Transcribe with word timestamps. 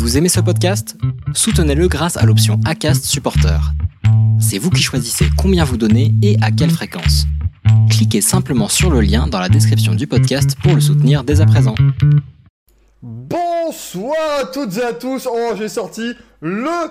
Vous 0.00 0.16
aimez 0.16 0.30
ce 0.30 0.40
podcast? 0.40 0.96
Soutenez-le 1.34 1.86
grâce 1.86 2.16
à 2.16 2.24
l'option 2.24 2.58
ACAST 2.64 3.04
Supporter. 3.04 3.60
C'est 4.40 4.56
vous 4.56 4.70
qui 4.70 4.82
choisissez 4.82 5.26
combien 5.36 5.62
vous 5.62 5.76
donnez 5.76 6.14
et 6.22 6.38
à 6.40 6.50
quelle 6.50 6.70
fréquence. 6.70 7.26
Cliquez 7.90 8.22
simplement 8.22 8.68
sur 8.68 8.90
le 8.90 9.02
lien 9.02 9.26
dans 9.26 9.38
la 9.38 9.50
description 9.50 9.94
du 9.94 10.06
podcast 10.06 10.56
pour 10.62 10.74
le 10.74 10.80
soutenir 10.80 11.22
dès 11.22 11.42
à 11.42 11.46
présent. 11.46 11.74
Bonsoir 13.02 14.16
à 14.40 14.46
toutes 14.46 14.74
et 14.78 14.84
à 14.84 14.94
tous. 14.94 15.28
Oh, 15.30 15.52
j'ai 15.58 15.68
sorti 15.68 16.14
le 16.40 16.90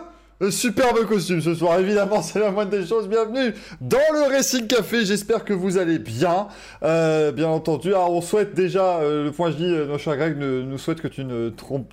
superbe 0.49 1.05
costume 1.05 1.41
ce 1.41 1.53
soir, 1.53 1.79
évidemment, 1.79 2.21
c'est 2.21 2.39
la 2.39 2.51
moindre 2.51 2.71
des 2.71 2.85
choses. 2.85 3.09
Bienvenue 3.09 3.53
dans 3.81 3.97
le 4.13 4.33
Racing 4.33 4.67
Café. 4.67 5.03
J'espère 5.03 5.43
que 5.43 5.51
vous 5.51 5.77
allez 5.77 5.99
bien, 5.99 6.47
euh, 6.81 7.33
bien 7.33 7.49
entendu. 7.49 7.89
Alors, 7.89 8.13
on 8.13 8.21
souhaite 8.21 8.53
déjà, 8.53 8.99
euh, 8.99 9.25
le 9.25 9.31
point 9.33 9.51
je 9.51 9.57
dis, 9.57 9.65
euh, 9.65 9.85
nos 9.85 9.97
chers 9.97 10.15
Greg 10.15 10.37
nous, 10.37 10.77
souhaite 10.77 11.01
que 11.01 11.09
tu 11.09 11.25
ne 11.25 11.49
trompes, 11.49 11.91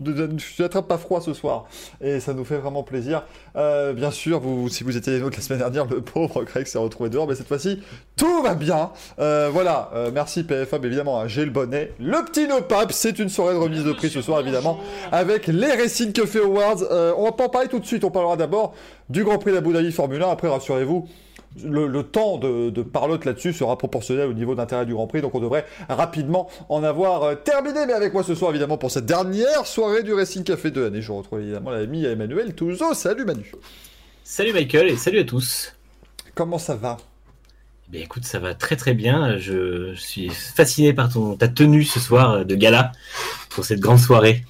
n'attrapes 0.60 0.86
pas 0.86 0.98
froid 0.98 1.20
ce 1.20 1.34
soir, 1.34 1.66
et 2.00 2.20
ça 2.20 2.34
nous 2.34 2.44
fait 2.44 2.58
vraiment 2.58 2.84
plaisir. 2.84 3.24
Euh, 3.56 3.92
bien 3.92 4.12
sûr, 4.12 4.40
si 4.70 4.84
vous 4.84 4.96
étiez 4.96 5.14
les 5.14 5.20
nôtres 5.20 5.38
la 5.38 5.42
semaine 5.42 5.58
dernière, 5.58 5.86
le 5.86 6.00
pauvre 6.00 6.44
Greg 6.44 6.66
s'est 6.66 6.78
retrouvé 6.78 7.10
dehors, 7.10 7.26
mais 7.26 7.34
cette 7.34 7.48
fois-ci, 7.48 7.80
tout 8.16 8.42
va 8.42 8.54
bien. 8.54 8.90
Euh, 9.18 9.50
voilà, 9.52 9.90
euh, 9.94 10.10
merci 10.12 10.44
PFA, 10.44 10.78
évidemment, 10.82 11.20
hein, 11.20 11.28
j'ai 11.28 11.44
le 11.44 11.50
bonnet. 11.50 11.92
Le 11.98 12.24
petit 12.24 12.46
no 12.46 12.60
pape, 12.62 12.92
c'est 12.92 13.18
une 13.18 13.28
soirée 13.28 13.54
de 13.54 13.58
remise 13.58 13.84
de 13.84 13.92
prix 13.92 14.08
ce 14.08 14.22
soir, 14.22 14.40
évidemment, 14.40 14.78
avec 15.12 15.46
les 15.48 15.72
Racing 15.72 16.12
Café 16.12 16.40
Awards. 16.40 16.82
Euh, 16.90 17.12
on 17.16 17.24
va 17.24 17.32
pas 17.32 17.44
en 17.44 17.48
parler 17.48 17.68
tout 17.68 17.78
de 17.78 17.86
suite, 17.86 18.04
on 18.04 18.10
parlera 18.10 18.35
d'abord 18.36 18.74
du 19.08 19.24
Grand 19.24 19.38
Prix 19.38 19.52
d'Abu 19.52 19.72
Dhabi 19.72 19.92
Formule 19.92 20.22
1. 20.22 20.30
Après, 20.30 20.48
rassurez-vous, 20.48 21.08
le, 21.64 21.86
le 21.86 22.02
temps 22.02 22.38
de, 22.38 22.70
de 22.70 22.82
parlotte 22.82 23.24
là-dessus 23.24 23.52
sera 23.52 23.78
proportionnel 23.78 24.28
au 24.28 24.34
niveau 24.34 24.54
d'intérêt 24.54 24.86
du 24.86 24.94
Grand 24.94 25.06
Prix, 25.06 25.22
donc 25.22 25.34
on 25.34 25.40
devrait 25.40 25.66
rapidement 25.88 26.48
en 26.68 26.84
avoir 26.84 27.22
euh, 27.22 27.34
terminé. 27.34 27.86
Mais 27.86 27.92
avec 27.92 28.12
moi 28.12 28.22
ce 28.22 28.34
soir, 28.34 28.50
évidemment, 28.50 28.78
pour 28.78 28.90
cette 28.90 29.06
dernière 29.06 29.66
soirée 29.66 30.02
du 30.02 30.12
Racing 30.12 30.44
Café 30.44 30.70
de 30.70 30.80
l'année, 30.80 31.02
je 31.02 31.12
retrouve 31.12 31.40
évidemment 31.40 31.70
l'ami 31.70 32.04
Emmanuel 32.04 32.54
Touzo. 32.54 32.94
Salut 32.94 33.24
Manu. 33.24 33.52
Salut 34.24 34.52
Michael 34.52 34.88
et 34.88 34.96
salut 34.96 35.20
à 35.20 35.24
tous. 35.24 35.74
Comment 36.34 36.58
ça 36.58 36.74
va? 36.74 36.98
Eh 37.88 37.92
bien, 37.92 38.00
écoute, 38.02 38.24
ça 38.24 38.38
va 38.40 38.54
très 38.54 38.76
très 38.76 38.94
bien. 38.94 39.38
Je, 39.38 39.94
je 39.94 40.00
suis 40.00 40.28
fasciné 40.28 40.92
par 40.92 41.12
ton, 41.12 41.36
ta 41.36 41.48
tenue 41.48 41.84
ce 41.84 42.00
soir 42.00 42.44
de 42.44 42.54
gala 42.54 42.92
pour 43.50 43.64
cette 43.64 43.80
grande 43.80 44.00
soirée. 44.00 44.44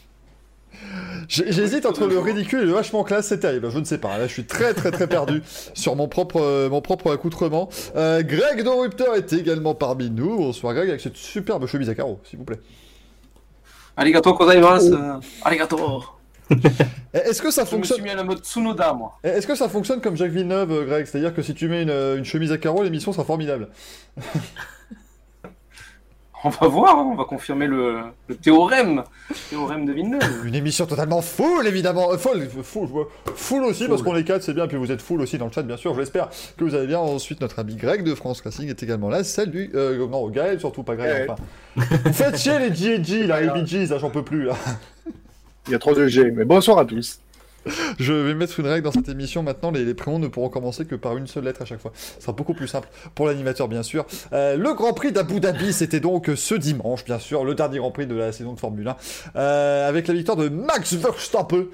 J'hésite 1.28 1.86
entre 1.86 2.06
le 2.06 2.18
ridicule 2.18 2.60
et 2.60 2.66
le 2.66 2.72
vachement 2.72 3.04
classe, 3.04 3.28
c'est 3.28 3.40
terrible. 3.40 3.70
Je 3.70 3.78
ne 3.78 3.84
sais 3.84 3.98
pas. 3.98 4.18
Là, 4.18 4.26
je 4.26 4.32
suis 4.32 4.44
très 4.44 4.74
très 4.74 4.90
très 4.90 5.06
perdu 5.06 5.42
sur 5.74 5.96
mon 5.96 6.08
propre 6.08 6.40
euh, 6.40 6.68
mon 6.68 6.80
propre 6.80 7.12
accoutrement. 7.12 7.68
Euh, 7.96 8.22
Greg 8.22 8.62
Dorupteur 8.62 9.14
est 9.16 9.32
également 9.32 9.74
parmi 9.74 10.10
nous. 10.10 10.36
Bonsoir 10.36 10.74
Greg 10.74 10.88
avec 10.88 11.00
cette 11.00 11.16
superbe 11.16 11.66
chemise 11.66 11.88
à 11.88 11.94
carreaux, 11.94 12.20
s'il 12.24 12.38
vous 12.38 12.44
plaît. 12.44 12.60
Arigato 13.96 14.34
gozaimasu. 14.34 14.94
Arigato. 15.42 16.04
Eh, 16.50 16.56
Est-ce 17.14 17.42
que 17.42 17.50
ça 17.50 17.62
Je 17.62 17.70
me 17.70 17.76
fonctionne 17.76 17.96
suis 17.96 18.04
mis 18.04 18.10
à 18.10 18.14
la 18.14 18.22
mode 18.22 18.38
Tsunoda, 18.38 18.92
moi. 18.92 19.18
Eh, 19.24 19.28
Est-ce 19.28 19.46
que 19.46 19.54
ça 19.54 19.68
fonctionne 19.68 20.00
comme 20.00 20.16
Jacques 20.16 20.30
Villeneuve, 20.30 20.70
euh, 20.70 20.84
Greg? 20.84 21.06
C'est-à-dire 21.06 21.34
que 21.34 21.42
si 21.42 21.54
tu 21.54 21.66
mets 21.66 21.82
une, 21.82 21.90
une 21.90 22.24
chemise 22.24 22.52
à 22.52 22.58
carreaux, 22.58 22.82
l'émission 22.82 23.12
sera 23.12 23.24
formidable. 23.24 23.68
On 26.46 26.50
va 26.50 26.68
voir, 26.68 26.98
hein, 26.98 27.08
on 27.12 27.16
va 27.16 27.24
confirmer 27.24 27.66
le, 27.66 28.02
le 28.28 28.36
théorème. 28.36 29.02
Le 29.30 29.34
théorème 29.50 29.84
de 29.84 29.92
Villeneuve. 29.92 30.46
Une 30.46 30.54
émission 30.54 30.86
totalement 30.86 31.20
full, 31.20 31.66
évidemment. 31.66 32.12
Euh, 32.12 32.16
ouais. 32.16 32.48
full 33.34 33.64
aussi, 33.64 33.88
parce 33.88 34.02
qu'on 34.02 34.14
est 34.14 34.22
quatre, 34.22 34.44
c'est 34.44 34.54
bien. 34.54 34.68
Puis 34.68 34.76
vous 34.76 34.92
êtes 34.92 35.02
full 35.02 35.20
aussi 35.20 35.38
dans 35.38 35.46
le 35.46 35.50
chat, 35.50 35.62
bien 35.62 35.76
sûr. 35.76 35.92
Je 35.94 35.98
l'espère 35.98 36.28
que 36.56 36.62
vous 36.62 36.76
allez 36.76 36.86
bien. 36.86 37.00
Ensuite, 37.00 37.40
notre 37.40 37.58
ami 37.58 37.74
Greg 37.74 38.04
de 38.04 38.14
France 38.14 38.42
Racing 38.42 38.68
est 38.68 38.80
également 38.80 39.08
là. 39.08 39.24
Salut. 39.24 39.72
Euh, 39.74 40.06
non, 40.06 40.28
Gaël, 40.28 40.60
surtout 40.60 40.84
pas 40.84 40.94
Greg. 40.94 41.10
Ouais. 41.10 41.26
Enfin. 41.28 41.42
vous 42.04 42.12
faites 42.12 42.38
chier 42.38 42.60
les 42.60 42.72
G&G, 42.72 43.26
là, 43.26 43.40
les 43.40 43.66
Gees, 43.66 43.86
là, 43.86 43.98
j'en 43.98 44.10
peux 44.10 44.22
plus, 44.22 44.44
là. 44.44 44.54
Il 45.66 45.72
y 45.72 45.74
a 45.74 45.80
trop 45.80 45.94
de 45.94 46.06
G, 46.06 46.30
mais 46.30 46.44
bonsoir 46.44 46.78
à 46.78 46.84
tous. 46.84 47.18
Je 47.98 48.12
vais 48.12 48.34
mettre 48.34 48.58
une 48.60 48.66
règle 48.66 48.84
dans 48.84 48.92
cette 48.92 49.08
émission 49.08 49.42
maintenant, 49.42 49.70
les, 49.70 49.94
prénoms 49.94 50.18
ne 50.18 50.28
pourront 50.28 50.48
commencer 50.48 50.84
que 50.84 50.94
par 50.94 51.16
une 51.16 51.26
seule 51.26 51.44
lettre 51.44 51.62
à 51.62 51.64
chaque 51.64 51.80
fois. 51.80 51.92
Ce 51.94 52.22
sera 52.22 52.32
beaucoup 52.32 52.54
plus 52.54 52.68
simple 52.68 52.88
pour 53.14 53.26
l'animateur, 53.26 53.68
bien 53.68 53.82
sûr. 53.82 54.06
Euh, 54.32 54.56
le 54.56 54.74
Grand 54.74 54.92
Prix 54.92 55.12
d'Abu 55.12 55.40
Dhabi, 55.40 55.72
c'était 55.72 56.00
donc 56.00 56.30
ce 56.34 56.54
dimanche, 56.54 57.04
bien 57.04 57.18
sûr, 57.18 57.44
le 57.44 57.54
dernier 57.54 57.78
Grand 57.78 57.90
Prix 57.90 58.06
de 58.06 58.14
la 58.14 58.32
saison 58.32 58.52
de 58.52 58.60
Formule 58.60 58.88
1, 58.88 58.96
euh, 59.36 59.88
avec 59.88 60.06
la 60.06 60.14
victoire 60.14 60.36
de 60.36 60.48
Max 60.48 60.94
Verstappen. 60.94 61.64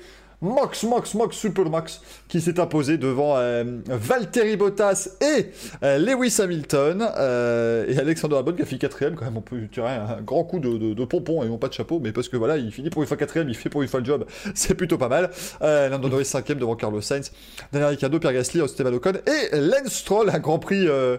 Max, 0.42 0.82
Max, 0.82 1.14
Max, 1.14 1.36
Super 1.36 1.70
Max, 1.70 2.00
qui 2.28 2.40
s'est 2.40 2.58
imposé 2.58 2.98
devant 2.98 3.36
euh, 3.36 3.64
Bottas 4.58 5.08
et 5.20 5.46
euh, 5.84 5.98
Lewis 5.98 6.36
Hamilton, 6.40 7.08
euh, 7.16 7.86
et 7.88 7.96
Alexander 7.98 8.36
Albon 8.36 8.52
qui 8.52 8.62
a 8.62 8.66
fait 8.66 8.76
quatrième, 8.76 9.14
quand 9.14 9.24
même, 9.24 9.36
on 9.36 9.40
peut 9.40 9.68
tirer 9.72 9.90
un 9.90 10.20
grand 10.20 10.42
coup 10.44 10.58
de, 10.58 10.76
de, 10.76 10.94
de 10.94 11.04
pompon 11.04 11.42
et 11.44 11.48
non 11.48 11.58
pas 11.58 11.68
de 11.68 11.72
chapeau, 11.72 12.00
mais 12.00 12.10
parce 12.12 12.28
que 12.28 12.36
voilà, 12.36 12.56
il 12.56 12.72
finit 12.72 12.90
pour 12.90 13.02
une 13.02 13.08
fois 13.08 13.16
quatrième, 13.16 13.48
il 13.48 13.54
fait 13.54 13.68
pour 13.70 13.82
une 13.82 13.88
fois 13.88 14.00
le 14.00 14.06
job, 14.06 14.26
c'est 14.54 14.74
plutôt 14.74 14.98
pas 14.98 15.08
mal. 15.08 15.30
Euh, 15.62 15.88
Lando 15.88 16.08
Norris 16.08 16.24
cinquième 16.24 16.58
devant 16.58 16.74
Carlos 16.74 17.00
Sainz, 17.00 17.30
Daniel 17.72 17.90
Ricciardo, 17.90 18.18
Pierre 18.18 18.32
Gasly, 18.32 18.60
Esteban 18.60 18.92
Ocon 18.92 19.12
et 19.26 19.88
Stroll, 19.88 20.30
un 20.30 20.38
Grand 20.38 20.58
Prix 20.58 20.88
euh, 20.88 21.18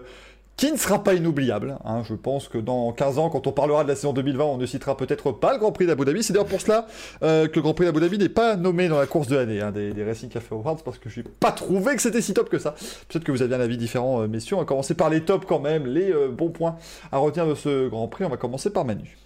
qui 0.56 0.70
ne 0.70 0.76
sera 0.76 1.02
pas 1.02 1.14
inoubliable. 1.14 1.78
hein. 1.84 2.02
Je 2.08 2.14
pense 2.14 2.48
que 2.48 2.58
dans 2.58 2.92
15 2.92 3.18
ans, 3.18 3.28
quand 3.28 3.46
on 3.46 3.52
parlera 3.52 3.82
de 3.82 3.88
la 3.88 3.96
saison 3.96 4.12
2020, 4.12 4.44
on 4.44 4.56
ne 4.56 4.66
citera 4.66 4.96
peut-être 4.96 5.32
pas 5.32 5.52
le 5.52 5.58
Grand 5.58 5.72
Prix 5.72 5.86
d'Abu 5.86 6.04
Dhabi. 6.04 6.22
C'est 6.22 6.32
d'ailleurs 6.32 6.46
pour 6.46 6.60
cela 6.60 6.86
euh, 7.22 7.48
que 7.48 7.56
le 7.56 7.62
Grand 7.62 7.74
Prix 7.74 7.86
d'Abu 7.86 8.00
Dhabi 8.00 8.18
n'est 8.18 8.28
pas 8.28 8.56
nommé 8.56 8.88
dans 8.88 8.98
la 8.98 9.06
course 9.06 9.26
de 9.26 9.36
l'année 9.36 9.60
hein, 9.60 9.72
des, 9.72 9.92
Racing 10.04 10.28
Café 10.28 10.54
Awards 10.54 10.82
parce 10.84 10.98
que 10.98 11.08
je 11.08 11.20
n'ai 11.20 11.26
pas 11.40 11.50
trouvé 11.50 11.96
que 11.96 12.02
c'était 12.02 12.20
si 12.20 12.34
top 12.34 12.48
que 12.48 12.58
ça. 12.58 12.74
Peut-être 13.08 13.24
que 13.24 13.32
vous 13.32 13.42
aviez 13.42 13.56
un 13.56 13.60
avis 13.60 13.76
différent, 13.76 14.22
euh, 14.22 14.28
messieurs. 14.28 14.56
On 14.56 14.60
va 14.60 14.64
commencer 14.64 14.94
par 14.94 15.10
les 15.10 15.22
tops 15.22 15.44
quand 15.46 15.60
même, 15.60 15.86
les 15.86 16.12
euh, 16.12 16.28
bons 16.28 16.50
points 16.50 16.76
à 17.10 17.18
retenir 17.18 17.48
de 17.48 17.54
ce 17.54 17.88
Grand 17.88 18.06
Prix. 18.06 18.24
On 18.24 18.30
va 18.30 18.36
commencer 18.36 18.70
par 18.70 18.84
Manu. 18.84 19.16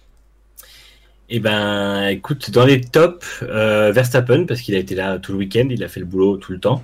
Eh 1.31 1.39
ben, 1.39 2.07
écoute, 2.07 2.49
dans 2.49 2.65
les 2.65 2.81
tops, 2.81 3.43
Verstappen, 3.43 4.47
parce 4.47 4.61
qu'il 4.61 4.73
a 4.73 4.79
été 4.79 4.95
là 4.95 5.19
tout 5.19 5.31
le 5.31 5.37
week-end, 5.37 5.67
il 5.69 5.83
a 5.83 5.87
fait 5.87 5.99
le 5.99 6.07
boulot 6.07 6.37
tout 6.37 6.51
le 6.51 6.59
temps. 6.59 6.83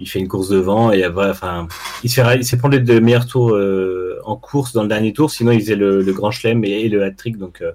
Il 0.00 0.08
fait 0.08 0.18
une 0.18 0.28
course 0.28 0.48
devant 0.48 0.92
et 0.92 1.06
enfin, 1.06 1.68
il 2.02 2.10
se 2.10 2.22
fait, 2.22 2.40
il 2.40 2.70
les 2.70 2.80
deux 2.80 3.00
meilleurs 3.00 3.26
tours 3.26 3.54
euh, 3.54 4.18
en 4.24 4.34
course 4.36 4.72
dans 4.72 4.82
le 4.82 4.88
dernier 4.88 5.12
tour. 5.12 5.30
Sinon, 5.30 5.52
il 5.52 5.60
faisait 5.60 5.76
le, 5.76 6.02
grand 6.12 6.30
chelem 6.30 6.64
et, 6.64 6.88
le 6.88 7.04
hat-trick, 7.04 7.36
donc 7.36 7.60
euh, 7.60 7.72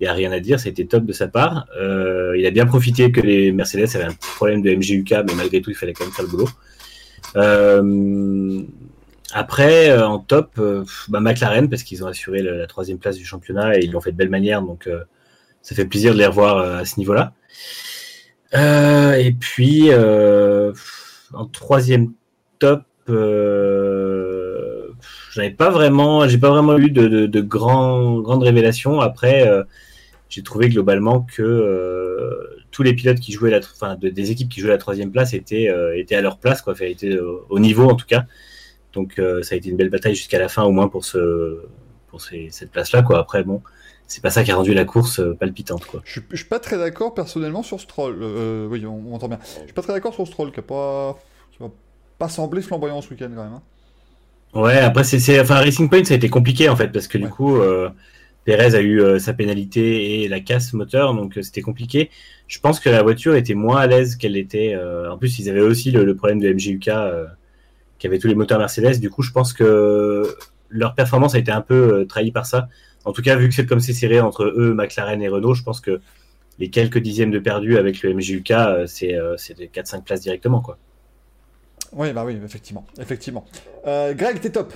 il 0.00 0.04
y 0.04 0.06
a 0.06 0.12
rien 0.12 0.30
à 0.30 0.38
dire. 0.38 0.60
Ça 0.60 0.68
a 0.68 0.70
été 0.70 0.86
top 0.86 1.04
de 1.04 1.12
sa 1.12 1.26
part. 1.26 1.66
Euh, 1.80 2.36
il 2.38 2.46
a 2.46 2.50
bien 2.52 2.64
profité 2.64 3.10
que 3.10 3.20
les 3.20 3.50
Mercedes 3.50 3.88
avaient 3.96 4.04
un 4.04 4.16
problème 4.36 4.62
de 4.62 4.72
MGUK, 4.72 5.10
mais 5.26 5.34
malgré 5.36 5.60
tout, 5.60 5.70
il 5.70 5.76
fallait 5.76 5.92
quand 5.92 6.04
même 6.04 6.12
faire 6.12 6.24
le 6.24 6.30
boulot. 6.30 6.48
Euh, 7.36 8.62
après, 9.32 9.90
euh, 9.90 10.06
en 10.06 10.18
top, 10.18 10.52
euh, 10.58 10.84
bah, 11.08 11.20
McLaren, 11.20 11.68
parce 11.68 11.82
qu'ils 11.82 12.04
ont 12.04 12.06
assuré 12.06 12.42
le- 12.42 12.58
la 12.58 12.66
troisième 12.66 12.98
place 12.98 13.16
du 13.16 13.24
championnat 13.24 13.76
et 13.76 13.80
ils 13.84 13.90
l'ont 13.90 14.00
fait 14.00 14.12
de 14.12 14.16
belle 14.16 14.28
manière, 14.28 14.62
donc 14.62 14.86
euh, 14.86 15.00
ça 15.62 15.74
fait 15.74 15.86
plaisir 15.86 16.12
de 16.12 16.18
les 16.18 16.26
revoir 16.26 16.58
euh, 16.58 16.78
à 16.78 16.84
ce 16.84 16.98
niveau-là. 16.98 17.32
Euh, 18.54 19.12
et 19.14 19.32
puis, 19.32 19.90
euh, 19.90 20.72
en 21.34 21.46
troisième 21.46 22.12
top, 22.58 22.82
euh, 23.08 24.88
j'avais 25.32 25.50
pas 25.50 25.70
vraiment, 25.70 26.28
j'ai 26.28 26.38
pas 26.38 26.50
vraiment 26.50 26.78
eu 26.78 26.90
de, 26.90 27.26
de, 27.26 27.40
grandes 27.40 28.42
révélations. 28.42 29.00
Après, 29.00 29.48
euh, 29.48 29.64
j'ai 30.28 30.42
trouvé 30.42 30.68
globalement 30.68 31.22
que 31.22 31.42
euh, 31.42 32.64
tous 32.70 32.82
les 32.82 32.94
pilotes 32.94 33.20
qui 33.20 33.32
jouaient 33.32 33.50
la, 33.50 33.58
enfin, 33.58 33.96
de- 33.96 34.08
des 34.08 34.30
équipes 34.30 34.48
qui 34.48 34.60
jouaient 34.60 34.70
la 34.70 34.78
troisième 34.78 35.10
place 35.10 35.34
étaient, 35.34 35.68
étaient 35.96 36.14
à 36.14 36.20
leur 36.20 36.38
place, 36.38 36.62
quoi, 36.62 36.74
étaient 36.80 37.18
au, 37.18 37.46
au 37.48 37.58
niveau 37.58 37.88
en 37.88 37.94
tout 37.96 38.06
cas. 38.06 38.24
Donc 38.92 39.20
ça 39.42 39.54
a 39.54 39.58
été 39.58 39.70
une 39.70 39.76
belle 39.76 39.90
bataille 39.90 40.14
jusqu'à 40.14 40.38
la 40.38 40.48
fin, 40.48 40.62
au 40.64 40.70
moins 40.70 40.88
pour 40.88 41.04
ce, 41.04 41.62
pour 42.08 42.20
cette 42.20 42.70
place-là, 42.70 43.02
quoi. 43.02 43.18
Après, 43.18 43.42
bon, 43.42 43.62
c'est 44.12 44.22
pas 44.22 44.30
ça 44.30 44.44
qui 44.44 44.50
a 44.52 44.56
rendu 44.56 44.74
la 44.74 44.84
course 44.84 45.20
euh, 45.20 45.34
palpitante, 45.34 45.86
quoi. 45.86 46.00
Je 46.04 46.12
suis, 46.12 46.22
je 46.30 46.36
suis 46.36 46.44
pas 46.46 46.60
très 46.60 46.78
d'accord 46.78 47.14
personnellement 47.14 47.62
sur 47.62 47.80
Stroll. 47.80 48.18
Euh, 48.22 48.66
oui, 48.68 48.84
on, 48.86 49.02
on 49.10 49.14
entend 49.14 49.28
bien. 49.28 49.38
Je 49.60 49.64
suis 49.64 49.72
pas 49.72 49.82
très 49.82 49.92
d'accord 49.92 50.14
sur 50.14 50.26
Stroll 50.26 50.52
qui 50.52 50.60
a 50.60 50.62
pas, 50.62 51.18
qui 51.50 51.62
m'a 51.62 51.70
pas 52.18 52.28
semblé 52.28 52.62
flamboyant 52.62 53.00
ce 53.02 53.10
week-end 53.10 53.30
quand 53.34 53.44
même. 53.44 53.52
hein. 53.54 53.62
Ouais, 54.54 54.78
après, 54.78 55.04
c'est, 55.04 55.18
c'est, 55.18 55.40
enfin, 55.40 55.56
Racing 55.56 55.88
Point, 55.88 56.04
ça 56.04 56.14
a 56.14 56.16
été 56.18 56.28
compliqué, 56.28 56.68
en 56.68 56.76
fait, 56.76 56.88
parce 56.88 57.08
que 57.08 57.16
du 57.16 57.28
coup, 57.28 57.56
euh, 57.56 57.88
Perez 58.44 58.74
a 58.74 58.80
eu 58.80 59.00
euh, 59.00 59.18
sa 59.18 59.32
pénalité 59.32 60.22
et 60.24 60.28
la 60.28 60.40
casse 60.40 60.74
moteur, 60.74 61.14
donc 61.14 61.38
euh, 61.38 61.42
c'était 61.42 61.62
compliqué. 61.62 62.10
Je 62.48 62.58
pense 62.60 62.78
que 62.80 62.90
la 62.90 63.02
voiture 63.02 63.34
était 63.34 63.54
moins 63.54 63.78
à 63.80 63.86
l'aise 63.86 64.16
qu'elle 64.16 64.36
était. 64.36 64.74
euh, 64.74 65.10
en 65.10 65.16
plus, 65.16 65.38
ils 65.38 65.48
avaient 65.48 65.60
aussi 65.60 65.90
le, 65.90 66.04
le 66.04 66.14
problème 66.16 66.38
de 66.40 66.52
MGUK, 66.52 66.88
euh, 66.88 67.26
qui 67.98 68.06
avait 68.06 68.18
tous 68.18 68.28
les 68.28 68.34
moteurs 68.34 68.58
Mercedes. 68.58 69.00
Du 69.00 69.10
coup, 69.10 69.22
je 69.22 69.32
pense 69.32 69.52
que 69.54 70.36
leur 70.72 70.94
performance 70.94 71.34
a 71.34 71.38
été 71.38 71.52
un 71.52 71.60
peu 71.60 72.00
euh, 72.00 72.04
trahie 72.04 72.32
par 72.32 72.46
ça. 72.46 72.68
En 73.04 73.12
tout 73.12 73.22
cas, 73.22 73.36
vu 73.36 73.48
que 73.48 73.54
c'est 73.54 73.66
comme 73.66 73.80
c'est 73.80 73.92
serré 73.92 74.20
entre 74.20 74.44
eux, 74.44 74.74
McLaren 74.74 75.20
et 75.22 75.28
Renault, 75.28 75.54
je 75.54 75.62
pense 75.62 75.80
que 75.80 76.00
les 76.58 76.70
quelques 76.70 76.98
dixièmes 76.98 77.30
de 77.30 77.38
perdus 77.38 77.76
avec 77.78 78.02
le 78.02 78.14
MGUK, 78.14 78.50
euh, 78.50 78.86
c'est, 78.86 79.14
euh, 79.14 79.36
c'est 79.36 79.56
des 79.56 79.68
4-5 79.68 80.02
places 80.04 80.20
directement, 80.20 80.60
quoi. 80.60 80.78
Oui, 81.92 82.12
bah 82.12 82.24
oui, 82.24 82.38
effectivement, 82.44 82.86
effectivement. 82.98 83.44
Euh, 83.86 84.14
Greg, 84.14 84.40
t'es 84.40 84.50
top. 84.50 84.72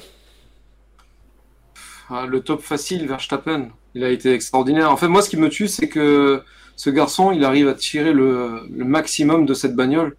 Ah, 2.10 2.26
le 2.26 2.40
top 2.40 2.60
facile, 2.60 3.06
Verstappen. 3.06 3.70
Il 3.94 4.04
a 4.04 4.10
été 4.10 4.32
extraordinaire. 4.32 4.90
En 4.90 4.96
fait, 4.96 5.08
moi, 5.08 5.22
ce 5.22 5.30
qui 5.30 5.36
me 5.36 5.48
tue, 5.48 5.68
c'est 5.68 5.88
que 5.88 6.42
ce 6.76 6.90
garçon, 6.90 7.32
il 7.32 7.44
arrive 7.44 7.68
à 7.68 7.74
tirer 7.74 8.12
le, 8.12 8.60
le 8.70 8.84
maximum 8.84 9.46
de 9.46 9.54
cette 9.54 9.74
bagnole. 9.74 10.16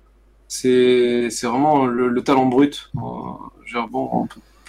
C'est 0.48 1.30
c'est 1.30 1.46
vraiment 1.46 1.86
le, 1.86 2.08
le 2.08 2.24
talent 2.24 2.46
brut. 2.46 2.90
Euh, 2.96 3.00
genre, 3.66 3.88
bon, 3.90 4.28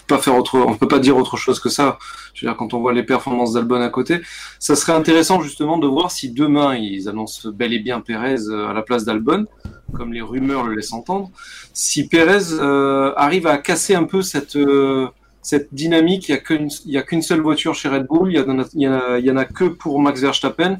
pas 0.08 0.18
faire 0.18 0.36
autre, 0.36 0.58
on 0.58 0.74
peut 0.74 0.88
pas 0.88 0.98
dire 0.98 1.16
autre 1.16 1.36
chose 1.36 1.60
que 1.60 1.68
ça. 1.68 1.98
Je 2.34 2.44
veux 2.44 2.50
dire, 2.50 2.56
quand 2.56 2.74
on 2.74 2.80
voit 2.80 2.92
les 2.92 3.04
performances 3.04 3.52
d'Albon 3.52 3.80
à 3.80 3.88
côté, 3.90 4.20
ça 4.58 4.74
serait 4.74 4.94
intéressant 4.94 5.40
justement 5.40 5.78
de 5.78 5.86
voir 5.86 6.10
si 6.10 6.30
demain 6.30 6.74
ils 6.74 7.08
annoncent 7.08 7.48
bel 7.50 7.72
et 7.72 7.78
bien 7.78 8.00
Pérez 8.00 8.36
à 8.50 8.72
la 8.72 8.82
place 8.82 9.04
d'Albon, 9.04 9.46
comme 9.94 10.12
les 10.12 10.22
rumeurs 10.22 10.64
le 10.64 10.74
laissent 10.74 10.92
entendre. 10.92 11.30
Si 11.72 12.08
Pérez 12.08 12.52
euh, 12.52 13.12
arrive 13.16 13.46
à 13.46 13.58
casser 13.58 13.94
un 13.94 14.04
peu 14.04 14.22
cette 14.22 14.56
euh, 14.56 15.06
cette 15.42 15.72
dynamique, 15.72 16.28
il 16.28 16.32
y 16.32 16.34
a 16.34 16.38
qu'une 16.38 16.68
qu'une 17.06 17.22
seule 17.22 17.40
voiture 17.40 17.74
chez 17.74 17.88
Red 17.88 18.06
Bull, 18.06 18.32
il 18.32 18.38
y, 18.38 18.40
en 18.40 18.48
en 18.48 19.34
en 19.34 19.36
a 19.36 19.44
que 19.44 19.64
pour 19.64 20.00
Max 20.00 20.20
Verstappen, 20.20 20.78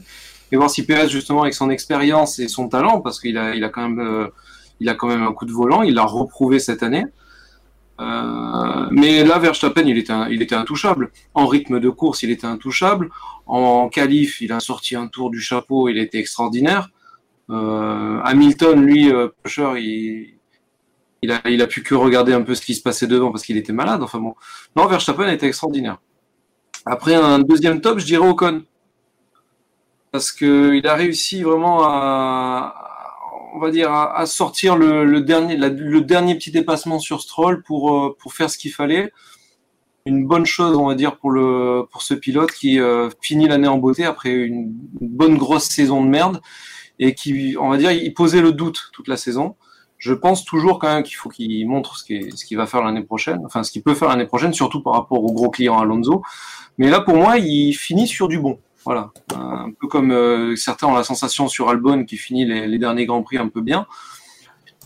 et 0.51 0.57
voir 0.57 0.69
si 0.71 0.85
Pérez 0.85 1.09
justement 1.09 1.43
avec 1.43 1.55
son 1.55 1.71
expérience 1.71 2.39
et 2.39 2.49
son 2.49 2.69
talent, 2.69 3.01
parce 3.01 3.21
qu'il 3.21 3.39
a 3.39 3.55
il 3.55 3.63
a 3.65 3.69
quand 3.69 3.89
même 3.89 4.01
euh, 4.01 4.27
il 4.81 4.89
a 4.89 4.95
quand 4.95 5.09
même 5.09 5.23
un 5.23 5.33
coup 5.33 5.47
de 5.47 5.53
volant, 5.53 5.83
il 5.83 5.95
l'a 5.95 6.05
reprouvé 6.05 6.59
cette 6.59 6.83
année. 6.83 7.05
Euh, 8.01 8.87
mais 8.91 9.25
là, 9.25 9.39
Verstappen, 9.39 9.83
il 9.87 9.99
était, 9.99 10.13
il 10.31 10.43
était 10.43 10.55
intouchable. 10.55 11.11
En 11.35 11.47
rythme 11.47 11.81
de 11.81 11.89
course, 11.91 12.23
il 12.23 12.31
était 12.31 12.47
intouchable. 12.47 13.11
En 13.47 13.89
qualif, 13.89 14.41
il 14.41 14.53
a 14.53 14.61
sorti 14.61 14.95
un 14.97 15.09
tour 15.09 15.31
du 15.31 15.41
chapeau, 15.41 15.89
il 15.89 15.99
était 15.99 16.19
extraordinaire. 16.19 16.91
Euh, 17.51 18.21
Hamilton, 18.25 18.85
lui, 18.85 19.13
euh, 19.13 19.29
Pusher, 19.43 19.73
il, 19.77 20.35
il, 21.23 21.33
a, 21.33 21.41
il 21.49 21.63
a 21.63 21.67
pu 21.67 21.83
que 21.83 21.95
regarder 21.95 22.33
un 22.33 22.43
peu 22.43 22.55
ce 22.55 22.63
qui 22.63 22.75
se 22.75 22.83
passait 22.83 23.07
devant 23.07 23.31
parce 23.31 23.45
qu'il 23.45 23.57
était 23.57 23.73
malade. 23.73 24.03
Enfin 24.03 24.21
bon, 24.21 24.35
non, 24.77 24.87
Verstappen 24.87 25.29
était 25.29 25.47
extraordinaire. 25.47 25.99
Après 26.87 27.15
un 27.15 27.39
deuxième 27.41 27.81
top, 27.81 27.99
je 27.99 28.07
dirais 28.07 28.27
Ocon. 28.27 28.65
Parce 30.11 30.33
qu'il 30.33 30.87
a 30.87 30.95
réussi 30.95 31.43
vraiment 31.43 31.83
à, 31.85 32.75
on 33.59 33.61
va 33.61 33.73
dire, 33.73 33.93
à, 33.93 34.25
sortir 34.27 34.77
le, 34.77 35.21
dernier, 35.21 35.57
le 35.57 36.01
dernier 36.01 36.37
petit 36.37 36.53
dépassement 36.53 37.01
sur 37.01 37.21
Stroll 37.21 37.63
pour, 37.65 37.93
euh, 37.93 38.17
pour 38.19 38.33
faire 38.33 38.49
ce 38.49 38.57
qu'il 38.57 38.73
fallait. 38.73 39.13
Une 40.07 40.27
bonne 40.27 40.47
chose, 40.47 40.77
on 40.77 40.87
va 40.87 40.95
dire, 40.95 41.17
pour, 41.17 41.33
le, 41.33 41.83
pour 41.91 42.03
ce 42.03 42.15
pilote 42.15 42.53
qui 42.53 42.79
euh, 42.79 43.11
finit 43.21 43.49
l'année 43.49 43.67
en 43.67 43.79
beauté 43.79 44.05
après 44.05 44.33
une, 44.33 44.73
bonne 45.01 45.37
grosse 45.37 45.65
saison 45.65 46.05
de 46.05 46.09
merde 46.09 46.41
et 47.01 47.15
qui, 47.15 47.57
on 47.61 47.69
va 47.69 47.77
dire, 47.77 47.91
il 47.91 48.15
posait 48.15 48.41
le 48.41 48.53
doute 48.53 48.91
toute 48.93 49.09
la 49.09 49.17
saison. 49.17 49.57
Je 49.99 50.15
pense 50.15 50.45
toujours 50.45 50.79
quand 50.79 50.95
même 50.95 51.03
qu'il 51.03 51.17
faut 51.17 51.29
qu'il 51.29 51.67
montre 51.67 51.99
ce 51.99 52.05
qu'il 52.05 52.57
va 52.57 52.67
faire 52.67 52.85
l'année 52.85 53.03
prochaine, 53.03 53.43
enfin 53.45 53.65
ce 53.65 53.73
qu'il 53.73 53.83
peut 53.83 53.95
faire 53.95 54.09
l'année 54.09 54.27
prochaine, 54.27 54.53
surtout 54.53 54.81
par 54.81 54.93
rapport 54.93 55.25
au 55.25 55.33
gros 55.33 55.51
client 55.51 55.77
Alonso. 55.77 56.23
Mais 56.79 56.89
là, 56.89 57.01
pour 57.01 57.17
moi, 57.17 57.39
il 57.39 57.73
finit 57.73 58.07
sur 58.07 58.29
du 58.29 58.39
bon. 58.39 58.61
Voilà, 58.89 59.13
un 59.35 59.71
peu 59.79 59.87
comme 59.87 60.13
euh, 60.13 60.57
certains 60.57 60.87
ont 60.87 60.95
la 60.95 61.05
sensation 61.05 61.47
sur 61.47 61.69
Albon 61.69 62.07
qui 62.07 62.17
finit 62.17 62.47
les, 62.47 62.79
derniers 62.79 63.05
grands 63.05 63.23
prix 63.23 63.37
un 63.37 63.49
peu 63.49 63.61
bien. 63.61 63.87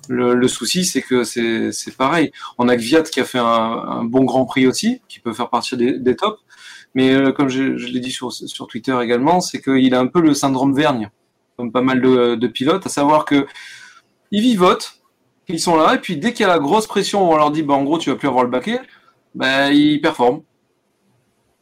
Le, 0.08 0.48
souci, 0.48 0.84
c'est 0.84 1.02
que 1.02 1.22
c'est 1.22 1.96
pareil. 1.96 2.32
On 2.58 2.68
a 2.68 2.74
Gviat 2.74 3.02
qui 3.02 3.20
a 3.20 3.24
fait 3.24 3.38
un, 3.38 4.02
bon 4.02 4.24
Grand 4.24 4.44
Prix 4.44 4.66
aussi, 4.66 5.00
qui 5.06 5.20
peut 5.20 5.32
faire 5.32 5.50
partie 5.50 5.76
des, 5.76 6.00
des 6.00 6.16
tops. 6.16 6.42
Mais 6.96 7.14
euh, 7.14 7.30
comme 7.30 7.48
je, 7.48 7.62
l'ai 7.62 8.00
dit 8.00 8.10
sur, 8.10 8.32
Twitter 8.66 8.98
également, 9.00 9.40
c'est 9.40 9.62
qu'il 9.62 9.94
a 9.94 10.00
un 10.00 10.08
peu 10.08 10.20
le 10.20 10.34
syndrome 10.34 10.74
Vergne, 10.74 11.08
comme 11.56 11.70
pas 11.70 11.82
mal 11.82 12.00
de, 12.00 12.46
pilotes, 12.48 12.84
à 12.84 12.88
savoir 12.88 13.24
que 13.24 13.46
ils 14.32 14.42
vivotent, 14.42 15.00
ils 15.46 15.60
sont 15.60 15.76
là, 15.76 15.94
et 15.94 15.98
puis 15.98 16.16
dès 16.16 16.32
qu'il 16.32 16.42
y 16.42 16.48
a 16.48 16.52
la 16.52 16.58
grosse 16.58 16.88
pression, 16.88 17.30
on 17.30 17.36
leur 17.36 17.52
dit, 17.52 17.62
bah, 17.62 17.74
en 17.74 17.84
gros, 17.84 17.98
tu 17.98 18.10
vas 18.10 18.16
plus 18.16 18.26
avoir 18.26 18.42
le 18.42 18.50
baquet, 18.50 18.80
bah, 19.36 19.70
ils 19.70 20.00
performent. 20.00 20.42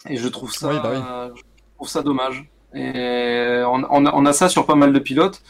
Et 0.08 0.16
je 0.16 0.28
trouve 0.28 0.50
ça, 0.50 0.72
bah. 0.80 1.34
Trouve 1.80 1.88
ça 1.88 2.02
dommage. 2.02 2.44
Et 2.74 3.62
on, 3.66 3.82
on, 3.90 4.06
a, 4.06 4.14
on 4.14 4.26
a 4.26 4.32
ça 4.34 4.48
sur 4.50 4.66
pas 4.66 4.74
mal 4.74 4.92
de 4.92 4.98
pilotes. 4.98 5.40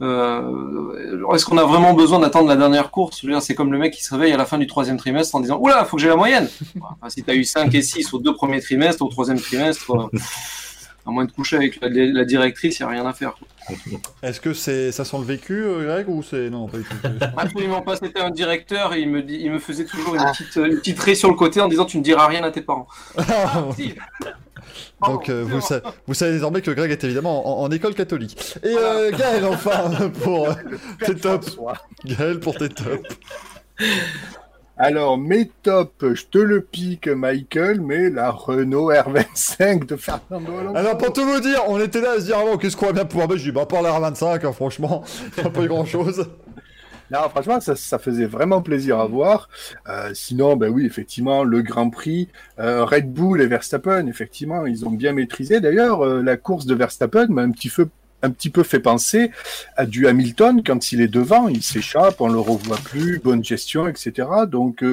Euh, 0.00 1.32
Est-ce 1.32 1.46
qu'on 1.46 1.56
a 1.56 1.64
vraiment 1.64 1.94
besoin 1.94 2.18
d'attendre 2.18 2.48
la 2.48 2.56
dernière 2.56 2.90
course? 2.90 3.24
C'est 3.40 3.54
comme 3.54 3.72
le 3.72 3.78
mec 3.78 3.92
qui 3.92 4.02
se 4.02 4.12
réveille 4.12 4.32
à 4.32 4.36
la 4.36 4.44
fin 4.44 4.58
du 4.58 4.66
troisième 4.66 4.96
trimestre 4.96 5.36
en 5.36 5.40
disant 5.40 5.58
Oula, 5.60 5.84
faut 5.84 5.96
que 5.96 6.02
j'ai 6.02 6.08
la 6.08 6.16
moyenne 6.16 6.48
enfin, 6.80 7.08
Si 7.08 7.22
tu 7.22 7.30
as 7.30 7.34
eu 7.34 7.44
5 7.44 7.72
et 7.74 7.82
6 7.82 8.12
aux 8.12 8.18
deux 8.18 8.34
premiers 8.34 8.60
trimestres, 8.60 9.04
au 9.04 9.08
troisième 9.08 9.38
trimestre, 9.38 9.92
euh, 9.92 10.18
à 11.06 11.10
moins 11.12 11.24
de 11.24 11.30
coucher 11.30 11.56
avec 11.56 11.80
la, 11.80 11.88
la 11.88 12.24
directrice, 12.24 12.80
il 12.80 12.82
n'y 12.82 12.88
a 12.88 12.90
rien 12.90 13.06
à 13.06 13.12
faire. 13.12 13.34
Est-ce 14.24 14.40
que 14.40 14.52
c'est 14.52 14.90
ça 14.90 15.04
sent 15.04 15.18
le 15.18 15.24
vécu, 15.24 15.62
euh, 15.62 15.84
Greg, 15.84 16.08
ou 16.08 16.24
c'est 16.24 16.50
non 16.50 16.66
pas 16.66 16.78
du 16.78 16.84
tout 16.84 16.96
Absolument 17.36 17.82
pas, 17.82 17.94
c'était 17.94 18.20
un 18.20 18.30
directeur 18.30 18.94
et 18.94 19.00
il 19.02 19.08
me, 19.08 19.22
dit, 19.22 19.38
il 19.40 19.52
me 19.52 19.60
faisait 19.60 19.84
toujours 19.84 20.16
une 20.16 20.24
petite, 20.32 20.56
une 20.56 20.78
petite 20.78 20.98
raie 20.98 21.14
sur 21.14 21.28
le 21.28 21.36
côté 21.36 21.60
en 21.60 21.68
disant 21.68 21.84
Tu 21.84 21.98
ne 21.98 22.02
diras 22.02 22.26
rien 22.26 22.42
à 22.42 22.50
tes 22.50 22.62
parents. 22.62 22.88
Ah, 23.16 23.64
si. 23.76 23.94
Donc 25.06 25.28
euh, 25.28 25.44
vous, 25.46 25.60
sa- 25.60 25.80
vous 26.06 26.14
savez 26.14 26.32
désormais 26.32 26.60
que 26.62 26.70
Greg 26.70 26.90
est 26.90 27.04
évidemment 27.04 27.60
en, 27.62 27.64
en 27.64 27.70
école 27.70 27.94
catholique. 27.94 28.56
Et 28.62 28.74
euh, 28.76 29.10
Gaël 29.10 29.44
enfin 29.44 29.90
pour 30.22 30.48
euh, 30.48 30.54
tes 31.04 31.14
tops. 31.14 31.56
Gaël 32.04 32.40
pour 32.40 32.54
tes 32.56 32.68
tops. 32.68 33.08
Alors, 34.78 35.18
mes 35.18 35.50
tops, 35.62 35.92
je 36.14 36.24
te 36.24 36.38
le 36.38 36.60
pique, 36.62 37.06
Michael, 37.06 37.80
mais 37.82 38.10
la 38.10 38.30
Renault 38.30 38.90
R25 38.90 39.86
de 39.86 39.96
Fernando 39.96 40.58
Alonso. 40.58 40.76
Alors 40.76 40.98
pour 40.98 41.12
tout 41.12 41.24
vous 41.24 41.40
dire, 41.40 41.60
on 41.68 41.78
était 41.78 42.00
là 42.00 42.12
à 42.12 42.20
se 42.20 42.24
dire 42.24 42.38
avant 42.38 42.56
qu'est-ce 42.56 42.76
qu'on 42.76 42.86
va 42.86 42.92
bien 42.92 43.04
pouvoir 43.04 43.28
mettre. 43.28 43.40
Je 43.40 43.44
dis 43.44 43.52
bah 43.52 43.66
par 43.66 43.82
la 43.82 43.90
R25, 43.90 44.44
hein, 44.46 44.52
franchement, 44.52 45.04
pas 45.54 45.60
eu 45.62 45.68
grand 45.68 45.84
chose. 45.84 46.26
Non, 47.12 47.28
franchement, 47.28 47.60
ça, 47.60 47.98
faisait 47.98 48.24
vraiment 48.24 48.62
plaisir 48.62 48.98
à 48.98 49.06
voir. 49.06 49.50
Euh, 49.86 50.12
sinon, 50.14 50.56
ben 50.56 50.70
oui, 50.70 50.86
effectivement, 50.86 51.44
le 51.44 51.60
Grand 51.60 51.90
Prix, 51.90 52.28
euh, 52.58 52.86
Red 52.86 53.12
Bull 53.12 53.42
et 53.42 53.46
Verstappen, 53.46 54.06
effectivement, 54.06 54.64
ils 54.64 54.86
ont 54.86 54.90
bien 54.90 55.12
maîtrisé. 55.12 55.60
D'ailleurs, 55.60 56.00
euh, 56.00 56.22
la 56.22 56.38
course 56.38 56.64
de 56.64 56.74
Verstappen 56.74 57.26
m'a 57.28 57.42
un 57.42 57.50
petit 57.50 57.68
peu 57.68 57.88
un 58.24 58.30
peu 58.30 58.62
fait 58.62 58.78
penser 58.78 59.32
à 59.76 59.84
du 59.84 60.06
Hamilton 60.06 60.62
quand 60.64 60.92
il 60.92 61.00
est 61.00 61.08
devant, 61.08 61.48
il 61.48 61.60
s'échappe, 61.60 62.20
on 62.20 62.28
le 62.28 62.38
revoit 62.38 62.76
plus, 62.76 63.18
bonne 63.18 63.42
gestion, 63.42 63.88
etc. 63.88 64.28
Donc 64.48 64.84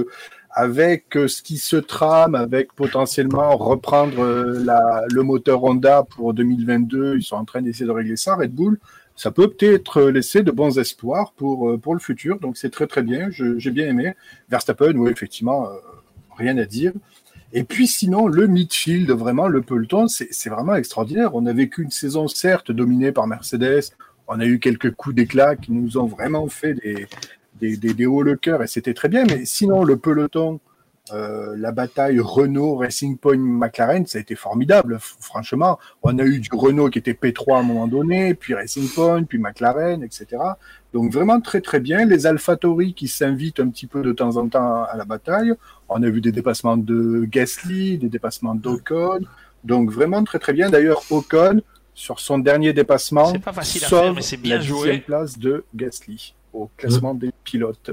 avec 0.50 1.06
ce 1.14 1.44
qui 1.44 1.60
se 1.60 1.76
trame, 1.76 2.34
avec 2.34 2.74
potentiellement 2.74 3.56
reprendre 3.56 4.24
le 4.24 5.22
moteur 5.22 5.64
Honda 5.64 6.02
pour 6.10 6.34
2022, 6.34 7.18
ils 7.18 7.22
sont 7.22 7.36
en 7.36 7.46
train 7.46 7.62
d'essayer 7.62 7.86
de 7.86 7.92
régler 7.92 8.18
ça, 8.18 8.34
Red 8.34 8.52
Bull, 8.52 8.80
ça 9.20 9.32
peut 9.32 9.50
peut-être 9.50 10.04
laisser 10.04 10.44
de 10.44 10.52
bons 10.52 10.80
espoirs 10.80 11.34
pour, 11.34 11.72
euh, 11.72 11.78
pour 11.78 11.94
le 11.94 12.00
futur. 12.00 12.40
Donc 12.40 12.56
c'est 12.56 12.70
très 12.70 12.88
très 12.88 13.04
bien, 13.04 13.28
j'ai 13.30 13.70
bien 13.70 13.90
aimé. 13.90 14.14
Verstappen, 14.48 14.96
oui, 14.96 15.12
effectivement, 15.12 15.68
euh, 15.68 15.74
rien 16.38 16.58
à 16.58 16.64
dire. 16.64 16.94
Et 17.52 17.66
puis 17.66 17.86
sinon, 17.86 18.28
le 18.28 18.48
midfield, 18.48 19.12
vraiment, 19.12 19.50
le 19.50 19.62
peloton, 19.62 20.08
c'est 20.08 20.50
vraiment 20.50 20.74
extraordinaire. 20.76 21.36
On 21.36 21.46
a 21.48 21.52
vécu 21.52 21.84
une 21.84 21.92
saison, 21.92 22.30
certes, 22.30 22.72
dominée 22.72 23.12
par 23.12 23.28
Mercedes. 23.28 23.92
On 24.30 24.40
a 24.40 24.46
eu 24.46 24.58
quelques 24.58 24.92
coups 24.92 25.16
d'éclat 25.16 25.58
qui 25.58 25.74
nous 25.74 25.98
ont 25.98 26.06
vraiment 26.06 26.48
fait 26.48 26.76
des, 27.60 27.76
des 27.76 28.06
hauts 28.06 28.22
le 28.22 28.38
cœur 28.38 28.64
et 28.64 28.68
c'était 28.68 28.94
très 28.94 29.10
bien. 29.10 29.26
Mais 29.26 29.44
sinon, 29.44 29.84
le 29.84 29.98
peloton, 29.98 30.62
euh, 31.14 31.56
la 31.58 31.72
bataille 31.72 32.20
Renault, 32.20 32.76
Racing 32.76 33.18
Point, 33.18 33.38
McLaren, 33.38 34.06
ça 34.06 34.18
a 34.18 34.22
été 34.22 34.36
formidable. 34.36 34.98
Franchement, 35.00 35.80
on 36.04 36.18
a 36.20 36.24
eu 36.24 36.40
du 36.40 36.50
Renault 36.52 36.90
qui 36.90 37.00
était 37.00 37.14
P3 37.14 37.58
à 37.58 37.60
un 37.60 37.64
moment 37.64 37.88
donné, 37.88 38.34
puis 38.34 38.54
Racing 38.54 38.90
Point, 38.90 39.24
puis 39.24 39.38
McLaren, 39.38 40.04
etc. 40.04 40.38
Donc 40.94 41.12
vraiment 41.12 41.42
très 41.42 41.62
très 41.62 41.80
bien. 41.80 42.06
Les 42.06 42.26
AlphaTauri 42.26 42.94
qui 42.94 43.08
s'invitent 43.08 43.60
un 43.60 43.70
petit 43.70 43.88
peu 43.88 44.02
de 44.02 44.12
temps 44.12 44.38
en 44.38 44.48
temps 44.48 44.84
à 44.84 44.96
la 44.98 45.06
bataille. 45.06 45.54
On 45.88 46.02
a 46.04 46.10
vu 46.10 46.22
des 46.22 46.32
dépassements 46.32 46.78
de 46.78 47.26
Gasly, 47.30 47.98
des 47.98 48.10
dépassements 48.10 48.56
d'Ocon. 48.56 49.20
Donc 49.64 49.92
vraiment 49.92 50.24
très 50.24 50.40
très 50.40 50.54
bien. 50.54 50.70
D'ailleurs, 50.70 51.02
Ocon, 51.10 51.62
sur 51.94 52.20
son 52.20 52.40
dernier 52.40 52.74
dépassement, 52.74 53.32
C'est 53.32 53.40
pas 53.40 53.54
facile 53.54 53.84
à 53.86 53.88
faire, 53.88 54.14
mais 54.14 54.22
c'est 54.22 54.38
bien 54.38 54.56
la 54.56 54.62
joué. 54.62 55.00
place 55.00 55.38
de 55.38 55.66
Gasly 55.76 56.34
au 56.54 56.70
classement 56.78 57.14
des 57.14 57.32
pilotes. 57.44 57.92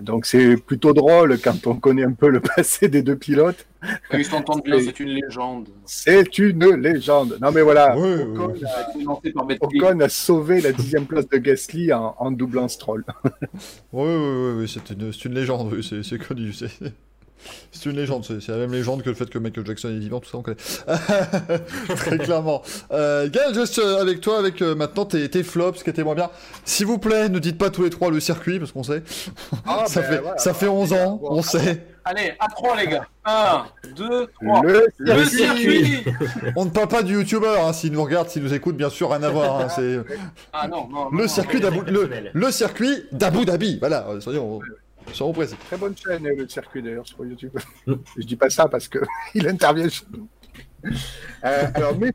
Donc 0.00 0.26
c'est 0.26 0.56
plutôt 0.56 0.92
drôle 0.92 1.38
quand 1.38 1.66
on 1.66 1.76
connaît 1.76 2.04
un 2.04 2.12
peu 2.12 2.28
le 2.28 2.40
passé 2.56 2.88
des 2.88 3.02
deux 3.02 3.16
pilotes. 3.16 3.66
Ils 4.12 4.24
s'entendent 4.24 4.62
bien, 4.64 4.78
c'est 4.80 5.00
une 5.00 5.08
légende. 5.10 5.68
C'est 5.84 6.38
une 6.38 6.74
légende. 6.74 7.38
Non 7.40 7.50
mais 7.52 7.62
voilà, 7.62 7.96
oui, 7.96 8.22
Ocon, 8.22 8.54
a. 8.66 9.56
Ocon 9.60 10.08
sauvé 10.08 10.60
la 10.60 10.72
dixième 10.72 11.06
place 11.06 11.28
de 11.28 11.38
Gasly 11.38 11.92
en, 11.92 12.14
en 12.18 12.30
doublant 12.30 12.68
Stroll. 12.68 13.04
Oui, 13.92 14.04
oui, 14.04 14.52
oui, 14.58 14.68
c'est 14.72 14.90
une, 14.90 15.12
une 15.24 15.34
légende, 15.34 15.80
c'est 15.82 16.18
connu. 16.18 16.52
C'est 17.72 17.90
une 17.90 17.96
légende, 17.96 18.24
c'est 18.24 18.48
la 18.48 18.56
même 18.56 18.72
légende 18.72 19.02
que 19.02 19.08
le 19.10 19.14
fait 19.14 19.28
que 19.28 19.38
Michael 19.38 19.66
Jackson 19.66 19.88
est 19.88 19.98
vivant, 19.98 20.20
tout 20.20 20.28
ça 20.30 20.38
on 20.38 20.42
connaît. 20.42 20.56
Très 21.96 22.18
clairement. 22.18 22.62
Euh, 22.90 23.28
Gaël, 23.28 23.54
juste 23.54 23.78
euh, 23.78 24.00
avec 24.00 24.20
toi, 24.20 24.38
avec 24.38 24.62
euh, 24.62 24.74
maintenant 24.74 25.04
tes, 25.04 25.28
tes 25.28 25.42
flops, 25.42 25.78
ce 25.78 25.84
qui 25.84 25.90
était 25.90 26.02
moins 26.04 26.14
bien. 26.14 26.30
S'il 26.64 26.86
vous 26.86 26.98
plaît, 26.98 27.28
ne 27.28 27.38
dites 27.38 27.58
pas 27.58 27.70
tous 27.70 27.82
les 27.84 27.90
trois 27.90 28.10
le 28.10 28.20
circuit, 28.20 28.58
parce 28.58 28.72
qu'on 28.72 28.82
sait. 28.82 29.02
ça, 29.86 30.00
ben 30.00 30.06
fait, 30.06 30.18
voilà. 30.18 30.38
ça 30.38 30.54
fait 30.54 30.68
11 30.68 30.92
ans, 30.94 31.20
on 31.22 31.42
sait. 31.42 31.86
Allez, 32.08 32.34
à 32.38 32.46
3 32.48 32.76
les 32.76 32.86
gars. 32.86 33.06
1, 33.24 33.64
2, 33.96 34.26
3. 34.40 34.62
Le, 34.62 34.86
Le, 34.98 35.14
Le 35.14 35.24
circuit 35.24 36.04
On 36.54 36.64
ne 36.64 36.70
parle 36.70 36.86
pas 36.88 37.02
du 37.02 37.14
youtubeur, 37.14 37.66
hein, 37.66 37.72
s'il 37.72 37.92
nous 37.92 38.02
regarde, 38.04 38.28
s'il 38.28 38.42
nous 38.44 38.54
écoute, 38.54 38.76
bien 38.76 38.90
sûr, 38.90 39.10
rien 39.10 39.22
à 39.24 39.30
voir. 39.30 39.60
hein, 39.60 39.68
c'est 39.68 39.98
Ah 40.52 40.68
non, 40.68 40.88
non. 40.88 41.10
le 41.10 41.22
non, 41.22 41.28
circuit 41.28 41.58
le, 41.60 42.08
le 42.32 42.50
circuit 42.52 43.04
d'Abu 43.10 43.44
Dhabi. 43.44 43.78
Voilà, 43.80 44.06
euh, 44.08 44.20
Très 45.68 45.76
bonne 45.76 45.94
chaîne, 45.96 46.24
le 46.24 46.48
circuit 46.48 46.82
d'ailleurs 46.82 47.06
sur 47.06 47.24
YouTube. 47.24 47.52
Je 47.86 48.22
dis 48.26 48.36
pas 48.36 48.50
ça 48.50 48.68
parce 48.68 48.88
que 48.88 48.98
il 49.34 49.46
intervient 49.48 49.88
chez 49.88 50.04
nous. 50.12 50.28
Euh, 51.44 51.66
alors, 51.74 51.96
mais, 51.98 52.12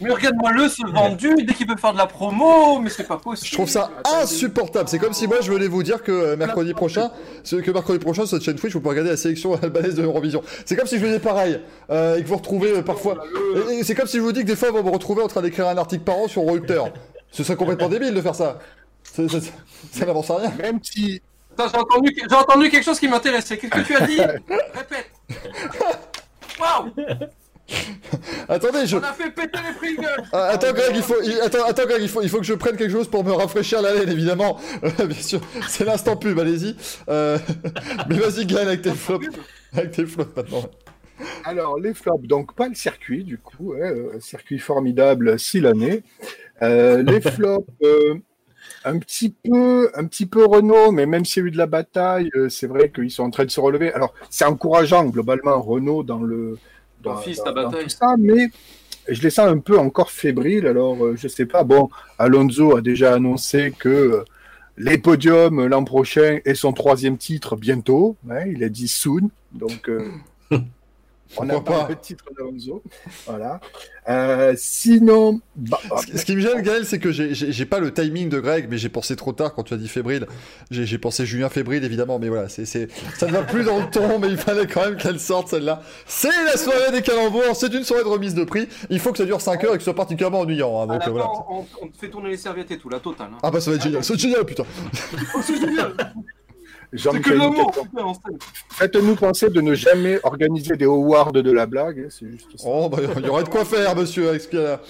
Mais 0.00 0.10
regarde-moi 0.10 0.52
le 0.52 0.68
se 0.68 0.86
vendu 0.90 1.34
dès 1.46 1.52
qu'il 1.52 1.66
peut 1.66 1.76
faire 1.76 1.92
de 1.92 1.98
la 1.98 2.06
promo, 2.06 2.78
mais 2.78 2.88
c'est 2.88 3.06
pas 3.06 3.18
possible. 3.18 3.48
Je 3.48 3.52
trouve 3.54 3.68
ça 3.68 3.90
insupportable. 4.22 4.88
C'est 4.88 4.98
comme 4.98 5.12
si 5.12 5.26
moi 5.26 5.38
je 5.42 5.52
venais 5.52 5.66
vous 5.68 5.82
dire 5.82 6.02
que 6.02 6.10
euh, 6.12 6.36
mercredi 6.36 6.72
prochain, 6.72 7.10
ce- 7.42 7.56
que 7.56 7.70
mercredi 7.70 7.98
prochain 7.98 8.24
sur 8.24 8.36
cette 8.36 8.44
chaîne 8.44 8.56
Twitch, 8.56 8.72
vous 8.72 8.80
pouvez 8.80 8.92
regarder 8.92 9.10
la 9.10 9.16
sélection 9.18 9.54
albanaise 9.62 9.94
de 9.94 10.02
Eurovision. 10.04 10.42
C'est 10.64 10.74
comme 10.76 10.86
si 10.86 10.98
je 10.98 11.04
faisais 11.04 11.18
pareil 11.20 11.60
euh, 11.90 12.16
et 12.16 12.22
que 12.22 12.28
vous 12.28 12.36
retrouvez 12.36 12.78
euh, 12.78 12.82
parfois. 12.82 13.24
et- 13.70 13.80
et 13.80 13.84
C'est 13.84 13.94
comme 13.94 14.06
si 14.08 14.16
je 14.16 14.22
vous 14.22 14.32
dis 14.32 14.40
que 14.40 14.46
des 14.46 14.56
fois, 14.56 14.70
va 14.72 14.82
me 14.82 14.90
retrouver 14.90 15.22
en 15.22 15.28
train 15.28 15.42
d'écrire 15.42 15.68
un 15.68 15.76
article 15.76 16.04
par 16.04 16.16
an 16.16 16.28
sur 16.28 16.42
Reuters. 16.42 16.92
Ce 17.30 17.42
serait 17.44 17.56
complètement 17.56 17.88
débile 17.90 18.14
de 18.14 18.20
faire 18.22 18.34
ça. 18.34 18.58
Ça 19.02 19.22
n'avance 20.06 20.30
à 20.30 20.36
rien. 20.38 20.52
même 20.58 20.78
si. 20.82 21.20
Attends, 21.56 21.68
j'ai 21.72 21.78
entendu, 21.78 22.16
j'ai 22.28 22.36
entendu 22.36 22.70
quelque 22.70 22.84
chose 22.84 22.98
qui 22.98 23.08
m'intéressait. 23.08 23.56
Qu'est-ce 23.56 23.70
que 23.72 23.86
tu 23.86 23.94
as 23.96 24.06
dit 24.06 24.18
Répète. 24.74 25.10
Waouh 26.60 26.90
Attendez, 28.48 28.86
je. 28.86 28.96
On 28.96 29.02
a 29.02 29.12
fait 29.14 29.30
péter 29.30 29.58
les 29.66 29.74
Pringles 29.74 30.22
Ah, 30.32 30.48
attends 30.52 30.72
Greg, 30.72 30.92
il 30.94 31.02
faut, 31.02 31.16
il- 31.22 31.40
attends, 31.40 31.64
attends 31.64 31.86
Greg, 31.86 32.02
il 32.02 32.08
faut, 32.08 32.20
il 32.22 32.28
faut 32.28 32.38
que 32.38 32.44
je 32.44 32.52
prenne 32.54 32.76
quelque 32.76 32.90
chose 32.92 33.08
pour 33.08 33.24
me 33.24 33.32
rafraîchir 33.32 33.80
la 33.80 33.94
laine, 33.94 34.10
évidemment. 34.10 34.58
Euh, 35.00 35.06
bien 35.06 35.20
sûr, 35.22 35.40
c'est 35.68 35.84
l'instant 35.84 36.16
pub, 36.16 36.38
allez-y. 36.38 36.76
Euh, 37.08 37.38
Mais 38.08 38.18
vas-y 38.18 38.44
Gaël 38.44 38.68
avec 38.68 38.82
tes 38.82 38.92
flops, 38.92 39.26
avec 39.72 39.92
tes 39.92 40.04
flops 40.04 40.36
maintenant. 40.36 40.64
Alors, 41.44 41.78
les 41.78 41.94
flops, 41.94 42.26
donc 42.26 42.54
pas 42.54 42.68
le 42.68 42.74
circuit, 42.74 43.24
du 43.24 43.38
coup, 43.38 43.72
hein, 43.74 43.78
euh, 43.86 44.20
circuit 44.20 44.58
formidable 44.58 45.38
si 45.38 45.60
l'année. 45.60 46.02
Euh, 46.60 47.02
les 47.02 47.20
flops, 47.22 47.66
euh, 47.82 48.16
un 48.84 48.98
petit 48.98 49.30
peu, 49.30 49.90
un 49.94 50.06
petit 50.06 50.26
peu 50.26 50.44
Renault, 50.44 50.92
mais 50.92 51.06
même 51.06 51.24
s'il 51.24 51.42
y 51.42 51.46
a 51.46 51.48
eu 51.48 51.50
de 51.50 51.58
la 51.58 51.66
bataille, 51.66 52.30
euh, 52.36 52.48
c'est 52.48 52.66
vrai 52.66 52.90
qu'ils 52.90 53.10
sont 53.10 53.24
en 53.24 53.30
train 53.30 53.44
de 53.44 53.50
se 53.50 53.60
relever. 53.60 53.92
Alors, 53.92 54.14
c'est 54.30 54.44
encourageant 54.44 55.06
globalement 55.06 55.60
Renault 55.60 56.02
dans 56.02 56.22
le 56.22 56.58
dans, 57.02 57.20
tout 57.20 57.88
ça, 57.88 58.14
mais 58.18 58.48
je 59.08 59.22
les 59.22 59.30
sens 59.30 59.48
un 59.48 59.58
peu 59.58 59.78
encore 59.78 60.10
fébriles. 60.10 60.66
Alors, 60.66 61.04
euh, 61.04 61.16
je 61.16 61.28
sais 61.28 61.46
pas. 61.46 61.64
Bon, 61.64 61.90
Alonso 62.18 62.76
a 62.76 62.80
déjà 62.80 63.14
annoncé 63.14 63.72
que 63.78 63.88
euh, 63.88 64.24
les 64.76 64.98
podiums 64.98 65.66
l'an 65.66 65.84
prochain 65.84 66.38
et 66.44 66.54
son 66.54 66.72
troisième 66.72 67.18
titre 67.18 67.56
bientôt. 67.56 68.16
hein, 68.30 68.44
il 68.46 68.64
a 68.64 68.68
dit 68.68 68.88
soon, 68.88 69.30
donc. 69.52 69.88
euh, 69.88 70.08
on 71.38 71.48
a 71.48 71.60
pas 71.60 71.86
le 71.88 71.96
titre 71.96 72.24
d'Alonso. 72.36 72.82
Voilà. 73.26 73.60
Euh, 74.08 74.52
sinon, 74.56 75.40
bah, 75.56 75.78
Ce 76.00 76.06
qui- 76.06 76.18
ce 76.18 76.24
qui 76.26 76.36
me 76.36 76.40
gêne, 76.40 76.60
Gaël, 76.60 76.84
c'est 76.84 76.98
que 76.98 77.10
j'ai- 77.10 77.64
pas 77.64 77.78
le 77.78 77.92
timing 77.92 78.28
de 78.28 78.38
Greg, 78.38 78.66
mais 78.70 78.76
j'ai 78.76 78.90
pensé 78.90 79.16
trop 79.16 79.32
tard 79.32 79.54
quand 79.54 79.62
tu 79.62 79.72
as 79.72 79.78
dit 79.78 79.88
fébrile. 79.88 80.26
J'ai 80.70 80.98
pensé 80.98 81.24
Julien 81.24 81.48
fébrile, 81.48 81.82
évidemment, 81.84 82.18
mais 82.18 82.28
voilà, 82.28 82.48
c'est 82.50 82.66
c'est- 82.66 82.88
ça 83.16 83.26
ne 83.26 83.32
va 83.32 83.42
plus 83.42 83.64
dans 83.64 83.78
le 83.78 83.90
ton, 83.90 84.18
mais 84.18 84.28
il 84.28 84.36
fallait 84.36 84.66
quand 84.66 84.84
même 84.84 84.96
qu'elle 84.96 85.18
sorte 85.20 85.48
celle-là. 85.48 85.82
C'est 86.06 86.28
la 86.44 86.56
soirée 86.58 86.92
des 86.92 87.02
calembours, 87.02 87.54
c'est 87.56 87.72
une 87.72 87.84
soirée 87.84 88.02
de 88.04 88.08
remise 88.08 88.34
de 88.34 88.44
prix. 88.44 88.68
Il 88.90 89.00
faut 89.00 89.12
que 89.12 89.18
ça 89.18 89.24
dure 89.24 89.40
5 89.40 89.64
heures 89.64 89.72
et 89.74 89.78
que 89.78 89.82
ce 89.82 89.84
soit 89.84 89.94
particulièrement 89.94 90.40
ennuyant. 90.40 90.82
hein, 90.82 90.86
donc 90.86 91.00
la 91.00 91.08
euh, 91.08 91.10
voilà. 91.10 91.26
on, 91.50 91.64
on 91.82 91.88
te 91.88 91.96
fait 91.96 92.10
tourner 92.10 92.28
les 92.30 92.36
serviettes 92.36 92.70
et 92.70 92.78
tout, 92.78 92.88
la 92.90 93.00
totale. 93.00 93.28
Hein. 93.32 93.38
Ah 93.42 93.50
bah 93.50 93.60
ça 93.60 93.70
va 93.70 93.76
être 93.76 93.82
génial, 93.82 94.04
c'est 94.04 94.18
génial, 94.18 94.44
putain. 94.44 94.64
Oh, 95.34 95.38
c'est 95.42 95.56
génial 95.56 95.94
faites-nous 98.70 99.14
penser 99.16 99.50
de 99.50 99.60
ne 99.60 99.74
jamais 99.74 100.18
organiser 100.22 100.76
des 100.76 100.84
awards 100.84 101.32
de 101.32 101.50
la 101.50 101.66
blague. 101.66 102.00
hein, 102.06 102.08
C'est 102.10 102.28
juste 102.30 102.48
ça. 102.56 102.64
Oh 102.68 102.88
bah 102.88 102.98
il 103.18 103.24
y 103.24 103.28
aurait 103.28 103.44
de 103.44 103.48
quoi 103.48 103.64
faire, 103.64 103.94
monsieur, 103.96 104.28
avec 104.28 104.40
ce 104.42 104.48
qu'il 104.48 104.58
y 104.60 104.62
a 104.62 104.68
là. 104.70 104.80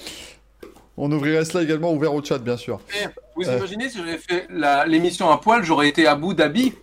On 0.97 1.11
ouvrirait 1.11 1.43
cela 1.43 1.63
également 1.63 1.91
ouvert 1.91 2.13
au 2.13 2.23
chat, 2.23 2.37
bien 2.37 2.55
sûr. 2.57 2.79
Eh, 3.01 3.07
Vous 3.35 3.49
Euh. 3.49 3.57
imaginez 3.57 3.89
si 3.89 3.97
j'avais 3.97 4.17
fait 4.17 4.47
la- 4.49 4.85
l'émission 4.85 5.29
à 5.29 5.37
poil, 5.37 5.61
j'aurais 5.63 5.89
été 5.89 6.07
à 6.07 6.11
Abu 6.13 6.33
Dhabi 6.33 6.73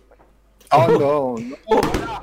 Oh 0.75 0.77
non, 0.91 1.35
non. 1.35 1.55
Oh, 1.67 1.79
voilà. 1.93 2.22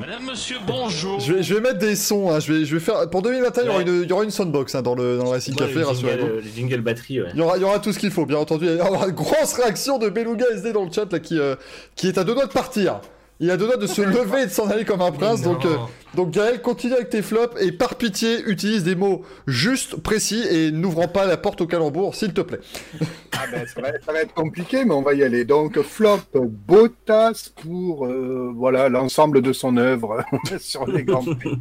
Madame, 0.00 0.24
monsieur, 0.24 0.56
bonjour. 0.66 1.20
Je 1.20 1.32
vais, 1.34 1.42
je 1.42 1.54
vais 1.54 1.60
mettre 1.60 1.78
des 1.78 1.96
sons, 1.96 2.30
hein, 2.30 2.40
je, 2.40 2.52
vais, 2.52 2.64
je 2.64 2.74
vais 2.74 2.80
faire... 2.80 3.08
Pour 3.10 3.22
2021, 3.22 3.62
il 3.62 3.66
y 3.66 3.68
aura 3.70 3.82
une, 3.82 4.02
il 4.02 4.08
y 4.08 4.12
aura 4.12 4.24
une 4.24 4.30
soundbox 4.30 4.74
hein, 4.74 4.82
dans, 4.82 4.94
le, 4.94 5.18
dans 5.18 5.24
le 5.24 5.30
Racing 5.30 5.54
Café, 5.54 5.82
rassurez-vous. 5.82 6.26
euh, 6.26 6.40
le 6.42 6.50
jingle 6.54 6.80
batterie, 6.80 7.20
ouais. 7.22 7.28
Il 7.34 7.38
y, 7.38 7.42
aura, 7.42 7.56
il 7.56 7.60
y 7.60 7.64
aura 7.64 7.78
tout 7.78 7.92
ce 7.92 7.98
qu'il 7.98 8.10
faut, 8.10 8.26
bien 8.26 8.38
entendu. 8.38 8.66
Il 8.66 8.76
y 8.76 8.80
aura 8.80 9.06
une 9.06 9.14
grosse 9.14 9.54
réaction 9.54 9.98
de 9.98 10.08
Beluga 10.08 10.46
SD 10.52 10.72
dans 10.72 10.84
le 10.84 10.92
chat 10.92 11.10
là, 11.12 11.18
qui, 11.18 11.38
euh, 11.38 11.54
qui 11.94 12.08
est 12.08 12.18
à 12.18 12.24
deux 12.24 12.34
doigts 12.34 12.46
de 12.46 12.52
partir. 12.52 13.00
Il 13.38 13.50
a 13.50 13.58
deux 13.58 13.66
doigts 13.66 13.76
de 13.76 13.86
se 13.86 14.00
lever 14.00 14.42
et 14.42 14.46
de 14.46 14.50
s'en 14.50 14.68
aller 14.70 14.84
comme 14.86 15.02
un 15.02 15.12
prince. 15.12 15.42
Donc, 15.42 15.66
euh, 15.66 15.76
donc 16.14 16.30
Gaël, 16.30 16.62
continue 16.62 16.94
avec 16.94 17.10
tes 17.10 17.20
flops 17.20 17.60
et 17.60 17.70
par 17.70 17.96
pitié, 17.96 18.40
utilise 18.46 18.82
des 18.82 18.94
mots 18.94 19.22
justes, 19.46 19.96
précis 19.96 20.42
et 20.50 20.70
n'ouvrant 20.70 21.06
pas 21.08 21.26
la 21.26 21.36
porte 21.36 21.60
au 21.60 21.66
calembour, 21.66 22.14
s'il 22.14 22.32
te 22.32 22.40
plaît. 22.40 22.60
Ah 23.32 23.44
ben, 23.52 23.66
ça, 23.66 23.82
va, 23.82 23.88
ça 24.04 24.12
va 24.12 24.20
être 24.20 24.32
compliqué, 24.32 24.86
mais 24.86 24.94
on 24.94 25.02
va 25.02 25.12
y 25.12 25.22
aller. 25.22 25.44
Donc, 25.44 25.80
flop 25.82 26.20
Bottas 26.34 27.50
pour 27.62 28.06
euh, 28.06 28.52
voilà 28.56 28.88
l'ensemble 28.88 29.42
de 29.42 29.52
son 29.52 29.76
œuvre 29.76 30.24
sur 30.58 30.86
les 30.86 31.04
grands 31.04 31.22
prix. 31.22 31.58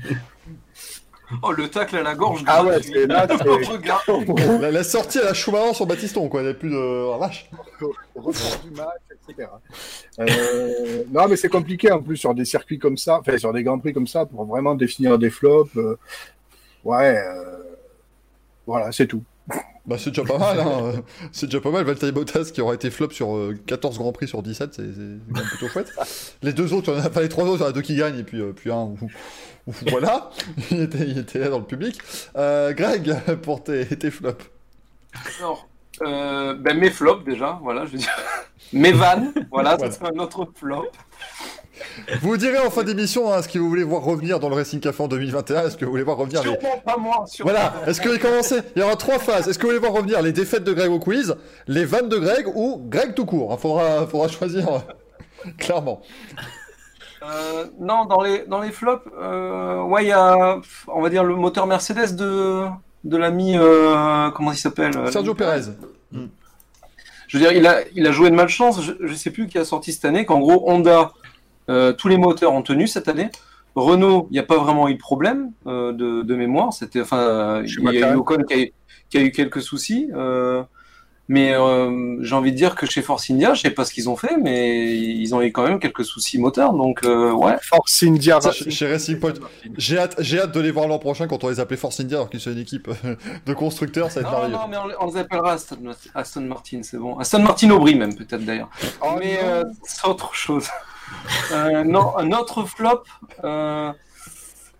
Oh, 1.41 1.51
le 1.51 1.67
tacle 1.67 1.97
à 1.97 2.03
la 2.03 2.15
gorge 2.15 2.43
Ah 2.45 2.63
ouais, 2.63 2.81
c'est 2.81 3.07
là. 3.07 3.27
La, 4.61 4.71
la 4.71 4.83
sortie 4.83 5.19
à 5.19 5.23
la 5.23 5.33
Schumacher 5.33 5.73
sur 5.73 5.87
Batiston, 5.87 6.29
quoi. 6.29 6.41
Il 6.41 6.45
n'y 6.45 6.51
a 6.51 6.53
plus 6.53 6.69
de. 6.69 6.77
Oh, 6.77 7.17
vache. 7.19 7.49
du 7.81 8.71
match. 8.71 9.04
Euh, 10.19 11.03
non, 11.11 11.27
mais 11.27 11.35
c'est 11.35 11.49
compliqué 11.49 11.91
en 11.91 12.01
plus 12.01 12.15
sur 12.17 12.33
des 12.33 12.45
circuits 12.45 12.79
comme 12.79 12.95
ça, 12.97 13.19
enfin 13.19 13.37
sur 13.37 13.51
des 13.51 13.63
grands 13.63 13.79
prix 13.79 13.91
comme 13.93 14.07
ça, 14.07 14.25
pour 14.25 14.45
vraiment 14.45 14.75
définir 14.75 15.17
des 15.19 15.29
flops. 15.29 15.75
euh, 15.75 15.97
ouais, 16.85 17.17
euh, 17.17 17.57
voilà, 18.65 18.91
c'est 18.91 19.07
tout. 19.07 19.23
Bah, 19.85 19.97
c'est 19.99 20.09
déjà 20.09 20.23
pas 20.23 20.39
mal, 20.39 20.59
hein. 20.59 20.93
C'est 21.31 21.45
déjà 21.45 21.61
pas 21.61 21.69
mal. 21.69 21.83
Valtteri 21.85 22.11
Bottas 22.11 22.49
qui 22.51 22.59
aura 22.61 22.73
été 22.73 22.89
flop 22.89 23.11
sur 23.11 23.35
euh, 23.35 23.55
14 23.67 23.99
Grands 23.99 24.11
Prix 24.13 24.27
sur 24.27 24.41
17, 24.41 24.73
c'est 24.73 24.81
quand 24.81 24.89
même 25.39 25.45
plutôt 25.49 25.67
chouette. 25.67 25.91
Les 26.41 26.53
deux 26.53 26.73
autres, 26.73 26.91
il 26.91 26.97
y 26.97 27.01
en 27.01 27.03
a- 27.03 27.07
enfin 27.09 27.21
les 27.21 27.29
trois 27.29 27.43
autres, 27.45 27.57
il 27.57 27.61
y 27.61 27.65
en 27.65 27.69
a 27.69 27.71
deux 27.73 27.81
qui 27.83 27.95
gagnent 27.95 28.17
et 28.19 28.23
puis, 28.23 28.41
euh, 28.41 28.51
puis 28.53 28.71
un 28.71 28.77
où, 28.83 28.97
où- 29.67 29.73
voilà. 29.91 30.31
Il 30.71 30.81
était, 30.81 31.07
il 31.07 31.17
était 31.19 31.37
là 31.39 31.49
dans 31.49 31.59
le 31.59 31.65
public. 31.65 31.99
Euh, 32.35 32.73
Greg, 32.73 33.13
pour 33.43 33.63
tes, 33.63 33.85
tes 33.85 34.09
flops. 34.09 34.43
Alors, 35.39 35.67
euh, 36.01 36.55
ben, 36.55 36.79
mes 36.79 36.89
flops 36.89 37.23
déjà, 37.23 37.59
voilà, 37.61 37.85
je 37.85 37.91
veux 37.91 37.97
dire. 37.99 38.09
Mes 38.75 38.91
vannes, 39.01 39.31
voilà, 39.51 39.75
Voilà. 39.75 39.91
ça 39.91 39.97
c'est 39.99 40.05
un 40.15 40.19
autre 40.19 40.47
flop. 40.55 40.85
Vous 42.21 42.37
direz 42.37 42.59
en 42.59 42.69
fin 42.69 42.83
d'émission 42.83 43.33
hein, 43.33 43.41
ce 43.41 43.47
que 43.49 43.59
vous 43.59 43.67
voulez 43.67 43.83
voir 43.83 44.01
revenir 44.01 44.39
dans 44.39 44.47
le 44.49 44.55
Racing 44.55 44.79
Café 44.79 45.03
en 45.03 45.07
2021. 45.07 45.67
Est-ce 45.67 45.75
que 45.77 45.83
vous 45.85 45.91
voulez 45.91 46.03
voir 46.03 46.17
revenir 46.17 46.41
les... 46.43 46.51
Sûrement 46.51 46.77
pas 46.85 46.97
moi. 46.97 47.23
Sûrement 47.27 47.51
Voilà, 47.51 47.73
est-ce 47.87 47.99
que 47.99 48.09
vous 48.09 48.17
commencez 48.19 48.59
Il 48.75 48.81
y 48.81 48.85
aura 48.85 48.95
trois 48.95 49.19
phases. 49.19 49.47
Est-ce 49.47 49.57
que 49.57 49.63
vous 49.63 49.69
voulez 49.69 49.79
voir 49.79 49.91
revenir 49.93 50.21
les 50.21 50.31
défaites 50.31 50.63
de 50.63 50.71
Greg 50.73 50.89
au 50.91 50.99
quiz, 50.99 51.35
les 51.67 51.83
vannes 51.85 52.07
de 52.09 52.17
Greg 52.17 52.47
ou 52.53 52.81
Greg 52.87 53.13
tout 53.13 53.25
court 53.25 53.53
Il 53.57 53.61
faudra, 53.61 54.07
faudra 54.07 54.27
choisir 54.29 54.69
euh, 54.69 54.79
clairement. 55.57 56.01
Euh, 57.23 57.65
non, 57.79 58.05
dans 58.05 58.21
les, 58.21 58.45
dans 58.47 58.61
les 58.61 58.71
flops, 58.71 59.05
euh, 59.19 59.81
ouais, 59.83 60.05
il 60.05 60.09
y 60.09 60.13
a, 60.13 60.59
on 60.87 61.01
va 61.01 61.09
dire, 61.09 61.23
le 61.23 61.35
moteur 61.35 61.65
Mercedes 61.67 62.15
de, 62.15 62.65
de 63.03 63.17
l'ami, 63.17 63.57
euh, 63.57 64.29
comment 64.31 64.51
il 64.51 64.57
s'appelle 64.57 64.93
Sergio 65.11 65.33
Perez. 65.33 65.71
Je 67.35 67.39
veux 67.43 67.49
dire, 67.49 67.57
il 67.57 67.67
a, 67.67 67.81
il 67.93 68.07
a 68.07 68.11
joué 68.13 68.29
de 68.29 68.35
malchance. 68.35 68.81
Je, 68.81 68.93
je 69.01 69.13
sais 69.13 69.29
plus 69.29 69.47
qui 69.47 69.57
a 69.57 69.65
sorti 69.65 69.91
cette 69.91 70.05
année, 70.05 70.25
qu'en 70.25 70.39
gros, 70.39 70.69
Honda, 70.71 71.11
euh, 71.69 71.91
tous 71.91 72.07
les 72.07 72.17
moteurs 72.17 72.53
ont 72.53 72.61
tenu 72.61 72.87
cette 72.87 73.09
année. 73.09 73.29
Renault, 73.75 74.27
il 74.29 74.33
n'y 74.35 74.39
a 74.39 74.43
pas 74.43 74.57
vraiment 74.57 74.87
eu 74.87 74.93
de 74.93 74.99
problème 74.99 75.51
euh, 75.67 75.91
de, 75.91 76.21
de 76.21 76.35
mémoire. 76.35 76.71
C'était, 76.71 77.01
enfin, 77.01 77.61
il 77.65 77.95
y 77.95 78.03
a 78.03 78.11
eu. 78.13 78.15
Ocon 78.15 78.37
qui 78.47 78.53
a, 78.53 78.57
eu- 78.59 78.73
qui 79.09 79.17
a 79.17 79.21
eu 79.21 79.31
quelques 79.31 79.61
soucis. 79.61 80.09
euh, 80.15 80.63
mais 81.27 81.53
euh, 81.55 82.17
j'ai 82.21 82.35
envie 82.35 82.51
de 82.51 82.57
dire 82.57 82.75
que 82.75 82.85
chez 82.85 83.01
Force 83.01 83.29
India, 83.31 83.53
je 83.55 83.61
sais 83.61 83.71
pas 83.71 83.83
ce 83.85 83.93
qu'ils 83.93 84.09
ont 84.09 84.15
fait, 84.15 84.37
mais 84.37 84.95
ils 84.95 85.33
ont 85.33 85.41
eu 85.41 85.51
quand 85.51 85.63
même 85.67 85.79
quelques 85.79 86.05
soucis 86.05 86.37
moteurs. 86.39 86.73
Donc, 86.73 87.03
euh, 87.03 87.31
ouais. 87.31 87.55
Force 87.61 88.03
India. 88.03 88.39
Ça, 88.41 88.51
chez- 88.51 88.87
Racing 88.91 89.19
Point. 89.19 89.33
J'ai 89.77 89.97
hâte, 89.97 90.15
j'ai 90.19 90.39
hâte 90.39 90.51
de 90.53 90.59
les 90.59 90.71
voir 90.71 90.87
l'an 90.87 90.99
prochain 90.99 91.27
quand 91.27 91.43
on 91.43 91.49
les 91.49 91.59
appelait 91.59 91.77
Force 91.77 91.99
India 91.99 92.17
alors 92.17 92.29
qu'ils 92.29 92.39
sont 92.39 92.51
une 92.51 92.59
équipe 92.59 92.87
euh, 93.05 93.15
de 93.45 93.53
constructeurs, 93.53 94.11
ça 94.11 94.21
va 94.21 94.29
être 94.29 94.49
Non, 94.49 94.59
non, 94.59 94.67
mais 94.69 94.77
on, 94.77 94.87
les- 94.87 94.95
on 94.99 95.07
les 95.07 95.17
appellera 95.17 95.53
Aston, 95.53 95.77
Aston 96.13 96.41
Martin, 96.41 96.81
c'est 96.83 96.97
bon. 96.97 97.17
Aston 97.17 97.39
Martin 97.39 97.71
Aubry 97.71 97.95
même, 97.95 98.15
peut-être 98.15 98.45
d'ailleurs. 98.45 98.69
Oh, 99.01 99.15
mais 99.17 99.39
euh, 99.43 99.63
c'est 99.83 100.07
autre 100.07 100.33
chose. 100.35 100.67
Non, 101.85 102.17
un 102.17 102.31
autre 102.31 102.65
flop. 102.65 103.03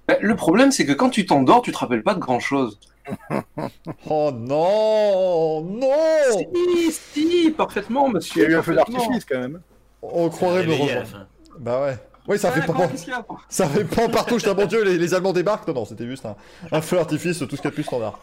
ben, 0.08 0.18
le 0.22 0.36
problème, 0.36 0.72
c'est 0.72 0.86
que 0.86 0.92
quand 0.94 1.10
tu 1.10 1.26
t'endors, 1.26 1.62
tu 1.64 1.72
te 1.72 1.78
rappelles 1.78 2.04
pas 2.04 2.14
de 2.14 2.20
grand 2.20 2.40
chose. 2.40 2.80
Oh 4.10 4.32
non 4.34 5.62
Non 5.62 5.92
Si, 6.32 6.92
si, 6.92 7.52
parfaitement, 7.52 8.08
Il 8.08 8.12
y 8.12 8.14
monsieur. 8.16 8.46
a 8.46 8.50
eu 8.50 8.56
un 8.56 8.62
feu 8.64 8.76
d'artifice 8.76 9.26
quand 9.26 9.40
même. 9.40 9.62
On 10.02 10.30
croirait 10.30 10.66
me 10.66 10.74
rejoindre. 10.74 11.28
Bah 11.60 11.82
ouais. 11.82 11.98
Oui, 12.28 12.40
ça 12.40 12.52
Ah, 12.56 12.60
fait 12.60 12.72
a 12.72 12.90
ça 13.50 13.68
fait 13.68 13.84
pas 13.86 14.10
partout, 14.10 14.40
je 14.40 14.50
mon 14.50 14.66
dieu, 14.66 14.84
les, 14.84 14.98
les 14.98 15.14
Allemands 15.14 15.34
débarquent. 15.34 15.68
Non, 15.68 15.76
non, 15.76 15.86
c'était 15.86 16.08
juste 16.08 16.26
un, 16.26 16.36
un 16.72 16.82
feu 16.82 16.96
d'artifice, 16.98 17.38
tout 17.40 17.46
ce 17.46 17.62
qu'il 17.62 17.66
y 17.66 17.68
a 17.68 17.70
de 17.70 17.76
plus 17.76 17.84
standard. 17.84 18.20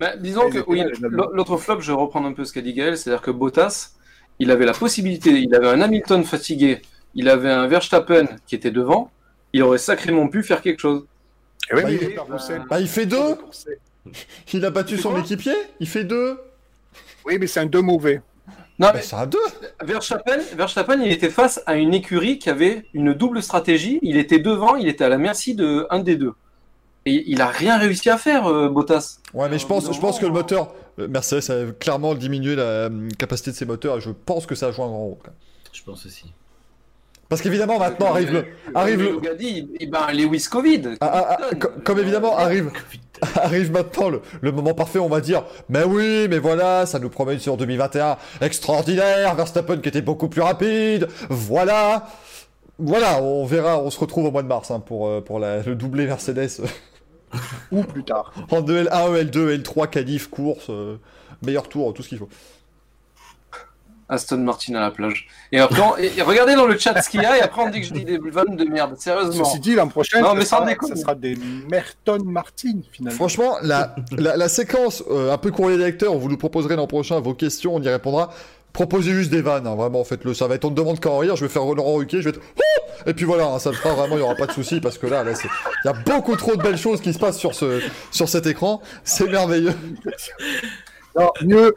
Ben, 0.00 0.18
disons 0.20 0.50
que 0.50 0.58
oui, 0.66 0.82
l'autre 1.00 1.56
flop, 1.56 1.80
je 1.80 1.92
vais 1.92 1.98
reprendre 1.98 2.26
un 2.26 2.32
peu 2.32 2.44
ce 2.44 2.52
qu'a 2.52 2.60
dit 2.62 2.72
Gaël, 2.74 2.96
c'est-à-dire 2.98 3.22
que 3.22 3.30
Bottas, 3.30 3.90
il 4.40 4.50
avait 4.50 4.64
la 4.64 4.72
possibilité, 4.72 5.30
il 5.30 5.54
avait 5.54 5.68
un 5.68 5.80
Hamilton 5.80 6.24
fatigué, 6.24 6.82
il 7.14 7.28
avait 7.28 7.50
un 7.50 7.66
Verstappen 7.68 8.26
qui 8.46 8.54
était 8.56 8.70
devant, 8.70 9.10
il 9.52 9.62
aurait 9.62 9.78
sacrément 9.78 10.26
pu 10.28 10.42
faire 10.42 10.62
quelque 10.62 10.80
chose. 10.80 11.04
Et 11.70 11.74
oui, 11.74 11.82
Bah, 11.82 11.90
il- 11.90 11.96
il 12.02 12.02
est. 12.10 12.58
Bah, 12.68 12.80
il 12.80 12.88
fait 12.88 13.06
deux. 13.06 13.36
Il 14.52 14.64
a 14.64 14.70
battu 14.70 14.98
son 14.98 15.16
équipier 15.18 15.54
Il 15.80 15.88
fait 15.88 16.04
deux 16.04 16.38
Oui, 17.26 17.38
mais 17.38 17.46
c'est 17.46 17.60
un 17.60 17.66
deux 17.66 17.82
mauvais. 17.82 18.22
Non, 18.78 18.86
Bah, 18.88 18.92
mais 18.94 19.02
c'est 19.02 19.16
un 19.16 19.26
deux 19.26 19.38
Verstappen, 19.82 20.38
Verstappen, 20.56 21.02
il 21.02 21.12
était 21.12 21.28
face 21.28 21.62
à 21.66 21.74
une 21.76 21.92
écurie 21.92 22.38
qui 22.38 22.48
avait 22.48 22.86
une 22.94 23.12
double 23.12 23.42
stratégie. 23.42 23.98
Il 24.02 24.16
était 24.16 24.38
devant, 24.38 24.76
il 24.76 24.88
était 24.88 25.04
à 25.04 25.08
la 25.10 25.18
merci 25.18 25.54
de 25.54 25.86
un 25.90 25.98
des 25.98 26.16
deux. 26.16 26.32
Et 27.06 27.24
il 27.30 27.40
a 27.40 27.46
rien 27.48 27.78
réussi 27.78 28.10
à 28.10 28.18
faire, 28.18 28.46
euh, 28.46 28.68
Bottas. 28.68 29.18
Ouais, 29.34 29.48
mais 29.48 29.58
je 29.58 29.66
pense, 29.66 29.92
je 29.92 30.00
pense 30.00 30.18
que 30.18 30.26
le 30.26 30.32
moteur, 30.32 30.74
euh, 30.98 31.08
Mercedes 31.08 31.50
a 31.50 31.72
clairement 31.72 32.14
diminué 32.14 32.56
la 32.56 32.62
euh, 32.62 33.08
capacité 33.18 33.50
de 33.50 33.56
ses 33.56 33.64
moteurs 33.66 33.98
et 33.98 34.00
je 34.00 34.10
pense 34.10 34.46
que 34.46 34.54
ça 34.54 34.66
a 34.66 34.70
joué 34.72 34.84
un 34.84 34.88
grand 34.88 35.04
rôle. 35.06 35.16
quand 35.22 35.28
même. 35.30 35.36
Je 35.72 35.82
pense 35.82 36.04
aussi. 36.06 36.32
Parce 37.30 37.40
qu'évidemment, 37.40 37.78
maintenant 37.78 38.08
arrive 38.08 38.32
le. 38.32 38.44
Arrive 38.74 39.02
le. 39.02 39.20
le. 39.22 39.36
dit, 39.36 39.70
eh 39.80 39.86
ben, 39.86 40.08
Lewis 40.12 40.46
Covid. 40.50 40.82
Ah, 41.00 41.10
ah, 41.30 41.36
ah, 41.40 41.54
co- 41.54 41.68
comme 41.84 41.98
évidemment 42.00 42.36
arrive, 42.36 42.70
arrive 43.36 43.70
maintenant 43.72 44.10
le, 44.10 44.20
le 44.42 44.52
moment 44.52 44.74
parfait, 44.74 44.98
on 44.98 45.08
va 45.08 45.20
dire, 45.22 45.44
mais 45.68 45.84
oui, 45.84 46.26
mais 46.28 46.38
voilà, 46.38 46.84
ça 46.86 46.98
nous 46.98 47.08
promet 47.08 47.32
une 47.34 47.38
saison 47.38 47.56
2021 47.56 48.16
extraordinaire, 48.40 49.34
Verstappen 49.36 49.78
qui 49.78 49.88
était 49.88 50.02
beaucoup 50.02 50.28
plus 50.28 50.42
rapide, 50.42 51.06
voilà, 51.28 52.08
voilà, 52.78 53.22
on 53.22 53.46
verra, 53.46 53.78
on 53.80 53.90
se 53.90 53.98
retrouve 54.00 54.26
au 54.26 54.30
mois 54.32 54.42
de 54.42 54.48
mars 54.48 54.70
hein, 54.72 54.80
pour, 54.80 55.06
euh, 55.08 55.20
pour 55.20 55.38
la- 55.38 55.62
le 55.62 55.74
doublé 55.76 56.06
Mercedes 56.06 56.48
euh, 56.60 57.36
Ou 57.70 57.84
plus 57.84 58.02
tard. 58.04 58.32
en 58.50 58.60
2 58.60 58.84
L1, 58.84 59.22
L2, 59.30 59.62
L3, 59.62 59.88
qualif, 59.88 60.28
course, 60.28 60.66
euh, 60.68 60.96
meilleur 61.46 61.68
tour, 61.68 61.94
tout 61.94 62.02
ce 62.02 62.08
qu'il 62.08 62.18
faut. 62.18 62.28
Aston 64.10 64.38
Martin 64.38 64.74
à 64.74 64.80
la 64.80 64.90
plage. 64.90 65.26
Et 65.52 65.58
après, 65.58 65.80
on- 65.80 65.96
et- 65.96 66.12
et 66.18 66.22
regardez 66.22 66.54
dans 66.54 66.66
le 66.66 66.76
chat 66.78 67.00
ce 67.00 67.08
qu'il 67.08 67.22
y 67.22 67.24
a, 67.24 67.38
et 67.38 67.40
après 67.40 67.62
on 67.62 67.70
dit 67.70 67.80
que 67.80 67.86
je 67.86 67.92
dis 67.94 68.04
des 68.04 68.18
vannes 68.18 68.56
de 68.56 68.64
merde. 68.64 68.96
Sérieusement. 68.98 69.44
Ceci 69.44 69.60
dit, 69.60 69.74
l'an 69.74 69.88
prochain, 69.88 70.20
Non, 70.20 70.34
mais 70.34 70.44
ça, 70.44 70.58
sera, 70.58 70.88
ça 70.88 70.96
sera 70.96 71.14
des 71.14 71.36
Merton 71.70 72.18
Martin, 72.24 72.80
finalement. 72.92 73.16
Franchement, 73.16 73.54
la, 73.62 73.94
la, 74.18 74.36
la 74.36 74.48
séquence 74.48 75.02
euh, 75.10 75.32
un 75.32 75.38
peu 75.38 75.50
courrier 75.50 75.78
des 75.78 75.84
lecteurs, 75.84 76.14
vous 76.16 76.28
nous 76.28 76.36
proposerez 76.36 76.76
l'an 76.76 76.86
prochain 76.86 77.20
vos 77.20 77.34
questions, 77.34 77.74
on 77.76 77.82
y 77.82 77.88
répondra. 77.88 78.30
Proposez 78.72 79.10
juste 79.12 79.30
des 79.32 79.42
vannes, 79.42 79.66
hein, 79.66 79.74
vraiment, 79.74 80.04
faites-le. 80.04 80.32
Ça 80.32 80.46
va 80.46 80.54
être, 80.54 80.64
on 80.64 80.70
me 80.70 80.76
demande 80.76 81.00
quand 81.00 81.18
rire, 81.18 81.34
je 81.34 81.44
vais 81.44 81.48
faire 81.50 81.64
Laurent 81.64 81.94
Ruquier, 81.94 82.22
je 82.22 82.28
vais 82.28 82.36
être. 82.36 82.42
Oh 82.56 83.08
Et 83.08 83.14
puis 83.14 83.24
voilà, 83.24 83.46
hein, 83.46 83.58
ça 83.58 83.70
le 83.70 83.76
fera 83.76 83.94
vraiment, 83.94 84.14
il 84.14 84.18
n'y 84.18 84.24
aura 84.24 84.36
pas 84.36 84.46
de 84.46 84.52
souci, 84.52 84.80
parce 84.80 84.96
que 84.96 85.08
là, 85.08 85.24
là, 85.24 85.34
c'est- 85.34 85.48
il 85.84 85.88
y 85.88 85.90
a 85.90 85.92
beaucoup 85.92 86.36
trop 86.36 86.54
de 86.54 86.62
belles 86.62 86.78
choses 86.78 87.00
qui 87.00 87.12
se 87.12 87.18
passent 87.18 87.38
sur, 87.38 87.52
ce, 87.54 87.80
sur 88.12 88.28
cet 88.28 88.46
écran. 88.46 88.80
C'est 89.02 89.28
merveilleux. 89.28 89.74
Non, 91.18 91.30
mieux, 91.42 91.74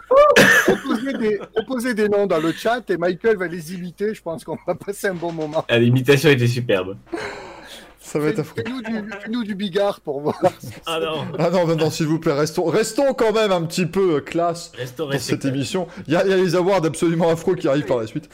proposer 0.65 1.13
des, 1.13 1.39
proposer 1.53 1.93
des 1.93 2.09
noms 2.09 2.27
dans 2.27 2.39
le 2.39 2.51
chat 2.51 2.87
et 2.89 2.97
Michael 2.97 3.37
va 3.37 3.47
les 3.47 3.73
imiter. 3.73 4.13
Je 4.13 4.21
pense 4.21 4.43
qu'on 4.43 4.57
va 4.67 4.75
passer 4.75 5.07
un 5.07 5.15
bon 5.15 5.31
moment. 5.31 5.65
Ah, 5.67 5.79
L'imitation 5.79 6.29
était 6.29 6.47
superbe. 6.47 6.97
Ça 7.99 8.19
va 8.19 8.27
être 8.27 8.39
affreux. 8.39 8.61
Fais-nous 8.63 9.43
du, 9.43 9.55
bigard 9.55 10.01
pour 10.01 10.21
voir. 10.21 10.39
Ah 10.85 10.99
non. 10.99 11.25
Ah 11.39 11.49
non, 11.49 11.65
non, 11.65 11.75
non, 11.75 11.89
s'il 11.89 12.05
vous 12.05 12.19
plaît, 12.19 12.33
restons, 12.33 12.65
restons 12.65 13.13
quand 13.13 13.31
même 13.31 13.51
un 13.51 13.63
petit 13.63 13.85
peu 13.85 14.17
euh, 14.17 14.19
classe 14.19 14.71
Restons 14.77 15.09
dans 15.09 15.17
cette 15.17 15.45
émission. 15.45 15.87
Il 16.07 16.13
y, 16.13 16.17
a 16.17 16.23
il 16.23 16.29
y 16.29 16.33
a 16.33 16.37
les 16.37 16.55
awards 16.55 16.85
absolument 16.85 17.29
affreux 17.29 17.55
qui 17.55 17.67
arrivent 17.67 17.85
par 17.85 17.97
la 17.97 18.05
suite. 18.05 18.29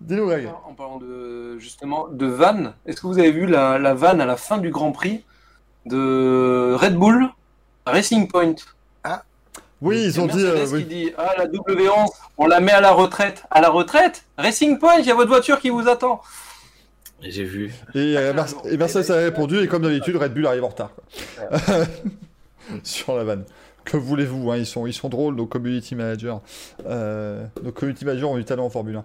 Dis-nous, 0.00 0.26
Greg. 0.26 0.48
En 0.68 0.74
parlant 0.74 0.98
de 0.98 1.58
justement 1.58 2.06
de 2.08 2.26
vanne, 2.26 2.74
est-ce 2.86 3.00
que 3.00 3.06
vous 3.06 3.18
avez 3.18 3.32
vu 3.32 3.46
la, 3.46 3.78
la 3.78 3.94
vanne 3.94 4.20
à 4.20 4.26
la 4.26 4.36
fin 4.36 4.58
du 4.58 4.70
Grand 4.70 4.92
Prix 4.92 5.24
de 5.86 6.74
Red 6.78 6.96
Bull 6.96 7.28
Racing 7.86 8.28
Point? 8.28 8.54
Oui, 9.80 10.02
ils 10.04 10.20
ont 10.20 10.26
dit. 10.26 10.44
euh, 10.44 10.66
oui. 10.72 10.84
dit 10.84 11.12
ah 11.16 11.34
la 11.38 11.46
W11, 11.46 12.08
on 12.36 12.46
la 12.46 12.60
met 12.60 12.72
à 12.72 12.80
la 12.80 12.90
retraite. 12.92 13.44
À 13.50 13.60
la 13.60 13.68
retraite 13.70 14.24
Racing 14.36 14.78
Point, 14.78 14.96
il 14.98 15.06
y 15.06 15.10
a 15.10 15.14
votre 15.14 15.28
voiture 15.28 15.60
qui 15.60 15.70
vous 15.70 15.88
attend. 15.88 16.20
J'ai 17.20 17.44
vu. 17.44 17.72
Et, 17.94 18.16
euh, 18.16 18.32
et 18.64 18.76
Mercedes 18.76 19.10
a 19.10 19.16
répondu, 19.16 19.60
et 19.60 19.66
comme 19.68 19.82
d'habitude, 19.82 20.16
Red 20.16 20.34
Bull 20.34 20.46
arrive 20.46 20.64
en 20.64 20.68
retard. 20.68 20.90
quoi. 20.94 21.58
Sur 22.82 23.16
la 23.16 23.24
vanne. 23.24 23.44
Que 23.84 23.96
voulez-vous, 23.96 24.50
hein, 24.50 24.56
ils, 24.58 24.66
sont, 24.66 24.86
ils 24.86 24.92
sont 24.92 25.08
drôles, 25.08 25.34
nos 25.34 25.46
community 25.46 25.94
managers. 25.94 26.36
Euh, 26.86 27.44
nos 27.62 27.72
community 27.72 28.04
managers 28.04 28.24
ont 28.26 28.36
du 28.36 28.44
talent 28.44 28.66
en 28.66 28.70
Formule 28.70 28.96
1. 28.96 29.04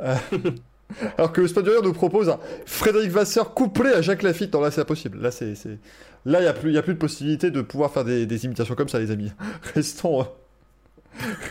Euh, 0.00 0.16
alors 1.18 1.32
que 1.32 1.40
le 1.40 1.48
Spadier 1.48 1.72
nous 1.82 1.92
propose 1.92 2.28
un 2.28 2.38
Frédéric 2.66 3.10
Vasseur 3.10 3.54
couplé 3.54 3.92
à 3.92 4.02
Jacques 4.02 4.22
Lafitte. 4.22 4.52
Non, 4.52 4.60
là, 4.60 4.70
c'est 4.70 4.80
impossible. 4.80 5.20
Là, 5.20 5.30
c'est, 5.30 5.54
c'est- 5.54 5.78
là, 6.24 6.40
il 6.40 6.42
n'y 6.42 6.48
a, 6.48 6.52
plus- 6.52 6.72
y 6.72 6.78
a 6.78 6.82
plus 6.82 6.94
de 6.94 6.98
possibilité 6.98 7.50
de 7.50 7.60
pouvoir 7.62 7.90
faire 7.90 8.04
des, 8.04 8.26
des 8.26 8.44
imitations 8.44 8.74
comme 8.74 8.88
ça, 8.88 8.98
les 8.98 9.10
amis. 9.10 9.32
Restons. 9.74 10.22
euh, 10.22 10.24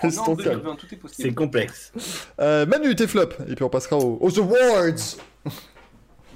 Restons 0.01 0.35
calmes. 0.35 0.59
2020, 0.61 0.75
tout 0.75 0.87
est 0.93 0.99
C'est 1.11 1.33
complexe. 1.33 1.91
Euh, 2.39 2.65
Manu, 2.65 2.95
tes 2.95 3.07
flops. 3.07 3.35
Et 3.47 3.55
puis 3.55 3.63
on 3.63 3.69
passera 3.69 3.97
aux, 3.97 4.17
aux 4.21 4.39
awards. 4.39 5.17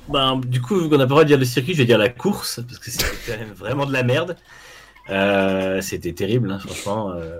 Ben, 0.09 0.39
du 0.39 0.61
coup, 0.61 0.79
vu 0.79 0.87
qu'on 0.89 0.97
n'a 0.97 0.99
pas 0.99 1.03
le 1.03 1.09
droit 1.09 1.23
de 1.23 1.27
dire 1.27 1.37
le 1.37 1.43
circuit, 1.43 1.73
je 1.73 1.79
vais 1.79 1.85
dire 1.85 1.97
la 1.97 2.07
course, 2.07 2.61
parce 2.65 2.79
que 2.79 2.89
c'était 2.89 3.03
quand 3.25 3.37
même 3.37 3.51
vraiment 3.51 3.85
de 3.85 3.91
la 3.91 4.03
merde. 4.03 4.37
Euh, 5.09 5.81
c'était 5.81 6.13
terrible, 6.13 6.49
hein, 6.49 6.59
franchement. 6.59 7.11
euh. 7.11 7.37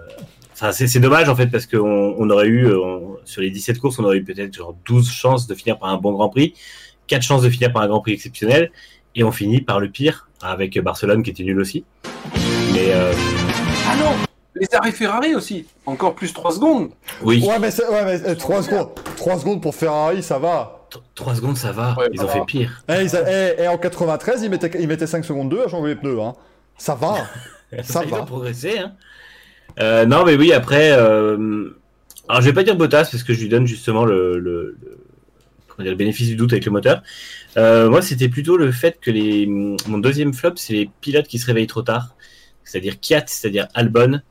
Enfin, 0.51 0.73
c'est 0.73 0.99
dommage 0.99 1.29
en 1.29 1.35
fait, 1.37 1.47
parce 1.47 1.65
qu'on 1.65 1.77
on 2.17 2.29
aurait 2.29 2.47
eu, 2.47 2.67
on- 2.73 3.17
sur 3.23 3.41
les 3.41 3.51
17 3.51 3.79
courses, 3.79 3.99
on 3.99 4.03
aurait 4.03 4.17
eu 4.17 4.23
peut-être 4.25 4.53
genre 4.53 4.75
12 4.85 5.09
chances 5.09 5.47
de 5.47 5.53
finir 5.55 5.77
par 5.79 5.89
un 5.89 5.97
bon 5.97 6.11
Grand 6.11 6.27
Prix, 6.29 6.55
4 7.07 7.21
chances 7.21 7.43
de 7.43 7.49
finir 7.49 7.71
par 7.71 7.83
un 7.83 7.87
Grand 7.87 8.01
Prix 8.01 8.11
exceptionnel, 8.13 8.71
et 9.17 9.23
on 9.23 9.31
finit 9.31 9.61
par 9.61 9.79
le 9.81 9.89
pire, 9.89 10.29
avec 10.41 10.79
Barcelone 10.79 11.23
qui 11.23 11.31
était 11.31 11.43
nul 11.43 11.59
aussi. 11.59 11.83
Mais 12.73 12.93
euh, 12.93 13.11
Ah 13.89 13.95
non 13.97 14.11
Les 14.55 14.67
arrêts 14.75 14.91
Ferrari 14.91 15.33
aussi, 15.35 15.65
encore 15.87 16.13
plus 16.15 16.31
3 16.33 16.51
secondes. 16.53 16.89
oui, 17.23 17.43
Ouais, 17.45 17.57
mais, 17.59 17.71
c'est- 17.71 17.87
ouais, 17.87 18.05
mais 18.05 18.35
3 18.35 18.61
secondes. 18.63 18.89
3 19.17 19.39
secondes 19.39 19.61
pour 19.61 19.73
Ferrari, 19.75 20.21
ça 20.21 20.37
va. 20.39 20.87
3 21.15 21.35
secondes 21.35 21.57
ça 21.57 21.71
va, 21.71 21.95
Ouais, 21.97 22.07
ils 22.13 22.17
ça 22.19 22.23
ont 22.25 22.27
va. 22.27 22.33
fait 22.33 22.45
pire. 22.45 22.83
Eh, 22.89 23.01
ils 23.03 23.15
a- 23.15 23.23
eh, 23.27 23.55
eh, 23.59 23.67
en 23.67 23.77
93, 23.77 24.43
ils 24.43 24.49
mettaient, 24.51 24.71
ils 24.79 24.87
mettaient 24.87 25.07
5 25.07 25.25
secondes 25.25 25.49
2 25.49 25.63
à 25.63 25.67
changer 25.67 25.89
les 25.89 25.95
pneus. 25.95 26.21
Hein. 26.21 26.33
Ça 26.77 26.93
va. 26.95 27.15
Ça 27.83 28.03
ils 28.05 28.11
va. 28.11 28.21
ont 28.21 28.25
progressé. 28.25 28.77
Hein. 28.77 28.91
Euh, 29.79 30.05
non, 30.05 30.23
mais 30.25 30.35
oui, 30.35 30.53
après. 30.53 30.91
euh, 30.91 31.69
Alors, 32.29 32.41
je 32.41 32.47
vais 32.47 32.53
pas 32.53 32.63
dire 32.63 32.75
Bottas 32.75 33.09
parce 33.11 33.23
que 33.23 33.33
je 33.33 33.41
lui 33.41 33.49
donne 33.49 33.65
justement 33.67 34.05
le, 34.05 34.77
le 35.77 35.95
bénéfice 35.95 36.27
du 36.27 36.35
doute 36.35 36.53
avec 36.53 36.65
le 36.65 36.71
moteur. 36.71 37.03
Euh, 37.57 37.89
moi, 37.89 38.01
c'était 38.01 38.29
plutôt 38.29 38.57
le 38.57 38.71
fait 38.71 38.99
que 38.99 39.11
les... 39.11 39.45
mon 39.45 39.97
deuxième 39.97 40.33
flop, 40.33 40.53
c'est 40.55 40.73
les 40.73 40.89
pilotes 41.01 41.27
qui 41.27 41.39
se 41.39 41.45
réveillent 41.45 41.67
trop 41.67 41.81
tard. 41.81 42.15
C'est-à-dire 42.63 42.99
Kiat, 42.99 43.25
c'est-à-dire 43.27 43.67
Albon. 43.73 44.21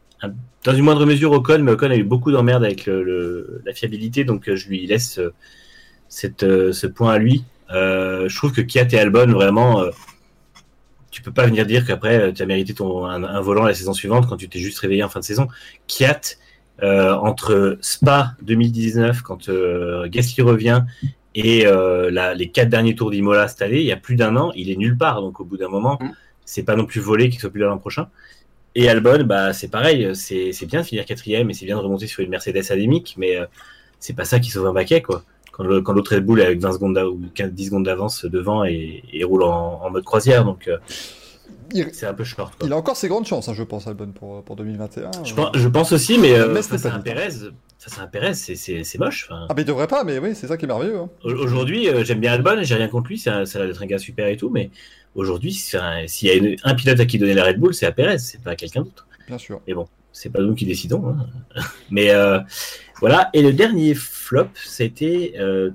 Dans 0.64 0.74
une 0.74 0.82
moindre 0.82 1.06
mesure, 1.06 1.32
Ocon, 1.32 1.60
mais 1.60 1.72
Ocon 1.72 1.90
a 1.90 1.96
eu 1.96 2.02
beaucoup 2.02 2.32
d'emmerdes 2.32 2.64
avec 2.64 2.86
le, 2.86 3.62
la 3.64 3.72
fiabilité, 3.72 4.24
donc 4.24 4.48
euh, 4.48 4.56
je 4.56 4.68
lui 4.68 4.86
laisse 4.86 5.18
euh, 5.18 5.32
cette, 6.08 6.40
ce 6.42 6.86
point 6.86 7.12
à 7.12 7.18
lui. 7.18 7.44
Je 7.70 8.36
trouve 8.36 8.52
que 8.52 8.60
Kiat 8.60 8.88
et 8.92 8.98
Albon, 8.98 9.30
vraiment, 9.32 9.80
euh, 9.80 9.90
tu 11.10 11.22
peux 11.22 11.32
pas 11.32 11.46
venir 11.46 11.66
dire 11.66 11.86
qu'après 11.86 12.32
tu 12.32 12.42
as 12.42 12.46
mérité 12.46 12.74
ton 12.74 13.06
un, 13.06 13.40
volant 13.40 13.64
la 13.64 13.74
saison 13.74 13.92
suivante 13.92 14.28
quand 14.28 14.36
tu 14.36 14.48
t'es 14.48 14.58
juste 14.58 14.78
réveillé 14.78 15.02
en 15.02 15.08
fin 15.08 15.20
de 15.20 15.24
saison. 15.24 15.48
Kiat 15.86 16.20
entre 16.82 17.78
Spa 17.80 18.34
2019 18.42 19.22
quand 19.22 19.50
Gasly 20.06 20.42
revient 20.42 20.84
et 21.36 21.66
euh, 21.66 22.10
la- 22.10 22.34
les 22.34 22.48
quatre 22.50 22.68
derniers 22.68 22.94
tours 22.96 23.10
d'Imola 23.12 23.46
cette 23.46 23.62
année, 23.62 23.78
il 23.80 23.86
y 23.86 23.92
a 23.92 23.96
plus 23.96 24.16
d'un 24.16 24.36
an, 24.36 24.50
il 24.56 24.70
est 24.70 24.76
nulle 24.76 24.96
part. 24.98 25.20
Donc 25.22 25.38
au 25.40 25.44
bout 25.44 25.56
d'un 25.56 25.68
moment, 25.68 25.98
Mm. 26.00 26.10
c'est 26.44 26.62
pas 26.64 26.74
non 26.76 26.86
plus 26.86 27.00
volé 27.00 27.28
qu'il 27.30 27.38
soit 27.38 27.50
plus 27.50 27.60
là 27.60 27.66
l'an 27.68 27.78
prochain. 27.78 28.08
Et 28.74 28.88
Albon, 28.88 29.22
bah 29.24 29.52
c'est 29.52 29.68
pareil, 29.70 30.10
c'est 30.14 30.52
c'est 30.52 30.66
bien 30.66 30.80
de 30.80 30.86
finir 30.86 31.04
quatrième 31.04 31.48
et 31.50 31.54
c'est 31.54 31.64
bien 31.66 31.76
de 31.76 31.82
remonter 31.82 32.06
sur 32.06 32.22
une 32.24 32.30
Mercedes 32.30 32.70
anémique, 32.70 33.14
mais 33.16 33.36
euh, 33.36 33.46
c'est 34.00 34.12
pas 34.14 34.24
ça 34.24 34.38
qui 34.40 34.50
sauve 34.50 34.66
un 34.66 34.72
baquet 34.72 35.00
quoi. 35.02 35.22
Quand 35.52 35.64
l'autre 35.64 36.14
Red 36.14 36.26
Bull 36.26 36.40
est 36.40 36.44
avec 36.44 36.60
20 36.60 36.72
secondes 36.72 36.98
ou 36.98 37.18
15, 37.34 37.52
10 37.52 37.64
secondes 37.66 37.84
d'avance 37.86 38.26
devant 38.26 38.64
et, 38.64 39.02
et 39.10 39.24
roule 39.24 39.42
en, 39.44 39.80
en 39.82 39.90
mode 39.90 40.04
croisière, 40.04 40.44
donc 40.44 40.68
euh, 40.68 40.76
c'est 41.92 42.04
un 42.06 42.12
peu 42.12 42.24
short. 42.24 42.54
Quoi. 42.58 42.66
il 42.68 42.72
a 42.72 42.76
encore 42.76 42.96
ses 42.96 43.08
grandes 43.08 43.26
chances, 43.26 43.48
hein, 43.48 43.54
je 43.54 43.62
pense, 43.62 43.86
Albon, 43.86 44.08
pour, 44.12 44.42
pour 44.42 44.56
2021. 44.56 45.10
Je, 45.24 45.32
Euh, 45.32 45.36
pense, 45.36 45.50
je 45.56 45.68
pense 45.68 45.92
aussi, 45.92 46.18
mais 46.18 46.34
euh, 46.34 46.60
face 46.62 46.84
à. 46.84 46.90
Perez, 46.98 47.28
face 47.78 47.98
à 47.98 48.02
un 48.02 48.06
Perez, 48.06 48.34
c'est- 48.34 48.54
c'est 48.56 48.82
c'est 48.84 48.98
moche. 48.98 49.28
Ah, 49.30 49.46
mais 49.56 49.62
il 49.62 49.64
devrait 49.64 49.86
pas, 49.86 50.02
mais 50.04 50.18
oui, 50.18 50.34
c'est 50.34 50.46
ça 50.48 50.56
qui 50.56 50.64
est 50.64 50.68
merveilleux. 50.68 50.96
hein. 50.98 51.10
au- 51.24 51.30
Aujourd'hui, 51.30 51.88
euh, 51.88 52.04
j'aime 52.04 52.20
bien 52.20 52.32
Albon, 52.32 52.58
j'ai 52.62 52.74
rien 52.74 52.88
contre 52.88 53.08
lui, 53.08 53.18
ça, 53.18 53.46
ça 53.46 53.58
a 53.58 53.62
l'air 53.62 53.72
d'être 53.72 53.82
un 53.82 53.86
gars 53.86 53.98
super 53.98 54.26
et 54.28 54.36
tout, 54.36 54.50
mais 54.50 54.70
aujourd'hui, 55.14 55.52
c'est 55.52 55.76
un- 55.78 56.06
s'il 56.06 56.28
y 56.28 56.30
a 56.30 56.34
une- 56.34 56.56
un 56.64 56.74
pilote 56.74 56.98
à 57.00 57.06
qui 57.06 57.18
donner 57.18 57.34
la 57.34 57.44
Red 57.44 57.58
Bull, 57.58 57.74
c'est 57.74 57.86
à 57.86 57.92
Perez, 57.92 58.18
c'est 58.18 58.40
pas 58.42 58.50
à 58.52 58.56
quelqu'un 58.56 58.82
d'autre. 58.82 59.06
Bien 59.28 59.38
sûr. 59.38 59.60
C'est 60.12 60.30
pas 60.30 60.40
nous 60.40 60.54
qui 60.54 60.64
décidons. 60.64 61.06
hein. 61.08 61.26
mais 61.90 62.10
euh, 62.10 62.38
voilà. 63.00 63.28
Et 63.34 63.42
le 63.42 63.52
dernier 63.52 63.94
flop, 63.94 64.48
c'était. 64.54 65.34
euh, 65.38 65.70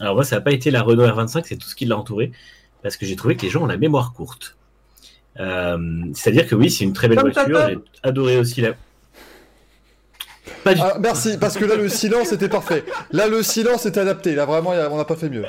alors 0.00 0.14
moi, 0.16 0.24
ça 0.24 0.36
n'a 0.36 0.42
pas 0.42 0.50
été 0.52 0.70
la 0.72 0.82
Renault 0.82 1.04
R25, 1.06 1.44
c'est 1.46 1.56
tout 1.56 1.68
ce 1.68 1.74
qui 1.76 1.84
l'a 1.86 1.96
entouré, 1.96 2.32
parce 2.82 2.96
que 2.96 3.06
j'ai 3.06 3.14
trouvé 3.16 3.36
que 3.36 3.42
les 3.42 3.48
gens 3.50 3.62
ont 3.62 3.66
la 3.66 3.76
mémoire 3.76 4.12
courte. 4.12 4.56
Euh, 5.38 5.78
C'est-à-dire 6.14 6.48
que 6.48 6.54
oui, 6.56 6.70
c'est 6.70 6.82
une 6.84 6.92
très 6.92 7.06
belle 7.08 7.18
voiture. 7.32 7.58
J'ai 7.68 7.78
adoré 8.02 8.38
aussi 8.38 8.60
la. 8.60 8.72
Pas 10.64 10.74
du 10.74 10.80
Ah, 10.82 10.96
merci, 11.00 11.38
parce 11.38 11.56
que 11.56 11.64
là, 11.64 11.76
le 11.76 11.88
silence 11.88 12.32
était 12.32 12.48
parfait. 12.48 12.84
Là, 13.12 13.28
le 13.28 13.42
silence 13.42 13.86
était 13.86 14.00
adapté. 14.00 14.34
Là, 14.34 14.44
vraiment, 14.44 14.70
on 14.90 14.96
n'a 14.96 15.04
pas 15.04 15.16
fait 15.16 15.28
mieux. 15.28 15.44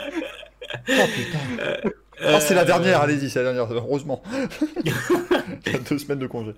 Oh 0.90 1.06
putain. 1.16 1.92
Ah, 2.24 2.40
c'est 2.40 2.54
la 2.54 2.66
dernière, 2.66 3.02
allez-y, 3.02 3.30
c'est 3.30 3.44
la 3.44 3.54
dernière, 3.54 3.74
heureusement. 3.74 4.22
il 4.86 4.92
y 5.72 5.76
a 5.76 5.80
deux 5.80 5.98
semaines 5.98 6.20
de 6.20 6.28
congé. 6.28 6.52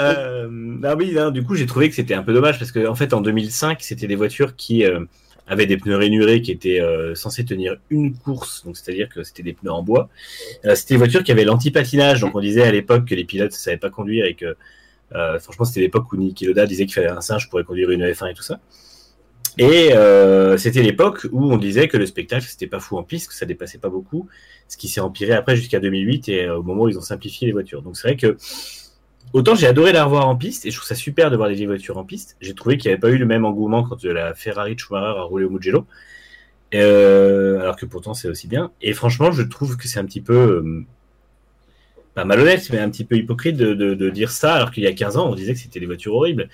Euh, 0.00 0.76
ah 0.84 0.96
oui, 0.96 1.12
non, 1.12 1.30
du 1.30 1.44
coup, 1.44 1.54
j'ai 1.54 1.66
trouvé 1.66 1.88
que 1.88 1.94
c'était 1.94 2.14
un 2.14 2.22
peu 2.22 2.32
dommage 2.32 2.58
parce 2.58 2.72
qu'en 2.72 2.86
en 2.86 2.94
fait, 2.94 3.12
en 3.14 3.20
2005, 3.20 3.78
c'était 3.80 4.06
des 4.06 4.16
voitures 4.16 4.56
qui 4.56 4.84
euh, 4.84 5.00
avaient 5.46 5.66
des 5.66 5.76
pneus 5.76 5.96
rainurés 5.96 6.40
qui 6.40 6.50
étaient 6.50 6.80
euh, 6.80 7.14
censés 7.14 7.44
tenir 7.44 7.76
une 7.90 8.14
course, 8.14 8.64
donc 8.64 8.76
c'est-à-dire 8.76 9.08
que 9.08 9.22
c'était 9.22 9.42
des 9.42 9.52
pneus 9.52 9.72
en 9.72 9.82
bois. 9.82 10.08
Euh, 10.64 10.74
c'était 10.74 10.94
des 10.94 10.98
voitures 10.98 11.24
qui 11.24 11.32
avaient 11.32 11.44
l'anti-patinage, 11.44 12.20
donc 12.20 12.34
on 12.34 12.40
disait 12.40 12.62
à 12.62 12.72
l'époque 12.72 13.06
que 13.06 13.14
les 13.14 13.24
pilotes 13.24 13.52
ne 13.52 13.56
savaient 13.56 13.76
pas 13.76 13.90
conduire 13.90 14.26
et 14.26 14.34
que, 14.34 14.46
euh, 14.46 14.54
franchement, 15.40 15.64
c'était 15.64 15.80
l'époque 15.80 16.12
où 16.12 16.16
Niki 16.16 16.46
Loda 16.46 16.66
disait 16.66 16.86
qu'il 16.86 16.94
fallait 16.94 17.08
un 17.08 17.20
singe 17.20 17.48
pour 17.50 17.62
conduire 17.64 17.90
une 17.90 18.02
F1 18.02 18.30
et 18.30 18.34
tout 18.34 18.42
ça. 18.42 18.60
Et 19.58 19.92
euh, 19.92 20.56
c'était 20.56 20.82
l'époque 20.82 21.26
où 21.30 21.52
on 21.52 21.58
disait 21.58 21.88
que 21.88 21.98
le 21.98 22.06
spectacle, 22.06 22.46
c'était 22.48 22.66
pas 22.66 22.80
fou 22.80 22.96
en 22.96 23.02
piste, 23.02 23.28
que 23.28 23.34
ça 23.34 23.44
dépassait 23.44 23.78
pas 23.78 23.90
beaucoup, 23.90 24.28
ce 24.66 24.76
qui 24.76 24.88
s'est 24.88 25.00
empiré 25.00 25.32
après 25.32 25.56
jusqu'à 25.56 25.78
2008 25.78 26.28
et 26.28 26.44
euh, 26.44 26.58
au 26.58 26.62
moment 26.62 26.84
où 26.84 26.88
ils 26.88 26.96
ont 26.96 27.02
simplifié 27.02 27.46
les 27.46 27.52
voitures. 27.52 27.82
Donc 27.82 27.96
c'est 27.96 28.08
vrai 28.08 28.16
que 28.16 28.38
autant 29.34 29.54
j'ai 29.54 29.66
adoré 29.66 29.92
la 29.92 30.04
revoir 30.04 30.26
en 30.26 30.36
piste 30.36 30.64
et 30.64 30.70
je 30.70 30.76
trouve 30.76 30.88
ça 30.88 30.94
super 30.94 31.30
de 31.30 31.36
voir 31.36 31.48
des 31.50 31.54
vieilles 31.54 31.66
voitures 31.66 31.98
en 31.98 32.04
piste. 32.04 32.36
J'ai 32.40 32.54
trouvé 32.54 32.78
qu'il 32.78 32.88
n'y 32.88 32.94
avait 32.94 33.00
pas 33.00 33.10
eu 33.10 33.18
le 33.18 33.26
même 33.26 33.44
engouement 33.44 33.82
quand 33.82 34.02
la 34.04 34.34
Ferrari 34.34 34.74
de 34.74 34.80
Schumacher 34.80 35.18
a 35.18 35.22
roulé 35.22 35.44
au 35.44 35.50
Mugello, 35.50 35.86
euh, 36.74 37.60
alors 37.60 37.76
que 37.76 37.84
pourtant 37.84 38.14
c'est 38.14 38.28
aussi 38.28 38.48
bien. 38.48 38.72
Et 38.80 38.94
franchement, 38.94 39.32
je 39.32 39.42
trouve 39.42 39.76
que 39.76 39.86
c'est 39.86 39.98
un 39.98 40.06
petit 40.06 40.22
peu 40.22 40.34
euh, 40.34 40.86
pas 42.14 42.24
malhonnête, 42.24 42.68
mais 42.70 42.78
un 42.78 42.90
petit 42.90 43.04
peu 43.04 43.16
hypocrite 43.16 43.56
de, 43.56 43.74
de, 43.74 43.94
de 43.94 44.10
dire 44.10 44.30
ça, 44.30 44.54
alors 44.54 44.70
qu'il 44.70 44.82
y 44.82 44.86
a 44.86 44.92
15 44.92 45.16
ans, 45.16 45.30
on 45.30 45.34
disait 45.34 45.54
que 45.54 45.58
c'était 45.60 45.80
des 45.80 45.86
voitures 45.86 46.14
horribles. 46.14 46.48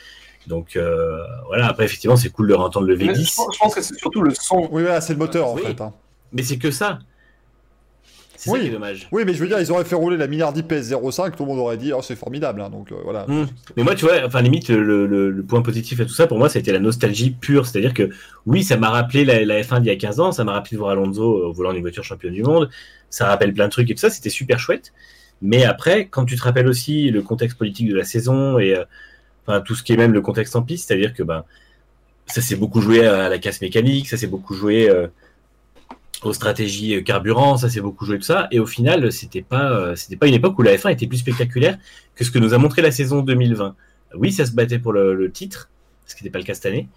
Donc 0.46 0.76
euh, 0.76 1.18
voilà, 1.48 1.66
après 1.66 1.84
effectivement, 1.84 2.16
c'est 2.16 2.30
cool 2.30 2.48
de 2.48 2.54
entendre 2.54 2.86
le 2.86 2.96
Mais 2.96 3.06
V10. 3.06 3.30
je, 3.30 3.36
pense- 3.36 3.54
je 3.54 3.58
pense 3.58 3.74
que 3.74 3.80
c'est 3.82 3.96
surtout 3.98 4.22
le 4.22 4.32
son. 4.34 4.68
Oui, 4.70 4.82
voilà, 4.82 5.00
c'est 5.00 5.12
le 5.12 5.18
moteur 5.18 5.48
en 5.48 5.54
Oui. 5.56 5.62
fait. 5.62 5.80
hein. 5.80 5.92
Mais 6.32 6.42
c'est 6.42 6.58
que 6.58 6.70
ça. 6.70 7.00
C'est 8.36 8.50
Oui. 8.50 8.58
ça 8.58 8.62
qui 8.62 8.70
est 8.70 8.72
dommage. 8.72 9.08
Oui, 9.10 9.24
mais 9.26 9.34
je 9.34 9.40
veux 9.40 9.48
dire, 9.48 9.58
ils 9.60 9.72
auraient 9.72 9.84
fait 9.84 9.96
rouler 9.96 10.16
la 10.16 10.28
Minardi 10.28 10.62
PS05, 10.62 11.34
tout 11.34 11.42
le 11.42 11.48
monde 11.48 11.58
aurait 11.58 11.76
dit, 11.76 11.92
oh, 11.92 12.02
c'est 12.02 12.14
formidable. 12.14 12.60
hein, 12.60 12.70
donc 12.70 12.92
euh, 12.92 12.94
voilà. 13.02 13.26
Hmm. 13.26 13.46
Mais 13.76 13.82
moi, 13.82 13.96
tu 13.96 14.04
vois, 14.04 14.24
enfin 14.24 14.40
limite, 14.42 14.68
le, 14.68 15.06
le- 15.06 15.30
le 15.30 15.42
point 15.42 15.60
positif 15.60 15.98
à 16.00 16.04
tout 16.04 16.12
ça, 16.14 16.28
pour 16.28 16.38
moi, 16.38 16.48
ça 16.48 16.58
a 16.58 16.60
été 16.60 16.70
la 16.70 16.78
nostalgie 16.78 17.30
pure. 17.32 17.66
C'est-à-dire 17.66 17.94
que 17.94 18.10
oui, 18.46 18.62
ça 18.62 18.76
m'a 18.76 18.90
rappelé 18.90 19.24
la, 19.24 19.44
la 19.44 19.60
F1 19.60 19.80
d'il 19.80 19.88
y 19.88 19.90
a 19.90 19.96
15 19.96 20.20
ans, 20.20 20.30
ça 20.30 20.44
m'a 20.44 20.52
rappelé 20.52 20.76
de 20.76 20.78
voir 20.78 20.90
Alonso 20.92 21.24
au 21.48 21.52
volant 21.52 21.72
d'une 21.72 21.82
voiture 21.82 22.04
championne 22.04 22.32
du 22.32 22.44
monde, 22.44 22.70
ça 23.10 23.26
rappelle 23.26 23.52
plein 23.52 23.66
de 23.66 23.72
trucs 23.72 23.90
et 23.90 23.94
tout 23.94 24.00
ça, 24.00 24.08
c'était 24.08 24.30
super 24.30 24.60
chouette. 24.60 24.92
Mais 25.42 25.64
après, 25.64 26.08
quand 26.08 26.24
tu 26.24 26.36
te 26.36 26.42
rappelles 26.42 26.68
aussi 26.68 27.10
le 27.10 27.22
contexte 27.22 27.58
politique 27.58 27.88
de 27.88 27.94
la 27.94 28.04
saison 28.04 28.58
et 28.58 28.74
euh, 29.48 29.60
tout 29.60 29.74
ce 29.74 29.82
qui 29.82 29.92
est 29.92 29.96
même 29.96 30.12
le 30.12 30.20
contexte 30.20 30.56
en 30.56 30.62
piste, 30.62 30.88
c'est-à-dire 30.88 31.14
que 31.14 31.22
ben, 31.22 31.44
ça 32.26 32.40
s'est 32.40 32.56
beaucoup 32.56 32.80
joué 32.80 33.06
à 33.06 33.28
la 33.28 33.38
casse 33.38 33.60
mécanique, 33.60 34.08
ça 34.08 34.16
s'est 34.16 34.26
beaucoup 34.26 34.54
joué 34.54 34.90
euh, 34.90 35.06
aux 36.22 36.32
stratégies 36.32 36.96
euh, 36.96 37.02
carburant, 37.02 37.56
ça 37.56 37.70
s'est 37.70 37.80
beaucoup 37.80 38.04
joué 38.04 38.18
de 38.18 38.24
ça. 38.24 38.48
Et 38.50 38.58
au 38.58 38.66
final, 38.66 39.12
c'était 39.12 39.42
pas, 39.42 39.94
c'était 39.96 40.16
pas 40.16 40.26
une 40.26 40.34
époque 40.34 40.58
où 40.58 40.62
la 40.62 40.76
F1 40.76 40.92
était 40.92 41.06
plus 41.06 41.18
spectaculaire 41.18 41.78
que 42.14 42.24
ce 42.24 42.30
que 42.30 42.38
nous 42.38 42.52
a 42.52 42.58
montré 42.58 42.82
la 42.82 42.90
saison 42.90 43.22
2020. 43.22 43.76
Oui, 44.14 44.32
ça 44.32 44.44
se 44.44 44.52
battait 44.52 44.78
pour 44.78 44.92
le, 44.92 45.30
titre, 45.30 45.70
ce 46.06 46.16
qui 46.16 46.24
n'était 46.24 46.32
pas 46.32 46.38
le 46.38 46.44
cas 46.44 46.54
cette 46.54 46.66
année. 46.66 46.88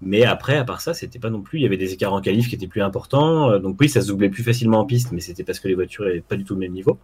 Mais 0.00 0.24
après, 0.24 0.56
à 0.56 0.64
part 0.64 0.80
ça, 0.80 0.92
c'était 0.92 1.20
pas 1.20 1.30
non 1.30 1.40
plus. 1.40 1.60
Il 1.60 1.62
y 1.62 1.66
avait 1.66 1.76
des 1.76 1.92
écarts 1.92 2.12
en 2.12 2.20
qualif 2.20 2.48
qui 2.48 2.56
étaient 2.56 2.66
plus 2.66 2.82
importants. 2.82 3.58
Donc 3.60 3.76
oui, 3.80 3.88
ça 3.88 4.02
se 4.02 4.08
doublait 4.08 4.28
plus 4.28 4.42
facilement 4.42 4.80
en 4.80 4.84
piste, 4.84 5.12
mais 5.12 5.20
c'était 5.20 5.44
parce 5.44 5.60
que 5.60 5.68
les 5.68 5.74
voitures 5.74 6.04
n'avaient 6.04 6.20
pas 6.20 6.36
du 6.36 6.44
tout 6.44 6.54
le 6.54 6.60
même 6.60 6.72
niveau. 6.72 6.98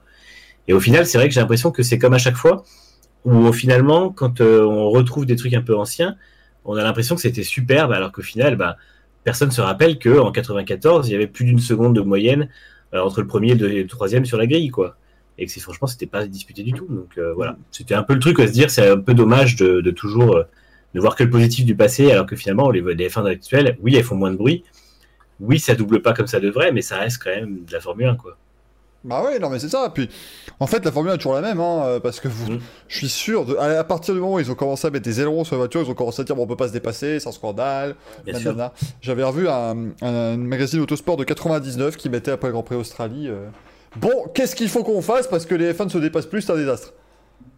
Et 0.69 0.73
au 0.73 0.81
final, 0.81 1.07
c'est 1.07 1.19
vrai 1.19 1.29
que 1.29 1.35
j'ai 1.35 1.41
l'impression 1.41 1.71
que 1.71 1.83
c'est 1.83 1.99
comme 1.99 2.15
à 2.15 2.19
chaque 2.19 2.37
fois, 2.37 2.65
où 3.25 3.53
finalement, 3.53 4.11
quand 4.11 4.41
euh, 4.41 4.63
on 4.63 4.91
retrouve 4.91 5.27
des 5.27 5.37
trucs 5.37 5.55
un 5.55 5.63
peu 5.63 5.77
anciens, 5.77 6.17
on 6.65 6.77
a 6.77 6.83
l'impression 6.83 7.15
que 7.15 7.21
c'était 7.21 7.43
superbe, 7.43 7.93
alors 7.93 8.13
qu'au 8.13 8.23
final, 8.23 8.57
bah, 8.57 8.77
personne 9.25 9.51
se 9.51 9.61
rappelle 9.61 9.99
que 9.99 10.19
en 10.19 10.33
94, 10.33 11.09
il 11.09 11.13
y 11.13 11.15
avait 11.15 11.27
plus 11.27 11.45
d'une 11.45 11.59
seconde 11.59 11.95
de 11.95 12.01
moyenne 12.01 12.49
euh, 12.95 13.01
entre 13.01 13.21
le 13.21 13.27
premier 13.27 13.53
et 13.53 13.55
le, 13.55 13.87
troisième 13.87 14.25
sur 14.25 14.39
la 14.39 14.47
grille, 14.47 14.71
quoi. 14.71 14.97
Et 15.39 15.47
que 15.47 15.61
franchement, 15.61 15.87
c'était 15.87 16.07
pas 16.07 16.27
disputé 16.27 16.63
du 16.63 16.73
tout. 16.73 16.87
Donc 16.89 17.17
euh, 17.19 17.33
voilà, 17.35 17.57
c'était 17.71 17.95
un 17.95 18.03
peu 18.03 18.15
le 18.15 18.21
truc 18.21 18.39
à 18.41 18.47
se 18.47 18.53
dire, 18.53 18.71
c'est 18.71 18.89
un 18.89 18.99
peu 18.99 19.15
dommage 19.15 19.57
de, 19.57 19.91
toujours 19.91 20.37
euh, 20.37 20.43
ne 20.95 21.01
voir 21.01 21.17
que 21.17 21.25
le 21.25 21.31
positif 21.31 21.65
du 21.65 21.75
passé, 21.75 22.11
alors 22.11 22.27
que 22.27 22.37
finalement, 22.37 22.71
les, 22.71 22.83
les 22.83 23.09
F1 23.09 23.27
actuelles, 23.27 23.79
oui, 23.81 23.97
elles 23.97 24.05
font 24.05 24.17
moins 24.17 24.31
de 24.31 24.37
bruit. 24.37 24.65
Oui, 25.41 25.59
ça 25.59 25.75
double 25.75 26.03
pas 26.03 26.13
comme 26.13 26.27
ça 26.27 26.41
devrait, 26.41 26.73
mais 26.73 26.83
ça 26.83 26.99
reste 26.99 27.23
quand 27.23 27.31
même 27.31 27.65
de 27.65 27.73
la 27.73 27.81
Formule 27.81 28.07
1, 28.07 28.17
quoi. 28.17 28.37
Bah 29.03 29.23
ouais, 29.25 29.39
non 29.39 29.49
mais 29.49 29.59
c'est 29.59 29.69
ça. 29.71 29.91
Puis, 29.95 30.11
en 30.61 30.67
fait, 30.67 30.85
la 30.85 30.93
Formule 30.93 31.11
1 31.13 31.15
est 31.15 31.17
toujours 31.19 31.33
la 31.33 31.41
même, 31.41 31.59
hein, 31.61 31.83
euh, 31.87 32.01
parce 32.01 32.21
que 32.21 32.29
vous, 32.29 32.53
Mm. 32.53 32.61
je 32.89 32.97
suis 32.99 33.09
sûr, 33.09 33.47
de, 33.47 33.57
à, 33.57 33.79
à 33.81 33.85
partir 33.85 34.13
du 34.13 34.21
moment 34.21 34.35
où 34.35 34.41
ils 34.41 34.51
ont 34.51 34.55
commencé 34.55 34.87
à 34.87 34.91
mettre 34.91 35.05
des 35.07 35.21
ailerons 35.23 35.43
sur 35.45 35.55
la 35.57 35.61
voiture, 35.61 35.81
ils 35.83 35.91
ont 35.91 35.95
commencé 35.95 36.21
à 36.21 36.25
dire 36.25 36.37
bon, 36.37 36.43
on 36.43 36.47
peut 36.47 36.57
pas 36.57 36.69
se 36.69 36.73
dépasser, 36.75 37.19
c'est 37.19 37.29
un 37.29 37.33
scandale. 37.33 37.95
Bien 38.27 38.39
sûr. 38.39 38.51
nanana. 38.53 38.73
J'avais 39.01 39.25
revu 39.25 39.49
un, 39.49 39.75
un 40.03 40.37
magazine 40.37 40.81
autosport 40.81 41.17
de 41.17 41.25
99 41.25 41.97
qui 41.97 42.11
mettait 42.11 42.31
après 42.33 42.49
le 42.49 42.53
Grand 42.53 42.63
Prix 42.63 42.77
Australie. 42.77 43.29
euh, 43.29 43.47
Bon, 43.97 44.11
qu'est-ce 44.35 44.55
qu'il 44.55 44.69
faut 44.69 44.85
qu'on 44.85 45.01
fasse 45.03 45.27
parce 45.27 45.47
que 45.47 45.55
les 45.55 45.73
F1 45.73 45.85
ne 45.85 45.89
se 45.89 45.99
dépassent 45.99 46.27
plus, 46.27 46.43
c'est 46.43 46.53
un 46.53 46.57
désastre. 46.57 46.93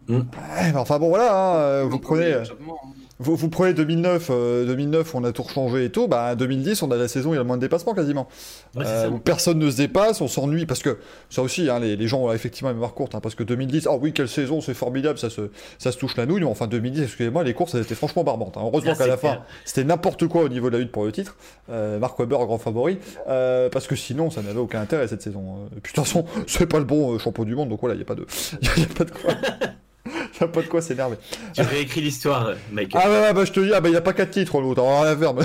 Mm. 0.07 0.15
Ouais, 0.17 0.73
enfin 0.75 0.97
bon, 0.97 1.09
voilà, 1.09 1.35
hein, 1.35 1.55
euh, 1.57 1.85
vous 1.89 1.99
prenez. 1.99 2.25
oui, 2.27 2.31
euh. 2.33 2.43
Vous, 3.23 3.35
vous 3.35 3.49
prenez 3.49 3.73
2009, 3.73 4.27
euh, 4.29 4.65
2009, 4.65 5.15
on 5.15 5.23
a 5.23 5.31
tout 5.31 5.43
changé 5.47 5.85
et 5.85 5.89
tout. 5.89 6.07
Bah, 6.07 6.35
2010, 6.35 6.81
on 6.83 6.91
a 6.91 6.95
la 6.97 7.07
saison, 7.07 7.33
il 7.33 7.37
y 7.37 7.39
a 7.39 7.43
moins 7.43 7.55
de 7.57 7.61
dépassements 7.61 7.93
quasiment. 7.93 8.27
Ouais, 8.75 8.83
Euh, 8.85 9.09
où 9.09 9.17
personne 9.19 9.59
ne 9.59 9.69
se 9.71 9.77
dépasse, 9.77 10.19
on 10.21 10.27
s'ennuie 10.27 10.65
parce 10.65 10.81
que 10.81 10.97
ça 11.29 11.41
aussi, 11.41 11.69
hein, 11.69 11.79
les, 11.79 11.95
les 11.95 12.07
gens 12.07 12.21
ont 12.21 12.31
effectivement 12.33 12.69
une 12.69 12.75
mémoire 12.75 12.93
courte. 12.93 13.15
hein, 13.15 13.19
parce 13.21 13.35
que 13.35 13.43
2010, 13.43 13.87
ah 13.89 13.95
oui, 13.99 14.13
quelle 14.13 14.27
saison, 14.27 14.61
c'est 14.61 14.73
formidable, 14.73 15.17
ça 15.17 15.29
se, 15.29 15.49
ça 15.79 15.91
se 15.91 15.97
touche 15.97 16.17
la 16.17 16.25
nouille. 16.25 16.41
Mais 16.41 16.45
enfin, 16.47 16.67
2010, 16.67 17.03
excusez-moi, 17.03 17.43
les 17.43 17.53
courses, 17.53 17.73
elles 17.75 17.81
étaient 17.83 17.95
franchement 17.95 18.23
barbantes. 18.23 18.57
hein. 18.57 18.61
Heureusement 18.63 18.91
Ah, 18.93 18.97
qu'à 18.97 19.07
la 19.07 19.17
fin, 19.17 19.39
c'était 19.65 19.83
n'importe 19.85 20.27
quoi 20.27 20.43
au 20.43 20.49
niveau 20.49 20.69
de 20.69 20.73
la 20.77 20.79
lutte 20.79 20.91
pour 20.91 21.05
le 21.05 21.11
titre. 21.11 21.35
Euh, 21.69 21.99
Mark 21.99 22.19
Webber, 22.19 22.35
grand 22.45 22.57
favori. 22.57 22.97
Euh, 23.29 23.69
parce 23.69 23.87
que 23.87 23.95
sinon, 23.95 24.29
ça 24.31 24.41
n'avait 24.41 24.59
aucun 24.59 24.81
intérêt 24.81 25.07
cette 25.07 25.21
saison. 25.21 25.43
Euh, 25.71 25.77
Et 25.77 25.79
puis 25.81 25.91
de 25.93 25.95
toute 25.95 26.05
façon, 26.05 26.25
c'est 26.47 26.65
pas 26.67 26.79
le 26.79 26.85
bon 26.85 27.13
euh, 27.13 27.19
champion 27.19 27.43
du 27.45 27.55
monde, 27.55 27.69
donc 27.69 27.79
voilà, 27.79 27.95
il 27.95 27.99
n'y 27.99 28.03
a 28.03 28.05
pas 28.05 28.15
de, 28.15 28.25
y 28.61 28.83
a 28.83 28.85
pas 28.97 29.03
de 29.05 29.11
quoi. 29.11 29.33
A 30.41 30.47
pas 30.47 30.61
de 30.61 30.67
quoi 30.67 30.81
s'énerver. 30.81 31.15
Tu 31.53 31.61
réécris 31.61 32.01
l'histoire, 32.01 32.51
mec. 32.71 32.91
Ah 32.93 33.09
ouais, 33.09 33.21
ouais, 33.21 33.33
bah 33.33 33.45
je 33.45 33.51
te 33.51 33.59
dis, 33.59 33.71
ah 33.73 33.79
bah 33.81 33.87
il 33.89 33.91
n'y 33.93 33.97
a 33.97 34.01
pas 34.01 34.13
4 34.13 34.29
titres 34.31 34.59
l'autre, 34.59 34.81
on 34.83 35.01
va 35.01 35.09
rien 35.09 35.17
faire. 35.17 35.33
mais- 35.33 35.43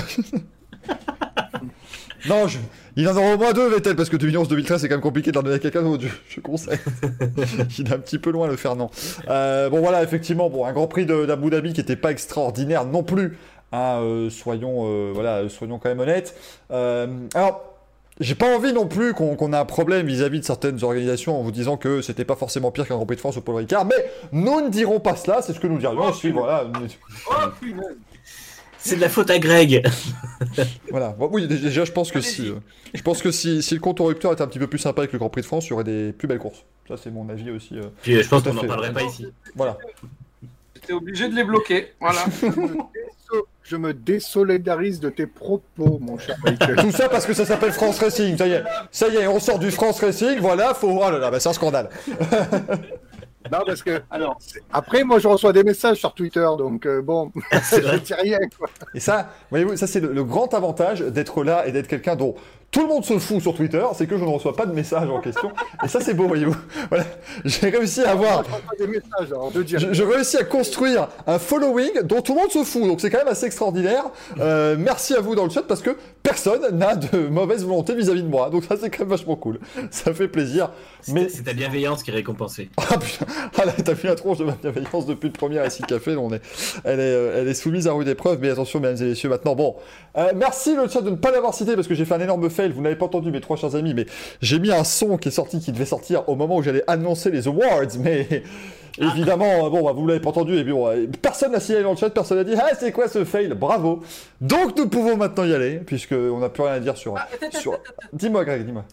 non, 2.27 2.47
je- 2.47 2.57
il 2.97 3.07
en 3.07 3.15
aura 3.15 3.33
au 3.33 3.37
moins 3.37 3.53
deux, 3.53 3.69
Vettel, 3.69 3.95
parce 3.95 4.09
que 4.09 4.17
2011-2013 4.17 4.79
c'est 4.81 4.89
quand 4.89 4.95
même 4.95 5.01
compliqué 5.01 5.31
de 5.31 5.35
leur 5.35 5.43
donner 5.43 5.55
à 5.55 5.59
quelqu'un 5.59 5.83
d'autre, 5.83 6.03
je, 6.03 6.35
je 6.35 6.41
conseille. 6.41 6.77
il 7.79 7.87
est 7.87 7.93
un 7.93 7.99
petit 7.99 8.19
peu 8.19 8.29
loin 8.31 8.47
le 8.47 8.57
Fernand. 8.57 8.91
Euh, 9.29 9.69
bon 9.69 9.79
voilà, 9.79 10.03
effectivement, 10.03 10.49
bon, 10.49 10.65
un 10.65 10.73
Grand 10.73 10.87
Prix 10.87 11.05
d'Abu 11.05 11.49
Dhabi 11.49 11.71
qui 11.73 11.79
n'était 11.79 11.95
pas 11.95 12.11
extraordinaire 12.11 12.83
non 12.85 13.03
plus. 13.03 13.37
hein, 13.71 13.99
euh, 14.01 14.29
soyons, 14.29 14.83
euh, 14.87 15.11
voilà, 15.13 15.47
soyons 15.47 15.79
quand 15.79 15.87
même 15.89 15.99
honnêtes. 16.01 16.35
Euh, 16.71 17.07
alors, 17.33 17.68
j'ai 18.19 18.35
pas 18.35 18.53
envie 18.55 18.73
non 18.73 18.87
plus 18.87 19.13
qu'on 19.13 19.35
qu'on 19.35 19.53
ait 19.53 19.57
un 19.57 19.65
problème 19.65 20.07
vis-à-vis 20.07 20.39
de 20.39 20.45
certaines 20.45 20.83
organisations 20.83 21.39
en 21.39 21.43
vous 21.43 21.51
disant 21.51 21.77
que 21.77 22.01
c'était 22.01 22.25
pas 22.25 22.35
forcément 22.35 22.71
pire 22.71 22.87
qu'un 22.87 22.95
Grand 22.95 23.05
Prix 23.05 23.15
de 23.15 23.21
France 23.21 23.37
au 23.37 23.41
Paul 23.41 23.55
Ricard, 23.55 23.85
mais 23.85 23.95
nous 24.31 24.61
ne 24.61 24.69
dirons 24.69 24.99
pas 24.99 25.15
cela, 25.15 25.41
c'est 25.41 25.53
ce 25.53 25.59
que 25.59 25.67
nous 25.67 25.77
dirions 25.77 25.99
Oh, 26.01 26.11
voilà. 26.33 26.69
Oh, 27.29 27.33
punaise. 27.59 27.95
C'est 28.81 28.95
de 28.95 29.01
la 29.01 29.09
faute 29.09 29.29
à 29.29 29.39
Greg. 29.39 29.85
Voilà. 30.89 31.09
Bon, 31.09 31.29
oui, 31.33 31.47
déjà, 31.47 31.83
je 31.83 31.91
pense 31.91 32.11
que 32.11 32.21
si, 32.21 32.47
euh, 32.47 32.55
je 32.93 33.01
pense 33.01 33.21
que 33.21 33.29
si, 33.29 33.61
si 33.61 33.73
le 33.73 33.81
compte 33.81 33.99
au 33.99 34.05
rupteur 34.05 34.31
était 34.31 34.41
un 34.41 34.47
petit 34.47 34.57
peu 34.59 34.67
plus 34.67 34.79
sympa 34.79 35.01
avec 35.01 35.11
le 35.11 35.19
Grand 35.19 35.29
Prix 35.29 35.41
de 35.41 35.45
France, 35.45 35.67
il 35.67 35.71
y 35.71 35.73
aurait 35.73 35.83
des 35.83 36.13
plus 36.13 36.27
belles 36.29 36.39
courses. 36.39 36.63
Ça, 36.87 36.95
c'est 36.95 37.11
mon 37.11 37.27
avis 37.27 37.51
aussi. 37.51 37.77
euh. 37.77 37.83
Puis 38.01 38.23
je 38.23 38.27
pense 38.29 38.41
qu'on 38.41 38.53
n'en 38.53 38.63
parlerait 38.63 38.93
pas 38.93 39.03
ici. 39.03 39.27
Voilà. 39.55 39.77
J'étais 40.75 40.93
obligé 40.93 41.27
de 41.27 41.35
les 41.35 41.43
bloquer. 41.43 41.89
Voilà. 41.99 42.23
Je 43.69 43.75
me 43.75 43.93
désolidarise 43.93 44.99
de 44.99 45.11
tes 45.11 45.27
propos, 45.27 45.99
mon 46.01 46.17
cher 46.17 46.35
Michael. 46.43 46.75
Tout 46.77 46.91
ça 46.91 47.07
parce 47.07 47.27
que 47.27 47.35
ça 47.35 47.45
s'appelle 47.45 47.71
France 47.71 47.99
Racing. 47.99 48.35
Ça 48.35 48.47
y 48.47 48.53
est, 48.53 48.63
ça 48.89 49.07
y 49.09 49.15
est, 49.17 49.27
on 49.27 49.39
sort 49.39 49.59
du 49.59 49.69
France 49.69 49.99
Racing. 49.99 50.39
Voilà, 50.39 50.73
faut. 50.73 50.89
Oh 50.89 51.11
là 51.11 51.19
là, 51.19 51.29
bah, 51.29 51.39
c'est 51.39 51.49
un 51.49 51.53
scandale. 51.53 51.87
non, 53.51 53.59
parce 53.67 53.83
que 53.83 54.01
Alors, 54.09 54.39
après, 54.73 55.03
moi, 55.03 55.19
je 55.19 55.27
reçois 55.27 55.53
des 55.53 55.63
messages 55.63 55.97
sur 55.97 56.15
Twitter, 56.15 56.47
donc 56.57 56.87
euh, 56.87 57.03
bon, 57.03 57.31
C'est 57.61 57.85
je 57.85 57.97
dis 57.97 58.13
rien, 58.15 58.39
quoi. 58.57 58.69
Et 58.95 58.99
ça, 58.99 59.29
voyez-vous, 59.51 59.77
ça 59.77 59.85
c'est 59.85 59.99
le, 59.99 60.13
le 60.13 60.23
grand 60.23 60.51
avantage 60.55 61.01
d'être 61.01 61.43
là 61.43 61.67
et 61.67 61.71
d'être 61.71 61.87
quelqu'un 61.87 62.15
dont 62.15 62.33
tout 62.71 62.81
le 62.81 62.87
monde 62.87 63.03
se 63.03 63.17
fout 63.17 63.41
sur 63.41 63.55
Twitter, 63.55 63.83
c'est 63.95 64.05
que 64.05 64.17
je 64.17 64.23
ne 64.23 64.29
reçois 64.29 64.55
pas 64.55 64.65
de 64.65 64.73
messages 64.73 65.09
en 65.09 65.19
question. 65.19 65.51
Et 65.83 65.87
ça, 65.87 66.01
c'est 66.01 66.13
beau, 66.13 66.27
voyez-vous. 66.27 66.55
Voilà, 66.89 67.05
j'ai 67.45 67.69
réussi 67.69 68.01
à 68.03 68.11
avoir. 68.11 68.43
Je 68.79 69.93
je 69.93 70.03
réussis 70.03 70.37
à 70.37 70.43
construire 70.43 71.07
un 71.27 71.37
following 71.37 72.01
dont 72.03 72.21
tout 72.21 72.33
le 72.33 72.41
monde 72.41 72.51
se 72.51 72.63
fout, 72.63 72.83
donc 72.83 73.01
c'est 73.01 73.09
quand 73.09 73.19
même 73.19 73.27
assez 73.27 73.45
extraordinaire. 73.45 74.05
Euh, 74.39 74.75
merci 74.77 75.13
à 75.13 75.19
vous 75.21 75.35
dans 75.35 75.43
le 75.43 75.49
chat 75.49 75.63
parce 75.63 75.81
que 75.81 75.95
personne 76.23 76.77
n'a 76.77 76.95
de 76.95 77.27
mauvaise 77.29 77.63
volonté 77.63 77.93
vis-à--vis 77.95 78.23
de 78.23 78.27
moi, 78.27 78.49
donc 78.49 78.63
ça 78.63 78.75
c'est 78.79 78.89
quand 78.89 78.99
même 78.99 79.09
vachement 79.09 79.35
cool. 79.35 79.59
Ça 79.91 80.13
fait 80.13 80.27
plaisir. 80.27 80.71
C'est 81.01 81.13
Mais 81.13 81.29
c'est 81.29 81.43
ta 81.43 81.53
bienveillance 81.53 82.01
qui 82.03 82.11
est 82.11 82.13
récompensée. 82.13 82.69
ah 82.77 82.97
putain, 82.97 83.25
ah 83.57 83.65
là 83.65 83.73
t'as 83.83 83.93
vu 83.93 84.07
la 84.07 84.15
tronche 84.15 84.37
de 84.39 84.45
ma 84.45 84.53
bienveillance 84.53 85.05
depuis 85.05 85.27
le 85.27 85.33
premier 85.33 85.59
Acid 85.59 85.85
Café, 85.85 86.15
on 86.15 86.31
est, 86.33 86.41
elle 86.83 86.99
est, 86.99 87.03
euh, 87.03 87.41
elle 87.41 87.47
est 87.47 87.53
soumise 87.53 87.87
à 87.87 87.93
rude 87.93 88.07
épreuve, 88.07 88.39
mais 88.41 88.49
attention 88.49 88.79
mesdames 88.79 89.05
et 89.05 89.09
messieurs 89.09 89.29
maintenant. 89.29 89.55
Bon, 89.55 89.75
Euh, 90.17 90.31
merci 90.35 90.75
le 90.75 90.87
chat 90.87 91.01
de 91.01 91.11
ne 91.11 91.15
pas 91.15 91.31
l'avoir 91.31 91.53
cité 91.53 91.75
parce 91.75 91.87
que 91.87 91.93
j'ai 91.93 92.03
fait 92.03 92.15
un 92.15 92.19
énorme 92.19 92.49
fail. 92.59 92.71
Vous 92.71 92.81
n'avez 92.81 92.95
pas 92.95 93.05
entendu 93.05 93.31
mes 93.31 93.41
trois 93.41 93.57
chers 93.57 93.75
amis, 93.75 93.93
mais 93.93 94.05
j'ai 94.41 94.59
mis 94.59 94.71
un 94.71 94.83
son 94.83 95.17
qui 95.17 95.29
est 95.29 95.31
sorti, 95.31 95.59
qui 95.59 95.71
devait 95.71 95.85
sortir 95.85 96.27
au 96.27 96.35
moment 96.35 96.57
où 96.57 96.63
j'allais 96.63 96.83
annoncer 96.87 97.31
les 97.31 97.47
awards, 97.47 97.97
mais 97.99 98.27
évidemment, 98.97 99.65
euh, 99.65 99.69
bon, 99.69 99.83
bah, 99.83 99.93
vous 99.93 100.05
l'avez 100.07 100.19
pas 100.19 100.29
entendu 100.29 100.57
et 100.57 100.63
puis 100.63 100.73
bon, 100.73 100.87
euh, 100.87 101.07
personne 101.21 101.51
n'a 101.51 101.59
signalé 101.59 101.83
dans 101.83 101.91
le 101.91 101.97
chat, 101.97 102.09
personne 102.09 102.37
n'a 102.37 102.43
dit 102.43 102.55
ah 102.59 102.69
c'est 102.77 102.91
quoi 102.91 103.07
ce 103.07 103.23
fail, 103.25 103.49
bravo. 103.49 104.03
Donc 104.41 104.77
nous 104.77 104.87
pouvons 104.87 105.17
maintenant 105.17 105.45
y 105.45 105.53
aller 105.53 105.77
puisque 105.77 106.13
on 106.13 106.39
n'a 106.39 106.49
plus 106.49 106.63
rien 106.63 106.73
à 106.73 106.79
dire 106.79 106.97
sur. 106.97 107.15
sur... 107.59 107.79
Dis-moi 108.13 108.45
Greg, 108.45 108.65
dis-moi. 108.65 108.83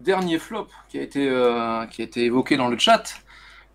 dernier 0.00 0.38
flop 0.38 0.68
qui 0.88 0.98
a 0.98 1.02
été, 1.02 1.28
euh, 1.28 1.86
qui 1.86 2.02
a 2.02 2.04
été 2.04 2.24
évoqué 2.24 2.56
dans 2.56 2.68
le 2.68 2.78
chat, 2.78 3.04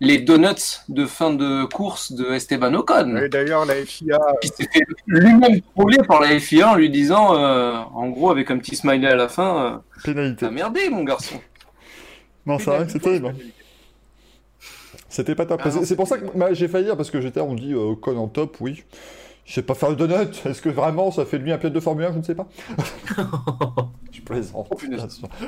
les 0.00 0.18
donuts 0.18 0.80
de 0.88 1.06
fin 1.06 1.32
de 1.32 1.64
course 1.64 2.12
de 2.12 2.32
Esteban 2.32 2.74
Ocon, 2.74 3.16
Et 3.16 3.28
d'ailleurs, 3.28 3.64
la 3.64 3.74
FIA, 3.76 4.18
qui 4.42 4.48
s'est 4.48 4.68
fait 4.72 4.84
lui-même 5.06 5.60
troller 5.74 5.98
par 6.06 6.20
la 6.20 6.38
FIA 6.38 6.70
en 6.72 6.74
lui 6.74 6.90
disant, 6.90 7.34
euh, 7.36 7.74
en 7.94 8.08
gros, 8.08 8.30
avec 8.30 8.50
un 8.50 8.58
petit 8.58 8.76
smiley 8.76 9.06
à 9.08 9.14
la 9.16 9.28
fin, 9.28 9.64
euh, 9.64 9.76
Pénalité. 10.04 10.46
t'as 10.46 10.50
merdé, 10.50 10.88
mon 10.90 11.04
garçon. 11.04 11.40
Non, 12.46 12.58
c'est 12.58 12.70
vrai 12.70 12.84
que 12.86 12.92
c'est 12.92 12.98
terrible. 12.98 13.28
hein. 13.28 13.34
C'était 15.08 15.34
pas 15.36 15.46
top. 15.46 15.60
Ah. 15.64 15.70
C'est- 15.70 15.94
pour 15.96 16.08
ça 16.08 16.18
que 16.18 16.24
bah, 16.36 16.52
j'ai 16.52 16.66
failli 16.68 16.86
dire, 16.86 16.96
parce 16.96 17.10
que 17.10 17.20
j'étais, 17.20 17.40
on 17.40 17.54
dit 17.54 17.72
euh, 17.72 17.92
Ocon 17.92 18.16
en 18.18 18.26
top, 18.28 18.56
oui. 18.60 18.82
Je 19.46 19.52
sais 19.54 19.62
pas 19.62 19.74
faire 19.74 19.90
le 19.90 19.96
donut. 19.96 20.14
Est-ce 20.46 20.60
que 20.62 20.70
vraiment 20.70 21.10
ça 21.10 21.24
fait 21.26 21.38
de 21.38 21.44
lui 21.44 21.52
un 21.52 21.58
pilote 21.58 21.74
de 21.74 21.80
Formule 21.80 22.06
1 22.06 22.12
Je 22.14 22.18
ne 22.18 22.22
sais 22.22 22.34
pas. 22.34 22.48
je 24.10 24.20
plaisante. 24.22 24.66
Oh. 24.70 24.76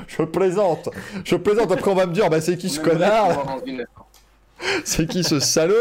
Je 0.07 0.23
plaisante. 0.23 0.89
Je 1.25 1.35
plaisante. 1.37 1.73
Après, 1.73 1.91
on 1.91 1.95
va 1.95 2.07
me 2.07 2.13
dire, 2.13 2.29
bah, 2.31 2.41
c'est 2.41 2.57
qui 2.59 2.69
ce 2.69 2.79
connard? 2.79 3.59
C'est 4.85 5.07
qui 5.07 5.23
ce 5.23 5.41
salaud 5.41 5.75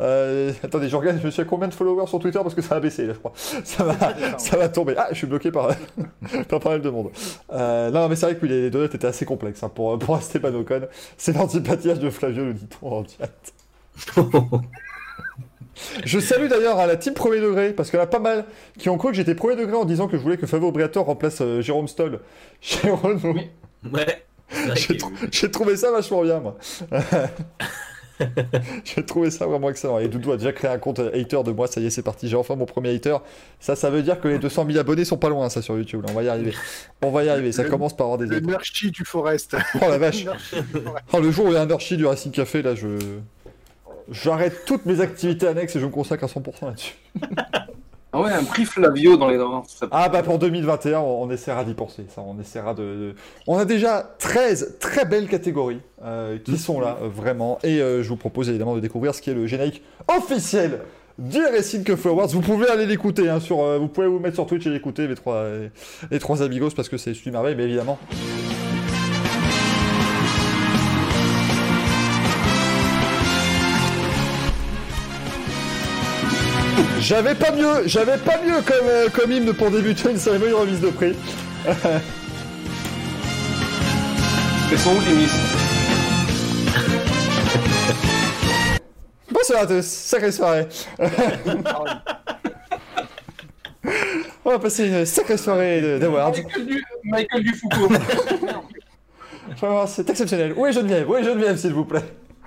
euh, 0.00 0.52
Attendez, 0.62 0.88
je 0.88 0.96
regarde, 0.96 1.20
je 1.22 1.28
suis 1.28 1.42
à 1.42 1.44
combien 1.44 1.68
de 1.68 1.74
followers 1.74 2.06
sur 2.06 2.18
Twitter 2.18 2.38
parce 2.42 2.54
que 2.54 2.62
ça 2.62 2.74
va 2.76 2.80
baisser, 2.80 3.06
là, 3.06 3.12
je 3.12 3.18
crois. 3.18 3.32
Ça 3.64 3.84
va, 3.84 3.94
ça 4.38 4.56
va 4.56 4.68
tomber. 4.68 4.94
Ah, 4.96 5.08
je 5.10 5.16
suis 5.16 5.26
bloqué 5.26 5.50
par, 5.50 5.68
par 6.48 6.60
pas 6.60 6.70
mal 6.70 6.82
de 6.82 6.90
monde. 6.90 7.10
Euh, 7.52 7.90
non, 7.90 8.08
mais 8.08 8.16
c'est 8.16 8.26
vrai 8.26 8.36
que 8.36 8.42
oui, 8.42 8.48
les 8.48 8.70
donuts 8.70 8.86
étaient 8.86 9.06
assez 9.06 9.24
complexes 9.24 9.62
hein, 9.62 9.70
pour, 9.74 9.98
pour 9.98 10.16
Esteban 10.16 10.54
Ocon. 10.54 10.82
C'est 11.16 11.34
l'antipathiage 11.36 11.98
de 11.98 12.10
Flavio, 12.10 12.44
le 12.44 12.54
dit-on 12.54 13.00
en 13.00 13.04
chat. 13.04 13.52
Je 16.04 16.18
salue 16.20 16.46
d'ailleurs 16.48 16.78
à 16.78 16.86
la 16.86 16.96
team 16.96 17.14
premier 17.14 17.40
degré, 17.40 17.72
parce 17.72 17.90
qu'il 17.90 17.98
y 17.98 18.00
en 18.00 18.04
a 18.04 18.08
pas 18.08 18.18
mal 18.20 18.44
qui 18.78 18.88
ont 18.88 18.98
cru 18.98 19.08
que 19.08 19.14
j'étais 19.16 19.34
premier 19.34 19.56
degré 19.56 19.74
en 19.74 19.84
disant 19.84 20.08
que 20.08 20.16
je 20.16 20.22
voulais 20.22 20.36
que 20.36 20.46
Fabio 20.46 20.70
Briatore 20.70 21.06
remplace 21.06 21.40
euh, 21.40 21.60
Jérôme 21.60 21.88
Stoll 21.88 22.20
chez 22.60 22.90
Renault. 22.90 23.34
Oui. 23.34 23.50
Ouais. 23.92 24.24
J'ai 25.30 25.50
trouvé 25.50 25.76
ça 25.76 25.90
vachement 25.90 26.22
bien, 26.22 26.40
moi. 26.40 26.56
J'ai 28.84 29.04
trouvé 29.04 29.30
ça 29.30 29.46
vraiment 29.46 29.70
excellent. 29.70 29.98
Et 29.98 30.08
Doudou 30.08 30.32
a 30.32 30.36
déjà 30.36 30.52
créé 30.52 30.70
un 30.70 30.78
compte 30.78 30.98
hater 31.00 31.42
de 31.44 31.50
moi. 31.52 31.66
Ça 31.66 31.80
y 31.80 31.86
est, 31.86 31.90
c'est 31.90 32.02
parti. 32.02 32.28
J'ai 32.28 32.36
enfin 32.36 32.54
mon 32.56 32.66
premier 32.66 32.94
hater. 32.94 33.16
Ça, 33.60 33.74
ça 33.76 33.90
veut 33.90 34.02
dire 34.02 34.20
que 34.20 34.28
les 34.28 34.38
200 34.38 34.66
000 34.66 34.78
abonnés 34.78 35.04
sont 35.04 35.16
pas 35.16 35.28
loin, 35.28 35.48
ça, 35.48 35.62
sur 35.62 35.76
YouTube. 35.76 36.02
là. 36.02 36.08
On 36.12 36.14
va 36.14 36.22
y 36.22 36.28
arriver. 36.28 36.52
On 37.02 37.10
va 37.10 37.24
y 37.24 37.28
arriver. 37.28 37.50
Ça 37.52 37.62
Le- 37.64 37.70
commence 37.70 37.96
par 37.96 38.06
avoir 38.06 38.18
des 38.18 38.26
Le. 38.26 38.40
Nurchi 38.40 38.90
du 38.90 39.04
Forest. 39.04 39.56
Oh 39.82 39.88
la 39.88 39.98
vache. 39.98 40.24
Oh, 41.12 41.18
le 41.20 41.30
jour 41.30 41.46
où 41.46 41.48
il 41.48 41.54
y 41.54 41.56
a 41.56 41.62
un 41.62 41.66
Nurchi 41.66 41.96
du 41.96 42.06
Racing 42.06 42.32
Café, 42.32 42.62
là, 42.62 42.74
je. 42.74 42.88
J'arrête 44.10 44.64
toutes 44.66 44.84
mes 44.86 45.00
activités 45.00 45.46
annexes 45.46 45.74
et 45.76 45.80
je 45.80 45.86
me 45.86 45.90
consacre 45.90 46.24
à 46.24 46.26
100% 46.26 46.66
là-dessus. 46.66 46.94
Ah 48.16 48.20
ouais, 48.20 48.30
un 48.30 48.44
prix 48.44 48.64
Flavio 48.64 49.16
dans 49.16 49.28
les 49.28 49.36
dents. 49.36 49.64
Ah 49.90 50.08
bah 50.08 50.22
pour 50.22 50.38
2021, 50.38 51.00
on, 51.00 51.28
essaiera 51.32 51.64
d'y 51.64 51.74
penser. 51.74 52.06
Ça, 52.08 52.22
on 52.24 52.38
essaiera 52.38 52.72
de, 52.72 53.16
On 53.48 53.58
a 53.58 53.64
déjà 53.64 54.14
13 54.20 54.76
très 54.78 55.04
belles 55.04 55.26
catégories 55.26 55.80
euh, 56.04 56.38
qui 56.38 56.56
sont 56.56 56.78
là, 56.78 56.96
euh, 57.02 57.08
vraiment. 57.08 57.58
Et 57.64 57.80
euh, 57.80 58.04
je 58.04 58.08
vous 58.08 58.16
propose 58.16 58.48
évidemment 58.50 58.76
de 58.76 58.80
découvrir 58.80 59.16
ce 59.16 59.20
qui 59.20 59.30
est 59.30 59.34
le 59.34 59.48
générique 59.48 59.82
officiel 60.06 60.82
du 61.18 61.44
Racing 61.44 61.82
Cup 61.82 62.06
Awards. 62.06 62.28
Vous 62.28 62.40
pouvez 62.40 62.68
aller 62.68 62.86
l'écouter, 62.86 63.28
hein, 63.28 63.40
sur, 63.40 63.56
vous 63.80 63.88
pouvez 63.88 64.06
vous 64.06 64.20
mettre 64.20 64.36
sur 64.36 64.46
Twitch 64.46 64.64
et 64.66 64.70
l'écouter, 64.70 65.08
les 65.08 65.16
trois, 65.16 65.44
les 66.08 66.18
trois 66.20 66.40
amigos, 66.40 66.70
parce 66.70 66.88
que 66.88 66.96
c'est 66.96 67.26
une 67.26 67.32
merveille, 67.32 67.56
mais 67.56 67.64
évidemment. 67.64 67.98
J'avais 77.00 77.34
pas 77.34 77.50
mieux, 77.52 77.82
j'avais 77.86 78.16
pas 78.18 78.40
mieux 78.42 78.60
comme, 78.62 78.86
euh, 78.88 79.08
comme 79.10 79.30
hymne 79.32 79.52
pour 79.52 79.70
débuter 79.70 80.10
une 80.10 80.18
cérémonie 80.18 80.50
de 80.52 80.56
remise 80.56 80.80
de 80.80 80.88
prix. 80.90 81.14
Elles 84.72 84.78
sont 84.78 84.94
où 84.96 85.00
les 85.06 85.14
miss 85.14 85.32
Bonsoir 89.30 89.62
à 89.62 89.66
tous, 89.66 89.84
sacrée 89.84 90.32
soirée. 90.32 90.66
On 94.46 94.50
va 94.50 94.58
passer 94.58 94.86
une 94.88 95.04
sacrée 95.06 95.36
soirée 95.36 95.80
de- 95.80 95.98
d'awards. 95.98 96.32
Michael, 96.32 96.66
du... 96.66 96.84
Michael 97.04 97.42
Dufoucault. 97.42 97.88
C'est 99.86 100.10
exceptionnel. 100.10 100.52
Où 100.56 100.66
est 100.66 100.72
Geneviève? 100.72 101.08
Où 101.08 101.16
est 101.16 101.22
Geneviève, 101.24 101.56
s'il 101.56 101.72
vous 101.72 101.84
plaît? 101.84 102.02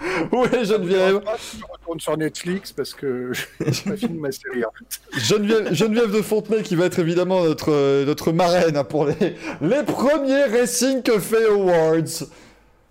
Est 0.54 0.65
Geneviève 0.65 1.22
Je 1.58 1.63
retourne 1.72 2.00
sur 2.00 2.17
Netflix 2.17 2.72
parce 2.72 2.93
que 2.93 3.32
fini 3.98 4.20
ma 4.20 4.32
série. 4.32 4.63
en 4.65 4.72
fait. 4.72 5.20
Geneviève, 5.20 5.74
Geneviève 5.74 6.12
de 6.12 6.22
Fontenay 6.22 6.63
qui 6.63 6.76
va 6.76 6.86
être 6.86 7.00
évidemment 7.00 7.43
notre, 7.43 8.06
notre 8.06 8.32
marraine 8.32 8.84
pour 8.84 9.06
les, 9.06 9.36
les 9.62 9.84
premiers 9.84 10.46
Racing 10.46 11.02
Café 11.02 11.46
Awards. 11.46 12.28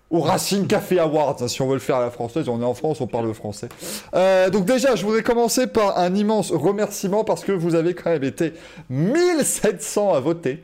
Ou 0.09 0.21
Racing 0.21 0.67
Café 0.67 0.99
Awards, 0.99 1.35
hein, 1.41 1.49
si 1.49 1.61
on 1.61 1.67
veut 1.67 1.73
le 1.73 1.79
faire 1.81 1.97
à 1.97 2.01
la 2.01 2.11
française. 2.11 2.47
On 2.47 2.61
est 2.61 2.65
en 2.65 2.73
France, 2.73 3.01
on 3.01 3.07
parle 3.07 3.33
français. 3.33 3.67
Euh, 4.13 4.49
donc 4.49 4.63
déjà, 4.65 4.95
je 4.95 5.05
voudrais 5.05 5.23
commencer 5.23 5.67
par 5.67 5.97
un 5.97 6.15
immense 6.15 6.51
remerciement 6.51 7.25
parce 7.25 7.43
que 7.43 7.51
vous 7.51 7.75
avez 7.75 7.93
quand 7.93 8.09
même 8.09 8.23
été 8.23 8.53
1700 8.89 10.13
à 10.13 10.19
voter. 10.21 10.63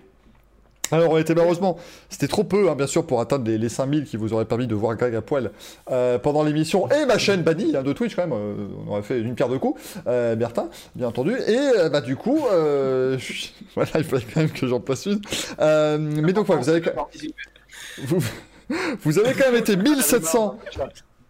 Alors, 0.91 1.11
on 1.13 1.17
était 1.17 1.33
malheureusement, 1.33 1.77
c'était 2.09 2.27
trop 2.27 2.43
peu, 2.43 2.69
hein, 2.69 2.75
bien 2.75 2.85
sûr, 2.87 3.05
pour 3.07 3.19
atteindre 3.19 3.45
les, 3.49 3.57
les 3.57 3.69
5000 3.69 4.03
qui 4.05 4.15
vous 4.17 4.33
auraient 4.33 4.45
permis 4.45 4.67
de 4.67 4.75
voir 4.75 4.95
Greg 4.95 5.15
à 5.15 5.21
poil 5.21 5.49
euh, 5.89 6.19
pendant 6.19 6.43
l'émission 6.43 6.87
et 6.91 7.05
ma 7.05 7.17
chaîne 7.17 7.41
bannie 7.41 7.75
hein, 7.75 7.81
de 7.81 7.93
Twitch, 7.93 8.15
quand 8.15 8.27
même. 8.27 8.33
euh, 8.37 8.67
on 8.85 8.91
aurait 8.91 9.01
fait 9.01 9.19
une 9.19 9.33
pierre 9.33 9.49
de 9.49 9.57
coups, 9.57 9.81
euh, 10.05 10.35
Bertin, 10.35 10.69
bien 10.93 11.07
entendu. 11.07 11.31
Et 11.47 11.57
euh, 11.57 11.89
bah, 11.89 12.01
du 12.01 12.15
coup, 12.15 12.45
euh, 12.51 13.17
je- 13.17 13.47
voilà, 13.75 13.89
il 13.95 14.03
fallait 14.03 14.25
quand 14.31 14.41
même 14.41 14.51
que 14.51 14.67
j'en 14.67 14.79
passe 14.81 15.05
une. 15.07 15.21
Euh, 15.59 15.97
mais 15.99 16.33
donc, 16.33 16.45
voilà, 16.45 16.61
vous 16.61 16.69
avez, 16.69 16.83
vous, 18.05 18.19
vous 19.01 19.19
avez 19.19 19.33
quand 19.33 19.51
même 19.51 19.59
été 19.61 19.75
1700. 19.77 20.59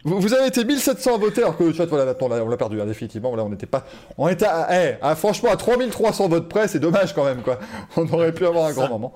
Vous, 0.05 0.19
vous 0.19 0.33
avez 0.33 0.47
été 0.47 0.65
1700 0.65 1.15
à 1.15 1.17
voter, 1.17 1.41
alors 1.43 1.57
que 1.57 1.63
le 1.63 1.73
chat, 1.73 1.85
voilà, 1.85 2.13
on 2.21 2.49
l'a 2.49 2.57
perdu, 2.57 2.81
hein, 2.81 2.85
définitivement. 2.85 3.29
Voilà, 3.29 3.43
on 3.45 3.49
n'était 3.49 3.65
pas. 3.65 3.85
On 4.17 4.27
était 4.27 4.45
à, 4.45 4.67
eh, 4.71 4.95
à- 5.01 5.15
franchement, 5.15 5.49
à 5.51 5.55
3300 5.55 6.27
votes 6.27 6.49
près, 6.49 6.67
c'est 6.67 6.79
dommage 6.79 7.13
quand 7.13 7.23
même, 7.23 7.41
quoi. 7.41 7.57
On 7.97 8.07
aurait 8.11 8.33
pu 8.33 8.45
avoir 8.45 8.65
un 8.65 8.73
grand 8.73 8.89
moment. 8.89 9.13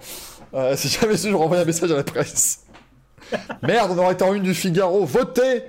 Euh, 0.54 0.76
si 0.78 0.88
j'avais 0.88 1.17
su, 1.17 1.30
je 1.30 1.36
renvoyais 1.36 1.63
un 1.63 1.65
message 1.65 1.91
à 1.91 1.95
la 1.97 2.04
presse. 2.04 2.63
Merde, 3.62 3.91
on 3.93 3.97
aurait 3.97 4.13
été 4.13 4.23
en 4.23 4.34
une 4.34 4.43
du 4.43 4.54
Figaro. 4.54 5.04
Votez 5.04 5.63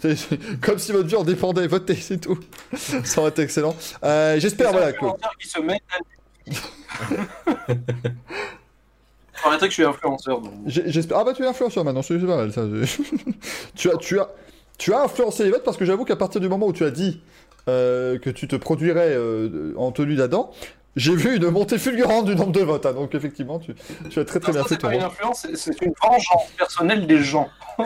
C'est- 0.00 0.60
Comme 0.60 0.78
si 0.80 0.90
votre 0.90 1.06
vie 1.06 1.14
en 1.14 1.22
dépendait. 1.22 1.68
Votez, 1.68 1.94
c'est 1.94 2.18
tout. 2.18 2.38
Ça 3.04 3.20
aurait 3.20 3.30
été 3.30 3.42
excellent. 3.42 3.76
Euh, 4.02 4.40
J'espère, 4.40 4.72
voilà, 4.72 4.88
influenceurs 4.88 5.32
qui 5.40 5.48
se 5.48 5.60
mettent 5.60 5.82
à... 5.92 5.98
Que 9.60 9.66
je 9.66 9.70
suis 9.70 9.84
influenceur. 9.84 10.40
donc. 10.40 10.52
J'espère. 10.66 11.18
Ah 11.18 11.24
bah 11.24 11.32
tu 11.34 11.42
es 11.42 11.46
influenceur 11.46 11.84
maintenant, 11.84 12.02
c'est 12.02 12.18
c'est 12.18 12.26
pas 12.26 12.36
mal 12.36 12.52
ça. 12.52 12.62
tu 13.74 13.90
as, 13.90 13.96
tu 13.96 14.18
as, 14.18 14.28
tu 14.78 14.92
as 14.92 15.02
influencé 15.02 15.44
les 15.44 15.50
votes 15.50 15.64
parce 15.64 15.76
que 15.76 15.84
j'avoue 15.84 16.04
qu'à 16.04 16.16
partir 16.16 16.40
du 16.40 16.48
moment 16.48 16.66
où 16.66 16.72
tu 16.72 16.84
as 16.84 16.90
dit 16.90 17.20
euh, 17.68 18.18
que 18.18 18.30
tu 18.30 18.48
te 18.48 18.56
produirais 18.56 19.14
euh, 19.14 19.72
en 19.76 19.92
tenue 19.92 20.16
d'Adam, 20.16 20.50
j'ai 20.96 21.14
vu 21.16 21.36
une 21.36 21.50
montée 21.50 21.78
fulgurante 21.78 22.26
du 22.26 22.36
nombre 22.36 22.52
de 22.52 22.60
votes. 22.60 22.86
hein. 22.86 22.92
donc 22.92 23.14
effectivement, 23.14 23.58
tu, 23.58 23.74
tu 24.10 24.20
as 24.20 24.24
très 24.24 24.38
très 24.40 24.52
bien 24.52 24.62
fait 24.62 24.70
c'est 24.74 24.80
pas 24.80 24.94
une 24.94 25.00
rôle. 25.02 25.10
influence, 25.10 25.46
c'est- 25.54 25.82
une 25.82 25.92
vengeance 26.02 26.48
personnelle 26.56 27.06
des 27.06 27.22
gens. 27.22 27.48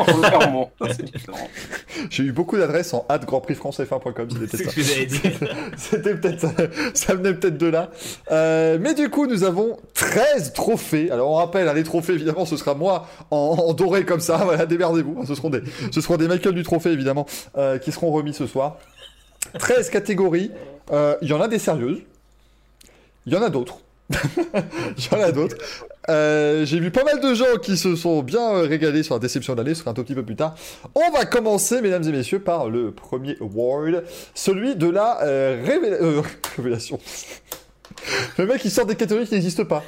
C'est 0.95 1.03
différent. 1.05 1.49
J'ai 2.11 2.25
eu 2.25 2.33
beaucoup 2.33 2.59
d'adresses 2.59 2.93
en 2.93 3.07
grandprixfrancef1.com, 3.09 4.29
c'était 4.31 4.65
peut-être 4.65 4.83
ça. 4.83 5.47
C'était 5.79 6.15
peut-être 6.15 6.41
ça, 6.41 6.51
ça 6.93 7.15
venait 7.15 7.33
peut-être 7.33 7.57
de 7.57 7.67
là. 7.69 7.91
Euh, 8.31 8.77
mais 8.81 8.93
du 8.95 9.09
coup, 9.09 9.27
nous 9.27 9.45
avons 9.45 9.79
13 9.95 10.53
trophées. 10.53 11.11
Alors 11.11 11.31
on 11.31 11.35
rappelle, 11.37 11.67
hein, 11.69 11.73
les 11.73 11.85
trophées 11.85 12.13
évidemment, 12.13 12.45
ce 12.45 12.59
sera 12.59 12.75
moi 12.75 13.07
en, 13.31 13.37
en 13.37 13.73
doré 13.73 14.05
comme 14.05 14.21
ça. 14.21 14.37
Voilà, 14.45 14.67
démerdez-vous. 14.67 15.25
Ce 15.27 15.35
seront 15.35 15.49
des, 15.51 15.63
ce 15.91 16.01
seront 16.03 16.17
des 16.19 16.29
Michael 16.29 16.55
du 16.55 16.63
trophée 16.65 16.91
évidemment 16.91 17.25
euh, 17.57 17.79
qui 17.79 17.91
seront 17.91 18.11
remis 18.11 18.35
ce 18.35 18.47
soir. 18.47 18.77
13 19.59 19.89
catégories. 19.91 20.51
Euh, 20.93 21.17
Il 21.23 21.29
y 21.29 21.33
en 21.33 21.41
a 21.41 21.49
des 21.49 21.59
sérieuses. 21.59 22.01
Il 23.29 23.35
y 23.35 23.37
en 23.37 23.43
a 23.43 23.51
d'autres. 23.51 23.77
Il 25.13 25.19
a 25.19 25.33
d'autres. 25.33 25.57
Euh, 26.09 26.65
J'ai 26.65 26.81
vu 26.81 26.91
pas 26.91 27.05
mal 27.05 27.21
de 27.21 27.35
gens 27.35 27.59
qui 27.63 27.77
se 27.77 27.95
sont 27.95 28.23
bien 28.23 28.41
euh, 28.55 28.63
régalés 28.63 29.03
sur 29.03 29.15
la 29.17 29.19
déception 29.19 29.53
de 29.53 29.59
l'année, 29.59 29.75
ce 29.75 29.81
sera 29.81 29.91
un 29.91 29.95
tout 29.95 30.03
petit 30.03 30.15
peu 30.15 30.25
plus 30.25 30.35
tard. 30.35 30.55
On 30.95 31.11
va 31.11 31.27
commencer, 31.27 31.83
mesdames 31.83 32.05
et 32.05 32.13
messieurs, 32.13 32.39
par 32.41 32.71
le 32.71 32.91
premier 32.91 33.37
award, 33.43 34.05
celui 34.35 34.77
de 34.77 34.89
la 34.89 35.23
euh, 35.25 35.63
révéla- 35.63 36.25
révélation. 36.57 36.99
le 38.39 38.47
mec 38.47 38.63
qui 38.63 38.71
sort 38.71 38.87
des 38.87 38.97
catégories 38.97 39.27
qui 39.27 39.35
n'existent 39.35 39.67
pas. 39.67 39.85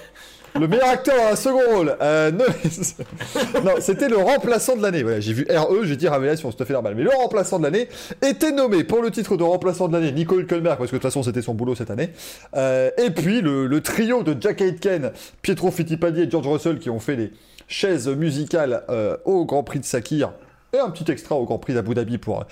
Le 0.58 0.66
meilleur 0.66 0.88
acteur 0.88 1.16
dans 1.16 1.32
un 1.32 1.36
second 1.36 1.76
rôle. 1.76 1.96
Euh, 2.00 2.30
non, 3.64 3.74
c'était 3.78 4.08
le 4.08 4.16
remplaçant 4.16 4.76
de 4.76 4.82
l'année. 4.82 5.02
Voilà, 5.02 5.20
j'ai 5.20 5.32
vu 5.32 5.46
RE, 5.48 5.84
j'ai 5.84 5.96
dit 5.96 6.08
révélation, 6.08 6.48
à 6.48 6.64
fait 6.64 6.72
normal. 6.72 6.94
Mais 6.96 7.02
le 7.02 7.10
remplaçant 7.10 7.58
de 7.58 7.64
l'année 7.64 7.88
était 8.22 8.50
nommé 8.50 8.84
pour 8.84 9.00
le 9.00 9.10
titre 9.10 9.36
de 9.36 9.44
remplaçant 9.44 9.88
de 9.88 9.92
l'année 9.92 10.12
Nicole 10.12 10.40
Hülkenberg, 10.40 10.78
parce 10.78 10.90
que 10.90 10.96
de 10.96 11.00
toute 11.00 11.02
façon 11.02 11.22
c'était 11.22 11.42
son 11.42 11.54
boulot 11.54 11.74
cette 11.74 11.90
année. 11.90 12.10
Euh, 12.56 12.90
et 12.98 13.10
puis 13.10 13.40
le, 13.40 13.80
trio 13.80 14.22
de 14.22 14.36
Jack 14.40 14.60
Aitken, 14.60 15.12
Pietro 15.40 15.70
Fittipaldi 15.70 16.22
et 16.22 16.30
George 16.30 16.46
Russell 16.46 16.78
qui 16.78 16.90
ont 16.90 17.00
fait 17.00 17.16
les 17.16 17.32
chaises 17.68 18.08
musicales 18.08 18.82
euh, 18.90 19.16
au 19.24 19.44
Grand 19.44 19.62
Prix 19.62 19.78
de 19.78 19.84
Sakir. 19.84 20.32
Et 20.72 20.78
un 20.78 20.90
petit 20.90 21.10
extra 21.10 21.34
au 21.34 21.46
Grand 21.46 21.58
Prix 21.58 21.74
d'Abu 21.74 21.94
Dhabi 21.94 22.18
pour, 22.18 22.44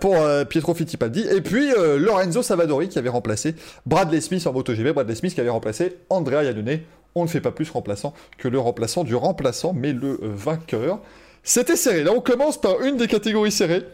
pour 0.00 0.16
Pietro 0.48 0.72
Fittipaldi. 0.72 1.26
Et 1.28 1.40
puis 1.40 1.70
Lorenzo 1.98 2.40
Savadori 2.42 2.88
qui 2.88 2.96
avait 3.00 3.08
remplacé 3.08 3.56
Bradley 3.86 4.20
Smith 4.20 4.46
en 4.46 4.52
MotoGP. 4.52 4.92
Bradley 4.92 5.16
Smith 5.16 5.34
qui 5.34 5.40
avait 5.40 5.50
remplacé 5.50 5.96
Andrea 6.08 6.44
Iannone. 6.44 6.78
On 7.16 7.22
ne 7.22 7.28
fait 7.28 7.40
pas 7.40 7.50
plus 7.50 7.70
remplaçant 7.70 8.12
que 8.36 8.46
le 8.46 8.58
remplaçant 8.58 9.02
du 9.02 9.14
remplaçant, 9.14 9.72
mais 9.72 9.94
le 9.94 10.20
euh, 10.22 10.30
vainqueur. 10.34 11.00
C'était 11.42 11.76
serré. 11.76 12.04
Là, 12.04 12.12
on 12.12 12.20
commence 12.20 12.60
par 12.60 12.82
une 12.82 12.98
des 12.98 13.08
catégories 13.08 13.50
serrées. 13.50 13.84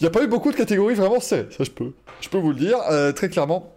Il 0.00 0.04
n'y 0.04 0.06
a 0.06 0.10
pas 0.10 0.24
eu 0.24 0.26
beaucoup 0.26 0.50
de 0.50 0.56
catégories 0.56 0.94
vraiment 0.94 1.20
serrées. 1.20 1.48
Ça, 1.50 1.64
je 1.64 1.70
peux, 1.70 1.92
je 2.22 2.30
peux 2.30 2.38
vous 2.38 2.50
le 2.52 2.56
dire 2.56 2.78
euh, 2.90 3.12
très 3.12 3.28
clairement 3.28 3.74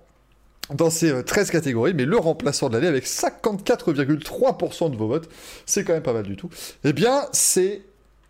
dans 0.74 0.90
ces 0.90 1.12
euh, 1.12 1.24
13 1.24 1.52
catégories, 1.52 1.94
mais 1.94 2.06
le 2.06 2.18
remplaçant 2.18 2.70
de 2.70 2.76
l'année 2.76 2.88
avec 2.88 3.06
54,3% 3.06 4.92
de 4.92 4.96
vos 4.96 5.08
votes, 5.08 5.30
c'est 5.66 5.84
quand 5.84 5.94
même 5.94 6.02
pas 6.02 6.14
mal 6.14 6.24
du 6.24 6.38
tout. 6.38 6.50
Eh 6.86 6.94
bien, 6.94 7.24
c'est 7.34 7.82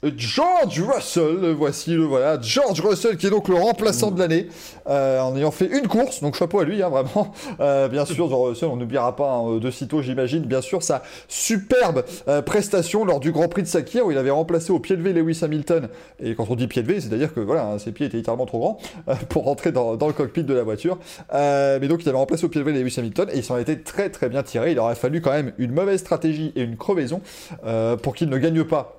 George 0.02 0.82
Russell, 0.82 1.54
voici 1.58 1.94
le 1.94 2.04
voilà, 2.04 2.40
George 2.40 2.80
Russell 2.80 3.18
qui 3.18 3.28
est 3.28 3.30
donc 3.30 3.50
le 3.50 3.56
remplaçant 3.56 4.12
de 4.12 4.20
l'année 4.20 4.48
euh, 4.88 5.20
en 5.20 5.36
ayant 5.36 5.52
fait 5.52 5.66
une 5.66 5.90
course, 5.90 6.22
donc 6.22 6.36
chapeau 6.36 6.60
à 6.60 6.64
lui, 6.64 6.82
hein, 6.82 6.90
vraiment. 6.90 7.34
Euh, 7.60 7.90
bien 7.90 8.06
sûr, 8.06 8.30
George 8.30 8.52
Russell, 8.52 8.70
on 8.70 8.78
n'oubliera 8.78 9.16
pas 9.16 9.32
hein, 9.32 9.58
de 9.58 9.72
sitôt, 9.72 10.02
j'imagine, 10.02 10.44
bien 10.44 10.62
sûr, 10.62 10.82
sa 10.82 11.04
superbe 11.28 12.06
euh, 12.30 12.42
prestation 12.42 13.04
lors 13.04 13.20
du 13.20 13.34
Grand 13.34 13.50
Prix 13.50 13.64
de 13.64 13.68
Sakir 13.68 14.06
où 14.06 14.12
il 14.12 14.18
avait 14.18 14.30
remplacé 14.30 14.72
au 14.72 14.80
pied 14.80 14.96
levé 14.96 15.12
Lewis 15.12 15.40
Hamilton. 15.42 15.90
Et 16.22 16.36
quand 16.36 16.50
on 16.50 16.56
dit 16.56 16.68
pied 16.68 16.82
levé, 16.82 17.02
c'est-à-dire 17.02 17.34
que 17.34 17.42
voilà, 17.42 17.66
hein, 17.66 17.80
ses 17.80 17.92
pieds 17.92 18.06
étaient 18.06 18.18
littéralement 18.18 18.46
trop 18.46 18.60
grands 18.60 18.78
euh, 19.10 19.16
pour 19.30 19.44
rentrer 19.44 19.74
dans, 19.74 19.98
dans 19.98 20.08
le 20.08 20.14
cockpit 20.14 20.44
de 20.44 20.54
la 20.54 20.64
voiture. 20.64 20.98
Euh, 21.34 21.80
mais 21.82 21.90
donc 21.90 22.04
il 22.04 22.10
avait 22.10 22.18
remplacé 22.18 22.46
au 22.46 22.50
pied 22.50 22.62
levé 22.62 22.72
Lewis 22.72 22.96
Hamilton 22.98 23.28
et 23.34 23.38
il 23.38 23.44
s'en 23.44 23.58
était 23.58 23.80
très 23.80 24.10
très 24.10 24.30
bien 24.30 24.44
tiré. 24.44 24.72
Il 24.72 24.80
aurait 24.80 24.96
fallu 24.96 25.20
quand 25.20 25.32
même 25.32 25.52
une 25.58 25.72
mauvaise 25.72 26.00
stratégie 26.00 26.54
et 26.56 26.62
une 26.62 26.78
crevaison 26.78 27.22
euh, 27.66 27.98
pour 27.98 28.16
qu'il 28.16 28.30
ne 28.30 28.38
gagne 28.38 28.64
pas 28.64 28.99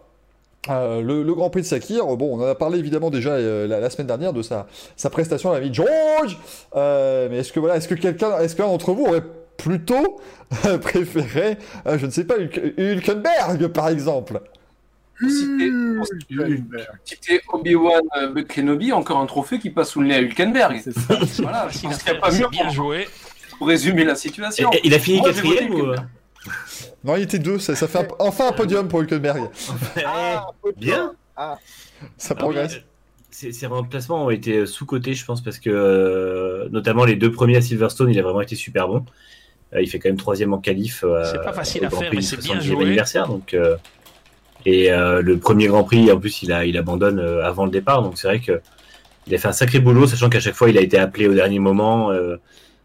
euh, 0.68 1.00
le, 1.00 1.22
le 1.22 1.34
Grand 1.34 1.48
Prix 1.50 1.62
de 1.62 1.66
Sakir, 1.66 2.04
bon, 2.16 2.36
on 2.38 2.42
en 2.42 2.46
a 2.46 2.54
parlé 2.54 2.78
évidemment 2.78 3.10
déjà 3.10 3.30
euh, 3.30 3.66
la, 3.66 3.80
la 3.80 3.88
semaine 3.90 4.06
dernière 4.06 4.32
de 4.34 4.42
sa, 4.42 4.66
sa 4.96 5.08
prestation 5.08 5.50
à 5.50 5.54
la 5.54 5.60
vie 5.60 5.70
de 5.70 5.74
George. 5.74 6.38
Euh, 6.76 7.28
mais 7.30 7.38
est-ce 7.38 7.52
que 7.52 7.60
voilà, 7.60 7.76
est-ce 7.76 7.88
que 7.88 7.94
quelqu'un, 7.94 8.38
est-ce 8.40 8.54
qu'un 8.56 8.66
d'entre 8.66 8.92
vous 8.92 9.04
aurait 9.06 9.22
plutôt 9.56 10.20
préféré, 10.82 11.56
euh, 11.86 11.98
je 11.98 12.06
ne 12.06 12.10
sais 12.10 12.24
pas, 12.24 12.34
Hülkenberg 12.78 13.68
par 13.68 13.88
exemple? 13.88 14.40
Citer- 15.22 15.70
pour 15.98 16.06
citer 17.04 17.40
Obi-Wan 17.52 18.00
euh, 18.22 18.42
Kenobi, 18.44 18.90
encore 18.92 19.18
un 19.18 19.26
trophée 19.26 19.58
qui 19.58 19.68
passe 19.68 19.90
sous 19.90 20.00
le 20.00 20.06
nez 20.08 20.14
à 20.14 20.20
Hülkenberg. 20.20 20.80
C'est 20.82 20.92
ça. 20.98 21.18
Voilà, 21.42 21.68
je 21.70 21.78
pense 21.80 22.02
qu'il 22.02 22.12
n'y 22.12 22.18
a 22.18 22.20
pas 22.20 22.30
mieux 22.30 22.48
bien 22.50 22.64
pour, 22.64 22.72
joué. 22.72 23.06
pour 23.58 23.68
résumer 23.68 24.04
la 24.04 24.14
situation. 24.14 24.70
et 24.72 24.80
il 24.84 24.94
a 24.94 24.98
fini 24.98 25.20
quatrième 25.22 25.74
ou. 25.74 25.86
Non, 27.04 27.16
il 27.16 27.22
était 27.22 27.38
deux, 27.38 27.58
ça, 27.58 27.74
ça 27.74 27.88
fait 27.88 27.98
un- 27.98 28.08
enfin 28.18 28.48
un 28.48 28.52
podium 28.52 28.88
pour 28.88 29.00
Hülkenberg. 29.00 29.48
Ah, 30.04 30.46
Bien. 30.76 31.12
Ah, 31.36 31.58
Ça 32.18 32.34
Ah 32.36 32.40
progresse. 32.40 32.74
euh, 32.74 32.80
Ces, 33.30 33.52
ces 33.52 33.66
remplacements 33.66 34.26
ont 34.26 34.30
été 34.30 34.66
sous-cotés, 34.66 35.14
je 35.14 35.24
pense, 35.24 35.40
parce 35.42 35.58
que 35.58 35.70
euh, 35.70 36.68
notamment 36.70 37.04
les 37.04 37.16
deux 37.16 37.30
premiers 37.32 37.56
à 37.56 37.60
Silverstone, 37.62 38.10
il 38.10 38.18
a 38.18 38.22
vraiment 38.22 38.40
été 38.42 38.54
super 38.56 38.88
bon. 38.88 39.04
Euh, 39.72 39.80
il 39.80 39.88
fait 39.88 39.98
quand 39.98 40.08
même 40.08 40.16
troisième 40.18 40.52
en 40.52 40.58
qualif. 40.58 41.04
euh, 41.04 41.22
C'est 41.24 41.42
pas 41.42 41.52
facile 41.52 41.84
à 41.84 41.88
Grand 41.88 42.00
faire, 42.00 42.08
Prix 42.08 42.16
mais 42.18 42.22
c'est 42.22 42.36
bien 42.42 42.56
70e 42.58 42.62
joué. 42.62 42.84
anniversaire. 42.84 43.28
Donc, 43.28 43.54
euh, 43.54 43.76
et 44.66 44.92
euh, 44.92 45.22
le 45.22 45.38
premier 45.38 45.68
Grand 45.68 45.84
Prix, 45.84 46.10
en 46.12 46.18
plus, 46.20 46.42
il, 46.42 46.52
a, 46.52 46.66
il 46.66 46.76
abandonne 46.76 47.18
euh, 47.18 47.44
avant 47.46 47.64
le 47.64 47.70
départ. 47.70 48.02
Donc 48.02 48.18
c'est 48.18 48.26
vrai 48.28 48.40
que 48.40 48.60
il 49.26 49.34
a 49.34 49.38
fait 49.38 49.48
un 49.48 49.52
sacré 49.52 49.78
boulot, 49.78 50.06
sachant 50.06 50.28
qu'à 50.28 50.40
chaque 50.40 50.54
fois, 50.54 50.68
il 50.68 50.76
a 50.76 50.80
été 50.82 50.98
appelé 50.98 51.28
au 51.28 51.34
dernier 51.34 51.60
moment. 51.60 52.10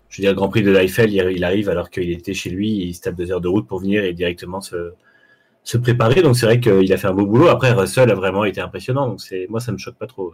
Je 0.09 0.17
veux 0.17 0.21
dire, 0.23 0.31
le 0.31 0.35
Grand 0.35 0.49
Prix 0.49 0.63
de 0.63 0.71
l'Eiffel, 0.71 1.11
il, 1.13 1.21
il 1.35 1.43
arrive 1.43 1.69
alors 1.69 1.89
qu'il 1.89 2.09
était 2.11 2.33
chez 2.33 2.49
lui, 2.49 2.69
il 2.69 2.93
se 2.93 3.01
tape 3.01 3.15
deux 3.15 3.31
heures 3.31 3.41
de 3.41 3.47
route 3.47 3.67
pour 3.67 3.79
venir 3.79 4.03
et 4.03 4.13
directement 4.13 4.61
se, 4.61 4.93
se 5.63 5.77
préparer. 5.77 6.21
Donc 6.21 6.35
c'est 6.37 6.45
vrai 6.45 6.59
qu'il 6.59 6.91
a 6.93 6.97
fait 6.97 7.07
un 7.07 7.13
beau 7.13 7.25
boulot. 7.25 7.47
Après, 7.49 7.71
Russell 7.71 8.09
a 8.11 8.15
vraiment 8.15 8.45
été 8.45 8.61
impressionnant. 8.61 9.07
Donc 9.07 9.21
c'est 9.21 9.47
moi, 9.49 9.59
ça 9.59 9.71
me 9.71 9.77
choque 9.77 9.95
pas 9.95 10.07
trop. 10.07 10.33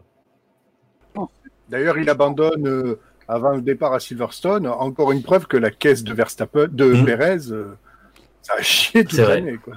D'ailleurs, 1.70 1.98
il 1.98 2.10
abandonne 2.10 2.68
euh, 2.68 3.00
avant 3.28 3.52
le 3.52 3.62
départ 3.62 3.94
à 3.94 4.00
Silverstone. 4.00 4.68
Encore 4.68 5.12
une 5.14 5.22
preuve 5.24 5.48
que 5.48 5.56
la 5.58 5.72
caisse 5.72 6.04
de 6.04 6.14
Verstappen, 6.14 6.68
de 6.70 6.86
Mhm. 6.86 7.06
Perez, 7.06 7.38
euh, 7.52 7.78
ça 8.42 8.56
a 8.58 8.62
chié 8.62 9.04
toute 9.06 9.16
C'est 9.16 9.24
vrai. 9.24 9.36
l'année. 9.40 9.58
quoi. 9.58 9.76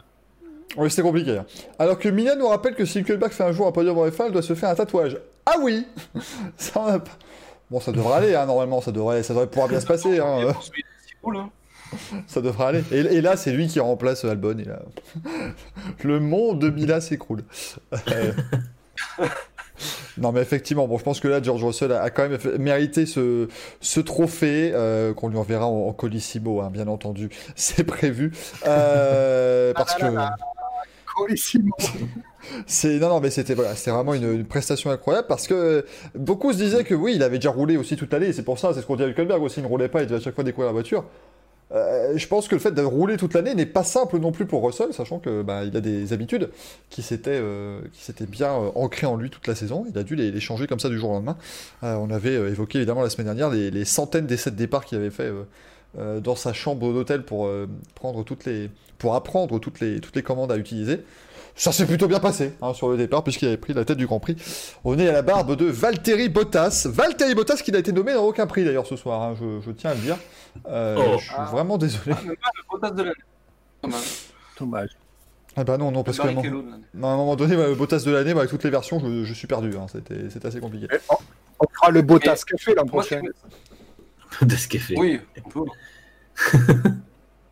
Oui, 0.77 0.91
c'est 0.91 1.03
compliqué. 1.03 1.39
hein. 1.39 1.47
Alors 1.79 2.01
que 2.01 2.09
Mina 2.09 2.35
nous 2.35 2.49
rappelle 2.49 2.75
que 2.75 2.85
si 2.85 2.99
Hülkenberg 2.99 3.31
fait 3.31 3.45
un 3.45 3.53
jour 3.53 3.69
un 3.69 3.73
podium 3.73 3.97
en 3.97 4.09
F1, 4.09 4.27
elle 4.27 4.33
doit 4.33 4.43
se 4.43 4.55
faire 4.55 4.71
un 4.71 4.75
tatouage. 4.75 5.19
Ah 5.47 5.55
oui 5.63 5.87
Ça 6.57 6.81
on 6.81 6.87
a 6.87 6.99
pas- 6.99 7.13
Bon, 7.75 7.81
ça 7.81 7.91
devrait 7.91 8.15
aller, 8.19 8.37
hein, 8.37 8.47
normalement, 8.47 8.81
ça 8.81 8.93
devrait, 8.93 9.25
ça 9.25 9.35
devrait 9.35 9.49
pouvoir 9.49 9.67
bien 9.67 9.81
se 9.81 9.87
passer. 9.87 10.21
hein, 10.21 10.55
hein. 11.27 11.51
Ça 12.29 12.41
devrait 12.41 12.67
aller. 12.67 12.85
Et, 12.93 12.99
et 12.99 13.21
là, 13.21 13.37
c'est 13.37 13.51
lui 13.51 13.67
qui 13.67 13.81
remplace 13.81 14.25
Albon. 14.25 14.57
Et 14.61 14.65
là... 14.65 14.79
Le 16.05 16.21
monde 16.21 16.61
de 16.61 16.71
Mila 16.71 17.01
s'écroule. 17.01 17.43
Non, 20.19 20.31
mais 20.31 20.41
effectivement, 20.41 20.87
bon, 20.87 20.99
je 20.99 21.03
pense 21.03 21.19
que 21.19 21.27
là, 21.27 21.43
George 21.43 21.65
Russell 21.65 21.91
a, 21.91 22.09
quand 22.11 22.29
même 22.29 22.39
mérité 22.61 23.07
ce, 23.07 23.49
ce 23.81 23.99
trophée 23.99 24.71
euh, 24.73 25.13
qu'on 25.13 25.27
lui 25.29 25.37
enverra 25.37 25.67
en, 25.67 25.89
en 25.89 25.93
colissimo, 25.93 26.61
hein, 26.61 26.71
bien 26.71 26.87
entendu. 26.87 27.29
C'est 27.57 27.83
prévu. 27.83 28.31
Euh, 28.69 29.73
parce 29.75 29.97
que. 29.97 30.05
Colissimo. 31.17 31.75
C'est 32.67 32.99
non 32.99 33.09
non 33.09 33.21
mais 33.21 33.31
c'était 33.31 33.55
voilà 33.55 33.73
vraiment 33.87 34.15
une, 34.15 34.45
prestation 34.45 34.91
incroyable 34.91 35.27
parce 35.29 35.47
que 35.47 35.85
beaucoup 36.15 36.53
se 36.53 36.59
disaient 36.59 36.85
que 36.85 36.95
oui 36.95 37.13
il 37.15 37.23
avait 37.23 37.39
déjà 37.39 37.51
roulé 37.51 37.77
aussi 37.77 37.97
toute 37.97 38.13
l'année 38.13 38.33
c'est 38.33 38.43
pour 38.43 38.59
ça 38.59 38.73
c'est 38.75 38.81
ce 38.81 38.87
qu'on 38.87 38.97
dit 38.97 39.03
à 39.03 39.07
Hülkenberg 39.07 39.43
aussi 39.43 39.61
il 39.61 39.63
ne 39.63 39.69
roulait 39.69 39.89
pas 39.89 40.03
il 40.03 40.07
devait 40.07 40.21
à 40.21 40.23
chaque 40.23 40.35
fois 40.35 40.45
découvrir 40.45 40.69
la 40.69 40.73
voiture. 40.73 41.05
Euh, 41.73 42.17
je 42.17 42.27
pense 42.29 42.47
que 42.47 42.55
le 42.55 42.61
fait 42.61 42.73
de 42.73 42.83
rouler 42.83 43.17
toute 43.17 43.35
l'année 43.35 43.55
n'est 43.55 43.67
pas 43.67 43.85
simple 43.85 44.19
non 44.19 44.33
plus 44.33 44.47
pour 44.47 44.65
Russell 44.65 44.93
sachant 44.93 45.19
que 45.19 45.43
bah, 45.43 45.65
il 45.65 45.77
a 45.77 45.81
des 45.81 46.13
habitudes 46.13 46.51
qui 46.91 47.03
s'étaient 47.03 47.31
euh, 47.33 47.81
qui 47.93 48.05
s'étaient 48.05 48.27
bien 48.27 48.53
euh, 48.53 48.71
ancrées 48.75 49.07
en 49.07 49.17
lui 49.17 49.31
toute 49.31 49.47
la 49.47 49.55
saison 49.55 49.85
il 49.89 49.99
a 49.99 50.03
dû 50.03 50.15
les, 50.15 50.39
changer 50.41 50.67
comme 50.67 50.79
ça 50.79 50.89
du 50.89 50.99
jour 50.99 51.11
au 51.11 51.15
lendemain. 51.15 51.37
On 51.83 52.11
avait 52.11 52.35
évoqué 52.35 52.79
évidemment 52.79 53.03
la 53.03 53.11
semaine 53.11 53.27
dernière 53.27 53.51
les, 53.51 53.71
les 53.71 53.85
centaines 53.85 54.27
d'essais 54.27 54.51
de 54.51 54.57
départ 54.57 54.85
qu'il 54.85 54.99
avait 54.99 55.11
fait 55.11 55.33
dans 55.97 56.37
sa 56.37 56.53
chambre 56.53 56.93
d'hôtel 56.93 57.25
pour 57.25 57.51
prendre 57.95 58.25
toutes 58.25 58.45
les 58.45 58.69
pour 58.99 59.15
apprendre 59.15 59.59
toutes 59.59 59.81
les 59.81 60.01
toutes 60.01 60.17
les 60.17 60.23
commandes 60.23 60.53
à 60.53 60.59
utiliser. 60.59 61.01
Ça 61.57 61.71
s'est 61.71 61.87
plutôt 61.87 62.09
bien 62.09 62.19
passé 62.19 62.53
hein, 62.63 62.75
sur 62.75 62.89
le 62.89 62.97
départ, 62.97 63.23
puisqu'il 63.23 63.47
avait 63.47 63.57
pris 63.57 63.73
la 63.75 63.85
tête 63.85 63.97
du 63.97 64.07
Grand 64.07 64.19
Prix. 64.19 64.37
On 64.83 64.99
est 64.99 65.09
à 65.09 65.13
la 65.13 65.23
barbe 65.23 65.55
de 65.55 65.67
Valtteri 65.67 66.29
Bottas. 66.29 66.87
Valtteri 66.91 67.35
Bottas 67.35 67.57
qui 67.63 67.71
n'a 67.71 67.79
été 67.79 67.93
nommé 67.93 68.13
dans 68.13 68.25
aucun 68.25 68.47
prix 68.49 68.65
d'ailleurs 68.65 68.87
ce 68.87 68.97
soir, 68.97 69.23
hein, 69.23 69.37
je, 69.41 69.61
je 69.65 69.71
tiens 69.71 69.91
à 69.91 69.95
le 69.95 70.01
dire. 70.01 70.17
Euh, 70.67 70.97
Oh. 70.99 71.19
je 71.19 71.25
suis 71.25 71.35
vraiment 71.53 71.79
désolé. 71.79 72.13
Ah, 72.13 72.51
Bottas 72.71 72.91
de. 72.91 73.15
Dommage. 74.59 74.91
Ah 75.57 75.63
bah 75.63 75.79
non, 75.79 75.93
non, 75.93 76.03
parce 76.03 76.19
qu'à 76.19 76.27
un, 76.27 76.37
un 76.37 77.17
moment 77.17 77.37
donné, 77.37 77.57
bah, 77.57 77.69
le 77.69 77.77
Bottas 77.77 78.01
de 78.05 78.11
l'année, 78.11 78.35
bah, 78.35 78.41
avec 78.41 78.51
toutes 78.51 78.65
les 78.65 78.71
versions, 78.71 78.99
je, 78.99 79.25
je 79.25 79.35
suis 79.35 79.47
perdu. 79.47 79.77
Hein, 79.77 79.87
C'était 79.89 80.47
assez 80.47 80.59
compliqué. 80.59 80.89
On, 81.09 81.15
on 81.61 81.67
fera 81.73 81.91
le 81.93 82.03
Bottas 82.03 82.43
Café 82.45 82.75
l'an 82.75 82.87
prochain. 82.87 83.23
qu'il 84.69 84.81
fait. 84.81 84.99
Oui, 84.99 85.21
on 85.45 85.49
peut. 85.49 85.71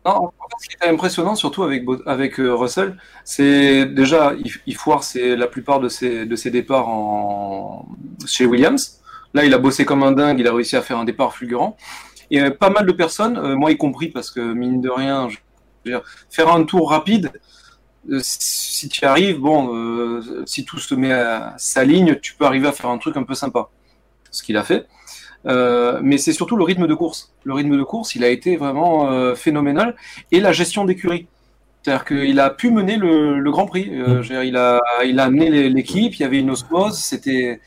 non, 0.05 0.31
ce 0.61 0.67
qui 0.67 0.75
était 0.75 0.87
impressionnant, 0.89 1.35
surtout 1.35 1.63
avec, 1.63 2.39
euh, 2.39 2.53
Russell, 2.53 2.97
c'est 3.23 3.85
déjà, 3.85 4.33
il, 4.65 4.75
foire 4.75 5.03
ses- 5.03 5.35
la 5.37 5.47
plupart 5.47 5.79
de 5.79 5.87
ses, 5.89 6.25
de 6.25 6.35
ses 6.35 6.51
départs 6.51 6.89
en, 6.89 7.87
chez 8.25 8.45
Williams. 8.45 8.99
Là, 9.33 9.45
il 9.45 9.53
a 9.53 9.57
bossé 9.57 9.85
comme 9.85 10.03
un 10.03 10.11
dingue, 10.11 10.39
il 10.39 10.47
a 10.47 10.53
réussi 10.53 10.75
à 10.75 10.81
faire 10.81 10.97
un 10.97 11.05
départ 11.05 11.33
fulgurant. 11.33 11.77
Et 12.31 12.41
euh, 12.41 12.51
pas 12.51 12.69
mal 12.69 12.85
de 12.85 12.91
personnes, 12.91 13.37
euh, 13.37 13.55
moi 13.55 13.71
y 13.71 13.77
compris, 13.77 14.09
parce 14.09 14.31
que 14.31 14.41
mine 14.41 14.81
de 14.81 14.89
rien, 14.89 15.29
je 15.29 15.37
veux 15.85 15.91
dire, 15.91 16.03
faire 16.29 16.51
un 16.53 16.63
tour 16.65 16.89
rapide, 16.91 17.31
si 18.21 18.89
tu 18.89 19.05
arrives, 19.05 19.39
bon, 19.39 20.21
si 20.45 20.65
tout 20.65 20.79
se 20.79 20.93
met 20.95 21.13
à 21.13 21.53
sa 21.57 21.83
ligne, 21.85 22.17
tu 22.21 22.35
peux 22.35 22.45
arriver 22.45 22.67
à 22.67 22.71
faire 22.73 22.89
un 22.89 22.97
truc 22.97 23.15
un 23.17 23.23
peu 23.23 23.33
sympa. 23.33 23.69
Ce 24.31 24.43
qu'il 24.43 24.57
a 24.57 24.63
fait. 24.63 24.87
Euh, 25.45 25.99
mais 26.01 26.17
c'est 26.17 26.33
surtout 26.33 26.55
le 26.55 26.63
rythme 26.63 26.87
de 26.87 26.93
course. 26.93 27.33
Le 27.43 27.53
rythme 27.53 27.77
de 27.77 27.83
course, 27.83 28.15
il 28.15 28.23
a 28.23 28.29
été 28.29 28.55
vraiment 28.55 29.11
euh, 29.11 29.35
phénoménal. 29.35 29.95
Et 30.31 30.39
la 30.39 30.51
gestion 30.53 30.85
d'écurie. 30.85 31.27
C'est-à-dire 31.83 32.05
qu'il 32.05 32.39
a 32.39 32.49
pu 32.49 32.71
mener 32.71 32.95
le, 32.95 33.39
le 33.39 33.51
Grand 33.51 33.65
Prix. 33.65 33.89
Euh, 33.93 34.21
dire, 34.21 34.43
il, 34.43 34.55
a, 34.55 34.79
il 35.05 35.19
a 35.19 35.25
amené 35.25 35.69
l'équipe, 35.69 36.15
il 36.15 36.21
y 36.21 36.23
avait 36.23 36.39
une 36.39 36.49
osmose, 36.49 36.97
c'était, 36.97 37.59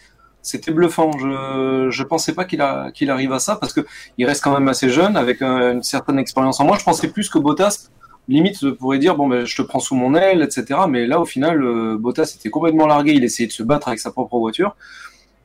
c'était 0.42 0.72
bluffant. 0.72 1.10
Je 1.18 1.88
je 1.90 2.02
pensais 2.02 2.32
pas 2.34 2.44
qu'il, 2.46 2.62
a, 2.62 2.90
qu'il 2.92 3.10
arrive 3.10 3.32
à 3.32 3.38
ça 3.38 3.56
parce 3.56 3.74
que 3.74 3.80
il 4.16 4.24
reste 4.26 4.42
quand 4.42 4.54
même 4.54 4.68
assez 4.68 4.88
jeune, 4.88 5.16
avec 5.18 5.42
un- 5.42 5.72
une 5.74 5.82
certaine 5.82 6.18
expérience 6.18 6.60
en 6.60 6.64
moi. 6.64 6.78
Je 6.80 6.84
pensais 6.84 7.08
plus 7.08 7.28
que 7.28 7.38
Bottas, 7.38 7.90
limite, 8.28 8.70
pourrait 8.72 8.98
dire 8.98 9.16
bon, 9.16 9.28
ben, 9.28 9.44
je 9.44 9.54
te 9.54 9.62
prends 9.62 9.80
sous 9.80 9.94
mon 9.94 10.14
aile, 10.14 10.42
etc. 10.42 10.80
Mais 10.88 11.06
là, 11.06 11.20
au 11.20 11.26
final, 11.26 11.62
euh, 11.62 11.96
Bottas 11.98 12.34
était 12.38 12.48
complètement 12.50 12.86
largué. 12.86 13.12
Il 13.12 13.22
essayait 13.24 13.46
de 13.48 13.52
se 13.52 13.62
battre 13.62 13.88
avec 13.88 14.00
sa 14.00 14.10
propre 14.12 14.38
voiture. 14.38 14.76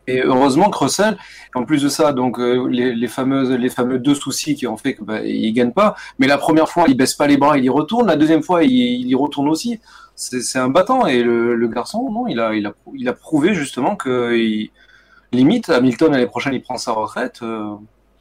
Et 0.07 0.21
heureusement 0.21 0.69
que 0.69 0.77
Russell, 0.79 1.17
en 1.53 1.63
plus 1.63 1.83
de 1.83 1.89
ça, 1.89 2.11
donc 2.11 2.39
euh, 2.39 2.67
les, 2.69 2.93
les 2.95 3.07
fameuses, 3.07 3.51
les 3.51 3.69
fameux 3.69 3.99
deux 3.99 4.15
soucis 4.15 4.55
qui 4.55 4.65
ont 4.67 4.77
fait 4.77 4.95
que 4.95 5.03
bah, 5.03 5.21
il 5.23 5.51
gagne 5.53 5.71
pas. 5.71 5.95
Mais 6.19 6.27
la 6.27 6.37
première 6.37 6.69
fois, 6.69 6.85
il 6.87 6.97
baisse 6.97 7.13
pas 7.13 7.27
les 7.27 7.37
bras, 7.37 7.57
il 7.57 7.63
y 7.65 7.69
retourne. 7.69 8.07
La 8.07 8.15
deuxième 8.15 8.41
fois, 8.43 8.63
il, 8.63 8.71
il 8.71 9.07
y 9.07 9.15
retourne 9.15 9.47
aussi. 9.47 9.79
C'est 10.15 10.59
un 10.59 10.69
battant 10.69 11.07
et 11.07 11.23
le, 11.23 11.55
le 11.55 11.67
garçon, 11.67 12.09
non, 12.11 12.27
il 12.27 12.39
a, 12.39 12.53
il 12.55 12.65
a, 12.67 12.73
il 12.95 13.07
a 13.09 13.13
prouvé 13.13 13.53
justement 13.53 13.95
que 13.95 14.35
il- 14.35 14.71
limite 15.31 15.69
Hamilton 15.69 16.11
l'année 16.11 16.27
prochaine, 16.27 16.53
il 16.53 16.61
prend 16.61 16.77
sa 16.77 16.91
retraite. 16.91 17.39
euh, 17.43 17.73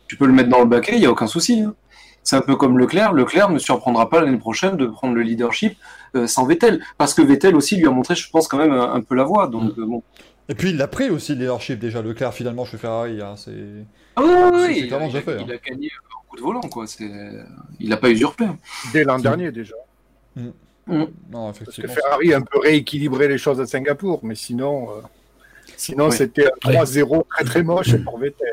tu 0.07 0.17
peux 0.17 0.27
le 0.27 0.33
mettre 0.33 0.49
dans 0.49 0.61
le 0.61 0.67
baquet, 0.67 0.93
il 0.97 1.03
y 1.03 1.07
a 1.07 1.11
aucun 1.11 1.27
souci. 1.27 1.61
hein. 1.61 1.75
C'est 2.23 2.37
un 2.37 2.41
peu 2.43 2.55
comme 2.57 2.79
Leclerc. 2.79 3.13
Leclerc 3.15 3.51
ne 3.51 3.59
surprendra 3.59 4.09
pas 4.11 4.21
l'année 4.21 4.37
prochaine 4.39 4.77
de 4.77 4.87
prendre 4.87 5.15
le 5.15 5.23
leadership 5.23 5.77
euh, 6.15 6.27
sans 6.27 6.45
Vettel, 6.47 6.83
parce 6.99 7.15
que 7.15 7.23
Vettel 7.23 7.57
aussi 7.57 7.77
lui 7.77 7.87
a 7.87 7.91
montré, 7.91 8.15
je 8.15 8.29
pense 8.31 8.47
quand 8.49 8.59
même 8.59 8.73
un, 8.73 8.93
un 8.93 9.01
peu 9.01 9.15
la 9.15 9.25
voie. 9.25 9.47
Donc 9.49 9.73
euh, 9.79 9.87
bon. 9.87 10.03
Et 10.51 10.55
puis 10.55 10.71
il 10.71 10.77
l'a 10.77 10.89
pris 10.89 11.09
aussi, 11.09 11.35
le 11.35 11.41
leadership 11.41 11.79
déjà. 11.79 12.03
Leclerc 12.03 12.35
finalement 12.35 12.65
chez 12.67 12.77
Ferrari. 12.77 13.23
Hein, 13.23 13.37
c'est... 13.37 13.53
Ah 14.17 14.23
oui, 14.23 14.29
oui, 14.29 14.35
C'est- 14.35 14.51
oui, 14.51 14.75
c'est 14.75 14.81
il, 14.81 14.87
clairement 14.89 15.07
déjà 15.07 15.19
il 15.19 15.21
a- 15.21 15.25
fait, 15.25 15.39
hein. 15.41 15.45
il 15.47 15.53
a 15.53 15.57
gagné 15.59 15.87
un 15.87 16.29
coup 16.29 16.37
de 16.37 16.43
volant, 16.43 16.61
quoi. 16.61 16.87
C'est... 16.87 17.11
Il 17.79 17.89
n'a 17.89 17.97
pas 17.97 18.11
usurpé. 18.11 18.47
Dès 18.93 19.05
l'an 19.05 19.19
dernier 19.19 19.53
déjà. 19.53 19.75
Non, 20.37 21.09
Parce 21.31 21.59
que 21.59 21.63
effectivement. 21.63 21.95
Ferrari 21.95 22.35
a 22.35 22.39
un 22.39 22.43
peu 22.43 22.59
rééquilibré 22.59 23.29
les 23.29 23.39
choses 23.39 23.61
à 23.61 23.67
Singapour, 23.67 24.21
mais 24.25 24.35
sinon, 24.35 24.91
euh, 24.91 25.01
Sinon, 25.81 26.09
Oui. 26.11 26.15
c'était 26.15 26.45
un 26.47 26.71
3-0 26.71 27.25
très 27.31 27.45
très 27.45 27.63
moche 27.63 27.97
pour 28.05 28.19
Vettel. 28.19 28.47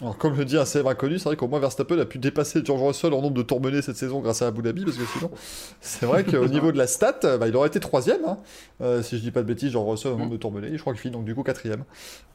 Alors, 0.00 0.18
comme 0.18 0.36
le 0.36 0.44
dit 0.44 0.56
un 0.56 0.64
célèbre 0.64 0.90
inconnu, 0.90 1.20
c'est 1.20 1.26
vrai 1.26 1.36
qu'au 1.36 1.46
moins 1.46 1.60
Verstappen 1.60 1.96
a 2.00 2.04
pu 2.04 2.18
dépasser 2.18 2.62
George 2.64 2.82
Russell 2.82 3.12
en 3.14 3.22
nombre 3.22 3.34
de 3.36 3.42
tours 3.42 3.60
menés 3.60 3.80
cette 3.80 3.96
saison 3.96 4.18
grâce 4.18 4.42
à 4.42 4.48
Abu 4.48 4.60
Dhabi, 4.60 4.84
parce 4.84 4.96
que 4.96 5.04
sinon, 5.06 5.30
c'est 5.80 6.04
vrai 6.04 6.24
qu'au 6.24 6.48
niveau 6.48 6.72
de 6.72 6.78
la 6.78 6.88
stat, 6.88 7.20
bah, 7.38 7.46
il 7.46 7.54
aurait 7.54 7.68
été 7.68 7.78
troisième, 7.78 8.24
hein. 8.26 8.38
Euh, 8.82 9.02
si 9.02 9.16
je 9.18 9.22
dis 9.22 9.30
pas 9.30 9.42
de 9.42 9.46
bêtises, 9.46 9.70
George 9.70 9.88
Russell 9.88 10.12
en 10.14 10.16
nombre 10.16 10.32
de 10.32 10.36
tours 10.36 10.50
menés, 10.50 10.70
je 10.72 10.80
crois 10.80 10.92
qu'il 10.94 11.00
finit 11.02 11.14
donc 11.14 11.24
du 11.24 11.34
coup 11.36 11.44
quatrième, 11.44 11.84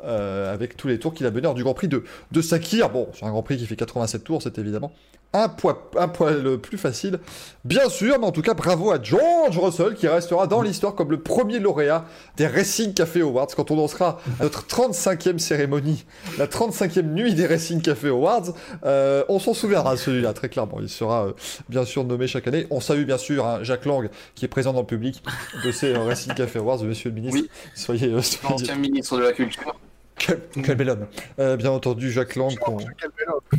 euh, 0.06 0.54
avec 0.54 0.78
tous 0.78 0.88
les 0.88 1.00
tours 1.00 1.14
qu'il 1.14 1.26
a 1.26 1.32
menés 1.32 1.48
hors 1.48 1.54
du 1.54 1.64
Grand 1.64 1.74
Prix 1.74 1.90
de, 1.90 2.06
de 2.32 2.42
Sakir. 2.42 2.90
Bon, 2.90 3.10
c'est 3.14 3.26
un 3.26 3.32
Grand 3.32 3.44
Prix 3.44 3.58
qui 3.58 3.66
fait 3.66 3.76
87 3.76 4.24
tours, 4.24 4.42
c'est 4.42 4.58
évidemment 4.58 4.94
un, 5.34 5.48
poids, 5.48 5.92
un 5.98 6.08
poil 6.08 6.58
plus 6.58 6.78
facile, 6.80 7.20
bien 7.64 7.88
sûr, 7.90 8.18
mais 8.20 8.26
en 8.26 8.32
tout 8.32 8.42
cas, 8.42 8.56
bravo 8.56 8.92
à 8.92 9.02
George 9.02 9.60
Russell 9.60 9.94
qui 9.94 10.08
restera 10.08 10.48
dans 10.48 10.62
l'histoire 10.64 10.96
comme 10.96 11.12
le 11.12 11.20
premier 11.20 11.60
lauréat 11.60 12.06
des 12.38 12.48
Racing 12.48 12.94
Café 12.96 13.22
Awards 13.22 13.48
quand 13.56 13.70
on 13.70 13.76
lancera 13.76 14.20
notre 14.40 14.66
35e 14.66 15.38
cérémonie, 15.40 16.06
la 16.38 16.48
35e 16.48 17.02
nuit 17.04 17.34
des 17.34 17.46
Racing 17.48 17.82
Café 17.82 18.10
Awards. 18.10 18.54
Euh, 18.86 19.24
on 19.30 19.40
s'en 19.40 19.54
souviendra 19.54 19.98
celui-là, 19.98 20.34
très 20.34 20.50
clairement. 20.50 20.78
Il 20.82 20.90
sera 20.90 21.28
euh, 21.28 21.32
bien 21.70 21.86
sûr 21.86 22.04
nommé 22.04 22.28
chaque 22.28 22.48
année. 22.48 22.68
On 22.70 22.80
salue 22.80 23.04
bien 23.06 23.18
sûr 23.18 23.46
hein, 23.46 23.60
Jacques 23.64 23.86
Lang 23.86 24.10
qui 24.36 24.46
est 24.46 24.50
présent 24.50 24.74
dans 24.74 24.82
le 24.82 24.86
public 24.86 25.24
de 25.64 25.72
ces 25.72 25.94
euh, 25.94 26.04
Racing 26.04 26.34
Café 26.34 26.60
Awards, 26.60 26.84
monsieur 26.84 27.10
le 27.10 27.16
ministre. 27.16 27.42
Oui. 27.42 27.50
Soyez, 27.76 28.08
euh, 28.08 28.22
soyez- 28.22 28.50
L'ancien 28.52 28.76
ministre 28.76 29.18
de 29.18 29.24
la 29.24 29.32
Culture. 29.34 29.76
Quel, 30.18 30.42
quel 30.66 30.76
bel 30.76 30.90
homme. 30.90 31.08
Euh, 31.40 31.56
bien 31.56 31.72
entendu, 31.72 32.12
Jacques 32.12 32.36
Lang, 32.36 32.54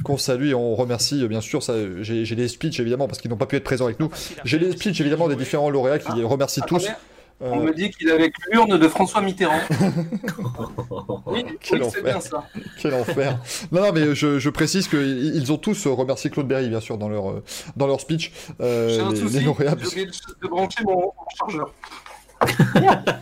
qu'on 0.05 0.19
salue 0.19 0.49
et 0.49 0.55
on 0.55 0.75
remercie, 0.75 1.27
bien 1.27 1.41
sûr. 1.41 1.61
J'ai 2.03 2.27
j'ai 2.27 2.35
les 2.35 2.49
speeches, 2.49 2.81
évidemment, 2.81 3.07
parce 3.07 3.19
qu'ils 3.19 3.31
n'ont 3.31 3.39
pas 3.39 3.47
pu 3.47 3.57
être 3.57 3.65
présents 3.65 3.87
avec 3.87 3.99
nous. 3.99 4.11
J'ai 4.45 4.59
les 4.59 4.73
speeches, 4.73 5.01
évidemment, 5.01 5.29
des 5.29 5.37
différents 5.37 5.71
lauréats 5.71 5.99
qui 5.99 6.23
remercient 6.23 6.61
tous. 6.67 6.87
Euh, 7.43 7.49
On 7.53 7.61
me 7.61 7.73
dit 7.73 7.91
qu'il 7.91 8.09
est 8.09 8.13
avec 8.13 8.35
l'urne 8.51 8.77
de 8.79 8.89
François 8.89 9.23
Mitterrand. 9.23 9.61
Oui, 11.27 11.45
c'est 11.63 11.81
enfer. 11.83 12.03
bien 12.03 12.21
ça. 12.21 12.45
Quel 12.81 12.95
enfer. 12.95 13.39
non, 13.73 13.83
non, 13.83 13.93
mais 13.93 14.15
je, 14.15 14.39
je 14.39 14.51
précise 14.51 14.89
qu'ils 14.89 15.35
ils 15.37 15.53
ont 15.53 15.57
tous 15.57 15.87
euh, 15.87 15.91
remercié 15.91 16.29
Claude 16.31 16.49
Berry, 16.49 16.69
bien 16.69 16.81
sûr, 16.81 16.99
dans 16.99 17.09
leur, 17.09 17.31
euh, 17.31 17.43
dans 17.77 17.87
leur 17.87 18.01
speech. 18.01 18.33
Euh, 18.61 18.89
J'ai 18.89 19.01
un 19.01 19.11
les, 19.11 19.17
souci, 19.17 19.41
j'ai 19.41 19.49
oublié 19.49 19.71
de, 19.71 20.11
de 20.43 20.49
brancher 20.49 20.83
mon, 20.85 20.97
mon 20.97 21.13
chargeur. 21.39 21.73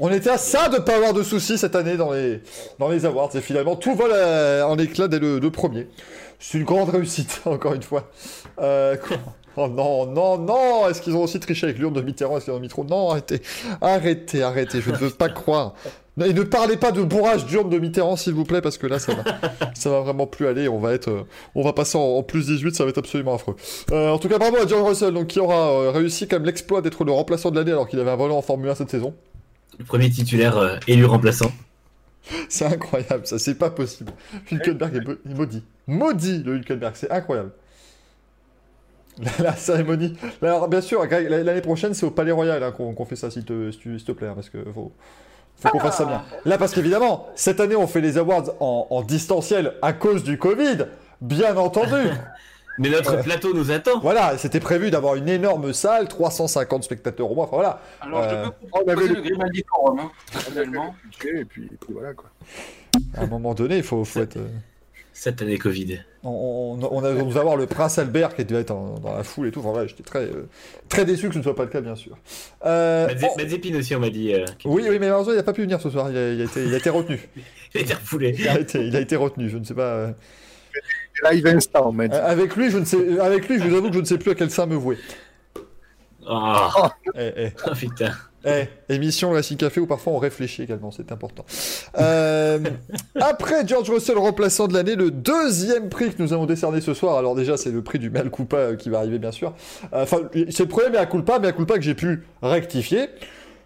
On 0.00 0.10
était 0.10 0.30
à 0.30 0.38
ça 0.38 0.68
de 0.68 0.78
pas 0.78 0.96
avoir 0.96 1.12
de 1.12 1.22
soucis 1.22 1.56
cette 1.56 1.76
année 1.76 1.96
dans 1.96 2.12
les, 2.12 2.42
dans 2.80 2.88
les 2.88 3.06
awards. 3.06 3.30
Et 3.36 3.40
finalement, 3.40 3.76
tout 3.76 3.94
vole 3.94 4.12
en 4.12 4.76
éclat 4.78 5.06
dès 5.08 5.20
le, 5.20 5.38
le 5.38 5.50
premier. 5.50 5.86
C'est 6.40 6.58
une 6.58 6.64
grande 6.64 6.90
réussite, 6.90 7.42
encore 7.46 7.74
une 7.74 7.82
fois. 7.82 8.10
Euh, 8.58 8.96
quoi? 8.96 9.16
Oh 9.56 9.68
non, 9.68 10.06
non, 10.06 10.38
non 10.38 10.88
Est-ce 10.88 11.00
qu'ils 11.00 11.14
ont 11.14 11.22
aussi 11.22 11.38
triché 11.40 11.66
avec 11.66 11.78
l'urne 11.78 11.94
de 11.94 12.00
Mitterrand 12.00 12.38
en 12.38 12.52
ont 12.52 12.60
mis 12.60 12.68
trop? 12.68 12.84
Non, 12.84 13.10
arrêtez. 13.10 13.40
Arrêtez, 13.80 14.42
arrêtez. 14.42 14.80
Je 14.80 14.90
ne 14.90 14.96
veux 14.96 15.10
pas 15.10 15.28
croire. 15.28 15.74
Et 16.24 16.32
ne 16.32 16.42
parlez 16.42 16.76
pas 16.76 16.92
de 16.92 17.02
bourrage 17.02 17.44
d'urne 17.46 17.68
de 17.70 17.78
Mitterrand, 17.78 18.14
s'il 18.14 18.34
vous 18.34 18.44
plaît, 18.44 18.60
parce 18.60 18.78
que 18.78 18.86
là, 18.86 19.00
ça 19.00 19.14
va, 19.14 19.24
ça 19.74 19.90
va 19.90 20.00
vraiment 20.00 20.28
plus 20.28 20.46
aller. 20.46 20.68
On 20.68 20.78
va 20.78 20.92
être, 20.92 21.08
euh, 21.08 21.26
on 21.56 21.62
va 21.62 21.72
passer 21.72 21.98
en, 21.98 22.02
en 22.02 22.22
plus 22.22 22.46
18, 22.46 22.76
ça 22.76 22.84
va 22.84 22.90
être 22.90 22.98
absolument 22.98 23.34
affreux. 23.34 23.56
Euh, 23.90 24.10
en 24.10 24.18
tout 24.18 24.28
cas, 24.28 24.38
bravo 24.38 24.56
à 24.58 24.66
John 24.66 24.86
Russell, 24.86 25.12
donc, 25.12 25.26
qui 25.28 25.40
aura 25.40 25.72
euh, 25.72 25.90
réussi 25.90 26.28
comme 26.28 26.44
l'exploit 26.44 26.82
d'être 26.82 27.04
le 27.04 27.10
remplaçant 27.10 27.50
de 27.50 27.56
l'année 27.56 27.72
alors 27.72 27.88
qu'il 27.88 27.98
avait 27.98 28.12
un 28.12 28.16
volant 28.16 28.38
en 28.38 28.42
Formule 28.42 28.70
1 28.70 28.76
cette 28.76 28.90
saison. 28.90 29.12
Le 29.78 29.84
premier 29.84 30.08
titulaire 30.08 30.56
euh, 30.56 30.76
élu 30.86 31.04
remplaçant. 31.04 31.50
C'est 32.48 32.64
incroyable, 32.64 33.26
ça, 33.26 33.38
c'est 33.38 33.56
pas 33.56 33.70
possible. 33.70 34.12
Hülkenberg 34.50 34.96
est 34.96 35.34
maudit. 35.34 35.62
Maudit, 35.86 36.42
le 36.42 36.54
Hülkenberg, 36.56 36.94
c'est 36.94 37.10
incroyable. 37.10 37.50
La, 39.20 39.44
la 39.44 39.56
cérémonie. 39.56 40.16
Alors, 40.42 40.68
bien 40.68 40.80
sûr, 40.80 41.04
l'année 41.06 41.60
prochaine, 41.60 41.94
c'est 41.94 42.04
au 42.06 42.10
Palais 42.10 42.32
Royal 42.32 42.62
hein, 42.62 42.72
qu'on 42.72 42.94
qu'on 42.94 43.04
fait 43.04 43.16
ça, 43.16 43.30
s'il 43.30 43.44
te, 43.44 43.70
te- 43.70 43.80
s'il 43.98 44.04
te 44.04 44.12
plaît, 44.12 44.26
hein, 44.28 44.34
parce 44.34 44.50
que 44.50 44.58
faut, 44.74 44.90
faut 45.56 45.68
qu'on 45.68 45.78
fasse 45.80 45.98
ça 45.98 46.04
bien. 46.04 46.22
Là, 46.44 46.58
parce 46.58 46.72
qu'évidemment, 46.74 47.28
cette 47.36 47.60
année, 47.60 47.76
on 47.76 47.86
fait 47.86 48.00
les 48.00 48.18
awards 48.18 48.50
en, 48.60 48.86
en 48.90 49.02
distanciel 49.02 49.74
à 49.82 49.92
cause 49.92 50.24
du 50.24 50.36
Covid, 50.38 50.86
bien 51.20 51.56
entendu. 51.56 52.10
Mais 52.78 52.88
notre 52.88 53.14
Ouais. 53.16 53.22
plateau 53.22 53.54
nous 53.54 53.70
attend. 53.70 54.00
voilà, 54.00 54.36
c'était 54.36 54.58
prévu 54.58 54.90
d'avoir 54.90 55.14
une 55.14 55.28
énorme 55.28 55.72
salle, 55.72 56.08
350 56.08 56.82
spectateurs 56.82 57.30
au 57.30 57.34
moins, 57.36 57.44
enfin 57.44 57.54
voilà. 57.54 57.80
Alors, 58.00 58.20
Euh, 58.24 58.44
je 58.46 58.48
peux 58.50 58.54
on 58.72 58.78
avait 58.78 58.84
proposer 58.94 59.08
le- 59.10 59.14
le 59.14 59.22
Grimaldi 59.22 59.64
Forum, 59.68 60.00
hein. 60.00 60.10
Et 61.24 61.44
puis, 61.44 61.66
et 61.66 61.76
puis 61.76 61.92
voilà 61.92 62.14
quoi. 62.14 62.30
À 63.16 63.22
un 63.22 63.26
moment 63.28 63.54
donné, 63.54 63.76
il 63.76 63.84
faut, 63.84 64.04
faut 64.04 64.22
être. 64.22 64.38
euh, 64.38 64.48
Cette 65.16 65.40
année 65.42 65.58
Covid. 65.58 66.00
On, 66.24 66.28
on, 66.80 66.88
on, 66.90 67.04
a- 67.04 67.08
on 67.10 67.26
devait 67.26 67.38
avoir 67.40 67.56
le 67.56 67.66
prince 67.66 67.98
Albert 67.98 68.34
qui 68.34 68.44
devait 68.44 68.62
être 68.62 68.72
en- 68.72 68.98
dans 68.98 69.16
la 69.16 69.22
foule 69.22 69.46
et 69.46 69.50
tout. 69.52 69.60
Enfin, 69.60 69.70
voilà, 69.70 69.86
j'étais 69.86 70.02
très, 70.02 70.24
euh, 70.24 70.48
très 70.88 71.04
déçu 71.04 71.28
que 71.28 71.34
ce 71.34 71.38
ne 71.38 71.44
soit 71.44 71.54
pas 71.54 71.62
le 71.62 71.68
cas, 71.70 71.80
bien 71.80 71.94
sûr. 71.94 72.18
Euh, 72.66 73.06
Mazé- 73.06 73.26
on- 73.32 73.36
Mazepin 73.40 73.76
aussi, 73.78 73.94
on 73.94 74.00
m'a 74.00 74.10
dit. 74.10 74.34
euh, 74.34 74.44
Oui, 74.64 74.82
oui, 74.82 74.90
mais 74.90 74.98
malheureusement, 75.06 75.32
il 75.32 75.36
n'a 75.36 75.42
pas 75.44 75.52
pu 75.52 75.62
venir 75.62 75.80
ce 75.80 75.88
soir. 75.88 76.10
Il 76.10 76.16
a, 76.18 76.32
il 76.32 76.40
a 76.40 76.44
été, 76.44 76.64
il 76.64 76.74
a 76.74 76.76
été 76.78 76.90
retenu. 76.90 77.20
Il 77.74 77.78
a 77.78 77.82
été 77.82 77.94
refoulé. 77.94 78.34
Il 78.38 78.48
a 78.48 78.60
été, 78.60 78.86
il 78.86 78.94
a 78.96 79.00
été 79.00 79.16
retenu. 79.16 79.48
Je 79.48 79.58
ne 79.58 79.64
sais 79.64 79.74
pas. 79.74 79.82
euh, 79.82 80.12
Live 81.30 81.46
instant, 81.46 81.92
euh, 81.98 82.08
avec 82.24 82.54
lui, 82.56 82.70
je 82.70 82.78
ne 82.78 82.84
sais. 82.84 83.18
Avec 83.20 83.48
lui, 83.48 83.58
je 83.60 83.64
vous 83.68 83.76
avoue 83.76 83.88
que 83.88 83.94
je 83.94 84.00
ne 84.00 84.04
sais 84.04 84.18
plus 84.18 84.30
à 84.32 84.34
quel 84.34 84.50
sein 84.50 84.66
me 84.66 84.74
vouer. 84.76 84.96
Oh, 86.28 86.68
Eh, 87.16 87.32
eh, 87.36 87.48
oh, 87.66 87.70
putain. 87.74 88.12
Eh, 88.46 88.68
émission 88.88 89.30
Racing 89.30 89.56
Café 89.56 89.80
où 89.80 89.86
parfois 89.86 90.12
on 90.12 90.18
réfléchit 90.18 90.62
également, 90.62 90.90
c'est 90.90 91.12
important. 91.12 91.44
Euh, 91.98 92.58
après 93.20 93.66
George 93.66 93.88
Russell 93.90 94.18
remplaçant 94.18 94.68
de 94.68 94.74
l'année, 94.74 94.96
le 94.96 95.10
deuxième 95.10 95.88
prix 95.88 96.10
que 96.10 96.22
nous 96.22 96.32
avons 96.32 96.46
décerné 96.46 96.80
ce 96.80 96.94
soir, 96.94 97.16
alors 97.16 97.34
déjà 97.34 97.56
c'est 97.56 97.70
le 97.70 97.82
prix 97.82 97.98
du 97.98 98.10
Mea 98.10 98.28
Culpa 98.30 98.56
euh, 98.56 98.76
qui 98.76 98.90
va 98.90 98.98
arriver 98.98 99.18
bien 99.18 99.32
sûr. 99.32 99.54
Euh, 99.92 100.02
Enfin, 100.04 100.18
c'est 100.50 100.64
le 100.64 100.68
premier 100.68 100.90
Mea 100.90 101.06
Culpa, 101.06 101.38
Mea 101.38 101.52
Culpa 101.52 101.76
que 101.76 101.82
j'ai 101.82 101.94
pu 101.94 102.24
rectifier. 102.42 103.06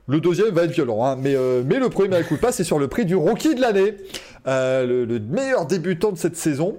Le 0.07 0.20
deuxième 0.20 0.55
va 0.55 0.62
être 0.64 0.70
violent, 0.70 1.05
hein, 1.05 1.16
mais, 1.20 1.35
euh, 1.35 1.62
mais 1.66 1.79
le 1.81 1.89
premier 1.89 2.09
Mea 2.09 2.22
Culpa 2.22 2.53
c'est 2.53 2.64
sur 2.64 2.79
le 2.79 2.87
prix 2.87 3.05
du 3.05 3.16
Rookie 3.16 3.57
de 3.57 3.61
l'année, 3.61 3.97
le, 4.47 5.05
le 5.05 5.18
meilleur 5.18 5.66
débutant 5.66 6.12
de 6.12 6.18
cette 6.18 6.37
saison. 6.37 6.76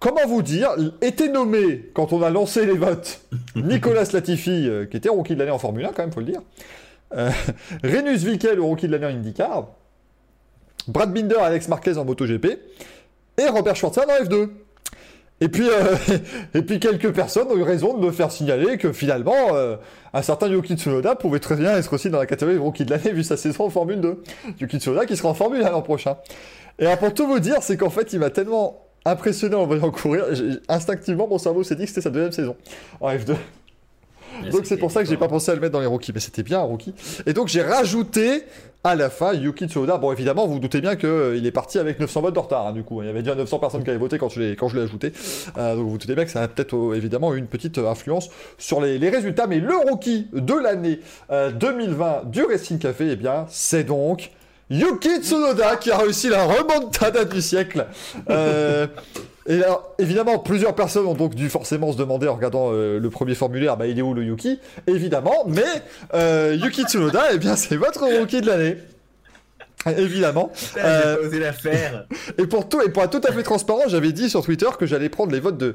Comment 0.00 0.26
vous 0.26 0.42
dire, 0.42 0.70
était 1.00 1.28
nommé 1.28 1.90
quand 1.94 2.12
on 2.12 2.22
a 2.22 2.28
lancé 2.28 2.66
les 2.66 2.76
votes 2.76 3.20
Nicolas 3.56 4.04
Latifi, 4.12 4.68
qui 4.90 4.96
était 4.96 5.08
rookie 5.08 5.34
de 5.34 5.38
l'année 5.38 5.52
en 5.52 5.58
Formule 5.58 5.86
1 5.86 5.92
quand 5.92 6.02
même, 6.02 6.12
faut 6.12 6.20
le 6.20 6.26
dire. 6.26 6.42
Euh, 7.16 7.30
Renus 7.84 8.22
Vikel, 8.24 8.56
le 8.56 8.62
rookie 8.62 8.86
de 8.86 8.92
l'année 8.92 9.06
en 9.06 9.16
IndyCar. 9.16 9.68
Brad 10.88 11.12
Binder, 11.12 11.38
Alex 11.40 11.68
Marquez 11.68 11.96
en 11.96 12.04
MotoGP. 12.04 12.46
Et 13.38 13.48
Robert 13.48 13.76
Schwartzman 13.76 14.06
en 14.10 14.24
F2. 14.24 14.48
Et 15.40 15.48
puis, 15.48 15.68
euh, 15.68 15.96
et 16.54 16.62
puis 16.62 16.78
quelques 16.78 17.12
personnes 17.12 17.48
ont 17.48 17.56
eu 17.56 17.62
raison 17.62 17.98
de 17.98 18.06
me 18.06 18.12
faire 18.12 18.30
signaler 18.30 18.78
que 18.78 18.92
finalement, 18.92 19.54
euh, 19.54 19.76
un 20.12 20.22
certain 20.22 20.48
Yuki 20.48 20.76
Tsunoda 20.76 21.16
pouvait 21.16 21.40
très 21.40 21.56
bien 21.56 21.76
être 21.76 21.92
aussi 21.92 22.10
dans 22.10 22.18
la 22.18 22.26
catégorie 22.26 22.58
rookie 22.58 22.84
de 22.84 22.90
l'année 22.90 23.12
vu 23.12 23.24
sa 23.24 23.36
saison 23.36 23.64
en 23.64 23.70
Formule 23.70 24.00
2. 24.00 24.22
Yuki 24.60 24.78
Tsunoda 24.78 25.06
qui 25.06 25.16
sera 25.16 25.30
en 25.30 25.34
Formule 25.34 25.62
1 25.64 25.70
l'an 25.70 25.82
prochain. 25.82 26.16
Et 26.78 26.86
alors, 26.86 26.98
pour 26.98 27.14
tout 27.14 27.26
vous 27.26 27.40
dire, 27.40 27.62
c'est 27.62 27.76
qu'en 27.76 27.90
fait, 27.90 28.12
il 28.12 28.20
m'a 28.20 28.30
tellement 28.30 28.84
impressionné 29.04 29.54
en 29.54 29.66
voyant 29.66 29.90
courir, 29.90 30.24
instinctivement, 30.68 31.28
mon 31.28 31.38
cerveau 31.38 31.62
s'est 31.62 31.76
dit 31.76 31.82
que 31.82 31.88
c'était 31.88 32.00
sa 32.00 32.10
deuxième 32.10 32.32
saison 32.32 32.56
en 33.00 33.10
F2. 33.10 33.34
Donc 34.50 34.66
c'est 34.66 34.76
pour 34.76 34.90
ça 34.90 35.02
que 35.02 35.08
j'ai 35.08 35.16
pas 35.16 35.28
pensé 35.28 35.50
à 35.50 35.54
le 35.54 35.60
mettre 35.60 35.72
dans 35.72 35.80
les 35.80 35.86
rookies, 35.86 36.12
mais 36.12 36.20
c'était 36.20 36.42
bien 36.42 36.60
un 36.60 36.64
rookie. 36.64 36.94
Et 37.26 37.32
donc 37.32 37.48
j'ai 37.48 37.62
rajouté 37.62 38.44
à 38.84 38.94
la 38.94 39.08
fin 39.08 39.32
Yuki 39.32 39.66
Tsunoda. 39.66 39.96
Bon 39.96 40.12
évidemment 40.12 40.46
vous, 40.46 40.54
vous 40.54 40.58
doutez 40.58 40.80
bien 40.80 40.94
qu'il 40.94 41.46
est 41.46 41.50
parti 41.50 41.78
avec 41.78 41.98
900 41.98 42.20
votes 42.20 42.34
de 42.34 42.38
retard 42.38 42.66
hein, 42.66 42.72
du 42.72 42.82
coup. 42.82 43.02
Il 43.02 43.06
y 43.06 43.08
avait 43.08 43.22
déjà 43.22 43.34
900 43.34 43.58
personnes 43.58 43.82
qui 43.82 43.90
avaient 43.90 43.98
voté 43.98 44.18
quand 44.18 44.28
je 44.28 44.40
l'ai 44.40 44.56
quand 44.56 44.68
je 44.68 44.76
l'ai 44.76 44.82
ajouté. 44.82 45.12
Euh, 45.56 45.74
donc 45.74 45.84
vous, 45.84 45.90
vous 45.90 45.98
doutez 45.98 46.14
bien 46.14 46.24
que 46.24 46.30
ça 46.30 46.42
a 46.42 46.48
peut-être 46.48 46.76
euh, 46.76 46.94
évidemment 46.94 47.34
eu 47.34 47.38
une 47.38 47.46
petite 47.46 47.78
euh, 47.78 47.90
influence 47.90 48.28
sur 48.58 48.80
les, 48.80 48.98
les 48.98 49.08
résultats. 49.08 49.46
Mais 49.46 49.58
le 49.58 49.76
rookie 49.76 50.28
de 50.32 50.54
l'année 50.54 51.00
euh, 51.30 51.50
2020 51.50 52.30
du 52.30 52.44
Racing 52.44 52.78
Café, 52.78 53.08
eh 53.10 53.16
bien 53.16 53.46
c'est 53.48 53.84
donc 53.84 54.30
Yuki 54.70 55.22
Tsunoda 55.22 55.76
qui 55.76 55.90
a 55.90 55.98
réussi 55.98 56.28
la 56.28 56.44
remontada 56.44 57.24
du 57.24 57.40
siècle. 57.40 57.86
Et 59.46 59.62
alors, 59.62 59.94
évidemment, 59.98 60.38
plusieurs 60.38 60.74
personnes 60.74 61.06
ont 61.06 61.14
donc 61.14 61.34
dû 61.34 61.50
forcément 61.50 61.92
se 61.92 61.98
demander 61.98 62.26
en 62.28 62.34
regardant 62.34 62.70
euh, 62.72 62.98
le 62.98 63.10
premier 63.10 63.34
formulaire, 63.34 63.76
bah 63.76 63.86
il 63.86 63.98
est 63.98 64.02
où 64.02 64.14
le 64.14 64.24
Yuki? 64.24 64.58
Évidemment, 64.86 65.44
mais 65.46 65.62
euh, 66.14 66.56
Yuki 66.60 66.84
Tsunoda, 66.84 67.24
eh 67.32 67.38
bien 67.38 67.54
c'est 67.56 67.76
votre 67.76 68.04
rookie 68.18 68.40
de 68.40 68.46
l'année. 68.46 68.76
Évidemment. 69.98 70.48
Putain, 70.48 70.80
Euh, 70.80 71.16
j'ai 71.16 71.20
pas 71.20 71.26
osé 71.28 71.38
la 71.40 71.52
faire. 71.52 72.06
Et 72.38 72.46
pour 72.46 72.70
tout 72.70 72.80
et 72.80 72.88
pour 72.88 73.02
être 73.02 73.20
tout 73.20 73.28
à 73.28 73.32
fait 73.32 73.42
transparent, 73.42 73.82
j'avais 73.86 74.12
dit 74.12 74.30
sur 74.30 74.42
Twitter 74.42 74.68
que 74.78 74.86
j'allais 74.86 75.10
prendre 75.10 75.30
les 75.32 75.40
votes 75.40 75.58
de 75.58 75.74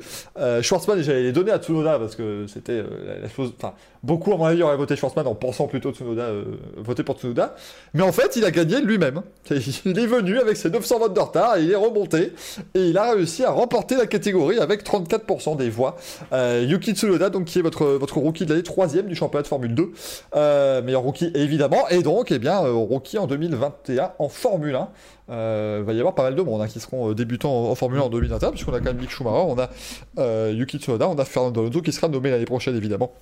Schwartzman 0.63 0.97
et 0.97 1.03
j'allais 1.03 1.21
les 1.21 1.31
donner 1.31 1.51
à 1.51 1.59
Tsunoda 1.59 1.99
parce 1.99 2.15
que 2.15 2.45
c'était 2.51 2.77
la, 2.77 3.19
la 3.21 3.29
chose. 3.29 3.53
Enfin, 3.55 3.75
beaucoup 4.03 4.33
à 4.33 4.37
mon 4.37 4.45
avis 4.45 4.63
auraient 4.63 4.77
voté 4.77 4.95
Schwartzman 4.95 5.27
en 5.27 5.35
pensant 5.35 5.67
plutôt 5.67 5.91
Tsunoda, 5.91 6.23
euh, 6.23 6.43
voter 6.77 7.03
pour 7.03 7.17
Tsunoda. 7.17 7.55
Mais 7.93 8.03
en 8.03 8.11
fait, 8.11 8.35
il 8.35 8.45
a 8.45 8.51
gagné 8.51 8.81
lui-même. 8.81 9.21
Il 9.85 9.97
est 9.97 10.05
venu 10.05 10.39
avec 10.39 10.57
ses 10.57 10.69
900 10.69 10.99
votes 10.99 11.13
de 11.13 11.19
retard 11.19 11.57
et 11.57 11.63
il 11.63 11.71
est 11.71 11.75
remonté 11.75 12.33
et 12.75 12.89
il 12.89 12.97
a 12.97 13.11
réussi 13.11 13.43
à 13.43 13.51
remporter 13.51 13.95
la 13.95 14.05
catégorie 14.05 14.59
avec 14.59 14.83
34% 14.83 15.57
des 15.57 15.69
voix. 15.69 15.97
Euh, 16.33 16.65
Yuki 16.67 16.91
Tsunoda, 16.91 17.29
donc 17.29 17.45
qui 17.45 17.59
est 17.59 17.61
votre 17.61 18.17
rookie 18.17 18.45
de 18.45 18.51
l'année, 18.51 18.63
troisième 18.63 19.07
du 19.07 19.15
championnat 19.15 19.43
de 19.43 19.47
Formule 19.47 19.73
2, 19.73 19.91
euh, 20.35 20.81
meilleur 20.81 21.01
rookie 21.01 21.31
évidemment, 21.35 21.87
et 21.89 22.01
donc 22.01 22.31
eh 22.31 22.39
bien 22.39 22.63
euh, 22.63 22.73
rookie 22.73 23.17
en 23.17 23.27
2021 23.27 24.11
en 24.19 24.29
Formule 24.29 24.75
1. 24.75 24.89
Euh, 25.31 25.83
va 25.85 25.93
y 25.93 25.99
avoir 25.99 26.15
pas 26.15 26.23
mal 26.23 26.35
de 26.35 26.41
monde 26.41 26.59
hein, 26.61 26.67
qui 26.67 26.79
seront 26.79 27.13
débutants 27.13 27.69
en, 27.69 27.75
Formule 27.75 27.99
1 27.99 28.03
en 28.03 28.09
2021, 28.09 28.51
puisqu'on 28.51 28.73
a 28.73 28.79
quand 28.79 28.85
même 28.85 28.97
Mick 28.97 29.11
Schumacher, 29.11 29.45
on 29.47 29.57
a 29.59 30.49
Yuki 30.51 30.77
Tsunoda, 30.77 31.07
on 31.07 31.17
a 31.17 31.25
Fernando 31.25 31.61
Alonso 31.61 31.81
qui 31.81 31.91
sera 31.91 32.07
nommé 32.07 32.31
l'année 32.31 32.45
prochaine 32.45 32.75
évidemment 32.75 33.13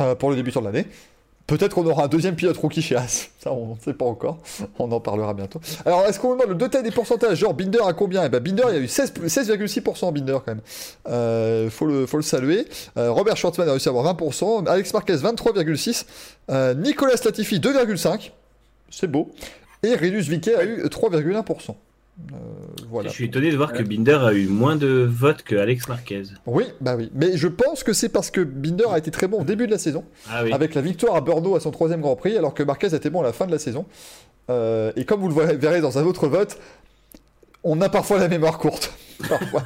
euh, 0.00 0.14
pour 0.14 0.30
le 0.30 0.36
débutant 0.36 0.60
de 0.60 0.66
l'année. 0.66 0.86
Peut-être 1.48 1.74
qu'on 1.74 1.86
aura 1.86 2.04
un 2.04 2.08
deuxième 2.08 2.36
pilote 2.36 2.58
rookie 2.58 2.82
chez 2.82 2.94
As. 2.94 3.30
Ça, 3.40 3.50
on 3.52 3.74
ne 3.74 3.80
sait 3.80 3.94
pas 3.94 4.04
encore. 4.04 4.38
On 4.78 4.92
en 4.92 5.00
parlera 5.00 5.32
bientôt. 5.32 5.60
Alors, 5.86 6.04
est-ce 6.04 6.20
qu'on 6.20 6.34
demande 6.34 6.50
le 6.50 6.54
détail 6.54 6.82
des 6.82 6.90
pourcentages? 6.90 7.38
Genre, 7.38 7.54
Binder 7.54 7.78
à 7.86 7.94
combien? 7.94 8.22
Eh 8.26 8.28
ben, 8.28 8.38
Binder, 8.38 8.64
il 8.68 8.74
y 8.74 8.78
a 8.78 8.80
eu 8.80 8.86
16 8.86 9.14
16,6% 9.14 10.12
Binder 10.12 10.34
quand 10.44 10.48
même. 10.48 10.60
Euh, 11.08 11.70
faut, 11.70 11.86
le, 11.86 12.04
faut 12.04 12.18
le 12.18 12.22
saluer. 12.22 12.66
Euh, 12.98 13.10
Robert 13.10 13.38
Schwartzman 13.38 13.66
a 13.66 13.70
réussi 13.72 13.88
à 13.88 13.92
avoir 13.92 14.14
20%. 14.14 14.68
Alex 14.68 14.92
Marquez, 14.92 15.14
23,6%. 15.14 16.04
Euh, 16.50 16.74
Nicolas 16.74 17.14
Latifi, 17.24 17.60
2,5%. 17.60 18.30
C'est 18.90 19.10
beau. 19.10 19.30
Et 19.82 19.94
Rinus 19.94 20.28
Viquet 20.28 20.54
a 20.54 20.64
eu 20.64 20.82
3,1%. 20.84 21.74
Euh, 22.32 22.36
voilà. 22.90 23.08
Je 23.08 23.14
suis 23.14 23.24
étonné 23.26 23.50
de 23.50 23.56
voir 23.56 23.72
que 23.72 23.82
Binder 23.82 24.18
a 24.22 24.32
eu 24.32 24.48
moins 24.48 24.74
de 24.76 25.08
votes 25.08 25.42
que 25.42 25.54
Alex 25.54 25.86
Marquez. 25.88 26.24
Oui, 26.46 26.64
bah 26.80 26.96
oui. 26.96 27.10
Mais 27.14 27.36
je 27.36 27.46
pense 27.48 27.84
que 27.84 27.92
c'est 27.92 28.08
parce 28.08 28.30
que 28.30 28.40
Binder 28.40 28.86
a 28.90 28.98
été 28.98 29.10
très 29.10 29.28
bon 29.28 29.40
au 29.42 29.44
début 29.44 29.66
de 29.66 29.70
la 29.72 29.78
saison, 29.78 30.04
Ah 30.28 30.42
oui. 30.44 30.52
avec 30.52 30.74
la 30.74 30.80
victoire 30.80 31.14
à 31.14 31.20
Bordeaux 31.20 31.54
à 31.54 31.60
son 31.60 31.70
troisième 31.70 32.00
Grand 32.00 32.16
Prix, 32.16 32.36
alors 32.36 32.54
que 32.54 32.62
Marquez 32.64 32.94
était 32.94 33.10
bon 33.10 33.20
à 33.20 33.24
la 33.24 33.32
fin 33.32 33.46
de 33.46 33.52
la 33.52 33.58
saison. 33.58 33.86
Euh, 34.50 34.92
et 34.96 35.04
comme 35.04 35.20
vous 35.20 35.28
le 35.28 35.34
verrez 35.56 35.80
dans 35.80 35.98
un 35.98 36.04
autre 36.04 36.26
vote, 36.28 36.58
on 37.62 37.80
a 37.80 37.88
parfois 37.88 38.18
la 38.18 38.28
mémoire 38.28 38.58
courte. 38.58 38.92
Parfois. 39.28 39.62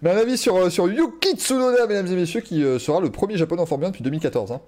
Mais 0.00 0.10
un 0.10 0.16
avis 0.16 0.38
sur, 0.38 0.56
euh, 0.56 0.70
sur 0.70 0.88
Yuki 0.90 1.36
Tsunoda, 1.36 1.86
mesdames 1.86 2.06
et 2.06 2.16
messieurs, 2.16 2.40
qui 2.40 2.62
sera 2.78 3.00
le 3.00 3.10
premier 3.10 3.36
japonais 3.36 3.60
en 3.62 3.66
Formule 3.66 3.86
1 3.86 3.90
depuis 3.90 4.02
2014. 4.02 4.52
hein. 4.52 4.60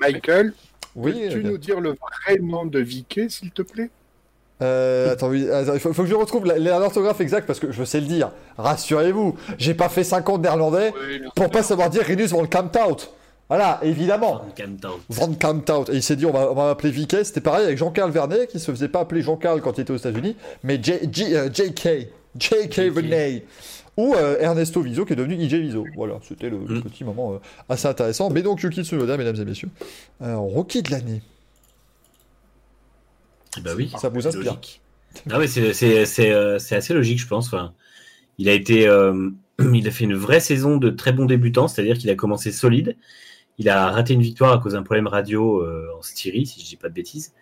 Michael, 0.00 0.52
Oui, 0.94 1.12
peux-tu 1.28 1.42
nous 1.44 1.58
dire 1.58 1.80
le 1.80 1.90
vrai 1.90 2.38
nom 2.40 2.64
de 2.66 2.78
Vicky, 2.78 3.28
s'il 3.30 3.50
te 3.50 3.62
plaît? 3.62 3.90
Euh, 4.60 5.12
attends, 5.12 5.28
oui, 5.28 5.48
attends, 5.50 5.74
il 5.74 5.80
faut, 5.80 5.92
faut 5.92 6.02
que 6.02 6.08
je 6.08 6.14
retrouve 6.14 6.44
l'orthographe 6.46 7.20
exacte 7.20 7.46
parce 7.46 7.60
que 7.60 7.70
je 7.70 7.84
sais 7.84 8.00
le 8.00 8.06
dire. 8.06 8.30
Rassurez-vous, 8.56 9.36
j'ai 9.56 9.74
pas 9.74 9.88
fait 9.88 10.04
50 10.04 10.42
néerlandais 10.42 10.92
pour 11.36 11.48
pas 11.50 11.62
savoir 11.62 11.90
dire 11.90 12.02
Rinus 12.02 12.30
van 12.32 12.44
Kamtout. 12.46 13.06
Voilà, 13.48 13.78
évidemment. 13.82 14.42
Van 15.08 15.32
Kamtout. 15.32 15.90
Et 15.90 15.96
il 15.96 16.02
s'est 16.02 16.16
dit, 16.16 16.26
on 16.26 16.32
va, 16.32 16.52
m'appeler 16.54 16.90
Viquet. 16.90 17.24
C'était 17.24 17.40
pareil 17.40 17.64
avec 17.64 17.78
Jean-Carl 17.78 18.10
Vernet, 18.10 18.46
qui 18.48 18.58
se 18.60 18.70
faisait 18.70 18.88
pas 18.88 19.00
appeler 19.00 19.22
Jean-Carl 19.22 19.60
quand 19.62 19.78
il 19.78 19.82
était 19.82 19.92
aux 19.92 19.96
États-Unis, 19.96 20.36
mais 20.64 20.78
J- 20.82 21.08
J- 21.10 21.34
euh, 21.34 21.48
JK. 21.52 22.08
JK 22.38 22.78
Vernet. 22.92 23.44
Ou 23.96 24.14
euh, 24.14 24.36
Ernesto 24.38 24.80
Viso, 24.82 25.04
qui 25.04 25.14
est 25.14 25.16
devenu 25.16 25.34
IJ 25.36 25.54
Viso. 25.54 25.84
Voilà, 25.96 26.14
c'était 26.28 26.50
le, 26.50 26.58
le 26.68 26.74
Mm. 26.76 26.82
petit 26.82 27.04
moment 27.04 27.32
euh, 27.32 27.38
assez 27.68 27.88
intéressant. 27.88 28.28
Mais 28.30 28.42
donc, 28.42 28.62
Yuki 28.62 28.84
Tsunoda, 28.84 29.16
mesdames 29.16 29.34
et 29.40 29.44
messieurs. 29.44 29.70
Alors, 30.22 30.42
rookie 30.42 30.82
de 30.82 30.90
l'année. 30.90 31.22
Bah 33.62 33.72
oui. 33.76 33.90
Ça 33.98 34.08
vous 34.08 34.20
c'est 34.20 34.28
inspire. 34.28 34.44
logique. 34.54 34.80
Non, 35.26 35.38
mais 35.38 35.46
c'est- 35.48 35.72
c'est 35.72 36.04
c'est, 36.06 36.30
euh, 36.32 36.58
c'est 36.58 36.76
assez 36.76 36.94
logique, 36.94 37.18
je 37.20 37.26
pense. 37.26 37.46
Enfin, 37.48 37.72
il 38.38 38.48
a 38.48 38.52
été, 38.52 38.86
euh, 38.86 39.30
il 39.74 39.86
a 39.88 39.90
fait 39.90 40.04
une 40.04 40.14
vraie 40.14 40.40
saison 40.40 40.76
de 40.76 40.90
très 40.90 41.12
bon 41.12 41.24
débutant, 41.26 41.68
c'est-à-dire 41.68 41.98
qu'il 41.98 42.10
a 42.10 42.14
commencé 42.14 42.52
solide. 42.52 42.96
Il 43.58 43.68
a 43.68 43.90
raté 43.90 44.14
une 44.14 44.22
victoire 44.22 44.52
à 44.52 44.58
cause 44.58 44.74
d'un 44.74 44.82
problème 44.84 45.08
radio 45.08 45.60
euh, 45.62 45.88
en 45.98 46.02
Styrie, 46.02 46.46
si 46.46 46.60
je 46.60 46.66
dis 46.66 46.76
pas 46.76 46.88
de 46.88 46.94
bêtises. 46.94 47.32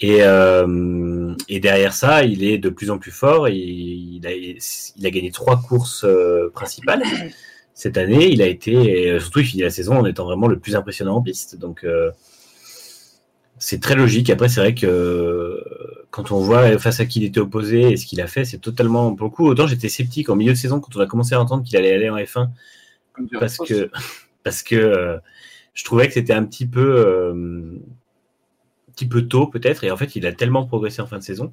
Et, 0.00 0.18
euh, 0.22 1.34
et 1.48 1.60
derrière 1.60 1.92
ça, 1.94 2.24
il 2.24 2.42
est 2.44 2.58
de 2.58 2.68
plus 2.70 2.90
en 2.90 2.98
plus 2.98 3.12
fort. 3.12 3.46
Et 3.48 3.54
il, 3.54 4.26
a, 4.26 4.32
il 4.34 5.06
a 5.06 5.10
gagné 5.10 5.30
trois 5.30 5.60
courses 5.62 6.04
euh, 6.04 6.50
principales 6.52 7.04
cette 7.74 7.96
année. 7.98 8.28
Il 8.32 8.42
a 8.42 8.48
été, 8.48 8.72
et 9.14 9.20
surtout, 9.20 9.40
il 9.40 9.46
finit 9.46 9.62
la 9.62 9.70
saison 9.70 9.96
en 9.98 10.04
étant 10.06 10.24
vraiment 10.24 10.48
le 10.48 10.58
plus 10.58 10.74
impressionnant 10.74 11.16
en 11.16 11.22
piste. 11.22 11.56
Donc, 11.56 11.84
euh, 11.84 12.10
c'est 13.58 13.80
très 13.80 13.94
logique. 13.94 14.30
Après, 14.30 14.48
c'est 14.48 14.60
vrai 14.60 14.74
que 14.74 14.86
euh, 14.86 16.06
quand 16.10 16.32
on 16.32 16.40
voit 16.40 16.78
face 16.78 17.00
à 17.00 17.06
qui 17.06 17.20
il 17.20 17.24
était 17.24 17.40
opposé 17.40 17.92
et 17.92 17.96
ce 17.96 18.06
qu'il 18.06 18.20
a 18.20 18.26
fait, 18.26 18.44
c'est 18.44 18.58
totalement. 18.58 19.14
Pour 19.14 19.26
le 19.26 19.30
coup, 19.30 19.46
autant 19.46 19.66
j'étais 19.66 19.88
sceptique 19.88 20.28
en 20.30 20.36
milieu 20.36 20.52
de 20.52 20.58
saison 20.58 20.80
quand 20.80 20.96
on 20.96 21.00
a 21.00 21.06
commencé 21.06 21.34
à 21.34 21.40
entendre 21.40 21.64
qu'il 21.64 21.76
allait 21.76 21.92
aller 21.92 22.10
en 22.10 22.16
F1 22.16 22.48
Comme 23.12 23.26
dirait 23.26 23.40
parce 23.40 23.58
que 23.58 23.90
parce 24.42 24.62
que 24.62 24.76
euh, 24.76 25.18
je 25.72 25.84
trouvais 25.84 26.06
que 26.08 26.14
c'était 26.14 26.34
un 26.34 26.44
petit 26.44 26.66
peu 26.66 27.04
euh, 27.06 27.32
un 28.88 28.92
petit 28.92 29.06
peu 29.06 29.22
tôt 29.22 29.46
peut-être 29.46 29.84
et 29.84 29.90
en 29.90 29.96
fait 29.96 30.14
il 30.16 30.26
a 30.26 30.32
tellement 30.32 30.66
progressé 30.66 31.02
en 31.02 31.06
fin 31.06 31.18
de 31.18 31.22
saison 31.24 31.52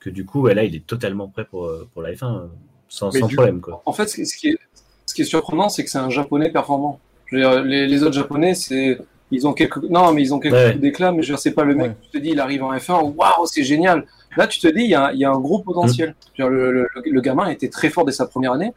que 0.00 0.10
du 0.10 0.24
coup 0.24 0.40
ouais, 0.40 0.54
là 0.54 0.64
il 0.64 0.74
est 0.74 0.86
totalement 0.86 1.28
prêt 1.28 1.44
pour 1.44 1.70
pour 1.92 2.02
la 2.02 2.12
F1 2.12 2.24
euh, 2.24 2.46
sans, 2.92 3.10
problème 3.10 3.60
quoi. 3.60 3.82
En 3.86 3.92
fait, 3.92 4.06
ce 4.08 4.16
qui, 4.16 4.26
ce 4.26 4.36
qui 4.36 4.48
est, 4.48 4.58
ce 5.06 5.14
qui 5.14 5.22
est 5.22 5.26
surprenant, 5.26 5.68
c'est 5.68 5.84
que 5.84 5.90
c'est 5.90 5.98
un 5.98 6.10
japonais 6.10 6.50
performant. 6.50 7.00
Je 7.26 7.36
veux 7.36 7.42
dire, 7.42 7.62
les, 7.64 7.86
les 7.86 8.02
autres 8.02 8.14
japonais, 8.14 8.54
c'est. 8.54 8.98
Ils 9.34 9.46
ont 9.48 9.52
quelques. 9.54 9.78
Non, 9.78 10.12
mais 10.12 10.22
ils 10.22 10.32
ont 10.34 10.38
quelques 10.38 10.54
Ouais. 10.54 10.70
coups 10.72 10.82
d'éclat, 10.82 11.10
mais 11.10 11.22
je 11.22 11.34
c'est 11.36 11.50
pas 11.52 11.64
le 11.64 11.74
mec. 11.74 11.86
Ouais. 11.90 11.96
Tu 12.02 12.10
te 12.10 12.18
dis, 12.22 12.30
il 12.30 12.38
arrive 12.40 12.62
en 12.62 12.72
F1, 12.72 13.14
waouh, 13.16 13.46
c'est 13.46 13.64
génial. 13.64 14.04
Là, 14.36 14.46
tu 14.46 14.60
te 14.60 14.68
dis, 14.68 14.82
il 14.84 14.90
y 14.90 14.94
a, 14.94 15.06
un- 15.06 15.12
il 15.12 15.18
y 15.18 15.24
a 15.24 15.30
un 15.30 15.38
gros 15.40 15.58
potentiel. 15.60 16.14
Dire, 16.36 16.48
le, 16.48 16.70
le, 16.70 16.86
le 17.04 17.20
gamin 17.20 17.48
était 17.48 17.68
très 17.68 17.88
fort 17.90 18.04
dès 18.04 18.12
sa 18.12 18.26
première 18.26 18.52
année. 18.52 18.72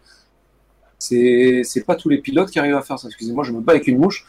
C'est 0.98 1.62
c'est 1.64 1.84
pas 1.86 1.96
tous 1.96 2.10
les 2.10 2.18
pilotes 2.20 2.50
qui 2.50 2.58
arrivent 2.60 2.76
à 2.76 2.82
faire 2.82 2.98
ça. 2.98 3.08
Excusez-moi, 3.10 3.44
je 3.44 3.52
me 3.52 3.60
bats 3.60 3.74
avec 3.74 3.88
une 3.88 3.98
mouche. 4.00 4.26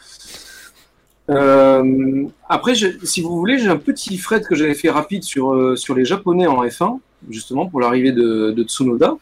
Euh, 1.29 2.25
après, 2.47 2.75
je- 2.75 3.03
si 3.03 3.21
vous 3.21 3.35
voulez, 3.37 3.57
j'ai 3.59 3.67
un 3.69 3.77
petit 3.77 4.17
fret 4.17 4.41
que 4.41 4.55
j'avais 4.55 4.73
fait 4.75 4.89
rapide 4.89 5.23
sur, 5.23 5.53
euh, 5.53 5.75
sur 5.75 5.93
les 5.95 6.05
Japonais 6.05 6.47
en 6.47 6.63
F1, 6.63 6.99
justement 7.29 7.67
pour 7.67 7.81
l'arrivée 7.81 8.11
de, 8.11 8.51
de 8.51 8.63
Tsunoda. 8.63 9.17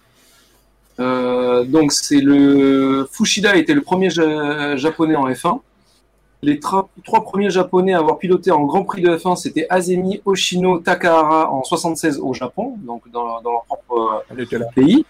Euh, 1.00 1.64
donc 1.66 1.92
c'est 1.92 2.22
le 2.22 3.06
Fushida 3.12 3.58
était 3.58 3.74
le 3.74 3.82
premier 3.82 4.10
ja- 4.10 4.76
japonais 4.78 5.16
en 5.16 5.28
F1. 5.30 5.60
Les 6.46 6.60
trois 6.60 7.24
premiers 7.24 7.50
japonais 7.50 7.94
à 7.94 8.00
avoir 8.00 8.20
piloté 8.20 8.52
en 8.52 8.64
Grand 8.66 8.84
Prix 8.84 9.02
de 9.02 9.10
F1, 9.18 9.36
c'était 9.36 9.66
Azemi, 9.68 10.22
Oshino, 10.26 10.78
Takahara 10.78 11.52
en 11.52 11.64
76 11.64 12.20
au 12.20 12.34
Japon, 12.36 12.76
donc 12.86 13.10
dans, 13.12 13.42
dans 13.42 13.52
leur 13.52 13.66
propre 13.66 14.24
là. 14.30 14.66
pays. 14.76 15.04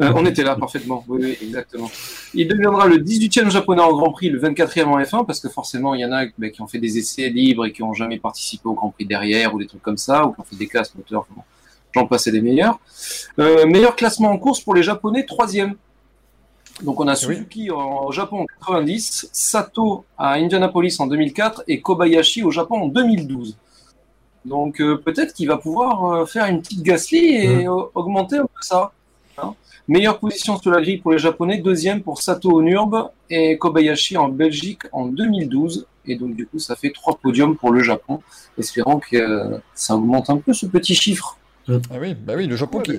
Euh, 0.00 0.12
on 0.14 0.26
était 0.26 0.42
là 0.42 0.54
parfaitement, 0.56 1.02
oui, 1.08 1.18
oui, 1.22 1.38
exactement. 1.40 1.90
Il 2.34 2.46
deviendra 2.46 2.86
le 2.86 2.98
18e 2.98 3.50
japonais 3.50 3.80
en 3.80 3.92
Grand 3.92 4.10
Prix, 4.10 4.28
le 4.28 4.38
24e 4.38 4.84
en 4.84 4.98
F1, 4.98 5.24
parce 5.24 5.40
que 5.40 5.48
forcément, 5.48 5.94
il 5.94 6.02
y 6.02 6.04
en 6.04 6.12
a 6.12 6.26
bah, 6.36 6.50
qui 6.50 6.60
ont 6.60 6.66
fait 6.66 6.78
des 6.78 6.98
essais 6.98 7.30
libres 7.30 7.64
et 7.64 7.72
qui 7.72 7.80
n'ont 7.80 7.94
jamais 7.94 8.18
participé 8.18 8.68
au 8.68 8.74
Grand 8.74 8.90
Prix 8.90 9.06
derrière 9.06 9.54
ou 9.54 9.58
des 9.58 9.66
trucs 9.66 9.82
comme 9.82 9.96
ça, 9.96 10.26
ou 10.26 10.32
qui 10.32 10.40
ont 10.40 10.44
fait 10.44 10.56
des 10.56 10.66
classes 10.66 10.94
moteurs, 10.94 11.26
j'en 11.94 12.06
passais 12.06 12.32
des 12.32 12.42
meilleurs. 12.42 12.78
Euh, 13.38 13.64
meilleur 13.66 13.96
classement 13.96 14.30
en 14.30 14.38
course 14.38 14.60
pour 14.60 14.74
les 14.74 14.82
japonais, 14.82 15.24
troisième. 15.24 15.74
Donc 16.82 16.98
on 17.00 17.06
a 17.08 17.14
Suzuki 17.36 17.70
en 17.70 18.10
Japon 18.10 18.40
en 18.42 18.46
90, 18.60 19.28
Sato 19.32 20.04
à 20.18 20.32
Indianapolis 20.34 20.96
en 21.00 21.06
2004 21.06 21.64
et 21.68 21.80
Kobayashi 21.80 22.42
au 22.42 22.50
Japon 22.50 22.82
en 22.82 22.88
2012. 22.88 23.56
Donc 24.44 24.80
euh, 24.80 24.96
peut-être 24.96 25.32
qu'il 25.34 25.46
va 25.48 25.58
pouvoir 25.58 26.04
euh, 26.04 26.26
faire 26.26 26.46
une 26.46 26.60
petite 26.62 26.82
Gasly 26.82 27.18
et 27.36 27.66
euh, 27.68 27.82
augmenter 27.94 28.38
un 28.38 28.42
peu 28.46 28.60
ça. 28.62 28.92
hein. 29.38 29.54
Meilleure 29.86 30.18
position 30.18 30.58
sur 30.58 30.70
la 30.72 30.80
grille 30.80 30.98
pour 30.98 31.12
les 31.12 31.18
Japonais, 31.18 31.58
deuxième 31.58 32.02
pour 32.02 32.20
Sato 32.22 32.50
au 32.50 32.62
Nurb 32.62 33.10
et 33.30 33.58
Kobayashi 33.58 34.16
en 34.16 34.28
Belgique 34.28 34.82
en 34.92 35.06
2012. 35.06 35.86
Et 36.06 36.16
donc 36.16 36.34
du 36.34 36.46
coup 36.46 36.58
ça 36.58 36.74
fait 36.74 36.90
trois 36.90 37.16
podiums 37.16 37.56
pour 37.56 37.70
le 37.70 37.80
Japon, 37.80 38.20
espérant 38.58 38.98
que 38.98 39.16
euh, 39.16 39.58
ça 39.74 39.94
augmente 39.94 40.30
un 40.30 40.38
peu 40.38 40.52
ce 40.52 40.66
petit 40.66 40.96
chiffre. 40.96 41.36
Ah 41.68 41.74
oui, 42.00 42.14
bah 42.14 42.32
oui, 42.36 42.48
le 42.48 42.56
Japon 42.56 42.80
qui. 42.80 42.92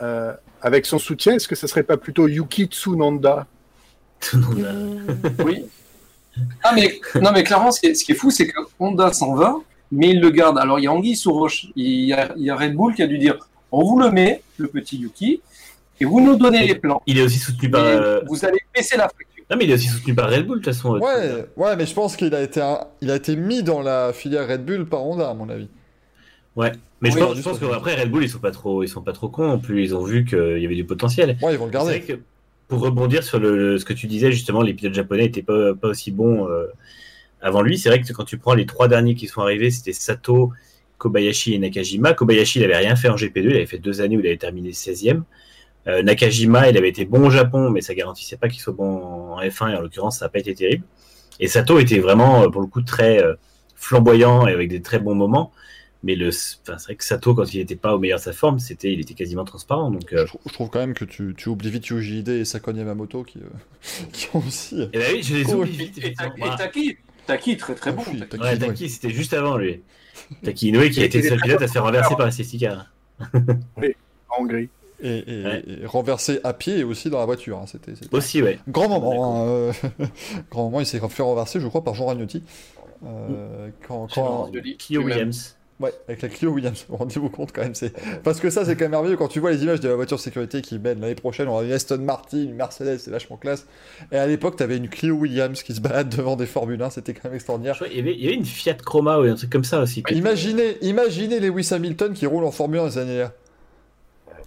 Avec 0.00 0.06
son 0.06 0.06
soutien, 0.06 0.06
euh, 0.06 0.32
avec 0.62 0.86
son 0.86 0.98
soutien, 0.98 1.34
est-ce 1.34 1.48
que 1.48 1.54
ce 1.56 1.66
serait 1.66 1.82
pas 1.82 1.96
plutôt 1.96 2.26
Yuki 2.28 2.66
Tsunanda 2.66 3.46
Oui. 5.44 5.64
Ah 6.62 6.72
mais 6.74 7.00
non 7.20 7.32
mais 7.32 7.42
clairement 7.42 7.72
ce 7.72 7.80
qui 7.80 7.86
est, 7.86 7.94
ce 7.94 8.04
qui 8.04 8.12
est 8.12 8.14
fou 8.14 8.30
c'est 8.30 8.46
que 8.46 8.60
Honda 8.78 9.12
s'en 9.12 9.34
va 9.34 9.56
mais 9.90 10.10
il 10.10 10.20
le 10.20 10.30
garde. 10.30 10.56
Alors 10.58 10.78
il 10.78 10.84
y 10.84 10.86
a 10.86 10.92
Anguille 10.92 11.16
sous 11.16 11.32
roche, 11.32 11.66
il 11.74 12.04
y 12.04 12.12
a, 12.12 12.32
il 12.36 12.44
y 12.44 12.50
a 12.50 12.54
Red 12.56 12.74
Bull 12.74 12.94
qui 12.94 13.02
a 13.02 13.06
dû 13.08 13.18
dire 13.18 13.36
on 13.72 13.82
vous 13.84 13.98
le 13.98 14.10
met 14.10 14.42
le 14.56 14.68
petit 14.68 14.98
Yuki 14.98 15.40
et 16.00 16.04
vous 16.04 16.20
nous 16.20 16.36
donnez 16.36 16.64
les 16.66 16.76
plans. 16.76 17.02
Il 17.06 17.18
est 17.18 17.22
aussi 17.22 17.38
soutenu 17.38 17.68
par 17.70 17.82
euh, 17.84 18.20
Vous 18.28 18.44
allez 18.44 18.60
baisser 18.74 18.96
la 18.96 19.04
facture. 19.08 19.44
non 19.50 19.56
mais 19.56 19.64
il 19.64 19.70
est 19.72 19.74
aussi 19.74 19.88
soutenu 19.88 20.14
par 20.14 20.30
Red 20.30 20.46
Bull 20.46 20.60
de 20.60 20.64
toute 20.64 20.72
façon. 20.74 20.96
Ouais, 20.98 21.46
ouais, 21.56 21.74
mais 21.76 21.86
je 21.86 21.94
pense 21.94 22.14
qu'il 22.16 22.32
a 22.34 22.42
été, 22.42 22.60
un- 22.60 22.84
il 23.00 23.10
a 23.10 23.16
été 23.16 23.34
mis 23.34 23.62
dans 23.64 23.82
la 23.82 24.12
filière 24.12 24.46
Red 24.46 24.64
Bull 24.64 24.86
par 24.86 25.04
Honda, 25.04 25.28
à 25.30 25.34
mon 25.34 25.48
avis. 25.48 25.68
Ouais. 26.54 26.70
Mais 27.00 27.10
je 27.10 27.16
pense, 27.18 27.30
je 27.30 27.34
juste 27.36 27.48
pense 27.48 27.58
pour- 27.58 27.70
qu'après 27.70 27.94
Red 28.00 28.10
Bull 28.10 28.24
ils 28.24 28.28
sont 28.28 28.40
pas 28.40 28.50
trop 28.50 28.82
ils 28.82 28.88
sont 28.88 29.02
pas 29.02 29.12
trop 29.12 29.28
cons 29.28 29.46
non 29.46 29.58
plus 29.60 29.84
ils 29.84 29.94
ont 29.94 30.02
vu 30.02 30.24
qu'il 30.24 30.58
y 30.58 30.64
avait 30.66 30.74
du 30.74 30.84
potentiel. 30.84 31.36
Ouais, 31.42 31.52
ils 31.52 31.58
vont 31.58 31.66
le 31.66 31.70
C'est 31.70 31.78
garder. 31.78 31.90
vrai 31.90 32.00
que 32.00 32.20
pour 32.66 32.80
rebondir 32.80 33.22
sur 33.22 33.38
le, 33.38 33.78
ce 33.78 33.84
que 33.86 33.94
tu 33.94 34.06
disais, 34.06 34.30
justement, 34.30 34.60
les 34.60 34.74
pilotes 34.74 34.92
japonais 34.94 35.22
n'étaient 35.22 35.42
pas, 35.42 35.74
pas 35.74 35.88
aussi 35.88 36.10
bons 36.10 36.46
euh, 36.50 36.66
avant 37.40 37.62
lui. 37.62 37.78
C'est 37.78 37.88
vrai 37.88 38.00
que 38.00 38.12
quand 38.12 38.24
tu 38.24 38.36
prends 38.36 38.52
les 38.54 38.66
trois 38.66 38.88
derniers 38.88 39.14
qui 39.14 39.26
sont 39.26 39.40
arrivés, 39.40 39.70
c'était 39.70 39.94
Sato, 39.94 40.52
Kobayashi 40.98 41.54
et 41.54 41.58
Nakajima. 41.58 42.12
Kobayashi, 42.12 42.58
il 42.58 42.64
avait 42.64 42.76
rien 42.76 42.94
fait 42.94 43.08
en 43.08 43.14
GP2, 43.16 43.30
il 43.44 43.52
avait 43.56 43.64
fait 43.66 43.78
deux 43.78 44.00
années 44.02 44.16
où 44.18 44.20
il 44.20 44.26
avait 44.26 44.36
terminé 44.36 44.72
16e. 44.72 45.22
Euh, 45.86 46.02
Nakajima, 46.02 46.68
il 46.68 46.76
avait 46.76 46.90
été 46.90 47.06
bon 47.06 47.28
au 47.28 47.30
Japon, 47.30 47.70
mais 47.70 47.80
ça 47.80 47.94
garantissait 47.94 48.36
pas 48.36 48.48
qu'il 48.50 48.60
soit 48.60 48.74
bon 48.74 48.98
en 49.32 49.40
F1, 49.40 49.70
et 49.72 49.76
en 49.76 49.80
l'occurrence, 49.80 50.18
ça 50.18 50.26
n'a 50.26 50.28
pas 50.28 50.40
été 50.40 50.54
terrible. 50.54 50.84
Et 51.40 51.48
Sato 51.48 51.78
était 51.78 52.00
vraiment, 52.00 52.42
euh, 52.42 52.48
pour 52.50 52.60
le 52.60 52.66
coup, 52.66 52.82
très 52.82 53.22
euh, 53.22 53.34
flamboyant 53.76 54.46
et 54.46 54.52
avec 54.52 54.68
des 54.68 54.82
très 54.82 54.98
bons 54.98 55.14
moments. 55.14 55.52
Mais 56.04 56.14
le, 56.14 56.28
enfin, 56.28 56.78
c'est 56.78 56.84
vrai 56.84 56.94
que 56.94 57.04
Sato, 57.04 57.34
quand 57.34 57.52
il 57.52 57.58
n'était 57.58 57.74
pas 57.74 57.94
au 57.94 57.98
meilleur 57.98 58.18
de 58.20 58.24
sa 58.24 58.32
forme, 58.32 58.60
c'était, 58.60 58.92
il 58.92 59.00
était 59.00 59.14
quasiment 59.14 59.44
transparent. 59.44 59.90
Donc, 59.90 60.12
euh, 60.12 60.22
Je, 60.22 60.26
trou- 60.26 60.40
je 60.46 60.52
trouve 60.52 60.70
quand 60.70 60.78
même 60.78 60.94
que 60.94 61.04
tu, 61.04 61.34
tu 61.36 61.48
oublies 61.48 61.70
vite 61.70 61.88
Yuji 61.88 62.20
Ide 62.20 62.28
et 62.28 62.44
Sakon 62.44 62.74
Yamamoto 62.76 63.24
qui, 63.24 63.38
euh, 63.40 64.04
qui 64.12 64.28
ont 64.34 64.38
aussi. 64.46 64.80
et 64.80 64.86
ben 64.98 65.14
oui, 65.14 65.22
je 65.22 65.34
les 65.36 65.52
oublie 65.52 65.70
oui. 65.72 65.76
vite. 65.76 65.98
Et 65.98 66.08
et 66.10 66.56
Taki, 66.56 66.96
Taki, 67.26 67.56
très 67.56 67.74
très 67.74 67.92
bon. 67.92 68.02
Oui, 68.12 68.20
Taki. 68.20 68.28
Taki. 68.30 68.42
Ouais, 68.42 68.56
Inoue. 68.56 68.66
Taki, 68.66 68.88
c'était 68.88 69.10
juste 69.10 69.34
avant 69.34 69.56
lui. 69.56 69.80
Taki 70.44 70.68
Inoue 70.68 70.88
qui 70.90 71.00
a 71.00 71.04
été 71.06 71.20
le 71.20 71.28
seul 71.30 71.40
pilote 71.40 71.62
à 71.62 71.66
se 71.66 71.72
faire 71.72 71.82
renverser 71.84 72.14
par 72.16 72.26
la 72.26 72.32
safety 72.32 72.58
car. 72.58 72.86
en 73.34 74.42
Hongrie 74.42 74.68
et, 75.02 75.24
et- 75.26 75.44
Ouais. 75.44 75.64
et 75.82 75.86
renversé 75.86 76.40
à 76.44 76.52
pied 76.52 76.78
et 76.78 76.84
aussi 76.84 77.10
dans 77.10 77.18
la 77.18 77.24
voiture. 77.26 77.58
hein. 77.58 77.66
C'était 77.66 77.94
c'était 77.96 78.14
Aussi, 78.14 78.40
ouais. 78.42 78.58
grand 78.68 78.88
moment. 78.88 79.42
hein, 79.42 79.48
euh, 79.48 79.72
grand 80.50 80.64
moment, 80.64 80.80
il 80.80 80.86
s'est 80.86 81.00
fait 81.08 81.22
renverser, 81.22 81.60
je 81.60 81.66
crois, 81.66 81.82
par 81.82 81.94
Jean 81.94 82.06
Ragnotti. 82.06 82.42
Euh, 83.04 83.68
quand, 83.86 84.08
quand- 84.12 84.50
Lui-même. 84.52 85.04
Williams. 85.04 85.56
Ouais, 85.80 85.92
avec 86.08 86.22
la 86.22 86.28
Clio 86.28 86.50
Williams. 86.50 86.86
Rendez-vous 86.88 87.30
compte 87.30 87.52
quand 87.52 87.62
même. 87.62 87.74
c'est 87.74 87.92
Parce 88.24 88.40
que 88.40 88.50
ça, 88.50 88.64
c'est 88.64 88.74
quand 88.74 88.84
même 88.86 88.90
merveilleux 88.90 89.16
quand 89.16 89.28
tu 89.28 89.38
vois 89.38 89.52
les 89.52 89.62
images 89.62 89.78
de 89.78 89.88
la 89.88 89.94
voiture 89.94 90.18
sécurité 90.18 90.60
qui 90.60 90.78
mène 90.78 91.00
l'année 91.00 91.14
prochaine. 91.14 91.46
On 91.46 91.52
aura 91.52 91.64
une 91.64 91.70
Aston 91.72 91.98
Martin, 91.98 92.38
une 92.38 92.54
Mercedes, 92.54 92.98
c'est 92.98 93.12
vachement 93.12 93.36
classe. 93.36 93.66
Et 94.10 94.16
à 94.16 94.26
l'époque, 94.26 94.56
t'avais 94.56 94.76
une 94.76 94.88
Clio 94.88 95.14
Williams 95.14 95.62
qui 95.62 95.74
se 95.74 95.80
balade 95.80 96.08
devant 96.08 96.34
des 96.34 96.46
Formule 96.46 96.82
1. 96.82 96.90
C'était 96.90 97.14
quand 97.14 97.24
même 97.26 97.34
extraordinaire. 97.34 97.76
y 97.94 98.00
avait, 98.00 98.14
il 98.14 98.20
y 98.20 98.26
avait 98.26 98.34
une 98.34 98.44
Fiat 98.44 98.74
Chroma 98.74 99.18
ou 99.20 99.22
un 99.22 99.34
truc 99.34 99.50
comme 99.50 99.64
ça 99.64 99.80
aussi. 99.80 100.02
Imaginez, 100.10 100.78
imaginez 100.82 101.38
Lewis 101.38 101.68
Hamilton 101.72 102.12
qui 102.12 102.26
roule 102.26 102.44
en 102.44 102.50
Formule 102.50 102.80
1 102.80 102.84
dans 102.84 102.90
ces 102.90 102.98
années-là. 102.98 103.32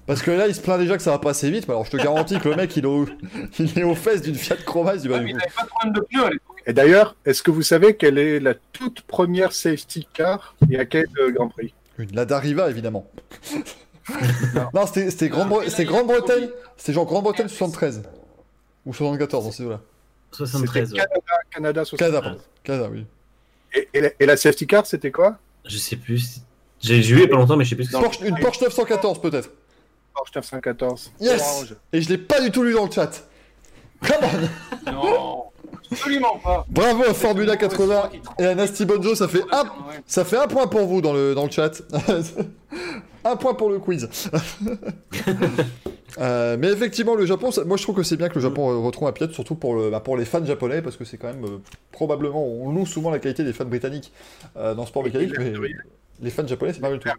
Parce 0.07 0.23
que 0.23 0.31
là, 0.31 0.47
il 0.47 0.55
se 0.55 0.59
plaint 0.59 0.79
déjà 0.79 0.97
que 0.97 1.03
ça 1.03 1.11
va 1.11 1.19
pas 1.19 1.29
assez 1.29 1.49
vite. 1.49 1.67
mais 1.67 1.73
Alors, 1.73 1.85
je 1.85 1.91
te 1.91 1.97
garantis 1.97 2.39
que 2.39 2.49
le 2.49 2.55
mec, 2.55 2.75
il 2.75 2.83
est, 2.83 2.87
au... 2.87 3.05
il 3.59 3.79
est 3.79 3.83
aux 3.83 3.95
fesses 3.95 4.21
d'une 4.21 4.35
Fiat 4.35 4.57
Chroma. 4.65 4.95
Il 4.95 5.01
dit, 5.01 5.07
bah, 5.07 5.15
Ouais, 5.15 5.19
du 5.19 5.25
mais 5.25 5.31
il 5.31 5.33
coup, 5.35 5.39
n'avait 5.39 5.53
pas 5.55 5.63
de 5.63 5.69
problème 5.69 5.93
de 5.93 6.01
pneus 6.01 6.25
à 6.25 6.29
l'époque. 6.29 6.50
Et 6.71 6.73
d'ailleurs, 6.73 7.17
est-ce 7.25 7.43
que 7.43 7.51
vous 7.51 7.63
savez 7.63 7.97
quelle 7.97 8.17
est 8.17 8.39
la 8.39 8.53
toute 8.53 9.01
première 9.01 9.51
safety 9.51 10.07
car 10.13 10.55
et 10.69 10.79
à 10.79 10.85
quel 10.85 11.05
euh, 11.19 11.29
Grand 11.29 11.49
Prix? 11.49 11.73
Une 11.97 12.15
Lada 12.15 12.39
Riva, 12.39 12.69
évidemment. 12.69 13.11
non, 14.73 14.85
c'était 14.87 15.11
c'était 15.11 15.27
Grande- 15.27 15.67
c'était 15.67 15.83
Grande-Bretagne. 15.83 16.47
C'était 16.77 16.93
genre 16.93 17.05
Grande-Bretagne 17.05 17.49
73. 17.49 18.03
Ou 18.85 18.93
74, 18.93 19.43
dans 19.43 19.51
ces 19.51 19.63
deux-là. 19.63 19.81
73. 20.31 20.87
C'était 20.91 21.01
ouais. 21.01 21.05
Canada, 21.07 21.33
Canada 21.51 21.83
60. 21.83 21.99
Canada, 21.99 22.21
pardon. 22.21 22.41
Canada, 22.63 22.89
oui. 22.89 23.05
Et, 23.73 23.89
et 23.93 23.99
la, 23.99 24.09
et 24.21 24.25
la 24.25 24.37
safety 24.37 24.65
car, 24.65 24.85
c'était 24.85 25.11
quoi? 25.11 25.39
Je 25.65 25.77
sais 25.77 25.97
plus. 25.97 26.39
J'ai 26.79 27.01
vu 27.01 27.15
il 27.15 27.19
y 27.19 27.23
a 27.25 27.27
pas 27.27 27.35
longtemps, 27.35 27.57
mais 27.57 27.65
je 27.65 27.71
sais 27.71 27.75
plus 27.75 27.83
ce 27.83 27.91
que 27.91 27.97
c'est. 27.97 28.01
Porsche- 28.01 28.25
une 28.25 28.39
Porsche 28.39 28.61
914, 28.61 29.19
peut-être. 29.19 29.49
Porsche 30.13 30.31
914. 30.35 31.11
Yes 31.19 31.41
Orange. 31.41 31.75
Et 31.91 32.01
je 32.01 32.07
l'ai 32.07 32.17
pas 32.17 32.39
du 32.39 32.49
tout 32.49 32.63
lu 32.63 32.71
dans 32.73 32.85
le 32.85 32.91
chat. 32.91 33.11
Come 34.07 34.15
on 34.85 34.91
Non, 34.91 35.43
absolument 35.91 36.37
pas. 36.43 36.65
Bravo 36.69 37.03
à 37.03 37.13
Formula 37.13 37.57
80 37.57 38.09
et 38.39 38.45
à 38.45 38.55
Nasty 38.55 38.85
Bonzo, 38.85 39.15
ça 39.15 39.27
fait 39.27 39.43
un, 39.51 39.63
ça 40.07 40.25
fait 40.25 40.37
un 40.37 40.47
point 40.47 40.67
pour 40.67 40.85
vous 40.87 41.01
dans 41.01 41.13
le, 41.13 41.33
dans 41.35 41.45
le 41.45 41.51
chat. 41.51 41.81
un 43.23 43.35
point 43.35 43.53
pour 43.53 43.69
le 43.69 43.79
quiz. 43.79 44.09
Euh, 46.19 46.57
mais 46.59 46.67
effectivement, 46.67 47.15
le 47.15 47.25
Japon, 47.25 47.51
ça- 47.51 47.63
moi 47.63 47.77
je 47.77 47.83
trouve 47.83 47.95
que 47.95 48.03
c'est 48.03 48.17
bien 48.17 48.27
que 48.27 48.35
le 48.35 48.41
Japon 48.41 48.69
euh, 48.69 48.79
retrouve 48.79 49.07
un 49.07 49.13
pilote, 49.13 49.31
surtout 49.31 49.55
pour, 49.55 49.75
le, 49.75 49.89
bah, 49.89 50.01
pour 50.01 50.17
les 50.17 50.25
fans 50.25 50.43
japonais, 50.45 50.81
parce 50.81 50.97
que 50.97 51.05
c'est 51.05 51.15
quand 51.15 51.27
même 51.33 51.45
euh, 51.45 51.57
probablement, 51.93 52.45
on 52.45 52.69
loue 52.69 52.85
souvent 52.85 53.11
la 53.11 53.19
qualité 53.19 53.45
des 53.45 53.53
fans 53.53 53.63
britanniques 53.63 54.11
euh, 54.57 54.73
dans 54.75 54.81
le 54.81 54.87
sport 54.89 55.05
mécanique, 55.05 55.31
mais 55.39 55.53
les 56.21 56.29
fans 56.29 56.45
japonais, 56.45 56.73
c'est 56.73 56.81
pas 56.81 56.89
mal 56.89 56.99
du 56.99 57.03
tout. 57.05 57.15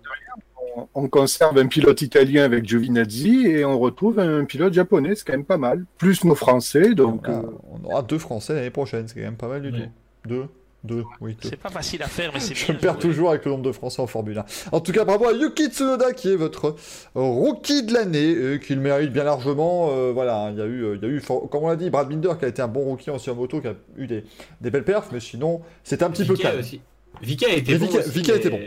On, 0.76 0.88
on 0.94 1.08
conserve 1.08 1.58
un 1.58 1.66
pilote 1.66 2.00
italien 2.02 2.44
avec 2.44 2.66
Giovinazzi 2.68 3.46
et 3.46 3.64
on 3.64 3.78
retrouve 3.78 4.18
un 4.18 4.44
pilote 4.44 4.72
japonais, 4.72 5.14
c'est 5.14 5.24
quand 5.26 5.32
même 5.34 5.44
pas 5.44 5.58
mal. 5.58 5.84
Plus 5.98 6.24
nos 6.24 6.34
Français, 6.34 6.94
donc 6.94 7.26
Voilà, 7.26 7.40
euh, 7.44 7.50
on 7.82 7.84
aura 7.90 8.02
deux 8.02 8.18
Français 8.18 8.54
l'année 8.54 8.70
prochaine, 8.70 9.06
c'est 9.08 9.14
quand 9.14 9.20
même 9.20 9.36
pas 9.36 9.48
mal 9.48 9.62
du 9.62 9.70
tout. 9.72 9.78
Deux 10.26 10.46
Deux, 10.84 11.04
oui, 11.20 11.36
deux. 11.40 11.48
C'est 11.48 11.56
pas 11.60 11.68
facile 11.68 12.02
à 12.02 12.08
faire, 12.08 12.30
mais 12.34 12.40
c'est 12.40 12.54
Je 12.56 12.66
bien 12.66 12.74
me 12.74 12.80
perds 12.80 12.98
toujours 12.98 13.30
avec 13.30 13.44
le 13.44 13.52
nombre 13.52 13.62
de 13.64 13.70
Français 13.72 14.00
en 14.02 14.06
Formule 14.06 14.38
1. 14.38 14.44
En 14.72 14.80
tout 14.80 14.90
cas, 14.92 15.04
bravo 15.04 15.28
à 15.28 15.32
Yuki 15.32 15.66
Tsunoda 15.68 16.12
qui 16.12 16.32
est 16.32 16.36
votre 16.36 16.66
euh, 16.70 16.74
rookie 17.20 17.84
de 17.84 17.92
l'année, 17.92 18.30
et 18.54 18.58
qu'il 18.58 18.80
mérite 18.80 19.12
bien 19.12 19.24
largement. 19.24 19.90
euh, 19.92 20.10
voilà, 20.12 20.48
il 20.52 20.58
y 20.58 20.62
a 20.62 20.66
eu, 20.66 20.82
euh, 20.84 20.96
il 21.00 21.08
y 21.08 21.12
a 21.12 21.14
eu, 21.14 21.20
comme 21.22 21.64
on 21.64 21.68
l'a 21.68 21.76
dit, 21.76 21.88
Brad 21.90 22.08
Binder 22.08 22.32
qui 22.38 22.44
a 22.46 22.48
été 22.48 22.62
un 22.62 22.68
bon 22.68 22.80
rookie 22.80 23.10
en 23.10 23.34
moto, 23.36 23.60
qui 23.60 23.68
a 23.68 23.74
eu 23.96 24.06
des, 24.08 24.24
des 24.60 24.70
belles 24.70 24.84
perfs, 24.84 25.10
mais 25.12 25.20
sinon, 25.20 25.60
c'était 25.84 26.04
un 26.04 26.10
petit 26.10 26.24
peu 26.24 26.34
calme. 26.34 26.58
aussi. 26.60 26.80
Vika 27.20 27.48
était 27.48 27.76
bon. 27.78 27.86
Vika- 27.86 27.98
aussi, 28.00 28.10
Vika 28.10 28.34
était 28.34 28.50
bon. 28.50 28.58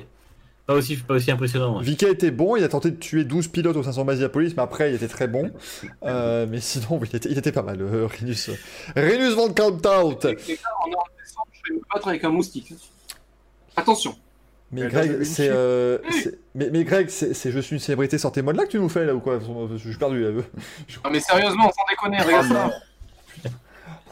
Pas 0.68 0.74
aussi, 0.74 0.98
pas 0.98 1.14
aussi 1.16 1.30
impressionnant. 1.30 1.78
ouais. 1.78 1.84
Vika 1.84 2.10
était 2.10 2.32
bon, 2.32 2.56
il 2.56 2.64
a 2.64 2.68
tenté 2.68 2.90
de 2.90 2.96
tuer 2.96 3.24
12 3.24 3.50
pilotes 3.50 3.76
au 3.76 3.84
500 3.84 4.04
Masiapolis, 4.04 4.54
mais 4.58 4.64
après 4.64 4.90
il 4.92 4.96
était 4.96 5.08
très 5.08 5.28
bon. 5.28 5.52
Euh, 6.04 6.46
mais 6.50 6.60
sinon, 6.60 7.00
il 7.04 7.16
était, 7.16 7.30
il 7.30 7.38
était 7.38 7.52
pas 7.52 7.62
mal, 7.64 7.82
euh, 7.82 8.08
Rinus. 8.20 8.50
Rinus 8.96 9.34
Van 9.36 9.50
Kantout. 9.54 10.18
Les 10.24 10.34
gars, 10.56 10.60
on 10.86 10.92
est 10.92 10.96
en 10.96 11.04
décembre, 11.20 11.48
je 11.52 11.74
vais 11.74 11.76
me 11.80 11.82
battre 11.94 12.08
avec 12.08 12.24
un 12.24 12.30
moustique. 12.30 12.74
Attention. 13.76 14.16
Mais 14.72 14.82
Elle 14.82 14.90
Greg, 14.90 15.24
c'est. 15.24 15.48
euh, 15.52 16.00
mais, 16.56 16.70
mais 16.72 16.84
Greg, 16.84 17.10
c'est 17.10 17.52
Je 17.52 17.60
suis 17.60 17.76
une 17.76 17.80
célébrité, 17.80 18.18
sortez 18.18 18.42
moi 18.42 18.52
de 18.54 18.58
là 18.58 18.66
que 18.66 18.72
tu 18.72 18.80
nous 18.80 18.90
fais 18.90 19.06
là 19.06 19.14
ou 19.16 19.20
quoi? 19.20 19.40
Je 19.72 19.78
suis 19.78 19.98
perdu 19.98 20.24
là. 20.24 20.32
Non 21.04 21.12
mais 21.12 21.20
sérieusement, 21.20 21.72
sans 21.72 21.86
déconner, 21.90 22.22
regarde 22.22 22.48
ça. 22.48 22.72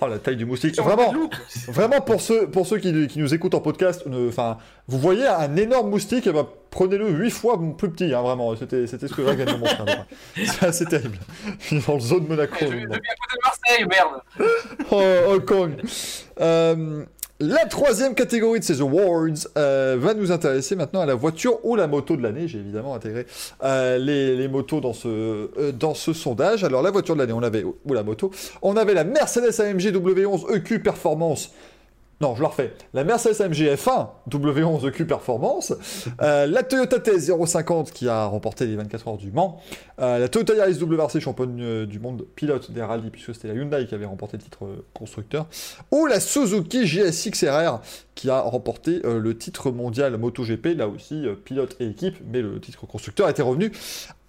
Oh 0.02 0.08
la 0.08 0.20
taille 0.20 0.36
du 0.36 0.46
moustique. 0.46 0.76
Vraiment, 0.82 1.14
vraiment 1.68 2.02
pour 2.02 2.20
ceux, 2.20 2.48
pour 2.50 2.66
ceux 2.68 2.78
qui, 2.80 3.08
qui 3.08 3.20
nous 3.20 3.34
écoutent 3.34 3.54
en 3.54 3.62
podcast, 3.62 4.04
enfin, 4.28 4.58
vous 4.88 5.00
voyez 5.00 5.26
un 5.28 5.56
énorme 5.56 5.90
moustique, 5.90 6.28
eh 6.28 6.32
ben, 6.34 6.46
prenez-le 6.72 7.10
8 7.10 7.30
fois 7.30 7.60
plus 7.78 7.90
petit, 7.90 8.14
hein, 8.14 8.22
vraiment. 8.22 8.56
C'était 8.56 8.88
c'était 8.88 9.08
ce 9.08 9.14
que 9.14 9.22
Greg 9.22 9.48
montrer. 9.58 9.76
hein, 9.94 10.06
C'est 10.36 10.64
assez 10.66 10.86
terrible. 10.86 11.18
Il 11.72 11.78
est 11.78 11.88
dans 11.88 11.94
le 11.94 12.00
zone 12.00 12.28
Monaco. 12.28 12.56
Je, 12.60 12.66
je 12.66 12.72
à 12.72 12.78
côté 12.78 12.98
de 12.98 13.40
Marseille, 13.44 13.86
merde. 13.90 14.22
Oh, 14.92 15.32
Hong 15.34 15.46
Kong. 15.46 15.76
Euh, 16.42 17.06
la 17.48 17.66
troisième 17.66 18.16
catégorie 18.16 18.60
de 18.60 18.64
ces 18.64 18.80
awards 18.80 19.50
euh, 19.58 19.98
va 20.00 20.14
nous 20.14 20.32
intéresser 20.32 20.78
maintenant 20.78 21.02
à 21.02 21.06
la 21.06 21.16
voiture 21.16 21.60
ou 21.66 21.76
la 21.76 21.88
moto 21.88 22.16
de 22.16 22.24
l'année. 22.24 22.48
J'ai 22.48 22.60
évidemment 22.60 22.96
intégré 22.96 23.26
euh, 23.64 23.98
les, 23.98 24.48
motos 24.48 24.80
dans 24.80 24.94
ce, 24.94 25.08
euh, 25.08 25.72
dans 25.74 25.94
ce 25.94 26.14
sondage. 26.14 26.64
Alors 26.64 26.82
la 26.82 26.92
voiture 26.92 27.16
de 27.16 27.20
l'année, 27.20 27.34
on 27.34 27.44
avait 27.44 27.64
ou 27.64 27.94
la 27.94 28.04
moto, 28.04 28.32
on 28.62 28.78
avait 28.78 28.94
la 28.94 29.04
Mercedes 29.04 29.60
AMG 29.60 29.92
W11 29.92 30.56
EQ 30.56 30.80
Performance. 30.80 31.52
Non, 32.22 32.36
je 32.36 32.42
la 32.42 32.48
refais. 32.48 32.74
La 32.94 33.04
Mercedes 33.04 33.42
AMG 33.42 33.76
F1 33.76 34.08
W11 34.30 34.88
EQ 34.88 35.06
Performance, 35.06 35.74
euh, 36.22 36.46
la 36.46 36.64
Toyota 36.64 36.98
TS050 36.98 37.92
qui 37.92 38.08
a 38.08 38.26
remporté 38.26 38.66
les 38.66 38.76
24 38.76 39.08
heures 39.08 39.18
du 39.18 39.32
Mans, 39.32 39.60
euh, 40.00 40.20
la 40.20 40.30
Toyota 40.30 40.54
Yaris 40.54 40.78
WRC 40.82 41.20
championne 41.20 41.60
euh, 41.60 41.86
du 41.86 42.00
monde 42.00 42.26
pilote 42.36 42.72
des 42.72 42.82
rallyes 42.82 43.10
puisque 43.10 43.34
c'était 43.34 43.50
la 43.50 43.56
Hyundai 43.56 43.86
qui 43.88 43.96
avait 43.96 44.06
remporté 44.06 44.38
le 44.38 44.44
titre 44.44 44.68
constructeur, 44.94 45.48
ou 45.92 46.06
la 46.06 46.20
Suzuki 46.20 46.86
JSX 46.86 47.44
RR 47.44 47.82
qui 48.16 48.30
a 48.30 48.40
remporté 48.42 49.02
le 49.04 49.38
titre 49.38 49.72
mondial 49.72 50.16
MotoGP, 50.18 50.78
là 50.78 50.88
aussi 50.88 51.26
pilote 51.44 51.76
et 51.80 51.88
équipe, 51.88 52.18
mais 52.32 52.42
le 52.42 52.60
titre 52.62 52.86
constructeur 52.86 53.28
était 53.28 53.42
revenu 53.42 53.72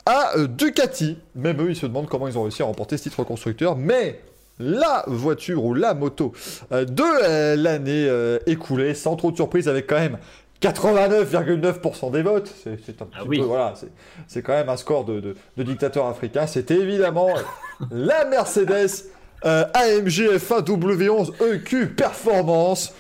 à 0.06 0.32
Ducati. 0.48 1.18
Même 1.34 1.60
eux, 1.60 1.70
ils 1.70 1.76
se 1.76 1.86
demandent 1.86 2.08
comment 2.08 2.26
ils 2.26 2.38
ont 2.38 2.42
réussi 2.42 2.62
à 2.62 2.64
remporter 2.64 2.96
ce 2.96 3.04
titre 3.04 3.22
constructeur, 3.24 3.76
mais 3.76 4.20
la 4.58 5.04
voiture 5.06 5.64
ou 5.64 5.74
la 5.74 5.94
moto 5.94 6.32
euh, 6.72 6.84
de 6.84 7.02
euh, 7.02 7.56
l'année 7.56 8.06
euh, 8.08 8.38
écoulée, 8.46 8.94
sans 8.94 9.16
trop 9.16 9.30
de 9.30 9.36
surprise, 9.36 9.68
avec 9.68 9.86
quand 9.88 9.98
même 9.98 10.18
89,9% 10.60 12.10
des 12.12 12.22
votes. 12.22 12.52
C'est 12.62 12.78
c'est 12.84 13.02
un 13.02 13.06
Ah 13.14 13.18
petit 13.20 13.28
oui. 13.28 13.38
peu, 13.38 13.44
voilà, 13.44 13.74
c'est- 13.76 13.90
c'est 14.28 14.42
quand 14.42 14.52
même 14.52 14.68
un 14.68 14.76
score 14.76 15.04
de, 15.04 15.20
de, 15.20 15.36
de 15.56 15.62
dictateur 15.62 16.06
africain. 16.06 16.46
C'était 16.46 16.76
évidemment 16.76 17.28
la 17.90 18.24
Mercedes 18.24 19.04
euh, 19.44 19.64
AMG 19.74 20.36
F1 20.38 20.62
W11 20.64 21.32
EQ 21.54 21.88
Performance. 21.94 22.94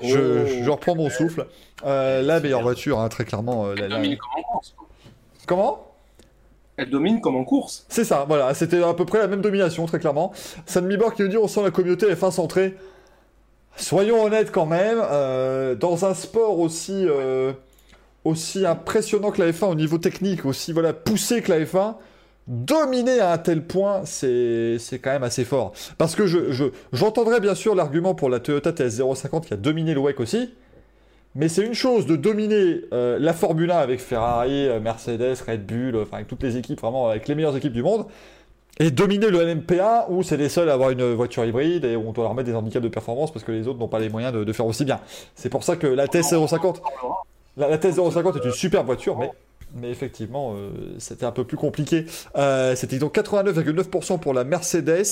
Je, 0.00 0.18
Oh. 0.18 0.62
je 0.64 0.70
reprends 0.70 0.94
mon 0.94 1.08
souffle. 1.10 1.46
Euh, 1.84 2.22
la 2.22 2.40
meilleure 2.40 2.62
voiture, 2.62 2.98
hein, 3.00 3.08
très 3.08 3.24
clairement. 3.24 3.66
euh, 3.66 3.74
la-. 3.74 4.00
Comment? 5.46 5.93
Elle 6.76 6.90
domine 6.90 7.20
comme 7.20 7.36
en 7.36 7.44
course. 7.44 7.86
C'est 7.88 8.04
ça, 8.04 8.24
voilà, 8.26 8.52
c'était 8.54 8.82
à 8.82 8.94
peu 8.94 9.04
près 9.04 9.18
la 9.18 9.28
même 9.28 9.40
domination, 9.40 9.86
très 9.86 9.98
clairement. 10.00 10.32
San 10.66 10.84
Mibor 10.86 11.14
qui 11.14 11.22
nous 11.22 11.28
dit 11.28 11.36
on 11.38 11.46
sent 11.48 11.62
la 11.62 11.70
communauté 11.70 12.06
F1 12.12 12.30
centrée. 12.32 12.74
Soyons 13.76 14.22
honnêtes 14.24 14.52
quand 14.52 14.66
même, 14.66 14.98
euh, 15.02 15.74
dans 15.74 16.04
un 16.04 16.14
sport 16.14 16.58
aussi, 16.60 17.06
euh, 17.08 17.52
impressionnant 18.66 19.30
que 19.30 19.42
la 19.42 19.50
F1 19.50 19.66
au 19.66 19.74
niveau 19.74 19.98
technique, 19.98 20.44
aussi 20.46 20.72
voilà, 20.72 20.92
poussé 20.92 21.42
que 21.42 21.50
la 21.52 21.60
F1, 21.60 21.96
dominer 22.46 23.20
à 23.20 23.32
un 23.32 23.38
tel 23.38 23.64
point, 23.64 24.02
c'est 24.04 24.78
quand 25.02 25.10
même 25.10 25.22
assez 25.24 25.44
fort. 25.44 25.72
Parce 25.98 26.14
que 26.14 26.26
je, 26.26 26.52
je- 26.52 26.64
bien 27.40 27.54
sûr 27.54 27.74
l'argument 27.74 28.14
pour 28.14 28.28
la 28.30 28.38
Toyota 28.40 28.70
TS050 28.72 29.46
qui 29.46 29.54
a 29.54 29.56
dominé 29.56 29.94
le 29.94 30.00
WEC 30.00 30.20
aussi, 30.20 30.54
mais 31.34 31.48
c'est 31.48 31.64
une 31.64 31.74
chose 31.74 32.06
de 32.06 32.16
dominer 32.16 32.82
euh, 32.92 33.18
la 33.18 33.32
Formule 33.32 33.70
1 33.70 33.76
avec 33.76 34.00
Ferrari, 34.00 34.68
euh, 34.68 34.80
Mercedes, 34.80 35.36
Red 35.46 35.66
Bull, 35.66 35.96
enfin 36.00 36.18
avec 36.18 36.28
toutes 36.28 36.42
les 36.42 36.56
équipes, 36.56 36.80
vraiment 36.80 37.08
avec 37.08 37.26
les 37.26 37.34
meilleures 37.34 37.56
équipes 37.56 37.72
du 37.72 37.82
monde, 37.82 38.06
et 38.78 38.90
dominer 38.90 39.30
le 39.30 39.38
LMP1 39.38 40.06
où 40.08 40.22
c'est 40.22 40.36
les 40.36 40.48
seuls 40.48 40.68
à 40.68 40.74
avoir 40.74 40.90
une 40.90 41.14
voiture 41.14 41.44
hybride 41.44 41.84
et 41.84 41.96
où 41.96 42.08
on 42.08 42.12
doit 42.12 42.24
leur 42.24 42.34
mettre 42.34 42.48
des 42.48 42.54
handicaps 42.54 42.82
de 42.82 42.88
performance 42.88 43.32
parce 43.32 43.44
que 43.44 43.52
les 43.52 43.68
autres 43.68 43.78
n'ont 43.78 43.88
pas 43.88 44.00
les 44.00 44.08
moyens 44.08 44.32
de, 44.32 44.44
de 44.44 44.52
faire 44.52 44.66
aussi 44.66 44.84
bien. 44.84 45.00
C'est 45.34 45.50
pour 45.50 45.64
ça 45.64 45.76
que 45.76 45.86
la 45.86 46.06
TS050, 46.06 46.80
la, 47.56 47.68
la 47.68 47.78
TS050 47.78 48.40
est 48.40 48.44
une 48.44 48.52
super 48.52 48.82
voiture, 48.84 49.16
mais, 49.18 49.30
mais 49.74 49.90
effectivement, 49.90 50.54
euh, 50.56 50.70
c'était 50.98 51.26
un 51.26 51.32
peu 51.32 51.44
plus 51.44 51.56
compliqué. 51.56 52.06
Euh, 52.36 52.74
c'était 52.76 52.98
donc 52.98 53.14
89,9% 53.14 54.18
pour 54.18 54.32
la 54.34 54.44
Mercedes, 54.44 55.04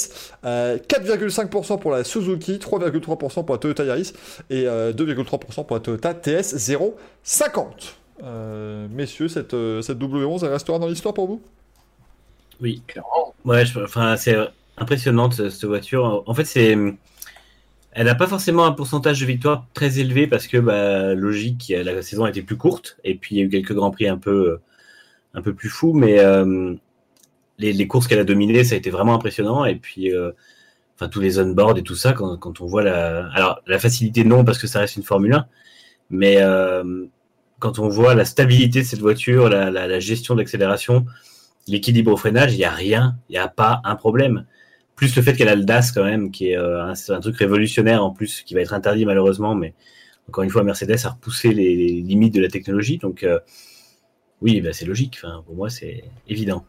euh, 0.45 0.79
4,5% 0.79 1.79
pour 1.79 1.91
la 1.91 2.05
Suzuki, 2.05 2.59
3,3% 2.59 3.45
pour 3.45 3.55
la 3.55 3.59
Toyota 3.59 3.85
Yaris 3.85 4.13
et 4.51 4.67
euh, 4.67 4.93
2,3% 4.93 5.65
pour 5.67 5.77
la 5.77 5.81
Toyota 5.81 6.15
TS050. 6.15 7.65
Euh, 8.25 8.87
messieurs, 8.91 9.29
cette, 9.29 9.55
euh, 9.55 9.83
cette 9.83 9.99
W11, 9.99 10.45
elle 10.45 10.53
restera 10.53 10.79
dans 10.79 10.87
l'histoire 10.87 11.15
pour 11.15 11.27
vous? 11.27 11.43
Oui. 12.61 12.83
Clairement. 12.87 13.35
Ouais, 13.45 13.65
enfin, 13.83 14.17
c'est 14.17 14.37
impressionnante 14.79 15.35
ce- 15.35 15.51
cette 15.51 15.65
voiture. 15.65 16.23
En 16.27 16.35
fait, 16.35 16.45
c'est, 16.45 16.77
elle 17.93 18.07
n'a 18.07 18.15
pas 18.15 18.27
forcément 18.27 18.65
un 18.65 18.73
pourcentage 18.73 19.21
de 19.21 19.27
victoire 19.27 19.67
très 19.75 19.99
élevé 19.99 20.27
parce 20.27 20.47
que, 20.47 20.59
bah, 20.59 21.15
logique, 21.15 21.73
la 21.75 22.03
saison 22.03 22.25
a 22.25 22.31
été 22.31 22.43
plus 22.43 22.57
courte 22.57 22.99
et 23.05 23.15
puis 23.15 23.37
il 23.37 23.39
y 23.39 23.43
a 23.43 23.45
eu 23.45 23.49
quelques 23.49 23.75
grands 23.75 23.91
prix 23.91 24.09
un 24.09 24.19
peu, 24.19 24.59
peu 25.41 25.55
plus 25.55 25.69
fous, 25.69 25.93
mais 25.95 26.19
euh, 26.21 26.75
les, 27.59 27.87
courses 27.87 28.07
qu'elle 28.07 28.19
a 28.19 28.25
dominées, 28.25 28.65
ça 28.65 28.75
a 28.75 28.79
été 28.79 28.91
vraiment 28.91 29.15
impressionnant. 29.15 29.65
Et 29.65 29.77
puis, 29.77 30.15
euh, 30.15 30.33
enfin, 30.97 31.09
tous 31.09 31.21
les 31.21 31.39
on-board 31.39 31.79
et 31.79 31.83
tout 31.83 31.95
ça, 31.95 32.13
quand, 32.13 32.61
on 32.61 32.67
voit 32.67 32.83
la. 32.83 33.31
Alors, 33.33 33.61
la 33.67 33.79
facilité, 33.79 34.25
non, 34.25 34.45
parce 34.45 34.59
que 34.59 34.67
ça 34.67 34.81
reste 34.81 34.97
une 34.97 35.03
Formule 35.03 35.35
1. 35.35 35.47
Mais 36.11 36.37
euh, 36.41 37.07
quand 37.59 37.79
on 37.79 37.89
voit 37.89 38.15
la 38.15 38.25
stabilité 38.25 38.81
de 38.81 38.87
cette 38.87 39.01
voiture, 39.01 39.49
la, 39.49 40.01
gestion 40.01 40.35
de 40.35 40.41
l'accélération, 40.41 41.07
l'équilibre 41.69 42.13
au 42.13 42.17
freinage, 42.17 42.53
il 42.55 42.59
n'y 42.59 42.65
a 42.65 42.71
rien, 42.71 43.17
il 43.29 43.33
n'y 43.33 43.39
a 43.39 43.49
pas 43.49 43.81
un 43.85 43.97
problème. 43.97 44.45
Plus 45.03 45.17
le 45.17 45.23
fait 45.23 45.35
qu'elle 45.35 45.49
a 45.49 45.57
le 45.57 45.65
DAS 45.65 45.91
quand 45.93 46.05
même, 46.05 46.31
qui 46.31 46.51
est 46.51 46.57
euh, 46.57 46.87
un, 46.87 47.21
truc 47.21 47.37
révolutionnaire 47.37 48.05
en 48.05 48.11
plus, 48.11 48.43
qui 48.43 48.55
va 48.55 48.61
être 48.61 48.73
interdit 48.73 49.05
malheureusement, 49.05 49.57
mais 49.57 49.75
encore 50.29 50.45
une 50.45 50.51
fois, 50.51 50.63
Mercedes 50.63 51.05
a 51.05 51.09
repoussé 51.11 51.53
les, 51.53 51.75
limites 52.03 52.35
de 52.35 52.41
la 52.41 52.49
technologie. 52.49 52.99
Donc, 52.99 53.27
oui, 54.43 54.61
bah, 54.61 54.73
c'est 54.73 54.85
logique. 54.85 55.19
Enfin, 55.23 55.43
pour 55.45 55.57
moi, 55.57 55.71
c'est 55.71 56.05
évident. 56.29 56.65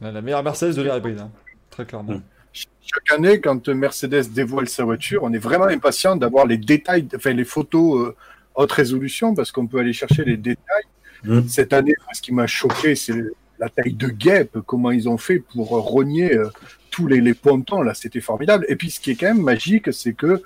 La, 0.00 0.22
meilleure 0.22 0.42
Mercedes 0.42 0.74
de 0.76 0.82
l'ère 0.82 0.96
hybride, 0.96 1.18
hein, 1.18 1.30
très 1.70 1.84
clairement. 1.84 2.14
Hmm. 2.14 2.22
Chaque 2.52 3.18
année, 3.18 3.40
quand 3.40 3.68
Mercedes 3.68 4.32
dévoile 4.32 4.68
sa 4.68 4.84
voiture, 4.84 5.22
on 5.22 5.32
est 5.32 5.38
vraiment 5.38 5.66
impatient 5.66 6.16
d'avoir 6.16 6.46
les 6.46 6.56
détails, 6.56 7.06
enfin 7.14 7.32
les 7.32 7.44
photos 7.44 8.08
euh, 8.08 8.16
haute 8.54 8.72
résolution, 8.72 9.34
parce 9.34 9.52
qu'on 9.52 9.66
peut 9.66 9.78
aller 9.78 9.92
chercher 9.92 10.24
les 10.24 10.36
détails. 10.36 10.84
Hmm. 11.24 11.42
Cette 11.46 11.72
année, 11.72 11.94
ce 12.12 12.22
qui 12.22 12.32
m'a 12.32 12.46
choqué, 12.46 12.94
c'est 12.94 13.12
la 13.60 13.68
taille 13.68 13.92
de 13.92 14.08
guêpe, 14.08 14.58
comment 14.66 14.90
ils 14.90 15.08
ont 15.08 15.18
fait 15.18 15.38
pour 15.38 15.68
rogner 15.68 16.34
euh, 16.34 16.48
tous 16.90 17.06
les, 17.06 17.20
les, 17.20 17.34
pontons. 17.34 17.82
Là, 17.82 17.94
c'était 17.94 18.20
formidable. 18.20 18.64
Et 18.68 18.74
puis, 18.74 18.90
ce 18.90 18.98
qui 18.98 19.12
est 19.12 19.14
quand 19.14 19.28
même 19.28 19.42
magique, 19.42 19.92
c'est 19.92 20.14
que 20.14 20.42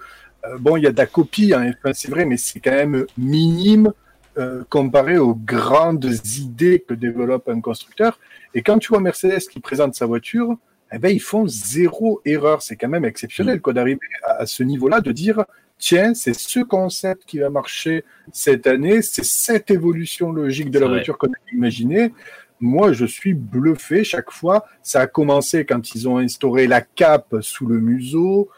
euh, 0.46 0.58
bon, 0.58 0.76
il 0.76 0.82
y 0.82 0.86
a 0.86 0.92
de 0.92 0.96
la 0.96 1.06
copie, 1.06 1.54
hein, 1.54 1.72
c'est 1.92 2.10
vrai, 2.10 2.24
mais 2.24 2.36
c'est 2.36 2.60
quand 2.60 2.72
même 2.72 3.06
minime 3.16 3.92
euh, 4.36 4.64
comparé 4.68 5.16
aux 5.16 5.34
grandes 5.34 6.12
idées 6.36 6.84
que 6.86 6.94
développe 6.94 7.48
un 7.48 7.60
constructeur. 7.60 8.18
Et 8.54 8.62
quand 8.62 8.78
tu 8.78 8.88
vois 8.88 9.00
Mercedes 9.00 9.46
qui 9.50 9.60
présente 9.60 9.94
sa 9.94 10.06
voiture, 10.06 10.56
eh 10.92 10.98
ben, 10.98 11.08
ils 11.08 11.20
font 11.20 11.46
zéro 11.46 12.20
erreur. 12.24 12.62
C'est 12.62 12.76
quand 12.76 12.88
même 12.88 13.04
exceptionnel 13.04 13.60
quoi 13.60 13.72
d'arriver 13.72 14.00
à, 14.24 14.46
ce 14.46 14.62
niveau-là, 14.62 15.00
de 15.00 15.12
dire 15.12 15.44
tiens, 15.78 16.14
c'est 16.14 16.34
ce 16.34 16.60
concept 16.60 17.24
qui 17.26 17.38
va 17.38 17.50
marcher 17.50 18.04
cette 18.32 18.66
année, 18.66 19.02
c'est 19.02 19.24
cette 19.24 19.70
évolution 19.70 20.32
logique 20.32 20.70
de 20.70 20.78
la 20.78 20.88
voiture 20.88 21.18
qu'on 21.18 21.28
a 21.28 21.52
imaginée. 21.52 22.12
Moi, 22.60 22.92
je 22.92 23.04
suis 23.04 23.34
bluffé 23.34 24.04
chaque 24.04 24.30
fois. 24.30 24.64
Ça 24.82 25.02
a 25.02 25.06
commencé 25.06 25.64
quand 25.64 25.94
ils 25.94 26.08
ont 26.08 26.18
instauré 26.18 26.66
la 26.66 26.80
cape 26.80 27.36
sous 27.40 27.66
le 27.66 27.80
museau. 27.80 28.48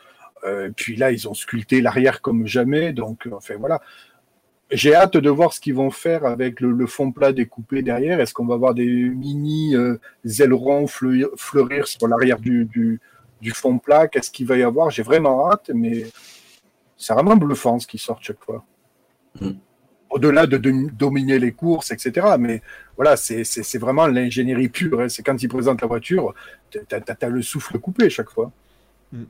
Euh, 0.44 0.70
puis 0.74 0.96
là, 0.96 1.10
ils 1.10 1.28
ont 1.28 1.34
sculpté 1.34 1.80
l'arrière 1.80 2.20
comme 2.20 2.46
jamais. 2.46 2.92
Donc, 2.92 3.28
enfin 3.32 3.56
voilà. 3.58 3.80
J'ai 4.70 4.94
hâte 4.94 5.16
de 5.16 5.30
voir 5.30 5.52
ce 5.52 5.60
qu'ils 5.60 5.74
vont 5.74 5.90
faire 5.90 6.24
avec 6.24 6.60
le, 6.60 6.86
fond 6.86 7.12
plat 7.12 7.32
découpé 7.32 7.82
derrière. 7.82 8.20
Est-ce 8.20 8.34
qu'on 8.34 8.46
va 8.46 8.54
avoir 8.54 8.74
des 8.74 8.86
mini 8.86 9.76
euh, 9.76 9.98
ailerons 10.40 10.88
fleurir, 10.88 11.86
sur 11.86 12.08
l'arrière 12.08 12.40
du, 12.40 13.00
fond 13.54 13.78
plat? 13.78 14.08
Qu'est-ce 14.08 14.30
qu'il 14.30 14.46
va 14.46 14.56
y 14.56 14.64
avoir? 14.64 14.90
J'ai 14.90 15.04
vraiment 15.04 15.50
hâte, 15.50 15.70
mais 15.72 16.06
c'est 16.96 17.14
vraiment 17.14 17.36
bluffant 17.36 17.78
ce 17.78 17.86
qui 17.86 17.98
sort 17.98 18.18
chaque 18.20 18.42
fois. 18.44 18.64
Mm. 19.40 19.52
Au-delà 20.10 20.46
de, 20.46 20.56
dominer 20.56 21.38
les 21.38 21.52
courses, 21.52 21.90
etc. 21.90 22.36
Mais 22.38 22.62
voilà, 22.96 23.16
c'est 23.16 23.78
vraiment 23.78 24.06
l'ingénierie 24.06 24.68
pure. 24.68 25.00
Hein. 25.00 25.08
C'est 25.08 25.22
quand 25.22 25.42
ils 25.42 25.48
présentent 25.48 25.82
la 25.82 25.88
voiture, 25.88 26.34
tu 26.70 26.78
as, 26.90 27.28
le 27.28 27.42
souffle 27.42 27.78
coupé 27.78 28.08
chaque 28.08 28.30
fois. 28.30 28.50
Mm. 29.12 29.24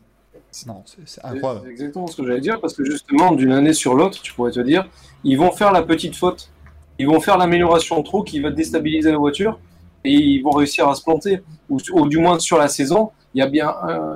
Non, 0.67 0.83
c'est 1.05 1.25
incroyable. 1.25 1.63
C'est 1.65 1.71
exactement 1.73 2.07
ce 2.07 2.17
que 2.17 2.27
j'allais 2.27 2.41
dire, 2.41 2.61
parce 2.61 2.75
que 2.75 2.85
justement, 2.85 3.33
d'une 3.33 3.53
année 3.53 3.75
sur 3.75 3.95
l'autre, 3.95 4.23
tu 4.23 4.33
pourrais 4.33 4.53
te 4.53 4.61
dire, 4.61 4.89
ils 5.23 5.37
vont 5.37 5.53
faire 5.53 5.73
la 5.73 5.83
petite 5.83 6.17
faute. 6.17 6.51
Ils 6.99 7.07
vont 7.07 7.21
faire 7.21 7.37
l'amélioration 7.37 8.03
trop 8.03 8.23
qui 8.23 8.41
va 8.41 8.51
déstabiliser 8.51 9.11
la 9.11 9.19
voiture 9.19 9.59
et 10.05 10.13
ils 10.13 10.43
vont 10.43 10.51
réussir 10.51 10.89
à 10.89 10.95
se 10.95 11.03
planter. 11.03 11.41
Ou, 11.69 12.09
du 12.09 12.19
moins 12.19 12.39
sur 12.39 12.59
la 12.59 12.69
saison, 12.69 13.11
il 13.35 13.41
y 13.41 13.43
a 13.43 13.49
bien 13.49 13.75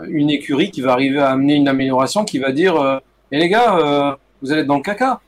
une 0.08 0.30
écurie 0.30 0.70
qui 0.70 0.80
va 0.80 0.92
arriver 0.92 1.18
à 1.18 1.30
amener 1.30 1.56
une 1.56 1.68
amélioration 1.68 2.24
qui 2.24 2.38
va 2.38 2.52
dire 2.52 2.76
euh, 2.76 2.98
Eh 3.32 3.38
les 3.38 3.48
gars, 3.48 3.76
euh, 3.76 4.16
vous 4.40 4.52
allez 4.52 4.62
être 4.62 4.66
dans 4.66 4.76
le 4.76 4.82
caca. 4.82 5.20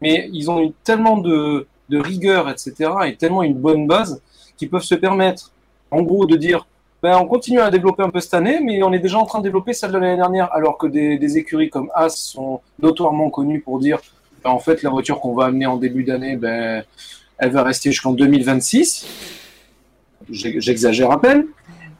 Mais 0.00 0.28
ils 0.32 0.50
ont 0.50 0.62
eu 0.62 0.72
tellement 0.84 1.18
de, 1.18 1.66
rigueur, 1.90 2.48
etc., 2.48 2.90
et 3.06 3.16
tellement 3.16 3.42
une 3.42 3.54
bonne 3.54 3.86
base 3.86 4.22
qu'ils 4.56 4.70
peuvent 4.70 4.82
se 4.82 4.94
permettre, 4.94 5.52
en 5.90 6.02
gros, 6.02 6.26
de 6.26 6.36
dire 6.36 6.66
ben, 7.02 7.16
on 7.16 7.26
continue 7.26 7.60
à 7.60 7.70
développer 7.70 8.02
un 8.02 8.10
peu 8.10 8.20
cette 8.20 8.34
année, 8.34 8.60
mais 8.62 8.82
on 8.82 8.92
est 8.92 8.98
déjà 8.98 9.18
en 9.18 9.24
train 9.24 9.38
de 9.38 9.44
développer 9.44 9.72
celle 9.72 9.90
de 9.90 9.98
l'année 9.98 10.16
dernière, 10.16 10.52
alors 10.52 10.76
que 10.76 10.86
des, 10.86 11.38
écuries 11.38 11.70
comme 11.70 11.90
As 11.94 12.10
sont 12.10 12.60
notoirement 12.78 13.30
connues 13.30 13.60
pour 13.60 13.78
dire, 13.78 14.00
ben, 14.44 14.50
en 14.50 14.58
fait, 14.58 14.82
la 14.82 14.90
voiture 14.90 15.20
qu'on 15.20 15.34
va 15.34 15.46
amener 15.46 15.66
en 15.66 15.78
début 15.78 16.04
d'année, 16.04 16.36
ben, 16.36 16.84
elle 17.38 17.50
va 17.50 17.62
rester 17.62 17.90
jusqu'en 17.90 18.12
2026. 18.12 19.06
J'exagère 20.30 21.10
à 21.10 21.20
peine. 21.20 21.46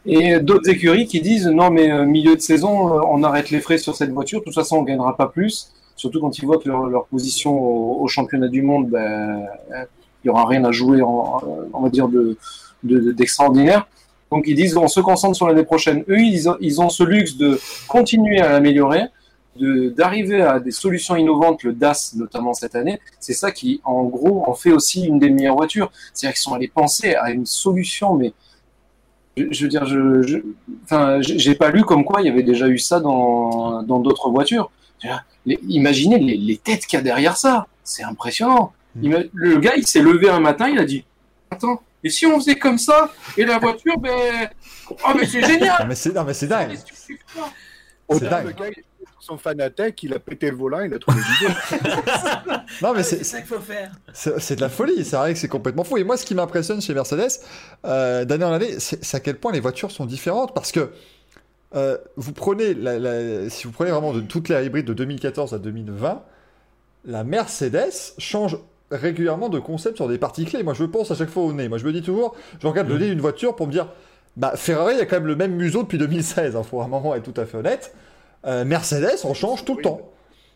Et 0.07 0.39
d'autres 0.41 0.69
écuries 0.69 1.07
qui 1.07 1.21
disent, 1.21 1.47
non, 1.47 1.71
mais 1.71 1.91
euh, 1.91 2.05
milieu 2.05 2.35
de 2.35 2.41
saison, 2.41 2.95
euh, 2.95 3.01
on 3.09 3.23
arrête 3.23 3.51
les 3.51 3.61
frais 3.61 3.79
sur 3.79 3.95
cette 3.95 4.11
voiture, 4.11 4.41
de 4.41 4.45
toute 4.45 4.55
façon, 4.55 4.79
on 4.79 4.83
gagnera 4.83 5.17
pas 5.17 5.27
plus. 5.27 5.73
Surtout 6.01 6.19
quand 6.19 6.39
ils 6.39 6.47
voient 6.47 6.57
que 6.57 6.67
leur, 6.67 7.05
position 7.09 7.53
au, 8.03 8.09
championnat 8.09 8.49
du 8.49 8.63
monde, 8.63 8.89
ben, 8.89 9.47
il 9.71 9.87
n'y 10.25 10.31
aura 10.31 10.47
rien 10.47 10.65
à 10.65 10.73
jouer, 10.73 11.03
en, 11.03 11.43
on 11.75 11.81
va 11.83 11.91
dire, 11.91 12.09
d'extraordinaire. 12.83 13.81
De, 13.81 14.35
donc 14.35 14.45
ils 14.47 14.55
disent 14.55 14.79
on 14.79 14.89
se 14.89 15.01
concentre 15.01 15.37
sur 15.37 15.47
l'année 15.47 15.63
prochaine. 15.63 16.03
Eux, 16.09 16.19
ils 16.19 16.49
ont, 16.49 16.57
ils 16.59 16.81
ont 16.81 16.89
ce 16.89 17.03
luxe 17.05 17.37
de 17.37 17.61
continuer 17.87 18.41
à 18.41 18.49
l'améliorer, 18.49 19.09
d'arriver 19.61 20.41
à 20.41 20.59
des 20.59 20.71
solutions 20.71 21.17
innovantes, 21.17 21.65
le 21.65 21.75
DAS 21.75 22.15
notamment 22.17 22.55
cette 22.55 22.77
année. 22.77 22.99
C'est 23.19 23.35
ça 23.35 23.51
qui, 23.51 23.83
en 23.85 24.05
gros, 24.05 24.49
en 24.49 24.55
fait 24.55 24.73
aussi 24.73 25.05
une 25.05 25.19
des 25.19 25.29
meilleures 25.29 25.57
voitures. 25.57 25.93
C'est-à-dire 26.15 26.35
qu'ils 26.35 26.43
sont 26.43 26.55
allés 26.55 26.69
penser 26.69 27.15
à 27.15 27.31
une 27.31 27.45
solution, 27.45 28.15
mais 28.15 28.33
je, 29.37 29.65
veux 29.65 29.69
dire, 29.69 29.85
je, 29.85 30.23
je 30.23 30.39
j'ai 31.21 31.55
pas 31.57 31.71
lu 31.71 31.85
comme 31.85 32.07
quoi 32.07 32.23
il 32.23 32.27
y 32.27 32.31
avait 32.31 32.43
déjà 32.43 32.69
eu 32.69 32.79
ça 32.79 33.01
dans 33.01 33.83
d'autres 33.83 34.31
voitures. 34.31 34.71
Imaginez 35.47 36.19
les, 36.19 36.37
les 36.37 36.57
têtes 36.57 36.87
qu'il 36.87 36.99
y 36.99 37.01
a 37.01 37.03
derrière 37.03 37.37
ça. 37.37 37.67
C'est 37.85 38.05
impressionnant. 38.05 38.73
Hmm. 38.95 39.15
Le 39.33 39.59
gars, 39.59 39.75
il 39.77 39.87
s'est 39.87 40.03
levé 40.03 40.29
un 40.29 40.41
matin, 40.41 40.69
il 40.69 40.79
a 40.79 40.85
dit 40.85 41.05
Attends, 41.51 41.83
et 42.03 42.11
si 42.11 42.27
on 42.27 42.39
faisait 42.39 42.57
comme 42.57 42.79
ça, 42.79 43.13
et 43.37 43.45
la 43.45 43.59
voiture, 43.59 43.99
ben. 43.99 44.49
Oh, 44.91 45.13
mais 45.17 45.27
c'est 45.27 45.43
génial 45.43 45.77
Non, 45.81 45.87
mais 45.87 45.95
c'est, 45.95 46.15
non, 46.15 46.25
mais 46.25 46.35
c'est 46.35 46.47
dingue 46.47 46.79
C'est 46.87 48.29
dingue 48.29 48.47
le 48.47 48.53
gars, 48.53 48.71
son 49.21 49.37
fanatec, 49.37 50.03
il 50.03 50.15
a 50.15 50.19
pété 50.19 50.51
le 50.51 50.57
volant, 50.57 50.81
il 50.81 50.93
a 50.95 50.99
trouvé 50.99 51.21
l'idée. 51.21 51.55
non, 52.83 52.95
mais 52.95 53.03
c'est, 53.03 53.23
ça 53.23 53.39
qu'il 53.39 53.47
faut 53.47 53.61
faire. 53.61 53.93
C'est, 54.13 54.57
de 54.57 54.61
la 54.61 54.71
folie, 54.71 55.05
c'est 55.05 55.17
vrai 55.17 55.35
que 55.35 55.39
c'est 55.39 55.49
complètement 55.49 55.85
fou. 55.85 55.99
Et 55.99 56.05
moi, 56.05 56.17
ce 56.17 56.25
qui 56.25 56.35
m'impressionne 56.35 56.81
chez 56.81 56.95
Mercedes, 56.95 57.29
euh, 57.85 58.25
d'année 58.25 58.45
en 58.45 58.53
année, 58.53 58.81
c'est, 58.81 59.15
à 59.15 59.21
quel 59.21 59.37
point 59.37 59.53
les 59.53 59.61
voitures 59.61 59.91
sont 59.91 60.07
différentes. 60.07 60.55
Parce 60.55 60.73
que 60.73 60.93
euh, 61.75 61.99
vous 62.17 62.33
prenez, 62.33 62.75
la, 62.75 63.49
si 63.49 63.67
vous 63.67 63.73
prenez 63.73 63.91
vraiment 63.91 64.13
de 64.13 64.21
toutes 64.21 64.49
les 64.49 64.67
hybrides 64.67 64.87
de 64.87 64.95
2014 64.95 65.55
à 65.55 65.59
2020, 65.59 66.23
la 67.05 67.25
Mercedes 67.25 68.15
change 68.19 68.59
régulièrement 68.91 69.49
de 69.49 69.59
concepts 69.59 69.97
sur 69.97 70.09
des 70.09 70.19
parties 70.19 70.45
clés. 70.45 70.63
Moi, 70.63 70.75
je 70.75 70.85
pense 70.85 71.11
à 71.11 71.15
chaque 71.15 71.31
fois 71.31 71.45
au 71.45 71.53
nez. 71.53 71.69
Moi, 71.69 71.79
je 71.79 71.87
me 71.87 71.93
dis 71.93 72.03
toujours, 72.03 72.35
je 72.61 72.67
regarde 72.67 72.89
le 72.89 72.99
nez 72.99 73.09
d'une 73.09 73.21
voiture 73.21 73.55
pour 73.55 73.67
me 73.67 73.73
dire, 73.73 73.89
bah, 74.37 74.53
Ferrari 74.57 75.01
a 75.01 75.07
quand 75.07 75.17
même 75.17 75.27
le 75.27 75.37
même 75.37 75.55
museau 75.55 75.83
depuis 75.83 75.99
2016. 75.99 76.53
Il 76.53 76.57
hein, 76.57 76.63
faut 76.63 76.81
à 76.81 76.85
un 76.85 76.89
moment 76.89 77.15
être 77.15 77.31
tout 77.31 77.41
à 77.41 77.47
fait 77.47 77.59
honnête. 77.59 77.95
Euh, 78.47 78.65
Mercedes, 78.65 79.21
on 79.25 79.35
change 79.35 79.65
tout 79.65 79.77
le 79.77 79.83
temps. 79.83 80.11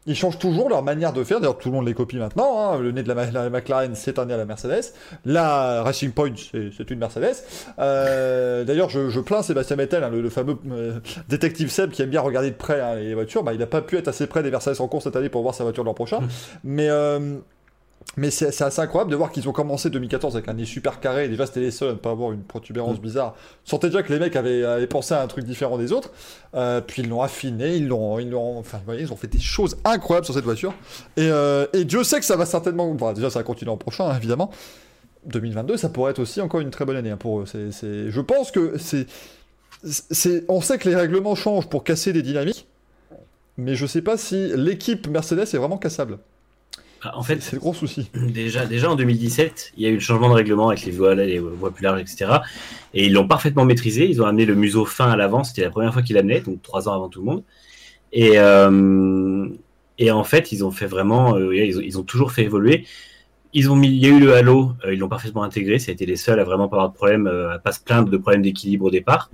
Ils 0.07 0.17
changent 0.17 0.39
toujours 0.39 0.69
leur 0.69 0.83
manière 0.83 1.13
de 1.13 1.25
faire. 1.25 1.41
D'ailleurs, 1.41 1.59
tout 1.59 1.69
le 1.69 1.75
monde 1.75 1.87
les 1.87 1.95
copie 1.95 2.17
maintenant. 2.17 2.73
Hein. 2.73 2.79
Le 2.79 2.93
nez 2.93 3.03
de 3.03 3.13
la, 3.13 3.51
McLaren, 3.51 3.95
c'est 3.95 4.19
un 4.19 4.27
nez 4.27 4.35
à 4.35 4.37
la 4.37 4.45
Mercedes. 4.45 4.93
La 5.25 5.83
Racing 5.83 6.13
Point, 6.13 6.35
c'est 6.53 6.91
une 6.91 6.99
Mercedes. 6.99 7.37
Euh, 7.79 8.65
d'ailleurs, 8.65 8.91
je, 8.91 9.21
plains 9.21 9.43
Sébastien 9.43 9.77
Vettel, 9.77 10.05
hein, 10.05 10.11
le, 10.11 10.29
fameux 10.31 10.59
euh, 10.71 11.01
détective 11.29 11.71
Seb 11.71 11.91
qui 11.91 12.03
aime 12.03 12.11
bien 12.11 12.21
regarder 12.21 12.51
de 12.51 12.57
près 12.57 13.03
les 13.03 13.15
voitures. 13.15 13.43
Bah, 13.43 13.53
il 13.55 13.59
n'a 13.59 13.67
pas 13.67 13.81
pu 13.81 13.97
être 13.97 14.09
assez 14.09 14.27
près 14.27 14.43
des 14.43 14.51
Mercedes 14.51 14.81
en 14.81 14.89
course 14.89 15.05
cette 15.05 15.17
année 15.17 15.29
pour 15.31 15.43
voir 15.43 15.55
sa 15.55 15.65
voiture 15.65 15.85
l'an 15.85 15.95
prochain. 15.95 16.21
Mais 16.63 16.89
mais 18.17 18.31
c'est 18.31 18.63
assez 18.63 18.81
incroyable 18.81 19.11
de 19.11 19.17
voir 19.17 19.31
qu'ils 19.33 19.49
ont 19.49 19.53
commencé 19.53 19.91
2014 19.91 20.37
avec 20.37 20.49
un 20.49 20.55
nez 20.55 20.65
super 20.65 21.01
carré. 21.01 21.29
Déjà, 21.29 21.47
c'était 21.47 21.61
les 21.61 21.71
seuls 21.71 21.89
à 21.89 21.93
ne 21.93 21.99
pas 21.99 22.11
avoir 22.11 22.33
une 22.33 22.43
protubérance 22.43 22.99
mm. 22.99 23.03
bizarre. 23.03 23.35
Sentait 23.65 23.89
déjà 23.89 24.03
que 24.03 24.13
les 24.13 24.19
mecs 24.19 24.37
avaient, 24.37 24.87
pensé 24.87 25.15
à 25.15 25.23
un 25.23 25.27
truc 25.27 25.45
différent 25.45 25.79
des 25.79 25.93
autres. 25.93 26.11
Euh, 26.55 26.81
puis 26.81 27.03
ils 27.03 27.09
l'ont 27.09 27.23
affiné, 27.23 27.77
ils 27.77 27.89
l'ont, 27.89 28.19
ils 28.19 28.31
l'ont, 28.31 28.59
enfin, 28.59 28.79
vous 28.79 28.85
voyez, 28.85 29.03
ils 29.03 29.13
ont 29.13 29.17
fait 29.17 29.27
des 29.27 29.41
choses 29.41 29.77
incroyables 29.85 30.25
sur 30.25 30.35
cette 30.35 30.45
voiture. 30.45 30.75
Et, 31.17 31.29
euh, 31.29 31.67
et 31.73 31.85
Dieu 31.85 32.05
sait 32.05 32.21
que 32.21 32.27
ça 32.27 32.37
va 32.37 32.47
certainement, 32.47 32.91
enfin, 32.91 33.13
déjà, 33.13 33.31
ça 33.31 33.41
va 33.41 33.43
continuer 33.45 33.71
l'an 33.71 33.77
prochain, 33.77 34.07
hein, 34.07 34.17
évidemment. 34.17 34.51
2022, 35.27 35.77
ça 35.77 35.89
pourrait 35.89 36.11
être 36.11 36.19
aussi 36.19 36.41
encore 36.41 36.61
une 36.61 36.71
très 36.71 36.85
bonne 36.85 36.97
année 36.97 37.11
hein, 37.11 37.17
pour 37.17 37.41
eux. 37.41 37.47
C'est, 37.47 38.11
je 38.11 38.21
pense 38.21 38.51
que 38.51 38.77
c'est, 38.79 39.07
c'est, 39.83 40.45
on 40.49 40.61
sait 40.61 40.79
que 40.79 40.89
les 40.89 40.97
règlements 40.97 41.35
changent 41.35 41.69
pour 41.69 41.83
casser 41.83 42.13
des 42.13 42.23
dynamiques, 42.23 42.69
mais 43.57 43.75
je 43.75 43.87
sais 43.87 44.03
pas 44.03 44.17
si 44.17 44.53
l'équipe 44.55 45.09
Mercedes 45.09 45.41
est 45.41 45.57
vraiment 45.57 45.79
cassable. 45.79 46.19
En 47.15 47.23
fait, 47.23 47.43
c'est 47.43 47.53
le 47.53 47.61
gros 47.61 47.75
souci. 47.75 48.11
Déjà, 48.15 48.67
déjà 48.67 48.91
en 48.91 48.97
2017, 48.97 49.73
il 49.77 49.83
y 49.83 49.87
a 49.87 49.91
eu 49.91 49.95
le 49.95 50.01
changement 50.01 50.29
de 50.29 50.35
règlement 50.35 50.69
avec 50.69 50.85
les 50.85 50.93
voies, 50.93 51.15
les 51.15 51.39
voies 51.39 51.71
plus 51.71 51.85
larges, 51.85 52.01
etc. 52.01 52.39
Et 52.95 53.07
ils 53.07 53.13
l'ont 53.13 53.29
parfaitement 53.29 53.65
maîtrisé. 53.65 54.09
Ils 54.09 54.23
ont 54.23 54.27
amené 54.27 54.47
le 54.47 54.55
museau 54.55 54.85
fin 54.85 55.11
à 55.11 55.17
l'avant. 55.17 55.45
C'était 55.45 55.63
la 55.63 55.71
première 55.71 55.93
fois 55.93 56.03
qu'ils 56.03 56.17
l'amenaient, 56.17 56.41
donc 56.41 56.63
trois 56.63 56.89
ans 56.89 56.95
avant 56.95 57.09
tout 57.09 57.21
le 57.21 57.27
monde. 57.27 57.45
Et, 58.13 58.39
euh, 58.39 59.49
et 59.99 60.11
en 60.11 60.25
fait, 60.25 60.53
ils 60.53 60.65
ont 60.65 60.71
fait 60.71 60.87
vraiment, 60.87 61.37
euh, 61.37 61.55
ils, 61.55 61.99
ont, 61.99 62.05
toujours 62.05 62.33
fait 62.33 62.45
évoluer. 62.45 62.87
ils 63.53 63.71
ont 63.71 63.77
mis, 63.77 63.89
il 63.89 63.99
y 63.99 64.07
a 64.07 64.11
eu 64.11 64.21
le 64.21 64.35
halo, 64.35 64.73
euh, 64.85 64.95
ils 64.95 64.99
l'ont 65.01 65.09
parfaitement 65.09 65.43
intégré. 65.43 65.79
Ça 65.79 65.91
a 65.91 65.95
été 65.95 66.07
les 66.07 66.17
seuls 66.17 66.41
à 66.41 66.45
vraiment 66.45 66.69
pas 66.69 66.77
avoir 66.77 66.91
de 66.91 66.95
problème, 66.95 67.27
à 67.27 67.59
pas 67.59 67.73
se 67.73 67.81
plaindre 67.81 68.09
de 68.09 68.17
problèmes 68.17 68.43
d'équilibre 68.43 68.87
au 68.87 68.91
départ. 68.91 69.31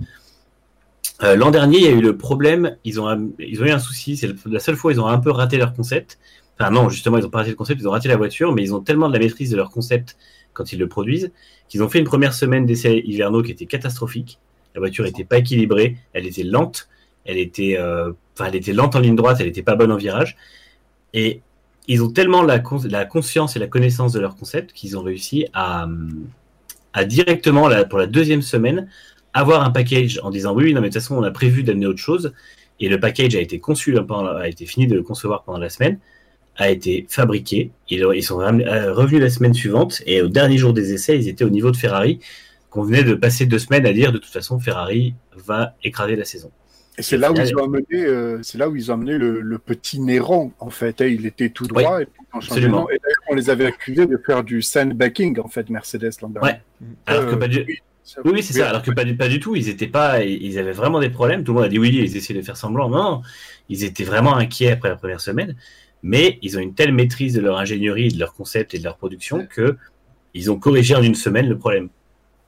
L'an 1.21 1.51
dernier, 1.51 1.77
il 1.77 1.83
y 1.83 1.87
a 1.87 1.91
eu 1.91 2.01
le 2.01 2.17
problème. 2.17 2.77
Ils 2.83 2.99
ont, 2.99 3.31
ils 3.37 3.61
ont 3.61 3.65
eu 3.65 3.69
un 3.69 3.77
souci. 3.77 4.17
C'est 4.17 4.31
la 4.47 4.59
seule 4.59 4.75
fois 4.75 4.89
où 4.89 4.91
ils 4.91 4.99
ont 4.99 5.05
un 5.05 5.19
peu 5.19 5.29
raté 5.29 5.57
leur 5.57 5.71
concept. 5.75 6.17
Enfin 6.59 6.71
non, 6.71 6.89
justement, 6.89 7.17
ils 7.17 7.25
ont 7.25 7.29
pas 7.29 7.39
raté 7.39 7.49
le 7.51 7.55
concept. 7.55 7.81
Ils 7.81 7.87
ont 7.87 7.91
raté 7.91 8.07
la 8.07 8.17
voiture, 8.17 8.53
mais 8.53 8.63
ils 8.63 8.73
ont 8.73 8.81
tellement 8.81 9.07
de 9.07 9.13
la 9.13 9.19
maîtrise 9.19 9.49
de 9.51 9.57
leur 9.57 9.71
concept 9.71 10.17
quand 10.53 10.73
ils 10.73 10.79
le 10.79 10.87
produisent 10.87 11.31
qu'ils 11.69 11.81
ont 11.81 11.87
fait 11.89 11.99
une 11.99 12.05
première 12.05 12.33
semaine 12.33 12.65
d'essais 12.65 12.99
hivernaux 12.99 13.41
qui 13.41 13.51
était 13.51 13.65
catastrophique. 13.65 14.39
La 14.75 14.79
voiture 14.79 15.05
était 15.05 15.23
pas 15.23 15.37
équilibrée, 15.37 15.97
elle 16.11 16.25
était 16.25 16.43
lente, 16.43 16.89
elle 17.23 17.37
était, 17.37 17.77
euh, 17.79 18.11
elle 18.45 18.55
était 18.55 18.73
lente 18.73 18.95
en 18.95 18.99
ligne 18.99 19.15
droite, 19.15 19.37
elle 19.39 19.47
était 19.47 19.63
pas 19.63 19.75
bonne 19.75 19.91
en 19.91 19.97
virage. 19.97 20.35
Et 21.13 21.41
ils 21.87 22.03
ont 22.03 22.11
tellement 22.11 22.43
la, 22.43 22.59
cons- 22.59 22.85
la 22.89 23.05
conscience 23.05 23.55
et 23.55 23.59
la 23.59 23.67
connaissance 23.67 24.11
de 24.11 24.19
leur 24.19 24.35
concept 24.35 24.73
qu'ils 24.73 24.97
ont 24.97 25.01
réussi 25.01 25.47
à, 25.53 25.87
directement, 27.05 27.69
pour 27.89 27.99
la 27.99 28.07
deuxième 28.07 28.41
semaine, 28.41 28.89
avoir 29.33 29.63
un 29.63 29.71
package 29.71 30.19
en 30.23 30.29
disant 30.29 30.53
oui, 30.53 30.73
non, 30.73 30.81
mais 30.81 30.89
de 30.89 30.93
toute 30.93 31.01
façon, 31.01 31.15
on 31.15 31.23
a 31.23 31.31
prévu 31.31 31.63
d'amener 31.63 31.85
autre 31.85 31.99
chose. 31.99 32.33
Et 32.81 32.89
le 32.89 32.99
package 32.99 33.35
a 33.35 33.39
été 33.39 33.59
conçu, 33.59 33.97
hein, 33.97 34.05
a 34.09 34.47
été 34.49 34.65
fini 34.65 34.87
de 34.87 34.95
le 34.95 35.03
concevoir 35.03 35.43
pendant 35.43 35.59
la 35.59 35.69
semaine, 35.69 35.99
a 36.57 36.69
été 36.69 37.05
fabriqué. 37.09 37.71
Ils, 37.89 38.05
ils 38.15 38.23
sont 38.23 38.39
euh, 38.41 38.93
revenus 38.93 39.21
la 39.21 39.29
semaine 39.29 39.53
suivante 39.53 40.01
et 40.05 40.21
au 40.21 40.27
dernier 40.27 40.57
jour 40.57 40.73
des 40.73 40.93
essais, 40.93 41.17
ils 41.17 41.27
étaient 41.27 41.45
au 41.45 41.49
niveau 41.49 41.71
de 41.71 41.77
Ferrari, 41.77 42.19
qu'on 42.69 42.83
venait 42.83 43.03
de 43.03 43.13
passer 43.15 43.45
deux 43.45 43.59
semaines 43.59 43.85
à 43.85 43.93
dire 43.93 44.11
de 44.11 44.17
toute 44.17 44.31
façon, 44.31 44.59
Ferrari 44.59 45.13
va 45.35 45.75
écraser 45.83 46.15
la 46.15 46.25
saison. 46.25 46.51
Et 46.97 47.03
c'est 47.03 47.17
là 47.17 47.31
où 47.31 47.35
ils 47.35 47.55
ont 47.55 47.63
amené, 47.63 47.85
euh, 47.93 48.39
c'est 48.43 48.57
là 48.57 48.67
où 48.69 48.75
ils 48.75 48.91
ont 48.91 48.95
amené 48.95 49.17
le, 49.17 49.39
le 49.39 49.57
petit 49.57 49.99
Néron 49.99 50.51
en 50.59 50.69
fait. 50.69 50.99
il 50.99 51.25
était 51.25 51.49
tout 51.49 51.65
droit 51.65 52.01
et 52.01 52.05
puis 52.05 52.21
absolument. 52.33 52.81
nom. 52.81 52.89
Et 52.89 52.99
d'ailleurs, 53.01 53.23
on 53.29 53.35
les 53.35 53.49
avait 53.49 53.65
accusés 53.65 54.05
de 54.05 54.17
faire 54.17 54.43
du 54.43 54.61
sandbacking 54.61 55.39
en 55.39 55.47
fait 55.47 55.69
Mercedes 55.69 56.11
l'an. 56.21 56.31
Ouais. 56.41 56.59
Alors 57.05 57.25
que 57.27 57.35
Euh, 57.35 57.37
pas 57.37 57.47
du... 57.47 57.63
oui, 57.67 57.77
ça- 58.03 58.21
Oui, 58.25 58.31
oui, 58.35 58.43
c'est 58.43 58.53
ça. 58.53 58.69
Alors 58.69 58.83
que 58.83 58.91
pas 58.91 59.05
du, 59.05 59.15
pas 59.15 59.29
du 59.29 59.39
tout. 59.39 59.55
Ils 59.55 59.69
étaient 59.69 59.87
pas, 59.87 60.21
ils 60.23 60.59
avaient 60.59 60.73
vraiment 60.73 60.99
des 60.99 61.09
problèmes. 61.09 61.43
Tout 61.45 61.53
le 61.53 61.59
monde 61.59 61.65
a 61.65 61.69
dit 61.69 61.79
oui, 61.79 61.89
ils 61.93 62.15
essayaient 62.17 62.39
de 62.39 62.45
faire 62.45 62.57
semblant. 62.57 62.89
Non. 62.89 63.21
ils 63.69 63.83
étaient 63.85 64.03
vraiment 64.03 64.35
inquiets 64.35 64.71
après 64.71 64.89
la 64.89 64.95
première 64.97 65.21
semaine. 65.21 65.55
Mais 66.03 66.39
ils 66.41 66.57
ont 66.57 66.61
une 66.61 66.73
telle 66.73 66.93
maîtrise 66.93 67.33
de 67.33 67.41
leur 67.41 67.57
ingénierie, 67.57 68.09
de 68.09 68.19
leur 68.19 68.33
concept 68.33 68.73
et 68.73 68.79
de 68.79 68.83
leur 68.83 68.97
production 68.97 69.47
que 69.47 69.77
ils 70.33 70.49
ont 70.49 70.57
corrigé 70.57 70.95
en 70.95 71.03
une 71.03 71.15
semaine 71.15 71.47
le 71.47 71.57
problème. 71.57 71.89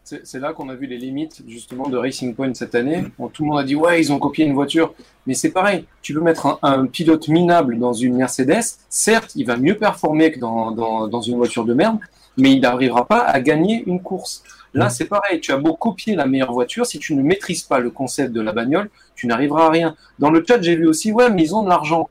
C'est 0.05 0.25
c'est 0.25 0.39
là 0.39 0.51
qu'on 0.53 0.67
a 0.69 0.75
vu 0.75 0.85
les 0.85 0.97
limites 0.97 1.43
justement 1.47 1.87
de 1.87 1.95
Racing 1.95 2.35
Point 2.35 2.53
cette 2.55 2.75
année. 2.75 3.05
Bon, 3.17 3.29
tout 3.29 3.43
le 3.43 3.49
monde 3.49 3.59
a 3.59 3.63
dit 3.63 3.75
ouais, 3.75 4.01
ils 4.01 4.11
ont 4.11 4.19
copié 4.19 4.45
une 4.45 4.53
voiture, 4.53 4.93
mais 5.25 5.33
c'est 5.33 5.51
pareil. 5.51 5.85
Tu 6.01 6.13
peux 6.13 6.19
mettre 6.19 6.45
un, 6.45 6.59
un 6.61 6.85
pilote 6.87 7.27
minable 7.29 7.79
dans 7.79 7.93
une 7.93 8.17
Mercedes, 8.17 8.63
certes, 8.89 9.31
il 9.35 9.45
va 9.45 9.55
mieux 9.55 9.77
performer 9.77 10.31
que 10.31 10.39
dans, 10.39 10.71
dans, 10.71 11.07
dans 11.07 11.21
une 11.21 11.37
voiture 11.37 11.63
de 11.63 11.73
merde, 11.73 11.99
mais 12.37 12.51
il 12.51 12.59
n'arrivera 12.59 13.07
pas 13.07 13.19
à 13.19 13.39
gagner 13.39 13.83
une 13.87 14.01
course. 14.01 14.43
Là, 14.73 14.89
c'est 14.89 15.05
pareil. 15.05 15.39
Tu 15.39 15.51
as 15.51 15.57
beau 15.57 15.75
copier 15.75 16.15
la 16.15 16.25
meilleure 16.25 16.51
voiture, 16.51 16.85
si 16.85 16.97
tu 16.97 17.15
ne 17.15 17.21
maîtrises 17.21 17.63
pas 17.63 17.79
le 17.79 17.91
concept 17.91 18.33
de 18.33 18.41
la 18.41 18.51
bagnole, 18.51 18.89
tu 19.15 19.27
n'arriveras 19.27 19.67
à 19.67 19.69
rien. 19.69 19.95
Dans 20.19 20.31
le 20.31 20.43
chat, 20.45 20.59
j'ai 20.61 20.75
vu 20.75 20.87
aussi 20.87 21.11
ouais, 21.11 21.29
mais 21.29 21.43
ils 21.43 21.55
ont 21.55 21.63
de 21.63 21.69
l'argent. 21.69 22.09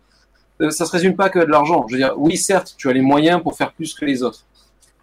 Ça 0.71 0.87
se 0.87 0.93
résume 0.93 1.17
pas 1.17 1.29
que 1.29 1.39
de 1.39 1.45
l'argent. 1.51 1.85
Je 1.89 1.95
veux 1.95 1.99
dire, 2.01 2.15
oui, 2.17 2.37
certes, 2.37 2.75
tu 2.77 2.89
as 2.89 2.93
les 2.93 3.01
moyens 3.01 3.43
pour 3.43 3.57
faire 3.57 3.73
plus 3.73 3.95
que 3.95 4.05
les 4.05 4.23
autres. 4.23 4.45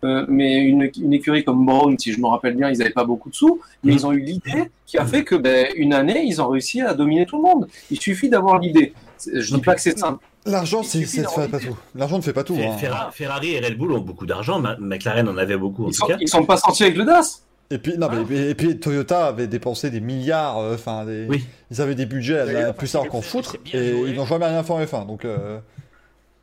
Euh, 0.06 0.26
mais 0.30 0.60
une, 0.60 0.90
une 1.02 1.12
écurie 1.12 1.44
comme 1.44 1.66
Brown, 1.66 2.00
si 2.00 2.14
je 2.14 2.22
me 2.22 2.28
rappelle 2.28 2.56
bien, 2.56 2.70
ils 2.70 2.78
n'avaient 2.78 2.90
pas 2.92 3.04
beaucoup 3.04 3.30
de 3.30 3.36
sous, 3.36 3.60
mais 3.84 3.92
ils 3.94 4.06
ont 4.08 4.14
eu 4.14 4.22
l'idée 4.22 4.72
qui 4.86 4.98
a 4.98 5.06
fait 5.06 5.26
que 5.26 5.36
ben, 5.36 5.68
une 5.76 5.94
année, 5.94 6.24
ils 6.26 6.42
ont 6.42 6.48
réussi 6.48 6.80
à 6.82 6.94
dominer 6.94 7.26
tout 7.26 7.36
le 7.36 7.44
monde. 7.44 7.68
Il 7.92 8.00
suffit 8.00 8.30
d'avoir 8.30 8.60
l'idée. 8.60 8.94
Je 9.34 9.54
dis 9.56 9.62
pas 9.62 9.76
que 9.76 9.82
c'est 9.82 10.00
simple. 10.00 10.24
L'argent, 10.46 10.84
c'est, 10.84 11.04
c'est- 11.06 11.28
fait 11.30 11.48
pas 11.50 11.60
tout. 11.60 11.78
L'argent 11.96 12.16
ne 12.16 12.22
fait 12.22 12.32
pas 12.32 12.46
tout. 12.46 12.56
Hein. 12.56 12.78
Ferra- 12.78 13.12
Ferrari 13.12 13.56
et 13.56 13.60
Red 13.60 13.78
Bull 13.78 13.92
ont 13.92 14.00
beaucoup 14.00 14.26
d'argent. 14.26 14.62
McLaren 14.80 15.28
en 15.28 15.36
avait 15.38 15.58
beaucoup 15.58 15.84
en 15.84 15.88
Ils 15.90 15.92
tout 15.92 15.98
sont, 15.98 16.08
cas. 16.08 16.18
ils 16.22 16.30
sont 16.30 16.46
pas 16.46 16.56
sortis 16.56 16.84
avec 16.84 16.96
le 16.96 17.04
DAS. 17.04 17.44
Et 17.72 17.78
puis, 17.78 17.98
non, 17.98 18.08
mais, 18.28 18.50
et 18.50 18.56
puis 18.56 18.80
Toyota 18.80 19.28
avait 19.28 19.48
dépensé 19.48 19.90
des 19.92 20.00
milliards. 20.02 20.58
euh, 20.60 20.74
Enfin, 20.74 21.06
Oui. 21.28 21.46
ils 21.70 21.82
avaient 21.82 21.96
des 21.96 22.06
budgets 22.08 22.40
à 22.40 22.74
plus 22.74 22.92
tard 22.92 23.08
qu'en 23.08 23.22
foutre 23.22 23.58
et 23.74 23.92
ils 24.08 24.16
n'ont 24.16 24.26
jamais 24.26 24.48
rien 24.48 24.64
fait 24.64 24.74
en 24.74 24.82
F1. 24.84 25.06
Donc, 25.08 25.26
euh, 25.26 25.60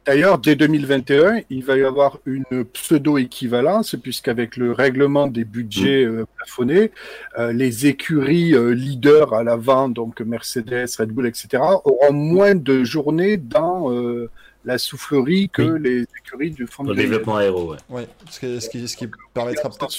D'ailleurs, 0.06 0.38
dès 0.38 0.54
2021, 0.54 1.40
il 1.50 1.64
va 1.64 1.76
y 1.76 1.82
avoir 1.82 2.20
une 2.26 2.44
pseudo-équivalence, 2.72 3.96
puisqu'avec 4.00 4.56
le 4.56 4.70
règlement 4.70 5.26
des 5.26 5.44
budgets 5.44 6.04
euh, 6.04 6.24
plafonnés, 6.36 6.92
euh, 7.38 7.52
les 7.52 7.86
écuries 7.88 8.54
euh, 8.54 8.70
leaders 8.72 9.34
à 9.34 9.42
l'avant, 9.42 9.88
donc 9.88 10.20
Mercedes, 10.20 10.86
Red 10.96 11.08
Bull, 11.10 11.26
etc., 11.26 11.60
auront 11.84 12.12
moins 12.12 12.54
de 12.54 12.84
journées 12.84 13.36
dans 13.36 13.92
euh, 13.92 14.30
la 14.64 14.78
soufflerie 14.78 15.48
que 15.48 15.62
Oui. 15.62 15.80
les 15.82 16.02
écuries 16.20 16.50
du 16.52 16.68
fond 16.68 16.84
de 16.84 16.90
le 16.90 16.94
développement 16.96 17.36
aéro, 17.38 17.72
ouais. 17.72 17.78
ouais, 17.90 18.08
ce 18.30 18.38
qui, 18.38 18.60
ce 18.60 18.68
qui, 18.68 18.86
ce 18.86 18.96
qui 18.96 19.08
permettra 19.34 19.70
peut-être. 19.70 19.96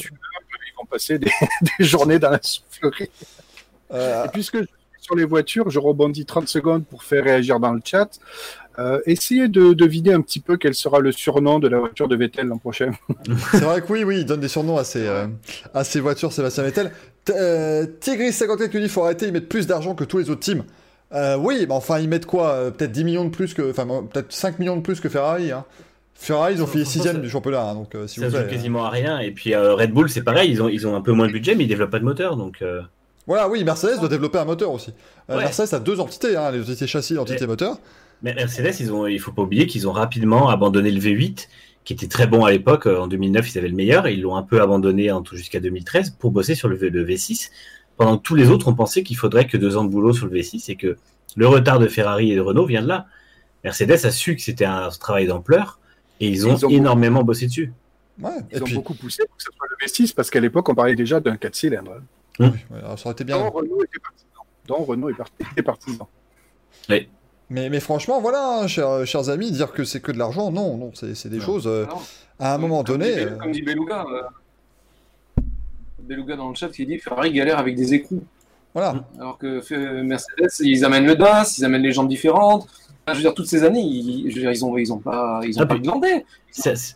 Vont 0.78 0.86
passer 0.86 1.18
des, 1.20 1.32
des 1.80 1.86
journées 1.86 2.20
dans 2.20 2.30
la 2.32 2.40
soufflerie. 2.42 3.10
Euh, 3.94 4.26
Et 4.26 4.30
puisque 4.30 4.58
je 4.58 4.64
suis 4.64 5.02
sur 5.02 5.16
les 5.16 5.26
voitures, 5.26 5.70
je 5.70 5.80
rebondis 5.80 6.26
30 6.26 6.48
secondes 6.48 6.86
pour 6.86 7.04
faire 7.04 7.24
réagir 7.24 7.60
dans 7.60 7.72
le 7.74 7.82
chat. 7.84 8.10
Euh, 8.80 9.00
essayez 9.08 9.48
de 9.48 9.74
deviner 9.74 10.14
un 10.14 10.22
petit 10.22 10.40
peu 10.40 10.56
quel 10.58 10.76
sera 10.76 11.00
le 11.00 11.12
surnom 11.12 11.58
de 11.60 11.68
la 11.68 11.80
voiture 11.80 12.08
de 12.08 12.16
Vettel 12.16 12.46
l'an 12.48 12.58
prochain. 12.60 12.92
c'est 13.52 13.62
vrai 13.62 13.82
que 13.82 13.92
oui, 13.92 14.04
oui, 14.04 14.20
ils 14.20 14.26
donnent 14.26 14.40
des 14.42 14.48
surnoms 14.48 14.78
à 14.78 14.84
ces, 14.84 15.08
euh, 15.08 15.26
à 15.74 15.84
ces 15.84 16.00
voitures, 16.00 16.32
Sébastien 16.32 16.64
Vettel. 16.64 16.92
T- 17.26 17.34
euh, 17.36 17.88
Tigris54 18.00 18.74
nous 18.76 18.80
dit 18.82 18.90
faut 18.90 19.04
arrêter, 19.04 19.26
ils 19.28 19.34
mettent 19.34 19.50
plus 19.50 19.66
d'argent 19.66 19.96
que 19.96 20.04
tous 20.04 20.20
les 20.20 20.30
autres 20.30 20.42
teams. 20.42 20.64
Oui, 21.40 21.66
mais 21.68 21.74
enfin, 21.74 22.00
ils 22.00 22.08
mettent 22.10 22.26
quoi? 22.28 22.70
Peut-être 22.72 22.92
10 22.92 23.04
millions 23.06 23.26
de 23.26 23.30
plus 23.30 23.54
que. 23.56 23.72
Enfin, 23.72 23.88
peut-être 24.12 24.32
5 24.32 24.60
millions 24.60 24.76
de 24.76 24.82
plus 24.82 25.00
que 25.00 25.10
Ferrari. 25.10 25.52
Hein. 25.52 25.64
Ferrari, 26.20 26.54
ils 26.56 26.64
ont 26.64 26.68
fini 26.68 26.84
franchement, 26.84 27.04
6 27.04 27.08
ça- 27.10 27.14
du 27.14 27.30
championnat, 27.30 27.62
hein, 27.70 27.74
donc 27.76 27.94
euh, 27.96 28.08
si 28.08 28.20
Ça 28.20 28.26
vous 28.28 28.32
se 28.34 28.38
joue 28.38 28.44
plaît. 28.44 28.54
quasiment 28.56 28.86
à 28.86 28.90
rien. 28.90 29.20
Et 29.20 29.32
puis 29.32 29.54
euh, 29.54 29.76
Red 29.76 29.92
Bull, 29.92 30.10
c'est 30.10 30.24
pareil. 30.24 30.52
Ils 30.52 30.62
ont, 30.62 30.68
ils 30.70 30.88
ont 30.88 30.96
un 30.96 31.02
peu 31.02 31.12
moins 31.12 31.28
de 31.28 31.32
budget, 31.32 31.56
mais 31.56 31.64
ils 31.66 31.68
développent 31.68 31.92
pas 31.92 32.00
de 32.00 32.04
moteur. 32.06 32.36
Donc 32.36 32.62
euh, 32.62 32.82
Voilà, 33.28 33.48
oui, 33.48 33.64
Mercedes 33.64 34.00
doit 34.00 34.10
développer 34.10 34.38
un 34.40 34.46
moteur 34.46 34.72
aussi. 34.72 34.92
Euh, 35.30 35.36
Ouais. 35.38 35.44
Mercedes 35.44 35.74
a 35.74 35.80
deux 35.80 36.00
entités, 36.00 36.36
hein, 36.36 36.52
les 36.52 36.62
entités 36.62 36.88
châssis 36.88 37.14
et 37.14 37.16
l'entité 37.18 37.42
Ouais. 37.42 37.48
moteur. 37.48 37.78
Mais 38.24 38.34
Mercedes, 38.34 38.74
ils 38.80 38.92
ont, 38.92 39.06
il 39.06 39.20
faut 39.20 39.32
pas 39.32 39.44
oublier 39.44 39.68
qu'ils 39.68 39.88
ont 39.88 39.92
rapidement 39.92 40.50
abandonné 40.50 40.90
le 40.92 41.00
V8, 41.00 41.48
qui 41.84 41.94
était 41.94 42.08
très 42.08 42.26
bon 42.26 42.44
à 42.46 42.52
l'époque. 42.52 42.88
En 42.88 43.06
2009, 43.08 43.54
ils 43.54 43.58
avaient 43.60 43.68
le 43.70 43.76
meilleur 43.76 44.08
et 44.08 44.14
ils 44.14 44.22
l'ont 44.22 44.36
un 44.36 44.44
peu 44.44 44.60
abandonné 44.62 45.12
en 45.12 45.22
tout 45.22 45.36
jusqu'à 45.36 45.60
2013 45.60 46.16
pour 46.18 46.32
bosser 46.32 46.56
sur 46.56 46.68
le, 46.68 46.76
V- 46.76 46.90
le 46.90 47.06
V6. 47.06 47.52
Pendant 47.96 48.18
que 48.18 48.24
tous 48.24 48.36
les 48.36 48.50
autres 48.50 48.68
ont 48.68 48.74
pensé 48.76 49.04
qu'il 49.04 49.18
faudrait 49.18 49.46
que 49.46 49.56
deux 49.58 49.78
ans 49.78 49.84
de 49.84 49.90
boulot 49.90 50.14
sur 50.14 50.26
le 50.26 50.32
V6 50.40 50.72
et 50.72 50.76
que 50.76 50.98
le 51.36 51.48
retard 51.48 51.78
de 51.80 51.88
Ferrari 51.88 52.32
et 52.32 52.36
de 52.36 52.42
Renault 52.42 52.66
vient 52.66 52.82
de 52.82 52.88
là. 52.88 53.06
Mercedes 53.64 54.06
a 54.06 54.12
su 54.12 54.36
que 54.36 54.42
c'était 54.42 54.66
un 54.66 54.90
travail 54.90 55.28
d'ampleur 55.28 55.80
et 56.20 56.28
ils 56.30 56.48
ont, 56.48 56.56
Ils 56.56 56.66
ont 56.66 56.70
énormément 56.70 57.24
bossé 57.24 57.48
dessus. 57.48 57.72
Ouais, 58.22 58.32
Ils 58.52 58.58
et 58.58 58.62
ont 58.62 58.66
puis. 58.66 58.74
beaucoup 58.76 58.94
poussé 58.96 59.24
pour 59.28 59.38
que 59.38 59.44
ce 59.44 59.50
soit 59.56 59.68
le 59.70 59.86
V6 59.86 60.14
parce 60.16 60.30
qu'à 60.30 60.40
l'époque, 60.40 60.68
on 60.70 60.76
parlait 60.76 60.96
déjà 60.96 61.20
d'un 61.20 61.38
4 61.38 61.56
cylindres. 61.56 61.94
hein. 61.94 62.04
Oui, 62.40 62.48
ouais, 62.72 62.80
alors, 62.80 62.98
ça 63.00 63.06
aurait 63.08 63.14
été 63.14 63.24
bien. 63.24 63.38
Dont 63.38 63.50
Renault 63.50 63.84
était 63.84 64.00
partisan. 64.00 64.28
Dont 64.68 64.84
Renault 64.84 65.10
est 65.10 65.14
parti- 65.14 65.34
était 65.52 65.64
partisan. 65.64 66.08
Mais, 67.50 67.70
mais 67.70 67.80
franchement, 67.80 68.20
voilà, 68.20 68.60
hein, 68.62 68.68
chers, 68.68 69.06
chers 69.06 69.30
amis, 69.30 69.52
dire 69.52 69.72
que 69.72 69.84
c'est 69.86 70.02
que 70.02 70.12
de 70.12 70.18
l'argent, 70.18 70.52
non, 70.52 70.78
non, 70.78 70.92
c'est 70.94 71.30
des 71.30 71.38
Non. 71.38 71.44
choses. 71.44 71.66
euh, 71.68 71.86
à 72.40 72.54
un 72.54 72.58
moment 72.58 72.84
Comme 72.84 72.98
donné. 72.98 73.14
dit, 73.16 73.22
euh, 73.22 73.38
Comme 73.38 73.52
dit 73.52 73.62
Beluga. 73.62 74.06
euh, 74.12 75.42
Beluga 76.02 76.36
dans 76.36 76.50
le 76.50 76.56
chat 76.56 76.70
qui 76.70 76.86
dit 76.86 77.00
Ferrari 77.00 77.32
galère 77.32 77.58
avec 77.60 77.76
des 77.76 77.94
écrous. 77.94 78.24
Voilà. 78.74 79.06
Alors 79.18 79.38
que 79.38 80.02
Mercedes, 80.04 80.50
ils 80.60 80.84
amènent 80.86 81.06
le 81.06 81.16
DAS, 81.16 81.58
ils 81.58 81.66
amènent 81.66 81.82
les 81.82 81.92
jambes 81.92 82.08
différentes. 82.10 82.68
Je 83.10 83.14
veux 83.14 83.22
dire, 83.22 83.34
toutes 83.34 83.48
ces 83.48 83.64
années, 83.64 83.82
ils, 83.82 84.30
je 84.30 84.36
veux 84.36 84.42
dire, 84.42 84.52
ils 84.52 84.66
ont, 84.66 84.78
ils 84.78 84.92
ont 84.92 85.00
pas, 85.00 85.40
ils 85.44 85.58
ont 85.58 85.62
Ah, 85.64 85.66
pas 85.66 85.76
c- 86.52 86.96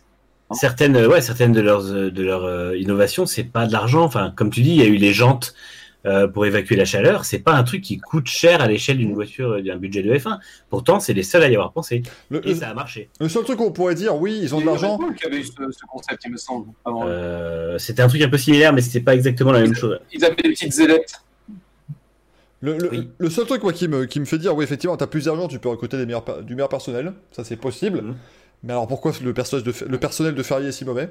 certaines, 0.52 0.96
ouais, 1.06 1.20
certaines 1.20 1.52
de 1.52 1.60
leurs, 1.60 1.86
euh, 1.86 2.10
de 2.10 2.22
leurs 2.22 2.44
euh, 2.44 2.76
innovations, 2.76 3.26
c'est 3.26 3.44
pas 3.44 3.66
de 3.66 3.72
l'argent. 3.72 4.02
Enfin, 4.04 4.32
comme 4.36 4.50
tu 4.50 4.60
dis, 4.62 4.70
il 4.70 4.76
y 4.76 4.82
a 4.82 4.86
eu 4.86 4.96
les 4.96 5.12
jantes 5.12 5.54
euh, 6.04 6.26
pour 6.28 6.44
évacuer 6.44 6.76
la 6.76 6.84
chaleur. 6.84 7.24
C'est 7.24 7.38
pas 7.38 7.54
un 7.54 7.62
truc 7.62 7.80
qui 7.80 7.96
coûte 7.98 8.26
cher 8.26 8.60
à 8.60 8.66
l'échelle 8.68 8.98
d'une 8.98 9.14
voiture, 9.14 9.52
euh, 9.52 9.62
d'un 9.62 9.76
budget 9.76 10.02
de 10.02 10.12
F1. 10.12 10.38
Pourtant, 10.68 11.00
c'est 11.00 11.14
les 11.14 11.22
seuls 11.22 11.42
à 11.44 11.48
y 11.48 11.54
avoir 11.54 11.72
pensé. 11.72 12.02
Le, 12.28 12.46
Et 12.46 12.54
ça 12.56 12.68
a 12.68 12.74
marché. 12.74 13.08
le 13.20 13.28
seul 13.28 13.44
truc 13.44 13.56
qu'on 13.58 13.72
pourrait 13.72 13.94
dire, 13.94 14.14
oui, 14.16 14.38
ils 14.42 14.54
ont 14.54 14.60
de 14.60 14.66
l'argent. 14.66 14.98
Qui 15.18 15.26
avait 15.26 15.38
eu 15.38 15.44
ce, 15.44 15.52
ce 15.52 15.86
concept, 15.88 16.22
il 16.26 16.32
me 16.32 16.36
semble. 16.36 16.66
avant. 16.84 17.04
Euh, 17.06 17.78
c'était 17.78 18.02
un 18.02 18.08
truc 18.08 18.20
un 18.20 18.28
peu 18.28 18.36
similaire, 18.38 18.72
mais 18.74 18.80
c'était 18.82 19.00
pas 19.00 19.14
exactement 19.14 19.52
la 19.52 19.60
même 19.60 19.74
chose. 19.74 19.98
Ils 20.12 20.24
avaient 20.24 20.34
des 20.36 20.50
petites 20.50 20.78
ailettes. 20.80 21.22
Le, 22.62 22.78
le- 22.78 22.88
Oui. 22.90 23.08
le 23.18 23.30
seul 23.30 23.44
truc 23.46 23.62
moi, 23.62 23.72
qui, 23.72 23.88
me, 23.88 24.04
qui 24.06 24.20
me 24.20 24.24
fait 24.24 24.38
dire, 24.38 24.54
oui, 24.56 24.64
effectivement, 24.64 24.96
t'as 24.96 25.06
plus 25.08 25.24
d'argent, 25.26 25.48
tu 25.48 25.58
peux 25.58 25.68
recruter 25.68 25.96
des 25.98 26.06
meilleurs, 26.06 26.42
du 26.42 26.54
meilleur 26.54 26.68
personnel, 26.68 27.12
ça 27.32 27.44
c'est 27.44 27.56
possible. 27.56 28.02
Mhm. 28.02 28.14
Mais 28.64 28.72
alors 28.72 28.86
pourquoi 28.86 29.12
le, 29.22 29.34
personnage 29.34 29.64
de, 29.64 29.72
le 29.86 29.98
personnel 29.98 30.34
de 30.36 30.42
Ferrari 30.42 30.66
est 30.68 30.72
si 30.72 30.84
mauvais? 30.84 31.10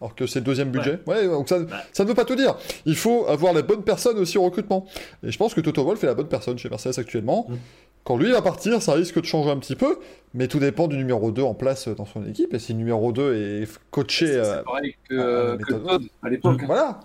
Alors 0.00 0.14
que 0.14 0.26
c'est 0.26 0.38
le 0.40 0.44
deuxième 0.44 0.70
budget. 0.70 0.98
Ouais, 1.06 1.26
donc 1.26 1.48
ça, 1.48 1.58
ça 1.92 2.04
ne 2.04 2.08
veut 2.08 2.14
pas 2.14 2.24
tout 2.26 2.36
dire. 2.36 2.54
Il 2.84 2.96
faut 2.96 3.26
avoir 3.28 3.52
la 3.54 3.62
bonne 3.62 3.82
personne 3.82 4.18
aussi 4.18 4.36
au 4.38 4.42
recrutement. 4.42 4.86
Et 5.26 5.30
je 5.32 5.38
pense 5.38 5.54
que 5.54 5.60
Toto 5.62 5.82
Wolff 5.84 6.04
est 6.04 6.06
la 6.06 6.14
bonne 6.14 6.28
personne 6.28 6.58
chez 6.58 6.68
Mercedes 6.68 6.98
actuellement. 6.98 7.46
Mhm. 7.48 7.58
Quand 8.04 8.16
lui 8.18 8.30
va 8.30 8.40
partir, 8.40 8.80
ça 8.82 8.92
risque 8.92 9.18
de 9.20 9.24
changer 9.26 9.50
un 9.50 9.56
petit 9.56 9.74
peu, 9.74 9.98
mais 10.32 10.46
tout 10.46 10.60
dépend 10.60 10.86
du 10.86 10.96
numéro 10.96 11.32
2 11.32 11.42
en 11.42 11.54
place 11.54 11.88
dans 11.88 12.04
son 12.06 12.24
équipe. 12.24 12.54
Et 12.54 12.60
si 12.60 12.72
le 12.72 12.78
numéro 12.78 13.10
2 13.10 13.34
est 13.34 13.68
coaché. 13.90 14.26
C'est 14.28 14.36
euh, 14.36 14.62
pareil 14.62 14.94
que, 15.08 15.54
à 15.54 15.56
que. 15.56 15.72
Todd 15.74 16.02
à 16.22 16.28
l'époque. 16.28 16.62
voilà. 16.66 17.00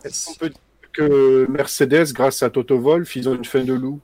Que 0.94 1.46
Mercedes, 1.50 2.12
grâce 2.14 2.44
à 2.44 2.50
Toto 2.50 2.78
Wolff, 2.80 3.16
ils 3.16 3.30
ont 3.30 3.36
une 3.36 3.46
fin 3.46 3.64
de 3.64 3.74
loup. 3.74 4.00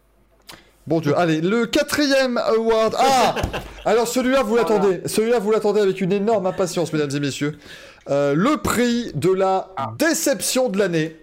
Bon 0.86 1.02
Dieu, 1.02 1.14
allez, 1.18 1.42
le 1.42 1.66
quatrième 1.66 2.38
award. 2.38 2.96
Ah 2.98 3.36
Alors 3.86 4.08
celui-là, 4.08 4.44
vous 4.44 4.56
l'attendez. 4.56 5.02
Celui-là, 5.06 5.40
vous 5.40 5.52
l'attendez 5.52 5.82
avec 5.82 6.00
une 6.00 6.14
énorme 6.14 6.46
impatience, 6.46 6.94
mesdames 6.94 7.10
et 7.14 7.20
messieurs. 7.20 7.58
euh, 8.10 8.34
le 8.34 8.56
prix 8.58 9.12
de 9.16 9.32
la 9.34 9.74
Ah. 9.76 9.94
déception 10.00 10.70
de 10.70 10.78
l'année. 10.80 11.18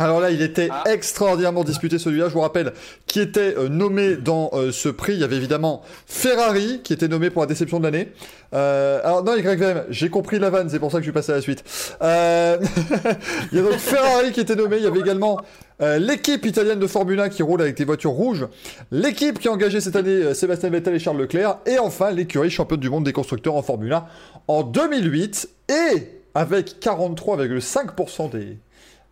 Alors 0.00 0.18
là, 0.18 0.30
il 0.30 0.42
était 0.42 0.68
Ah. 0.72 0.82
extraordinairement 0.90 1.62
disputé 1.62 2.00
celui-là. 2.00 2.28
Je 2.28 2.34
vous 2.34 2.40
rappelle 2.40 2.72
qui 3.06 3.20
était 3.20 3.54
euh, 3.56 3.68
nommé 3.68 4.16
dans 4.16 4.50
euh, 4.52 4.72
ce 4.72 4.88
prix. 4.88 5.12
Il 5.14 5.20
y 5.20 5.24
avait 5.24 5.36
évidemment 5.36 5.82
Ferrari 6.06 6.80
qui 6.82 6.92
était 6.92 7.06
nommé 7.06 7.30
pour 7.30 7.42
la 7.42 7.46
déception 7.46 7.78
de 7.78 7.84
l'année. 7.84 8.08
Euh, 8.54 9.00
alors 9.04 9.22
non, 9.22 9.36
YVM, 9.36 9.84
j'ai 9.90 10.10
compris 10.10 10.40
la 10.40 10.50
vanne, 10.50 10.68
c'est 10.68 10.80
pour 10.80 10.90
ça 10.90 10.98
que 10.98 11.02
je 11.04 11.06
suis 11.06 11.12
passé 11.12 11.30
à 11.30 11.36
la 11.36 11.42
suite. 11.42 11.62
Euh, 12.02 12.58
il 13.52 13.58
y 13.58 13.60
a 13.60 13.62
donc 13.64 13.74
Ferrari 13.78 14.32
qui 14.32 14.40
était 14.40 14.56
nommé. 14.56 14.78
Il 14.78 14.82
y 14.82 14.86
avait 14.86 14.98
également 15.00 15.40
l'équipe 15.80 16.44
italienne 16.46 16.78
de 16.78 16.86
Formule 16.86 17.20
1 17.20 17.28
qui 17.28 17.42
roule 17.42 17.60
avec 17.60 17.76
des 17.76 17.84
voitures 17.84 18.12
rouges. 18.12 18.46
L'équipe 18.90 19.38
qui 19.38 19.48
a 19.48 19.52
engagé 19.52 19.80
cette 19.80 19.96
année 19.96 20.32
Sébastien 20.34 20.70
Vettel 20.70 20.94
et 20.94 20.98
Charles 20.98 21.18
Leclerc. 21.18 21.58
Et 21.66 21.78
enfin, 21.78 22.10
l'écurie 22.10 22.50
championne 22.50 22.80
du 22.80 22.90
monde 22.90 23.04
des 23.04 23.12
constructeurs 23.12 23.54
en 23.54 23.62
Formule 23.62 23.92
1 23.92 24.06
en 24.48 24.62
2008. 24.62 25.48
Et 25.68 26.08
avec 26.34 26.76
43,5% 26.80 28.30
des, 28.30 28.58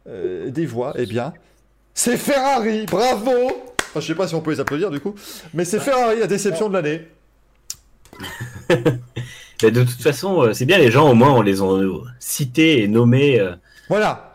euh, 0.09 0.51
des 0.51 0.67
voix, 0.67 0.95
eh 0.97 1.07
bien, 1.07 1.33
c'est 1.95 2.17
Ferrari. 2.17 2.87
Bravo 2.87 3.31
Enfin, 3.91 4.01
je 4.01 4.07
sais 4.07 4.15
pas 4.15 4.27
si 4.27 4.35
on 4.35 4.41
peut 4.41 4.53
les 4.53 4.61
applaudir 4.61 4.91
du 4.91 5.01
coup. 5.01 5.15
Mais 5.53 5.65
c'est 5.65 5.79
Ferrari, 5.79 6.19
la 6.19 6.27
déception 6.27 6.69
de 6.69 6.75
l'année. 6.75 7.09
De 9.63 9.85
toute 9.85 10.03
façon, 10.03 10.43
euh, 10.43 10.53
c'est 10.55 10.65
bien, 10.65 10.79
les 10.79 10.91
gens, 10.91 11.09
au 11.11 11.15
moins, 11.15 11.33
on 11.33 11.43
les 11.43 11.61
a 11.61 11.65
euh, 11.65 12.01
cités 12.19 12.83
et 12.83 12.89
nommés. 12.89 13.41
Voilà. 13.89 14.32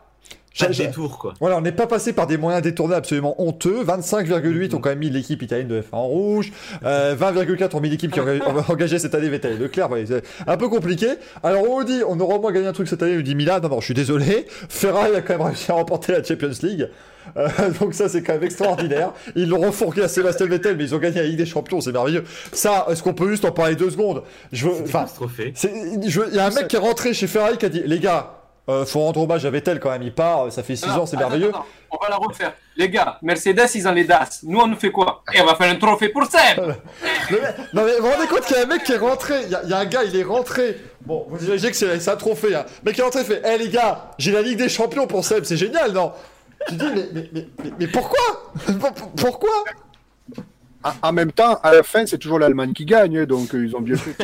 Pas 0.59 0.67
de 0.67 0.73
J'ai- 0.73 0.87
détour, 0.87 1.17
quoi. 1.19 1.33
Voilà, 1.39 1.57
on 1.57 1.61
n'est 1.61 1.71
pas 1.71 1.87
passé 1.87 2.13
par 2.13 2.27
des 2.27 2.37
moyens 2.37 2.63
détournés 2.63 2.95
absolument 2.95 3.35
honteux. 3.41 3.83
25,8 3.83 4.73
ont 4.75 4.79
quand 4.79 4.89
même 4.89 4.99
mis 4.99 5.09
l'équipe 5.09 5.41
italienne 5.41 5.67
de 5.67 5.81
F1 5.81 5.85
en 5.93 6.07
rouge. 6.07 6.51
Euh, 6.83 7.15
20,4 7.15 7.75
ont 7.75 7.79
mis 7.81 7.89
l'équipe 7.89 8.11
qui 8.11 8.19
a 8.19 8.23
engagé- 8.69 8.99
cette 8.99 9.15
année 9.15 9.29
Vettel 9.29 9.53
et 9.53 9.57
Leclerc. 9.57 9.91
Ouais, 9.91 10.05
c'est 10.07 10.23
un 10.47 10.57
peu 10.57 10.69
compliqué. 10.69 11.07
Alors 11.43 11.63
on 11.69 11.83
dit, 11.83 12.01
on 12.07 12.19
aura 12.19 12.35
au 12.35 12.41
moins 12.41 12.51
gagné 12.51 12.67
un 12.67 12.73
truc 12.73 12.87
cette 12.87 13.03
année. 13.03 13.13
On 13.13 13.17
nous 13.17 13.21
dit 13.21 13.35
Milan. 13.35 13.59
Non, 13.61 13.69
non, 13.69 13.79
je 13.79 13.85
suis 13.85 13.93
désolé. 13.93 14.45
Ferrari 14.69 15.15
a 15.15 15.21
quand 15.21 15.37
même 15.37 15.47
réussi 15.47 15.71
à 15.71 15.75
remporter 15.75 16.13
la 16.13 16.23
Champions 16.23 16.49
League. 16.63 16.89
Euh, 17.35 17.47
donc 17.81 17.93
ça 17.93 18.07
c'est 18.07 18.23
quand 18.23 18.33
même 18.33 18.43
extraordinaire. 18.43 19.11
Ils 19.35 19.49
l'ont 19.49 19.59
refourgué 19.59 20.01
à 20.01 20.07
Sébastien 20.07 20.45
Vettel, 20.45 20.77
mais 20.77 20.85
ils 20.85 20.95
ont 20.95 20.97
gagné 20.97 21.17
la 21.17 21.27
Ligue 21.27 21.37
des 21.37 21.45
Champions, 21.45 21.81
c'est 21.81 21.91
merveilleux. 21.91 22.23
Ça, 22.53 22.85
est-ce 22.89 23.03
qu'on 23.03 23.13
peut 23.13 23.29
juste 23.29 23.43
en 23.43 23.51
parler 23.51 23.75
deux 23.75 23.89
secondes? 23.89 24.23
Je 24.53 24.65
veux, 24.67 24.75
enfin, 24.83 25.05
Il 25.63 26.35
y 26.35 26.39
a 26.39 26.45
un 26.45 26.51
mec 26.51 26.69
qui 26.69 26.77
est 26.77 26.79
rentré 26.79 27.13
chez 27.13 27.27
Ferrari 27.27 27.57
qui 27.57 27.65
a 27.65 27.69
dit 27.69 27.83
Les 27.85 27.99
gars, 27.99 28.36
euh, 28.69 28.85
faut 28.85 28.99
rendre 28.99 29.21
hommage 29.21 29.45
à 29.45 29.49
Vettel 29.49 29.79
quand 29.79 29.89
même, 29.91 30.03
il 30.03 30.13
part, 30.13 30.51
ça 30.51 30.61
fait 30.63 30.75
6 30.75 30.87
Non, 30.87 30.93
ans, 31.01 31.05
c'est 31.05 31.17
merveilleux. 31.17 31.49
attends, 31.49 31.65
on 31.91 31.97
va 32.03 32.09
la 32.09 32.17
refaire. 32.17 32.53
Les 32.75 32.89
gars, 32.89 33.17
Mercedes, 33.21 33.67
ils 33.75 33.87
ont 33.87 33.91
les 33.93 34.03
DAS. 34.03 34.41
Nous, 34.43 34.59
on 34.59 34.67
nous 34.67 34.75
fait 34.75 34.91
quoi? 34.91 35.23
Et 35.33 35.41
on 35.41 35.45
va 35.45 35.55
faire 35.55 35.71
un 35.71 35.75
trophée 35.77 36.09
pour 36.09 36.25
Seb 36.25 36.59
non 37.73 37.83
mais 37.85 37.97
vous 37.97 38.05
vous 38.05 38.11
rendez 38.11 38.27
compte 38.27 38.41
qu'il 38.45 38.55
y 38.55 38.59
a 38.59 38.63
un 38.63 38.65
mec 38.67 38.83
qui 38.83 38.91
est 38.93 38.97
rentré, 38.97 39.35
il 39.43 39.49
y, 39.49 39.55
a- 39.55 39.61
il 39.63 39.69
y 39.69 39.73
a 39.73 39.77
un 39.79 39.85
gars, 39.85 40.03
il 40.03 40.15
est 40.15 40.23
rentré. 40.23 40.77
Bon, 41.05 41.25
vous 41.29 41.45
imaginez 41.45 41.71
que 41.71 41.77
c'est 41.77 42.07
un 42.09 42.15
trophée. 42.15 42.55
Hein. 42.55 42.65
Mec 42.83 42.95
qui 42.95 43.01
est 43.01 43.03
rentré 43.03 43.21
il 43.21 43.25
fait 43.25 43.41
Eh 43.45 43.57
les 43.57 43.69
gars, 43.69 44.11
j'ai 44.17 44.31
la 44.31 44.41
Ligue 44.41 44.57
des 44.57 44.69
Champions 44.69 45.07
pour 45.07 45.23
Seb, 45.25 45.43
c'est 45.43 45.57
génial, 45.57 45.91
non? 45.91 46.11
Tu 46.67 46.75
dis 46.75 46.85
Mais, 46.93 47.07
mais, 47.13 47.29
mais, 47.33 47.47
mais, 47.63 47.71
mais 47.79 47.87
pourquoi? 47.87 48.51
Pour- 48.79 48.93
pour- 48.93 49.11
Pourquoi? 49.11 49.49
En- 50.83 50.91
En 51.09 51.11
même 51.13 51.31
temps, 51.31 51.59
à 51.63 51.73
la 51.73 51.83
fin, 51.83 52.05
c'est 52.05 52.17
toujours 52.17 52.39
l'Allemagne 52.39 52.73
qui 52.73 52.85
gagne, 52.85 53.25
donc 53.25 53.53
euh, 53.55 53.65
ils 53.65 53.75
ont 53.75 53.81
bien 53.81 53.95
fait 53.95 54.15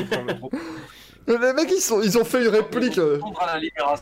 Les 1.27 1.37
mecs, 1.53 1.71
ils, 1.71 1.79
sont, 1.81 2.01
ils 2.01 2.17
ont 2.17 2.25
fait 2.25 2.41
une 2.43 2.49
réplique. 2.49 2.97
euh, 2.97 3.19
hein. 3.23 3.93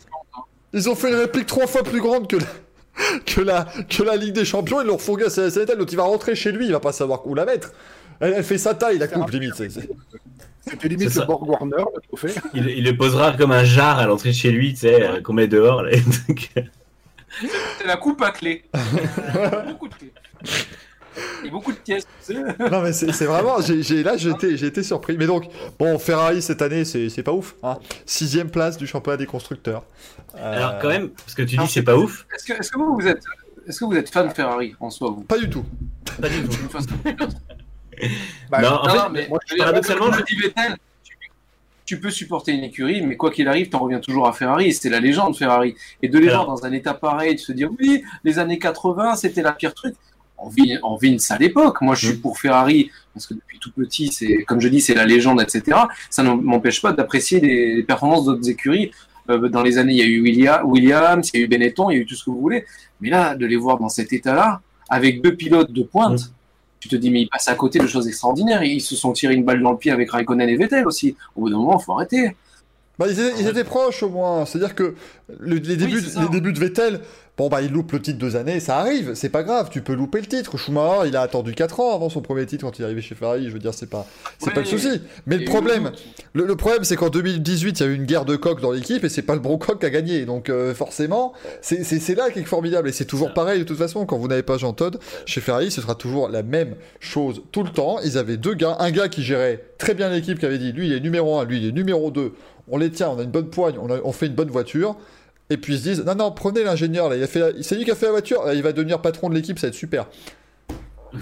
Ils 0.74 0.90
ont 0.90 0.96
fait 0.96 1.10
une 1.10 1.16
réplique 1.16 1.46
trois 1.46 1.68
fois 1.68 1.84
plus 1.84 2.00
grande 2.02 2.28
que 2.28 2.38
la, 2.38 2.46
que 3.26 3.42
la, 3.42 3.68
que 3.90 4.04
la 4.04 4.16
Ligue 4.16 4.34
des 4.34 4.46
Champions. 4.46 4.82
Ils 4.82 4.88
l'ont 4.88 4.96
refourgué 4.98 5.26
à 5.26 5.30
Vettel, 5.50 5.78
donc 5.78 5.92
il 5.92 5.96
va 5.98 6.04
rentrer 6.04 6.36
chez 6.36 6.52
lui, 6.52 6.66
il 6.66 6.72
va 6.72 6.80
pas 6.80 6.92
savoir 6.94 7.26
où 7.28 7.36
la 7.36 7.46
mettre. 7.46 7.74
Elle, 8.20 8.34
elle 8.38 8.44
fait 8.44 8.58
sa 8.58 8.74
taille, 8.74 8.98
la 8.98 9.08
coupe, 9.08 9.30
limite. 9.32 9.56
c'est- 9.56 9.70
c'est- 9.70 9.90
C'était 10.68 10.88
limite 10.90 11.14
le 11.16 11.26
Borg 11.26 11.48
Warner, 11.50 11.84
le 11.96 12.02
trophée. 12.08 12.40
Il, 12.54 12.68
il 12.70 12.84
le 12.86 12.96
posera 12.96 13.32
comme 13.34 13.52
un 13.52 13.64
jar 13.64 13.98
à 14.00 14.06
l'entrée 14.06 14.30
de 14.30 14.36
chez 14.36 14.52
lui, 14.52 14.74
tu 14.74 14.82
sais, 14.82 15.04
euh, 15.04 15.22
qu'on 15.22 15.34
met 15.34 15.48
dehors. 15.48 15.82
là. 15.82 15.92
Donc, 16.28 16.50
euh, 16.58 16.62
C'est 17.80 17.88
la 17.88 17.98
coupe 17.98 18.22
à 18.22 18.30
clé. 18.32 18.64
beaucoup 19.68 19.88
de 19.88 19.96
clés. 19.96 20.14
Et 21.44 21.50
beaucoup 21.50 21.72
de 21.72 21.78
pièces. 21.78 22.08
tu 22.26 22.34
sais. 22.34 22.42
Non 22.72 22.82
mais 22.82 22.94
c'est 22.94 23.26
vraiment, 23.26 23.58
là 23.58 24.18
j'ai 24.18 24.30
été, 24.30 24.58
j'ai 24.58 24.68
été 24.68 24.84
surpris. 24.84 25.18
Mais 25.18 25.26
donc, 25.28 25.46
bon, 25.80 25.98
Ferrari 26.00 26.42
cette 26.42 26.62
année, 26.62 26.86
c'est 26.86 27.24
pas 27.24 27.34
ouf. 27.34 27.56
Hein. 27.64 27.78
Sixième 28.06 28.50
place 28.50 28.78
du 28.78 28.88
championnat 28.88 29.18
des 29.18 29.26
constructeurs. 29.26 29.84
Euh, 30.38 30.58
Alors, 30.58 30.80
quand 30.80 30.88
même, 30.90 31.10
parce 31.10 31.36
que 31.36 31.42
tu 31.42 31.58
dis 31.58 31.68
c'est 31.68 31.84
pas 31.84 31.98
ouf. 31.98 32.26
Est-ce 32.34 32.46
que, 32.72 32.78
vous, 32.78 32.96
vous 32.96 33.08
êtes, 33.08 33.24
est-ce 33.68 33.80
que 33.80 33.86
vous 33.86 33.96
êtes 33.96 34.10
fan 34.10 34.30
de 34.30 34.34
Ferrari 34.34 34.76
en 34.80 34.90
soi, 34.90 35.10
vous? 35.10 35.22
Pas 35.24 35.38
du 35.38 35.50
tout. 35.50 35.66
Pas 36.22 36.30
du 36.30 36.44
tout. 36.44 36.58
Bah, 38.50 38.62
Non, 38.62 38.68
en 38.70 38.84
Non, 38.88 38.90
fait, 38.90 38.98
non, 38.98 39.10
mais 39.12 39.28
moi, 39.28 39.40
je 39.46 39.56
paradoxalement, 39.58 40.12
je- 40.12 40.24
dis 40.24 40.36
Vettel, 40.42 40.76
tu, 41.86 42.00
peux 42.00 42.10
supporter 42.10 42.54
une 42.54 42.64
écurie, 42.64 43.02
mais 43.02 43.18
quoi 43.18 43.32
qu'il 43.32 43.48
arrive, 43.48 43.70
t'en 43.70 43.80
reviens 43.80 44.00
toujours 44.00 44.28
à 44.28 44.34
Ferrari. 44.34 44.74
C'était 44.74 44.90
la 44.90 45.00
légende 45.02 45.36
Ferrari. 45.38 45.76
Et 46.02 46.08
de 46.08 46.18
les 46.18 46.30
voir 46.30 46.48
dans 46.48 46.66
un 46.66 46.72
état 46.72 46.94
pareil, 46.94 47.36
de 47.36 47.40
se 47.40 47.52
dire 47.52 47.70
oui, 47.80 48.02
les 48.24 48.40
années 48.40 48.58
80, 48.60 49.18
c'était 49.18 49.42
la 49.42 49.52
pire 49.52 49.74
truc. 49.74 49.94
On 50.44 50.50
vit, 50.50 50.78
on 50.84 50.96
vit 50.96 51.10
une 51.10 51.20
sale 51.20 51.44
époque. 51.44 51.82
Moi, 51.82 51.96
je 51.96 52.08
suis 52.08 52.18
pour 52.18 52.40
Ferrari 52.40 52.90
parce 53.14 53.28
que 53.28 53.34
depuis 53.34 53.60
tout 53.60 53.72
petit, 53.72 54.08
c'est 54.12 54.44
comme 54.44 54.60
je 54.60 54.68
dis, 54.68 54.82
c'est 54.82 54.94
la 54.96 55.06
légende, 55.06 55.42
etc. 55.42 55.78
Ça 56.10 56.24
ne 56.24 56.32
m'empêche 56.32 56.82
pas 56.82 56.94
d'apprécier 56.94 57.40
les, 57.40 57.84
performances 57.84 58.26
d'autres 58.26 58.50
écuries. 58.50 58.92
Euh, 59.30 59.50
dans 59.50 59.62
les 59.62 59.78
années, 59.78 59.94
il 59.94 60.00
y 60.00 60.02
a 60.02 60.06
eu 60.06 60.22
William- 60.22 60.66
Williams, 60.66 61.30
il 61.34 61.40
y 61.40 61.44
a 61.44 61.46
eu 61.46 61.48
Benetton, 61.48 61.90
il 61.90 61.96
y 61.96 62.00
a 62.00 62.02
eu 62.02 62.06
tout 62.06 62.16
ce 62.16 62.26
que 62.26 62.32
vous 62.32 62.42
voulez. 62.42 62.66
Mais 63.02 63.10
là, 63.10 63.36
de 63.36 63.46
les 63.46 63.56
voir 63.56 63.78
dans 63.78 63.90
cet 63.90 64.14
état-là, 64.14 64.62
avec 64.90 65.22
deux 65.22 65.36
pilotes 65.36 65.72
de 65.72 65.84
pointe, 65.84 66.32
tu 66.80 66.90
te 66.90 66.96
dis, 66.96 67.12
mais 67.12 67.22
ils 67.22 67.30
passent 67.30 67.48
à 67.48 67.56
côté 67.56 67.78
de 67.78 67.88
choses 67.88 68.08
extraordinaires. 68.08 68.64
Ils 68.64 68.82
se 68.82 68.96
sont 68.96 69.14
tirés 69.14 69.36
une 69.36 69.44
balle 69.44 69.62
dans 69.62 69.72
le 69.72 69.78
pied 69.78 69.92
avec 69.92 70.10
Raikkonen 70.12 70.50
et 70.50 70.56
Vettel 70.56 70.88
aussi. 70.88 71.16
Au 71.36 71.42
bout 71.42 71.50
d'un 71.50 71.58
moment, 71.58 71.78
il 71.80 71.84
faut 71.84 71.94
arrêter. 71.94 72.36
Bah, 73.02 73.08
ils, 73.10 73.20
étaient, 73.20 73.42
ils 73.42 73.48
étaient 73.48 73.64
proches 73.64 74.04
au 74.04 74.10
moins. 74.10 74.46
C'est-à-dire 74.46 74.76
que 74.76 74.94
le- 75.40 75.56
les, 75.56 75.76
débuts, 75.76 76.02
les 76.32 76.40
de 76.42 76.60
Vettel, 76.60 77.00
bon 77.38 77.48
bah 77.50 77.62
il 77.62 77.72
loupe 77.72 77.94
le 77.94 78.02
titre 78.02 78.20
deux 78.20 78.36
années, 78.36 78.60
ça 78.60 78.78
arrive, 78.78 79.14
c'est 79.16 79.30
pas 79.30 79.42
grave, 79.42 79.70
tu 79.72 79.82
peux 79.82 79.94
louper 79.94 80.20
le 80.20 80.28
titre. 80.28 80.58
Schumacher, 80.58 81.08
il 81.08 81.16
a 81.16 81.22
attendu 81.22 81.54
4 81.56 81.80
ans 81.80 81.96
avant 81.96 82.10
son 82.10 82.22
premier 82.22 82.46
titre 82.46 82.64
quand 82.66 82.78
il 82.78 82.82
est 82.82 82.86
arrivé 82.86 83.02
chez 83.02 83.16
Ferrari, 83.16 83.46
je 83.48 83.54
veux 83.54 83.60
dire, 83.60 83.74
c'est 83.74 83.90
pas, 83.90 84.06
c'est 84.38 84.48
Ouais, 84.48 84.54
pas 84.54 84.60
le 84.60 84.66
souci. 84.68 85.02
Mais 85.26 85.38
le 85.38 85.46
problème, 85.46 85.92
le, 86.34 86.46
le 86.46 86.56
problème 86.56 86.84
c'est 86.84 86.96
qu'en 86.98 87.10
2018, 87.10 87.80
il 87.80 87.84
y 87.84 87.86
a 87.88 87.90
eu 87.90 87.96
une 87.96 88.06
guerre 88.06 88.26
de 88.26 88.36
coq 88.36 88.62
dans 88.62 88.72
l'équipe 88.72 89.04
et 89.04 89.10
c'est 89.10 89.22
pas 89.24 89.34
le 89.34 89.40
bon 89.40 89.58
coq 89.58 89.80
qui 89.80 89.86
a 89.86 89.90
gagné. 89.90 90.26
Donc 90.26 90.50
euh, 90.50 90.76
forcément, 90.76 91.34
c'est 91.62 91.84
c'est- 91.84 92.00
c'est 92.00 92.14
là 92.16 92.30
qui 92.30 92.40
est 92.40 92.44
formidable. 92.44 92.90
Et 92.90 92.92
c'est 92.92 93.06
toujours 93.06 93.34
pareil 93.34 93.60
de 93.60 93.64
toute 93.64 93.78
façon, 93.78 94.06
quand 94.06 94.18
vous 94.18 94.28
n'avez 94.28 94.44
pas 94.44 94.58
Jean 94.58 94.74
Todt, 94.74 95.00
chez 95.26 95.42
Ferrari, 95.42 95.72
ce 95.72 95.82
sera 95.82 95.96
toujours 95.96 96.28
la 96.30 96.44
même 96.44 96.76
chose 97.00 97.42
tout 97.52 97.64
le 97.64 97.70
temps. 97.72 97.98
Ils 98.04 98.18
avaient 98.18 98.38
deux 98.38 98.54
gars, 98.54 98.76
un 98.80 98.92
gars 98.92 99.08
qui 99.08 99.24
gérait 99.24 99.64
très 99.78 99.94
bien 99.96 100.10
l'équipe, 100.10 100.38
qui 100.38 100.46
avait 100.46 100.60
dit 100.60 100.74
lui 100.74 100.88
il 100.88 100.94
est 100.94 101.00
numéro 101.00 101.40
1, 101.40 101.46
lui 101.46 101.58
il 101.60 101.68
est 101.70 101.72
numéro 101.72 102.12
2, 102.12 102.34
on 102.70 102.78
les 102.78 102.90
tient, 102.92 103.10
on 103.10 103.20
a 103.20 103.24
une 103.24 103.32
bonne 103.32 103.50
poigne, 103.50 103.76
on, 103.82 103.90
a- 103.90 104.00
on 104.04 104.12
fait 104.12 104.28
une 104.28 104.34
bonne 104.36 104.50
voiture. 104.50 104.96
Et 105.50 105.58
puis 105.58 105.74
ils 105.74 105.80
se 105.80 105.84
disent 105.84 106.06
non 106.06 106.16
non 106.16 106.32
prenez 106.32 106.64
l'ingénieur 106.64 107.10
là, 107.10 107.18
il 107.18 107.24
a 107.24 107.28
fait 107.28 107.40
la- 107.40 107.64
c'est 107.64 107.76
lui 107.76 107.84
qui 107.86 107.92
a 107.92 107.96
fait 107.96 108.06
la 108.06 108.12
voiture, 108.14 108.44
là, 108.46 108.54
il 108.54 108.64
va 108.64 108.72
devenir 108.72 109.02
patron 109.02 109.30
de 109.30 109.36
l'équipe, 109.36 109.60
ça 109.60 109.68
va 109.68 109.70
être 109.70 109.76
super. 109.76 110.08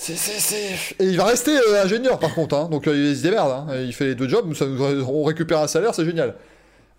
C'est, 0.00 0.14
c'est, 0.14 0.38
c'est- 0.38 0.94
Et 1.04 1.08
il 1.08 1.16
va 1.16 1.24
rester 1.24 1.50
euh, 1.56 1.82
ingénieur 1.82 2.20
par 2.20 2.32
contre, 2.32 2.54
hein. 2.56 2.68
donc 2.70 2.86
euh, 2.86 2.94
il 3.10 3.16
se 3.16 3.22
démerde, 3.24 3.50
hein. 3.50 3.66
il 3.84 3.92
fait 3.92 4.04
les 4.06 4.14
deux 4.14 4.28
jobs, 4.28 4.54
ça 4.54 4.64
nous- 4.64 4.80
on 5.08 5.24
récupère 5.24 5.58
un 5.58 5.66
salaire, 5.66 5.92
c'est 5.92 6.04
génial. 6.04 6.36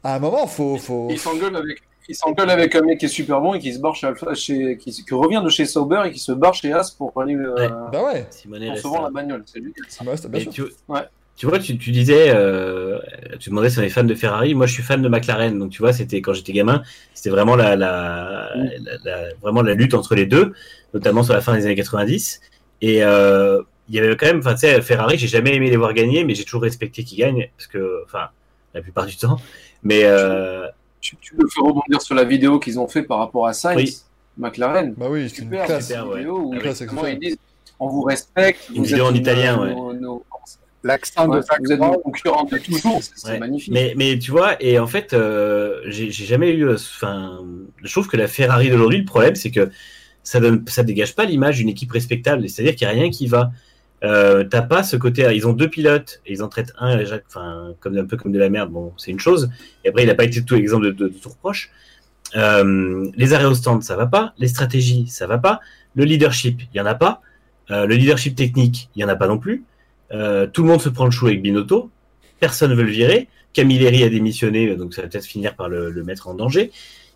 À 0.03 0.15
un 0.15 0.19
moment, 0.19 0.45
faut, 0.47 0.77
faut... 0.77 1.07
Il 1.09 1.17
s'engueule 1.17 1.55
avec. 1.55 1.77
Il 2.09 2.15
s'engueule 2.15 2.49
avec 2.49 2.73
un 2.75 2.81
mec 2.81 2.99
qui 2.99 3.05
est 3.05 3.09
super 3.09 3.39
bon 3.39 3.53
et 3.53 3.59
qui 3.59 3.71
se 3.73 3.79
barre 3.79 3.95
chez 3.95 4.07
Alpha, 4.07 4.33
chez, 4.33 4.77
qui, 4.77 4.91
qui 4.91 5.13
revient 5.13 5.41
de 5.43 5.49
chez 5.49 5.65
Sauber 5.65 6.01
et 6.07 6.11
qui 6.11 6.19
se 6.19 6.31
barre 6.31 6.53
chez 6.55 6.73
As 6.73 6.89
pour 6.91 7.13
aller 7.21 7.35
euh, 7.35 7.53
Ouais. 7.55 7.69
Bah 7.91 8.03
ouais, 8.03 8.27
pour 8.81 8.99
la 9.01 9.09
bagnole. 9.11 9.43
C'est 9.45 9.59
lui. 9.59 9.73
ça 9.87 10.03
me 10.03 10.09
reste, 10.09 10.27
bien 10.27 10.43
Mais 10.45 10.51
sûr. 10.51 10.67
tu, 10.67 10.73
Ouais. 10.91 11.01
Tu 11.39 11.45
vois, 11.47 11.57
tu, 11.57 11.77
tu 11.77 11.91
disais, 11.91 12.31
euh, 12.35 12.99
tu 13.39 13.49
demandais 13.49 13.69
si 13.69 13.79
on 13.79 13.81
est 13.81 13.87
fan 13.89 14.05
de 14.05 14.13
Ferrari. 14.13 14.53
Moi, 14.55 14.65
je 14.67 14.73
suis 14.73 14.83
fan 14.83 15.01
de 15.01 15.07
McLaren. 15.07 15.57
Donc, 15.57 15.69
tu 15.71 15.81
vois, 15.81 15.93
c'était 15.93 16.19
quand 16.21 16.33
j'étais 16.33 16.51
gamin, 16.51 16.83
c'était 17.13 17.29
vraiment 17.29 17.55
la, 17.55 17.77
la, 17.77 18.51
la- 18.55 18.97
la- 19.05 19.33
vraiment 19.41 19.61
la 19.61 19.73
lutte 19.73 19.93
entre 19.93 20.15
les 20.15 20.25
deux, 20.25 20.51
notamment 20.93 21.23
sur 21.23 21.33
la 21.33 21.39
fin 21.39 21.53
des 21.55 21.63
années 21.65 21.75
90. 21.75 22.41
Et 22.81 23.03
euh, 23.05 23.61
il 23.87 23.95
y 23.95 23.99
avait 23.99 24.17
quand 24.17 24.25
même, 24.25 24.39
enfin, 24.39 24.53
tu 24.53 24.59
sais, 24.61 24.81
Ferrari, 24.81 25.17
j'ai 25.17 25.27
jamais 25.29 25.55
aimé 25.55 25.69
les 25.69 25.77
voir 25.77 25.93
gagner, 25.93 26.25
mais 26.25 26.35
j'ai 26.35 26.43
toujours 26.43 26.61
respecté 26.63 27.05
qu'ils 27.05 27.19
gagnent, 27.19 27.49
parce 27.57 27.67
que, 27.67 28.03
enfin, 28.05 28.27
la 28.73 28.81
plupart 28.81 29.05
du 29.05 29.15
temps. 29.15 29.37
Mais 29.81 30.01
euh, 30.03 30.67
Tu, 30.99 31.15
tu 31.21 31.35
me 31.37 31.47
fais 31.47 31.61
rebondir 31.61 32.01
sur 32.01 32.15
la 32.15 32.25
vidéo 32.25 32.59
qu'ils 32.59 32.77
ont 32.81 32.87
fait 32.89 33.03
par 33.03 33.19
rapport 33.19 33.47
à 33.47 33.53
Sainz, 33.53 33.77
Oui. 33.77 33.97
McLaren. 34.37 34.93
Bah 34.97 35.07
oui, 35.09 35.29
c'est 35.29 35.37
une 35.37 35.43
Super, 35.45 35.65
classe. 35.67 35.87
super, 35.87 36.01
cette 36.03 36.11
ouais. 36.11 36.17
vidéo 36.19 36.37
où 36.37 36.53
Ah 36.53 37.03
oui. 37.03 37.11
ils 37.13 37.19
disent 37.19 37.37
on 37.79 37.87
vous 37.87 38.01
respecte. 38.03 38.67
Une 38.69 38.79
vous 38.79 38.83
vidéo 38.83 39.05
êtes 39.05 39.11
en 39.11 39.15
italien, 39.15 39.55
nos- 39.55 39.63
ouais. 39.63 39.73
nos- 39.73 39.93
nos- 39.93 40.25
L'accent 40.83 41.27
ouais, 41.27 41.37
de 41.37 41.41
Zach 41.41 41.59
vous 41.63 41.71
êtes 41.71 41.79
nos 41.79 41.87
Brown, 41.87 42.01
concurrents 42.03 42.43
de 42.45 42.57
toujours. 42.57 42.99
C'est 43.01 43.31
Ouais. 43.31 43.39
magnifique. 43.39 43.73
Mais, 43.73 43.93
mais 43.97 44.17
tu 44.17 44.31
vois, 44.31 44.61
et 44.63 44.79
en 44.79 44.87
fait, 44.87 45.13
euh, 45.13 45.81
j'ai 45.87 46.09
jamais 46.11 46.51
eu. 46.51 46.71
Enfin, 46.73 47.41
je 47.83 47.91
trouve 47.91 48.07
que 48.07 48.15
la 48.17 48.27
Ferrari 48.27 48.69
d'aujourd'hui, 48.69 48.99
le 48.99 49.05
problème, 49.05 49.35
c'est 49.35 49.51
que 49.51 49.69
ça 50.23 50.39
donne, 50.39 50.63
ça 50.67 50.83
dégage 50.83 51.15
pas 51.15 51.25
l'image 51.25 51.57
d'une 51.57 51.69
équipe 51.69 51.91
respectable. 51.91 52.47
C'est-à-dire 52.47 52.75
qu'il 52.75 52.87
n'y 52.87 52.93
a 52.93 52.95
rien 53.01 53.09
qui 53.09 53.27
va. 53.27 53.51
Euh, 54.05 54.45
T'as 54.45 54.61
pas 54.61 54.83
ce 54.83 54.95
côté. 54.95 55.27
Ils 55.35 55.45
ont 55.45 55.51
deux 55.53 55.69
pilotes 55.69 56.21
et 56.25 56.31
ils 56.31 56.41
en 56.43 56.47
traitent 56.47 56.71
un 56.79 56.95
déjà, 56.95 57.19
enfin, 57.27 57.73
comme 57.81 57.97
un 57.97 58.05
peu 58.05 58.15
comme 58.15 58.31
de 58.31 58.39
la 58.39 58.49
merde. 58.49 58.69
Bon, 58.71 58.93
c'est 58.97 59.11
une 59.11 59.19
chose. 59.19 59.49
Et 59.83 59.89
après, 59.89 60.03
il 60.03 60.07
n'a 60.07 60.15
pas 60.15 60.23
été 60.23 60.43
tout 60.45 60.55
exemple 60.55 60.85
de, 60.85 60.91
de, 60.91 61.07
de 61.09 61.13
tout 61.13 61.29
reproche. 61.29 61.71
Euh, 62.35 63.09
les 63.15 63.33
arrêts 63.33 63.45
au 63.45 63.53
stand, 63.55 63.83
ça 63.83 63.97
va 63.97 64.05
pas. 64.05 64.33
Les 64.37 64.47
stratégies, 64.47 65.07
ça 65.07 65.27
va 65.27 65.37
pas. 65.39 65.59
Le 65.95 66.05
leadership, 66.05 66.61
il 66.73 66.77
y 66.77 66.79
en 66.79 66.85
a 66.85 66.95
pas. 66.95 67.21
Euh, 67.71 67.85
le 67.85 67.95
leadership 67.95 68.35
technique, 68.35 68.89
il 68.95 69.01
y 69.01 69.03
en 69.03 69.09
a 69.09 69.15
pas 69.15 69.27
non 69.27 69.37
plus. 69.39 69.63
Euh, 70.11 70.47
tout 70.47 70.63
le 70.63 70.69
monde 70.69 70.81
se 70.81 70.89
prend 70.89 71.05
le 71.05 71.11
chou 71.11 71.27
avec 71.27 71.41
Binotto. 71.41 71.89
Personne 72.39 72.73
veut 72.73 72.83
le 72.83 72.89
virer. 72.91 73.27
Camilleri 73.53 74.03
a 74.03 74.09
démissionné, 74.09 74.75
donc 74.75 74.93
ça 74.93 75.01
va 75.01 75.07
peut-être 75.07 75.25
finir 75.25 75.55
par 75.55 75.69
le, 75.69 75.89
le 75.89 76.03
mettre 76.03 76.27
en 76.27 76.33
danger. 76.35 76.71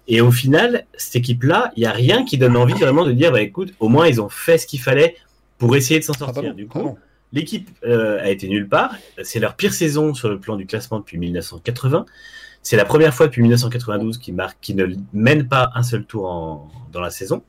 Et 0.08 0.20
au 0.20 0.32
final, 0.32 0.86
cette 0.98 1.16
équipe-là, 1.16 1.72
il 1.78 1.82
n'y 1.82 1.86
a 1.86 1.92
rien 1.92 2.26
qui 2.26 2.38
donne 2.38 2.58
envie 2.58 2.74
vraiment 2.74 3.06
de 3.06 3.12
dire, 3.14 3.32
bah, 3.32 3.42
écoute, 3.42 3.74
au 3.80 3.88
moins 3.88 4.08
ils 4.08 4.20
ont 4.22 4.30
fait 4.30 4.58
ce 4.58 4.68
qu'il 4.68 4.82
fallait 4.82 5.16
pour 5.58 5.76
essayer 5.76 6.00
de 6.00 6.04
s'en 6.06 6.14
Ah, 6.14 6.34
sortir. 6.34 6.54
du 6.56 6.68
coup, 6.68 6.98
l'équipe 7.32 7.70
euh, 7.86 8.20
a 8.22 8.30
été 8.30 8.50
nulle 8.50 8.68
part. 8.68 8.96
C'est 9.24 9.40
leur 9.40 9.56
pire 9.56 9.74
saison 9.74 10.14
sur 10.14 10.28
le 10.30 10.40
plan 10.40 10.56
du 10.58 10.66
classement 10.66 11.00
depuis 11.00 11.18
1980. 11.18 12.06
C'est 12.64 12.76
la 12.78 12.86
première 12.86 13.14
fois 13.14 13.28
depuis 13.28 13.42
1992 13.44 14.18
qu'ils 14.18 14.36
ne 14.76 14.86
mènent 15.14 15.48
pas 15.48 15.70
un 15.76 15.84
seul 15.84 16.04
tour 16.06 16.26
en- 16.26 16.70
dans 16.92 17.02
la 17.02 17.10
saison. 17.12 17.44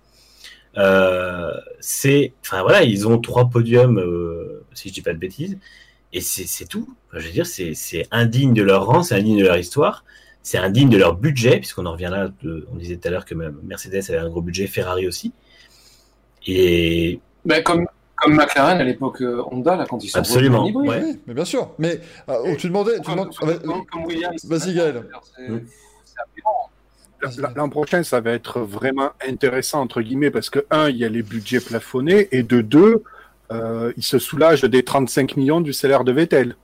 Euh, 0.77 1.53
c'est, 1.81 2.33
enfin 2.43 2.63
voilà, 2.63 2.83
ils 2.83 3.07
ont 3.07 3.19
trois 3.19 3.49
podiums, 3.49 3.99
euh, 3.99 4.64
si 4.75 4.89
je 4.89 4.95
dis 4.95 5.03
pas 5.03 5.13
de 5.13 5.19
bêtises, 5.19 5.59
et 6.13 6.21
c'est 6.21 6.67
tout. 6.67 6.87
Enfin, 7.09 7.19
je 7.21 7.27
veux 7.27 7.33
dire, 7.33 7.47
c'est 7.47 8.07
indigne 8.11 8.53
de 8.55 8.63
leur 8.63 8.87
rang, 8.87 9.03
c'est 9.03 9.15
indigne 9.17 9.39
de 9.39 9.45
leur 9.45 9.57
histoire, 9.57 10.05
c'est 10.43 10.59
indigne 10.59 10.89
de 10.91 10.97
leur 10.99 11.17
budget, 11.17 11.59
puisqu'on 11.59 11.87
en 11.87 11.93
revient 11.93 12.09
là. 12.11 12.31
de- 12.43 12.67
on 12.73 12.77
disait 12.77 12.97
tout 12.97 13.09
à 13.09 13.11
l'heure 13.11 13.25
que 13.25 13.35
même 13.35 13.59
Mercedes 13.65 14.03
avait 14.09 14.19
un 14.19 14.29
gros 14.29 14.43
budget, 14.43 14.67
Ferrari 14.67 15.09
aussi. 15.09 15.33
Et 16.47 17.19
Ben, 17.45 17.63
comme, 17.63 17.87
comme 18.17 18.35
McLaren 18.37 18.79
à 18.81 18.85
l'époque 18.85 19.23
euh, 19.23 19.43
Honda, 19.51 19.77
là, 19.77 19.87
quand 19.89 20.05
ils 20.05 20.09
sont 20.11 20.19
Absolument, 20.19 20.67
hybride. 20.67 20.89
ouais. 20.89 21.03
Oui, 21.05 21.21
mais 21.27 21.35
bien 21.35 21.45
sûr. 21.47 21.73
Mais 21.79 22.01
euh, 22.29 22.55
tu 22.57 22.69
demandais. 22.69 23.01
Tu 23.01 23.11
demandes- 23.11 23.35
comme- 23.35 23.49
ah, 23.51 24.31
bah. 24.45 24.59
Vas-y, 24.59 24.75
Gaël. 24.75 25.05
L'an 27.57 27.71
prochain, 27.71 28.03
ça 28.03 28.21
va 28.21 28.33
être 28.33 28.61
vraiment 28.61 29.13
intéressant, 29.27 29.81
entre 29.81 30.03
guillemets, 30.03 30.31
parce 30.31 30.51
que, 30.51 30.67
un, 30.71 30.91
il 30.91 30.99
y 30.99 31.05
a 31.05 31.09
les 31.09 31.23
budgets 31.23 31.61
plafonnés, 31.61 32.29
et 32.33 32.43
de 32.43 32.61
deux, 32.61 33.03
euh, 33.53 33.93
ils 33.97 34.03
se 34.03 34.19
soulagent 34.19 34.63
des 34.65 34.83
35 34.83 35.37
millions 35.37 35.61
du 35.61 35.73
salaire 35.73 36.05
de 36.05 36.13
Vettel. 36.13 36.57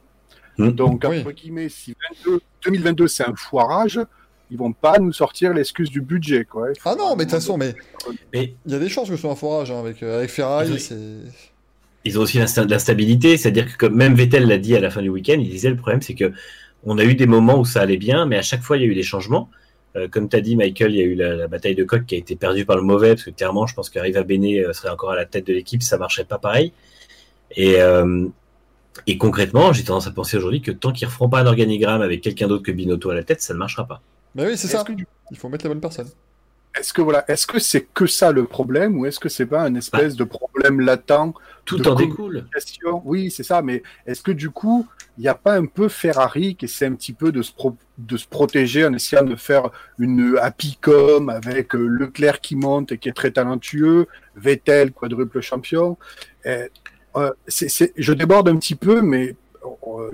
Hmm. 0.58 0.70
Donc, 0.70 1.04
Oui. 1.08 1.20
entre 1.20 1.32
guillemets, 1.32 1.68
si 1.68 1.94
22 2.24 2.40
2022, 2.64 3.08
c'est 3.08 3.24
un 3.24 3.34
foirage, 3.34 4.00
ils 4.50 4.58
vont 4.58 4.72
pas 4.72 4.98
nous 4.98 5.12
sortir 5.12 5.54
l'excuse 5.54 5.90
du 5.90 6.00
budget, 6.00 6.44
quoi. 6.44 6.68
Il 6.70 6.80
Ah 6.84 6.94
non, 6.98 7.10
mais 7.16 7.24
de 7.24 7.30
toute 7.30 7.38
façon, 7.38 7.56
mais 7.56 7.74
mais 8.32 8.54
il 8.66 8.72
y 8.72 8.74
a 8.74 8.78
des 8.78 8.88
chances 8.88 9.08
que 9.08 9.14
ce 9.16 9.20
soit 9.22 9.30
un 9.30 9.36
forage 9.36 9.70
hein, 9.70 9.78
avec, 9.78 10.02
euh, 10.02 10.18
avec 10.18 10.30
Ferrari. 10.30 10.70
Oui. 10.72 10.88
Ils 12.04 12.18
ont 12.18 12.22
aussi 12.22 12.38
l'insta- 12.38 12.64
l'instabilité, 12.66 13.36
c'est-à-dire 13.36 13.66
que 13.70 13.76
comme 13.76 13.94
même 13.94 14.14
Vettel 14.14 14.46
l'a 14.46 14.58
dit 14.58 14.74
à 14.74 14.80
la 14.80 14.90
fin 14.90 15.02
du 15.02 15.08
week-end, 15.10 15.36
il 15.38 15.48
disait 15.50 15.68
le 15.70 15.76
problème 15.76 16.00
c'est 16.02 16.14
que 16.14 16.32
on 16.82 16.96
a 16.98 17.04
eu 17.04 17.14
des 17.14 17.26
moments 17.26 17.58
où 17.60 17.64
ça 17.66 17.82
allait 17.82 17.98
bien, 17.98 18.24
mais 18.24 18.36
à 18.38 18.42
chaque 18.42 18.62
fois 18.62 18.78
il 18.78 18.80
y 18.82 18.84
a 18.84 18.88
eu 18.88 18.94
des 18.94 19.02
changements. 19.02 19.50
Euh, 19.96 20.08
comme 20.08 20.28
tu 20.28 20.36
as 20.36 20.40
dit, 20.40 20.56
Michael, 20.56 20.92
il 20.92 20.98
y 20.98 21.02
a 21.02 21.04
eu 21.04 21.14
la, 21.14 21.34
la 21.34 21.48
bataille 21.48 21.74
de 21.74 21.84
coq 21.84 22.04
qui 22.06 22.14
a 22.14 22.18
été 22.18 22.36
perdue 22.36 22.64
par 22.64 22.76
le 22.76 22.82
mauvais, 22.82 23.10
parce 23.10 23.24
que 23.24 23.30
clairement, 23.30 23.66
je 23.66 23.74
pense 23.74 23.90
qu'Arriva 23.90 24.22
Bene 24.22 24.44
euh, 24.44 24.72
serait 24.72 24.90
encore 24.90 25.10
à 25.10 25.16
la 25.16 25.26
tête 25.26 25.46
de 25.46 25.52
l'équipe, 25.52 25.82
ça 25.82 25.98
marcherait 25.98 26.24
pas 26.24 26.38
pareil. 26.38 26.72
Et, 27.56 27.80
euh, 27.80 28.26
et 29.06 29.18
concrètement, 29.18 29.72
j'ai 29.72 29.84
tendance 29.84 30.06
à 30.06 30.12
penser 30.12 30.36
aujourd'hui 30.36 30.62
que 30.62 30.70
tant 30.70 30.92
qu'ils 30.92 31.06
ne 31.06 31.10
referont 31.10 31.28
pas 31.28 31.40
un 31.40 31.46
organigramme 31.46 32.02
avec 32.02 32.20
quelqu'un 32.20 32.46
d'autre 32.46 32.62
que 32.62 32.72
Binotto 32.72 33.10
à 33.10 33.14
la 33.14 33.24
tête, 33.24 33.42
ça 33.42 33.52
ne 33.52 33.58
marchera 33.58 33.86
pas. 33.86 34.00
Mais 34.34 34.46
oui, 34.46 34.56
c'est 34.56 34.68
ça. 34.68 34.84
que, 34.84 34.92
Il 35.30 35.36
faut 35.36 35.48
mettre 35.48 35.64
la 35.64 35.70
bonne 35.70 35.80
personne. 35.80 36.08
Est-ce 36.78 36.92
que 36.92 37.02
voilà, 37.02 37.24
est-ce 37.28 37.46
que 37.46 37.58
c'est 37.58 37.88
que 37.92 38.06
ça 38.06 38.30
le 38.32 38.44
problème, 38.44 38.98
ou 38.98 39.06
est-ce 39.06 39.18
que 39.18 39.28
c'est 39.28 39.46
pas 39.46 39.62
un 39.62 39.74
espèce 39.74 40.14
de 40.16 40.24
problème 40.24 40.80
latent 40.80 41.34
Tout 41.64 41.86
en 41.88 41.94
découle. 41.94 42.46
Oui, 43.04 43.30
c'est 43.30 43.42
ça, 43.42 43.60
mais 43.60 43.82
est-ce 44.06 44.22
que 44.22 44.30
du 44.32 44.50
coup, 44.50 44.86
il 45.18 45.22
n'y 45.22 45.28
a 45.28 45.34
pas 45.34 45.54
un 45.56 45.66
peu 45.66 45.88
Ferrari 45.88 46.54
qui 46.54 46.66
essaie 46.66 46.86
un 46.86 46.94
petit 46.94 47.12
peu 47.12 47.32
de 47.32 47.42
se, 47.42 47.52
pro- 47.52 47.76
de 47.98 48.16
se 48.16 48.26
protéger 48.26 48.86
en 48.86 48.92
essayant 48.94 49.24
de 49.24 49.36
faire 49.36 49.70
une 49.98 50.38
happy 50.40 50.78
com 50.80 51.28
avec 51.28 51.74
euh, 51.74 51.86
Leclerc 51.86 52.40
qui 52.40 52.56
monte 52.56 52.92
et 52.92 52.98
qui 52.98 53.08
est 53.08 53.12
très 53.12 53.32
talentueux, 53.32 54.06
Vettel, 54.36 54.92
quadruple 54.92 55.40
champion? 55.40 55.98
Euh, 56.46 56.68
euh, 57.16 57.32
Je 57.96 58.12
déborde 58.12 58.48
un 58.48 58.56
petit 58.56 58.76
peu, 58.76 59.02
mais 59.02 59.34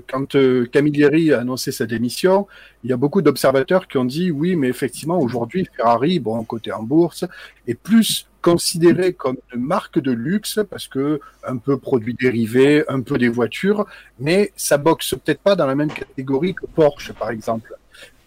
quand 0.07 0.35
euh, 0.35 0.65
Camilleri 0.65 1.33
a 1.33 1.39
annoncé 1.39 1.71
sa 1.71 1.85
démission, 1.85 2.47
il 2.83 2.89
y 2.89 2.93
a 2.93 2.97
beaucoup 2.97 3.21
d'observateurs 3.21 3.87
qui 3.87 3.97
ont 3.97 4.05
dit 4.05 4.31
oui, 4.31 4.55
mais 4.55 4.67
effectivement, 4.67 5.19
aujourd'hui, 5.19 5.67
Ferrari, 5.75 6.19
bon, 6.19 6.43
côté 6.43 6.71
en 6.71 6.83
bourse, 6.83 7.25
est 7.67 7.75
plus 7.75 8.27
considéré 8.41 9.13
comme 9.13 9.37
une 9.53 9.61
marque 9.61 9.99
de 9.99 10.11
luxe 10.11 10.59
parce 10.69 10.87
que 10.87 11.19
un 11.45 11.57
peu 11.57 11.77
produits 11.77 12.13
dérivés, 12.13 12.83
un 12.87 13.01
peu 13.01 13.17
des 13.17 13.29
voitures, 13.29 13.85
mais 14.19 14.51
ça 14.55 14.77
boxe 14.77 15.15
peut-être 15.23 15.41
pas 15.41 15.55
dans 15.55 15.65
la 15.65 15.75
même 15.75 15.91
catégorie 15.91 16.53
que 16.53 16.65
Porsche, 16.65 17.13
par 17.13 17.29
exemple. 17.29 17.75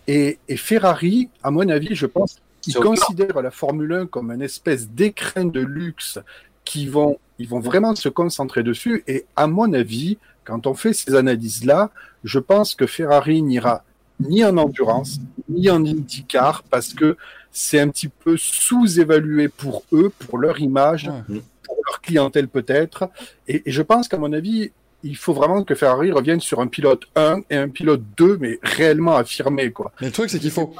Et, 0.07 0.39
et 0.49 0.57
Ferrari, 0.57 1.31
à 1.43 1.51
mon 1.51 1.69
avis, 1.69 1.95
je 1.95 2.07
pense 2.07 2.37
qu'ils 2.61 2.75
considèrent 2.75 3.41
la 3.41 3.51
Formule 3.51 3.93
1 3.93 4.07
comme 4.07 4.31
une 4.31 4.43
espèce 4.43 4.89
d'écrin 4.89 5.45
de 5.45 5.61
luxe 5.61 6.19
qui 6.65 6.87
vont, 6.87 7.19
ils 7.39 7.49
vont 7.49 7.61
vraiment 7.61 7.95
se 7.95 8.09
concentrer 8.09 8.63
dessus. 8.63 9.03
Et 9.07 9.25
à 9.37 9.47
mon 9.47 9.73
avis, 9.73 10.19
quand 10.45 10.67
on 10.67 10.75
fait 10.75 10.93
ces 10.93 11.15
analyses-là, 11.15 11.91
je 12.25 12.39
pense 12.39 12.75
que 12.75 12.87
Ferrari 12.87 13.43
n'ira 13.43 13.85
ni 14.21 14.45
en 14.45 14.57
endurance, 14.59 15.19
ni 15.49 15.71
en 15.71 15.85
IndyCar, 15.85 16.63
parce 16.65 16.93
que 16.93 17.17
c'est 17.53 17.81
un 17.81 17.89
petit 17.89 18.09
peu 18.09 18.37
sous-évalué 18.37 19.49
pour 19.49 19.85
eux, 19.93 20.11
pour 20.19 20.39
leur 20.39 20.61
image, 20.61 21.09
Ouais. 21.29 21.41
pour 21.65 21.77
leur 21.87 22.01
clientèle 22.01 22.49
peut-être. 22.49 23.09
Et, 23.49 23.63
et 23.67 23.71
je 23.73 23.83
pense 23.83 24.09
qu'à 24.09 24.19
mon 24.19 24.33
avis, 24.33 24.71
il 25.03 25.17
faut 25.17 25.33
vraiment 25.33 25.65
que 25.65 25.75
Ferrari 25.75 26.13
revienne 26.13 26.41
sur 26.41 26.61
un 26.61 26.67
pilote 26.67 27.05
1 27.17 27.41
et 27.49 27.57
un 27.57 27.69
pilote 27.71 28.03
2, 28.19 28.37
mais 28.39 28.59
réellement 28.63 29.17
affirmé, 29.17 29.71
quoi. 29.73 29.93
Mais 30.01 30.09
le 30.09 30.13
truc, 30.13 30.29
c'est 30.29 30.39
qu'il 30.39 30.51
faut. 30.51 30.75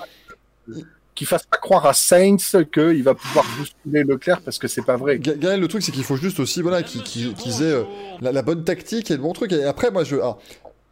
Qu'il 1.15 1.27
fasse 1.27 1.45
pas 1.45 1.59
croire 1.59 1.87
à 1.87 1.93
Sainz 1.93 2.57
qu'il 2.73 3.03
va 3.03 3.15
pouvoir 3.15 3.45
bousculer 3.59 4.05
Leclerc 4.05 4.41
parce 4.43 4.59
que 4.59 4.69
c'est 4.69 4.83
pas 4.85 4.97
vrai. 4.97 5.19
Ga- 5.19 5.35
Gaël, 5.35 5.61
le 5.61 5.69
truc, 5.69 5.83
c'est 5.83 5.93
qu'il 5.93 6.05
faut 6.05 6.17
juste 6.17 6.41
aussi 6.41 6.63
voilà, 6.63 6.83
qu'ils 6.83 7.29
aient 7.63 7.63
euh, 7.63 7.85
la, 8.21 8.43
bonne 8.43 8.65
tactique 8.65 9.11
et 9.11 9.17
le 9.17 9.23
bon 9.23 9.33
truc. 9.33 9.53
Et 9.53 9.65
après, 9.65 9.91
moi, 9.91 10.05
je. 10.05 10.17
alors, 10.17 10.39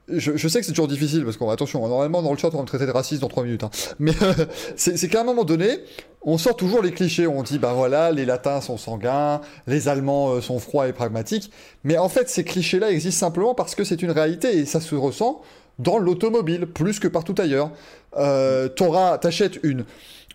je, 0.08 0.36
je 0.36 0.48
sais 0.48 0.60
que 0.60 0.66
c'est 0.66 0.72
toujours 0.72 0.88
difficile 0.88 1.24
parce 1.24 1.36
qu'on 1.36 1.50
attention, 1.50 1.86
normalement 1.86 2.22
dans 2.22 2.32
le 2.32 2.38
chat 2.38 2.48
on 2.54 2.56
va 2.56 2.62
me 2.62 2.66
traiter 2.66 2.86
de 2.86 2.90
raciste 2.90 3.20
dans 3.20 3.28
3 3.28 3.44
minutes. 3.44 3.62
hein. 3.64 3.70
Mais 3.98 4.12
euh, 4.22 4.32
c'est 4.76 5.08
qu'à 5.08 5.20
un 5.20 5.24
moment 5.24 5.44
donné, 5.44 5.80
on 6.22 6.38
sort 6.38 6.56
toujours 6.56 6.82
les 6.82 6.92
clichés. 6.92 7.26
On 7.26 7.42
dit 7.42 7.58
bah 7.58 7.72
voilà, 7.74 8.10
les 8.10 8.24
Latins 8.24 8.60
sont 8.60 8.78
sanguins, 8.78 9.40
les 9.66 9.88
Allemands 9.88 10.30
euh, 10.34 10.40
sont 10.40 10.58
froids 10.58 10.88
et 10.88 10.92
pragmatiques. 10.92 11.50
Mais 11.84 11.98
en 11.98 12.08
fait, 12.08 12.28
ces 12.30 12.42
clichés-là 12.44 12.90
existent 12.90 13.26
simplement 13.26 13.54
parce 13.54 13.74
que 13.74 13.84
c'est 13.84 14.02
une 14.02 14.10
réalité 14.10 14.56
et 14.56 14.64
ça 14.64 14.80
se 14.80 14.94
ressent 14.94 15.42
dans 15.78 15.98
l'automobile 15.98 16.66
plus 16.66 16.98
que 17.00 17.08
partout 17.08 17.34
ailleurs. 17.38 17.70
Euh, 18.16 18.68
T'auras, 18.68 19.18
t'achètes 19.18 19.58
une 19.62 19.84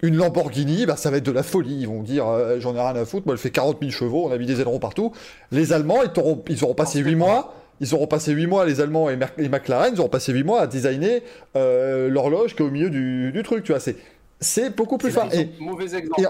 une 0.02 0.18
Lamborghini, 0.18 0.86
bah, 0.86 0.98
ça 0.98 1.10
va 1.12 1.18
être 1.18 1.26
de 1.26 1.32
la 1.32 1.44
folie. 1.44 1.78
Ils 1.80 1.88
vont 1.88 2.02
dire 2.04 2.28
euh, 2.28 2.60
j'en 2.60 2.76
ai 2.76 2.80
rien 2.82 2.94
à 2.96 3.06
foutre, 3.06 3.26
moi 3.26 3.36
elle 3.36 3.40
fait 3.40 3.52
40 3.52 3.78
000 3.80 3.92
chevaux, 3.92 4.26
on 4.28 4.32
a 4.34 4.38
mis 4.38 4.46
des 4.46 4.60
ailerons 4.60 4.80
partout. 4.80 5.14
Les 5.52 5.72
Allemands, 5.72 6.04
ils, 6.04 6.10
t'auront- 6.10 6.44
ils 6.50 6.62
auront 6.64 6.74
passé 6.74 7.00
8 7.00 7.16
mois. 7.16 7.56
Ils 7.80 7.94
auront 7.96 8.08
passé 8.08 8.32
8 8.34 8.46
mois, 8.48 8.66
les 8.66 8.82
Allemands 8.82 9.10
et, 9.10 9.18
McLaren, 9.50 9.94
ils 9.96 10.00
auront 10.00 10.10
passé 10.10 10.32
8 10.32 10.44
mois 10.44 10.62
à 10.62 10.68
designer 10.68 11.22
euh, 11.56 12.08
l'horloge 12.10 12.56
qui 12.56 12.62
est 12.62 12.66
au 12.66 12.70
milieu 12.70 12.90
du, 12.90 13.32
du 13.32 13.44
truc, 13.44 13.64
tu 13.64 13.72
vois. 13.72 13.80
C'est, 13.80 13.96
c'est 14.40 14.76
beaucoup 14.76 14.98
plus 14.98 15.10
fin. 15.12 15.28
Et, 15.32 15.50
Mauvais 15.60 15.86
exemple. 15.96 16.22
et- 16.22 16.26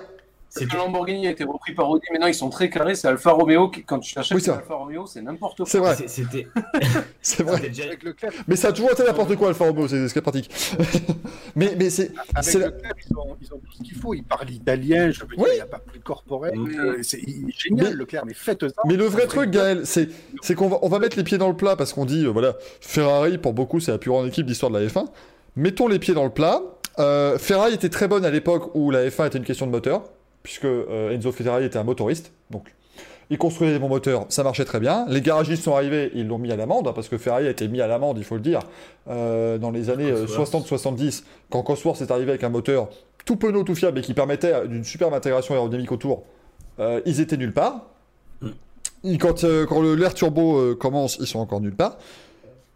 C'est 0.56 0.68
que 0.70 0.78
Lamborghini 0.78 1.26
a 1.26 1.32
été 1.32 1.44
repris 1.44 1.74
par 1.74 1.90
Audi, 1.90 2.06
maintenant 2.12 2.28
ils 2.28 2.36
sont 2.36 2.50
très 2.52 2.70
carrés. 2.70 2.94
C'est 2.94 3.08
Alfa 3.08 3.32
Romeo 3.32 3.70
qui, 3.70 3.84
quand 3.84 3.98
tu 4.00 4.18
achètes 4.20 4.38
Oui. 4.38 4.48
Alfa 4.50 4.76
Romeo, 4.76 5.08
c'est 5.08 5.22
n'importe 5.24 5.58
quoi. 5.58 5.66
c'est 5.66 5.80
vrai, 5.80 5.96
C'était 6.06 6.48
c'est 7.24 7.42
vrai. 7.44 7.56
c'était 7.58 7.70
déjà- 7.70 7.84
Avec 7.86 8.04
Leclerc, 8.04 8.32
Mais 8.48 8.56
ça 8.56 8.68
a 8.68 8.72
toujours 8.72 8.92
été 8.92 9.04
n'importe 9.04 9.36
quoi, 9.36 9.48
Alfa 9.48 9.66
Romeo, 9.66 9.88
c'est 9.88 10.08
ce 10.08 10.14
qui 10.14 10.20
est 10.20 10.22
pratique. 10.22 10.52
mais, 11.56 11.74
mais 11.78 11.90
c'est, 11.90 12.12
avec 12.36 12.44
c'est 12.44 12.60
la- 12.60 12.68
Leclerc, 12.68 12.94
ils, 13.10 13.18
ont, 13.18 13.36
ils 13.42 13.54
ont 13.54 13.58
tout 13.58 13.72
ce 13.78 13.84
qu'il 13.84 13.96
faut. 13.98 14.14
Ils 14.14 14.24
parlent 14.24 14.50
italien, 14.52 15.10
je 15.12 15.22
veux 15.22 15.28
dire, 15.28 15.40
Oui. 15.40 15.50
il 15.54 15.56
n'y 15.56 15.62
a 15.62 15.66
pas 15.66 15.80
plus 15.80 16.00
corporel. 16.00 16.54
Euh, 16.56 17.00
c'est 17.02 17.20
génial, 17.58 17.88
Mais- 17.90 17.94
Leclerc, 17.94 18.24
mais 18.26 18.34
faites 18.36 18.68
ça. 18.68 18.82
Mais 18.86 18.96
le 18.96 19.06
vrai 19.06 19.26
truc, 19.26 19.50
Gaël, 19.50 19.82
c'est, 19.86 20.10
c'est 20.44 20.54
qu'on 20.56 20.68
va, 20.68 20.78
on 20.84 20.88
va 20.90 21.00
mettre 21.00 21.18
les 21.18 21.24
pieds 21.24 21.38
dans 21.40 21.50
le 21.50 21.56
plat 21.56 21.76
parce 21.76 21.94
qu'on 21.94 22.06
dit, 22.06 22.26
euh, 22.26 22.30
voilà, 22.30 22.54
Ferrari, 22.80 23.38
pour 23.40 23.54
beaucoup, 23.54 23.80
c'est 23.80 23.92
la 23.92 23.98
plus 23.98 24.12
grande 24.12 24.28
équipe 24.28 24.46
d'histoire 24.46 24.72
de 24.72 24.78
la 24.78 24.86
F1. 24.88 25.06
Mettons 25.56 25.88
les 25.88 25.98
pieds 26.00 26.14
dans 26.14 26.26
le 26.26 26.30
plat. 26.30 26.62
Euh, 27.00 27.40
Ferrari 27.40 27.74
était 27.74 27.90
très 27.90 28.08
bonne 28.08 28.24
à 28.24 28.30
l'époque 28.30 28.70
où 28.76 28.92
la 28.92 29.08
F1 29.10 29.26
était 29.28 29.40
une 29.40 29.44
question 29.46 29.66
de 29.66 29.72
moteur, 29.72 30.04
puisque 30.44 30.66
euh, 30.66 31.12
Enzo 31.12 31.32
Ferrari 31.32 31.66
était 31.66 31.80
un 31.80 31.84
motoriste. 31.84 32.32
Donc, 32.52 32.74
il 33.30 33.38
construisait 33.38 33.74
des 33.74 33.80
bons 33.80 33.88
moteurs, 33.90 34.26
ça 34.30 34.44
marchait 34.44 34.66
très 34.66 34.80
bien. 34.80 35.06
Les 35.08 35.22
garagistes 35.22 35.64
sont 35.64 35.74
arrivés, 35.76 36.12
ils 36.14 36.28
l'ont 36.28 36.38
mis 36.38 36.52
à 36.52 36.56
l'amende, 36.58 36.88
hein, 36.88 36.92
parce 36.94 37.08
que 37.08 37.18
Ferrari 37.18 37.48
a 37.48 37.50
été 37.50 37.68
mis 37.68 37.82
à 37.82 37.88
l'amende, 37.88 38.18
il 38.18 38.24
faut 38.26 38.36
le 38.36 38.42
dire, 38.42 38.60
euh, 39.10 39.58
dans 39.58 39.72
les 39.72 39.90
années 39.90 40.12
euh, 40.12 40.26
Cosworth. 40.28 40.68
60-70, 40.70 41.24
quand 41.50 41.64
Cosworth 41.64 42.02
est 42.02 42.12
arrivé 42.12 42.32
avec 42.32 42.44
un 42.44 42.50
moteur 42.50 42.90
tout 43.26 43.38
penaud, 43.38 43.64
tout 43.64 43.74
fiable 43.76 44.00
et 44.00 44.02
qui 44.02 44.14
permettait 44.14 44.68
d'une 44.68 44.84
superbe 44.84 45.14
intégration 45.14 45.54
aérodynamique 45.54 45.92
autour. 45.94 46.24
Euh, 46.80 47.00
ils 47.06 47.22
étaient 47.22 47.38
nulle 47.38 47.54
part. 47.54 47.86
Et 49.06 49.18
Quand, 49.18 49.44
euh, 49.46 49.66
quand 49.66 49.82
le- 49.82 49.96
l'air 49.96 50.14
turbo 50.14 50.58
euh, 50.58 50.76
commence, 50.76 51.18
ils 51.20 51.28
sont 51.28 51.40
encore 51.40 51.62
nulle 51.62 51.76
part. 51.76 51.98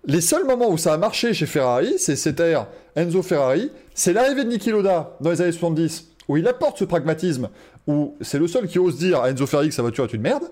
Les 0.06 0.22
seuls 0.22 0.46
moments 0.46 0.70
où 0.70 0.78
ça 0.78 0.94
a 0.94 0.98
marché 0.98 1.34
chez 1.34 1.46
Ferrari, 1.46 1.96
c'est 1.98 2.16
cet 2.16 2.40
air 2.40 2.68
Enzo 2.96 3.22
Ferrari, 3.22 3.70
c'est 3.94 4.14
l'arrivée 4.14 4.46
de 4.46 4.50
Niki 4.50 4.70
Loda 4.72 5.18
dans 5.20 5.30
les 5.32 5.42
années 5.42 5.52
70, 5.52 6.08
où 6.28 6.38
il 6.38 6.48
apporte 6.48 6.78
ce 6.78 6.86
pragmatisme, 6.86 7.50
où 7.88 8.16
c'est 8.22 8.40
le 8.40 8.48
seul 8.48 8.68
qui 8.68 8.80
ose 8.80 8.98
dire 8.98 9.22
à 9.22 9.30
Enzo 9.30 9.46
que 9.46 9.72
sa 9.72 9.82
voiture 9.82 10.04
est 10.04 10.14
une 10.14 10.22
merde. 10.22 10.44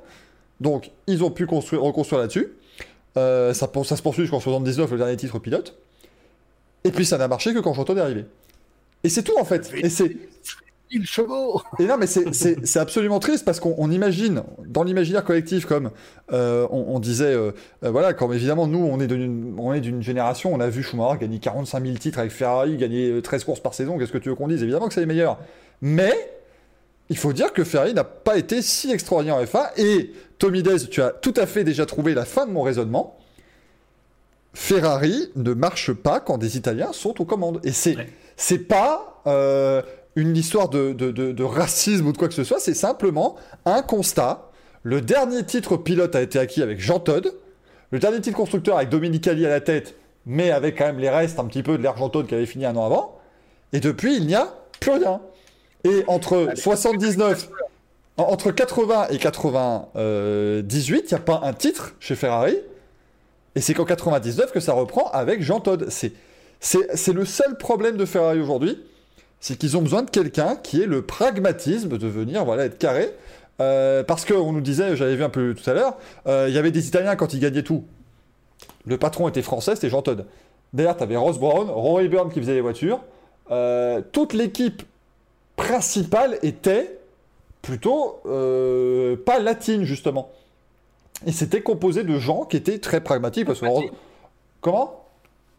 Donc, 0.61 0.91
ils 1.07 1.23
ont 1.23 1.31
pu 1.31 1.45
construire, 1.45 1.81
reconstruire 1.81 2.21
là-dessus. 2.21 2.53
Euh, 3.17 3.53
ça, 3.53 3.69
ça 3.83 3.95
se 3.95 4.01
poursuit 4.01 4.23
jusqu'en 4.23 4.39
79, 4.39 4.91
le 4.91 4.97
dernier 4.97 5.17
titre 5.17 5.39
pilote. 5.39 5.77
Et 6.83 6.91
puis, 6.91 7.05
ça 7.05 7.17
n'a 7.17 7.27
marché 7.27 7.53
que 7.53 7.59
quand 7.59 7.73
Chanton 7.73 7.97
est 7.97 8.01
arrivé. 8.01 8.25
Et 9.03 9.09
c'est 9.09 9.23
tout, 9.23 9.37
en 9.39 9.45
fait. 9.45 9.71
Et 9.75 9.89
c'est... 9.89 10.15
1000 10.91 11.05
chevaux 11.05 11.61
Et 11.79 11.85
non, 11.85 11.97
mais 11.97 12.07
c'est- 12.07 12.77
absolument 12.77 13.19
triste 13.19 13.43
parce 13.45 13.59
qu'on 13.59 13.75
on 13.77 13.89
imagine, 13.91 14.43
dans 14.67 14.83
l'imaginaire 14.83 15.23
collectif, 15.23 15.65
comme 15.65 15.91
euh, 16.31 16.67
on, 16.71 16.95
on 16.95 16.99
disait, 16.99 17.33
euh, 17.33 17.51
euh, 17.83 17.91
voilà, 17.91 18.13
comme 18.13 18.33
évidemment, 18.33 18.67
nous, 18.67 18.79
on 18.79 18.99
est 19.01 19.07
d'une 19.81 20.01
génération, 20.01 20.53
on 20.53 20.59
a 20.59 20.69
vu 20.69 20.83
Schumacher 20.83 21.19
gagner 21.19 21.39
45 21.39 21.83
000 21.85 21.97
titres 21.97 22.19
avec 22.19 22.31
Ferrari, 22.31 22.77
gagner 22.77 23.09
euh, 23.09 23.21
13 23.21 23.43
courses 23.43 23.59
par 23.59 23.73
saison, 23.73 23.97
qu'est-ce 23.97 24.11
que 24.11 24.17
tu 24.17 24.29
veux 24.29 24.35
qu'on 24.35 24.47
dise? 24.47 24.61
Évidemment 24.63 24.87
que 24.87 24.93
c'est 24.93 24.99
les 25.01 25.05
meilleurs. 25.05 25.39
Mais 25.81 26.13
il 27.09 27.17
faut 27.17 27.33
dire 27.33 27.53
que 27.53 27.63
Ferrari 27.63 27.93
n'a 27.93 28.03
pas 28.03 28.37
été 28.37 28.61
si 28.61 28.91
extraordinaire 28.91 29.35
en 29.37 29.43
F1. 29.43 29.69
Et 29.77 30.11
Tommy 30.39 30.63
Dez, 30.63 30.87
tu 30.89 31.01
as 31.01 31.09
tout 31.11 31.33
à 31.37 31.45
fait 31.45 31.63
déjà 31.63 31.85
trouvé 31.85 32.13
la 32.13 32.25
fin 32.25 32.45
de 32.45 32.51
mon 32.51 32.61
raisonnement. 32.61 33.17
Ferrari 34.53 35.29
ne 35.35 35.53
marche 35.53 35.91
pas 35.93 36.19
quand 36.19 36.37
des 36.37 36.57
Italiens 36.57 36.93
sont 36.93 37.19
aux 37.21 37.25
commandes. 37.25 37.59
Et 37.63 37.71
c'est 37.71 37.97
Ouais. 37.97 38.07
c'est 38.37 38.59
pas 38.59 39.21
euh, 39.27 39.81
une 40.15 40.35
histoire 40.37 40.69
de, 40.69 40.93
de- 40.93 41.11
de- 41.11 41.31
de 41.31 41.43
racisme 41.43 42.07
ou 42.07 42.11
de 42.13 42.17
quoi 42.17 42.27
que 42.27 42.33
ce 42.33 42.43
soit, 42.43 42.59
c'est 42.59 42.73
simplement 42.73 43.35
un 43.65 43.81
constat. 43.81 44.49
Le 44.83 45.01
dernier 45.01 45.43
titre 45.45 45.77
pilote 45.77 46.15
a 46.15 46.21
été 46.21 46.39
acquis 46.39 46.61
avec 46.61 46.79
Jean 46.79 46.99
Todt. 46.99 47.29
Le 47.91 47.99
dernier 47.99 48.21
titre 48.21 48.37
constructeur 48.37 48.77
avec 48.77 48.89
Dominique 48.89 49.27
Ali 49.27 49.45
à 49.45 49.49
la 49.49 49.61
tête, 49.61 49.95
mais 50.25 50.51
avec 50.51 50.77
quand 50.77 50.85
même 50.85 50.99
les 50.99 51.09
restes 51.09 51.39
un 51.39 51.45
petit 51.45 51.63
peu 51.63 51.77
de 51.77 51.83
Todt 51.83 52.27
qui 52.27 52.35
avait 52.35 52.45
fini 52.45 52.65
un 52.65 52.75
an 52.75 52.85
avant. 52.85 53.17
Et 53.73 53.79
depuis, 53.79 54.15
il 54.17 54.25
n'y 54.27 54.35
a 54.35 54.53
plus 54.79 54.91
rien. 54.91 55.19
Et 55.83 56.03
entre 56.07 56.49
79, 56.55 57.49
en- 58.17 58.23
entre 58.23 58.51
80 58.51 59.07
et 59.09 59.17
98, 59.17 61.05
il 61.11 61.13
n'y 61.13 61.13
a 61.13 61.19
pas 61.23 61.41
un 61.43 61.53
titre 61.53 61.93
chez 61.99 62.15
Ferrari. 62.15 62.57
Et 63.55 63.61
c'est 63.61 63.73
qu'en 63.73 63.85
99 63.85 64.51
que 64.51 64.59
ça 64.59 64.73
reprend 64.73 65.09
avec 65.11 65.41
Jean. 65.41 65.61
C'est, 65.89 66.13
c'est, 66.59 66.95
c'est 66.95 67.13
le 67.13 67.25
seul 67.25 67.57
problème 67.57 67.97
de 67.97 68.05
Ferrari 68.05 68.39
aujourd'hui. 68.39 68.81
C'est 69.39 69.57
qu'ils 69.57 69.77
ont 69.77 69.81
besoin 69.81 70.03
de 70.03 70.09
quelqu'un 70.09 70.55
qui 70.55 70.81
ait 70.81 70.87
le 70.87 71.01
pragmatisme 71.03 71.97
de 71.97 72.07
venir 72.07 72.45
voilà, 72.45 72.65
être 72.65 72.77
carré. 72.77 73.11
Euh, 73.61 74.03
parce 74.03 74.25
qu'on 74.25 74.51
nous 74.51 74.61
disait, 74.61 74.97
j'avais 74.97 75.15
vu 75.15 75.23
un 75.23 75.29
peu 75.29 75.53
tout 75.53 75.69
à 75.69 75.73
l'heure, 75.73 75.97
euh, 76.27 76.47
il 76.49 76.53
y 76.53 76.57
avait 76.57 76.71
des 76.71 76.87
Italiens 76.87 77.15
quand 77.15 77.33
ils 77.33 77.39
gagnaient 77.39 77.63
tout. 77.63 77.85
Le 78.85 78.97
patron 78.97 79.29
était 79.29 79.41
français, 79.41 79.75
c'était 79.75 79.89
Jean 79.89 80.01
Todt. 80.01 80.25
D'ailleurs, 80.73 80.97
tu 80.97 81.03
avais 81.03 81.15
Ross 81.15 81.39
Brown, 81.39 81.69
Ron 81.69 81.93
Rayburn 81.95 82.29
qui 82.31 82.39
faisait 82.39 82.53
les 82.53 82.61
voitures. 82.61 82.99
Euh, 83.51 84.01
toute 84.11 84.33
l'équipe 84.33 84.83
principale 85.55 86.37
était 86.43 86.99
plutôt 87.61 88.19
euh, 88.25 89.15
pas 89.15 89.39
latine, 89.39 89.83
justement. 89.85 90.31
Et 91.25 91.31
c'était 91.31 91.61
composé 91.61 92.03
de 92.03 92.19
gens 92.19 92.43
qui 92.43 92.57
étaient 92.57 92.79
très 92.79 93.01
pragmatiques. 93.01 93.45
Parce 93.45 93.61
que... 93.61 93.65
Palpatine. 93.65 93.91
Comment? 94.61 95.04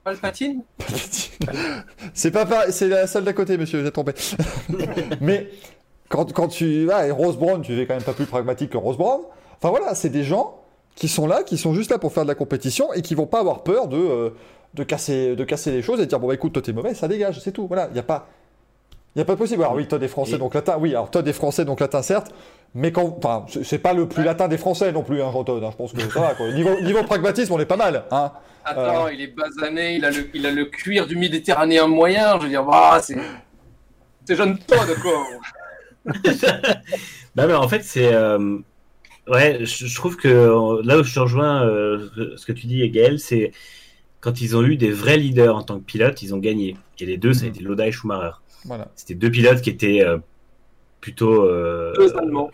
Palpatine 0.06 0.62
C'est 2.14 2.30
pas 2.30 2.70
c'est 2.70 2.86
la 2.86 3.08
salle 3.08 3.24
d'à 3.24 3.32
côté, 3.32 3.58
monsieur, 3.58 3.84
j'ai 3.84 3.90
trompé. 3.90 4.12
Mais 5.20 5.48
quand, 6.08 6.32
quand 6.32 6.46
tu. 6.46 6.88
Ah, 6.92 7.08
et 7.08 7.10
Rose 7.10 7.36
Brown, 7.36 7.60
tu 7.60 7.76
es 7.76 7.86
quand 7.86 7.94
même 7.94 8.04
pas 8.04 8.12
plus 8.12 8.26
pragmatique 8.26 8.70
que 8.70 8.76
Rose 8.76 8.96
Brown. 8.96 9.22
Enfin 9.58 9.70
voilà, 9.70 9.96
c'est 9.96 10.08
des 10.08 10.22
gens 10.22 10.60
qui 10.94 11.08
sont 11.08 11.26
là, 11.26 11.42
qui 11.42 11.58
sont 11.58 11.74
juste 11.74 11.90
là 11.90 11.98
pour 11.98 12.12
faire 12.12 12.22
de 12.22 12.28
la 12.28 12.36
compétition 12.36 12.92
et 12.92 13.02
qui 13.02 13.16
vont 13.16 13.26
pas 13.26 13.40
avoir 13.40 13.64
peur 13.64 13.88
de, 13.88 13.96
euh, 13.96 14.30
de, 14.74 14.84
casser, 14.84 15.34
de 15.34 15.42
casser 15.42 15.72
les 15.72 15.82
choses 15.82 16.00
et 16.00 16.06
dire 16.06 16.20
bon 16.20 16.28
bah 16.28 16.34
écoute, 16.34 16.52
toi 16.52 16.62
t'es 16.62 16.72
mauvais, 16.72 16.94
ça 16.94 17.08
dégage, 17.08 17.40
c'est 17.40 17.50
tout. 17.50 17.66
Voilà, 17.66 17.88
il 17.90 17.94
n'y 17.94 17.98
a 17.98 18.04
pas. 18.04 18.28
Il 19.16 19.20
y 19.20 19.22
a 19.22 19.24
pas 19.24 19.32
de 19.32 19.38
possible. 19.38 19.62
Alors 19.62 19.74
oui, 19.74 19.88
Todd 19.88 20.02
est 20.02 20.08
français, 20.08 20.34
Et- 20.34 20.38
donc 20.38 20.54
latin. 20.54 20.76
Oui, 20.78 20.90
alors 20.90 21.10
Todd 21.10 21.26
est 21.26 21.32
français, 21.32 21.64
donc 21.64 21.80
latin, 21.80 22.02
certes. 22.02 22.32
Mais 22.74 22.92
quand. 22.92 23.16
Enfin, 23.18 23.46
c'est- 23.64 23.78
pas 23.78 23.94
le 23.94 24.06
plus 24.06 24.22
latin 24.22 24.46
des 24.46 24.58
français 24.58 24.92
non 24.92 25.02
plus, 25.02 25.22
hein, 25.22 25.30
Jean 25.32 25.42
Todd. 25.42 25.64
hein. 25.64 25.70
Je 25.72 25.76
pense 25.76 25.92
que 25.94 26.00
ça 26.02 26.20
va, 26.20 26.34
quoi. 26.34 26.50
Niveau, 26.52 26.78
niveau 26.82 27.02
pragmatisme, 27.02 27.52
on 27.54 27.58
est 27.58 27.64
pas 27.66 27.78
mal. 27.78 28.04
Hein. 28.10 28.30
Attends, 28.64 29.08
il 29.08 29.20
est 29.22 29.28
basané, 29.34 29.94
il 29.96 30.04
a 30.04 30.10
le, 30.10 30.28
il 30.34 30.44
a 30.46 30.50
le 30.50 30.66
cuir 30.66 31.06
du 31.06 31.16
méditerranéen 31.16 31.86
moyen. 31.86 32.36
Je 32.38 32.42
veux 32.44 32.48
dire, 32.50 32.64
bah, 32.64 33.00
c'est. 33.02 33.16
C'est 34.26 34.36
jeune 34.36 34.58
Todd, 34.58 34.94
quoi. 35.00 35.24
Bah, 37.34 37.46
mais 37.46 37.54
en 37.54 37.68
fait, 37.68 37.82
c'est. 37.82 38.12
euh, 38.12 38.58
Ouais, 39.28 39.58
je, 39.62 39.86
je 39.86 39.94
trouve 39.96 40.16
que 40.16 40.28
euh, 40.28 40.80
là 40.84 40.98
où 40.98 41.02
je 41.02 41.12
te 41.12 41.18
rejoins, 41.18 41.66
euh, 41.66 42.08
ce 42.36 42.46
que 42.46 42.52
tu 42.52 42.68
dis, 42.68 42.88
Gaël, 42.90 43.18
c'est 43.18 43.50
quand 44.20 44.40
ils 44.40 44.56
ont 44.56 44.62
eu 44.62 44.76
des 44.76 44.92
vrais 44.92 45.16
leaders 45.16 45.56
en 45.56 45.62
tant 45.64 45.78
que 45.80 45.84
pilotes, 45.84 46.22
ils 46.22 46.32
ont 46.32 46.38
gagné. 46.38 46.76
Et 47.00 47.06
les 47.06 47.16
deux, 47.16 47.32
ça 47.32 47.44
a 47.44 47.48
Mhm. 47.48 47.54
été 47.54 47.64
Loda 47.64 47.88
et 47.88 47.92
Schumacher. 47.92 48.36
Voilà. 48.66 48.88
C'était 48.96 49.14
deux 49.14 49.30
pilotes 49.30 49.60
qui 49.62 49.70
étaient 49.70 50.02
euh, 50.04 50.18
plutôt. 51.00 51.44
euh, 51.44 51.92
Deux 51.96 52.16
Allemands. 52.16 52.50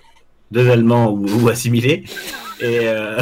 deux 0.50 0.70
Allemands 0.70 1.10
ou, 1.12 1.26
ou 1.42 1.48
assimilés. 1.48 2.04
Et, 2.60 2.80
euh, 2.82 3.20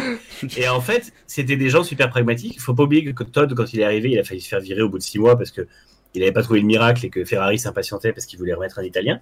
et 0.56 0.68
en 0.68 0.80
fait, 0.80 1.12
c'était 1.26 1.56
des 1.56 1.70
gens 1.70 1.84
super 1.84 2.10
pragmatiques. 2.10 2.54
Il 2.56 2.60
faut 2.60 2.74
pas 2.74 2.82
oublier 2.82 3.04
que 3.12 3.22
Todd, 3.24 3.54
quand 3.54 3.72
il 3.72 3.80
est 3.80 3.84
arrivé, 3.84 4.10
il 4.10 4.18
a 4.18 4.24
failli 4.24 4.40
se 4.40 4.48
faire 4.48 4.60
virer 4.60 4.82
au 4.82 4.88
bout 4.88 4.98
de 4.98 5.02
six 5.02 5.18
mois 5.18 5.36
parce 5.38 5.50
que 5.50 5.66
il 6.14 6.20
n'avait 6.20 6.32
pas 6.32 6.42
trouvé 6.42 6.60
le 6.60 6.66
miracle 6.66 7.04
et 7.06 7.10
que 7.10 7.24
Ferrari 7.24 7.58
s'impatientait 7.58 8.12
parce 8.12 8.26
qu'il 8.26 8.38
voulait 8.38 8.54
remettre 8.54 8.78
un 8.78 8.84
Italien. 8.84 9.20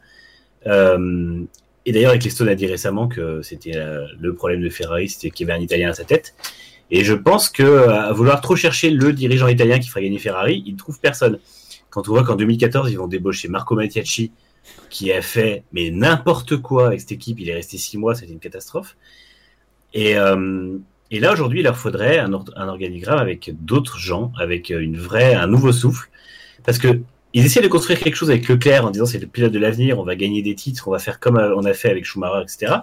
Euh, 0.67 1.43
et 1.87 1.93
d'ailleurs, 1.93 2.13
Ecclestone 2.13 2.49
a 2.49 2.55
dit 2.55 2.67
récemment 2.67 3.09
que 3.09 3.41
c'était 3.43 3.77
euh, 3.77 4.05
le 4.21 4.35
problème 4.35 4.63
de 4.63 4.69
Ferrari, 4.69 5.09
c'était 5.09 5.31
qu'il 5.31 5.47
y 5.47 5.51
avait 5.51 5.59
un 5.59 5.63
Italien 5.63 5.91
à 5.91 5.95
sa 5.95 6.05
tête. 6.05 6.35
Et 6.91 7.03
je 7.05 7.15
pense 7.15 7.49
que 7.49 7.89
à 7.89 8.13
vouloir 8.13 8.41
trop 8.43 8.57
chercher 8.57 8.91
le 8.91 9.13
dirigeant 9.15 9.49
italien 9.49 9.79
qui 9.79 9.89
ferait 9.89 10.03
gagner 10.03 10.19
Ferrari, 10.19 10.63
il 10.67 10.73
ne 10.75 10.79
trouve 10.79 11.01
personne. 11.01 11.39
Quand 11.93 12.09
on 12.09 12.13
voit 12.13 12.25
qu'en 12.25 12.37
2014, 12.37 12.91
ils 12.91 12.97
vont 12.97 13.07
débaucher 13.07 13.49
Marco 13.49 13.75
Mattiacci, 13.75 14.33
qui 14.91 15.13
a 15.13 15.21
fait 15.23 15.63
mais 15.73 15.91
n'importe 15.91 16.57
quoi 16.57 16.87
avec 16.87 17.01
cette 17.01 17.13
équipe, 17.13 17.39
il 17.39 17.49
est 17.51 17.55
resté 17.55 17.77
six 17.77 17.99
mois, 17.99 18.15
c'était 18.15 18.33
une 18.33 18.41
catastrophe. 18.41 18.97
Et, 19.95 20.17
euh, 20.17 20.79
là 21.11 21.33
aujourd'hui, 21.33 21.61
il 21.61 21.65
leur 21.65 21.77
faudrait 21.77 22.19
un, 22.19 22.33
or- 22.33 22.47
un 22.57 22.69
organigramme 22.69 23.19
avec 23.19 23.53
d'autres 23.65 23.99
gens, 23.99 24.33
avec 24.41 24.71
une 24.71 24.97
vraie, 24.97 25.35
un 25.35 25.47
nouveau 25.47 25.71
souffle, 25.71 26.09
parce 26.65 26.79
que 26.79 27.01
ils 27.35 27.45
essaient 27.47 27.63
de 27.63 27.69
construire 27.69 27.99
quelque 27.99 28.15
chose 28.15 28.31
avec 28.31 28.47
Leclerc 28.49 28.85
en 28.87 28.91
disant 28.91 29.07
c'est 29.07 29.19
le 29.19 29.27
pilote 29.27 29.53
de 29.53 29.59
l'avenir, 29.59 29.99
on 29.99 30.05
va 30.05 30.17
gagner 30.17 30.43
des 30.43 30.55
titres, 30.55 30.89
on 30.89 30.91
va 30.91 30.99
faire 30.99 31.19
comme 31.21 31.37
euh, 31.37 31.55
on 31.57 31.65
a 31.65 31.75
fait 31.75 31.91
avec 31.91 32.05
Schumacher, 32.05 32.43
etc. 32.43 32.77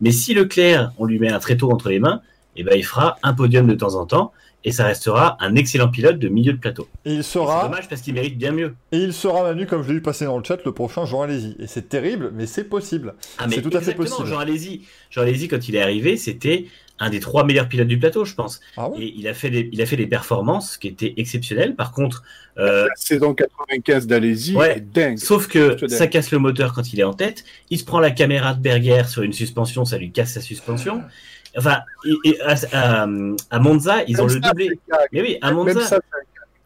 Mais 0.00 0.10
si 0.12 0.34
Leclerc, 0.34 0.92
on 0.98 1.04
lui 1.04 1.18
met 1.18 1.30
un 1.30 1.38
tréteau 1.40 1.70
entre 1.70 1.88
les 1.90 1.98
mains, 2.00 2.22
eh 2.56 2.64
ben 2.64 2.76
il 2.76 2.84
fera 2.84 3.18
un 3.22 3.34
podium 3.34 3.66
de 3.66 3.74
temps 3.74 3.94
en 3.94 4.06
temps 4.06 4.32
et 4.64 4.72
ça 4.72 4.84
restera 4.86 5.36
un 5.40 5.54
excellent 5.54 5.88
pilote 5.88 6.18
de 6.18 6.28
milieu 6.28 6.52
de 6.52 6.58
plateau. 6.58 6.88
Et 7.04 7.12
il 7.14 7.18
Et 7.20 7.22
C'est 7.22 7.30
sera. 7.32 7.62
dommage 7.64 7.88
parce 7.88 8.00
qu'il 8.02 8.14
mérite 8.14 8.36
bien 8.36 8.52
mieux. 8.52 8.74
Et 8.92 8.98
il 8.98 9.12
sera 9.12 9.42
Manu, 9.44 9.66
comme 9.66 9.82
je 9.82 9.88
l'ai 9.88 9.94
vu 9.94 10.02
passer 10.02 10.24
dans 10.24 10.36
le 10.36 10.44
chat, 10.44 10.58
le 10.64 10.72
prochain 10.72 11.04
Jean 11.06 11.22
Alési. 11.22 11.56
Et 11.60 11.66
c'est 11.66 11.88
terrible, 11.88 12.30
mais 12.34 12.46
c'est 12.46 12.64
possible. 12.64 13.14
Ah, 13.38 13.46
C'est 13.48 13.62
tout 13.62 13.70
à 13.76 13.80
fait 13.80 13.94
possible. 13.94 14.26
Jean 14.26 14.38
Alési, 14.38 14.82
Jean 15.10 15.22
Alési, 15.22 15.48
quand 15.48 15.68
il 15.68 15.76
est 15.76 15.80
arrivé, 15.82 16.16
c'était 16.16 16.66
un 17.00 17.10
des 17.10 17.20
trois 17.20 17.44
meilleurs 17.44 17.68
pilotes 17.68 17.86
du 17.86 17.96
plateau, 18.00 18.24
je 18.24 18.34
pense. 18.34 18.60
Ah 18.76 18.88
ouais? 18.90 18.98
Et 19.00 19.14
il 19.16 19.28
a 19.28 19.34
fait 19.34 19.50
des, 19.50 19.68
il 19.72 19.80
a 19.80 19.86
fait 19.86 19.94
des 19.96 20.08
performances 20.08 20.76
qui 20.76 20.88
étaient 20.88 21.14
exceptionnelles. 21.16 21.76
Par 21.76 21.92
contre, 21.92 22.24
euh, 22.58 22.86
La 22.88 22.96
saison 22.96 23.34
95 23.34 24.08
d'Alési 24.08 24.56
Ouais. 24.56 24.78
est 24.78 24.80
dingue. 24.80 25.16
sauf 25.18 25.46
que 25.46 25.76
ça 25.86 26.08
casse 26.08 26.32
le 26.32 26.38
moteur 26.40 26.72
quand 26.74 26.92
il 26.92 26.98
est 26.98 27.04
en 27.04 27.14
tête. 27.14 27.44
Il 27.70 27.78
se 27.78 27.84
prend 27.84 28.00
la 28.00 28.10
caméra 28.10 28.52
de 28.54 28.60
Berger 28.60 29.04
sur 29.08 29.22
une 29.22 29.32
suspension, 29.32 29.84
ça 29.84 29.96
lui 29.96 30.10
casse 30.10 30.32
sa 30.32 30.40
suspension. 30.40 31.02
Enfin, 31.58 31.80
et, 32.06 32.30
et 32.30 32.40
à, 32.72 33.06
Monza, 33.58 34.04
ils 34.06 34.22
ont 34.22 34.26
le 34.26 34.40
doublé. 34.40 34.78
Mais 35.12 35.20
oui, 35.20 35.38
à 35.42 35.52
Monza, 35.52 35.80
ça, 35.80 35.98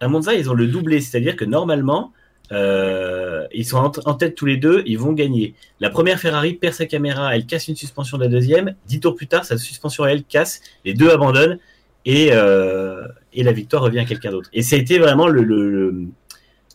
à 0.00 0.08
Monza, 0.08 0.34
ils 0.34 0.50
ont 0.50 0.54
le 0.54 0.66
doublé, 0.66 1.00
c'est-à-dire 1.00 1.34
que 1.34 1.44
normalement, 1.44 2.12
euh, 2.52 3.46
ils 3.52 3.64
sont 3.64 3.78
en, 3.78 3.90
en 4.04 4.14
tête 4.14 4.34
tous 4.34 4.44
les 4.46 4.58
deux, 4.58 4.82
ils 4.84 4.98
vont 4.98 5.12
gagner. 5.12 5.54
La 5.80 5.90
première 5.90 6.18
Ferrari 6.18 6.54
perd 6.54 6.74
sa 6.74 6.86
caméra, 6.86 7.34
elle 7.34 7.46
casse 7.46 7.68
une 7.68 7.76
suspension 7.76 8.18
de 8.18 8.24
la 8.24 8.28
deuxième. 8.28 8.74
Dix 8.86 9.00
tours 9.00 9.14
plus 9.14 9.26
tard, 9.26 9.44
sa 9.44 9.56
suspension 9.56 10.04
elle 10.04 10.24
casse, 10.24 10.60
les 10.84 10.92
deux 10.92 11.10
abandonnent 11.10 11.58
et, 12.04 12.28
euh, 12.32 13.06
et 13.32 13.42
la 13.42 13.52
victoire 13.52 13.82
revient 13.82 14.00
à 14.00 14.04
quelqu'un 14.04 14.30
d'autre. 14.30 14.50
Et 14.52 14.62
ça 14.62 14.76
a 14.76 14.78
été 14.78 14.98
vraiment 14.98 15.28
le, 15.28 15.42
le, 15.42 15.70
le, 15.70 15.94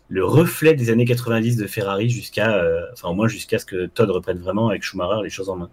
le 0.10 0.26
reflet 0.26 0.74
des 0.74 0.90
années 0.90 1.06
90 1.06 1.58
de 1.58 1.68
Ferrari 1.68 2.10
jusqu'à, 2.10 2.56
euh, 2.56 2.82
enfin 2.94 3.10
au 3.10 3.14
moins 3.14 3.28
jusqu'à 3.28 3.60
ce 3.60 3.66
que 3.66 3.86
Todd 3.86 4.10
reprenne 4.10 4.40
vraiment 4.40 4.70
avec 4.70 4.84
Schumacher 4.84 5.22
les 5.24 5.30
choses 5.30 5.50
en 5.50 5.58
main. 5.58 5.70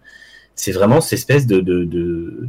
C'est 0.56 0.72
vraiment 0.72 1.00
cette 1.00 1.18
espèce 1.18 1.46
de, 1.46 1.60
de, 1.60 1.84
de 1.84 2.48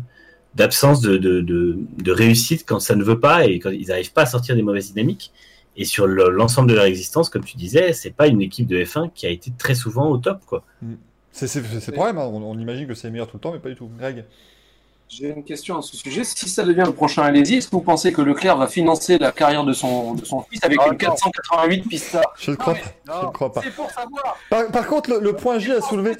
d'absence 0.54 1.02
de, 1.02 1.18
de, 1.18 1.42
de, 1.42 1.78
de 2.02 2.12
réussite 2.12 2.64
quand 2.66 2.80
ça 2.80 2.96
ne 2.96 3.04
veut 3.04 3.20
pas 3.20 3.46
et 3.46 3.60
quand 3.60 3.72
ils 3.72 3.88
n'arrivent 3.88 4.14
pas 4.14 4.22
à 4.22 4.26
sortir 4.26 4.56
des 4.56 4.62
mauvaises 4.62 4.94
dynamiques. 4.94 5.32
Et 5.76 5.84
sur 5.84 6.08
le- 6.08 6.30
l'ensemble 6.30 6.70
de 6.70 6.76
leur 6.76 6.86
existence, 6.86 7.30
comme 7.30 7.44
tu 7.44 7.58
disais, 7.58 7.92
c'est 7.92 8.12
pas 8.12 8.28
une 8.28 8.42
équipe 8.42 8.66
de 8.68 8.78
F1 8.82 9.12
qui 9.14 9.26
a 9.26 9.30
été 9.30 9.52
très 9.58 9.76
souvent 9.76 10.10
au 10.10 10.18
top, 10.18 10.40
quoi. 10.46 10.64
C'est 11.34 11.48
c'est- 11.48 11.62
c'est 11.82 11.88
le 11.88 11.94
problème, 11.94 12.18
hein. 12.18 12.30
on, 12.32 12.42
on 12.44 12.58
imagine 12.58 12.88
que 12.88 12.94
c'est 12.94 13.10
meilleur 13.12 13.28
tout 13.28 13.36
le 13.36 13.42
temps, 13.42 13.52
mais 13.52 13.60
pas 13.60 13.68
du 13.68 13.76
tout. 13.76 13.90
Greg 14.00 14.24
J'ai 15.10 15.28
une 15.28 15.44
question 15.44 15.78
à 15.78 15.82
ce 15.82 15.98
sujet. 15.98 16.24
Si 16.24 16.48
ça 16.48 16.64
devient 16.64 16.84
le 16.86 16.94
prochain 16.94 17.24
Alési, 17.24 17.56
est-ce 17.56 17.68
que 17.68 17.76
vous 17.76 17.82
pensez 17.82 18.14
que 18.14 18.22
Leclerc 18.22 18.56
va 18.56 18.68
financer 18.68 19.18
la 19.18 19.34
carrière 19.34 19.66
de 19.66 19.74
son, 19.74 20.14
de 20.14 20.24
son 20.24 20.42
fils 20.44 20.64
avec 20.64 20.78
Ah, 20.82 20.86
une 20.86 20.92
non. 20.94 20.98
488 20.98 21.82
Pista? 21.90 22.22
Je 22.40 22.52
ne 22.52 22.56
crois 22.56 22.76
pas. 22.76 22.80
Je 23.22 23.26
ne 23.28 23.32
crois 23.34 23.52
pas. 23.52 23.62
C'est 23.62 23.76
pour 23.76 23.92
savoir. 23.92 24.38
Par, 24.50 24.68
par 24.72 24.88
contre, 24.88 25.10
le, 25.10 25.20
le 25.20 25.34
point 25.34 25.60
J 25.60 25.74
a 25.74 25.82
soulevé. 25.82 26.16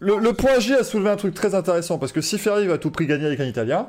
Le, 0.00 0.16
le 0.18 0.32
point 0.32 0.58
J 0.58 0.74
a 0.74 0.84
soulevé 0.84 1.10
un 1.10 1.16
truc 1.16 1.34
très 1.34 1.54
intéressant 1.54 1.98
parce 1.98 2.12
que 2.12 2.20
si 2.20 2.38
Ferrari 2.38 2.66
va 2.66 2.74
à 2.74 2.78
tout 2.78 2.90
prix 2.90 3.06
gagner 3.06 3.26
avec 3.26 3.38
un 3.40 3.44
Italien, 3.44 3.88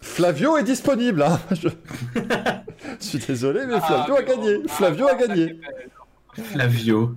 Flavio 0.00 0.56
est 0.58 0.64
disponible. 0.64 1.22
hein. 1.22 1.40
Je... 1.52 1.68
je 1.68 2.20
suis 3.00 3.18
désolé, 3.18 3.60
mais 3.66 3.80
Flavio 3.80 4.16
a 4.16 4.22
gagné. 4.22 4.56
Flavio 4.68 5.08
a 5.08 5.14
gagné. 5.14 5.56
Flavio. 6.34 7.14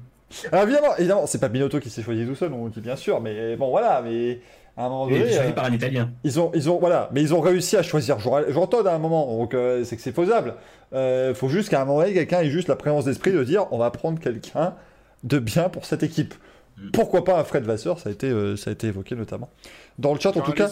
Alors 0.51 0.63
évidemment, 0.65 0.95
évidemment, 0.97 1.27
c'est 1.27 1.39
pas 1.39 1.47
Binotto 1.47 1.79
qui 1.79 1.89
s'est 1.89 2.01
choisi 2.01 2.25
tout 2.25 2.35
seul, 2.35 2.51
on 2.53 2.67
dit 2.67 2.81
bien 2.81 2.95
sûr, 2.95 3.21
mais 3.21 3.55
bon 3.55 3.69
voilà, 3.69 4.01
mais 4.01 4.39
à 4.75 4.85
un 4.85 4.89
moment 4.89 5.07
Il 5.09 5.19
donné, 5.19 5.31
choisi 5.33 5.49
euh, 5.49 5.53
par 5.53 5.65
un 5.65 5.71
Italien. 5.73 6.11
ils 6.23 6.39
ont, 6.39 6.51
ils 6.53 6.69
ont, 6.69 6.77
voilà, 6.79 7.09
mais 7.13 7.21
ils 7.21 7.33
ont 7.33 7.39
réussi 7.39 7.77
à 7.77 7.83
choisir 7.83 8.19
Jean, 8.19 8.67
Todt 8.67 8.87
à 8.87 8.93
un 8.93 8.97
moment, 8.99 9.37
donc 9.37 9.53
euh, 9.53 9.83
c'est 9.85 9.95
que 9.95 10.01
c'est 10.01 10.11
faisable. 10.15 10.55
Euh, 10.93 11.33
faut 11.33 11.47
juste 11.47 11.69
qu'à 11.69 11.81
un 11.81 11.85
moment 11.85 11.99
donné, 12.01 12.13
quelqu'un 12.13 12.41
ait 12.41 12.49
juste 12.49 12.67
la 12.67 12.75
présence 12.75 13.05
d'esprit 13.05 13.31
de 13.31 13.43
dire, 13.43 13.67
on 13.71 13.77
va 13.77 13.89
prendre 13.91 14.19
quelqu'un 14.19 14.73
de 15.23 15.39
bien 15.39 15.69
pour 15.69 15.85
cette 15.85 16.03
équipe. 16.03 16.33
Pourquoi 16.93 17.23
pas 17.23 17.39
un 17.39 17.43
Fred 17.43 17.63
Vasseur 17.63 17.99
Ça 17.99 18.09
a 18.09 18.11
été, 18.11 18.29
euh, 18.29 18.55
ça 18.55 18.69
a 18.69 18.73
été 18.73 18.87
évoqué 18.87 19.15
notamment 19.15 19.49
dans 19.97 20.13
le 20.13 20.19
chat. 20.19 20.35
En 20.35 20.41
tout 20.41 20.51
cas. 20.51 20.69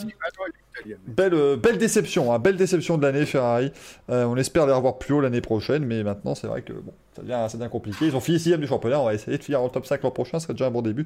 Belle, 1.08 1.34
euh, 1.34 1.56
belle 1.56 1.78
déception, 1.78 2.34
hein, 2.34 2.40
belle 2.40 2.58
déception 2.58 2.98
de 2.98 3.04
l'année 3.04 3.26
Ferrari. 3.26 3.72
Euh, 4.10 4.26
on 4.26 4.36
espère 4.38 4.66
les 4.66 4.74
revoir 4.74 4.98
plus 4.98 5.14
haut 5.14 5.22
l'année 5.22 5.42
prochaine, 5.42 5.86
mais 5.86 6.04
maintenant 6.04 6.36
c'est 6.36 6.48
vrai 6.48 6.62
que 6.62 6.74
bon, 6.74 6.94
ça 7.16 7.22
devient, 7.22 7.46
ça 7.48 7.58
devient 7.58 7.70
compliqué. 7.70 8.08
Ils 8.08 8.16
ont 8.16 8.20
fini 8.20 8.40
sixième 8.40 8.60
du 8.60 8.68
championnat, 8.68 9.00
on 9.00 9.06
va 9.06 9.14
essayer 9.14 9.38
de 9.38 9.44
finir 9.44 9.62
en 9.62 9.70
top 9.70 9.86
5 9.86 10.02
l'an 10.02 10.12
prochain, 10.12 10.40
ce 10.40 10.46
serait 10.46 10.54
déjà 10.54 10.68
un 10.68 10.72
bon 10.72 10.82
début. 10.82 11.06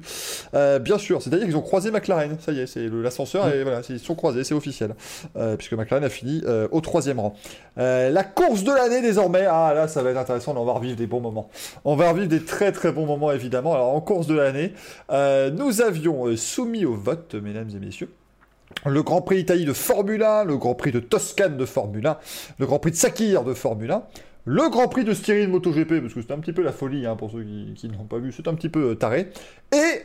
Euh, 0.54 0.78
bien 0.78 0.98
sûr, 0.98 1.20
c'est-à-dire 1.20 1.44
qu'ils 1.46 1.56
ont 1.56 1.62
croisé 1.62 1.90
McLaren, 1.90 2.38
ça 2.40 2.52
y 2.52 2.60
est, 2.60 2.66
c'est 2.66 2.88
l'ascenseur 2.88 3.54
et 3.54 3.62
voilà, 3.62 3.82
ils 3.88 3.98
se 3.98 4.04
sont 4.04 4.14
croisés, 4.14 4.42
c'est 4.42 4.54
officiel, 4.54 4.94
Euh, 5.36 5.56
puisque 5.56 5.74
McLaren 5.74 6.04
a 6.04 6.08
fini 6.08 6.42
au 6.70 6.80
troisième 6.80 7.20
rang. 7.20 7.34
La 7.76 8.24
course 8.24 8.64
de 8.64 8.72
l'année 8.72 9.02
désormais, 9.02 9.44
ah 9.48 9.72
là 9.74 9.86
ça 9.86 10.02
va 10.02 10.10
être 10.10 10.16
intéressant, 10.16 10.54
on 10.56 10.64
va 10.64 10.72
revivre 10.72 10.96
des 10.96 11.06
bons 11.06 11.20
moments. 11.20 11.50
On 11.84 11.94
va 11.94 12.10
revivre 12.10 12.28
des 12.28 12.42
très 12.42 12.72
très 12.72 12.90
bons 12.90 13.06
moments 13.06 13.32
évidemment. 13.32 13.74
Alors 13.74 13.94
en 13.94 14.00
course 14.00 14.26
de 14.26 14.34
l'année, 14.34 14.72
nous 15.10 15.82
avions 15.82 16.34
soumis 16.36 16.84
au 16.86 16.94
vote, 16.94 17.34
mesdames 17.34 17.68
et 17.74 17.78
messieurs, 17.78 18.08
le 18.86 19.02
Grand 19.02 19.22
Prix 19.22 19.36
d'Italie 19.36 19.64
de 19.64 19.72
Formule 19.72 20.22
1, 20.22 20.44
le 20.44 20.56
Grand 20.56 20.74
Prix 20.74 20.92
de 20.92 21.00
Toscane 21.00 21.56
de 21.56 21.64
Formule 21.64 22.06
1, 22.06 22.18
le 22.58 22.66
Grand 22.66 22.78
Prix 22.78 22.92
de 22.92 22.96
Sakir 22.96 23.44
de 23.44 23.54
Formule 23.54 23.90
1, 23.90 24.02
le 24.44 24.68
Grand 24.70 24.88
Prix 24.88 25.04
de 25.04 25.12
Styrie 25.12 25.46
de 25.46 25.50
MotoGP, 25.50 26.00
parce 26.00 26.14
que 26.14 26.20
c'était 26.20 26.32
un 26.32 26.38
petit 26.38 26.52
peu 26.52 26.62
la 26.62 26.72
folie 26.72 27.06
hein, 27.06 27.16
pour 27.16 27.30
ceux 27.30 27.42
qui, 27.42 27.74
qui 27.74 27.88
ne 27.88 27.94
l'ont 27.94 28.04
pas 28.04 28.18
vu, 28.18 28.32
c'est 28.32 28.48
un 28.48 28.54
petit 28.54 28.68
peu 28.68 28.90
euh, 28.90 28.94
taré, 28.94 29.28
et 29.72 30.02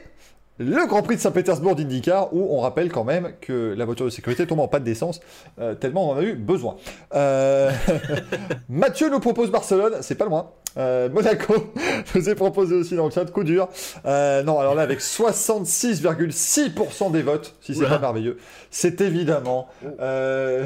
le 0.60 0.86
Grand 0.88 1.02
Prix 1.02 1.16
de 1.16 1.22
Saint-Pétersbourg 1.22 1.74
d'IndyCar, 1.76 2.32
où 2.34 2.56
on 2.56 2.60
rappelle 2.62 2.92
quand 2.92 3.04
même 3.04 3.34
que 3.42 3.74
la 3.76 3.86
voiture 3.86 4.06
de 4.06 4.12
sécurité 4.12 4.46
tombe 4.46 4.60
en 4.60 4.68
panne 4.68 4.84
d'essence, 4.84 5.20
euh, 5.60 5.74
tellement 5.74 6.10
on 6.10 6.12
en 6.14 6.18
a 6.18 6.24
eu 6.24 6.36
besoin. 6.36 6.76
Euh, 7.16 7.72
Mathieu 8.70 9.10
nous 9.10 9.20
propose 9.20 9.50
Barcelone, 9.50 9.96
c'est 10.02 10.14
pas 10.16 10.26
loin. 10.26 10.52
Euh, 10.76 11.08
Monaco 11.10 11.54
nous 12.16 12.30
est 12.30 12.36
proposé 12.36 12.74
aussi 12.76 12.96
dans 12.96 13.06
le 13.06 13.12
chat, 13.12 13.26
coup 13.26 13.44
dur. 13.44 13.68
Euh, 14.06 14.42
non, 14.44 14.60
alors 14.60 14.76
là, 14.76 14.84
avec 14.84 15.02
66,6% 15.02 17.12
des 17.12 17.22
votes, 17.22 17.56
si 17.62 17.76
c'est 17.76 17.86
pas 17.86 18.00
merveilleux, 18.00 18.38
c'est 18.70 19.02
évidemment 19.02 19.68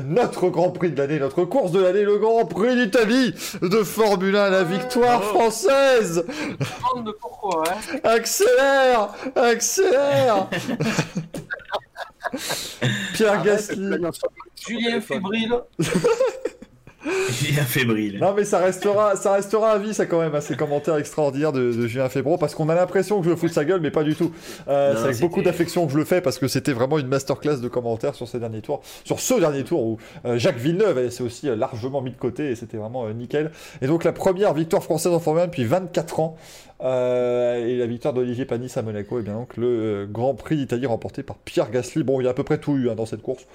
notre 0.06 0.50
Grand 0.50 0.72
Prix 0.72 0.92
de 0.92 0.98
l'année, 0.98 1.20
notre 1.20 1.46
course 1.46 1.72
de 1.72 1.80
l'année, 1.80 2.04
le 2.04 2.18
Grand 2.18 2.46
Prix 2.46 2.76
d'Italie 2.76 3.34
de 3.62 3.84
Formule 3.84 4.36
1, 4.36 4.50
la 4.50 4.64
victoire 4.64 5.20
Bravo. 5.20 5.40
française 5.40 6.26
pourquoi, 7.22 7.64
hein. 7.68 8.00
Accélère 8.04 9.14
Accélère 9.36 9.77
Pierre 13.14 13.34
Arrête, 13.34 13.46
Gasly. 13.46 13.96
Julien 14.68 15.02
fébrile. 15.02 15.54
Julien 17.32 17.64
fébrile. 17.64 18.20
Non 18.20 18.34
mais 18.34 18.44
ça 18.44 18.60
restera, 18.60 19.16
ça 19.16 19.34
restera 19.34 19.72
à 19.72 19.78
vie 19.78 19.94
ça 19.94 20.06
quand 20.06 20.20
même, 20.20 20.36
à 20.36 20.42
ces 20.42 20.56
commentaires 20.56 20.98
extraordinaires 20.98 21.52
de, 21.52 21.72
de 21.72 21.88
Julien 21.88 22.10
Fébro, 22.10 22.38
parce 22.38 22.56
qu'on 22.56 22.70
a 22.70 22.76
l'impression 22.76 23.20
que 23.20 23.26
je 23.26 23.32
me 23.32 23.36
fous 23.36 23.48
de 23.48 23.54
sa 23.54 23.66
gueule, 23.66 23.82
mais 23.82 23.92
pas 23.92 24.04
du 24.04 24.16
tout. 24.16 24.32
Euh, 24.68 24.96
c'est 24.96 25.04
avec 25.04 25.20
beaucoup 25.20 25.42
d'affection 25.42 25.86
que 25.86 25.94
je 25.94 25.98
le 25.98 26.06
fais, 26.06 26.22
parce 26.22 26.40
que 26.40 26.48
c'était 26.48 26.74
vraiment 26.74 26.98
une 27.00 27.08
masterclass 27.08 27.58
de 27.58 27.68
commentaires 27.68 28.16
sur 28.16 28.28
ces 28.28 28.40
derniers 28.40 28.62
tours, 28.62 28.82
sur 29.04 29.20
ce 29.20 29.34
dernier 29.36 29.64
tour 29.64 29.84
où 29.84 29.98
euh, 30.26 30.38
Jacques 30.38 30.58
Villeneuve 30.58 31.10
s'est 31.10 31.24
aussi 31.24 31.50
euh, 31.50 31.56
largement 31.56 32.02
mis 32.02 32.12
de 32.12 32.18
côté, 32.18 32.52
et 32.52 32.56
c'était 32.56 32.78
vraiment 32.78 33.08
nickel. 33.10 33.52
Et 33.82 33.88
donc 33.88 34.04
la 34.04 34.14
première 34.14 34.54
victoire 34.54 34.84
française 34.84 35.14
en 35.14 35.20
Formule 35.20 35.44
1 35.44 35.46
depuis 35.48 35.66
24 35.66 36.20
ans, 36.20 36.38
et 36.80 37.76
la 37.76 37.88
victoire 37.88 38.14
d'Olivier 38.14 38.46
Panis 38.46 38.72
à 38.76 38.84
Monaco, 38.84 39.20
et 39.20 39.24
bien 39.24 39.34
donc 39.34 39.58
le 39.58 40.08
Grand 40.10 40.36
Prix 40.36 40.58
d'Italie 40.58 40.86
remporté 40.86 41.24
par 41.24 41.38
Pierre 41.38 41.72
Gasly. 41.72 42.04
Bon, 42.04 42.22
il 42.22 42.26
y 42.26 42.28
a 42.28 42.32
à 42.32 42.34
peu 42.36 42.44
près 42.44 42.60
tout 42.60 42.76
eu 42.76 42.92
hein, 42.92 42.96
dans 42.96 43.08
cette 43.08 43.24
course, 43.24 43.48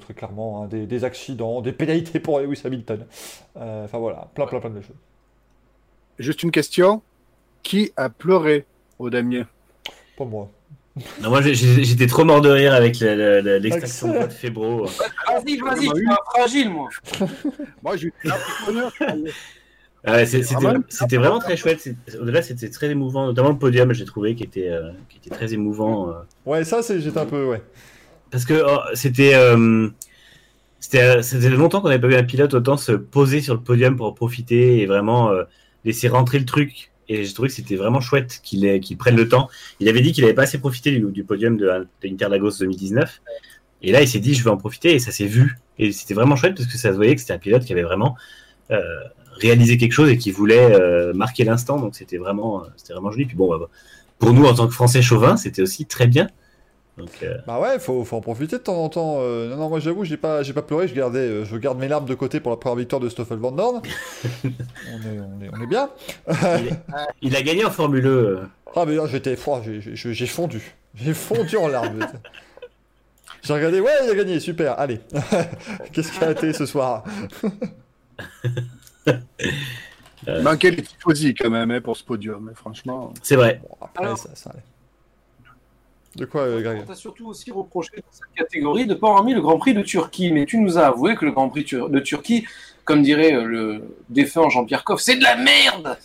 très 0.00 0.12
clairement, 0.12 0.62
hein, 0.62 0.68
des, 0.68 0.84
des 0.84 1.04
accidents, 1.04 1.62
des 1.62 1.72
pénalités 1.72 2.20
pour 2.20 2.40
Lewis 2.40 2.60
Hamilton. 2.64 2.87
Euh, 2.90 3.84
Enfin 3.84 3.98
voilà, 3.98 4.28
plein 4.34 4.46
plein 4.46 4.60
plein 4.60 4.70
de 4.70 4.80
choses. 4.80 4.96
Juste 6.18 6.42
une 6.42 6.50
question. 6.50 7.02
Qui 7.62 7.92
a 7.96 8.08
pleuré 8.08 8.64
au 8.98 9.10
damier? 9.10 9.44
Pas 10.16 10.24
moi. 10.24 10.48
Non, 11.20 11.28
moi, 11.30 11.42
j'étais 11.42 12.06
trop 12.08 12.24
mort 12.24 12.40
de 12.40 12.48
rire 12.48 12.72
avec 12.74 12.98
l'extraction 13.00 14.12
de 14.24 14.28
Fébro. 14.28 14.84
Vas-y, 14.86 15.58
vas-y, 15.58 15.58
Ah, 15.58 15.74
tu 15.76 15.90
oui. 15.94 16.02
m'as 16.06 16.16
fragile, 16.34 16.70
moi. 16.70 16.88
Moi, 17.82 17.96
j'ai 17.96 18.06
eu. 18.08 18.12
Ah 20.04 20.24
c'était 20.24 20.54
Ah 20.56 21.18
vraiment 21.18 21.38
très 21.40 21.56
chouette. 21.56 21.88
Au-delà, 22.20 22.42
c'était 22.42 22.70
très 22.70 22.88
émouvant. 22.90 23.26
Notamment 23.26 23.50
le 23.50 23.58
podium, 23.58 23.92
j'ai 23.92 24.04
trouvé 24.04 24.34
qui 24.34 24.44
était, 24.44 24.68
euh, 24.68 24.90
qui 25.08 25.18
était 25.18 25.30
très 25.34 25.52
émouvant. 25.52 26.08
euh. 26.10 26.12
Ouais, 26.46 26.64
ça, 26.64 26.82
c'est, 26.82 27.00
j'étais 27.00 27.18
un 27.18 27.26
peu, 27.26 27.44
ouais. 27.46 27.62
Parce 28.30 28.44
que 28.44 28.62
oh, 28.66 28.78
c'était. 28.94 29.34
euh, 29.34 29.88
c'était 30.80 31.02
euh, 31.02 31.22
c'était 31.22 31.50
longtemps 31.50 31.80
qu'on 31.80 31.88
n'avait 31.88 32.00
pas 32.00 32.08
vu 32.08 32.14
un 32.14 32.24
pilote 32.24 32.54
autant 32.54 32.76
se 32.76 32.92
poser 32.92 33.40
sur 33.40 33.54
le 33.54 33.60
podium 33.60 33.96
pour 33.96 34.06
en 34.06 34.12
profiter 34.12 34.80
et 34.80 34.86
vraiment 34.86 35.30
euh, 35.30 35.44
laisser 35.84 36.08
rentrer 36.08 36.38
le 36.38 36.44
truc. 36.44 36.92
Et 37.08 37.24
j'ai 37.24 37.32
trouvé 37.32 37.48
que 37.48 37.54
c'était 37.54 37.76
vraiment 37.76 38.00
chouette 38.00 38.40
qu'il 38.42 38.98
prenne 38.98 39.16
le 39.16 39.28
temps. 39.28 39.48
Il 39.80 39.88
avait 39.88 40.02
dit 40.02 40.12
qu'il 40.12 40.24
n'avait 40.24 40.34
pas 40.34 40.42
assez 40.42 40.58
profité 40.58 41.00
du, 41.00 41.24
podium 41.24 41.56
de, 41.56 41.66
de 42.02 42.08
Interlagos 42.08 42.58
2019. 42.60 43.22
Et 43.80 43.92
là, 43.92 44.02
il 44.02 44.08
s'est 44.08 44.18
dit, 44.18 44.34
je 44.34 44.44
vais 44.44 44.50
en 44.50 44.58
profiter 44.58 44.92
et 44.92 44.98
ça 44.98 45.10
s'est 45.10 45.26
vu. 45.26 45.58
Et 45.78 45.90
c'était 45.92 46.12
vraiment 46.12 46.36
chouette 46.36 46.54
parce 46.54 46.68
que 46.68 46.76
ça 46.76 46.90
se 46.90 46.96
voyait 46.96 47.14
que 47.14 47.22
c'était 47.22 47.32
un 47.32 47.38
pilote 47.38 47.64
qui 47.64 47.72
avait 47.72 47.82
vraiment 47.82 48.14
euh, 48.70 48.82
réalisé 49.40 49.78
quelque 49.78 49.92
chose 49.92 50.10
et 50.10 50.18
qui 50.18 50.30
voulait 50.32 50.76
marquer 51.14 51.44
l'instant. 51.44 51.80
Donc 51.80 51.96
c'était 51.96 52.18
vraiment, 52.18 52.64
vraiment 52.90 53.10
joli. 53.10 53.24
Puis 53.24 53.36
bon, 53.36 53.56
bah, 53.56 53.70
pour 54.18 54.34
nous, 54.34 54.44
en 54.44 54.52
tant 54.52 54.66
que 54.66 54.74
Français 54.74 55.00
chauvin, 55.00 55.38
c'était 55.38 55.62
aussi 55.62 55.86
très 55.86 56.08
bien. 56.08 56.28
Donc, 56.98 57.10
euh, 57.22 57.38
Bah 57.46 57.60
ouais, 57.60 57.78
faut, 57.78 58.04
faut 58.04 58.16
en 58.16 58.20
profiter 58.20 58.56
de 58.58 58.62
temps 58.62 58.82
en 58.82 58.88
temps. 58.88 59.18
euh, 59.20 59.48
non, 59.50 59.56
non, 59.56 59.68
moi 59.68 59.80
j'avoue, 59.80 60.04
j'ai 60.04 60.16
pas, 60.16 60.42
j'ai 60.42 60.52
pas 60.52 60.62
pleuré, 60.62 60.88
je 60.88 60.94
gardais, 60.94 61.18
euh, 61.20 61.44
je 61.44 61.56
garde 61.56 61.78
mes 61.78 61.88
larmes 61.88 62.06
de 62.06 62.14
côté 62.14 62.40
pour 62.40 62.50
la 62.50 62.56
première 62.56 62.76
victoire 62.76 63.00
de 63.00 63.08
Stoffel 63.08 63.38
Van 63.38 63.52
Dorn. 63.52 63.80
on, 64.44 64.48
est, 64.48 65.20
on, 65.20 65.40
est, 65.42 65.50
on 65.56 65.62
est 65.62 65.66
bien. 65.66 65.88
il, 66.28 66.76
il 67.22 67.36
a 67.36 67.42
gagné 67.42 67.64
en 67.64 67.70
Formule 67.70 68.06
E. 68.06 68.40
Ah, 68.76 68.84
mais 68.86 68.94
là, 68.96 69.06
j'étais 69.06 69.36
froid, 69.36 69.62
j'ai, 69.64 70.26
fondu. 70.26 70.74
J'ai 70.94 71.14
fondu 71.14 71.56
en 71.56 71.68
larmes. 71.68 72.00
j'ai 73.42 73.52
regardé, 73.54 73.80
ouais, 73.80 73.90
il 74.04 74.10
a 74.10 74.14
gagné, 74.14 74.40
super, 74.40 74.78
allez. 74.78 75.00
Qu'est-ce 75.92 76.12
qu'il 76.12 76.24
a 76.24 76.32
été 76.32 76.52
ce 76.52 76.66
soir? 76.66 77.04
Manquait 80.42 80.70
les 80.72 80.82
tifosi 80.82 81.34
quand 81.34 81.50
même 81.50 81.70
hein, 81.70 81.80
pour 81.80 81.96
ce 81.96 82.04
podium, 82.04 82.48
hein, 82.48 82.52
franchement? 82.54 83.14
C'est 83.22 83.36
vrai. 83.36 83.60
Bon, 83.62 83.76
après, 83.80 84.04
Alors- 84.04 84.18
ça, 84.18 84.30
ça 84.34 84.50
allait. 84.50 84.62
De 86.16 86.24
quoi, 86.24 86.42
euh, 86.42 86.62
Greg 86.62 86.80
On 86.82 86.86
t'a 86.86 86.94
surtout 86.94 87.28
aussi 87.28 87.50
reproché 87.50 87.90
dans 87.96 88.12
cette 88.12 88.34
catégorie 88.34 88.86
de 88.86 88.94
ne 88.94 88.98
pas 88.98 89.08
avoir 89.08 89.24
mis 89.24 89.34
le 89.34 89.40
Grand 89.40 89.58
Prix 89.58 89.74
de 89.74 89.82
Turquie. 89.82 90.32
Mais 90.32 90.46
tu 90.46 90.58
nous 90.58 90.78
as 90.78 90.86
avoué 90.86 91.14
que 91.16 91.24
le 91.24 91.32
Grand 91.32 91.48
Prix 91.48 91.64
de 91.64 91.98
Turquie, 92.00 92.46
comme 92.84 93.02
dirait 93.02 93.34
euh, 93.34 93.44
le 93.44 93.96
défunt 94.08 94.48
Jean-Pierre 94.48 94.84
Coff, 94.84 95.00
c'est 95.00 95.16
de 95.16 95.22
la 95.22 95.36
merde 95.36 95.96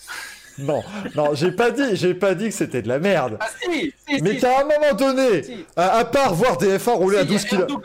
Non, 0.60 0.84
non, 1.16 1.34
j'ai 1.34 1.52
pas 1.52 1.72
dit, 1.72 1.96
j'ai 1.96 2.14
pas 2.14 2.36
dit 2.36 2.46
que 2.50 2.54
c'était 2.54 2.82
de 2.82 2.88
la 2.90 3.00
merde. 3.00 3.38
Ah 3.40 3.48
si, 3.62 3.94
si, 4.08 4.22
Mais 4.22 4.34
si, 4.36 4.40
qu'à 4.40 4.60
un 4.60 4.64
moment 4.66 4.94
donné, 4.98 5.42
à, 5.76 5.98
à 5.98 6.06
part 6.06 6.34
voir 6.36 6.58
des 6.58 6.78
F1 6.78 6.92
rouler 6.92 7.18
à 7.18 7.22
Si, 7.22 7.28
12 7.28 7.48
il 7.52 7.58
y 7.58 7.62
a 7.62 7.66
km. 7.66 7.82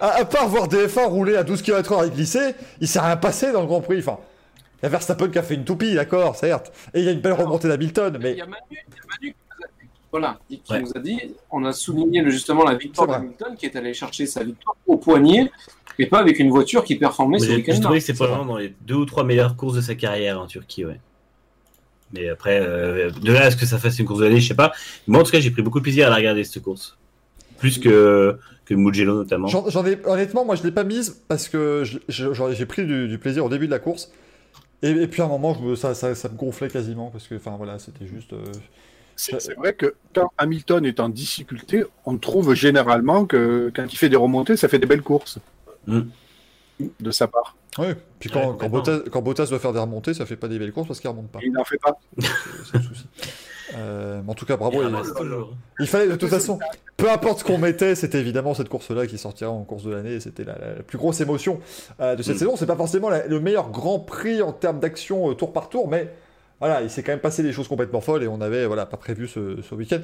À, 0.00 0.08
à 0.16 0.24
part 0.24 0.48
voir 0.48 0.68
des 0.68 0.86
F1 0.86 1.06
rouler 1.06 1.36
à 1.36 1.42
12 1.42 1.62
km/h 1.62 2.06
et 2.06 2.10
glisser, 2.10 2.54
il 2.80 2.88
s'est 2.88 3.00
rien 3.00 3.16
passé 3.16 3.52
dans 3.52 3.60
le 3.60 3.66
Grand 3.66 3.80
Prix. 3.80 3.98
Enfin, 4.00 4.18
il 4.80 4.84
y 4.84 4.86
a 4.86 4.88
Verstappen 4.88 5.28
qui 5.28 5.38
a 5.38 5.42
fait 5.42 5.54
une 5.54 5.64
toupie, 5.64 5.94
d'accord, 5.94 6.36
certes. 6.36 6.72
Et 6.94 7.00
il 7.00 7.04
y 7.04 7.08
a 7.08 7.12
une 7.12 7.20
belle 7.20 7.34
remontée 7.34 7.68
d'Hamilton, 7.68 8.12
Il 8.14 8.20
mais 8.22 8.34
y 8.34 8.40
a 8.40 8.46
Manu, 8.46 8.60
il 8.70 8.76
y 8.76 8.78
a 8.78 8.84
Manu 9.20 9.34
voilà, 10.12 10.38
qui 10.48 10.60
Ouais. 10.70 10.80
nous 10.80 10.90
a 10.94 10.98
dit, 10.98 11.18
on 11.50 11.64
a 11.64 11.72
souligné 11.72 12.20
le- 12.22 12.30
justement 12.30 12.64
la 12.64 12.74
victoire 12.74 13.06
d'Hamilton 13.08 13.54
qui 13.56 13.66
est 13.66 13.76
allé 13.76 13.94
chercher 13.94 14.26
sa 14.26 14.42
victoire 14.42 14.76
au 14.86 14.96
poignet 14.96 15.50
et 15.98 16.06
pas 16.06 16.18
avec 16.18 16.38
une 16.38 16.50
voiture 16.50 16.82
qui 16.84 16.96
performait 16.96 17.40
week-end-là. 17.40 17.80
trouvé 17.80 17.98
que 18.00 18.04
c'est 18.04 18.14
probablement 18.14 18.44
dans 18.46 18.56
les 18.56 18.74
deux 18.82 18.94
ou 18.96 19.04
trois 19.04 19.24
meilleures 19.24 19.56
courses 19.56 19.74
de 19.76 19.80
sa 19.80 19.94
carrière 19.94 20.40
en 20.40 20.46
Turquie, 20.46 20.84
ouais. 20.84 20.98
Mais 22.12 22.28
après, 22.28 22.58
euh, 22.60 23.10
de 23.10 23.32
là 23.32 23.44
à 23.44 23.50
ce 23.52 23.56
que 23.56 23.66
ça 23.66 23.78
fasse 23.78 23.98
une 24.00 24.06
course 24.06 24.18
de 24.20 24.24
l'année, 24.24 24.40
je 24.40 24.48
sais 24.48 24.54
pas. 24.54 24.72
Moi, 25.06 25.20
en 25.20 25.22
tout 25.22 25.30
cas, 25.30 25.38
j'ai 25.38 25.52
pris 25.52 25.62
beaucoup 25.62 25.78
de 25.78 25.84
plaisir 25.84 26.08
à 26.08 26.10
la 26.10 26.16
regarder, 26.16 26.42
cette 26.42 26.62
course. 26.62 26.96
Plus 27.58 27.78
que, 27.78 28.36
que 28.64 28.74
Mugello, 28.74 29.14
notamment. 29.14 29.46
j'en 29.46 29.86
ai 29.86 29.96
honnêtement, 30.06 30.44
moi 30.44 30.56
je 30.56 30.62
l'ai 30.64 30.72
pas 30.72 30.82
mise 30.82 31.22
parce 31.28 31.46
que 31.48 31.84
je- 31.84 31.98
je- 32.08 32.52
j'ai 32.54 32.66
pris 32.66 32.84
du, 32.86 33.06
du 33.06 33.18
plaisir 33.18 33.44
au 33.44 33.48
début 33.48 33.66
de 33.66 33.70
la 33.70 33.78
course. 33.78 34.10
Et, 34.82 34.90
et 34.90 35.06
puis 35.06 35.20
à 35.20 35.26
un 35.26 35.28
moment, 35.28 35.54
je 35.62 35.74
ça, 35.74 35.94
ça, 35.94 36.14
ça 36.14 36.28
me 36.30 36.36
gonflait 36.36 36.68
quasiment 36.70 37.10
parce 37.10 37.28
que, 37.28 37.34
enfin 37.34 37.54
voilà, 37.58 37.78
c'était 37.78 38.06
juste. 38.06 38.32
euh, 38.32 38.42
C'est 39.22 39.38
c'est 39.40 39.54
vrai 39.54 39.74
que 39.74 39.94
quand 40.14 40.30
Hamilton 40.38 40.86
est 40.86 40.98
en 40.98 41.10
difficulté, 41.10 41.84
on 42.06 42.16
trouve 42.16 42.54
généralement 42.54 43.26
que 43.26 43.70
quand 43.76 43.84
il 43.92 43.96
fait 43.96 44.08
des 44.08 44.16
remontées, 44.16 44.56
ça 44.56 44.66
fait 44.68 44.78
des 44.78 44.86
belles 44.86 45.02
courses. 45.02 45.38
Mm. 45.86 46.00
De 47.00 47.10
sa 47.10 47.26
part. 47.26 47.54
Oui, 47.78 47.88
puis 48.18 48.30
Ouais, 48.30 48.40
quand, 48.42 48.54
quand. 48.54 48.68
Bottas, 48.70 49.00
quand 49.12 49.20
Bottas 49.20 49.46
doit 49.46 49.58
faire 49.58 49.74
des 49.74 49.78
remontées, 49.78 50.14
ça 50.14 50.24
fait 50.24 50.36
pas 50.36 50.48
des 50.48 50.58
belles 50.58 50.72
courses 50.72 50.88
parce 50.88 51.00
qu'il 51.00 51.10
remonte 51.10 51.28
pas. 51.28 51.40
Il 51.42 51.52
n'en 51.52 51.64
fait 51.64 51.76
pas. 51.78 51.98
C'est 52.18 52.78
le 52.78 52.82
souci. 52.82 53.04
Euh, 53.76 54.22
mais 54.24 54.30
en 54.30 54.34
tout 54.34 54.46
cas, 54.46 54.56
bravo. 54.56 54.82
Il 54.82 54.88
il- 55.80 55.86
fallait 55.86 56.08
de 56.08 56.16
toute 56.16 56.30
façon, 56.30 56.58
peu 56.96 57.10
importe 57.10 57.40
ce 57.40 57.44
qu'on 57.44 57.58
mettait, 57.58 57.94
c'était 57.94 58.18
évidemment 58.18 58.54
cette 58.54 58.68
course-là 58.70 59.06
qui 59.06 59.18
sortira 59.18 59.50
en 59.50 59.62
course 59.64 59.84
de 59.84 59.90
l'année. 59.90 60.14
et 60.14 60.20
C'était 60.20 60.44
la, 60.44 60.58
la- 60.58 60.74
la 60.76 60.82
plus 60.82 60.96
grosse 60.98 61.20
émotion 61.20 61.60
euh, 62.00 62.16
de 62.16 62.22
cette 62.22 62.36
Mm. 62.36 62.38
saison. 62.38 62.56
C'est 62.56 62.66
pas 62.66 62.76
forcément 62.76 63.10
la- 63.10 63.26
le 63.26 63.38
meilleur 63.40 63.70
Grand 63.70 63.98
Prix 64.00 64.40
en 64.42 64.52
termes 64.52 64.80
d'action 64.80 65.30
euh, 65.30 65.34
tour 65.34 65.52
par 65.52 65.68
tour, 65.68 65.86
mais 65.88 66.10
voilà, 66.60 66.82
il 66.82 66.90
s'est 66.90 67.02
quand 67.02 67.12
même 67.12 67.20
passé 67.20 67.42
des 67.42 67.52
choses 67.52 67.66
complètement 67.68 68.00
folles 68.00 68.22
et 68.22 68.28
on 68.28 68.40
avait 68.40 68.66
voilà 68.66 68.86
pas 68.86 68.96
prévu 68.96 69.26
ce, 69.26 69.60
ce 69.68 69.74
week-end. 69.74 70.00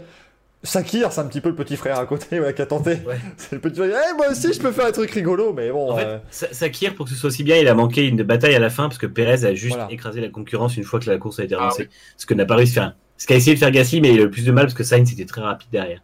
Sakir, 0.62 1.12
c'est 1.12 1.20
un 1.20 1.26
petit 1.26 1.40
peu 1.42 1.50
le 1.50 1.54
petit 1.54 1.76
frère 1.76 1.98
à 1.98 2.06
côté 2.06 2.40
ouais, 2.40 2.52
qui 2.54 2.62
a 2.62 2.66
tenté. 2.66 2.96
Ouais. 3.06 3.18
C'est 3.36 3.52
le 3.52 3.60
petit 3.60 3.76
frère. 3.76 3.94
Eh, 4.10 4.16
moi 4.16 4.28
aussi, 4.30 4.52
je 4.52 4.58
peux 4.58 4.72
faire 4.72 4.86
un 4.86 4.90
truc 4.92 5.10
rigolo, 5.10 5.52
mais 5.52 5.70
bon. 5.70 5.92
En 5.92 5.98
euh, 5.98 6.18
fait, 6.18 6.20
Sa- 6.30 6.52
Sakir, 6.52 6.94
pour 6.94 7.04
que 7.04 7.12
ce 7.12 7.16
soit 7.16 7.28
aussi 7.28 7.44
bien, 7.44 7.56
il 7.58 7.68
a 7.68 7.74
manqué 7.74 8.06
une 8.08 8.22
bataille 8.22 8.54
à 8.54 8.58
la 8.58 8.70
fin 8.70 8.84
parce 8.88 8.98
que 8.98 9.06
Perez 9.06 9.44
a 9.44 9.54
juste 9.54 9.76
Voilà. 9.76 9.92
écrasé 9.92 10.20
la 10.20 10.28
concurrence 10.30 10.76
une 10.76 10.82
fois 10.84 10.98
que 10.98 11.08
la 11.10 11.18
course 11.18 11.38
a 11.38 11.44
été 11.44 11.54
Ah 11.54 11.58
relancée. 11.58 11.88
Ce 12.16 12.26
que 12.26 12.34
n'a 12.34 12.46
pas 12.46 12.56
réussi 12.56 12.78
à 12.78 12.82
faire. 12.82 12.96
Ce 13.18 13.26
qu'a 13.26 13.34
essayé 13.36 13.54
de 13.54 13.58
faire 13.60 13.70
Gasly, 13.70 14.00
mais 14.00 14.08
il 14.12 14.18
a 14.18 14.22
eu 14.22 14.24
le 14.24 14.30
plus 14.30 14.44
de 14.44 14.50
mal 14.52 14.64
parce 14.64 14.74
que 14.74 14.82
Sainz 14.82 15.12
était 15.12 15.24
très 15.24 15.40
rapide 15.42 15.68
derrière. 15.70 16.00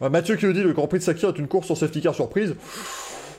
Ouais, 0.00 0.10
Mathieu 0.10 0.36
qui 0.36 0.46
nous 0.46 0.52
dit 0.52 0.62
le 0.62 0.72
Grand 0.72 0.86
Prix 0.86 0.98
de 0.98 1.02
Sakir 1.04 1.30
est 1.30 1.38
une 1.38 1.48
course 1.48 1.66
sur 1.66 1.76
safety 1.76 2.00
car 2.02 2.14
surprise. 2.14 2.54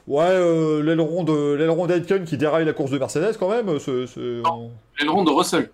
Ouais, 0.07 0.23
euh, 0.27 0.83
l'aileron 0.83 1.23
de 1.23 1.53
l'aileron 1.53 1.87
d'Aitken 1.87 2.25
qui 2.25 2.37
déraille 2.37 2.65
la 2.65 2.73
course 2.73 2.91
de 2.91 2.97
Mercedes 2.99 3.37
quand 3.39 3.49
même. 3.49 3.79
c'est- 3.79 4.05
c'est- 4.07 4.41
on- 4.51 4.71
L'aileron 4.99 5.23
de 5.23 5.31
Russell. 5.31 5.69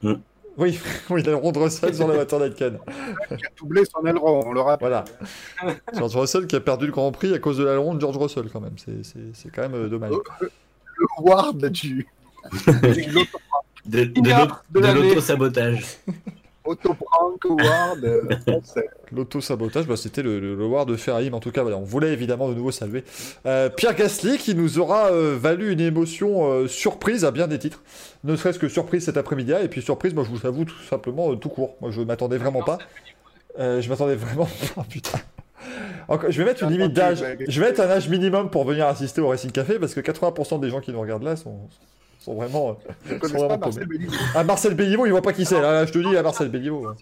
Oui, 0.61 0.79
oui, 1.09 1.23
l'aileron 1.23 1.51
de 1.51 1.59
Russell 1.59 1.93
sur 1.95 2.07
la 2.07 2.13
voiture 2.13 2.39
d'Aitken. 2.39 2.77
qui 3.29 3.33
a 3.33 3.49
doublé 3.57 3.83
son 3.85 4.05
aileron, 4.05 4.43
on 4.45 4.51
le 4.53 4.61
rappelle. 4.61 4.89
Voilà. 4.89 5.05
George 5.97 6.15
Russell 6.15 6.45
qui 6.47 6.55
a 6.55 6.59
perdu 6.59 6.85
le 6.85 6.91
Grand 6.91 7.11
Prix 7.11 7.33
à 7.33 7.39
cause 7.39 7.57
de 7.57 7.65
l'aileron 7.65 7.95
de 7.95 7.99
George 8.01 8.17
Russell 8.17 8.45
quand 8.53 8.61
même. 8.61 8.77
C'est- 8.77 9.03
C'est 9.03 9.19
c'est 9.33 9.49
quand 9.51 9.63
même 9.63 9.73
euh, 9.75 9.89
dommage. 9.89 10.11
Le 10.11 11.05
ward 11.19 11.57
du 11.57 12.07
De, 13.85 14.03
de, 14.05 14.09
de 14.79 14.79
l'auto-sabotage. 14.79 15.83
Autoprank 16.65 17.43
ward. 17.45 18.03
euh, 18.03 18.21
français. 18.47 18.89
L'auto-sabotage, 19.11 19.87
bah, 19.87 19.97
c'était 19.97 20.21
le, 20.21 20.39
le, 20.39 20.55
le 20.55 20.65
war 20.65 20.85
de 20.85 20.95
Ferrari, 20.95 21.29
mais 21.29 21.35
en 21.35 21.39
tout 21.39 21.51
cas, 21.51 21.61
voilà, 21.63 21.77
on 21.77 21.83
voulait 21.83 22.13
évidemment 22.13 22.47
de 22.49 22.53
nouveau 22.53 22.71
saluer 22.71 23.03
euh, 23.45 23.69
Pierre 23.69 23.95
Gasly 23.95 24.37
qui 24.37 24.55
nous 24.55 24.79
aura 24.79 25.11
euh, 25.11 25.35
valu 25.37 25.71
une 25.71 25.81
émotion 25.81 26.49
euh, 26.51 26.67
surprise 26.67 27.25
à 27.25 27.31
bien 27.31 27.47
des 27.47 27.59
titres. 27.59 27.81
Ne 28.23 28.35
serait-ce 28.35 28.59
que 28.59 28.69
surprise 28.69 29.05
cet 29.05 29.17
après-midi, 29.17 29.53
et 29.61 29.67
puis 29.67 29.81
surprise, 29.81 30.13
moi 30.13 30.23
je 30.23 30.29
vous 30.29 30.45
avoue 30.47 30.65
tout 30.65 30.81
simplement 30.89 31.31
euh, 31.31 31.35
tout 31.35 31.49
court. 31.49 31.75
Moi 31.81 31.91
je 31.91 32.01
m'attendais 32.01 32.37
vraiment 32.37 32.63
pas. 32.63 32.77
Euh, 33.59 33.81
je 33.81 33.89
m'attendais 33.89 34.15
vraiment 34.15 34.47
pas, 34.75 34.85
putain. 34.89 35.19
Encore- 36.07 36.31
je 36.31 36.37
vais 36.41 36.45
mettre 36.45 36.63
une 36.63 36.71
limite 36.71 36.93
d'âge. 36.93 37.23
Je 37.47 37.59
vais 37.61 37.67
mettre 37.67 37.81
un 37.81 37.89
âge 37.89 38.07
minimum 38.09 38.49
pour 38.49 38.63
venir 38.65 38.87
assister 38.87 39.21
au 39.21 39.27
Racing 39.27 39.51
Café 39.51 39.77
parce 39.77 39.93
que 39.93 39.99
80% 39.99 40.59
des 40.59 40.69
gens 40.69 40.79
qui 40.79 40.91
nous 40.91 40.99
regardent 41.01 41.23
là 41.23 41.35
sont, 41.35 41.59
sont 42.21 42.35
vraiment. 42.35 42.77
euh, 43.09 43.17
vraiment 43.17 43.57
paumés. 43.57 43.85
Marcel. 43.85 43.87
Ah, 44.35 44.43
Marcel 44.43 44.73
Belliveau, 44.75 45.05
il 45.05 45.11
voit 45.11 45.21
pas 45.21 45.33
qui 45.33 45.45
c'est. 45.45 45.59
Là, 45.59 45.71
là, 45.73 45.85
je 45.85 45.91
te 45.91 45.97
dis, 45.99 46.15
à 46.15 46.23
Marcel 46.23 46.49
Belliveau. 46.49 46.87
ouais. 46.87 46.95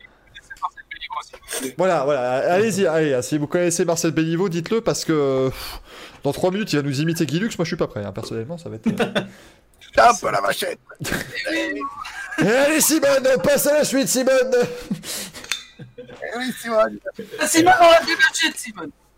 Voilà, 1.78 2.04
voilà, 2.06 2.54
allez-y, 2.54 2.86
allez, 2.88 3.22
si 3.22 3.38
vous 3.38 3.48
connaissez 3.48 3.84
Marcel 3.84 4.12
Belliveau, 4.12 4.48
dites-le 4.48 4.80
parce 4.82 5.04
que 5.04 5.50
pff, 5.50 5.82
dans 6.24 6.32
3 6.32 6.52
minutes 6.52 6.72
il 6.72 6.78
va 6.78 6.84
nous 6.84 7.02
imiter 7.02 7.26
Guilux, 7.26 7.50
moi 7.58 7.66
je 7.66 7.70
suis 7.70 7.76
pas 7.76 7.88
prêt, 7.88 8.04
hein, 8.06 8.12
personnellement, 8.14 8.58
ça 8.58 8.70
va 8.70 8.76
être. 8.78 8.88
euh. 8.88 9.22
Tape 9.96 10.24
à 10.24 10.32
la 10.32 10.42
machette. 10.42 10.80
Et 12.42 12.48
allez 12.48 12.80
Simone, 12.80 13.28
on 13.36 13.40
passe 13.40 13.68
à 13.68 13.74
la 13.80 13.84
suite 13.84 14.08
Simone 14.08 14.52
Eh 15.80 16.38
oui, 16.38 16.54
Simone. 16.62 16.98
Simon, 17.48 17.72
on 17.82 17.90
l'a 17.92 18.00
fait 18.02 18.54
Simon. 18.56 18.84
Quel 18.84 18.88
enfer. 18.88 19.09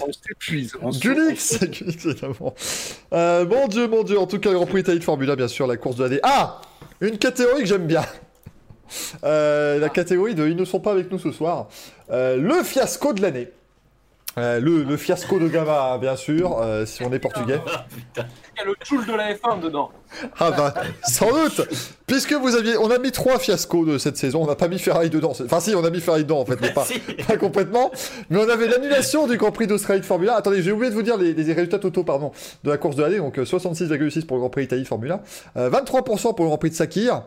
On 0.00 0.12
s'épuise. 0.12 0.72
Gulix 1.00 1.62
évidemment. 1.62 2.54
Euh, 3.12 3.44
Mon 3.46 3.68
dieu, 3.68 3.86
mon 3.88 4.02
dieu, 4.02 4.18
en 4.18 4.26
tout 4.26 4.38
cas, 4.38 4.52
Grand 4.52 4.66
Prix 4.66 4.80
Italie 4.80 4.98
de 4.98 5.04
Formula, 5.04 5.36
bien 5.36 5.48
sûr, 5.48 5.66
la 5.66 5.76
course 5.76 5.96
de 5.96 6.04
l'année. 6.04 6.20
Ah 6.22 6.60
Une 7.00 7.18
catégorie 7.18 7.60
que 7.62 7.66
j'aime 7.68 7.86
bien 7.86 8.04
Euh, 9.24 9.78
La 9.78 9.88
catégorie 9.88 10.34
de 10.34 10.46
Ils 10.48 10.56
ne 10.56 10.64
sont 10.64 10.80
pas 10.80 10.92
avec 10.92 11.10
nous 11.10 11.18
ce 11.18 11.32
soir. 11.32 11.68
Euh, 12.10 12.36
le 12.36 12.62
fiasco 12.62 13.12
de 13.12 13.22
l'année. 13.22 13.48
Euh, 14.38 14.60
le, 14.60 14.82
le 14.84 14.96
fiasco 14.96 15.38
de 15.38 15.48
Gama, 15.48 15.98
bien 16.00 16.16
sûr, 16.16 16.58
euh, 16.58 16.86
si 16.86 17.04
on 17.04 17.12
est 17.12 17.18
portugais. 17.18 17.60
Il 18.16 18.58
y 18.58 18.60
a 18.60 18.64
le 18.64 18.74
Joule 18.84 19.06
de 19.06 19.12
la 19.12 19.34
F1 19.34 19.60
dedans. 19.60 19.90
Ah 20.38 20.50
bah, 20.50 20.74
sans 21.06 21.30
doute 21.30 21.68
Puisque 22.06 22.32
vous 22.32 22.54
aviez... 22.54 22.76
On 22.76 22.90
a 22.90 22.98
mis 22.98 23.12
trois 23.12 23.38
fiascos 23.38 23.86
de 23.86 23.98
cette 23.98 24.16
saison, 24.16 24.42
on 24.42 24.46
n'a 24.46 24.54
pas 24.54 24.68
mis 24.68 24.78
Ferrari 24.78 25.10
dedans. 25.10 25.32
Enfin 25.32 25.60
si, 25.60 25.74
on 25.74 25.84
a 25.84 25.90
mis 25.90 26.00
Ferrari 26.00 26.24
dedans 26.24 26.40
en 26.40 26.46
fait, 26.46 26.58
mais 26.60 26.72
pas, 26.72 26.86
complètement. 27.40 27.90
Mais 28.30 28.38
on 28.38 28.48
avait 28.48 28.68
l'annulation 28.68 29.26
du 29.26 29.36
Grand 29.36 29.52
Prix 29.52 29.66
d'Australie 29.66 30.00
de 30.00 30.06
Formula. 30.06 30.36
Attendez, 30.36 30.62
j'ai 30.62 30.72
oublié 30.72 30.90
de 30.90 30.94
vous 30.94 31.02
dire 31.02 31.16
les, 31.16 31.34
les 31.34 31.52
résultats 31.52 31.78
totaux 31.78 32.04
pardon, 32.04 32.32
de 32.64 32.70
la 32.70 32.78
course 32.78 32.96
de 32.96 33.02
l'année. 33.02 33.18
Donc 33.18 33.38
euh, 33.38 33.44
66,6 33.44 34.26
pour 34.26 34.36
le 34.36 34.40
Grand 34.40 34.50
Prix 34.50 34.62
d'Italie 34.62 34.82
de 34.82 34.88
Formula, 34.88 35.22
euh, 35.56 35.70
23% 35.70 36.34
pour 36.34 36.44
le 36.44 36.48
Grand 36.48 36.58
Prix 36.58 36.70
de 36.70 36.74
Sakir. 36.74 37.22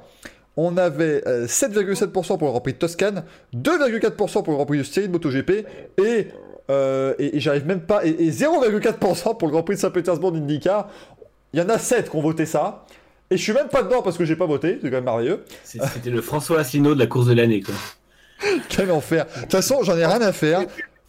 On 0.58 0.78
avait 0.78 1.22
euh, 1.28 1.48
7,7% 1.48 2.38
pour 2.38 2.48
le 2.48 2.52
Grand 2.52 2.62
Prix 2.62 2.74
de 2.74 2.78
Toscane, 2.78 3.24
2,4% 3.56 4.44
pour 4.44 4.48
le 4.48 4.56
Grand 4.56 4.66
Prix 4.66 4.78
de 4.78 4.84
Styrie 4.84 5.08
de 5.08 5.12
MotoGP 5.12 5.66
et, 5.98 6.28
euh, 6.70 7.14
et, 7.20 7.38
et 7.38 7.40
j'arrive 7.40 7.66
même 7.66 7.82
pas 7.82 8.06
et, 8.06 8.10
et 8.10 8.32
0,4% 8.32 9.38
pour 9.38 9.48
le 9.48 9.52
Grand 9.52 9.64
Prix 9.64 9.76
de 9.76 9.80
Saint-Pétersbourg 9.82 10.32
d'IndyCar. 10.32 10.90
Il 11.54 11.60
y 11.60 11.64
en 11.64 11.70
a 11.70 11.78
7 11.78 12.10
qui 12.10 12.16
ont 12.16 12.22
voté 12.22 12.46
ça. 12.46 12.86
Et 13.32 13.38
je 13.38 13.42
suis 13.42 13.54
même 13.54 13.70
pas 13.70 13.82
dedans 13.82 14.02
parce 14.02 14.18
que 14.18 14.26
j'ai 14.26 14.36
pas 14.36 14.46
voté, 14.46 14.78
c'est 14.82 14.90
quand 14.90 14.98
même 14.98 15.06
merveilleux. 15.06 15.44
C'était 15.64 16.10
le 16.12 16.22
François 16.22 16.60
Asselineau 16.60 16.94
de 16.94 17.00
la 17.00 17.08
course 17.08 17.28
de 17.28 17.34
l'année. 17.34 17.62
quoi. 17.62 17.74
Quel 18.70 18.92
enfer. 18.92 19.26
De 19.26 19.42
toute 19.42 19.52
façon, 19.52 19.82
j'en 19.84 19.98
ai 19.98 20.06
rien 20.06 20.22
à 20.22 20.32
faire. 20.32 20.62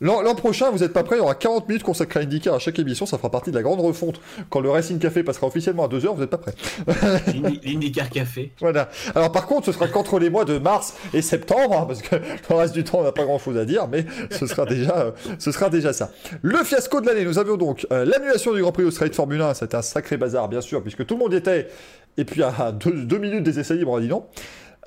L'an 0.03 0.35
prochain, 0.35 0.71
vous 0.71 0.83
êtes 0.83 0.93
pas 0.93 1.03
prêts, 1.05 1.17
il 1.17 1.21
y 1.21 1.23
aura 1.23 1.35
40 1.35 1.69
minutes 1.69 1.83
consacrées 1.83 2.21
à 2.21 2.23
IndyCar 2.25 2.55
à 2.55 2.59
chaque 2.59 2.79
émission, 2.79 3.07
ça 3.07 3.17
fera 3.17 3.31
partie 3.31 3.51
de 3.51 3.57
la 3.57 3.63
grande 3.63 3.81
refonte. 3.81 4.21
Quand 4.51 4.61
le 4.61 4.69
Racing 4.69 4.99
Café 4.99 5.23
passera 5.23 5.47
officiellement 5.47 5.87
à 5.87 5.89
2h, 5.89 6.15
vous 6.15 6.23
êtes 6.23 6.29
pas 6.29 6.37
prêts. 6.37 6.53
L'Indy- 7.29 7.61
L'IndyCar 7.65 8.11
Café. 8.11 8.53
Voilà. 8.61 8.91
Alors 9.15 9.33
par 9.33 9.47
contre, 9.47 9.65
ce 9.65 9.73
sera 9.73 9.89
qu'entre 9.89 10.19
les 10.19 10.29
mois 10.29 10.45
de 10.45 10.59
mars 10.59 10.95
et 11.15 11.23
septembre, 11.23 11.79
hein, 11.81 11.85
parce 11.87 12.03
que 12.03 12.17
le 12.17 12.55
reste 12.55 12.75
du 12.75 12.85
temps, 12.85 12.99
on 13.01 13.05
n'a 13.05 13.13
pas 13.13 13.25
grand-chose 13.25 13.57
à 13.57 13.65
dire, 13.65 13.89
mais 13.89 14.05
ce 14.31 14.47
sera 14.47 14.67
déjà, 14.67 14.99
euh, 14.99 15.11
ce 15.39 15.51
sera 15.51 15.71
déjà 15.71 15.95
ça. 15.95 16.11
Le 16.43 16.59
fiasco 16.63 17.01
de 17.01 17.07
l'année, 17.07 17.25
nous 17.25 17.39
avions 17.39 17.57
donc 17.57 17.87
euh, 17.91 18.05
l'annulation 18.05 18.53
du 18.53 18.61
Grand 18.61 18.73
Prix 18.73 18.83
d'Australie 18.85 19.11
de 19.11 19.17
Formule 19.17 19.41
1, 19.41 19.55
c'était 19.55 19.77
un 19.77 19.83
sacré 19.83 20.19
bazar, 20.19 20.49
bien 20.51 20.61
sûr, 20.61 20.83
puisque 20.83 21.07
tout 21.07 21.15
le 21.15 21.21
monde 21.21 21.33
y 21.33 21.37
était, 21.37 21.69
et 22.19 22.27
puis 22.27 22.43
à 22.43 22.71
deux, 22.71 22.93
deux 22.93 23.19
minutes 23.19 23.45
des 23.45 23.59
essais 23.61 23.75
libres, 23.75 23.93
on 23.93 23.97
a 23.97 24.01
dit 24.01 24.09
non. 24.09 24.27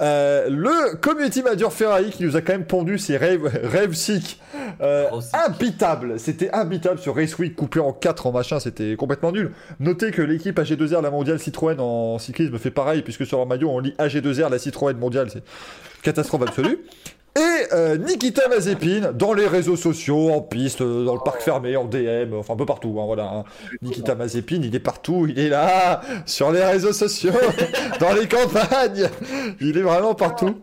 Euh, 0.01 0.49
le 0.49 0.95
community 0.95 1.43
manager 1.43 1.73
Ferrari 1.73 2.11
qui 2.11 2.23
nous 2.23 2.37
a 2.37 2.41
quand 2.41 2.53
même 2.53 2.65
pondu 2.65 2.97
ses 2.97 3.17
rêves, 3.17 3.45
rêves 3.63 3.93
sick, 3.93 4.39
euh, 4.81 5.07
Oh, 5.11 5.19
imbitable. 5.33 6.19
C'était 6.19 6.49
imbitable 6.51 6.99
sur 6.99 7.15
Race 7.15 7.37
Week 7.37 7.55
coupé 7.55 7.79
en 7.79 7.91
4 7.91 8.27
en 8.27 8.31
machin, 8.31 8.59
c'était 8.59 8.95
complètement 8.95 9.31
nul. 9.31 9.51
Notez 9.79 10.11
que 10.11 10.21
l'équipe 10.21 10.57
AG2R, 10.57 11.01
la 11.01 11.11
mondiale 11.11 11.39
Citroën 11.39 11.79
en 11.79 12.17
cyclisme 12.17 12.57
fait 12.57 12.71
pareil, 12.71 13.01
puisque 13.01 13.25
sur 13.25 13.37
leur 13.37 13.47
maillot 13.47 13.69
on 13.69 13.79
lit 13.79 13.93
AG2R, 13.97 14.49
la 14.49 14.59
Citroën 14.59 14.93
mondiale, 14.97 15.29
c'est 15.31 15.43
catastrophe 16.01 16.43
absolue. 16.43 16.79
Et 17.37 17.73
euh, 17.73 17.95
Nikita 17.97 18.47
Mazepin 18.49 19.11
dans 19.13 19.33
les 19.33 19.47
réseaux 19.47 19.75
sociaux, 19.75 20.31
en 20.31 20.41
piste, 20.41 20.81
euh, 20.81 21.05
dans 21.05 21.13
le 21.13 21.21
parc 21.23 21.41
fermé, 21.41 21.77
en 21.77 21.85
DM, 21.85 22.33
enfin 22.33 22.53
un 22.55 22.57
peu 22.57 22.65
partout. 22.65 22.97
hein, 22.99 23.05
voilà. 23.05 23.31
hein. 23.31 23.43
Nikita 23.81 24.15
Mazepin, 24.15 24.61
il 24.63 24.75
est 24.75 24.79
partout, 24.79 25.27
il 25.29 25.37
est 25.39 25.49
là, 25.49 26.01
sur 26.25 26.51
les 26.51 26.63
réseaux 26.63 26.91
sociaux, 26.93 27.31
dans 27.99 28.13
les 28.13 28.27
campagnes, 28.27 29.09
il 29.61 29.77
est 29.77 29.81
vraiment 29.81 30.15
partout. 30.15 30.59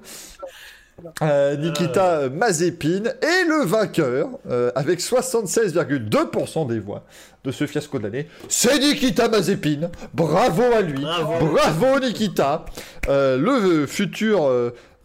Euh, 1.22 1.56
Nikita 1.56 2.28
Mazepin 2.30 3.04
est 3.20 3.44
le 3.46 3.64
vainqueur 3.64 4.28
avec 4.74 5.00
76,2% 5.00 6.66
des 6.66 6.78
voix 6.80 7.04
de 7.44 7.52
ce 7.52 7.66
fiasco 7.66 7.98
de 7.98 8.04
l'année. 8.04 8.28
C'est 8.48 8.78
Nikita 8.78 9.28
Mazepin. 9.28 9.90
Bravo 10.14 10.62
à 10.74 10.80
lui. 10.80 11.02
Bravo. 11.02 11.46
Bravo 11.52 12.00
Nikita. 12.00 12.64
Le 13.08 13.86
futur, 13.86 14.50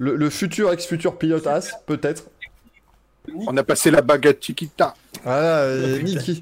le, 0.02 0.16
le 0.16 0.30
futur 0.32 0.72
ex-futur 0.74 1.18
pilote 1.20 1.46
As, 1.46 1.72
peut-être. 1.86 2.24
On 3.48 3.56
a 3.56 3.64
passé 3.64 3.92
la 3.92 4.02
baguette 4.02 4.44
Chiquita. 4.44 4.96
Voilà, 5.24 5.60
euh, 5.60 6.00
Niki- 6.02 6.42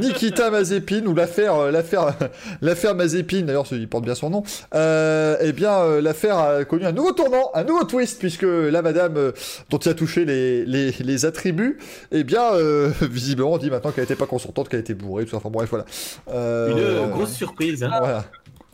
Nikita 0.00 0.50
Mazepin 0.50 1.06
ou 1.06 1.14
l'affaire, 1.14 1.54
euh, 1.54 1.70
l'affaire, 1.70 2.16
l'affaire 2.62 2.96
Mazepin. 2.96 3.42
D'ailleurs, 3.42 3.64
il 3.70 3.88
porte 3.88 4.04
bien 4.04 4.16
son 4.16 4.30
nom. 4.30 4.42
Euh, 4.74 5.36
eh 5.40 5.52
bien, 5.52 5.72
euh, 5.78 6.00
l'affaire 6.02 6.36
a 6.36 6.64
connu 6.64 6.84
un 6.84 6.90
nouveau 6.90 7.12
tournant, 7.12 7.52
un 7.54 7.62
nouveau 7.62 7.84
twist, 7.84 8.18
puisque 8.18 8.42
la 8.42 8.82
madame 8.82 9.16
euh, 9.16 9.32
dont 9.70 9.78
il 9.78 9.88
a 9.88 9.94
touché 9.94 10.24
les, 10.24 10.64
les, 10.66 10.90
les 10.98 11.24
attributs, 11.26 11.78
eh 12.10 12.24
bien, 12.24 12.54
euh, 12.54 12.90
visiblement, 13.02 13.52
on 13.52 13.58
dit 13.58 13.70
maintenant 13.70 13.92
qu'elle 13.92 14.02
n'était 14.02 14.16
pas 14.16 14.26
consentante, 14.26 14.68
qu'elle 14.68 14.80
était 14.80 14.94
bourrée, 14.94 15.24
tout 15.26 15.30
ça. 15.30 15.36
Enfin 15.36 15.50
bref, 15.50 15.70
voilà. 15.70 15.84
Euh, 16.28 16.70
Une 16.72 16.78
euh, 16.80 17.06
grosse 17.06 17.34
surprise. 17.34 17.84
hein. 17.84 17.90
Voilà. 18.00 18.24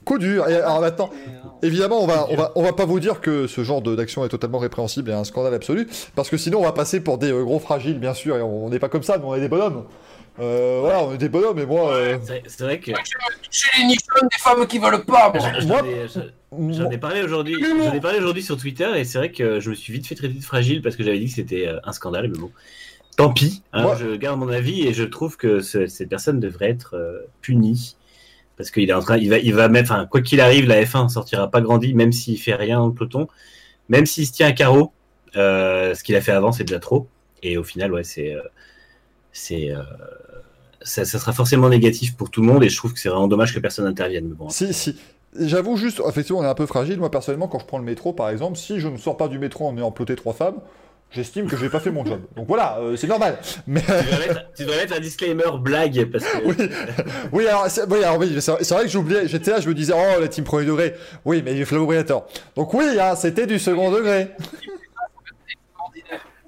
Coup 0.05 0.19
dur. 0.19 0.49
Et 0.49 0.57
alors 0.57 0.81
maintenant, 0.81 1.11
évidemment, 1.63 2.03
on 2.03 2.07
va, 2.07 2.27
on 2.31 2.37
va, 2.37 2.53
on 2.57 2.63
va 2.63 2.73
pas 2.73 2.85
vous 2.85 3.01
dire 3.01 3.21
que 3.21 3.47
ce 3.47 3.63
genre 3.65 3.83
de- 3.83 3.95
d'action 3.95 4.25
est 4.25 4.29
totalement 4.29 4.59
répréhensible 4.59 5.11
et 5.11 5.15
un 5.15 5.25
scandale 5.25 5.55
absolu, 5.55 5.89
parce 6.17 6.29
que 6.29 6.37
sinon 6.37 6.59
on 6.61 6.65
va 6.65 6.73
passer 6.73 7.01
pour 7.01 7.19
des 7.19 7.31
euh, 7.33 7.45
gros 7.45 7.59
fragiles, 7.59 7.99
bien 7.99 8.15
sûr, 8.15 8.37
et 8.37 8.43
on 8.43 8.69
n'est 8.69 8.79
pas 8.79 8.89
comme 8.89 9.03
ça, 9.03 9.19
nous 9.19 9.27
on 9.27 9.35
est 9.35 9.41
des 9.41 9.49
bonhommes. 9.49 9.85
Euh, 10.41 10.79
voilà, 10.81 11.05
on 11.05 11.13
est 11.13 11.19
des 11.19 11.29
bonhommes, 11.29 11.59
et 11.59 11.67
moi, 11.67 11.93
euh, 11.95 12.17
C'est 12.47 12.63
vrai 12.65 12.81
que 12.81 12.91
Chez 13.51 13.69
les 13.79 13.85
nichons 13.85 14.01
des 14.23 14.39
femmes 14.39 14.67
qui 14.67 14.79
veulent 14.79 15.05
pas, 15.05 15.31
moi. 15.35 15.47
j'en 15.61 15.85
ai- 15.85 16.09
j'en- 16.09 16.21
moi- 16.59 16.73
j'en 16.73 16.91
ai 16.91 16.99
parlé 16.99 17.23
aujourd'hui. 17.23 17.57
J'en 17.63 17.93
ai 17.93 18.01
parlé 18.01 18.19
aujourd'hui 18.19 18.43
sur 18.43 18.57
Twitter 18.57 18.89
et 18.97 19.05
c'est 19.05 19.19
vrai 19.19 19.31
que 19.31 19.61
je 19.61 19.71
me 19.71 19.75
suis 19.75 19.93
vite 19.93 20.07
fait 20.07 20.15
traiter 20.15 20.35
de 20.39 20.43
fragile 20.45 20.81
parce 20.83 20.97
que 20.97 21.05
j'avais 21.05 21.19
dit 21.19 21.27
que 21.27 21.35
c'était 21.35 21.69
euh, 21.69 21.79
un 21.85 21.93
scandale, 21.93 22.29
mais 22.33 22.39
bon. 22.39 22.51
Tant 23.19 23.31
pis. 23.31 23.63
hein, 23.75 23.83
Moi- 23.83 23.95
Je 24.01 24.17
garde 24.17 24.39
mon 24.41 24.49
avis 24.49 24.87
et 24.89 24.95
je 24.95 25.05
trouve 25.05 25.37
que 25.37 25.61
ce- 25.61 25.87
cette 25.87 26.09
personne 26.09 26.41
devrait 26.41 26.71
être 26.71 26.97
euh, 26.97 27.27
punie 27.43 27.97
parce 28.57 28.71
qu'il 28.71 28.89
est 28.91 28.93
en 28.93 29.01
train, 29.01 29.17
il 29.19 29.31
va, 29.31 29.39
il 29.39 29.55
va 29.55 29.69
mettre, 29.69 29.93
enfin, 29.93 30.07
quoi 30.07 30.21
qu'il 30.23 30.41
arrive, 30.41 30.67
la 30.69 30.83
F1 30.83 31.09
sortira 31.09 31.51
pas 31.51 31.61
grandi, 31.61 31.95
même 31.95 32.13
s'il 32.13 32.39
fait 32.41 32.55
rien 32.55 32.79
dans 32.79 32.89
le 32.89 32.95
peloton, 32.95 33.29
même 33.89 34.07
s'il 34.07 34.27
se 34.27 34.33
tient 34.33 34.49
à 34.49 34.53
carreau. 34.53 34.93
euh, 35.37 35.95
ce 35.95 36.05
qu'il 36.05 36.17
a 36.17 36.21
fait 36.23 36.33
avant, 36.33 36.53
c'est 36.53 36.65
déjà 36.65 36.81
trop. 36.81 37.09
Et 37.43 37.57
au 37.59 37.65
final, 37.65 37.93
ouais, 37.93 38.05
c'est, 38.05 38.35
euh, 38.35 38.43
c'est, 39.33 39.71
euh, 39.73 39.83
ça, 40.83 41.05
ça 41.05 41.19
sera 41.19 41.33
forcément 41.33 41.69
négatif 41.69 42.17
pour 42.17 42.31
tout 42.31 42.41
le 42.43 42.47
monde 42.49 42.65
et 42.65 42.69
je 42.69 42.77
trouve 42.77 42.93
que 42.93 43.01
c'est 43.01 43.09
vraiment 43.09 43.29
dommage 43.29 43.55
que 43.55 43.61
personne 43.61 43.85
n'intervienne. 43.87 44.29
Mais 44.29 44.35
bon, 44.35 44.49
Si, 44.49 44.73
si. 44.75 44.97
J'avoue 45.39 45.77
juste, 45.77 46.03
effectivement, 46.07 46.41
on 46.41 46.45
est 46.45 46.49
un 46.49 46.55
peu 46.55 46.67
fragile. 46.67 46.99
Moi, 46.99 47.11
personnellement, 47.11 47.49
quand 47.49 47.59
je 47.59 47.65
prends 47.65 47.79
le 47.79 47.85
métro, 47.85 48.13
par 48.13 48.29
exemple, 48.29 48.59
si 48.59 48.81
je 48.81 48.89
ne 48.89 48.99
sors 48.99 49.17
pas 49.17 49.29
du 49.29 49.39
métro 49.39 49.67
en 49.67 49.77
ayant 49.79 49.91
ploté 49.91 50.15
trois 50.15 50.35
femmes, 50.35 50.61
j'estime 51.15 51.47
que 51.49 51.57
j'ai 51.57 51.69
pas 51.69 51.81
fait 51.81 51.91
mon 51.91 52.05
job. 52.05 52.21
Donc 52.37 52.47
voilà, 52.49 52.79
euh, 52.79 52.97
c'est 52.97 53.07
normal. 53.07 53.39
Mais 53.67 53.81
Tu 53.81 53.87
devrais, 53.87 54.29
mettre, 54.29 54.53
tu 54.57 54.63
devrais 54.65 54.79
mettre 54.79 54.97
un 54.97 55.01
disclaimer 55.01 55.59
blague 55.61 56.11
parce 56.11 56.25
que. 56.25 56.39
oui, 56.45 56.55
oui, 57.33 57.47
alors, 57.47 57.69
c'est, 57.69 57.85
oui, 57.89 58.01
c'est 58.41 58.75
vrai 58.75 58.85
que 58.85 58.91
j'oubliais, 58.91 59.29
j'étais 59.29 59.51
là, 59.51 59.61
je 59.61 59.69
me 59.69 59.75
disais, 59.75 59.93
oh, 59.95 60.21
la 60.21 60.29
team 60.29 60.45
premier 60.45 60.67
degré. 60.67 60.95
Oui, 61.25 61.43
mais 61.45 61.65
Flavio 61.65 61.87
Briator. 61.87 62.27
Donc 62.57 62.75
oui, 62.75 62.85
hein, 63.01 63.15
c'était 63.17 63.47
du 63.47 63.59
second 63.59 63.91
degré. 63.91 64.29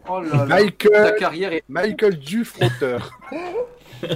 Oh 0.08 0.20
là 0.20 0.28
là. 0.30 0.38
Ta 0.38 0.44
Michael, 0.46 1.16
carrière 1.18 1.52
est 1.52 1.64
Michael 1.68 2.18
Dufrotteur. 2.18 3.10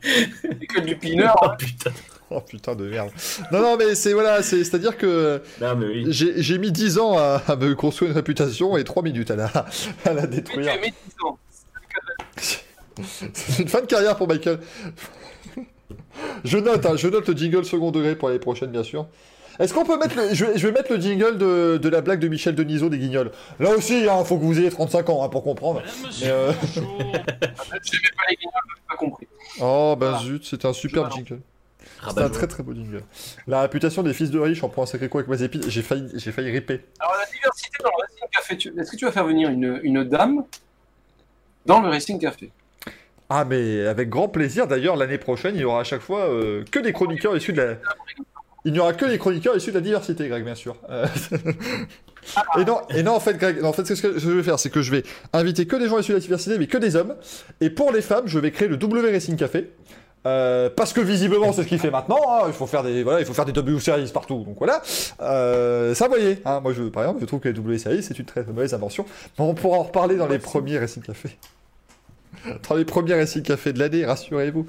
que 0.00 0.80
du 0.80 0.96
pineur. 0.96 1.34
Oh 1.42 1.48
putain. 1.58 1.90
Oh 2.30 2.40
putain 2.40 2.74
de 2.74 2.88
merde. 2.88 3.10
Non, 3.52 3.60
non, 3.60 3.76
mais 3.76 3.94
c'est, 3.94 4.12
voilà, 4.12 4.42
c'est, 4.42 4.62
que 4.98 5.40
Non, 5.60 5.76
mais 5.76 5.86
oui. 5.86 6.04
j'ai, 6.08 6.58
mis 6.58 6.72
10 6.72 6.98
ans 6.98 7.16
à, 7.18 7.40
à 7.46 7.54
me 7.54 7.74
construire 7.76 8.10
une 8.10 8.16
réputation 8.16 8.76
et 8.76 8.82
3 8.82 9.02
minutes 9.04 9.30
à 9.30 9.36
la, 9.36 9.46
à 10.04 10.12
la 10.12 10.26
détruire. 10.26 10.72
as 10.72 10.78
mis 10.78 10.90
10 10.90 10.96
ans. 11.24 11.38
C'est 13.32 13.62
une 13.62 13.68
fin 13.68 13.80
de 13.80 13.86
carrière 13.86 14.16
pour 14.16 14.26
Michael. 14.26 14.58
je 16.44 16.58
note, 16.58 16.84
hein, 16.86 16.96
je 16.96 17.08
note 17.08 17.28
le 17.28 17.36
jingle 17.36 17.64
second 17.64 17.90
degré 17.92 18.16
pour 18.16 18.28
l'année 18.28 18.40
prochaine, 18.40 18.70
bien 18.70 18.82
sûr. 18.82 19.06
Est-ce 19.58 19.72
qu'on 19.72 19.84
peut 19.84 19.98
mettre 19.98 20.16
le... 20.16 20.34
Je 20.34 20.44
vais, 20.44 20.58
je 20.58 20.66
vais 20.66 20.72
mettre 20.72 20.92
le 20.92 21.00
jingle 21.00 21.38
de, 21.38 21.78
de 21.80 21.88
la 21.88 22.00
blague 22.02 22.20
de 22.20 22.28
Michel 22.28 22.54
Denisot 22.54 22.88
des 22.90 22.98
Guignols. 22.98 23.30
Là 23.58 23.70
aussi, 23.70 24.00
il 24.00 24.24
faut 24.24 24.36
que 24.36 24.44
vous 24.44 24.58
ayez 24.58 24.70
35 24.70 25.08
ans 25.10 25.24
hein, 25.24 25.28
pour 25.28 25.42
comprendre. 25.44 25.82
Mais, 26.20 26.28
euh, 26.28 26.52
Je 26.74 26.80
n'aimais 26.80 28.12
pas 28.16 28.24
les 28.28 28.36
guignols, 28.36 28.62
je 28.68 28.88
pas 28.88 28.96
compris. 28.98 29.26
Oh, 29.60 29.96
bah 29.98 30.10
Voilà. 30.10 30.24
zut, 30.24 30.44
c'était 30.44 30.66
un 30.66 30.72
super 30.74 31.10
jingle. 31.10 31.40
Ah, 32.06 32.10
C'était 32.10 32.20
bah, 32.22 32.26
un 32.26 32.30
très 32.30 32.46
très 32.46 32.62
beau 32.62 32.72
jingle. 32.72 33.02
La 33.46 33.62
réputation 33.62 34.02
des 34.02 34.14
fils 34.14 34.30
de 34.30 34.38
riches 34.38 34.62
en 34.62 34.68
prend 34.68 34.84
un 34.84 34.86
sacré 34.86 35.08
coup 35.08 35.18
avec 35.18 35.28
Mazepin. 35.28 35.60
J'ai 35.66 35.82
failli, 35.82 36.08
j'ai 36.14 36.32
failli 36.32 36.50
ripper. 36.50 36.80
Alors, 37.00 37.14
la 37.18 37.26
diversité 37.26 37.78
dans 37.82 37.90
le 37.90 38.02
Racing 38.02 38.28
Café, 38.32 38.56
tu- 38.56 38.72
est-ce 38.80 38.90
que 38.92 38.96
tu 38.96 39.04
vas 39.04 39.12
faire 39.12 39.26
venir 39.26 39.50
une, 39.50 39.80
une 39.82 40.04
dame 40.04 40.44
dans 41.66 41.80
le 41.80 41.88
Racing 41.88 42.18
Café? 42.20 42.50
Ah, 43.28 43.44
mais 43.44 43.86
avec 43.86 44.08
grand 44.08 44.28
plaisir. 44.28 44.68
D'ailleurs, 44.68 44.94
l'année 44.96 45.18
prochaine, 45.18 45.56
il 45.56 45.62
y 45.62 45.64
aura 45.64 45.80
à 45.80 45.84
chaque 45.84 46.00
fois 46.02 46.28
euh, 46.28 46.62
que 46.70 46.78
des 46.78 46.92
chroniqueurs 46.92 47.36
issus 47.36 47.52
de 47.52 47.60
la. 47.60 47.74
Il 48.64 48.72
n'y 48.72 48.78
aura 48.78 48.92
que 48.94 49.04
des 49.04 49.18
chroniqueurs 49.18 49.56
issus 49.56 49.70
de 49.70 49.76
la 49.76 49.80
diversité, 49.80 50.28
Greg, 50.28 50.44
bien 50.44 50.54
sûr. 50.54 50.76
Euh, 50.90 51.06
et, 52.58 52.64
non, 52.64 52.80
et 52.90 53.02
non, 53.02 53.12
en 53.14 53.20
fait, 53.20 53.36
Greg, 53.36 53.60
non, 53.60 53.68
en 53.68 53.72
fait, 53.72 53.84
ce 53.84 54.00
que 54.00 54.18
je 54.18 54.30
vais 54.30 54.42
faire, 54.42 54.58
c'est 54.58 54.70
que 54.70 54.82
je 54.82 54.90
vais 54.90 55.02
inviter 55.32 55.66
que 55.66 55.76
des 55.76 55.88
gens 55.88 55.98
issus 55.98 56.12
de 56.12 56.16
la 56.16 56.20
diversité, 56.20 56.58
mais 56.58 56.66
que 56.66 56.78
des 56.78 56.96
hommes. 56.96 57.16
Et 57.60 57.70
pour 57.70 57.92
les 57.92 58.02
femmes, 58.02 58.26
je 58.26 58.38
vais 58.38 58.50
créer 58.50 58.68
le 58.68 58.76
W 58.76 59.10
Racing 59.12 59.36
Café. 59.36 59.70
Euh, 60.26 60.68
parce 60.74 60.92
que 60.92 61.00
visiblement 61.00 61.52
c'est 61.52 61.62
ce 61.62 61.68
qu'il 61.68 61.78
fait 61.78 61.90
maintenant, 61.90 62.18
hein. 62.28 62.44
il 62.48 62.52
faut 62.52 62.66
faire 62.66 62.82
des 62.82 63.04
voilà, 63.04 63.20
il 63.20 63.26
faut 63.26 63.34
faire 63.34 63.44
des 63.44 63.52
W 63.52 63.78
series 63.78 64.10
partout, 64.12 64.42
donc 64.44 64.56
voilà. 64.58 64.82
Euh, 65.20 65.94
ça, 65.94 66.06
vous 66.06 66.14
voyez, 66.14 66.42
hein. 66.44 66.58
moi 66.60 66.72
je 66.72 66.82
par 66.84 67.04
exemple 67.04 67.20
je 67.20 67.26
trouve 67.26 67.38
que 67.38 67.48
les 67.48 67.54
W 67.54 67.78
series 67.78 68.02
c'est 68.02 68.18
une 68.18 68.24
très 68.24 68.42
mauvaise 68.42 68.74
invention, 68.74 69.04
mais 69.38 69.44
on 69.44 69.54
pourra 69.54 69.78
en 69.78 69.84
reparler 69.84 70.16
dans 70.16 70.26
les 70.26 70.40
premiers 70.40 70.78
Racing 70.78 71.02
Café. 71.02 71.36
Dans 72.68 72.74
les 72.76 72.84
premiers 72.84 73.14
Racing 73.14 73.42
Café 73.42 73.72
de 73.72 73.78
l'année, 73.78 74.04
rassurez-vous. 74.04 74.66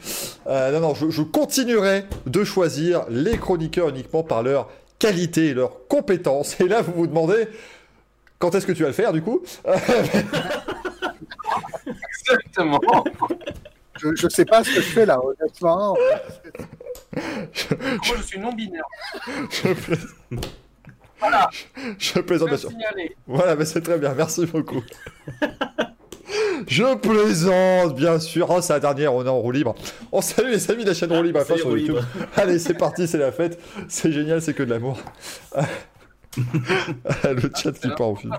Euh, 0.48 0.72
non, 0.72 0.80
non, 0.80 0.95
je, 0.95 1.10
je 1.10 1.22
continuerai 1.22 2.06
de 2.26 2.44
choisir 2.44 3.06
les 3.10 3.38
chroniqueurs 3.38 3.90
uniquement 3.90 4.24
par 4.24 4.41
leur 4.41 4.69
qualité 4.99 5.48
et 5.48 5.53
leur 5.53 5.88
compétence. 5.88 6.60
Et 6.61 6.68
là, 6.68 6.82
vous 6.82 6.94
vous 6.94 7.07
demandez, 7.07 7.48
quand 8.40 8.56
est-ce 8.56 8.65
que 8.65 8.72
tu 8.72 8.84
vas 8.84 8.90
le 8.90 8.94
faire, 8.94 9.14
du 9.14 9.22
coup? 9.22 9.41
Exactement. 12.19 12.80
Je, 13.99 14.15
je 14.15 14.28
sais 14.30 14.45
pas 14.45 14.64
ce 14.64 14.69
que 14.69 14.82
je 14.82 14.90
fais 14.90 15.06
là, 15.06 15.19
honnêtement. 15.24 15.95
Moi, 17.15 18.15
je 18.18 18.22
suis 18.24 18.40
non-binaire. 18.40 18.84
je, 19.52 19.74
plais- 19.74 19.98
Voilà, 21.19 21.49
je 21.98 22.19
plaisante, 22.19 22.49
je 22.49 22.53
bien 22.56 22.57
sûr. 22.57 22.69
Voilà, 23.28 23.56
mais 23.56 23.65
c'est 23.65 23.82
très 23.82 23.98
bien, 23.98 24.14
merci 24.14 24.45
beaucoup. 24.45 24.84
Je 26.68 26.95
plaisante, 26.95 27.95
bien 27.95 28.19
sûr. 28.19 28.48
Oh, 28.49 28.61
c'est 28.61 28.74
la 28.74 28.80
dernière, 28.80 29.14
on 29.14 29.26
est 29.26 29.30
en 29.30 29.40
roue 29.40 29.52
libre. 29.52 29.76
On 30.11 30.22
salue 30.22 30.49
les 30.52 30.72
amis 30.72 30.84
de 30.84 30.90
la 30.90 30.95
chaîne 30.95 31.11
roue 31.14 31.24
libre 31.24 31.38
à 31.38 31.41
la 31.41 31.45
fin 31.45 31.53
Salut, 31.56 31.61
sur 31.61 31.69
roue 31.69 31.78
YouTube. 31.78 31.95
libre. 31.95 32.28
Allez, 32.36 32.60
c'est 32.60 32.74
parti, 32.74 33.07
c'est 33.07 33.18
la 33.18 33.32
fête. 33.32 33.60
C'est 33.88 34.11
génial, 34.11 34.41
c'est 34.41 34.53
que 34.53 34.64
de 34.64 34.69
l'amour. 34.72 34.99
Le 36.36 37.49
chat 37.56 37.72
qui 37.72 37.88
part 37.90 38.10
au 38.10 38.15
fil. 38.15 38.32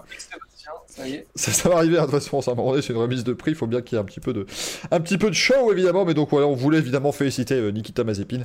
Ça 1.34 1.68
va 1.68 1.76
arriver, 1.76 1.96
hein, 1.98 2.06
de 2.06 2.10
toute 2.10 2.20
façon, 2.20 2.40
ça 2.42 2.52
demandé, 2.52 2.82
c'est 2.82 2.92
une 2.92 2.98
remise 2.98 3.24
de 3.24 3.32
prix, 3.32 3.52
il 3.52 3.56
faut 3.56 3.66
bien 3.66 3.80
qu'il 3.82 3.96
y 3.96 3.98
ait 3.98 4.02
un 4.02 4.06
petit 4.06 4.20
peu 4.20 4.32
de, 4.32 4.46
un 4.90 5.00
petit 5.00 5.18
peu 5.18 5.28
de 5.30 5.34
show, 5.34 5.72
évidemment, 5.72 6.04
mais 6.04 6.14
donc 6.14 6.30
voilà, 6.30 6.46
on 6.46 6.54
voulait 6.54 6.78
évidemment 6.78 7.12
féliciter 7.12 7.54
euh, 7.54 7.70
Nikita 7.70 8.04
Mazepin, 8.04 8.42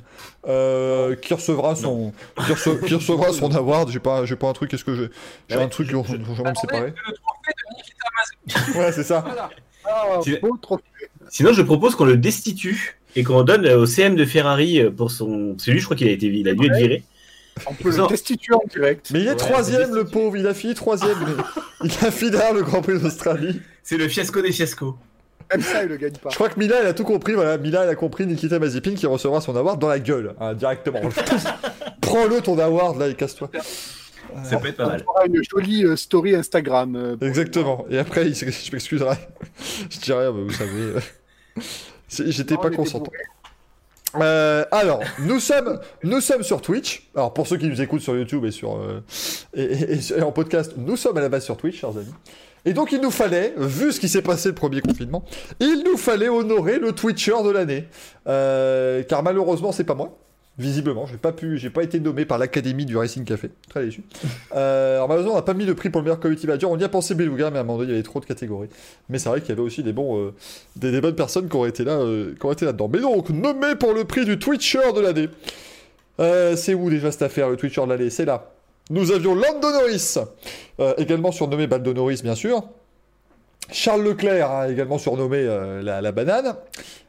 euh, 0.47 1.15
qui 1.15 1.33
recevra 1.33 1.75
son, 1.75 2.13
qui, 2.45 2.51
rece- 2.53 2.85
qui 2.85 2.93
recevra 2.95 3.33
son 3.33 3.51
award, 3.55 3.89
j'ai 3.91 3.99
pas, 3.99 4.25
j'ai 4.25 4.35
pas 4.35 4.47
un 4.49 4.53
truc, 4.53 4.69
qu'est-ce 4.71 4.83
que 4.85 4.95
j'ai, 4.95 5.09
j'ai 5.49 5.57
ouais. 5.57 5.63
un 5.63 5.67
truc 5.67 5.91
dont 5.91 6.01
dont 6.01 6.05
je 6.35 6.43
vais 6.43 6.49
me 6.49 6.55
séparer. 6.55 6.93
Le 7.07 7.13
trophée 7.13 7.53
de 7.57 7.75
Nikita 7.77 8.05
Mazepin. 8.65 8.79
Ouais, 8.79 8.91
c'est 8.91 9.03
ça. 9.03 9.21
Voilà. 9.25 9.49
Ah, 9.85 10.19
Tu-. 10.23 10.39
Sinon, 11.29 11.53
je 11.53 11.61
propose 11.61 11.95
qu'on 11.95 12.05
le 12.05 12.17
destitue 12.17 12.99
et 13.15 13.23
qu'on 13.23 13.43
donne 13.43 13.67
au 13.67 13.85
CM 13.85 14.15
de 14.15 14.25
Ferrari 14.25 14.79
euh, 14.79 14.91
pour 14.91 15.11
son. 15.11 15.55
C'est 15.59 15.71
lui, 15.71 15.79
je 15.79 15.85
crois 15.85 15.95
qu'il 15.97 16.07
a 16.07 16.11
été, 16.11 16.27
il 16.27 16.47
a 16.47 16.53
dû 16.53 16.65
être 16.67 16.75
viré. 16.77 17.03
On 17.67 17.73
peut 17.73 17.95
Non. 17.95 18.03
le 18.03 18.09
destituer 18.09 18.53
en 18.55 18.63
direct. 18.69 19.11
Mais 19.11 19.21
il 19.21 19.27
est 19.27 19.35
troisième, 19.35 19.93
le 19.93 20.05
pauvre, 20.05 20.35
il 20.37 20.47
a 20.47 20.53
fini 20.53 20.73
troisième, 20.73 21.17
il 21.83 21.91
a 22.05 22.11
fini 22.11 22.31
derrière 22.31 22.53
le 22.53 22.63
Grand 22.63 22.81
Prix 22.81 22.99
d'Australie. 22.99 23.61
C'est 23.83 23.97
le 23.97 24.07
fiasco 24.07 24.41
des 24.41 24.51
fiascos. 24.51 24.95
Même 25.51 25.61
ça, 25.61 25.83
il 25.83 25.89
le 25.89 25.97
gagne 25.97 26.13
pas. 26.13 26.29
Je 26.29 26.35
crois 26.35 26.49
que 26.49 26.57
Mila, 26.59 26.77
elle 26.81 26.87
a 26.87 26.93
tout 26.93 27.03
compris, 27.03 27.33
voilà, 27.33 27.57
Mila, 27.57 27.83
elle 27.83 27.89
a 27.89 27.95
compris 27.95 28.25
Nikita 28.25 28.57
Mazepin 28.59 28.95
qui 28.95 29.05
recevra 29.05 29.39
son 29.41 29.55
award 29.55 29.79
dans 29.79 29.87
la 29.89 29.99
gueule, 29.99 30.33
hein, 30.39 30.53
directement. 30.55 31.01
Prends-le 32.01 32.41
ton 32.41 32.57
award, 32.57 32.97
là, 32.97 33.07
et 33.09 33.13
casse-toi. 33.15 33.49
Ça 34.43 34.57
peut 34.57 34.69
être 34.69 34.77
pas 34.77 34.85
On 34.85 34.89
mal. 34.89 35.01
fera 35.03 35.25
une 35.27 35.43
jolie 35.43 35.85
euh, 35.85 35.95
story 35.95 36.33
Instagram. 36.35 36.95
euh, 36.95 37.15
Exactement. 37.21 37.85
Et 37.91 37.99
après, 37.99 38.25
il- 38.27 38.33
je 38.35 38.45
m'excuserai. 38.71 39.15
Je 39.91 39.99
dirais, 39.99 40.25
bah, 40.25 40.31
vous 40.31 40.49
savez, 40.49 40.71
euh, 40.71 40.99
j'étais 42.09 42.57
pas 42.57 42.71
consentant. 42.71 43.11
Euh, 44.15 44.63
alors, 44.71 45.01
nous 45.19 45.39
sommes, 45.39 45.79
nous 46.03 46.21
sommes 46.21 46.43
sur 46.43 46.61
Twitch. 46.61 47.09
Alors, 47.15 47.33
pour 47.33 47.47
ceux 47.47 47.57
qui 47.57 47.67
nous 47.67 47.81
écoutent 47.81 48.01
sur 48.01 48.15
YouTube 48.15 48.45
et 48.45 48.51
sur 48.51 48.77
euh, 48.77 49.01
et 49.55 50.21
en 50.21 50.31
podcast, 50.31 50.73
nous 50.77 50.97
sommes 50.97 51.17
à 51.17 51.21
la 51.21 51.29
base 51.29 51.45
sur 51.45 51.57
Twitch, 51.57 51.79
chers 51.79 51.97
amis. 51.97 52.13
Et 52.65 52.73
donc, 52.73 52.91
il 52.91 53.01
nous 53.01 53.11
fallait, 53.11 53.53
vu 53.57 53.91
ce 53.91 53.99
qui 53.99 54.07
s'est 54.07 54.21
passé 54.21 54.49
le 54.49 54.55
premier 54.55 54.79
confinement, 54.81 55.25
il 55.59 55.83
nous 55.85 55.97
fallait 55.97 56.29
honorer 56.29 56.79
le 56.79 56.93
Twitcher 56.93 57.43
de 57.43 57.49
l'année. 57.49 57.87
Euh, 58.27 59.03
car 59.03 59.21
malheureusement, 59.21 59.71
c'est 59.71 59.83
pas 59.83 59.95
moi. 59.95 60.17
Visiblement, 60.59 61.07
j'ai 61.07 61.17
pas 61.17 61.31
pu, 61.31 61.57
j'ai 61.57 61.71
pas 61.71 61.81
été 61.81 61.99
nommé 61.99 62.25
par 62.25 62.37
l'académie 62.37 62.85
du 62.85 62.95
Racing 62.95 63.25
Café. 63.25 63.49
Très 63.69 63.85
déçu. 63.85 64.03
Euh, 64.53 64.97
alors 64.97 65.07
malheureusement, 65.07 65.33
on 65.33 65.37
n'a 65.37 65.41
pas 65.41 65.55
mis 65.55 65.65
le 65.65 65.73
prix 65.73 65.89
pour 65.89 66.01
le 66.01 66.05
meilleur 66.05 66.19
community 66.19 66.45
manager. 66.45 66.69
On 66.69 66.77
y 66.77 66.83
a 66.83 66.89
pensé 66.89 67.15
Beluga, 67.15 67.49
mais 67.49 67.57
à 67.57 67.61
un 67.61 67.63
moment 67.63 67.79
donné, 67.79 67.89
il 67.89 67.93
y 67.93 67.95
avait 67.95 68.03
trop 68.03 68.19
de 68.19 68.25
catégories. 68.25 68.69
Mais 69.09 69.17
c'est 69.17 69.29
vrai 69.29 69.41
qu'il 69.41 69.49
y 69.49 69.51
avait 69.53 69.63
aussi 69.63 69.81
des 69.81 69.93
bons, 69.93 70.19
euh, 70.19 70.33
des, 70.75 71.01
bonnes 71.01 71.15
personnes 71.15 71.49
qui 71.49 71.55
auraient 71.55 71.69
été 71.69 71.83
là, 71.83 71.93
euh, 71.93 72.35
qui 72.39 72.45
auraient 72.45 72.53
été 72.53 72.65
là-dedans. 72.65 72.87
Mais 72.87 72.99
donc, 72.99 73.31
nommé 73.31 73.73
pour 73.73 73.93
le 73.93 74.03
prix 74.03 74.25
du 74.25 74.37
Twitcher 74.37 74.93
de 74.95 75.01
l'année. 75.01 75.29
Euh, 76.19 76.55
c'est 76.55 76.75
où 76.75 76.91
déjà 76.91 77.11
cette 77.11 77.23
affaire, 77.23 77.49
le 77.49 77.57
Twitcher 77.57 77.81
de 77.81 77.89
l'année? 77.89 78.11
C'est 78.11 78.25
là. 78.25 78.51
Nous 78.91 79.11
avions 79.11 79.33
Lando 79.33 79.71
Norris, 79.71 80.17
également 80.97 81.31
surnommé 81.31 81.65
Baldo 81.65 81.93
Norris, 81.93 82.19
bien 82.21 82.35
sûr. 82.35 82.61
Charles 83.71 84.03
Leclerc, 84.03 84.51
hein, 84.51 84.67
également 84.67 84.99
surnommé 84.99 85.45
la, 85.81 86.01
la 86.01 86.11
banane. 86.11 86.53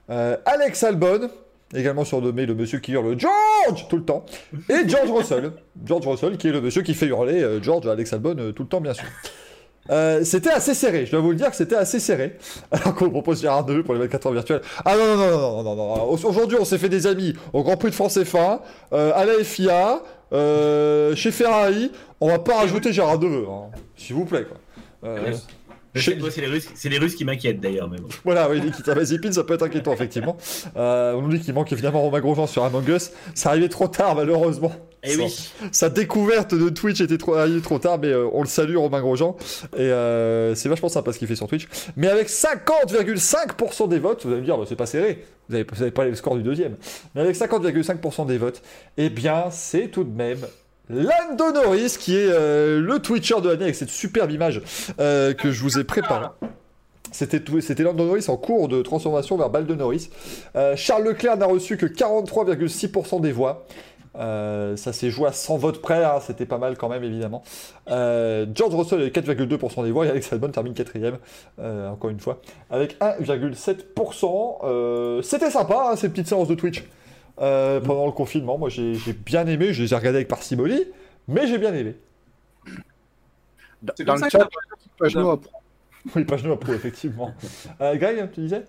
Alex 0.08 0.84
Albon, 0.84 1.28
également 1.74 2.04
surnommé 2.04 2.46
le 2.46 2.54
monsieur 2.54 2.78
qui 2.78 2.92
hurle 2.92 3.18
George 3.18 3.88
tout 3.88 3.96
le 3.96 4.04
temps. 4.04 4.24
Et 4.68 4.88
George 4.88 5.10
Russell. 5.10 5.52
George 5.84 6.06
Russell, 6.06 6.36
qui 6.36 6.48
est 6.48 6.52
le 6.52 6.60
monsieur 6.60 6.82
qui 6.82 6.94
fait 6.94 7.06
hurler 7.06 7.42
euh, 7.42 7.62
George 7.62 7.86
à 7.86 7.92
Alex 7.92 8.12
Albon 8.12 8.36
euh, 8.38 8.52
tout 8.52 8.62
le 8.62 8.68
temps, 8.68 8.80
bien 8.80 8.94
sûr. 8.94 9.06
Euh, 9.90 10.24
c'était 10.24 10.50
assez 10.50 10.72
serré, 10.72 11.04
je 11.04 11.10
dois 11.10 11.20
vous 11.20 11.30
le 11.30 11.36
dire 11.36 11.50
que 11.50 11.56
c'était 11.56 11.76
assez 11.76 12.00
serré. 12.00 12.38
Alors 12.70 12.94
qu'on 12.94 13.10
propose 13.10 13.42
Gérard 13.42 13.66
Neveu 13.66 13.82
pour 13.82 13.94
les 13.94 14.00
24 14.00 14.26
heures 14.26 14.32
virtuelles. 14.32 14.62
Ah 14.84 14.96
non, 14.96 15.04
non, 15.04 15.16
non, 15.16 15.28
non, 15.28 15.62
non, 15.62 15.76
non, 15.76 15.96
non. 15.96 16.10
Aujourd'hui, 16.10 16.56
on 16.58 16.64
s'est 16.64 16.78
fait 16.78 16.88
des 16.88 17.06
amis 17.06 17.34
au 17.52 17.62
Grand 17.62 17.76
Prix 17.76 17.90
de 17.90 17.94
France 17.94 18.16
F1, 18.16 18.60
euh, 18.92 19.12
à 19.14 19.24
la 19.24 19.44
FIA, 19.44 20.00
chez 21.14 21.30
Ferrari. 21.30 21.92
On 22.20 22.28
va 22.28 22.38
pas 22.38 22.56
rajouter 22.56 22.92
Gérard 22.92 23.18
Neveu, 23.18 23.46
hein. 23.48 23.70
s'il 23.96 24.16
vous 24.16 24.24
plaît. 24.24 24.44
Quoi. 24.44 25.10
Je 25.94 26.00
sais 26.00 26.18
C'est 26.30 26.40
les 26.40 26.46
Russes, 26.48 26.68
c'est 26.74 26.88
les 26.88 26.98
Russes 26.98 27.14
qui 27.14 27.24
m'inquiètent 27.24 27.60
d'ailleurs, 27.60 27.88
mais 27.88 27.98
bon. 27.98 28.08
voilà, 28.24 28.50
oui, 28.50 28.60
Mazepin, 28.94 29.30
ça 29.32 29.44
peut 29.44 29.54
être 29.54 29.62
inquiétant, 29.62 29.92
effectivement. 29.92 30.36
Euh, 30.76 31.12
on 31.14 31.22
nous 31.22 31.28
dit 31.36 31.40
qu'il 31.40 31.54
manque 31.54 31.70
évidemment 31.72 32.02
Romain 32.02 32.20
Grosjean 32.20 32.46
sur 32.46 32.64
Among 32.64 32.88
Us. 32.88 33.12
Ça 33.34 33.50
arrivait 33.50 33.68
trop 33.68 33.86
tard, 33.86 34.16
malheureusement. 34.16 34.72
Eh 35.04 35.10
Sa- 35.12 35.22
oui. 35.22 35.50
Sa 35.70 35.90
découverte 35.90 36.54
de 36.54 36.68
Twitch 36.70 37.00
était 37.00 37.18
trop, 37.18 37.34
arrivée 37.34 37.60
trop 37.60 37.78
tard, 37.78 37.98
mais 38.00 38.08
euh, 38.08 38.26
on 38.32 38.40
le 38.40 38.48
salue, 38.48 38.76
Romain 38.76 39.00
Grosjean. 39.02 39.36
Et 39.76 39.80
euh, 39.82 40.54
c'est 40.54 40.68
vachement 40.68 40.88
sympa 40.88 41.12
ce 41.12 41.18
qu'il 41.18 41.28
fait 41.28 41.36
sur 41.36 41.46
Twitch. 41.46 41.68
Mais 41.96 42.08
avec 42.08 42.28
50,5% 42.28 43.88
des 43.88 43.98
votes, 43.98 44.24
vous 44.24 44.32
allez 44.32 44.40
me 44.40 44.46
dire, 44.46 44.56
bah, 44.58 44.64
c'est 44.68 44.76
pas 44.76 44.86
serré. 44.86 45.24
Vous 45.48 45.54
n'avez 45.56 45.66
vous 45.70 45.82
avez 45.82 45.90
pas 45.90 46.04
le 46.04 46.14
score 46.14 46.36
du 46.36 46.42
deuxième. 46.42 46.76
Mais 47.14 47.20
avec 47.20 47.36
50,5% 47.36 48.26
des 48.26 48.38
votes, 48.38 48.62
eh 48.96 49.10
bien, 49.10 49.44
c'est 49.50 49.88
tout 49.88 50.04
de 50.04 50.16
même 50.16 50.38
Lando 50.90 51.52
Norris 51.52 51.96
qui 51.98 52.16
est 52.16 52.28
euh, 52.28 52.80
le 52.80 52.98
Twitcher 52.98 53.40
de 53.40 53.48
l'année 53.48 53.64
avec 53.64 53.74
cette 53.74 53.90
superbe 53.90 54.30
image 54.30 54.60
euh, 55.00 55.32
que 55.32 55.50
je 55.50 55.62
vous 55.62 55.78
ai 55.78 55.84
préparée. 55.84 56.28
C'était 57.10 57.40
c'était 57.60 57.84
Lando 57.84 58.04
Norris 58.04 58.26
en 58.28 58.36
cours 58.36 58.68
de 58.68 58.82
transformation 58.82 59.36
vers 59.36 59.50
Norris. 59.76 60.10
Euh, 60.56 60.74
Charles 60.76 61.04
Leclerc 61.04 61.36
n'a 61.36 61.46
reçu 61.46 61.76
que 61.76 61.86
43,6% 61.86 63.20
des 63.20 63.32
voix. 63.32 63.66
Ça 64.16 64.92
s'est 64.92 65.10
joué 65.10 65.28
à 65.28 65.32
100 65.32 65.56
votes 65.56 65.80
près, 65.80 66.04
hein, 66.04 66.20
c'était 66.24 66.46
pas 66.46 66.58
mal 66.58 66.76
quand 66.76 66.88
même 66.88 67.02
évidemment. 67.02 67.42
George 67.86 68.74
Russell 68.74 69.02
est 69.02 69.14
4,2% 69.14 69.84
des 69.84 69.90
voix 69.90 70.06
et 70.06 70.10
Alex 70.10 70.32
Albon 70.32 70.48
termine 70.48 70.74
quatrième, 70.74 71.18
euh, 71.58 71.88
encore 71.90 72.10
une 72.10 72.20
fois, 72.20 72.40
avec 72.70 72.96
1,7%. 73.00 74.58
Euh, 74.64 75.22
c'était 75.22 75.50
sympa 75.50 75.90
hein, 75.90 75.96
ces 75.96 76.08
petites 76.08 76.28
séances 76.28 76.48
de 76.48 76.54
Twitch 76.54 76.84
euh, 77.40 77.80
pendant 77.80 78.06
le 78.06 78.12
confinement. 78.12 78.58
Moi 78.58 78.68
j'ai 78.68 78.94
bien 79.24 79.46
aimé, 79.46 79.72
je 79.72 79.82
les 79.82 79.92
ai 79.92 79.96
regardées 79.96 80.18
avec 80.18 80.28
parcimonie, 80.28 80.84
mais 81.28 81.46
j'ai 81.46 81.58
bien 81.58 81.74
aimé. 81.74 81.96
C'est 83.96 84.04
Dans 84.04 84.14
comme 84.14 84.24
le 84.24 84.30
ça 84.30 84.38
chat, 84.38 84.44
que 84.46 84.98
page 84.98 85.16
noire. 85.16 85.38
Oui, 86.14 86.24
page 86.24 86.46
à 86.46 86.56
pro, 86.56 86.72
effectivement. 86.74 87.34
Euh, 87.80 87.96
Greg, 87.96 88.30
tu 88.32 88.40
disais? 88.42 88.64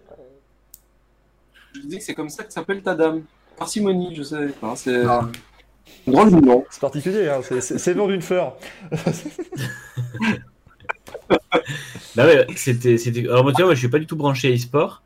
Je 1.74 1.82
dis 1.82 1.98
que 1.98 2.04
c'est 2.04 2.14
comme 2.16 2.30
ça 2.30 2.44
que 2.46 2.54
s'appelle 2.54 2.82
ta 2.82 2.96
dame. 2.96 3.24
Parcimonie, 3.58 4.16
je 4.16 4.24
sais 4.24 4.48
pas. 4.62 4.76
C'est 4.76 5.04
Ah. 5.06 5.30
un 6.08 6.12
drôle 6.12 6.32
de 6.32 6.40
nom. 6.40 6.66
C'est 6.70 6.80
particulier, 6.82 7.28
hein, 7.30 7.42
c'est- 7.42 7.88
le 7.88 7.94
nom 7.96 8.08
d'une 8.08 8.22
fleur. 8.22 8.58
Bah 12.16 12.26
ouais, 12.26 12.46
c'était, 12.56 12.98
c'était. 12.98 13.22
Alors 13.28 13.44
moi, 13.44 13.52
tu 13.52 13.58
vois, 13.58 13.66
moi, 13.66 13.74
je 13.74 13.80
suis 13.80 13.90
pas 13.90 14.00
du 14.00 14.08
tout 14.08 14.16
branché 14.16 14.54
e-sport. 14.54 15.02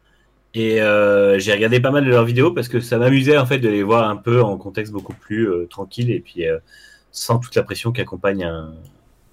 Et 0.55 0.81
euh, 0.81 1.37
j'ai 1.37 1.53
regardé 1.53 1.79
pas 1.79 1.91
mal 1.91 2.03
de 2.05 2.09
leurs 2.09 2.25
vidéos 2.25 2.51
parce 2.51 2.67
que 2.67 2.79
ça 2.79 2.97
m'amusait 2.97 3.37
en 3.37 3.45
fait 3.45 3.59
de 3.59 3.69
les 3.69 3.83
voir 3.83 4.09
un 4.09 4.15
peu 4.15 4.41
en 4.41 4.57
contexte 4.57 4.91
beaucoup 4.91 5.13
plus 5.13 5.47
euh, 5.47 5.67
tranquille 5.69 6.09
et 6.09 6.19
puis 6.19 6.47
euh, 6.47 6.57
sans 7.11 7.37
toute 7.37 7.53
la 7.55 7.61
pression 7.63 7.91
qui 7.91 8.01
accompagne 8.01 8.43
un, 8.43 8.73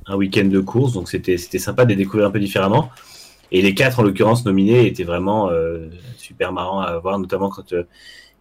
un 0.06 0.16
week-end 0.16 0.44
de 0.44 0.60
course. 0.60 0.92
Donc 0.92 1.08
c'était, 1.08 1.38
c'était 1.38 1.58
sympa 1.58 1.84
de 1.84 1.90
les 1.90 1.96
découvrir 1.96 2.26
un 2.26 2.30
peu 2.30 2.38
différemment. 2.40 2.90
Et 3.52 3.62
les 3.62 3.74
quatre 3.74 4.00
en 4.00 4.02
l'occurrence 4.02 4.44
nominés 4.44 4.86
étaient 4.86 5.04
vraiment 5.04 5.48
euh, 5.50 5.86
super 6.18 6.52
marrants 6.52 6.80
à 6.80 6.98
voir, 6.98 7.18
notamment 7.18 7.48
quand 7.48 7.72
euh, 7.72 7.84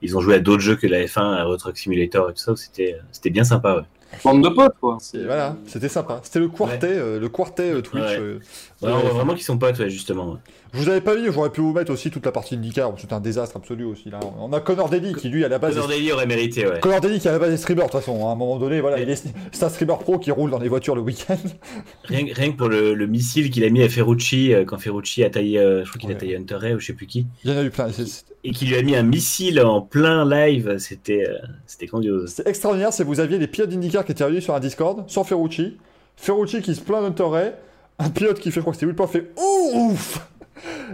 ils 0.01 0.17
ont 0.17 0.19
joué 0.19 0.35
à 0.35 0.39
d'autres 0.39 0.61
jeux 0.63 0.75
que 0.75 0.87
la 0.87 1.05
F1, 1.05 1.21
à 1.21 1.43
Euro 1.43 1.55
Truck 1.57 1.77
Simulator 1.77 2.29
et 2.29 2.33
tout 2.33 2.39
ça. 2.39 2.55
C'était, 2.55 2.97
c'était 3.11 3.29
bien 3.29 3.43
sympa. 3.43 3.75
Ouais. 3.77 3.83
Bande 4.23 4.43
de 4.43 4.49
potes, 4.49 4.75
quoi. 4.79 4.97
Voilà, 5.13 5.57
c'était 5.67 5.89
sympa. 5.89 6.21
C'était 6.23 6.39
le 6.39 6.47
quartet, 6.47 6.87
euh, 6.87 7.19
le 7.19 7.29
quartet 7.29 7.71
euh, 7.71 7.81
Twitch. 7.81 8.03
Ouais. 8.03 8.19
euh, 8.19 8.39
Ouais, 8.81 8.91
on 8.91 8.99
voit 8.99 9.09
vraiment 9.11 9.33
qu'ils 9.33 9.43
sont 9.43 9.57
potes, 9.57 9.77
ouais, 9.79 9.89
justement. 9.89 10.37
Je 10.75 10.81
vous 10.81 10.89
avais 10.89 11.01
pas 11.01 11.15
mis, 11.15 11.25
j'aurais 11.31 11.49
pu 11.51 11.61
vous 11.61 11.73
mettre 11.73 11.91
aussi 11.91 12.11
toute 12.11 12.25
la 12.25 12.31
partie 12.31 12.55
IndyCar, 12.55 12.91
c'était 12.97 13.13
un 13.13 13.19
désastre 13.21 13.57
absolu 13.57 13.85
aussi 13.85 14.09
là. 14.09 14.19
On 14.39 14.51
a 14.53 14.59
Connor 14.59 14.89
Daly 14.89 15.13
qui 15.13 15.29
lui 15.29 15.45
à 15.45 15.47
la 15.47 15.57
base 15.57 15.73
Connor. 15.75 15.87
Daly 15.87 16.11
aurait 16.11 16.25
mérité, 16.27 16.67
ouais. 16.67 16.79
Connor 16.81 16.99
Daly 17.01 17.19
qui 17.19 17.27
à 17.29 17.31
la 17.31 17.39
base 17.39 17.53
est 17.53 17.57
streamer 17.57 17.81
de 17.83 17.87
toute 17.87 17.93
façon, 17.99 18.25
hein. 18.25 18.29
à 18.29 18.33
un 18.33 18.35
moment 18.35 18.57
donné, 18.57 18.81
voilà, 18.81 18.99
il 18.99 19.09
est... 19.09 19.23
c'est 19.51 19.63
un 19.63 19.69
streamer 19.69 19.95
pro 19.99 20.19
qui 20.19 20.31
roule 20.31 20.51
dans 20.51 20.59
les 20.59 20.67
voitures 20.67 20.95
le 20.95 21.01
week-end. 21.01 21.37
Rien, 22.05 22.25
rien 22.31 22.51
que 22.51 22.57
pour 22.57 22.67
le, 22.69 22.93
le 22.93 23.07
missile 23.07 23.49
qu'il 23.49 23.63
a 23.63 23.69
mis 23.69 23.81
à 23.81 23.89
Ferrucci 23.89 24.53
euh, 24.53 24.63
quand 24.65 24.77
Ferrucci 24.77 25.23
a 25.23 25.29
taillé, 25.29 25.57
euh, 25.59 25.83
je 25.83 25.89
crois 25.89 25.99
qu'il 25.99 26.09
Ouais. 26.09 26.15
a 26.15 26.19
taillé 26.19 26.35
Hunter 26.35 26.55
Ray 26.55 26.73
ou 26.75 26.79
je 26.79 26.85
sais 26.87 26.93
plus 26.93 27.07
qui, 27.07 27.25
Il 27.43 27.51
y 27.51 27.53
en 27.53 27.57
a 27.57 27.63
eu 27.63 27.69
plein. 27.71 27.91
c'est- 27.91 28.05
c'est- 28.05 28.25
et 28.43 28.51
qu'il 28.51 28.67
lui 28.69 28.75
a 28.77 28.81
mis 28.83 28.95
un 28.95 29.01
missile 29.03 29.59
en 29.61 29.81
plein 29.81 30.23
live, 30.29 30.77
c'était 30.77 31.25
euh, 31.27 31.37
c'était 31.65 31.87
grandiose. 31.87 32.31
C'était 32.35 32.49
extraordinaire, 32.49 32.93
c'est 32.93 33.03
vous 33.03 33.19
aviez 33.19 33.39
les 33.39 33.47
pilotes 33.47 33.69
d'IndyCar 33.69 34.05
qui 34.05 34.11
étaient 34.11 34.23
réunis 34.23 34.41
sur 34.41 34.53
un 34.53 34.59
Discord, 34.59 35.03
sans 35.07 35.23
Ferrucci, 35.23 35.77
Ferrucci 36.15 36.61
qui 36.61 36.75
se 36.75 36.81
plaint 36.81 37.01
d'Hunter 37.01 37.23
Ray, 37.27 37.51
un 37.97 38.09
pilote 38.11 38.39
qui 38.39 38.51
fait, 38.51 38.55
je 38.55 38.59
crois 38.61 38.73
que 38.73 38.75
c'était 38.77 38.85
Will 38.85 38.95
Power, 38.95 39.09
fait 39.09 39.31
ouf 39.73 40.19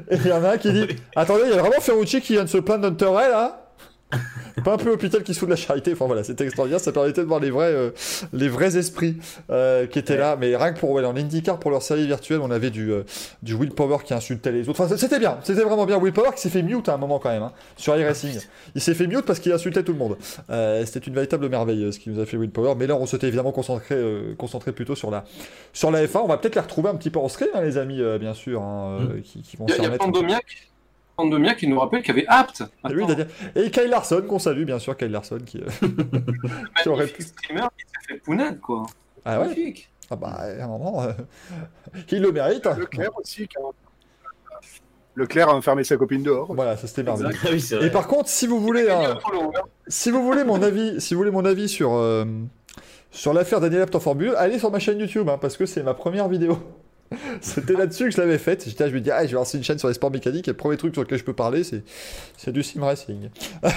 Et 0.10 0.16
il 0.16 0.28
y 0.28 0.32
en 0.32 0.44
a 0.44 0.52
un 0.52 0.58
qui 0.58 0.72
dit 0.72 0.88
Attendez, 1.16 1.44
il 1.46 1.52
y 1.52 1.54
a 1.54 1.62
vraiment 1.62 1.80
Ferrucci 1.80 2.22
qui 2.22 2.34
vient 2.34 2.44
de 2.44 2.50
se 2.50 2.58
plaindre 2.58 2.90
d'Hunter 2.90 3.12
là 3.14 3.61
Pas 4.64 4.74
un 4.74 4.78
peu 4.78 4.92
hôpital 4.92 5.24
qui 5.24 5.34
se 5.34 5.40
fout 5.40 5.48
de 5.48 5.54
la 5.54 5.58
charité. 5.58 5.94
Enfin 5.94 6.06
voilà, 6.06 6.24
c'était 6.24 6.44
extraordinaire. 6.44 6.80
Ça 6.80 6.92
permettait 6.92 7.22
de 7.22 7.28
voir 7.28 7.40
les 7.40 7.50
vrais, 7.50 7.72
euh, 7.72 7.92
les 8.34 8.50
vrais 8.50 8.78
esprits 8.78 9.18
euh, 9.50 9.88
qui 9.88 9.98
étaient 10.00 10.18
là. 10.18 10.38
Mais 10.40 10.56
rien 10.56 10.74
que 10.74 10.80
pour 10.80 10.92
ouais, 10.92 11.04
en 11.04 11.16
IndyCar, 11.16 11.60
pour 11.60 11.72
leur 11.72 11.82
série 11.82 12.06
virtuelle, 12.06 12.42
on 12.42 12.52
avait 12.52 12.70
du, 12.70 12.92
euh, 12.92 13.04
du 13.42 13.54
Will 13.54 13.72
Power 13.72 13.98
qui 14.04 14.14
insultait 14.14 14.52
les 14.52 14.70
autres. 14.70 14.82
Enfin, 14.82 14.96
c'était 14.98 15.20
bien. 15.20 15.40
C'était 15.44 15.64
vraiment 15.64 15.86
bien. 15.86 15.98
Will 15.98 16.14
Power 16.14 16.32
qui 16.36 16.42
s'est 16.42 16.50
fait 16.50 16.64
mute 16.64 16.90
à 16.90 16.94
un 16.94 16.98
moment 16.98 17.20
quand 17.20 17.30
même 17.30 17.44
hein, 17.44 17.54
sur 17.78 17.96
iRacing. 17.96 18.40
Il 18.76 18.82
s'est 18.82 18.94
fait 18.94 19.08
mute 19.08 19.26
parce 19.26 19.40
qu'il 19.40 19.52
insultait 19.52 19.84
tout 19.84 19.94
le 19.94 19.98
monde. 19.98 20.18
Euh, 20.50 20.86
c'était 20.86 21.08
une 21.08 21.16
véritable 21.16 21.50
merveille 21.50 21.92
ce 21.92 22.00
qui 22.00 22.10
nous 22.10 22.20
a 22.20 22.26
fait 22.26 22.38
Will 22.38 22.52
Power. 22.52 22.76
Mais 22.78 22.88
là, 22.88 22.96
on 22.96 23.06
s'était 23.06 23.28
évidemment 23.28 23.52
concentré, 23.52 23.96
euh, 23.96 24.36
concentré 24.36 24.72
plutôt 24.72 24.96
sur 24.96 25.12
la, 25.12 25.24
sur 25.74 25.92
la 25.92 26.06
F1. 26.06 26.20
On 26.24 26.28
va 26.28 26.38
peut-être 26.38 26.56
les 26.56 26.62
retrouver 26.62 26.90
un 26.90 26.96
petit 26.96 27.10
peu 27.10 27.20
en 27.20 27.30
stream, 27.30 27.50
hein, 27.54 27.62
les 27.62 27.78
amis, 27.78 28.02
euh, 28.02 28.18
bien 28.18 28.34
sûr, 28.34 28.62
hein, 28.62 29.00
euh, 29.02 29.22
qui, 29.22 29.42
qui 29.42 29.58
vont 29.58 29.66
Il 29.68 29.76
y 29.76 29.82
y 29.82 29.86
a. 29.86 29.98
Pandomiac, 29.98 30.46
Pandomiac 31.24 31.58
qui 31.58 31.68
nous 31.68 31.80
rappelle 31.80 32.02
qu'il 32.02 32.16
y 32.16 32.20
avait 32.20 32.28
Apt. 32.28 32.64
Daniel. 32.84 33.28
Et 33.56 33.70
Kyle 33.72 33.90
Larson, 33.90 34.24
qu'on 34.28 34.40
salue, 34.40 34.64
bien 34.64 34.80
sûr, 34.80 34.96
Kyle 34.98 35.12
Larson, 35.12 35.40
qui, 35.46 35.60
euh, 35.60 35.88
qui 36.84 36.90
aurait 36.90 37.08
pu. 37.08 37.22
streamer 37.22 37.62
qui 37.78 37.86
s'est 37.86 38.14
fait 38.14 38.20
pounade, 38.20 38.60
quoi. 38.60 38.84
Ah 39.26 39.40
ouais 39.40 39.48
Magnifique. 39.50 39.92
Ah 40.10 40.16
bah, 40.16 40.38
à 40.40 40.64
un 40.64 40.68
moment, 40.68 41.04
euh, 41.04 41.12
il 42.12 42.22
le 42.22 42.32
mérite. 42.32 42.66
hein. 42.68 42.76
Leclerc 42.78 43.12
aussi. 43.18 43.48
quand- 43.48 43.74
Leclerc 45.16 45.50
a 45.50 45.54
enfermé 45.56 45.84
sa 45.84 45.98
copine 45.98 46.24
dehors. 46.24 46.54
Voilà, 46.54 46.78
ça 46.78 46.88
c'était 46.88 47.04
merveilleux. 47.04 47.30
Ah 47.44 47.50
oui, 47.52 47.86
Et 47.86 47.90
par 47.90 48.08
contre, 48.08 48.30
si 48.30 48.48
vous 48.48 48.60
voulez, 48.62 48.90
hein, 48.90 49.16
un 49.18 49.20
follower. 49.20 49.52
si 49.88 50.10
vous 50.10 50.24
voulez 50.24 50.44
mon 50.46 50.62
avis, 50.62 51.00
si 51.02 51.14
vous 51.14 51.20
voulez 51.20 51.32
mon 51.32 51.44
avis 51.46 51.68
sur 51.68 51.92
euh, 51.94 52.24
sur 53.12 53.34
l'affaire 53.34 53.60
Daniel 53.60 53.82
Apt 53.82 53.94
en 53.96 54.00
Formule, 54.00 54.34
allez 54.38 54.58
sur 54.58 54.72
ma 54.72 54.80
chaîne 54.80 55.00
YouTube, 55.00 55.28
hein, 55.30 55.38
parce 55.40 55.58
que 55.58 55.66
c'est 55.66 55.84
ma 55.84 55.94
première 55.94 56.30
vidéo. 56.30 56.58
C'était 57.42 57.74
là-dessus 57.74 58.06
que 58.06 58.12
je 58.12 58.18
l'avais 58.22 58.38
faite. 58.38 58.64
J'étais 58.68 58.90
je 58.90 58.94
me 58.94 59.02
dis, 59.02 59.12
ah, 59.12 59.24
je 59.24 59.30
vais 59.32 59.36
lancer 59.36 59.58
une 59.58 59.64
chaîne 59.64 59.78
sur 59.80 59.88
les 59.88 59.94
sports 59.94 60.12
mécaniques 60.12 60.48
et 60.48 60.52
le 60.52 60.58
premier 60.58 60.78
truc 60.78 60.94
sur 60.94 61.04
lequel 61.04 61.18
je 61.18 61.24
peux 61.24 61.34
parler, 61.34 61.64
c'est 61.64 61.84
c'est 62.38 62.52
du 62.52 62.64
sim 62.64 62.84
racing. 62.84 63.30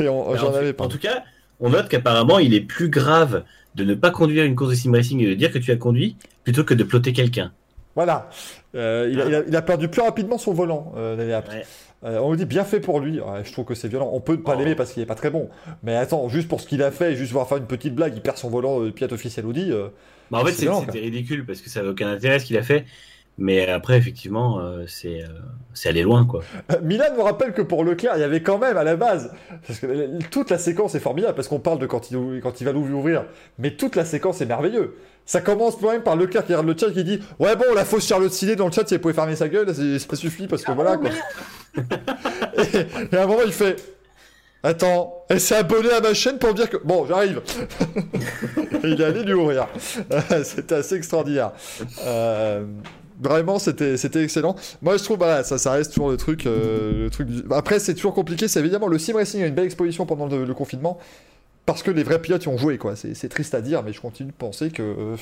et 0.00 0.08
on- 0.08 0.34
j'en 0.36 0.48
en, 0.50 0.54
avais 0.54 0.70
tout, 0.70 0.76
pas. 0.78 0.84
en 0.84 0.88
tout 0.88 0.98
cas, 0.98 1.22
on 1.60 1.70
note 1.70 1.88
qu'apparemment, 1.88 2.38
il 2.38 2.54
est 2.54 2.60
plus 2.60 2.88
grave 2.88 3.44
de 3.74 3.84
ne 3.84 3.94
pas 3.94 4.10
conduire 4.10 4.44
une 4.44 4.56
course 4.56 4.70
de 4.70 4.74
sim 4.74 4.92
racing 4.92 5.20
et 5.20 5.26
de 5.26 5.34
dire 5.34 5.52
que 5.52 5.58
tu 5.58 5.70
as 5.70 5.76
conduit 5.76 6.16
plutôt 6.44 6.64
que 6.64 6.74
de 6.74 6.82
plotter 6.84 7.12
quelqu'un. 7.12 7.52
Voilà. 7.94 8.28
Euh, 8.74 9.08
il, 9.12 9.20
a, 9.20 9.26
il 9.26 9.34
a- 9.34 9.42
il 9.48 9.56
a 9.56 9.62
perdu 9.62 9.88
plus 9.88 10.00
rapidement 10.02 10.38
son 10.38 10.52
volant, 10.52 10.92
euh. 10.96 11.16
Ouais. 11.16 11.64
Euh, 12.02 12.18
on 12.20 12.30
nous 12.30 12.36
dit 12.36 12.46
bien 12.46 12.64
fait 12.64 12.80
pour 12.80 12.98
lui. 13.00 13.20
Ouais, 13.20 13.44
je 13.44 13.52
trouve 13.52 13.66
que 13.66 13.74
c'est 13.74 13.88
violent. 13.88 14.08
On 14.12 14.20
peut 14.20 14.40
pas 14.40 14.54
Oh. 14.54 14.58
l'aimer 14.58 14.74
parce 14.74 14.92
qu'il 14.92 15.02
est 15.02 15.06
pas 15.06 15.14
très 15.14 15.28
bon. 15.30 15.50
Mais 15.82 15.94
attends, 15.96 16.28
juste 16.30 16.48
pour 16.48 16.60
ce 16.60 16.66
qu'il 16.66 16.82
a 16.82 16.90
fait, 16.90 17.14
juste 17.14 17.32
voir 17.32 17.46
faire 17.46 17.58
une 17.58 17.66
petite 17.66 17.94
blague, 17.94 18.14
il 18.16 18.22
perd 18.22 18.38
son 18.38 18.48
volant 18.48 18.80
de 18.80 18.90
pilote 18.90 19.12
officiel 19.12 19.44
Audi. 19.44 19.70
Bah, 20.30 20.38
en 20.38 20.44
fait, 20.44 20.50
C'est 20.52 20.56
c'est- 20.58 20.62
violent, 20.62 20.82
c'était 20.86 21.00
ridicule 21.00 21.44
parce 21.46 21.60
que 21.60 21.68
ça 21.70 21.80
n'avait 21.80 21.92
aucun 21.92 22.08
intérêt 22.10 22.38
ce 22.38 22.44
qu'il 22.46 22.56
a 22.56 22.62
fait. 22.62 22.84
Mais 23.38 23.66
après, 23.68 23.96
effectivement, 23.96 24.58
euh, 24.60 24.84
c'est 24.86 25.22
euh, 25.22 25.28
c'est 25.72 25.88
allé 25.88 26.02
loin, 26.02 26.26
quoi. 26.26 26.42
Euh, 26.72 26.76
Milan 26.82 27.06
me 27.16 27.22
rappelle 27.22 27.54
que 27.54 27.62
pour 27.62 27.84
Leclerc, 27.84 28.12
il 28.16 28.20
y 28.20 28.24
avait 28.24 28.42
quand 28.42 28.58
même 28.58 28.76
à 28.76 28.84
la 28.84 28.96
base, 28.96 29.32
parce 29.66 29.78
que 29.78 30.22
toute 30.30 30.50
la 30.50 30.58
séquence 30.58 30.94
est 30.94 31.00
formidable, 31.00 31.34
parce 31.34 31.48
qu'on 31.48 31.58
parle 31.60 31.78
de 31.78 31.86
quand 31.86 32.10
il, 32.10 32.40
quand 32.42 32.60
il 32.60 32.64
va 32.64 32.72
l'ouvrir, 32.72 33.24
mais 33.58 33.70
toute 33.76 33.96
la 33.96 34.04
séquence 34.04 34.42
est 34.42 34.46
merveilleuse. 34.46 34.90
Ça 35.24 35.40
commence 35.40 35.76
quand 35.76 35.90
même 35.90 36.02
par 36.02 36.16
Leclerc 36.16 36.44
qui 36.44 36.52
regarde 36.52 36.66
le 36.66 36.76
chat 36.76 36.90
qui 36.90 37.02
dit 37.02 37.20
Ouais, 37.38 37.56
bon, 37.56 37.64
la 37.74 37.86
fausse 37.86 38.06
Charlotte 38.06 38.32
Ciné 38.32 38.56
dans 38.56 38.66
le 38.66 38.72
chat, 38.72 38.86
si 38.86 38.94
elle 38.94 39.00
pouvait 39.00 39.14
fermer 39.14 39.36
sa 39.36 39.48
gueule, 39.48 39.72
ça 39.74 40.16
suffit, 40.16 40.46
parce 40.46 40.62
que 40.62 40.72
voilà 40.72 40.98
quoi. 40.98 41.08
et, 42.58 43.14
et 43.14 43.16
à 43.16 43.22
un 43.22 43.26
moment, 43.26 43.40
il 43.46 43.52
fait 43.52 43.76
Attends, 44.62 45.24
elle 45.30 45.40
s'est 45.40 45.54
abonnée 45.56 45.90
à 45.90 46.00
ma 46.00 46.12
chaîne 46.12 46.38
pour 46.38 46.50
me 46.50 46.54
dire 46.54 46.68
que. 46.68 46.76
Bon, 46.84 47.06
j'arrive. 47.06 47.40
il 48.84 49.00
est 49.00 49.04
allé 49.04 49.22
lui 49.22 49.32
ouvrir. 49.32 49.66
C'était 50.44 50.74
assez 50.76 50.94
extraordinaire. 50.96 51.52
Euh, 52.04 52.64
Vraiment, 53.22 53.58
c'était 53.58 53.98
c'était 53.98 54.24
excellent. 54.24 54.56
Moi, 54.80 54.96
je 54.96 55.04
trouve, 55.04 55.18
voilà, 55.18 55.44
ça, 55.44 55.58
ça 55.58 55.72
reste 55.72 55.92
toujours 55.92 56.10
le 56.10 56.16
truc. 56.16 56.46
euh, 56.46 57.04
le 57.04 57.10
truc 57.10 57.28
du- 57.28 57.42
Après, 57.50 57.78
c'est 57.78 57.92
toujours 57.94 58.14
compliqué. 58.14 58.48
C'est 58.48 58.60
évidemment 58.60 58.86
le 58.88 58.98
sim 58.98 59.12
racing 59.14 59.42
a 59.42 59.46
une 59.46 59.54
belle 59.54 59.66
exposition 59.66 60.06
pendant 60.06 60.26
le, 60.26 60.46
le 60.46 60.54
confinement 60.54 60.98
parce 61.66 61.82
que 61.82 61.90
les 61.90 62.02
vrais 62.02 62.18
pilotes 62.22 62.44
y 62.44 62.48
ont 62.48 62.56
joué, 62.56 62.78
quoi. 62.78 62.96
C'est 62.96 63.12
c'est 63.12 63.28
triste 63.28 63.52
à 63.54 63.60
dire, 63.60 63.82
mais 63.82 63.92
je 63.92 64.00
continue 64.00 64.30
de 64.30 64.34
penser 64.34 64.70
que 64.70 64.82
euh, 64.82 65.16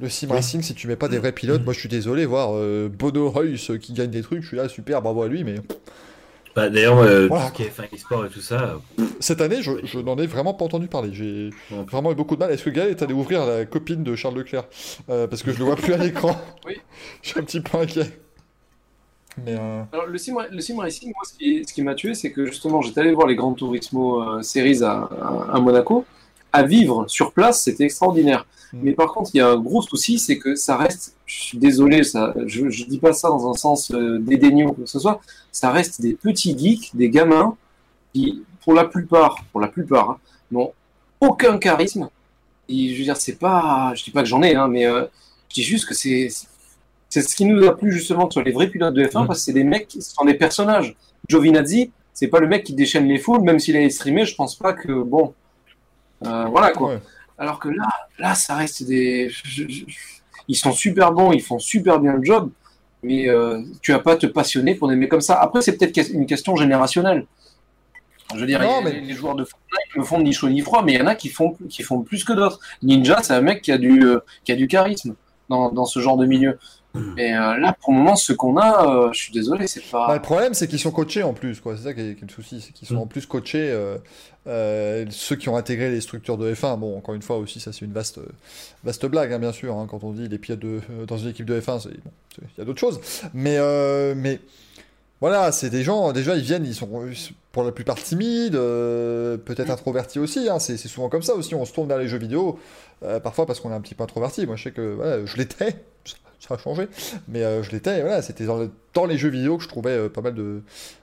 le 0.00 0.08
sim 0.08 0.26
racing, 0.28 0.60
si 0.62 0.74
tu 0.74 0.88
mets 0.88 0.96
pas 0.96 1.06
des 1.06 1.18
vrais 1.18 1.30
pilotes, 1.30 1.62
moi, 1.64 1.72
je 1.72 1.78
suis 1.78 1.88
désolé, 1.88 2.26
voir 2.26 2.50
Bono 2.90 3.30
Reus 3.30 3.70
qui 3.80 3.92
gagne 3.92 4.10
des 4.10 4.22
trucs, 4.22 4.42
je 4.42 4.48
suis 4.48 4.56
là, 4.56 4.68
super, 4.68 5.00
bravo 5.00 5.22
à 5.22 5.28
lui, 5.28 5.44
mais 5.44 5.54
Bah, 6.56 6.68
D'ailleurs, 6.70 6.98
euh, 6.98 7.26
Voilà, 7.26 7.46
tout 7.46 7.50
ce 7.50 7.56
qui 7.56 7.62
est 7.64 7.70
fin 7.70 7.82
e-sport 7.92 8.26
et 8.26 8.28
tout 8.28 8.40
ça, 8.40 8.80
cette 9.18 9.40
année, 9.40 9.60
je, 9.60 9.72
je 9.84 9.98
n'en 9.98 10.16
ai 10.18 10.26
vraiment 10.26 10.54
pas 10.54 10.64
entendu 10.64 10.86
parler. 10.86 11.10
J'ai 11.12 11.50
Ouais. 11.70 11.84
vraiment 11.90 12.12
eu 12.12 12.14
beaucoup 12.14 12.36
de 12.36 12.40
mal. 12.40 12.50
Est-ce 12.52 12.62
que 12.64 12.70
Gaël 12.70 12.90
est 12.90 13.02
allé 13.02 13.12
ouvrir 13.14 13.44
la 13.44 13.64
copine 13.64 14.04
de 14.04 14.14
Charles 14.14 14.36
Leclerc 14.36 14.64
Euh, 15.10 15.26
Parce 15.26 15.42
que 15.42 15.52
je 15.52 15.58
le 15.58 15.64
vois 15.64 15.76
plus 15.76 15.92
à 15.92 15.96
l'écran. 15.96 16.36
Oui. 16.66 16.74
Je 17.22 17.30
suis 17.30 17.40
un 17.40 17.42
petit 17.42 17.60
peu 17.60 17.78
inquiet. 17.78 18.20
Mais 19.44 19.56
euh, 19.58 19.82
Alors, 19.92 20.06
le 20.06 20.16
sim, 20.16 20.36
le 20.48 20.60
sim 20.60 20.78
racing, 20.78 21.08
moi, 21.12 21.24
ce 21.24 21.36
qui, 21.36 21.64
ce 21.66 21.72
qui 21.74 21.82
m'a 21.82 21.94
tué, 21.96 22.14
c'est 22.14 22.30
que 22.30 22.46
justement, 22.46 22.80
j'étais 22.82 23.00
allé 23.00 23.12
voir 23.12 23.26
les 23.26 23.34
Gran 23.34 23.52
Turismo 23.54 24.22
euh, 24.22 24.42
Series 24.42 24.84
à, 24.84 24.92
à- 25.20 25.48
à 25.54 25.60
Monaco. 25.60 26.04
À 26.52 26.62
vivre 26.62 27.06
sur 27.08 27.32
place, 27.32 27.62
c'était 27.64 27.82
extraordinaire. 27.84 28.46
Mm. 28.74 28.78
Mais 28.82 28.92
par 28.92 29.12
contre, 29.12 29.30
il 29.34 29.38
y 29.38 29.40
a 29.40 29.48
un 29.48 29.58
gros 29.58 29.82
souci, 29.82 30.18
c'est 30.18 30.38
que 30.38 30.54
ça 30.54 30.76
reste, 30.76 31.14
je 31.26 31.40
suis 31.40 31.58
désolé, 31.58 32.02
ça, 32.02 32.34
je 32.46 32.64
ne 32.64 32.70
dis 32.70 32.98
pas 32.98 33.12
ça 33.12 33.28
dans 33.28 33.48
un 33.48 33.54
sens 33.54 33.90
euh, 33.92 34.18
dédaigneux 34.18 34.66
ou 34.66 34.72
que 34.72 34.86
ce 34.86 34.98
soit, 34.98 35.20
ça 35.52 35.70
reste 35.70 36.00
des 36.00 36.14
petits 36.14 36.58
geeks, 36.58 36.94
des 36.94 37.08
gamins, 37.08 37.56
qui, 38.12 38.42
pour 38.62 38.74
la 38.74 38.84
plupart, 38.84 39.36
pour 39.52 39.60
la 39.60 39.68
plupart, 39.68 40.10
hein, 40.10 40.18
n'ont 40.50 40.72
aucun 41.20 41.58
charisme. 41.58 42.08
Et, 42.68 42.94
je 42.94 42.98
veux 42.98 43.04
dire, 43.04 43.16
c'est 43.16 43.38
pas, 43.38 43.92
je 43.94 44.04
dis 44.04 44.10
pas 44.10 44.22
que 44.22 44.28
j'en 44.28 44.42
ai, 44.42 44.54
hein, 44.54 44.68
mais 44.68 44.86
euh, 44.86 45.04
je 45.48 45.54
dis 45.54 45.62
juste 45.62 45.86
que 45.86 45.94
c'est, 45.94 46.28
c'est 47.08 47.22
ce 47.22 47.36
qui 47.36 47.44
nous 47.44 47.64
a 47.66 47.76
plu 47.76 47.92
justement 47.92 48.28
sur 48.30 48.42
les 48.42 48.52
vrais 48.52 48.68
pilotes 48.68 48.94
de 48.94 49.04
F1 49.04 49.24
Mm. 49.24 49.26
parce 49.26 49.38
que 49.40 49.44
c'est 49.44 49.52
des 49.52 49.64
mecs 49.64 49.86
qui 49.86 50.02
sont 50.02 50.24
des 50.24 50.34
personnages. 50.34 50.96
Giovinazzi, 51.28 51.90
c'est 52.12 52.28
pas 52.28 52.40
le 52.40 52.46
mec 52.46 52.64
qui 52.64 52.74
déchaîne 52.74 53.06
les 53.06 53.18
foules, 53.18 53.42
même 53.42 53.58
s'il 53.58 53.76
a 53.76 53.90
streamé, 53.90 54.24
je 54.24 54.34
pense 54.34 54.56
pas 54.56 54.72
que 54.72 55.02
bon, 55.02 55.34
euh, 56.26 56.46
voilà 56.46 56.70
quoi. 56.70 56.94
Ouais. 56.94 57.00
Alors 57.38 57.58
que 57.58 57.68
là, 57.68 57.88
là, 58.18 58.34
ça 58.34 58.54
reste 58.54 58.84
des, 58.84 59.30
ils 60.48 60.56
sont 60.56 60.72
super 60.72 61.12
bons, 61.12 61.32
ils 61.32 61.42
font 61.42 61.58
super 61.58 61.98
bien 61.98 62.12
le 62.14 62.24
job, 62.24 62.50
mais 63.02 63.28
euh, 63.28 63.60
tu 63.82 63.92
vas 63.92 63.98
pas 63.98 64.16
te 64.16 64.26
passionner 64.26 64.74
pour 64.74 64.88
des 64.88 64.96
mecs 64.96 65.10
comme 65.10 65.20
ça. 65.20 65.34
Après, 65.40 65.60
c'est 65.62 65.76
peut-être 65.76 66.10
une 66.10 66.26
question 66.26 66.54
générationnelle. 66.56 67.26
Je 68.34 68.40
veux 68.40 68.46
dire, 68.46 68.60
Non, 68.60 68.82
mais- 68.82 69.00
les 69.00 69.14
joueurs 69.14 69.34
de 69.34 69.44
Fortnite 69.44 69.96
ne 69.96 70.02
font 70.02 70.20
ni 70.20 70.32
chaud 70.32 70.48
ni 70.48 70.60
froid, 70.60 70.82
mais 70.82 70.92
il 70.94 70.98
y 70.98 71.02
en 71.02 71.06
a 71.06 71.14
qui 71.14 71.28
font, 71.28 71.56
qui 71.68 71.82
font 71.82 72.02
plus 72.02 72.24
que 72.24 72.32
d'autres. 72.32 72.58
Ninja, 72.82 73.22
c'est 73.22 73.34
un 73.34 73.40
mec 73.42 73.62
qui 73.62 73.70
a 73.72 73.78
du, 73.78 74.02
euh, 74.04 74.20
qui 74.44 74.52
a 74.52 74.56
du 74.56 74.66
charisme 74.66 75.14
dans, 75.48 75.70
dans 75.70 75.84
ce 75.84 76.00
genre 76.00 76.16
de 76.16 76.26
milieu. 76.26 76.58
Mais 76.94 77.34
euh, 77.36 77.56
là, 77.58 77.76
pour 77.80 77.92
le 77.92 77.98
moment, 77.98 78.14
ce 78.14 78.32
qu'on 78.32 78.56
a, 78.56 78.86
euh, 78.88 79.12
je 79.12 79.18
suis 79.18 79.32
désolé, 79.32 79.66
c'est 79.66 79.80
Bah, 79.92 80.06
pas. 80.06 80.14
le 80.14 80.22
problème, 80.22 80.54
c'est 80.54 80.68
qu'ils 80.68 80.78
sont 80.78 80.92
coachés 80.92 81.22
en 81.24 81.32
plus, 81.34 81.60
quoi. 81.60 81.76
C'est 81.76 81.82
ça 81.84 81.94
qui 81.94 82.00
est, 82.00 82.14
qui 82.14 82.24
est 82.24 82.28
le 82.28 82.32
souci, 82.32 82.60
c'est 82.60 82.72
qu'ils 82.72 82.86
sont 82.86 82.94
Mm. 82.94 82.98
en 82.98 83.06
plus 83.06 83.26
coachés. 83.26 83.70
euh, 83.70 83.98
euh, 84.46 85.04
ceux 85.10 85.36
qui 85.36 85.48
ont 85.48 85.56
intégré 85.56 85.90
les 85.90 86.00
structures 86.00 86.36
de 86.38 86.52
F1, 86.54 86.76
bon, 86.78 86.96
encore 86.96 87.14
une 87.14 87.22
fois 87.22 87.38
aussi, 87.38 87.60
ça 87.60 87.72
c'est 87.72 87.84
une 87.84 87.92
vaste, 87.92 88.20
vaste 88.84 89.06
blague, 89.06 89.32
hein, 89.32 89.38
bien 89.38 89.52
sûr. 89.52 89.74
hein, 89.76 89.86
quand 89.90 90.04
on 90.04 90.12
dit 90.12 90.28
les 90.28 90.38
pilotes 90.38 90.60
de, 90.60 90.80
euh, 90.90 91.06
dans 91.06 91.16
une 91.18 91.30
équipe 91.30 91.46
de 91.46 91.58
F1, 91.60 91.80
c'est- 91.80 91.88
bon, 91.88 92.10
c'est- 92.36 92.42
il 92.56 92.58
y 92.58 92.60
a 92.60 92.64
d'autres 92.64 92.78
choses. 92.80 93.00
Mais, 93.32 93.56
euh, 93.58 94.14
mais 94.16 94.38
voilà, 95.20 95.50
c'est 95.50 95.70
des 95.70 95.82
gens, 95.82 96.12
déjà, 96.12 96.36
ils 96.36 96.42
viennent, 96.42 96.66
ils 96.66 96.74
sont 96.74 96.88
pour 97.52 97.64
la 97.64 97.72
plupart 97.72 97.96
timides, 97.96 98.54
euh, 98.56 99.36
peut-être 99.38 99.70
introvertis 99.70 100.18
aussi. 100.18 100.48
hein, 100.50 100.58
c'est 100.58 100.76
c'est 100.76 100.88
souvent 100.88 101.08
comme 101.08 101.22
ça 101.22 101.34
aussi. 101.34 101.54
On 101.54 101.64
se 101.64 101.72
tourne 101.72 101.88
vers 101.88 101.98
les 101.98 102.08
jeux 102.08 102.18
vidéo, 102.18 102.58
euh, 103.02 103.18
parfois 103.20 103.46
parce 103.46 103.60
qu'on 103.60 103.70
est 103.70 103.74
un 103.74 103.80
petit 103.80 103.94
peu 103.94 104.04
introverti. 104.04 104.44
Moi, 104.46 104.56
je 104.56 104.64
sais 104.64 104.72
que 104.72 104.94
voilà, 104.94 105.24
je 105.24 105.36
l'étais. 105.38 105.74
Ça- 106.48 106.54
a 106.54 106.58
changé, 106.58 106.88
mais 107.28 107.42
euh, 107.42 107.62
je 107.62 107.70
l'étais. 107.70 107.98
et 107.98 108.02
Voilà, 108.02 108.22
c'était 108.22 108.44
dans, 108.44 108.58
le- 108.58 108.70
dans 108.94 109.06
les 109.06 109.18
jeux 109.18 109.28
vidéo 109.30 109.56
que 109.58 109.62
je 109.64 109.68
trouvais 109.68 109.90
euh, 109.90 110.08
pas 110.08 110.20
mal 110.20 110.34
de, 110.34 110.62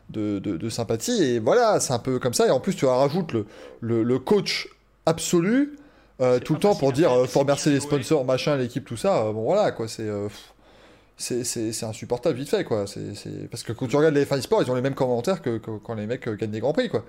de, 0.10 0.40
de, 0.40 0.58
de 0.58 0.70
sympathie. 0.70 1.24
Et 1.24 1.40
voilà, 1.40 1.80
c'est 1.80 1.94
un 1.94 2.00
peu 2.00 2.20
comme 2.20 2.34
ça. 2.34 2.48
Et 2.48 2.52
en 2.52 2.60
plus, 2.60 2.76
tu 2.76 2.86
rajoutes 2.86 3.32
le, 3.34 3.46
le, 3.82 4.04
le 4.04 4.20
coach 4.20 4.70
absolu 5.06 5.78
euh, 6.22 6.40
tout 6.40 6.54
le 6.54 6.60
temps 6.60 6.76
pour 6.76 6.92
dire 6.94 7.12
faut 7.28 7.40
remercier 7.40 7.72
les 7.72 7.80
sponsors, 7.80 8.24
machin, 8.26 8.56
l'équipe, 8.58 8.86
tout 8.86 8.98
ça. 8.98 9.24
Bon, 9.32 9.44
voilà, 9.44 9.72
quoi. 9.72 9.88
C'est. 9.88 10.08
c'est- 11.18 11.44
c'est 11.44 11.72
c'est 11.72 11.86
insupportable 11.86 12.36
vite 12.38 12.50
fait 12.50 12.64
quoi. 12.64 12.88
C'est 12.88 13.14
c'est- 13.16 13.48
Parce 13.50 13.64
que 13.64 13.74
quand 13.74 13.88
tu 13.88 13.96
regardes 13.96 14.16
les 14.16 14.26
F1 14.26 14.38
eSports, 14.40 14.64
ils 14.64 14.72
ont 14.72 14.76
les 14.76 14.82
mêmes 14.82 14.96
commentaires 14.96 15.42
que, 15.42 15.58
que- 15.60 15.78
quand 15.84 15.94
les 15.94 16.08
mecs 16.08 16.28
gagnent 16.28 16.52
des 16.52 16.60
grands 16.60 16.74
prix 16.74 16.90
quoi. 16.90 17.04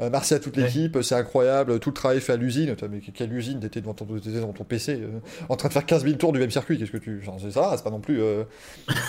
Euh, 0.00 0.10
merci 0.12 0.32
à 0.34 0.38
toute 0.38 0.56
Ouais. 0.56 0.62
l'équipe, 0.62 0.96
c'est 1.02 1.16
incroyable, 1.16 1.80
tout 1.80 1.90
le 1.90 1.94
travail 1.94 2.20
fait 2.20 2.32
à 2.32 2.36
l'usine. 2.36 2.76
Mais 2.90 3.00
quelle 3.00 3.32
usine 3.32 3.58
T'étais 3.58 3.80
devant 3.80 3.94
ton, 3.94 4.04
t'étais 4.04 4.30
devant 4.36 4.52
ton 4.52 4.62
PC 4.64 5.00
euh, 5.02 5.18
en 5.48 5.56
train 5.56 5.68
de 5.68 5.72
faire 5.72 5.84
15 5.84 6.04
000 6.04 6.16
tours 6.16 6.32
du 6.32 6.38
même 6.38 6.50
circuit. 6.52 6.78
Qu'est-ce 6.78 6.92
que 6.92 6.98
tu. 6.98 7.22
C'est 7.40 7.50
ça, 7.50 7.74
c'est 7.76 7.82
pas 7.82 7.90
non 7.90 7.98
plus. 8.00 8.22
euh, 8.22 8.44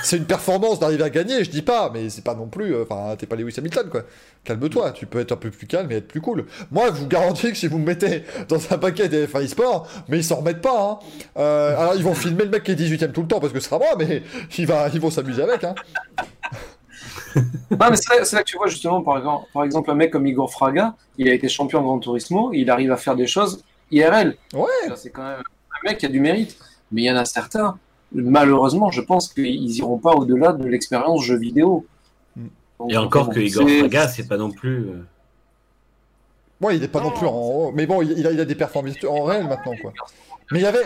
C'est 0.03 0.17
une 0.17 0.25
performance 0.25 0.79
d'arriver 0.79 1.03
à 1.03 1.09
gagner, 1.11 1.43
je 1.43 1.51
dis 1.51 1.61
pas, 1.61 1.91
mais 1.93 2.09
c'est 2.09 2.23
pas 2.23 2.33
non 2.33 2.47
plus. 2.47 2.73
euh, 2.73 2.85
Enfin, 2.89 3.15
t'es 3.17 3.27
pas 3.27 3.35
Lewis 3.35 3.53
Hamilton 3.57 3.87
quoi. 3.89 4.03
Calme-toi, 4.43 4.91
tu 4.91 5.05
peux 5.05 5.19
être 5.19 5.31
un 5.33 5.35
peu 5.37 5.51
plus 5.51 5.67
calme 5.67 5.91
et 5.91 5.95
être 5.97 6.07
plus 6.07 6.21
cool. 6.21 6.45
Moi, 6.71 6.87
je 6.87 6.93
vous 7.01 7.07
garantis 7.07 7.51
que 7.51 7.57
si 7.57 7.67
vous 7.67 7.77
me 7.77 7.85
mettez 7.85 8.23
dans 8.47 8.57
un 8.71 8.77
paquet 8.79 9.09
des 9.09 9.27
F1 9.27 9.43
eSports, 9.43 9.87
mais 10.07 10.17
ils 10.17 10.23
s'en 10.23 10.37
remettent 10.37 10.61
pas. 10.61 10.81
Hein. 10.81 10.99
Euh, 11.37 11.77
alors, 11.77 11.95
ils 11.95 12.03
vont 12.03 12.15
filmer 12.15 12.45
le 12.45 12.49
mec 12.49 12.63
qui 12.63 12.71
est 12.71 12.75
18ème 12.75 13.11
tout 13.11 13.21
le 13.21 13.27
temps 13.27 13.39
parce 13.39 13.53
que 13.53 13.59
ce 13.59 13.65
sera 13.65 13.77
moi, 13.77 13.89
mais 13.99 14.23
il 14.57 14.65
va, 14.65 14.89
ils 14.93 14.99
vont 14.99 15.11
s'amuser 15.11 15.43
avec. 15.43 15.63
Hein. 15.65 15.75
Non, 17.35 17.87
mais 17.89 17.95
c'est 17.95 18.35
là, 18.35 18.43
que 18.43 18.49
tu 18.49 18.57
vois 18.57 18.67
justement, 18.67 19.01
par 19.01 19.17
exemple, 19.17 19.47
par 19.53 19.63
exemple, 19.63 19.91
un 19.91 19.95
mec 19.95 20.11
comme 20.11 20.25
Igor 20.27 20.51
Fraga, 20.51 20.95
il 21.17 21.27
a 21.29 21.33
été 21.33 21.47
champion 21.49 21.79
de 21.79 21.85
Gran 21.85 21.99
Turismo, 21.99 22.51
il 22.53 22.69
arrive 22.69 22.91
à 22.91 22.97
faire 22.97 23.15
des 23.15 23.27
choses 23.27 23.63
IRL. 23.91 24.35
Ouais. 24.53 24.67
C'est 24.95 25.09
quand 25.11 25.23
même 25.23 25.39
un 25.41 25.89
mec 25.89 25.97
qui 25.97 26.05
a 26.05 26.09
du 26.09 26.19
mérite. 26.19 26.57
Mais 26.91 27.03
il 27.03 27.05
y 27.05 27.11
en 27.11 27.15
a 27.17 27.25
certains, 27.25 27.77
malheureusement, 28.11 28.89
je 28.91 29.01
pense 29.01 29.31
qu'ils 29.33 29.77
iront 29.77 29.99
pas 29.99 30.13
au-delà 30.13 30.53
de 30.53 30.67
l'expérience 30.67 31.23
jeu 31.23 31.37
vidéo. 31.37 31.85
Mm. 32.35 32.45
Donc, 32.79 32.91
Et 32.91 32.97
encore 32.97 33.25
bon, 33.27 33.33
que 33.33 33.39
Igor 33.39 33.69
Fraga, 33.69 34.07
c'est 34.07 34.27
pas 34.27 34.37
non 34.37 34.51
plus. 34.51 34.77
euh, 34.87 35.05
Bon, 36.61 36.71
il 36.71 36.83
est 36.83 36.89
pas 36.89 36.99
non, 36.99 37.09
Non, 37.09 37.15
plus 37.15 37.27
en 37.27 37.31
haut, 37.33 37.71
mais 37.73 37.85
bon, 37.85 38.01
il 38.01 38.27
a, 38.27 38.31
il 38.31 38.39
a 38.39 38.43
des 38.45 38.55
performances 38.55 38.95
en 39.07 39.23
réel 39.23 39.47
maintenant 39.47 39.71
quoi. 39.81 39.93
Mais 40.51 40.59
il 40.59 40.63
y 40.63 40.65
avait. 40.65 40.79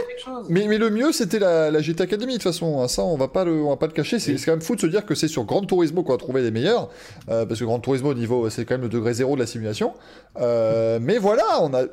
Mais, 0.49 0.67
mais 0.67 0.77
le 0.77 0.89
mieux, 0.89 1.11
c'était 1.13 1.39
la, 1.39 1.71
la 1.71 1.79
GT 1.81 2.01
Academy, 2.03 2.33
de 2.33 2.37
toute 2.37 2.43
façon. 2.43 2.81
hein. 2.81 2.87
Ça, 2.89 3.03
on 3.03 3.15
va 3.15 3.29
pas 3.29 3.45
le, 3.45 3.63
on 3.63 3.69
va 3.69 3.77
pas 3.77 3.87
le 3.87 3.93
cacher. 3.93 4.19
C'est 4.19 4.33
Oui. 4.33 4.41
quand 4.45 4.51
même 4.51 4.61
fou 4.61 4.75
de 4.75 4.81
se 4.81 4.87
dire 4.87 5.05
que 5.05 5.15
c'est 5.15 5.29
sur 5.29 5.45
Gran 5.45 5.61
Turismo 5.61 6.03
qu'on 6.03 6.15
a 6.15 6.17
trouvé 6.17 6.41
les 6.41 6.51
meilleurs. 6.51 6.89
euh, 7.29 7.45
parce 7.45 7.59
que 7.59 7.65
Gran 7.65 7.79
Turismo, 7.79 8.09
au 8.11 8.13
niveau, 8.13 8.49
c'est 8.49 8.65
quand 8.65 8.73
même 8.75 8.81
le 8.83 8.89
degré 8.89 9.13
zéro 9.13 9.35
de 9.35 9.39
la 9.41 9.47
simulation. 9.47 9.93
Euh, 10.39 10.99
mais 11.01 11.17
voilà, 11.17 11.43
on 11.61 11.73
a. 11.73 11.83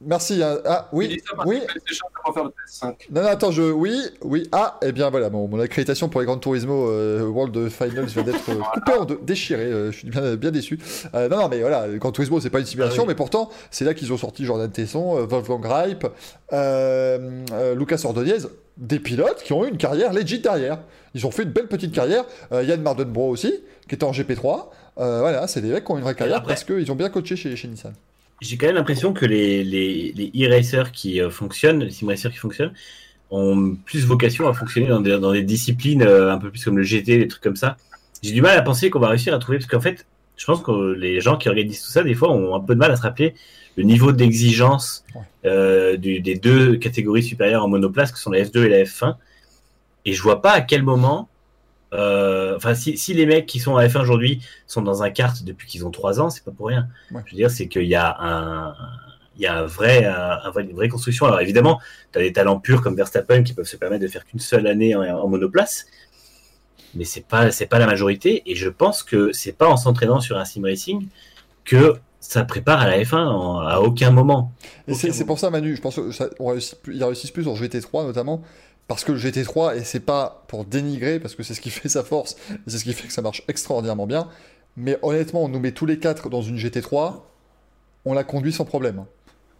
Merci. 0.00 0.42
hein. 0.42 0.58
Ah, 0.64 0.88
oui, 0.92 1.20
oui. 1.46 1.60
que 1.60 1.66
PlayStation 1.72 2.06
va 2.14 2.32
pas 2.32 2.32
faire 2.32 2.44
le 2.44 2.50
PS5. 2.50 2.94
Non, 3.10 3.22
non, 3.22 3.28
attends, 3.28 3.50
je. 3.50 3.62
Oui, 3.62 4.00
oui. 4.22 4.48
Ah, 4.52 4.78
eh 4.82 4.92
bien 4.92 5.10
voilà, 5.10 5.28
mon, 5.30 5.48
mon 5.48 5.58
accréditation 5.58 6.08
pour 6.08 6.20
les 6.20 6.26
Gran 6.26 6.38
Turismo 6.38 6.88
euh, 6.88 7.26
World 7.26 7.68
Finals 7.68 8.04
vient 8.06 8.22
d'être 8.22 8.48
euh, 8.50 8.60
coupée 8.74 8.92
en 8.98 9.04
deux, 9.04 9.18
déchirée. 9.22 9.64
euh, 9.64 9.90
je 9.90 9.98
suis 9.98 10.08
bien, 10.10 10.36
bien 10.36 10.50
déçu. 10.50 10.78
Euh, 11.14 11.28
non, 11.28 11.38
non, 11.38 11.48
mais 11.48 11.60
voilà, 11.60 11.88
Gran 11.96 12.12
Turismo, 12.12 12.40
c'est 12.40 12.50
pas 12.50 12.60
une 12.60 12.66
simulation, 12.66 13.02
Ah 13.02 13.06
oui. 13.06 13.08
mais 13.08 13.14
pourtant, 13.16 13.50
c'est 13.70 13.84
là 13.84 13.92
qu'ils 13.94 14.12
ont 14.12 14.16
sorti 14.18 14.44
Jordan 14.44 14.70
Tesson, 14.70 15.18
euh, 15.18 15.26
Wolfgang 15.26 15.64
Reip, 15.66 16.06
euh, 16.52 17.42
euh, 17.52 17.74
Lucas 17.74 18.00
Ordonez, 18.04 18.38
des 18.76 19.00
pilotes 19.00 19.42
qui 19.42 19.52
ont 19.52 19.64
eu 19.64 19.68
une 19.68 19.76
carrière 19.78 20.12
legit 20.12 20.38
derrière. 20.38 20.78
Ils 21.14 21.26
ont 21.26 21.30
fait 21.32 21.42
une 21.42 21.50
belle 21.50 21.66
petite 21.66 21.92
carrière. 21.92 22.24
Euh, 22.52 22.62
Yann 22.62 22.80
Mardenbro 22.80 23.28
aussi, 23.30 23.52
qui 23.88 23.94
était 23.96 24.04
en 24.04 24.12
GP3. 24.12 24.66
Euh, 24.98 25.20
voilà, 25.20 25.46
c'est 25.48 25.60
des 25.60 25.68
mecs 25.70 25.84
qui 25.84 25.90
ont 25.90 25.96
une 25.96 26.04
vraie 26.04 26.14
carrière 26.14 26.36
après- 26.38 26.48
parce 26.54 26.64
qu'ils 26.64 26.90
ont 26.92 26.94
bien 26.94 27.08
coaché 27.08 27.34
chez, 27.34 27.56
chez 27.56 27.66
Nissan. 27.68 27.92
J'ai 28.40 28.56
quand 28.56 28.66
même 28.66 28.76
l'impression 28.76 29.12
que 29.12 29.26
les, 29.26 29.64
les, 29.64 30.12
les 30.12 30.46
e-racers 30.46 30.92
qui 30.92 31.20
euh, 31.20 31.30
fonctionnent, 31.30 31.80
les 31.80 31.90
sim-racers 31.90 32.30
qui 32.30 32.38
fonctionnent, 32.38 32.72
ont 33.30 33.76
plus 33.84 34.06
vocation 34.06 34.48
à 34.48 34.54
fonctionner 34.54 34.86
dans 34.86 35.00
des, 35.00 35.18
dans 35.18 35.32
des 35.32 35.42
disciplines 35.42 36.02
euh, 36.02 36.32
un 36.32 36.38
peu 36.38 36.50
plus 36.50 36.64
comme 36.64 36.78
le 36.78 36.84
GT, 36.84 37.18
des 37.18 37.28
trucs 37.28 37.42
comme 37.42 37.56
ça. 37.56 37.76
J'ai 38.22 38.32
du 38.32 38.40
mal 38.40 38.56
à 38.56 38.62
penser 38.62 38.90
qu'on 38.90 39.00
va 39.00 39.08
réussir 39.08 39.34
à 39.34 39.38
trouver, 39.38 39.58
parce 39.58 39.70
qu'en 39.70 39.80
fait, 39.80 40.06
je 40.36 40.44
pense 40.44 40.62
que 40.62 40.92
les 40.92 41.20
gens 41.20 41.36
qui 41.36 41.48
organisent 41.48 41.82
tout 41.82 41.90
ça, 41.90 42.02
des 42.02 42.14
fois, 42.14 42.30
ont 42.30 42.54
un 42.54 42.60
peu 42.60 42.74
de 42.74 42.78
mal 42.80 42.90
à 42.90 42.96
se 42.96 43.02
rappeler 43.02 43.34
le 43.76 43.84
niveau 43.84 44.12
d'exigence 44.12 45.04
euh, 45.44 45.96
des 45.96 46.40
deux 46.40 46.76
catégories 46.76 47.22
supérieures 47.22 47.64
en 47.64 47.68
monoplace, 47.68 48.12
que 48.12 48.18
sont 48.18 48.30
la 48.30 48.42
F2 48.42 48.64
et 48.64 48.68
la 48.68 48.84
F1. 48.84 49.16
Et 50.04 50.12
je 50.12 50.22
vois 50.22 50.42
pas 50.42 50.52
à 50.52 50.60
quel 50.60 50.82
moment, 50.82 51.28
enfin, 51.92 52.74
si, 52.74 52.96
si 52.98 53.14
les 53.14 53.26
mecs 53.26 53.46
qui 53.46 53.58
sont 53.60 53.76
à 53.76 53.86
F1 53.86 54.00
aujourd'hui 54.00 54.42
sont 54.66 54.82
dans 54.82 55.02
un 55.02 55.10
kart 55.10 55.42
depuis 55.44 55.66
qu'ils 55.68 55.86
ont 55.86 55.90
3 55.90 56.20
ans, 56.20 56.30
c'est 56.30 56.44
pas 56.44 56.50
pour 56.50 56.66
rien. 56.68 56.88
Ouais. 57.12 57.22
Je 57.26 57.32
veux 57.32 57.36
dire, 57.36 57.50
c'est 57.50 57.68
qu'il 57.68 57.84
y 57.84 57.94
a 57.94 58.16
un, 58.20 58.74
il 59.36 59.42
y 59.42 59.46
a 59.46 59.58
un 59.58 59.64
vrai, 59.66 60.04
un- 60.04 60.50
vrai- 60.50 60.64
une 60.64 60.74
vraie 60.74 60.88
construction. 60.88 61.26
Alors 61.26 61.40
évidemment, 61.40 61.80
tu 62.12 62.18
as 62.18 62.22
des 62.22 62.32
talents 62.32 62.58
purs 62.58 62.82
comme 62.82 62.96
Verstappen 62.96 63.42
qui 63.42 63.52
peuvent 63.54 63.66
se 63.66 63.76
permettre 63.76 64.02
de 64.02 64.08
faire 64.08 64.24
qu'une 64.24 64.40
seule 64.40 64.66
année 64.66 64.94
en, 64.94 65.02
en 65.02 65.28
monoplace, 65.28 65.86
mais 66.94 67.04
c'est 67.04 67.26
pas, 67.26 67.50
c'est 67.50 67.66
pas 67.66 67.78
la 67.78 67.86
majorité. 67.86 68.42
Et 68.50 68.54
je 68.54 68.68
pense 68.68 69.02
que 69.02 69.32
c'est 69.32 69.52
pas 69.52 69.68
en 69.68 69.76
s'entraînant 69.76 70.20
sur 70.20 70.36
un 70.38 70.44
sim 70.44 70.62
racing 70.64 71.06
que 71.64 71.94
ça 72.20 72.44
prépare 72.44 72.80
à 72.80 72.86
la 72.88 72.98
F1 73.02 73.16
en- 73.28 73.60
à 73.60 73.78
aucun 73.78 74.10
moment. 74.10 74.52
Et 74.88 74.94
c'est 74.94 75.24
pour 75.24 75.38
ça, 75.38 75.50
Manu, 75.50 75.76
je 75.76 75.80
pense 75.80 75.94
qu'ils 75.94 77.04
réussissent 77.04 77.30
plus 77.30 77.42
sur 77.44 77.54
GT3 77.54 78.04
notamment, 78.04 78.42
parce 78.88 79.04
que 79.04 79.12
le 79.12 79.18
GT3, 79.18 79.76
et 79.76 79.84
c'est 79.84 80.00
pas 80.00 80.44
pour 80.48 80.64
dénigrer, 80.64 81.20
parce 81.20 81.34
que 81.36 81.42
c'est 81.42 81.54
ce 81.54 81.60
qui 81.60 81.70
fait 81.78 81.88
sa 81.88 82.02
force, 82.02 82.36
et 82.50 82.54
c'est 82.66 82.78
ce 82.78 82.84
qui 82.84 82.92
fait 82.92 83.06
que 83.06 83.12
ça 83.12 83.22
marche 83.22 83.44
extraordinairement 83.46 84.06
bien, 84.06 84.28
mais 84.76 84.98
honnêtement, 85.02 85.44
on 85.44 85.48
nous 85.48 85.60
met 85.60 85.72
tous 85.72 85.86
les 85.86 85.98
quatre 85.98 86.28
dans 86.28 86.42
une 86.42 86.56
GT3, 86.56 87.20
on 88.04 88.14
la 88.14 88.24
conduit 88.24 88.52
sans 88.52 88.64
problème. 88.64 89.04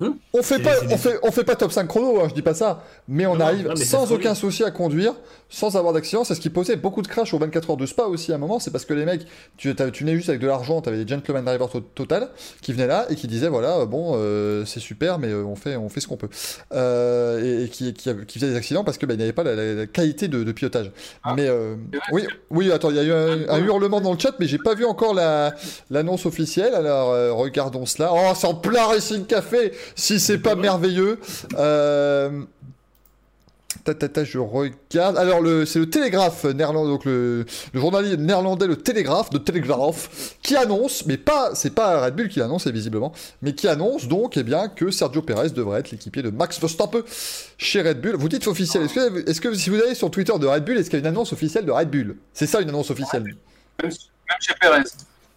Hum. 0.01 0.17
On 0.33 0.43
fait 0.45 0.61
pas, 0.61 0.75
on 0.91 0.97
fait, 0.97 1.19
on 1.25 1.33
fait 1.33 1.43
pas 1.43 1.57
top 1.57 1.73
5 1.73 1.87
chrono, 1.89 2.21
hein, 2.21 2.27
je 2.29 2.35
dis 2.35 2.43
pas 2.43 2.55
ça, 2.55 2.85
mais 3.09 3.27
on 3.27 3.35
Non, 3.35 3.47
arrive 3.47 3.67
non, 3.67 3.75
mais 3.77 3.85
ça 3.85 3.99
sans 3.99 4.13
aucun 4.13 4.35
souci 4.35 4.63
à 4.63 4.71
conduire, 4.71 5.15
sans 5.49 5.77
avoir 5.77 5.93
d'accident. 5.95 6.25
C'est 6.25 6.35
ce 6.35 6.41
qui 6.41 6.51
posait 6.51 6.77
beaucoup 6.77 7.03
de 7.03 7.09
crash 7.09 7.33
aux 7.35 7.39
24 7.39 7.71
heures 7.71 7.77
de 7.77 7.87
Spa 7.87 8.05
aussi 8.05 8.33
à 8.33 8.35
un 8.35 8.39
moment, 8.39 8.59
c'est 8.59 8.71
parce 8.71 8.85
que 8.85 8.95
les 8.95 9.05
mecs, 9.05 9.23
tu, 9.57 9.75
tu 9.75 10.05
venais 10.05 10.15
juste 10.17 10.29
avec 10.29 10.41
de 10.41 10.47
l'argent, 10.47 10.81
t'avais 10.81 11.03
des 11.05 11.09
gentleman 11.09 11.45
drivers 11.45 11.69
to- 11.71 11.81
total 11.81 12.29
qui 12.61 12.73
venaient 12.73 12.87
là 12.87 13.07
et 13.11 13.15
qui 13.15 13.27
disaient 13.27 13.49
voilà, 13.49 13.79
euh, 13.79 13.87
bon, 13.87 14.13
euh, 14.17 14.65
c'est 14.65 14.81
super, 14.81 15.19
mais 15.19 15.29
euh, 15.29 15.45
on 15.45 15.57
fait, 15.57 15.77
on 15.77 15.89
fait 15.89 16.01
ce 16.01 16.07
qu'on 16.07 16.17
peut. 16.17 16.29
Euh, 16.75 17.43
et, 17.61 17.65
et 17.65 17.69
qui, 17.69 17.95
qui, 17.95 18.11
qui 18.27 18.39
faisaient 18.39 18.51
des 18.53 18.57
accidents 18.57 18.85
parce 18.85 18.99
que 18.99 19.07
bah, 19.07 19.15
il 19.15 19.19
n'avait 19.19 19.33
pas 19.33 19.43
la, 19.45 19.55
la- 19.55 19.75
la 19.75 19.87
qualité 19.87 20.29
de, 20.29 20.45
de 20.45 20.53
pilotage. 20.53 20.91
Ah. 21.25 21.35
mais 21.37 21.47
euh, 21.49 21.77
oui, 22.13 22.25
oui, 22.51 22.71
attends, 22.73 22.91
il 22.91 22.97
y 22.97 23.01
a 23.01 23.05
eu 23.05 23.13
un, 23.13 23.49
un 23.49 23.59
hurlement 23.65 24.01
dans 24.01 24.13
le 24.13 24.19
chat, 24.19 24.33
mais 24.41 24.47
j'ai 24.47 24.59
pas 24.59 24.75
vu 24.75 24.85
encore 24.85 25.15
la, 25.15 25.55
l'annonce 25.91 26.27
officielle. 26.27 26.75
Alors 26.75 27.11
euh, 27.13 27.33
regardons 27.33 27.87
cela. 27.87 28.11
Oh, 28.13 28.33
c'est 28.35 28.47
en 28.47 28.55
plein 28.55 28.87
Racing 28.87 29.25
Café, 29.27 29.73
si 29.97 30.21
c'est 30.21 30.39
pas 30.39 30.55
merveilleux. 30.57 31.19
Euh, 31.57 32.43
Je 34.25 34.39
regarde. 34.39 35.17
Alors, 35.17 35.41
le, 35.41 35.65
c'est 35.65 35.79
le 35.79 35.89
Télégraphe 35.89 36.45
néerlandais, 36.45 36.91
donc 36.91 37.05
le, 37.05 37.45
le 37.73 37.81
journal 37.81 38.05
néerlandais, 38.17 38.67
le 38.67 38.77
Télégraphe, 38.77 39.31
de 39.31 39.39
Telegraph, 39.39 40.37
qui 40.43 40.57
annonce, 40.57 41.07
mais 41.07 41.17
pas, 41.17 41.55
c'est 41.55 41.75
pas 41.75 42.05
Red 42.05 42.15
Bull 42.15 42.29
qui 42.29 42.39
l'annonce, 42.39 42.67
visiblement, 42.67 43.13
mais 43.43 43.55
qui 43.55 43.69
annonce 43.69 44.09
donc, 44.09 44.37
eh 44.37 44.43
bien, 44.43 44.69
que 44.69 44.91
Sergio 44.91 45.23
Perez 45.23 45.51
devrait 45.51 45.81
être 45.81 45.91
l'équipier 45.91 46.23
de 46.23 46.31
Max 46.31 46.61
Verstappen 46.61 47.03
chez 47.57 47.83
Red 47.83 48.01
Bull. 48.01 48.17
Vous 48.17 48.29
dites 48.29 48.47
officiel. 48.47 48.83
Est-ce 48.85 48.95
que, 48.95 49.31
est-ce 49.31 49.41
que 49.41 49.55
si 49.55 49.71
vous 49.71 49.81
allez 49.81 49.95
sur 49.95 50.11
Twitter 50.11 50.33
de 50.39 50.47
Red 50.47 50.65
Bull, 50.65 50.77
est-ce 50.79 50.91
qu'il 50.91 50.99
y 50.99 51.03
a 51.03 51.09
une 51.09 51.15
annonce 51.15 51.33
officielle 51.33 51.65
de 51.65 51.73
Red 51.73 51.91
Bull? 51.91 52.17
C'est 52.33 52.47
ça 52.47 52.61
une 52.61 52.69
annonce 52.69 52.91
officielle. 52.91 53.23
Même, 53.23 53.35
même 53.83 53.91
chez 54.41 54.55
Perez. 54.61 54.83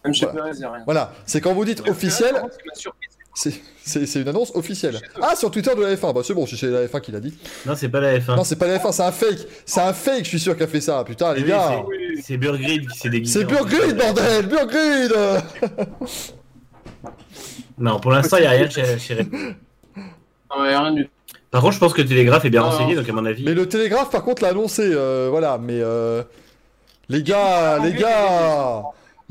Même 0.04 0.14
chez 0.14 0.26
Voilà. 0.26 0.42
Perez, 0.42 0.56
il 0.56 0.58
n'y 0.58 0.64
a 0.64 0.72
rien. 0.72 0.82
Voilà. 0.84 1.12
C'est 1.26 1.40
quand 1.40 1.54
vous 1.54 1.64
dites 1.64 1.88
officiel, 1.88 2.34
Perez, 2.34 2.48
c'est 3.34 4.20
une 4.20 4.28
annonce 4.28 4.52
officielle. 4.54 5.00
Ah, 5.20 5.34
sur 5.34 5.50
Twitter 5.50 5.74
de 5.74 5.82
la 5.82 5.94
F1. 5.94 6.12
Bah, 6.14 6.20
c'est 6.24 6.34
bon, 6.34 6.46
si 6.46 6.56
c'est 6.56 6.66
la 6.68 6.86
F1 6.86 7.00
qui 7.00 7.12
l'a 7.12 7.20
dit. 7.20 7.34
Non, 7.66 7.74
c'est 7.76 7.88
pas 7.88 8.00
la 8.00 8.18
F1. 8.18 8.36
Non, 8.36 8.44
c'est 8.44 8.56
pas 8.56 8.66
la 8.66 8.78
F1, 8.78 8.92
c'est 8.92 9.02
un 9.02 9.12
fake. 9.12 9.38
C'est 9.64 9.80
un 9.80 9.92
fake, 9.92 10.24
je 10.24 10.28
suis 10.28 10.40
sûr, 10.40 10.56
qui 10.56 10.62
a 10.62 10.66
fait 10.66 10.80
ça. 10.80 11.02
Putain, 11.04 11.32
les 11.34 11.42
Oui, 11.42 11.48
gars. 11.48 11.82
c'est- 12.22 12.36
Burgrid 12.36 12.88
qui 12.90 12.98
s'est 12.98 13.08
déguisé. 13.10 13.40
C'est 13.40 13.44
Burgrid, 13.46 13.96
bordel 13.96 14.46
Burgrid 14.46 15.12
Non, 17.78 17.98
pour 18.00 18.12
l'instant, 18.12 18.36
il 18.36 18.40
n'y 18.42 18.46
a 18.46 18.50
rien 18.50 18.68
chez, 18.70 18.98
chez. 18.98 19.14
Non, 19.24 20.64
il 20.64 20.68
n'y 20.68 20.74
a 20.74 20.80
rien 20.82 20.92
du 20.92 21.04
tout. 21.04 21.10
Par 21.50 21.60
contre, 21.62 21.74
je 21.74 21.78
pense 21.80 21.92
que 21.92 22.02
Télégraphe 22.02 22.44
est 22.44 22.50
bien 22.50 22.62
renseigné, 22.62 22.94
donc 22.94 23.08
à 23.08 23.12
mon 23.12 23.24
avis. 23.26 23.44
Mais 23.44 23.54
le 23.54 23.66
Télégraphe, 23.68 24.10
par 24.10 24.22
contre, 24.22 24.42
l'a 24.42 24.48
annoncé. 24.50 24.82
euh, 24.84 25.28
voilà, 25.30 25.58
mais... 25.58 25.80
euh, 25.80 26.22
Les 27.08 27.22
gars, 27.22 27.78
les 27.82 27.92
gars 27.92 28.82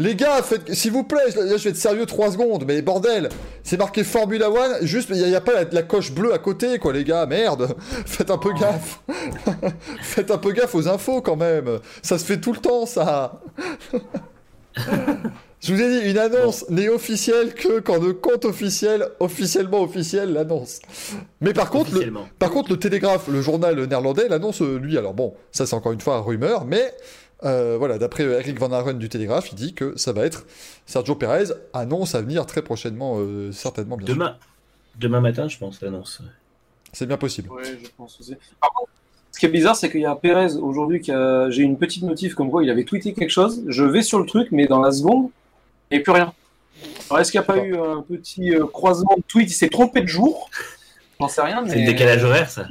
Les 0.02 0.16
gars, 0.16 0.42
faites... 0.42 0.74
s'il 0.74 0.92
vous 0.92 1.04
plaît, 1.04 1.30
là 1.36 1.58
je 1.58 1.64
vais 1.64 1.70
être 1.70 1.76
sérieux 1.76 2.08
3 2.08 2.32
secondes, 2.32 2.64
mais 2.66 2.82
bordel, 2.82 3.30
c'est 3.64 3.78
marqué 3.78 4.04
Formula 4.04 4.50
One, 4.50 4.78
juste 4.82 5.10
il 5.12 5.24
n'y 5.24 5.36
a, 5.36 5.42
pas 5.42 5.54
la, 5.54 5.64
la 5.72 5.84
coche 5.84 6.12
bleue 6.12 6.34
à 6.34 6.40
côté, 6.40 6.80
quoi, 6.80 6.92
les 6.92 7.04
gars, 7.04 7.28
merde, 7.28 7.76
faites 8.08 8.32
un 8.32 8.40
peu 8.40 8.52
gaffe. 8.54 9.00
faites 10.02 10.32
un 10.32 10.40
peu 10.40 10.54
gaffe 10.54 10.74
aux 10.74 10.88
infos 10.88 11.22
quand 11.22 11.36
même, 11.36 11.80
ça 12.02 12.18
se 12.18 12.26
fait 12.26 12.40
tout 12.40 12.52
le 12.52 12.60
temps, 12.60 12.88
ça. 12.88 13.42
Je 15.60 15.76
vous 15.76 15.80
ai 15.80 16.02
dit, 16.02 16.10
une 16.10 16.18
annonce 16.18 16.68
n'est 16.70 16.90
officielle 16.90 17.54
que 17.54 17.80
quand 17.82 18.02
le 18.02 18.14
compte 18.14 18.46
officiel, 18.46 19.08
officiellement 19.20 19.84
officiel, 19.84 20.34
l'annonce. 20.34 20.80
Mais 21.40 21.54
par 21.54 21.70
contre, 21.70 21.94
le, 21.94 22.12
par 22.40 22.50
contre, 22.50 22.72
le 22.72 22.80
Télégraphe, 22.80 23.28
le 23.28 23.44
journal 23.44 23.80
néerlandais, 23.86 24.28
l'annonce, 24.28 24.62
lui, 24.62 24.98
alors 24.98 25.14
bon, 25.14 25.36
ça 25.52 25.68
c'est 25.68 25.76
encore 25.76 25.92
une 25.92 26.02
fois 26.02 26.22
rumeur, 26.22 26.66
mais 26.66 26.92
euh, 27.44 27.76
voilà, 27.78 27.98
d'après 27.98 28.24
Eric 28.24 28.60
Van 28.60 28.72
Haren 28.72 28.98
du 28.98 29.10
Télégraphe, 29.10 29.52
il 29.52 29.56
dit 29.56 29.74
que 29.74 29.98
ça 29.98 30.14
va 30.14 30.26
être 30.26 30.46
Sergio 30.86 31.16
Perez, 31.16 31.46
annonce 31.74 32.16
à 32.16 32.22
venir 32.22 32.46
très 32.46 32.62
prochainement, 32.62 33.16
euh, 33.20 33.52
certainement 33.52 33.98
bien 33.98 34.06
sûr. 34.08 34.16
Demain, 34.16 34.38
demain 35.00 35.22
matin, 35.22 35.48
je 35.48 35.58
pense, 35.58 35.82
l'annonce. 35.82 36.22
C'est 36.94 37.06
bien 37.06 37.18
possible. 37.18 37.50
Ouais, 37.50 37.64
je 37.84 37.90
pense 37.98 38.20
aussi. 38.20 38.36
Par 38.60 38.70
contre, 38.74 38.92
ce 39.32 39.40
qui 39.40 39.46
est 39.46 39.50
bizarre, 39.50 39.76
c'est 39.76 39.90
qu'il 39.90 40.02
y 40.02 40.06
a 40.06 40.14
Perez 40.16 40.56
aujourd'hui 40.58 41.00
qui 41.02 41.12
a. 41.12 41.50
J'ai 41.50 41.64
une 41.64 41.78
petite 41.78 42.04
notif 42.04 42.36
comme 42.36 42.52
quoi 42.52 42.64
il 42.64 42.70
avait 42.70 42.84
tweeté 42.84 43.14
quelque 43.14 43.30
chose. 43.30 43.64
Je 43.68 43.84
vais 43.84 44.02
sur 44.02 44.20
le 44.20 44.26
truc, 44.26 44.50
mais 44.52 44.68
dans 44.68 44.82
la 44.82 44.92
seconde, 44.92 45.30
il 45.90 45.96
n'y 45.98 46.02
a 46.02 46.04
plus 46.04 46.12
rien. 46.12 46.34
Alors, 47.10 47.20
est-ce 47.22 47.32
qu'il 47.32 47.40
n'y 47.40 47.46
a 47.46 47.48
pas 47.48 47.58
eu 47.60 47.78
un 47.78 48.02
petit 48.02 48.54
euh, 48.54 48.66
croisement 48.66 49.16
de 49.16 49.24
tweets 49.28 49.50
Il 49.50 49.54
s'est 49.54 49.70
trompé 49.70 50.02
de 50.02 50.08
jour 50.08 50.50
J'en 51.20 51.28
sais 51.30 51.42
rien, 51.42 51.62
mais. 51.62 51.70
C'est 51.70 51.80
le 51.80 51.86
décalage 51.86 52.24
horaire, 52.24 52.50
ça. 52.50 52.68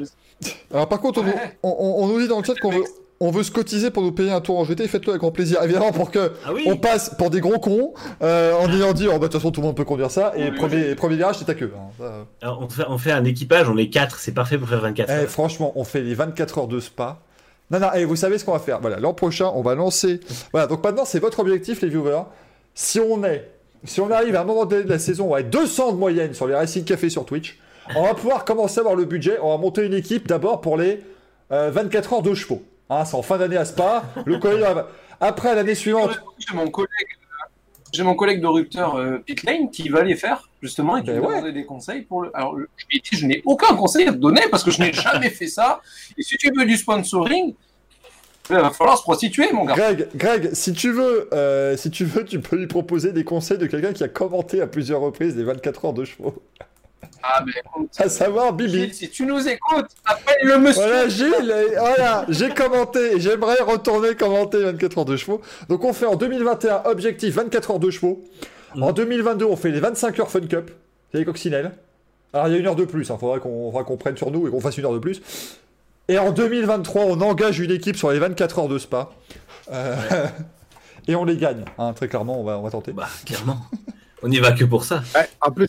Alors 0.72 0.88
par 0.88 1.01
contre, 1.01 1.20
on, 1.20 1.24
nous- 1.24 1.30
Ouais. 1.32 1.59
on- 1.62 1.76
on- 1.78 2.05
on 2.05 2.09
nous 2.09 2.18
dit 2.20 2.28
dans 2.28 2.38
le 2.38 2.44
chat 2.44 2.55
qu'on 2.56 2.70
veut, 2.70 2.84
on 3.22 3.30
veut 3.30 3.42
se 3.42 3.51
cotiser 3.51 3.90
pour 3.90 4.02
nous 4.02 4.12
payer 4.12 4.30
un 4.32 4.40
tour 4.40 4.59
en 4.59 4.64
GT, 4.64 4.88
faites-le 4.88 5.10
avec 5.10 5.20
grand 5.20 5.30
plaisir, 5.30 5.62
évidemment, 5.62 5.92
pour 5.92 6.10
que 6.10 6.32
Ah 6.47 6.52
oui 6.55 6.62
on 6.66 6.76
passe 6.76 7.14
pour 7.18 7.28
des 7.30 7.40
gros 7.40 7.59
cons, 7.59 7.92
euh, 8.22 8.55
en 8.55 8.68
ayant 8.72 8.92
dit, 8.94 9.06
oh 9.09 9.12
bah 9.12 9.18
de 9.18 9.24
toute 9.24 9.34
façon 9.34 9.51
tout 9.51 9.60
le 9.60 9.66
monde 9.66 9.76
peut 9.76 9.84
conduire 9.84 10.10
ça, 10.10 10.32
et 10.36 10.44
Oui, 10.51 10.56
premier, 10.56 10.94
premier 10.94 11.16
virage 11.16 11.36
c'est 11.38 11.44
ta 11.44 11.55
queue. 11.55 11.72
hein, 11.76 11.90
ça. 11.98 12.26
Alors, 12.40 12.60
on, 12.62 12.68
fait, 12.68 12.84
on 12.88 12.97
fait 12.98 13.12
un 13.12 13.24
équipage, 13.24 13.68
on 13.68 13.76
est 13.76 13.88
4, 13.90 14.18
c'est 14.18 14.32
parfait 14.32 14.56
pour 14.56 14.68
faire 14.68 14.80
24 14.80 15.09
Eh, 15.10 15.12
heures. 15.12 15.28
franchement, 15.28 15.72
on 15.76 15.84
fait 15.84 16.01
les 16.01 16.14
24 16.14 16.59
heures 16.59 16.68
de 16.68 16.80
spa. 16.80 17.18
Non, 17.70 17.78
non, 17.78 17.92
et 17.92 18.05
vous 18.06 18.16
savez 18.16 18.38
ce 18.38 18.44
qu'on 18.44 18.52
va 18.52 18.59
faire. 18.59 18.80
Voilà, 18.80 18.98
l'an 18.98 19.12
prochain, 19.14 19.51
on 19.55 19.62
va 19.62 19.74
lancer. 19.76 20.18
Voilà, 20.52 20.66
donc 20.66 20.82
maintenant, 20.82 21.05
c'est 21.05 21.20
votre 21.20 21.38
objectif, 21.40 21.82
les 21.82 21.88
viewers. 21.88 22.22
Si 22.74 22.98
on 22.98 23.22
est, 23.22 23.48
si 23.84 24.01
on 24.01 24.10
arrive 24.10 24.34
à 24.34 24.40
un 24.40 24.44
moment 24.44 24.64
donné 24.64 24.82
de 24.82 24.88
la 24.88 24.98
saison 24.98 25.34
à 25.34 25.40
être 25.40 25.51
200 25.51 25.92
de 25.92 25.97
moyenne 25.97 26.34
sur 26.34 26.47
les 26.48 26.55
Racing 26.55 26.82
Café 26.84 27.10
sur 27.10 27.24
Twitch, 27.26 27.59
on 27.94 28.02
va 28.05 28.14
pouvoir 28.14 28.44
commencer 28.44 28.78
à 28.78 28.80
avoir 28.80 28.97
le 28.97 29.05
budget. 29.05 29.36
On 29.42 29.51
va 29.51 29.56
monter 29.59 29.84
une 29.84 29.94
équipe 29.94 30.26
d'abord 30.26 30.60
pour 30.62 30.76
les 30.78 31.01
euh, 31.52 31.70
24 31.70 32.12
heures 32.14 32.22
de 32.22 32.34
chevaux. 32.34 32.62
Hein, 32.90 33.04
c'est 33.04 33.14
en 33.14 33.22
fin 33.22 33.38
d'année 33.38 33.56
à 33.56 33.64
Spa. 33.64 34.02
Le 34.26 34.38
collègue, 34.38 34.66
après 35.20 35.54
l'année 35.54 35.76
suivante. 35.76 36.20
J'ai 36.38 36.56
mon 36.56 36.68
collègue, 36.68 36.90
euh, 36.90 37.46
j'ai 37.92 38.02
mon 38.02 38.16
collègue 38.16 38.40
de 38.40 38.48
rupteur 38.48 38.96
euh, 38.96 39.18
Pit 39.18 39.44
Lane 39.44 39.70
qui 39.70 39.88
va 39.88 40.02
les 40.02 40.16
faire 40.16 40.48
justement 40.60 40.96
et 40.96 41.02
qui 41.02 41.06
Ben 41.06 41.20
va 41.20 41.40
ouais. 41.40 41.52
des 41.52 41.64
conseils 41.64 42.02
pour 42.02 42.22
le. 42.22 42.36
Alors 42.36 42.56
je 42.58 42.84
lui 42.90 42.98
ai 42.98 43.00
dit, 43.00 43.16
je 43.16 43.26
n'ai 43.26 43.42
aucun 43.44 43.76
conseil 43.76 44.08
à 44.08 44.12
te 44.12 44.16
donner 44.16 44.42
parce 44.50 44.64
que 44.64 44.72
je 44.72 44.82
n'ai 44.82 44.92
jamais 44.92 45.30
fait 45.30 45.46
ça. 45.46 45.80
Et 46.18 46.22
si 46.22 46.36
tu 46.36 46.50
veux 46.52 46.64
du 46.64 46.76
sponsoring, 46.76 47.54
il 48.50 48.56
va 48.56 48.70
falloir 48.70 48.98
se 48.98 49.02
prostituer, 49.02 49.52
mon 49.52 49.64
gars. 49.64 49.74
Greg, 49.76 50.08
Greg, 50.16 50.50
si 50.54 50.72
tu 50.72 50.90
veux, 50.90 51.32
euh, 51.32 51.76
si 51.76 51.90
tu 51.92 52.04
veux, 52.04 52.24
tu 52.24 52.40
peux 52.40 52.56
lui 52.56 52.66
proposer 52.66 53.12
des 53.12 53.22
conseils 53.22 53.58
de 53.58 53.66
quelqu'un 53.66 53.92
qui 53.92 54.02
a 54.02 54.08
commenté 54.08 54.60
à 54.60 54.66
plusieurs 54.66 55.00
reprises 55.00 55.36
les 55.36 55.44
24 55.44 55.84
heures 55.84 55.92
de 55.92 56.04
chevaux. 56.04 56.42
Ah 57.22 57.43
ben 57.44 57.52
écoute, 57.59 57.90
À 57.98 58.09
savoir 58.09 58.52
Bibi. 58.52 58.72
Gilles, 58.72 58.94
si 58.94 59.10
tu 59.10 59.27
nous 59.27 59.47
écoutes, 59.47 59.89
appelle 60.05 60.36
le 60.43 60.59
monsieur. 60.59 60.82
Voilà, 60.82 61.09
Gilles, 61.09 61.55
voilà, 61.78 62.24
j'ai 62.28 62.48
commenté, 62.51 63.20
j'aimerais 63.20 63.60
retourner 63.60 64.14
commenter 64.14 64.62
24 64.62 64.98
heures 64.98 65.05
de 65.05 65.16
chevaux. 65.16 65.40
Donc 65.68 65.85
on 65.85 65.93
fait 65.93 66.06
en 66.06 66.16
2021 66.16 66.82
objectif 66.86 67.35
24 67.35 67.72
heures 67.72 67.78
de 67.78 67.90
chevaux. 67.90 68.24
En 68.81 68.93
2022, 68.93 69.44
on 69.44 69.56
fait 69.56 69.70
les 69.70 69.81
25 69.81 70.18
heures 70.20 70.31
Fun 70.31 70.40
Cup. 70.40 70.70
C'est 71.12 71.18
les 71.18 71.24
coccinelles. 71.24 71.72
Alors 72.32 72.48
il 72.48 72.52
y 72.52 72.56
a 72.56 72.59
une 72.59 72.66
heure 72.66 72.77
de 72.77 72.85
plus, 72.85 73.02
il 73.02 73.18
faudra 73.18 73.40
qu'on 73.40 73.70
faudra 73.70 73.85
qu'on 73.85 73.97
prenne 73.97 74.16
sur 74.16 74.31
nous 74.31 74.47
et 74.47 74.51
qu'on 74.51 74.60
fasse 74.60 74.78
une 74.78 74.85
heure 74.85 74.94
de 74.94 74.98
plus. 74.98 75.20
Et 76.09 76.18
en 76.18 76.32
2023, 76.32 77.05
on 77.05 77.20
engage 77.20 77.60
une 77.60 77.70
équipe 77.70 77.97
sur 77.97 78.10
les 78.10 78.18
24 78.18 78.60
heures 78.60 78.68
de 78.68 78.78
spa. 78.78 79.10
Euh, 79.72 79.97
et 81.09 81.14
on 81.14 81.24
les 81.24 81.36
gagne, 81.36 81.64
hein, 81.78 81.93
très 81.93 82.09
clairement, 82.09 82.40
on 82.40 82.44
va, 82.44 82.59
on 82.59 82.62
va 82.62 82.70
tenter. 82.70 82.93
Bah, 82.93 83.09
clairement. 83.27 83.59
on 84.22 84.31
y 84.31 84.39
va 84.39 84.52
que 84.52 84.64
pour 84.64 84.85
ça. 84.85 85.02
Ouais, 85.14 85.28
en 85.40 85.51
plus, 85.51 85.68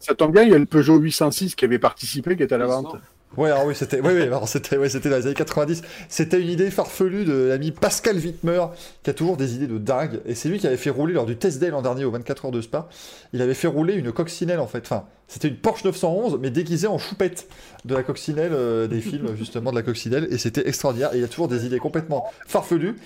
ça 0.00 0.14
tombe 0.14 0.32
bien, 0.32 0.42
il 0.42 0.50
y 0.50 0.54
a 0.54 0.58
le 0.58 0.66
Peugeot 0.66 0.96
806 0.96 1.54
qui 1.54 1.64
avait 1.64 1.78
participé, 1.78 2.36
qui 2.36 2.42
est 2.42 2.52
à 2.52 2.58
la 2.58 2.66
vente. 2.66 2.96
Ouais, 3.36 3.48
alors 3.48 3.66
oui, 3.66 3.76
c'était, 3.76 4.00
dans 4.00 4.08
les 4.08 5.26
années 5.26 5.34
90. 5.34 5.82
C'était 6.08 6.40
une 6.40 6.48
idée 6.48 6.68
farfelue 6.68 7.24
de 7.24 7.44
l'ami 7.44 7.70
Pascal 7.70 8.16
Wittmer, 8.16 8.64
qui 9.04 9.10
a 9.10 9.14
toujours 9.14 9.36
des 9.36 9.54
idées 9.54 9.68
de 9.68 9.78
dingue. 9.78 10.20
Et 10.26 10.34
c'est 10.34 10.48
lui 10.48 10.58
qui 10.58 10.66
avait 10.66 10.76
fait 10.76 10.90
rouler 10.90 11.12
lors 11.12 11.26
du 11.26 11.36
test 11.36 11.60
day 11.60 11.70
l'an 11.70 11.80
dernier 11.80 12.04
aux 12.04 12.10
24 12.10 12.46
heures 12.46 12.50
de 12.50 12.60
Spa. 12.60 12.88
Il 13.32 13.40
avait 13.40 13.54
fait 13.54 13.68
rouler 13.68 13.94
une 13.94 14.10
coccinelle 14.10 14.58
en 14.58 14.66
fait. 14.66 14.80
Enfin, 14.80 15.04
c'était 15.28 15.46
une 15.46 15.56
Porsche 15.56 15.84
911, 15.84 16.38
mais 16.40 16.50
déguisée 16.50 16.88
en 16.88 16.98
choupette 16.98 17.46
de 17.84 17.94
la 17.94 18.02
coccinelle 18.02 18.50
euh, 18.52 18.88
des 18.88 19.00
films 19.00 19.36
justement 19.36 19.70
de 19.70 19.76
la 19.76 19.82
coccinelle. 19.82 20.26
Et 20.32 20.38
c'était 20.38 20.68
extraordinaire. 20.68 21.14
Et 21.14 21.18
il 21.18 21.20
y 21.20 21.24
a 21.24 21.28
toujours 21.28 21.46
des 21.46 21.66
idées 21.66 21.78
complètement 21.78 22.26
farfelues. 22.48 22.96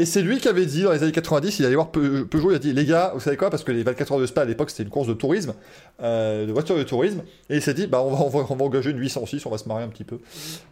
Et 0.00 0.04
c'est 0.04 0.22
lui 0.22 0.38
qui 0.38 0.46
avait 0.46 0.64
dit 0.64 0.82
dans 0.82 0.92
les 0.92 1.02
années 1.02 1.10
90, 1.10 1.58
il 1.58 1.66
allait 1.66 1.74
voir 1.74 1.90
Pe- 1.90 2.24
Peugeot, 2.24 2.52
il 2.52 2.54
a 2.54 2.60
dit 2.60 2.72
les 2.72 2.84
gars, 2.84 3.10
vous 3.14 3.20
savez 3.20 3.36
quoi 3.36 3.50
Parce 3.50 3.64
que 3.64 3.72
les 3.72 3.82
24 3.82 4.12
heures 4.12 4.20
de 4.20 4.26
Spa 4.26 4.42
à 4.42 4.44
l'époque 4.44 4.70
c'était 4.70 4.84
une 4.84 4.90
course 4.90 5.08
de 5.08 5.14
tourisme, 5.14 5.54
euh, 6.00 6.46
de 6.46 6.52
voiture 6.52 6.76
de 6.76 6.84
tourisme, 6.84 7.22
et 7.50 7.56
il 7.56 7.62
s'est 7.62 7.74
dit 7.74 7.88
bah 7.88 8.00
on 8.00 8.28
va, 8.28 8.64
engager 8.64 8.90
une 8.90 8.98
806, 8.98 9.44
on 9.46 9.50
va 9.50 9.58
se 9.58 9.68
marrer 9.68 9.82
un 9.82 9.88
petit 9.88 10.04
peu. 10.04 10.20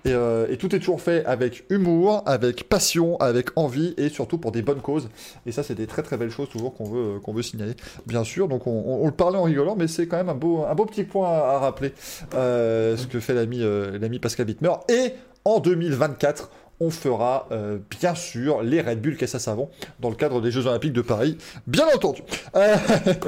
Et, 0.04 0.12
euh, 0.12 0.46
et 0.48 0.56
tout 0.56 0.72
est 0.76 0.78
toujours 0.78 1.00
fait 1.00 1.24
avec 1.24 1.64
humour, 1.70 2.22
avec 2.24 2.68
passion, 2.68 3.16
avec 3.18 3.50
envie 3.56 3.94
et 3.96 4.10
surtout 4.10 4.38
pour 4.38 4.52
des 4.52 4.62
bonnes 4.62 4.80
causes. 4.80 5.08
Et 5.44 5.50
ça, 5.50 5.64
c'est 5.64 5.74
des 5.74 5.88
très 5.88 6.04
très 6.04 6.16
belles 6.16 6.30
choses 6.30 6.48
toujours 6.48 6.74
qu'on 6.74 6.84
veut, 6.84 7.18
qu'on 7.18 7.32
veut 7.32 7.42
signaler, 7.42 7.74
bien 8.06 8.22
sûr. 8.22 8.46
Donc 8.46 8.68
on, 8.68 9.04
le 9.06 9.12
parlait 9.12 9.38
en 9.38 9.42
rigolant, 9.42 9.74
mais 9.76 9.88
c'est 9.88 10.06
quand 10.06 10.18
même 10.18 10.28
un 10.28 10.34
beau, 10.34 10.64
un 10.64 10.74
beau 10.76 10.86
petit 10.86 11.02
point 11.02 11.28
à, 11.28 11.58
rappeler 11.58 11.92
euh, 12.34 12.96
ce 12.96 13.08
que 13.08 13.18
fait 13.18 13.34
l'ami 13.34 13.58
l'ami 13.58 14.20
Pascal 14.20 14.46
Wittmer. 14.46 14.74
Et 14.88 15.14
en 15.44 15.58
2024, 15.58 16.50
on 16.80 16.90
fera 16.90 17.48
euh, 17.52 17.78
bien 18.00 18.14
sûr 18.14 18.62
les 18.62 18.80
Red 18.80 19.00
Bull 19.00 19.16
Caisse 19.16 19.34
à 19.34 19.38
Savon 19.38 19.70
dans 20.00 20.10
le 20.10 20.16
cadre 20.16 20.40
des 20.40 20.50
Jeux 20.50 20.66
Olympiques 20.66 20.92
de 20.92 21.02
Paris, 21.02 21.38
bien 21.66 21.86
entendu. 21.94 22.22
Euh, 22.54 22.76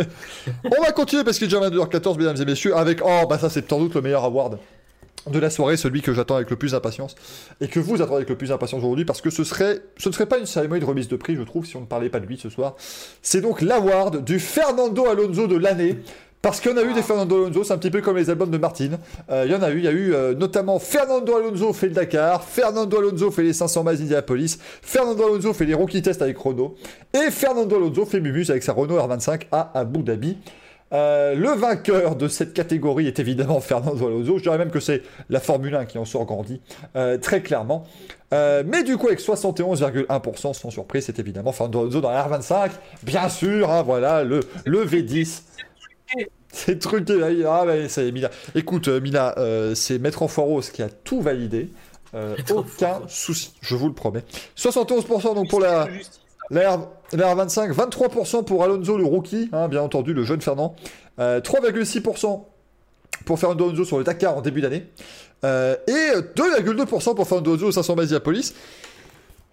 on 0.65 0.83
va 0.83 0.93
continuer 0.93 1.25
parce 1.25 1.39
qu'il 1.39 1.47
est 1.47 1.57
déjà 1.57 1.69
22h14, 1.69 2.19
mesdames 2.19 2.41
et 2.41 2.45
messieurs, 2.45 2.77
avec, 2.77 3.01
oh 3.05 3.27
bah 3.29 3.39
ça 3.39 3.51
c'est 3.51 3.69
sans 3.69 3.79
doute 3.79 3.95
le 3.95 4.03
meilleur 4.03 4.25
award 4.25 4.59
de 5.27 5.39
la 5.39 5.51
soirée, 5.51 5.77
celui 5.77 6.01
que 6.01 6.13
j'attends 6.13 6.37
avec 6.37 6.51
le 6.51 6.57
plus 6.57 6.73
d'impatience 6.73 7.15
et 7.61 7.69
que 7.69 7.81
vous 7.81 7.97
attendez 7.97 8.17
avec 8.17 8.29
le 8.29 8.37
plus 8.37 8.49
d'impatience 8.49 8.79
aujourd'hui 8.81 9.05
parce 9.05 9.21
que 9.21 9.31
ce 9.31 9.45
serait, 9.45 9.81
ce 9.97 10.09
ne 10.09 10.15
serait 10.15 10.27
pas 10.27 10.39
une 10.39 10.47
cérémonie 10.47 10.81
de 10.81 10.87
remise 10.87 11.09
de 11.09 11.17
prix, 11.17 11.37
je 11.37 11.43
trouve, 11.43 11.67
si 11.67 11.77
on 11.77 11.81
ne 11.81 11.87
parlait 11.87 12.09
pas 12.09 12.21
de 12.21 12.27
lui 12.27 12.39
ce 12.39 12.49
soir. 12.49 12.77
C'est 13.23 13.41
donc 13.41 13.61
l'award 13.61 14.25
du 14.25 14.39
Fernando 14.39 15.07
Alonso 15.07 15.47
de 15.47 15.57
l'année. 15.57 15.99
Parce 16.41 16.61
qu'il 16.61 16.71
y 16.71 16.75
en 16.75 16.77
a 16.77 16.83
eu 16.83 16.93
des 16.95 17.03
Fernando 17.03 17.45
Alonso, 17.45 17.65
c'est 17.65 17.73
un 17.73 17.79
petit 17.79 17.91
peu 17.91 18.01
comme 18.01 18.17
les 18.17 18.31
albums 18.31 18.51
de 18.51 18.59
Martine. 18.59 18.99
Euh, 19.29 19.45
il 19.45 19.53
y 19.53 19.55
en 19.55 19.63
a 19.63 19.71
eu, 19.71 19.79
il 19.79 19.85
y 19.85 19.89
a 19.89 19.93
eu 19.93 20.15
euh, 20.15 20.35
notamment 20.35 20.79
Fernando 20.79 21.37
Alonso 21.37 21.73
fait 21.73 21.89
le 21.89 21.95
Dakar, 21.95 22.45
Fernando 22.45 22.97
Alonso 22.97 23.31
fait 23.33 23.43
les 23.43 23.53
500 23.53 23.83
miles 23.85 23.99
d'Indianapolis, 23.99 24.59
Fernando 24.81 25.25
Alonso 25.25 25.53
fait 25.53 25.65
les 25.65 25.75
rookie 25.75 26.01
tests 26.01 26.23
avec 26.23 26.39
Renault, 26.39 26.77
et 27.13 27.31
Fernando 27.31 27.75
Alonso 27.77 28.07
fait 28.07 28.21
Mumus 28.21 28.51
avec 28.51 28.63
sa 28.63 28.73
Renault 28.73 28.99
R25 28.99 29.43
à 29.51 29.73
Abu 29.75 30.03
Dhabi. 30.05 30.37
Euh, 30.91 31.35
le 31.35 31.51
vainqueur 31.51 32.17
de 32.17 32.29
cette 32.29 32.55
catégorie 32.55 33.09
est 33.09 33.19
évidemment 33.19 33.61
Fernando 33.61 34.07
Alonso. 34.07 34.39
Je 34.39 34.43
dirais 34.45 34.59
même 34.59 34.71
que 34.71 34.81
c'est 34.81 35.03
la 35.29 35.41
Formule 35.41 35.75
1 35.75 35.87
qui 35.87 35.99
en 35.99 36.05
sort 36.05 36.25
grandi, 36.25 36.61
très 37.21 37.43
clairement. 37.43 37.85
Euh, 38.33 38.63
mais 38.67 38.83
du 38.83 38.97
coup, 38.97 39.07
avec 39.07 39.21
71,1%, 39.21 40.53
sans 40.53 40.71
surprise, 40.71 41.05
c'est 41.07 41.19
évidemment 41.19 41.53
Fernando 41.53 41.81
Alonso 41.81 42.01
dans 42.01 42.11
la 42.11 42.27
R25. 42.29 42.71
Bien 43.03 43.29
sûr, 43.29 43.71
hein, 43.71 43.83
voilà, 43.83 44.23
le, 44.25 44.41
le 44.67 44.85
V10. 44.85 45.43
C'est 46.53 46.79
truqué, 46.79 47.17
là, 47.19 47.31
il- 47.31 47.45
ah 47.47 47.65
ouais, 47.67 47.89
ça 47.89 48.03
y 48.03 48.09
est, 48.09 48.13
Mina. 48.13 48.31
Écoute, 48.55 48.89
euh, 48.89 49.01
Mina, 49.01 49.35
euh, 49.39 49.75
c'est 49.75 49.99
Maître 49.99 50.23
Enfoiros 50.23 50.63
qui 50.73 50.83
a 50.83 50.89
tout 50.89 51.21
validé. 51.21 51.69
Euh, 52.15 52.37
aucun 52.51 53.03
souci, 53.07 53.53
je 53.61 53.75
vous 53.77 53.87
le 53.89 53.93
promets. 53.93 54.25
71% 54.57 55.35
donc 55.35 55.51
pour 55.51 55.61
la, 55.61 55.87
la, 56.51 56.77
R, 56.77 56.89
la 57.13 57.35
R25, 57.35 57.71
23% 57.73 58.45
pour 58.45 58.65
Alonso 58.65 58.97
le 58.97 59.05
rookie, 59.05 59.51
hein, 59.53 59.69
bien 59.69 59.83
entendu, 59.83 60.15
le 60.15 60.25
jeune 60.25 60.41
Fernand. 60.41 60.75
Euh, 61.19 61.41
3,6% 61.43 62.45
pour 63.27 63.39
Fernando 63.39 63.67
Alonso 63.69 63.85
sur 63.85 63.99
le 63.99 64.05
Dakar 64.05 64.37
en 64.37 64.41
début 64.41 64.63
d'année. 64.63 64.87
Euh, 65.45 65.77
et 65.87 66.17
2,2% 66.35 67.15
pour 67.15 67.29
Fernando 67.29 67.51
Alonso 67.53 67.67
au 67.67 67.73
500 67.73 67.95
Diapolis. 67.97 68.55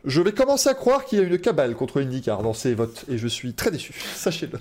Je 0.05 0.21
vais 0.21 0.31
commencer 0.33 0.69
à 0.69 0.75
croire 0.75 1.03
qu'il 1.05 1.19
y 1.19 1.21
a 1.21 1.25
une 1.25 1.39
cabale 1.39 1.73
contre 1.73 1.99
IndyCar 1.99 2.43
dans 2.43 2.53
ces 2.53 2.75
votes, 2.75 3.05
et 3.09 3.17
je 3.17 3.27
suis 3.27 3.53
très 3.53 3.71
déçu, 3.71 3.93
sachez-le. 4.15 4.59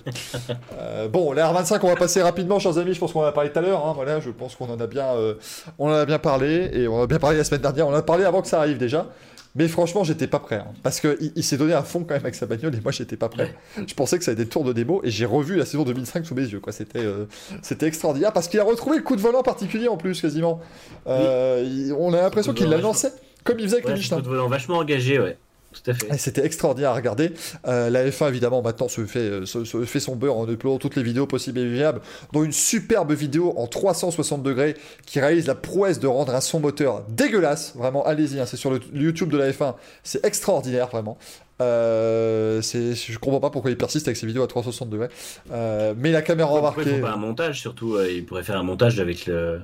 Euh, 0.78 1.06
bon, 1.08 1.32
la 1.32 1.52
R25, 1.52 1.80
on 1.82 1.88
va 1.88 1.96
passer 1.96 2.22
rapidement, 2.22 2.58
chers 2.58 2.78
amis, 2.78 2.94
je 2.94 2.98
pense 3.00 3.12
qu'on 3.12 3.20
en 3.20 3.26
a 3.26 3.32
parlé 3.32 3.50
tout 3.52 3.58
à 3.58 3.62
l'heure, 3.62 3.86
hein, 3.86 3.92
voilà, 3.94 4.20
je 4.20 4.30
pense 4.30 4.56
qu'on 4.56 4.70
en 4.70 4.80
a 4.80 4.86
bien, 4.86 5.04
euh, 5.14 5.34
on 5.78 5.88
en 5.88 5.92
a 5.92 6.06
bien 6.06 6.18
parlé, 6.18 6.70
et 6.72 6.88
on 6.88 6.94
en 7.00 7.02
a 7.02 7.06
bien 7.06 7.18
parlé 7.18 7.36
la 7.36 7.44
semaine 7.44 7.60
dernière, 7.60 7.86
on 7.86 7.92
en 7.92 7.96
a 7.96 8.02
parlé 8.02 8.24
avant 8.24 8.40
que 8.40 8.48
ça 8.48 8.58
arrive 8.58 8.78
déjà, 8.78 9.06
mais 9.54 9.68
franchement, 9.68 10.02
j'étais 10.02 10.26
pas 10.26 10.38
prêt, 10.38 10.56
hein, 10.56 10.72
parce 10.82 10.98
qu'il 11.00 11.32
il, 11.36 11.44
s'est 11.44 11.58
donné 11.58 11.74
à 11.74 11.82
fond 11.82 12.00
quand 12.00 12.14
même 12.14 12.22
avec 12.22 12.34
sa 12.34 12.46
bagnole, 12.46 12.74
et 12.74 12.80
moi, 12.80 12.90
j'étais 12.90 13.16
pas 13.16 13.28
prêt. 13.28 13.54
Je 13.86 13.94
pensais 13.94 14.16
que 14.18 14.24
ça 14.24 14.30
allait 14.30 14.40
être 14.40 14.48
des 14.48 14.50
tours 14.50 14.64
de 14.64 14.72
démo, 14.72 15.02
et 15.04 15.10
j'ai 15.10 15.26
revu 15.26 15.56
la 15.56 15.66
saison 15.66 15.84
2005 15.84 16.24
sous 16.24 16.34
mes 16.34 16.42
yeux, 16.42 16.60
quoi, 16.60 16.72
c'était 16.72 17.00
euh, 17.00 17.26
c'était 17.60 17.86
extraordinaire, 17.86 18.32
parce 18.32 18.48
qu'il 18.48 18.60
a 18.60 18.64
retrouvé 18.64 18.96
le 18.96 19.02
coup 19.02 19.14
de 19.14 19.20
volant 19.20 19.42
particulier 19.42 19.88
en 19.88 19.98
plus, 19.98 20.22
quasiment. 20.22 20.60
Il- 21.06 21.94
on 21.98 22.14
a 22.14 22.30
Coup 22.30 22.40
de 22.40 22.52
qu'il 22.52 22.68
l'a 22.70 22.76
volant 22.76 22.88
lancé, 22.88 23.08
comme 23.44 23.58
il 23.58 23.64
faisait 23.66 23.74
avec 23.76 23.86
Ouais, 23.86 23.92
les 23.92 23.98
Michelin. 23.98 24.16
coup 24.16 24.22
de 24.22 24.28
volant 24.28 24.48
vachement 24.48 24.78
engagé, 24.78 25.18
ouais. 25.20 25.36
tout 25.72 25.90
à 25.90 25.94
fait. 25.94 26.14
Et 26.14 26.18
c'était 26.18 26.44
extraordinaire 26.44 26.90
à 26.90 26.94
regarder. 26.94 27.32
Euh, 27.66 27.90
la 27.90 28.06
F1, 28.08 28.28
évidemment, 28.28 28.62
maintenant 28.62 28.88
se 28.88 29.04
fait, 29.06 29.18
euh, 29.18 29.44
se, 29.46 29.64
se 29.64 29.84
fait 29.84 30.00
son 30.00 30.16
beurre 30.16 30.36
en 30.38 30.48
uploadant 30.48 30.78
toutes 30.78 30.96
les 30.96 31.02
vidéos 31.02 31.26
possibles 31.26 31.58
et 31.60 31.68
viables, 31.68 32.00
dont 32.32 32.44
une 32.44 32.52
superbe 32.52 33.12
vidéo 33.12 33.52
en 33.56 33.66
360 33.66 34.42
degrés 34.42 34.76
qui 35.06 35.20
réalise 35.20 35.46
la 35.46 35.54
prouesse 35.54 35.98
de 36.00 36.06
rendre 36.06 36.34
un 36.34 36.40
son 36.40 36.60
moteur 36.60 37.04
dégueulasse. 37.08 37.74
Vraiment, 37.76 38.04
allez-y, 38.06 38.40
hein, 38.40 38.46
c'est 38.46 38.56
sur 38.56 38.70
le, 38.70 38.80
le 38.92 39.00
YouTube 39.02 39.30
de 39.30 39.36
la 39.38 39.50
F1. 39.50 39.74
C'est 40.02 40.24
extraordinaire, 40.24 40.88
vraiment. 40.88 41.18
Euh, 41.60 42.60
c'est, 42.62 42.94
je 42.94 43.16
comprends 43.18 43.38
pas 43.40 43.50
pourquoi 43.50 43.70
il 43.70 43.76
persiste 43.76 44.08
avec 44.08 44.16
ses 44.16 44.26
vidéos 44.26 44.42
à 44.42 44.46
360 44.48 44.90
degrés. 44.90 45.08
Euh, 45.52 45.94
mais 45.96 46.10
la 46.10 46.20
caméra 46.22 46.48
Pourquoi 46.50 46.70
ils 46.82 46.88
embarquée. 46.88 47.00
font 47.00 47.06
pas 47.06 47.12
un 47.12 47.16
montage 47.16 47.60
surtout 47.60 47.94
euh, 47.94 48.10
Ils 48.10 48.24
pourraient 48.24 48.42
faire 48.42 48.58
un 48.58 48.64
montage 48.64 48.98
avec 48.98 49.26
le, 49.26 49.60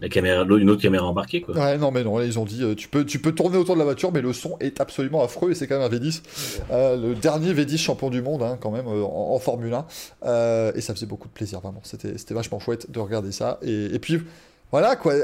la 0.00 0.08
caméra, 0.08 0.44
une 0.44 0.70
autre 0.70 0.82
caméra 0.82 1.06
embarquée 1.06 1.40
quoi. 1.40 1.54
Ouais, 1.56 1.78
non, 1.78 1.90
mais 1.90 2.04
non, 2.04 2.18
là, 2.18 2.24
ils 2.24 2.38
ont 2.38 2.44
dit, 2.44 2.62
euh, 2.62 2.74
tu 2.74 2.88
peux, 2.88 3.04
tu 3.04 3.18
peux 3.18 3.32
tourner 3.32 3.56
autour 3.56 3.74
de 3.74 3.78
la 3.78 3.84
voiture, 3.84 4.12
mais 4.12 4.20
le 4.22 4.32
son 4.32 4.56
est 4.60 4.80
absolument 4.80 5.22
affreux, 5.22 5.50
et 5.50 5.54
c'est 5.54 5.66
quand 5.66 5.78
même 5.78 5.90
un 5.92 5.94
V10. 5.94 6.22
Euh, 6.70 6.96
le 6.96 7.14
dernier 7.14 7.52
V10 7.52 7.78
champion 7.78 8.10
du 8.10 8.22
monde, 8.22 8.42
hein, 8.42 8.58
quand 8.60 8.70
même, 8.70 8.86
euh, 8.86 9.02
en, 9.04 9.34
en 9.34 9.38
Formule 9.38 9.72
1. 9.72 9.86
Euh, 10.24 10.72
et 10.74 10.80
ça 10.80 10.94
faisait 10.94 11.06
beaucoup 11.06 11.28
de 11.28 11.32
plaisir, 11.32 11.60
vraiment. 11.60 11.80
C'était, 11.84 12.18
c'était 12.18 12.34
vachement 12.34 12.58
chouette 12.60 12.90
de 12.90 12.98
regarder 12.98 13.30
ça. 13.30 13.58
Et, 13.62 13.94
et 13.94 13.98
puis, 13.98 14.22
voilà, 14.70 14.96
quoi. 14.96 15.14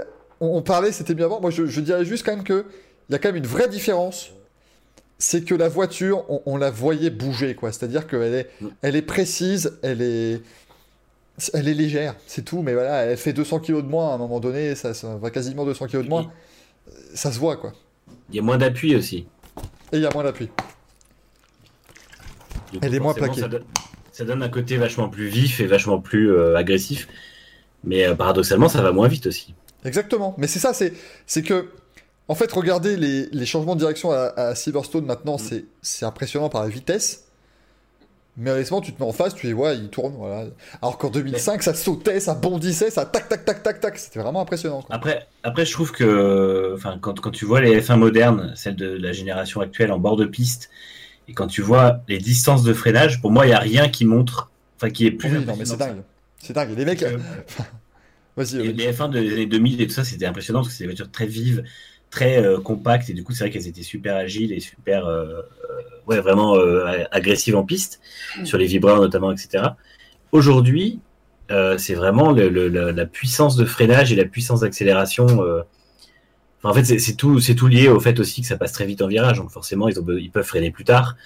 On, 0.40 0.56
on 0.58 0.62
parlait, 0.62 0.92
c'était 0.92 1.14
bien 1.14 1.26
avant. 1.26 1.40
Moi, 1.40 1.50
je, 1.50 1.66
je 1.66 1.80
dirais 1.80 2.04
juste 2.04 2.24
quand 2.24 2.34
même 2.34 2.44
que 2.44 2.64
il 3.08 3.12
y 3.12 3.16
a 3.16 3.18
quand 3.18 3.28
même 3.28 3.36
une 3.36 3.46
vraie 3.46 3.68
différence. 3.68 4.30
C'est 5.18 5.44
que 5.44 5.54
la 5.54 5.68
voiture, 5.68 6.24
on, 6.30 6.40
on 6.46 6.56
la 6.56 6.70
voyait 6.70 7.10
bouger, 7.10 7.54
quoi. 7.54 7.72
C'est-à-dire 7.72 8.06
qu'elle 8.06 8.34
est, 8.34 8.50
elle 8.82 8.96
est 8.96 9.02
précise, 9.02 9.78
elle 9.82 10.00
est. 10.00 10.40
Elle 11.54 11.68
est 11.68 11.74
légère, 11.74 12.14
c'est 12.26 12.44
tout, 12.44 12.62
mais 12.62 12.74
voilà, 12.74 13.04
elle 13.04 13.16
fait 13.16 13.32
200 13.32 13.60
kg 13.60 13.76
de 13.76 13.82
moins 13.82 14.10
à 14.10 14.14
un 14.14 14.18
moment 14.18 14.40
donné, 14.40 14.74
ça, 14.74 14.94
ça 14.94 15.16
va 15.16 15.30
quasiment 15.30 15.64
200 15.64 15.86
kg 15.86 16.02
de 16.02 16.08
moins 16.08 16.30
ça 17.14 17.32
se 17.32 17.38
voit 17.38 17.56
quoi. 17.56 17.72
Il 18.30 18.36
y 18.36 18.38
a 18.38 18.42
moins 18.42 18.58
d'appui 18.58 18.94
aussi. 18.94 19.26
Et 19.92 19.96
il 19.96 20.00
y 20.00 20.06
a 20.06 20.10
moins 20.12 20.24
d'appui. 20.24 20.48
Elle 22.80 22.94
est 22.94 23.00
moins 23.00 23.14
plaquée. 23.14 23.40
Ça 23.40 23.48
donne, 23.48 23.64
ça 24.12 24.24
donne 24.24 24.42
un 24.42 24.48
côté 24.48 24.76
vachement 24.76 25.08
plus 25.08 25.26
vif 25.26 25.60
et 25.60 25.66
vachement 25.66 26.00
plus 26.00 26.32
euh, 26.32 26.56
agressif. 26.56 27.08
Mais 27.82 28.06
euh, 28.06 28.14
paradoxalement, 28.14 28.68
ça 28.68 28.82
va 28.82 28.92
moins 28.92 29.08
vite 29.08 29.26
aussi. 29.26 29.54
Exactement. 29.84 30.34
Mais 30.38 30.46
c'est 30.46 30.58
ça, 30.58 30.72
c'est 30.74 31.42
que 31.42 31.70
en 32.28 32.34
fait, 32.36 32.52
regardez 32.52 32.96
les, 32.96 33.26
les 33.32 33.46
changements 33.46 33.74
de 33.74 33.80
direction 33.80 34.12
à, 34.12 34.32
à 34.36 34.54
Silverstone 34.54 35.04
maintenant, 35.04 35.38
c'est 35.38 35.64
c'est 35.82 36.04
impressionnant 36.04 36.48
par 36.48 36.62
la 36.62 36.68
vitesse. 36.68 37.24
Mais 38.40 38.50
honnêtement, 38.50 38.80
tu 38.80 38.94
te 38.94 39.02
mets 39.02 39.08
en 39.08 39.12
face, 39.12 39.34
tu 39.34 39.46
les 39.46 39.52
vois, 39.52 39.74
ils 39.74 39.90
tournent, 39.90 40.14
voilà. 40.16 40.46
Alors 40.80 40.96
qu'en 40.96 41.10
2005, 41.10 41.62
ça 41.62 41.74
sautait, 41.74 42.20
ça 42.20 42.34
bondissait, 42.34 42.90
ça 42.90 43.04
tac 43.04 43.28
tac 43.28 43.44
tac 43.44 43.62
tac 43.62 43.80
tac, 43.80 43.98
c'était 43.98 44.18
vraiment 44.18 44.40
impressionnant. 44.40 44.80
quoi. 44.80 44.96
Après, 44.96 45.26
après 45.42 45.66
je 45.66 45.72
trouve 45.72 45.92
que 45.92 46.74
quand, 47.02 47.20
quand 47.20 47.30
tu 47.30 47.44
vois 47.44 47.60
les 47.60 47.78
F1 47.82 47.98
modernes, 47.98 48.52
celles 48.56 48.76
de 48.76 48.86
la 48.86 49.12
génération 49.12 49.60
actuelle 49.60 49.92
en 49.92 49.98
bord 49.98 50.16
de 50.16 50.24
piste, 50.24 50.70
et 51.28 51.34
quand 51.34 51.48
tu 51.48 51.60
vois 51.60 52.00
les 52.08 52.16
distances 52.18 52.62
de 52.62 52.72
freinage, 52.72 53.20
pour 53.20 53.30
moi, 53.30 53.44
il 53.44 53.50
n'y 53.50 53.54
a 53.54 53.60
rien 53.60 53.88
qui 53.90 54.06
montre, 54.06 54.50
enfin, 54.76 54.88
qui 54.88 55.06
est 55.06 55.10
plus. 55.10 55.30
Oui, 55.36 55.44
non, 55.44 55.54
mais 55.56 55.66
c'est 55.66 55.76
dingue. 55.76 56.02
C'est 56.38 56.54
dingue. 56.54 56.76
Les 56.76 56.86
mecs, 56.86 57.02
vas-y. 58.36 58.56
Vas-y. 58.56 58.72
les 58.72 58.90
F1 58.90 59.10
des 59.10 59.32
années 59.34 59.46
2000 59.46 59.82
et 59.82 59.86
tout 59.86 59.92
ça, 59.92 60.02
c'était 60.02 60.24
impressionnant 60.24 60.60
parce 60.60 60.70
que 60.70 60.74
c'est 60.74 60.84
des 60.84 60.88
voitures 60.88 61.10
très 61.10 61.26
vives, 61.26 61.62
très 62.10 62.44
euh, 62.44 62.58
compactes 62.60 63.08
et 63.10 63.12
du 63.14 63.22
coup, 63.24 63.32
c'est 63.32 63.44
vrai 63.44 63.50
qu'elles 63.50 63.68
étaient 63.68 63.82
super 63.82 64.16
agiles 64.16 64.52
et 64.52 64.60
super, 64.60 65.06
euh, 65.06 65.24
euh, 65.24 65.42
ouais, 66.06 66.20
vraiment 66.20 66.56
euh, 66.56 67.04
agressives 67.12 67.56
en 67.56 67.64
piste, 67.64 68.00
sur 68.44 68.58
les 68.58 68.66
vibreurs 68.66 69.00
notamment, 69.00 69.32
etc. 69.32 69.76
Aujourd'hui, 70.32 71.00
c'est 71.78 71.94
vraiment 71.94 72.30
le- 72.32 72.48
le- 72.48 72.68
la, 72.68 72.92
la 72.92 73.06
puissance 73.06 73.56
de 73.56 73.64
freinage 73.64 74.12
et 74.12 74.16
la 74.16 74.24
puissance 74.24 74.60
d'accélération. 74.60 75.26
enfin, 75.26 75.64
en 76.62 76.74
fait, 76.74 76.84
c'est 76.98 77.14
tout, 77.16 77.40
c'est 77.40 77.54
tout 77.54 77.66
lié 77.66 77.88
au 77.88 78.00
fait 78.00 78.18
aussi 78.20 78.40
que 78.42 78.46
ça 78.46 78.56
passe 78.56 78.72
très 78.72 78.86
vite 78.86 79.02
en 79.02 79.08
virage. 79.08 79.38
Donc 79.38 79.50
forcément, 79.50 79.88
ils, 79.88 79.98
ont, 79.98 80.06
ils 80.10 80.30
peuvent 80.30 80.44
freiner 80.46 80.70
plus 80.70 80.84
tard, 80.84 81.16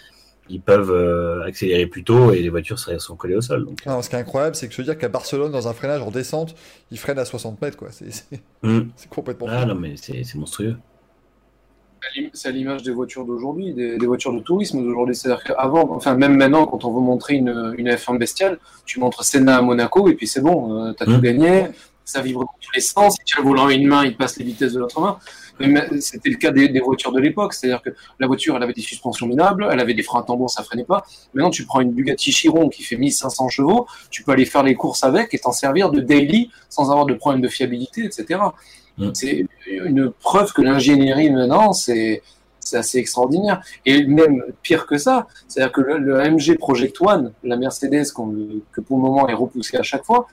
ils 0.48 0.60
peuvent 0.60 0.90
euh, 0.90 1.42
accélérer 1.44 1.86
plus 1.86 2.04
tôt 2.04 2.32
et 2.32 2.40
les 2.40 2.48
voitures 2.50 2.78
seraient- 2.78 2.98
sont 2.98 3.16
collées 3.16 3.36
au 3.36 3.40
sol. 3.40 3.64
Donc, 3.64 3.84
Non, 3.86 4.02
ce 4.02 4.10
qui 4.10 4.16
est 4.16 4.18
incroyable, 4.18 4.54
c'est 4.56 4.66
que 4.68 4.72
je 4.74 4.78
veux 4.78 4.84
dire 4.84 4.98
qu'à 4.98 5.08
Barcelone, 5.08 5.50
dans 5.52 5.68
un 5.68 5.72
freinage 5.72 6.02
en 6.02 6.10
descente, 6.10 6.54
ils 6.90 6.98
freinent 6.98 7.18
à 7.18 7.24
60 7.24 7.60
mètres, 7.62 7.76
quoi. 7.78 7.88
C'est 7.90 8.12
c'est- 8.12 8.42
c'est 8.96 9.08
complètement 9.08 9.46
ah 9.50 9.62
fou. 9.62 9.68
non, 9.68 9.74
mais 9.74 9.94
c'est 9.96 10.22
c'est 10.24 10.36
monstrueux. 10.38 10.76
C'est 12.34 12.48
à 12.48 12.52
l'image 12.52 12.82
des 12.82 12.90
voitures 12.90 13.24
d'aujourd'hui, 13.24 13.72
des, 13.72 13.96
des 13.96 14.06
voitures 14.06 14.34
de 14.34 14.40
tourisme 14.40 14.82
d'aujourd'hui. 14.84 15.14
C'est-à-dire 15.16 15.42
qu'avant, 15.42 15.90
enfin 15.94 16.14
même 16.14 16.36
maintenant, 16.36 16.66
quand 16.66 16.84
on 16.84 16.92
veut 16.92 17.00
montrer 17.00 17.34
une, 17.36 17.74
une 17.78 17.88
F1 17.88 18.18
bestiale, 18.18 18.58
tu 18.84 19.00
montres 19.00 19.24
Senna 19.24 19.56
à 19.56 19.62
Monaco 19.62 20.06
et 20.08 20.14
puis 20.14 20.26
c'est 20.26 20.42
bon, 20.42 20.84
euh, 20.84 20.92
t'as 20.92 21.06
Mm. 21.06 21.14
tout 21.14 21.20
gagné, 21.22 21.64
ça 22.05 22.20
vibre 22.20 22.40
dans 22.40 22.55
tous 22.60 22.72
les 22.74 22.81
sens, 22.81 23.16
il 23.20 23.24
tient 23.24 23.43
le 23.43 23.48
volant 23.48 23.66
à 23.66 23.72
une 23.72 23.86
main, 23.86 24.05
il 24.05 24.16
passe 24.16 24.36
les 24.36 24.44
vitesses 24.44 24.72
de 24.72 24.81
l'autre 24.81 25.01
main. 25.01 25.18
C'était 26.01 26.31
le 26.31 26.36
cas 26.36 26.51
des, 26.51 26.68
des 26.68 26.81
voitures 26.81 27.12
de 27.12 27.20
l'époque, 27.20 27.55
c'est-à-dire 27.55 27.81
que 27.81 27.90
la 28.18 28.26
voiture, 28.26 28.56
elle 28.56 28.62
avait 28.62 28.72
des 28.72 28.82
suspensions 28.82 29.26
minables, 29.26 29.68
elle 29.70 29.81
avait 29.81 29.94
des 29.94 30.02
freins 30.02 30.20
à 30.20 30.24
tambour, 30.24 30.51
ça 30.51 30.62
freinait 30.62 30.85
pas. 30.85 31.05
Maintenant, 31.32 31.51
tu 31.51 31.64
prends 31.64 31.81
une 31.81 31.93
Bugatti 31.93 32.32
Chiron 32.32 32.68
qui 32.68 32.82
fait 32.82 32.97
1500 32.97 33.48
chevaux, 33.48 33.86
tu 34.10 34.24
peux 34.24 34.32
aller 34.32 34.47
faire 34.47 34.64
les 34.64 34.74
courses 34.74 35.05
avec 35.05 35.32
et 35.32 35.39
t'en 35.39 35.52
servir 35.52 35.90
de 35.90 36.01
daily 36.01 36.51
sans 36.68 36.90
avoir 36.90 37.06
de 37.06 37.14
problème 37.14 37.40
de 37.40 37.48
fiabilité, 37.48 38.05
etc. 38.05 38.40
Mm. 38.98 39.10
C'est 39.14 39.47
une 39.66 40.10
preuve 40.10 40.52
que 40.52 40.62
l'ingénierie 40.62 41.31
maintenant, 41.31 41.72
c'est 41.72 42.22
c'est 42.60 42.78
assez 42.78 42.98
extraordinaire. 42.98 43.62
Et 43.85 44.05
même 44.05 44.43
pire 44.62 44.86
que 44.86 44.97
ça, 44.97 45.26
c'est-à-dire 45.48 45.72
que 45.72 45.81
le, 45.82 45.98
le 45.98 46.18
AMG 46.18 46.56
Project 46.59 46.97
One, 47.01 47.32
la 47.43 47.56
Mercedes 47.56 48.06
que 48.72 48.81
pour 48.81 48.97
le 48.97 49.02
moment 49.02 49.28
est 49.28 49.35
repoussée 49.35 49.76
à 49.76 49.82
chaque 49.82 50.05
fois, 50.05 50.26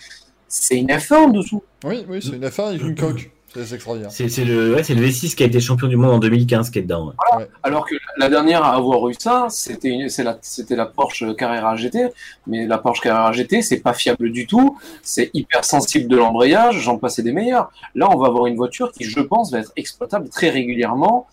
c'est 0.51 0.77
une 0.77 0.87
F1 0.87 1.15
en 1.15 1.27
dessous. 1.29 1.63
Oui, 1.83 2.05
oui, 2.09 2.19
c'est 2.21 2.35
une 2.35 2.45
F1 2.45 2.67
avec 2.69 2.81
une 2.81 2.95
coque. 2.95 3.31
C'est 3.53 3.73
extraordinaire. 3.75 4.09
C'est 4.13 4.29
c'est 4.29 4.45
le, 4.45 4.75
ouais, 4.75 4.81
c'est 4.83 4.93
le 4.95 5.05
V6 5.05 5.35
qui 5.35 5.43
a 5.43 5.45
été 5.45 5.59
champion 5.59 5.87
du 5.89 5.97
monde 5.97 6.11
en 6.11 6.19
2015 6.19 6.69
qui 6.69 6.79
est 6.79 6.83
dedans. 6.83 7.11
ouais. 7.37 7.49
Alors 7.63 7.85
que 7.85 7.95
la 8.17 8.29
dernière 8.29 8.63
à 8.63 8.75
avoir 8.75 9.09
eu 9.09 9.13
ça, 9.19 9.47
c'était 9.49 9.89
une- 9.89 10.07
c'est 10.07 10.23
la, 10.23 10.37
c'était 10.41 10.77
la 10.77 10.85
Porsche 10.85 11.35
Carrera 11.35 11.75
GT, 11.75 12.07
mais 12.47 12.65
la 12.65 12.77
Porsche 12.77 13.01
Carrera 13.01 13.29
GT, 13.33 13.61
c'est 13.61 13.81
pas 13.81 13.91
fiable 13.93 14.31
du 14.31 14.47
tout, 14.47 14.77
c'est 15.03 15.31
hyper 15.33 15.65
sensible 15.65 16.07
de 16.07 16.15
l'embrayage, 16.15 16.79
j'en 16.79 16.97
passais 16.97 17.23
des 17.23 17.33
meilleurs. 17.33 17.69
Là, 17.93 18.07
on 18.09 18.17
va 18.17 18.27
avoir 18.27 18.45
une 18.45 18.55
voiture 18.55 18.93
qui, 18.93 19.03
je 19.03 19.19
pense, 19.19 19.51
va 19.51 19.59
être 19.59 19.73
exploitable 19.75 20.29
très 20.29 20.49
régulièrement, 20.49 21.27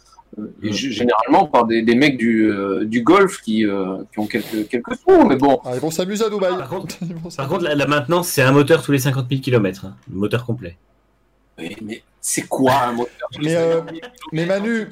et 0.63 0.73
g- 0.73 0.91
généralement 0.93 1.47
par 1.47 1.67
des, 1.67 1.83
des 1.83 1.95
mecs 1.95 2.17
du, 2.17 2.51
euh, 2.51 2.85
du 2.85 3.03
golf 3.03 3.41
qui, 3.41 3.67
euh, 3.67 3.99
qui 4.13 4.19
ont 4.19 4.27
quelques, 4.27 4.69
quelques 4.69 4.95
sous, 4.97 5.25
mais 5.27 5.37
bon, 5.37 5.61
Ah, 5.65 5.71
ils 5.75 5.81
vont 5.81 5.91
s'amuser 5.91 6.25
à 6.25 6.31
Dubaï. 6.31 6.57
Par 6.57 6.69
contre- 6.69 6.97
Ils 7.03 7.15
vont 7.15 7.29
Par 7.31 7.49
contre, 7.49 7.65
la, 7.65 7.75
la 7.75 7.87
maintenance, 7.87 8.29
c'est 8.29 8.43
un 8.43 8.53
moteur 8.53 8.83
tous 8.83 8.93
les 8.93 8.99
50 8.99 9.27
000 9.29 9.41
km, 9.41 9.85
hein, 9.87 9.97
le 10.13 10.19
moteur 10.19 10.45
complet. 10.45 10.77
mais, 11.59 11.77
mais 11.83 12.03
c'est 12.21 12.43
quoi 12.49 12.83
un 12.89 12.93
moteur 12.93 13.29
Mais, 13.43 13.57
euh, 13.57 13.81
mais 14.33 14.45
Manu, 14.47 14.89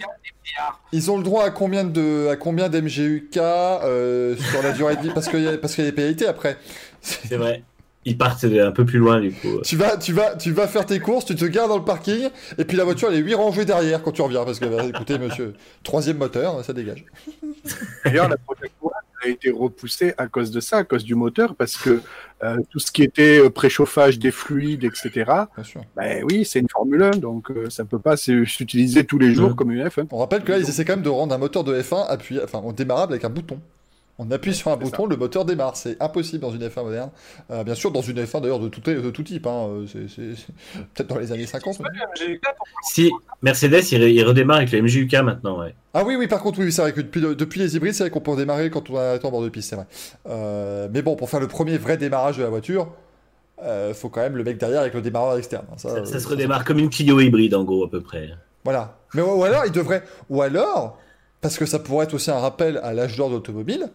ils 0.93 1.11
ont 1.11 1.19
le 1.19 1.25
droit 1.25 1.45
à 1.45 1.51
combien 1.51 1.85
de 1.85 2.29
à 2.31 2.37
combien 2.37 2.69
d'MGUK 2.69 3.37
euh, 3.37 4.37
sur 4.37 4.63
la 4.63 4.73
durée 4.73 4.97
de 4.97 5.03
vie? 5.03 5.11
Parce 5.13 5.29
qu'il 5.29 5.43
y 5.43 5.49
a 5.49 5.59
parce 5.59 5.75
qu'il 5.75 5.85
y 5.85 5.87
a 5.87 5.91
des 5.91 5.95
pénalités 5.97 6.27
après. 6.27 6.57
C'est 7.03 7.37
vrai. 7.37 7.63
Ils 8.09 8.17
partent 8.17 8.45
un 8.45 8.71
peu 8.71 8.85
plus 8.87 8.99
loin, 9.01 9.21
du 9.21 9.33
coup. 9.33 9.61
Tu 9.65 9.77
vas 9.77 9.97
tu 9.97 10.13
vas 10.13 10.37
tu 10.37 10.53
vas 10.53 10.67
faire 10.69 10.87
tes 10.87 11.01
courses, 11.01 11.25
tu 11.25 11.35
te 11.35 11.45
gares 11.45 11.69
dans 11.69 11.77
le 11.77 11.85
parking 11.85 12.29
et 12.57 12.65
puis 12.65 12.77
la 12.77 12.85
voiture 12.85 13.09
elle 13.11 13.17
est 13.17 13.23
8 13.23 13.35
rangées 13.35 13.65
derrière 13.65 14.03
quand 14.03 14.13
tu 14.13 14.23
reviens 14.23 14.45
parce 14.45 14.59
que 14.61 14.67
bah, 14.67 14.85
écoutez 14.85 15.19
monsieur, 15.25 15.55
troisième 15.83 16.17
moteur, 16.19 16.65
ça 16.65 16.73
dégage. 16.73 17.05
D'ailleurs, 18.05 18.29
la 18.29 18.37
Project 18.37 18.73
One 18.81 18.91
a 19.25 19.29
été 19.29 19.51
repoussée 19.51 20.15
à 20.19 20.27
cause 20.29 20.51
de 20.51 20.61
ça, 20.61 20.79
à 20.79 20.85
cause 20.85 21.03
du 21.05 21.15
moteur, 21.15 21.55
parce 21.57 21.77
que 21.77 22.01
euh, 22.45 22.59
tout 22.71 22.79
ce 22.79 22.93
qui 22.93 23.03
était 23.03 23.41
euh, 23.41 23.51
préchauffage 23.51 24.19
des 24.19 24.31
fluides, 24.31 24.85
etc., 24.85 25.11
Bien 25.57 25.65
sûr. 25.65 25.81
ben 25.97 26.23
oui, 26.31 26.45
c'est 26.45 26.61
une 26.61 26.69
Formule 26.71 27.03
1, 27.03 27.11
donc 27.13 27.51
euh, 27.51 27.69
ça 27.71 27.85
peut 27.85 27.99
pas 27.99 28.17
se- 28.17 28.45
s'utiliser 28.45 29.05
tous 29.05 29.19
les 29.19 29.33
jours 29.35 29.57
comme 29.57 29.73
une 29.73 29.85
F1. 29.85 30.07
On 30.13 30.19
rappelle 30.19 30.45
que 30.45 30.53
là 30.53 30.59
ils 30.59 30.69
essaient 30.69 30.85
quand 30.85 30.93
même 30.95 31.03
de 31.03 31.09
rendre 31.09 31.35
un 31.35 31.39
moteur 31.39 31.65
de 31.65 31.75
F1 31.81 32.07
appuyé 32.09 32.41
enfin 32.45 32.61
on 32.63 32.73
démarrable 32.73 33.15
avec 33.15 33.25
un 33.25 33.31
bouton. 33.31 33.59
On 34.19 34.31
appuie 34.31 34.55
sur 34.55 34.71
un 34.71 34.77
bouton, 34.79 35.05
le 35.05 35.17
moteur 35.17 35.45
démarre. 35.45 35.77
C'est 35.77 36.01
impossible 36.03 36.41
dans 36.41 36.51
une 36.51 36.67
F1 36.67 36.85
moderne. 36.85 37.11
Euh, 37.51 37.65
bien 37.65 37.75
sûr, 37.75 37.91
dans 37.91 38.01
une 38.01 38.17
F1 38.25 38.41
d'ailleurs 38.41 38.61
de 38.61 38.69
tout, 38.69 38.81
de 38.81 39.11
tout 39.11 39.23
type. 39.23 39.47
Hein. 39.47 39.69
euh, 39.69 40.35
Peut-être 40.95 41.09
dans 41.09 41.19
les 41.19 41.33
années 41.33 41.45
50. 41.47 41.81
mais- 41.81 42.41
Si 42.83 43.11
Mercedes, 43.43 43.83
il, 43.93 44.03
il 44.05 44.23
redémarre 44.25 44.57
avec 44.59 44.73
le 44.73 44.81
MGUK 44.83 45.13
maintenant, 45.23 45.61
ouais. 45.61 45.75
Ah 45.93 46.03
oui, 46.05 46.17
oui, 46.17 46.29
par 46.29 46.41
contre, 46.41 46.61
oui, 46.61 46.73
c'est 46.73 46.81
vrai 46.83 46.93
que 46.95 47.03
depuis, 47.03 47.21
le- 47.21 47.35
depuis 47.35 47.61
les 47.61 47.77
hybrides, 47.77 47.93
c'est 47.93 48.05
vrai 48.05 48.11
qu'on 48.11 48.21
peut 48.21 48.35
démarrer 48.37 48.71
quand 48.71 48.89
on 48.89 48.97
est 48.99 49.23
en 49.25 49.31
bord 49.31 49.43
de 49.43 49.51
piste, 49.51 49.69
c'est 49.71 49.77
vrai. 49.77 49.87
Euh, 50.29 50.89
mais 50.93 51.03
bon, 51.03 51.15
pour 51.17 51.29
faire 51.29 51.41
le 51.41 51.49
premier 51.49 51.77
vrai 51.77 51.99
démarrage 51.99 52.39
de 52.39 52.43
la 52.43 52.49
voiture, 52.49 52.93
euh, 53.63 53.93
faut 53.93 54.09
quand 54.09 54.21
même 54.23 54.37
le 54.37 54.45
mec 54.45 54.57
derrière 54.59 54.81
avec 54.81 54.95
le 54.95 55.03
démarreur 55.03 55.37
externe. 55.37 55.67
hein. 55.71 55.75
Ça, 55.77 55.91
Ça, 55.91 56.05
ça 56.07 56.21
se 56.21 56.29
redémarre 56.29 56.65
comme 56.65 56.79
une 56.79 56.89
Clio 56.91 57.21
hybride, 57.21 57.55
en 57.55 57.65
gros, 57.65 57.85
à 57.85 57.91
peu 57.91 58.01
près. 58.01 58.31
Voilà. 58.65 58.97
Mais 59.15 59.21
ou 59.23 59.41
ou 59.41 59.45
alors, 59.45 59.65
il 59.67 59.73
devrait. 59.73 60.03
Ou 60.31 60.41
alors, 60.43 60.99
parce 61.43 61.59
que 61.59 61.67
ça 61.67 61.79
pourrait 61.79 62.05
être 62.05 62.15
aussi 62.15 62.31
un 62.31 62.39
rappel 62.39 62.79
à 62.83 62.93
l'âge 62.95 63.17
d'or 63.17 63.29
de 63.29 63.35
l'automobile, 63.35 63.91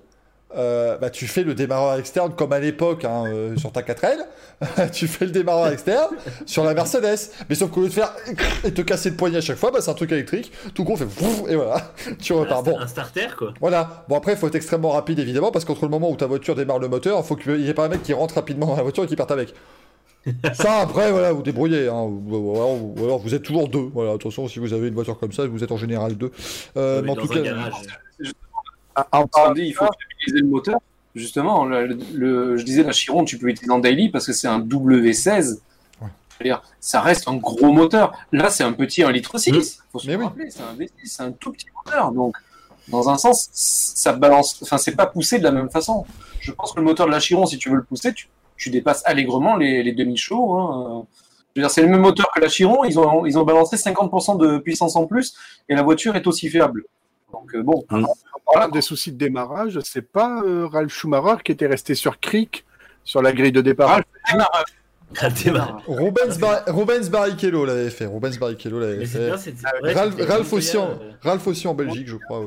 euh, 0.55 0.97
bah, 0.97 1.09
tu 1.09 1.27
fais 1.27 1.43
le 1.43 1.53
démarreur 1.53 1.97
externe 1.97 2.33
comme 2.35 2.53
à 2.53 2.59
l'époque 2.59 3.05
hein, 3.05 3.23
euh, 3.27 3.55
sur 3.57 3.71
ta 3.71 3.81
4L, 3.81 4.17
tu 4.91 5.07
fais 5.07 5.25
le 5.25 5.31
démarreur 5.31 5.71
externe 5.71 6.15
sur 6.45 6.63
la 6.63 6.73
Mercedes. 6.73 7.31
Mais 7.49 7.55
sauf 7.55 7.71
qu'au 7.71 7.81
lieu 7.81 7.87
de 7.89 7.93
faire 7.93 8.13
et 8.63 8.73
te 8.73 8.81
casser 8.81 9.09
le 9.09 9.15
poignet 9.15 9.37
à 9.37 9.41
chaque 9.41 9.57
fois, 9.57 9.71
bah, 9.71 9.79
c'est 9.81 9.91
un 9.91 9.95
truc 9.95 10.11
électrique, 10.11 10.51
tout 10.73 10.83
con 10.83 10.95
fait 10.95 11.07
et 11.49 11.55
voilà, 11.55 11.91
tu 12.21 12.33
repars. 12.33 12.63
Bon, 12.63 12.79
Un 12.79 12.87
starter, 12.87 13.27
quoi. 13.37 13.53
voilà. 13.59 14.05
Bon, 14.09 14.17
après, 14.17 14.33
il 14.33 14.37
faut 14.37 14.47
être 14.47 14.55
extrêmement 14.55 14.91
rapide, 14.91 15.19
évidemment, 15.19 15.51
parce 15.51 15.65
qu'entre 15.65 15.85
le 15.85 15.89
moment 15.91 16.09
où 16.09 16.15
ta 16.15 16.27
voiture 16.27 16.55
démarre 16.55 16.79
le 16.79 16.87
moteur, 16.87 17.19
il 17.19 17.25
faut 17.25 17.35
qu'il 17.35 17.61
y 17.61 17.69
ait 17.69 17.73
pas 17.73 17.85
un 17.85 17.89
mec 17.89 18.03
qui 18.03 18.13
rentre 18.13 18.35
rapidement 18.35 18.67
dans 18.67 18.75
la 18.75 18.83
voiture 18.83 19.03
et 19.03 19.07
qui 19.07 19.15
parte 19.15 19.31
avec. 19.31 19.53
Ça, 20.53 20.79
après, 20.81 21.11
voilà, 21.11 21.31
vous 21.31 21.41
débrouillez. 21.41 21.87
Hein. 21.87 22.03
Ou, 22.03 22.55
alors, 22.55 22.73
ou 22.83 22.95
alors 23.03 23.19
vous 23.19 23.33
êtes 23.33 23.43
toujours 23.43 23.67
deux. 23.67 23.89
Voilà, 23.93 24.13
attention, 24.13 24.47
si 24.47 24.59
vous 24.59 24.73
avez 24.73 24.87
une 24.87 24.93
voiture 24.93 25.17
comme 25.17 25.31
ça, 25.31 25.47
vous 25.47 25.63
êtes 25.63 25.71
en 25.71 25.77
général 25.77 26.15
deux. 26.15 26.31
Euh, 26.77 26.99
On 26.99 27.03
mais 27.03 27.11
en 27.11 27.15
tout 27.15 27.27
cas. 27.27 27.39
Ah, 27.45 27.69
en 29.11 29.25
Sandy, 29.33 29.63
il 29.67 29.73
faut 29.73 29.85
utiliser 30.19 30.41
le 30.41 30.47
moteur. 30.47 30.79
Justement, 31.15 31.65
le, 31.65 31.97
le- 32.13 32.57
je 32.57 32.63
disais 32.63 32.83
la 32.83 32.91
Chiron, 32.93 33.25
tu 33.25 33.37
peux 33.37 33.47
l'utiliser 33.47 33.71
en 33.71 33.79
daily 33.79 34.09
parce 34.09 34.25
que 34.27 34.33
c'est 34.33 34.47
un 34.47 34.59
W16. 34.61 35.59
Ouais. 36.01 36.07
C'est-à-dire, 36.29 36.61
ça 36.79 37.01
reste 37.01 37.27
un 37.27 37.35
gros 37.35 37.71
moteur. 37.73 38.13
Là, 38.31 38.49
c'est 38.49 38.63
un 38.63 38.71
petit 38.73 39.03
1 39.03 39.11
litre 39.11 39.37
6. 39.37 39.51
Mm. 39.51 39.83
faut 39.91 39.99
se 39.99 40.07
Mais 40.07 40.13
le 40.13 40.19
oui. 40.19 40.25
rappeler, 40.25 40.49
c'est 40.49 40.63
un 40.63 40.73
V6, 40.75 40.89
c'est 41.05 41.23
un 41.23 41.31
tout 41.33 41.51
petit 41.51 41.67
moteur. 41.75 42.11
Donc, 42.13 42.35
dans 42.87 43.09
un 43.09 43.17
sens, 43.17 43.49
ça 43.51 44.13
balance. 44.13 44.59
Enfin, 44.63 44.77
c'est 44.77 44.95
pas 44.95 45.05
poussé 45.05 45.37
de 45.39 45.43
la 45.43 45.51
même 45.51 45.69
façon. 45.69 46.05
Je 46.39 46.51
pense 46.53 46.71
que 46.73 46.79
le 46.79 46.85
moteur 46.85 47.07
de 47.07 47.11
la 47.11 47.19
Chiron, 47.19 47.45
si 47.45 47.57
tu 47.57 47.69
veux 47.69 47.75
le 47.75 47.83
pousser, 47.83 48.13
tu, 48.13 48.27
tu 48.57 48.69
dépasses 48.69 49.03
allègrement 49.05 49.55
les, 49.57 49.83
les 49.83 49.91
demi-chauds. 49.91 50.53
hein. 50.57 51.05
Je 51.55 51.59
veux 51.61 51.65
dire, 51.67 51.71
c'est 51.71 51.81
le 51.81 51.89
même 51.89 51.99
moteur 51.99 52.31
que 52.33 52.39
la 52.39 52.47
Chiron. 52.47 52.85
Ils 52.85 52.97
ont, 52.97 53.25
ils 53.25 53.37
ont 53.37 53.43
balancé 53.43 53.75
50% 53.75 54.37
de 54.37 54.57
puissance 54.59 54.95
en 54.95 55.05
plus 55.07 55.35
et 55.67 55.75
la 55.75 55.83
voiture 55.83 56.15
est 56.15 56.25
aussi 56.25 56.49
fiable. 56.49 56.85
Donc, 57.33 57.53
euh, 57.53 57.61
bon. 57.63 57.83
Mm. 57.89 58.05
Des 58.73 58.81
soucis 58.81 59.11
de 59.11 59.17
démarrage, 59.17 59.79
c'est 59.83 60.01
pas 60.01 60.41
euh, 60.45 60.67
Ralph 60.67 60.93
Schumacher 60.93 61.41
qui 61.43 61.51
était 61.51 61.67
resté 61.67 61.95
sur 61.95 62.19
Creek 62.19 62.65
sur 63.03 63.21
la 63.21 63.31
grille 63.33 63.51
de 63.51 63.61
départ. 63.61 63.89
Ralph 63.89 64.05
démarre- 64.31 64.63
Ah, 65.19 65.29
démarre. 65.29 65.81
Rubens, 65.87 66.37
Bar- 66.39 66.63
Rubens 66.67 67.09
Barrichello 67.09 67.65
l'avait 67.65 67.89
fait. 67.89 68.05
Rubens 68.05 68.37
Barrichello 68.39 68.79
l'avait 68.79 69.05
fait. 69.05 69.25
bien, 69.25 69.35
Ah, 69.65 69.69
vrai, 69.81 69.93
Ralph, 69.93 70.15
Ralph 70.19 70.53
aussi 70.53 70.77
en, 70.77 70.85
euh, 70.91 71.11
Ralph 71.21 71.45
aussi 71.47 71.67
en 71.67 71.73
Belgique, 71.73 72.07
je 72.07 72.15
crois. 72.15 72.45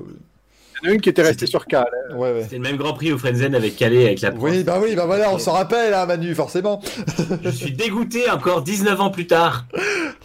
Il 0.83 0.87
y 0.87 0.89
en 0.89 0.91
a 0.91 0.95
une 0.95 1.01
qui 1.01 1.09
était 1.11 1.23
restée 1.23 1.47
sur 1.47 1.67
Cal. 1.67 1.87
hein. 2.11 2.17
Ouais, 2.17 2.33
ouais. 2.33 2.43
C'était 2.43 2.57
le 2.57 2.63
même 2.63 2.77
Grand 2.77 2.95
Prix 2.95 3.13
au 3.13 3.19
Frenzen 3.19 3.55
avec 3.55 3.77
Calais, 3.77 4.07
avec 4.07 4.21
la 4.23 4.31
Oui, 4.33 4.65
bah 4.65 4.79
oui, 4.83 4.95
bah 4.97 5.07
voilà, 5.07 5.31
on 5.33 5.39
s'en 5.39 5.53
rappelle, 5.53 5.95
hein, 5.95 6.05
Manu, 6.07 6.35
forcément. 6.35 6.81
Je 7.43 7.51
suis 7.51 7.73
dégoûté 7.73 8.31
encore 8.31 8.63
19 8.63 9.01
ans 9.01 9.11
plus 9.11 9.27
tard. 9.27 9.67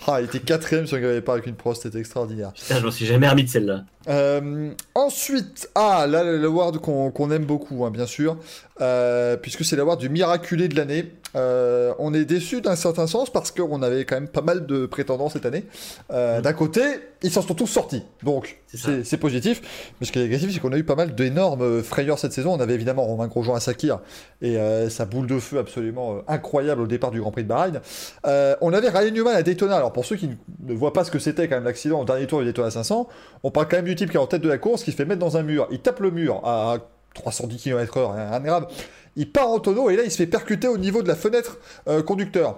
Ah, 0.08 0.22
il 0.22 0.26
était 0.26 0.40
quatrième 0.40 0.88
sur 0.88 0.98
un 0.98 1.22
pas 1.22 1.34
avec 1.34 1.46
une 1.46 1.56
Prost, 1.56 1.84
c'était 1.84 2.00
extraordinaire. 2.00 2.52
Putain, 2.54 2.80
je 2.80 2.86
m'en 2.86 2.92
suis 2.92 3.06
jamais 3.06 3.28
remis 3.30 3.44
de 3.44 3.50
celle-là. 3.50 3.84
Euh, 4.10 4.72
ensuite, 4.96 5.70
ah, 5.76 6.08
là, 6.08 6.24
l'award 6.24 6.80
qu'on 6.80 7.12
qu'on 7.12 7.32
aime 7.32 7.46
beaucoup, 7.46 7.86
hein, 7.86 7.92
bien 7.92 8.08
sûr, 8.08 8.38
euh, 8.82 9.38
puisque 9.38 9.64
c'est 9.64 9.76
l'award 9.76 10.00
du 10.00 10.10
miraculé 10.10 10.68
de 10.68 10.76
l'année. 10.76 11.12
Euh, 11.36 11.94
on 12.00 12.12
est 12.16 12.26
déçu 12.26 12.60
d'un 12.60 12.76
certain 12.76 13.06
sens 13.06 13.32
parce 13.32 13.52
qu'on 13.52 13.84
avait 13.84 14.04
quand 14.04 14.16
même 14.16 14.28
pas 14.28 14.42
mal 14.42 14.66
de 14.66 14.88
prétendants 14.88 15.30
cette 15.30 15.46
année. 15.46 15.66
Mm. 16.10 16.42
D'un 16.42 16.54
côté, 16.54 16.82
ils 17.22 17.30
s'en 17.32 17.44
sont 17.44 17.54
tous 17.54 17.68
sortis, 17.68 18.04
donc 18.24 18.58
C'est 18.66 18.78
ça. 18.78 18.88
c'est 18.88 19.04
c'est 19.04 19.18
positif. 19.18 19.62
Mais 20.00 20.08
ce 20.08 20.12
qui 20.12 20.18
est 20.18 20.24
négatif, 20.24 20.52
c'est 20.52 20.60
qu'on 20.60 20.72
a 20.72 20.78
eu 20.78 20.84
pas 20.84 20.96
mal 20.96 21.14
d'énormes 21.14 21.84
frayeurs 21.84 22.18
cette 22.18 22.34
saison. 22.34 22.54
On 22.54 22.60
avait 22.60 22.74
évidemment 22.74 23.04
Romain 23.04 23.28
Grosjean 23.28 23.54
à 23.54 23.60
Sakir 23.60 24.00
et 24.42 24.58
sa 24.90 25.06
boule 25.06 25.28
de 25.28 25.38
feu 25.38 25.60
absolument 25.60 26.22
incroyable 26.28 26.82
au 26.82 26.88
départ 26.88 27.12
du 27.12 27.20
Grand 27.20 27.32
Prix 27.32 27.44
de 27.44 27.48
Bahreïn. 27.48 27.80
On 28.24 28.74
avait 28.74 28.90
Ryan 28.90 29.12
Newman 29.12 29.36
à 29.36 29.44
Daytona. 29.44 29.76
Alors 29.76 29.94
pour 29.94 30.06
ceux 30.06 30.16
qui 30.16 30.30
ne 30.64 30.74
voient 30.74 30.94
pas 30.94 31.04
ce 31.04 31.12
que 31.12 31.20
c'était 31.20 31.48
quand 31.48 31.56
même 31.56 31.66
l'accident 31.66 32.02
au 32.02 32.06
dernier 32.06 32.26
tour 32.26 32.40
du 32.40 32.46
Daytona 32.46 32.72
500, 32.72 33.08
on 33.44 33.52
parle 33.52 33.68
quand 33.68 33.78
même 33.78 33.86
du 33.86 33.96
type 34.00 34.10
qui 34.12 34.18
est 34.18 34.20
en 34.20 34.28
tête 34.28 34.42
de 34.42 34.50
la 34.50 34.58
course, 34.58 34.84
qui 34.84 34.92
se 34.92 34.96
fait 34.96 35.06
mettre 35.06 35.20
dans 35.20 35.38
un 35.38 35.44
mur. 35.44 35.68
Il 35.72 35.80
tape 35.80 36.00
le 36.00 36.12
mur 36.12 36.42
à 36.44 36.78
310 37.14 37.58
km/h, 37.62 38.14
rien 38.32 38.40
de 38.40 38.46
grave. 38.46 38.68
Il 39.16 39.32
part 39.32 39.50
en 39.50 39.60
tonneau 39.60 39.90
et 39.90 39.96
là 39.96 40.04
il 40.04 40.12
se 40.12 40.18
fait 40.18 40.28
percuter 40.28 40.68
au 40.68 40.78
niveau 40.78 41.02
de 41.04 41.08
la 41.08 41.16
fenêtre 41.16 41.58
euh, 41.88 42.02
conducteur 42.02 42.58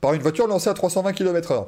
par 0.00 0.14
une 0.14 0.22
voiture 0.22 0.46
lancée 0.46 0.68
à 0.68 0.74
320 0.74 1.12
km/h. 1.12 1.66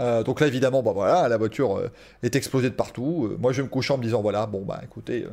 Euh, 0.00 0.22
donc 0.22 0.40
là 0.40 0.46
évidemment, 0.46 0.82
bah 0.82 0.92
voilà, 0.94 1.28
la 1.28 1.36
voiture 1.36 1.76
euh, 1.78 1.90
est 2.22 2.34
explosée 2.36 2.70
de 2.70 2.74
partout. 2.74 3.28
Euh, 3.30 3.36
moi 3.40 3.52
je 3.52 3.62
me 3.62 3.68
coucher 3.68 3.92
en 3.92 3.98
me 3.98 4.02
disant 4.02 4.22
voilà, 4.22 4.46
bon 4.46 4.62
bah 4.62 4.80
écoutez, 4.82 5.24
euh, 5.24 5.28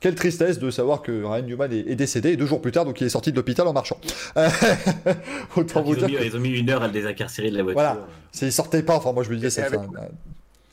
quelle 0.00 0.14
tristesse 0.14 0.58
de 0.58 0.70
savoir 0.70 1.00
que 1.02 1.10
Ryan 1.24 1.42
Newman 1.42 1.72
est, 1.72 1.90
est 1.90 1.94
décédé 1.96 2.30
et 2.32 2.36
deux 2.36 2.46
jours 2.46 2.60
plus 2.60 2.72
tard, 2.72 2.84
donc 2.84 3.00
il 3.00 3.06
est 3.06 3.10
sorti 3.10 3.32
de 3.32 3.36
l'hôpital 3.36 3.66
en 3.66 3.72
marchant. 3.72 3.98
Autant 5.56 5.82
vous 5.82 5.94
Ils 5.94 6.04
ont, 6.04 6.06
dire 6.06 6.08
mis, 6.08 6.16
que 6.16 6.24
ils 6.24 6.36
ont 6.36 6.40
mis 6.40 6.50
une 6.50 6.70
heure 6.70 6.82
à 6.82 6.86
le 6.86 6.92
désincarcérer 6.92 7.50
de 7.50 7.56
la 7.56 7.62
voiture. 7.62 7.80
Voilà. 7.80 7.98
s'il 8.32 8.52
sortait 8.52 8.82
pas, 8.82 8.96
enfin 8.96 9.12
moi 9.12 9.22
je 9.24 9.30
me 9.30 9.36
disais 9.36 9.50
c'est 9.50 9.62
un- 9.64 9.80
un- 9.82 10.08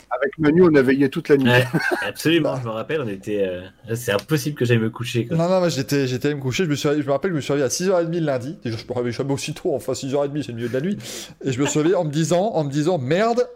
Avec 0.10 0.38
Manu, 0.40 0.64
on 0.64 0.74
a 0.76 0.82
veillé 0.82 1.10
toute 1.10 1.28
la 1.30 1.38
nuit. 1.38 1.50
Ouais, 1.50 1.66
absolument, 2.08 2.56
je 2.60 2.66
me 2.66 2.70
rappelle, 2.72 3.02
on 3.02 3.08
était. 3.08 3.46
euh, 3.46 3.96
C'est 3.96 4.14
impossible 4.14 4.56
que 4.56 4.64
j'aille 4.66 4.78
me 4.78 4.90
coucher. 4.90 5.26
Quoi. 5.26 5.36
Non, 5.38 5.44
non, 5.50 5.60
moi 5.60 5.70
j'étais, 5.70 6.08
j'étais 6.08 6.28
allé 6.30 6.36
me 6.36 6.42
coucher, 6.42 6.64
je 6.66 6.70
me, 6.70 6.76
suis, 6.76 6.88
je 6.90 7.06
me 7.06 7.12
rappelle 7.12 7.32
je 7.32 7.36
me 7.36 7.42
suis 7.42 7.52
réveillé 7.54 7.66
à 7.66 7.70
6h30 7.70 8.12
le 8.12 8.20
lundi, 8.26 8.58
déjà 8.64 8.78
je 8.78 8.86
me 8.88 8.94
réveille 8.94 9.12
jamais 9.12 9.34
aussitôt, 9.34 9.74
enfin 9.76 9.92
6h30 9.94 10.42
c'est 10.44 10.48
le 10.50 10.54
milieu 10.56 10.70
de 10.70 10.74
la 10.74 10.82
nuit, 10.82 10.98
et 11.44 11.52
je 11.52 11.62
me 11.62 11.66
suis 11.68 11.80
réveillé 11.80 11.96
en 11.96 12.06
me 12.06 12.12
disant, 12.12 12.52
en 12.54 12.64
me 12.64 12.72
disant, 12.72 12.98
merde, 12.98 13.48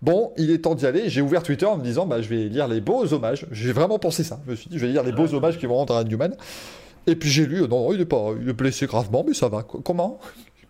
bon, 0.00 0.32
il 0.38 0.50
est 0.50 0.58
temps 0.58 0.74
d'y 0.74 0.86
aller, 0.86 1.08
j'ai 1.10 1.20
ouvert 1.20 1.42
Twitter 1.42 1.66
en 1.66 1.76
me 1.76 1.84
disant, 1.84 2.06
bah 2.06 2.22
je 2.22 2.28
vais 2.28 2.48
lire 2.48 2.68
les 2.68 2.80
beaux 2.80 3.12
hommages, 3.12 3.46
j'ai 3.52 3.72
vraiment 3.72 3.98
pensé 3.98 4.24
ça, 4.24 4.40
je 4.46 4.50
me 4.50 4.56
suis 4.56 4.70
dit, 4.70 4.78
je 4.78 4.86
vais 4.86 4.92
lire 4.92 5.02
les 5.02 5.12
beaux 5.12 5.26
Ouais. 5.26 5.34
hommages 5.34 5.58
qui 5.58 5.66
vont 5.66 5.76
rendre 5.76 5.94
à 5.94 6.04
Newman, 6.04 6.34
et 7.06 7.16
puis 7.16 7.28
j'ai 7.30 7.46
lu, 7.46 7.60
non, 7.62 7.68
non, 7.68 7.92
il 7.92 8.00
est 8.00 8.04
pas, 8.06 8.30
il 8.40 8.48
est 8.48 8.52
blessé 8.54 8.86
gravement, 8.86 9.24
mais 9.26 9.34
ça 9.34 9.48
va, 9.48 9.62
Qu- 9.62 9.82
comment? 9.84 10.18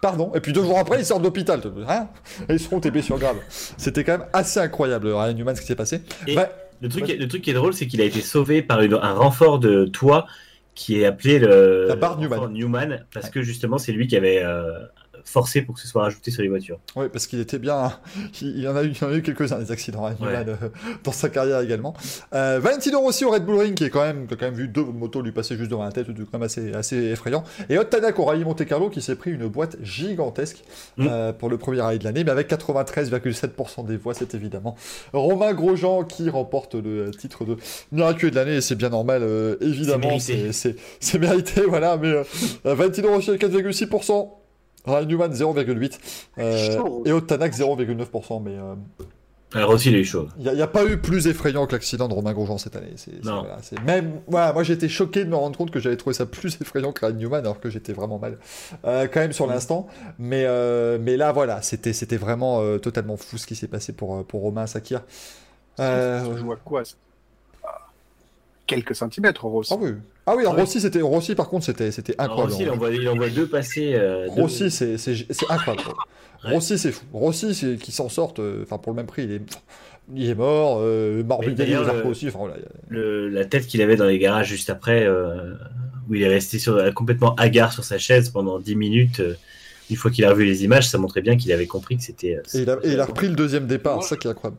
Pardon. 0.03 0.33
Et 0.35 0.41
puis 0.41 0.53
deux 0.53 0.65
jours 0.65 0.79
après, 0.79 0.99
il 0.99 1.05
sort 1.07 1.19
de 1.21 1.25
l'hôpital. 1.25 1.61
Hein 1.89 2.09
Ils 2.51 2.59
seront 2.61 2.81
tes 2.81 2.91
blessures 2.91 3.19
graves. 3.19 3.37
C'était 3.49 4.03
quand 4.05 4.19
même 4.19 4.27
assez 4.33 4.59
incroyable, 4.61 5.07
Ryan 5.07 5.33
Newman, 5.33 5.55
ce 5.57 5.61
qui 5.63 5.69
s'est 5.69 5.77
passé. 5.77 6.03
Et 6.27 6.37
Ouais. 6.37 6.51
le, 6.81 6.89
truc, 6.89 7.07
Vas-y. 7.07 7.17
le 7.19 7.29
truc 7.29 7.41
qui 7.43 7.51
est 7.51 7.55
drôle, 7.55 7.73
c'est 7.73 7.87
qu'il 7.87 8.01
a 8.01 8.05
été 8.05 8.21
sauvé 8.21 8.63
par 8.63 8.81
une- 8.83 8.95
un 8.95 9.15
renfort 9.15 9.61
de 9.61 9.85
toit 9.87 10.27
qui 10.75 11.01
est 11.01 11.07
appelé 11.07 11.39
le 11.39 11.87
La 11.89 11.95
barre 11.97 12.19
Newman. 12.19 12.49
Newman, 12.53 13.05
parce 13.15 13.31
que 13.31 13.43
justement, 13.43 13.79
c'est 13.79 13.93
lui 13.93 14.09
qui 14.09 14.17
avait 14.17 14.43
euh, 14.43 14.81
forcé 15.25 15.63
pour 15.63 15.75
que 15.75 15.81
ce 15.81 15.89
soit 15.89 16.03
rajouté 16.03 16.31
sur 16.31 16.43
les 16.43 16.49
voitures. 16.49 16.79
Oui, 16.97 17.07
parce 17.13 17.27
qu'il 17.27 17.41
était 17.41 17.59
bien. 17.59 17.93
Il 18.43 18.61
y 18.61 18.69
en 18.69 18.77
a 18.77 18.83
eu, 18.83 18.89
il 18.89 18.99
y 19.01 19.05
en 19.05 19.09
a 19.11 19.15
eu 19.15 19.23
quelques-uns 19.23 19.59
des 19.59 19.71
accidents 19.71 20.03
Ouais. 20.03 20.15
Euh, 20.23 20.57
dans 21.05 21.13
sa 21.13 21.29
carrière 21.29 21.61
également. 21.61 21.95
Euh, 22.35 22.59
Valentino 22.61 23.01
Rossi 23.01 23.25
au 23.25 23.31
Red 23.31 23.45
Bull 23.45 23.59
Ring, 23.59 23.75
qui 23.75 23.85
est 23.85 23.91
quand 23.91 24.03
même, 24.03 24.27
qui 24.27 24.35
a 24.35 24.37
quand 24.37 24.47
même 24.47 24.55
vu 24.55 24.69
deux 24.69 24.85
motos 24.85 25.23
lui 25.23 25.33
passer 25.33 25.57
juste 25.57 25.71
devant 25.71 25.85
la 25.85 25.93
tête, 25.93 26.07
c'est 26.09 26.15
quand 26.15 26.27
même 26.35 26.43
assez, 26.43 26.73
assez 26.75 26.97
effrayant. 26.97 27.45
Et 27.71 27.79
Hot 27.79 27.85
Tanak 27.85 28.19
au 28.19 28.25
Rallye 28.25 28.45
Monte 28.45 28.65
Carlo, 28.65 28.91
qui 28.91 29.01
s'est 29.01 29.17
pris 29.17 29.31
une 29.33 29.47
boîte 29.49 29.77
gigantesque 29.83 30.63
Mm. 30.97 31.07
euh, 31.11 31.33
pour 31.33 31.49
le 31.49 31.59
premier 31.59 31.81
rallye 31.81 31.99
de 31.99 32.05
l'année, 32.05 32.25
mais 32.25 32.31
avec 32.31 32.49
93,7% 32.51 33.87
des 33.87 33.97
voix, 33.97 34.15
c'est 34.15 34.35
évidemment 34.35 34.77
Romain 35.13 35.53
Grosjean 35.55 36.05
qui 36.05 36.29
remporte 36.29 36.75
le 36.75 37.11
titre 37.11 37.45
de 37.45 37.57
miraculeux 37.93 38.31
de 38.31 38.37
l'année, 38.37 38.57
et 38.57 38.61
c'est 38.61 38.75
bien 38.75 38.91
normal, 38.91 39.23
euh, 39.23 39.57
évidemment, 39.61 40.19
C'est 40.19 40.35
mérité. 40.35 41.19
mérité, 41.19 41.61
voilà. 41.69 41.97
Mais 41.97 42.09
euh, 42.09 42.25
Valentino 42.65 43.09
Rossi 43.11 43.31
avec 43.31 43.43
4,6%. 43.43 44.31
Ryan 44.85 45.05
Newman 45.07 45.33
0,8 45.33 45.99
euh, 46.39 47.03
et 47.05 47.13
Otanak 47.13 47.53
0,9%. 47.53 48.43
Mais 48.43 48.57
euh, 48.57 48.75
Alors 49.55 49.71
aussi, 49.71 49.91
il 49.91 49.95
a 49.95 49.99
eu 49.99 50.05
chaud. 50.05 50.29
il 50.39 50.51
n'y 50.53 50.63
a, 50.63 50.67
pas 50.67 50.85
eu 50.85 50.99
plus 50.99 51.27
effrayant 51.27 51.67
que 51.67 51.73
l'accident 51.73 52.09
de 52.09 52.15
Romain 52.15 52.33
Grosjean 52.33 52.59
cette 52.59 52.75
année. 52.77 52.93
C'est, 52.97 53.11
c'est- 53.13 53.25
Non. 53.25 53.41
voilà, 53.43 53.59
même, 53.85 54.21
voilà, 54.27 54.53
moi 54.53 54.63
j'étais 54.63 54.89
choqué 54.89 55.25
de 55.25 55.31
me 55.31 55.37
rendre 55.37 55.57
compte 55.57 55.71
que 55.71 55.79
j'avais 55.79 55.97
trouvé 55.97 56.15
ça 56.15 56.27
plus 56.27 56.57
effrayant 56.61 56.93
que 56.93 57.05
Ryan 57.05 57.17
Newman 57.17 57.41
alors 57.41 57.61
que 57.61 57.71
j'étais 57.71 57.93
vraiment 57.93 58.19
mal 58.19 58.39
euh, 58.85 59.07
quand 59.13 59.21
même 59.21 59.33
sur 59.33 59.47
l'instant. 59.47 59.87
Mais, 60.19 60.45
euh, 60.47 60.99
mais 61.01 61.17
là 61.17 61.33
voilà, 61.33 61.63
c'était, 61.63 61.93
c'était 61.93 62.17
vraiment 62.17 62.61
euh, 62.61 62.79
totalement 62.79 63.17
fou 63.17 63.37
ce 63.39 63.47
qui 63.47 63.55
s'est 63.55 63.69
passé 63.69 63.93
pour, 63.93 64.17
euh, 64.17 64.23
pour 64.25 64.41
Romain 64.41 64.67
Sakir. 64.67 65.03
Euh, 65.81 66.25
Ça 66.25 66.37
joue 66.37 66.53
à 66.53 66.57
quoi 66.57 66.85
ça? 66.85 66.95
Ah, 66.97 67.12
Quelques 68.75 68.95
centimètres, 68.95 69.45
Ross. 69.45 69.69
ah 69.73 69.77
oui, 69.81 69.91
ah 70.27 70.35
oui, 70.37 70.43
alors 70.43 70.55
Ouais. 70.55 70.61
Rossi, 70.61 70.81
c'était, 70.81 71.01
Rossi 71.01 71.35
par 71.35 71.49
contre 71.49 71.65
c'était, 71.67 71.91
c'était 71.91 72.15
incroyable. 72.19 72.53
aussi, 72.53 72.63
il 72.63 72.71
envoie, 72.71 72.91
il 72.91 73.09
envoie 73.09 73.29
deux 73.31 73.47
passés. 73.47 73.93
euh, 73.95 74.27
deux- 74.35 74.43
Rossi, 74.43 74.71
c'est, 74.71 74.99
c'est, 74.99 75.15
c'est 75.31 75.51
incroyable. 75.51 75.89
Ouais. 76.45 76.55
Rossi, 76.55 76.77
c'est 76.79 76.91
fou. 76.93 77.05
Rossi, 77.13 77.55
c'est 77.55 77.77
qui 77.77 77.93
s'en 77.93 78.09
sortent, 78.09 78.41
euh, 78.41 78.63
enfin 78.65 78.79
pour 78.79 78.93
le 78.93 78.97
même 78.97 79.07
prix, 79.07 79.25
il 79.25 79.33
est, 79.33 79.41
il 80.15 80.29
est 80.29 80.35
mort. 80.35 80.79
Euh, 80.81 81.23
Morbidelli, 81.23 81.73
le- 81.73 82.07
aussi. 82.07 82.29
Voilà, 82.31 82.55
le- 82.89 83.29
la 83.29 83.45
tête 83.45 83.67
qu'il 83.67 83.81
avait 83.83 83.97
dans 83.97 84.07
les 84.07 84.19
garages 84.19 84.49
juste 84.49 84.69
après, 84.71 85.05
euh, 85.07 85.55
où 86.11 86.15
il 86.17 86.23
est 86.23 86.29
resté 86.29 86.59
sur, 86.59 86.83
complètement 86.95 87.35
hagard 87.37 87.73
sur 87.73 87.85
sa 87.85 87.99
chaise 87.99 88.31
pendant 88.31 88.59
10 88.59 88.75
minutes. 88.77 89.21
euh, 89.21 89.35
une 89.91 89.97
fois 89.97 90.11
qu'il 90.11 90.25
a 90.25 90.31
revu 90.31 90.45
les 90.47 90.65
images, 90.65 90.89
ça 90.89 90.97
montrait 90.97 91.21
bien 91.21 91.37
qu'il 91.37 91.53
avait 91.53 91.67
compris 91.67 91.97
que 91.99 92.03
c'était. 92.03 92.37
euh, 92.37 92.43
Et 92.59 92.63
il, 92.63 92.71
a, 92.71 92.79
et 92.83 92.93
il 92.93 93.01
a 93.01 93.05
repris 93.05 93.29
le 93.29 93.35
deuxième 93.35 93.67
départ, 93.67 94.03
c'est 94.03 94.11
ça 94.11 94.17
qui 94.17 94.27
est 94.27 94.31
incroyable. 94.31 94.57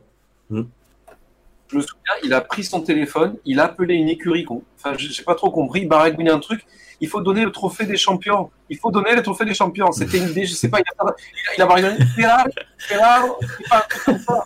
Je 1.68 1.76
me 1.76 1.82
souviens, 1.82 2.12
il 2.22 2.32
a 2.34 2.40
pris 2.40 2.64
son 2.64 2.82
téléphone, 2.82 3.36
il 3.44 3.58
a 3.60 3.64
appelé 3.64 3.94
une 3.94 4.08
écurie. 4.08 4.46
Enfin, 4.48 4.96
je 4.98 5.08
j'ai 5.08 5.22
pas 5.22 5.34
trop 5.34 5.50
compris. 5.50 5.82
Il 5.82 5.88
baragouinait 5.88 6.30
un 6.30 6.38
truc. 6.38 6.64
Il 7.00 7.08
faut 7.08 7.20
donner 7.20 7.44
le 7.44 7.52
trophée 7.52 7.86
des 7.86 7.96
champions. 7.96 8.50
Il 8.68 8.78
faut 8.78 8.90
donner 8.90 9.14
le 9.14 9.22
trophée 9.22 9.44
des 9.44 9.54
champions. 9.54 9.90
C'était 9.92 10.18
une 10.18 10.28
idée, 10.28 10.44
je 10.46 10.54
sais 10.54 10.68
pas. 10.68 10.78
Il 10.80 10.84
a, 10.88 11.04
il 11.04 11.08
a, 11.08 11.14
il 11.56 11.62
a 11.62 11.66
baragouiné. 11.66 12.04
Ferrari, 12.16 12.50
Ferrari, 12.78 13.28
il 13.40 14.04
comme 14.04 14.18
ça. 14.18 14.42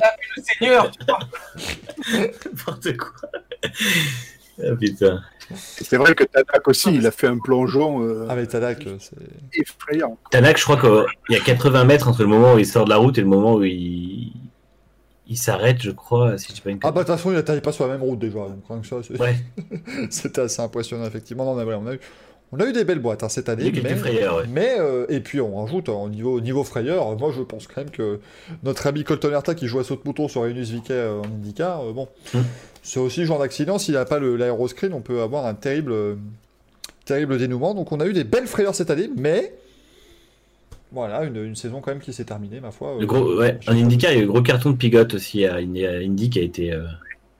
A 0.00 0.06
appelé 0.06 0.26
le 0.36 0.42
Seigneur, 0.42 0.90
tu 0.90 0.98
vois. 1.06 1.18
N'importe 2.46 2.96
quoi. 2.96 3.30
Ah, 4.58 4.76
putain. 4.78 5.20
C'est 5.54 5.96
vrai 5.96 6.14
que 6.14 6.24
Tanak 6.24 6.68
aussi, 6.68 6.94
il 6.94 7.06
a 7.06 7.10
fait 7.10 7.26
un 7.26 7.38
plongeon 7.38 8.02
euh, 8.02 8.28
Avec 8.28 8.48
Tadak, 8.48 8.86
euh, 8.86 8.96
c'est. 8.98 9.16
effrayant. 9.54 10.18
Tanak, 10.30 10.56
je 10.56 10.64
crois 10.64 10.78
qu'il 10.78 11.36
y 11.36 11.38
a 11.38 11.40
80 11.40 11.84
mètres 11.84 12.08
entre 12.08 12.22
le 12.22 12.28
moment 12.28 12.54
où 12.54 12.58
il 12.58 12.66
sort 12.66 12.84
de 12.84 12.90
la 12.90 12.96
route 12.96 13.18
et 13.18 13.20
le 13.20 13.26
moment 13.26 13.54
où 13.54 13.64
il, 13.64 14.32
il 15.32 15.36
s'arrête, 15.36 15.80
je 15.82 15.90
crois, 15.90 16.38
si 16.38 16.48
je 16.50 16.54
dis 16.54 16.60
pas 16.60 16.70
une 16.70 16.78
Ah 16.82 16.90
bah 16.92 17.02
de 17.02 17.06
toute 17.06 17.16
façon, 17.16 17.30
il 17.30 17.34
n'atterrit 17.34 17.60
pas 17.60 17.72
sur 17.72 17.86
la 17.86 17.92
même 17.94 18.02
route 18.02 18.18
déjà. 18.18 18.38
Donc, 18.68 18.86
ça, 18.86 18.96
c'est- 19.02 19.20
Ouais, 19.20 19.36
c'était 20.10 20.40
assez 20.42 20.60
impressionnant 20.62 21.04
effectivement. 21.06 21.44
Non, 21.44 21.52
on, 21.52 21.58
a, 21.70 21.76
on, 21.76 21.86
a 21.86 21.94
eu, 21.94 22.00
on 22.52 22.58
a 22.60 22.66
eu 22.66 22.72
des 22.72 22.84
belles 22.84 22.98
boîtes 22.98 23.22
hein, 23.22 23.28
cette 23.28 23.48
année. 23.48 23.64
il 23.66 23.76
y 23.76 23.78
a 23.78 23.82
quelques 23.82 23.94
mais, 23.94 23.96
frayeurs, 23.96 24.36
ouais. 24.36 24.44
mais, 24.48 24.74
euh, 24.78 25.06
et 25.08 25.20
puis 25.20 25.40
on 25.40 25.56
rajoute 25.62 25.88
hein, 25.88 25.92
au 25.94 26.08
niveau, 26.08 26.34
au 26.36 26.40
niveau 26.40 26.64
frayeur. 26.64 27.16
Moi, 27.18 27.32
je 27.36 27.42
pense 27.42 27.66
quand 27.66 27.80
même 27.82 27.90
que 27.90 28.20
notre 28.62 28.86
ami 28.86 29.04
Colton 29.04 29.30
Herta 29.32 29.54
qui 29.54 29.66
joue 29.66 29.78
à 29.80 29.84
saut 29.84 29.96
de 29.96 30.02
mouton 30.04 30.28
sur 30.28 30.42
Renus 30.42 30.70
Viquet 30.70 30.92
euh, 30.94 31.20
en 31.20 31.24
IndyCar, 31.24 31.82
euh, 31.88 31.92
bon, 31.92 32.08
Hmm. 32.34 32.40
c'est 32.82 33.00
aussi 33.00 33.20
le 33.20 33.26
genre 33.26 33.38
d'accident. 33.38 33.78
S'il 33.78 33.94
n'a 33.94 34.04
pas 34.04 34.18
le- 34.18 34.36
l'aéroscreen, 34.36 34.92
on 34.92 35.00
peut 35.00 35.22
avoir 35.22 35.46
un 35.46 35.54
terrible. 35.54 35.92
euh, 35.92 36.14
terrible 37.04 37.36
dénouement. 37.38 37.74
Donc 37.74 37.90
on 37.90 37.98
a 37.98 38.06
eu 38.06 38.12
des 38.12 38.22
belles 38.24 38.46
frayeurs 38.46 38.74
cette 38.76 38.90
année, 38.90 39.10
mais 39.16 39.52
voilà, 40.92 41.24
une, 41.24 41.36
une 41.36 41.56
saison 41.56 41.80
quand 41.80 41.90
même 41.90 42.00
qui 42.00 42.12
s'est 42.12 42.24
terminée, 42.24 42.60
ma 42.60 42.70
foi. 42.70 42.94
Le 42.98 43.04
euh, 43.04 43.06
gros, 43.06 43.36
ouais, 43.38 43.58
en 43.68 43.72
IndyCar, 43.72 44.12
il 44.12 44.14
y 44.16 44.18
a 44.18 44.22
eu 44.22 44.26
le 44.26 44.32
gros 44.32 44.42
carton 44.42 44.70
de 44.70 44.76
Pigot 44.76 45.14
aussi 45.14 45.44
à 45.46 45.56
Indy, 45.56 45.86
à 45.86 45.92
Indy 45.98 46.30
qui 46.30 46.38
a 46.38 46.42
été, 46.42 46.72
euh, 46.72 46.84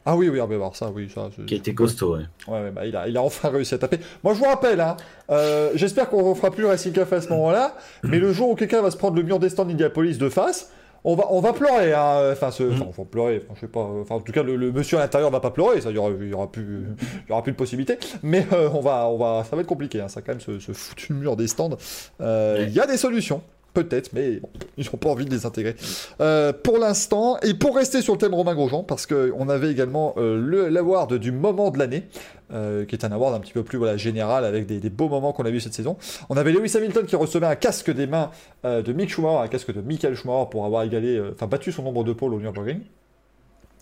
Ah 0.04 0.16
oui, 0.16 0.28
oui, 0.28 0.40
on 0.40 0.46
va 0.46 0.56
voir 0.56 0.74
ça, 0.74 0.90
oui. 0.90 1.08
Ça, 1.14 1.28
qui 1.46 1.54
a 1.54 1.56
été 1.58 1.74
costaud. 1.74 2.16
ouais. 2.16 2.22
Ouais, 2.48 2.70
bah, 2.70 2.86
il, 2.86 2.96
a, 2.96 3.06
il 3.08 3.16
a 3.16 3.22
enfin 3.22 3.50
réussi 3.50 3.74
à 3.74 3.78
taper. 3.78 3.98
Moi, 4.24 4.34
je 4.34 4.38
vous 4.38 4.46
rappelle, 4.46 4.80
hein, 4.80 4.96
euh, 5.30 5.70
j'espère 5.74 6.08
qu'on 6.08 6.30
ne 6.30 6.34
fera 6.34 6.50
plus 6.50 6.62
le 6.62 6.68
Racing 6.68 6.92
Café 6.92 7.16
à 7.16 7.20
ce 7.20 7.28
moment-là, 7.28 7.76
mais 8.02 8.18
le 8.18 8.32
jour 8.32 8.50
où 8.50 8.54
quelqu'un 8.54 8.82
va 8.82 8.90
se 8.90 8.96
prendre 8.96 9.16
le 9.16 9.22
mur 9.22 9.38
des 9.38 9.48
stands 9.50 9.64
d'Indianapolis 9.64 10.18
de 10.18 10.28
face, 10.28 10.72
on 11.04 11.14
va, 11.16 11.26
on 11.30 11.40
va 11.40 11.52
pleurer. 11.52 11.92
Hein. 11.92 12.30
Enfin, 12.32 12.50
ce, 12.50 12.62
enfin, 12.64 12.86
on 12.88 12.90
va 13.02 13.04
pleurer. 13.04 13.42
Enfin, 13.44 13.54
je 13.56 13.60
sais 13.60 13.66
pas. 13.72 13.80
Enfin, 13.80 14.14
en 14.16 14.20
tout 14.20 14.32
cas, 14.32 14.42
le, 14.42 14.56
le 14.56 14.70
monsieur 14.72 14.98
à 14.98 15.00
l'intérieur 15.00 15.30
va 15.30 15.40
pas 15.40 15.50
pleurer. 15.50 15.80
Ça, 15.80 15.90
il 15.90 15.96
y 15.96 15.98
aura, 15.98 16.10
y 16.10 16.32
aura 16.32 16.50
plus, 16.50 16.86
il 17.26 17.28
y 17.28 17.32
aura 17.32 17.42
plus 17.42 17.52
de 17.52 17.56
possibilités. 17.56 17.98
Mais 18.22 18.46
euh, 18.52 18.68
on 18.72 18.80
va, 18.80 19.08
on 19.08 19.16
va, 19.18 19.44
ça 19.48 19.56
va 19.56 19.62
être 19.62 19.68
compliqué. 19.68 20.00
Hein. 20.00 20.08
Ça 20.08 20.22
quand 20.22 20.32
même 20.32 20.40
ce, 20.40 20.58
ce 20.58 20.72
foutu 20.72 21.12
mur 21.12 21.36
des 21.36 21.46
stands. 21.48 21.76
Euh, 22.20 22.56
Il 22.60 22.64
Ouais. 22.66 22.70
y 22.72 22.80
a 22.80 22.86
des 22.86 22.96
solutions. 22.96 23.42
Peut-être, 23.74 24.12
mais 24.12 24.40
ils 24.76 24.84
n'ont 24.84 24.98
pas 24.98 25.08
envie 25.08 25.24
de 25.24 25.30
les 25.30 25.46
intégrer. 25.46 25.74
Euh, 26.20 26.52
pour 26.52 26.76
l'instant, 26.76 27.38
et 27.40 27.54
pour 27.54 27.74
rester 27.74 28.02
sur 28.02 28.12
le 28.12 28.18
thème 28.18 28.34
Romain 28.34 28.54
Grosjean, 28.54 28.82
parce 28.82 29.06
qu'on 29.06 29.48
avait 29.48 29.70
également 29.70 30.14
euh, 30.18 30.68
l'award 30.70 31.14
du 31.14 31.32
moment 31.32 31.70
de 31.70 31.78
l'année, 31.78 32.04
euh, 32.52 32.84
qui 32.84 32.94
est 32.94 33.04
un 33.04 33.12
award 33.12 33.34
un 33.34 33.40
petit 33.40 33.54
peu 33.54 33.62
plus 33.62 33.80
général 33.96 34.44
avec 34.44 34.66
des, 34.66 34.90
beaux 34.90 35.08
moments 35.08 35.32
qu'on 35.32 35.46
a 35.46 35.50
vu 35.50 35.58
cette 35.58 35.72
saison. 35.72 35.96
On 36.28 36.36
avait 36.36 36.52
Lewis 36.52 36.76
Hamilton 36.76 37.06
qui 37.06 37.16
recevait 37.16 37.46
un 37.46 37.56
casque 37.56 37.90
des 37.90 38.06
mains 38.06 38.30
de 38.64 38.92
Mick 38.92 39.08
Schumacher, 39.08 39.44
un 39.44 39.48
casque 39.48 39.72
de 39.72 39.80
Michael 39.80 40.16
Schumacher 40.16 40.50
pour 40.50 40.66
avoir 40.66 40.82
égalé, 40.82 41.22
enfin 41.32 41.46
battu 41.46 41.72
son 41.72 41.82
nombre 41.82 42.04
de 42.04 42.12
pôles 42.12 42.34
au 42.34 42.40
Nürburgring. 42.40 42.80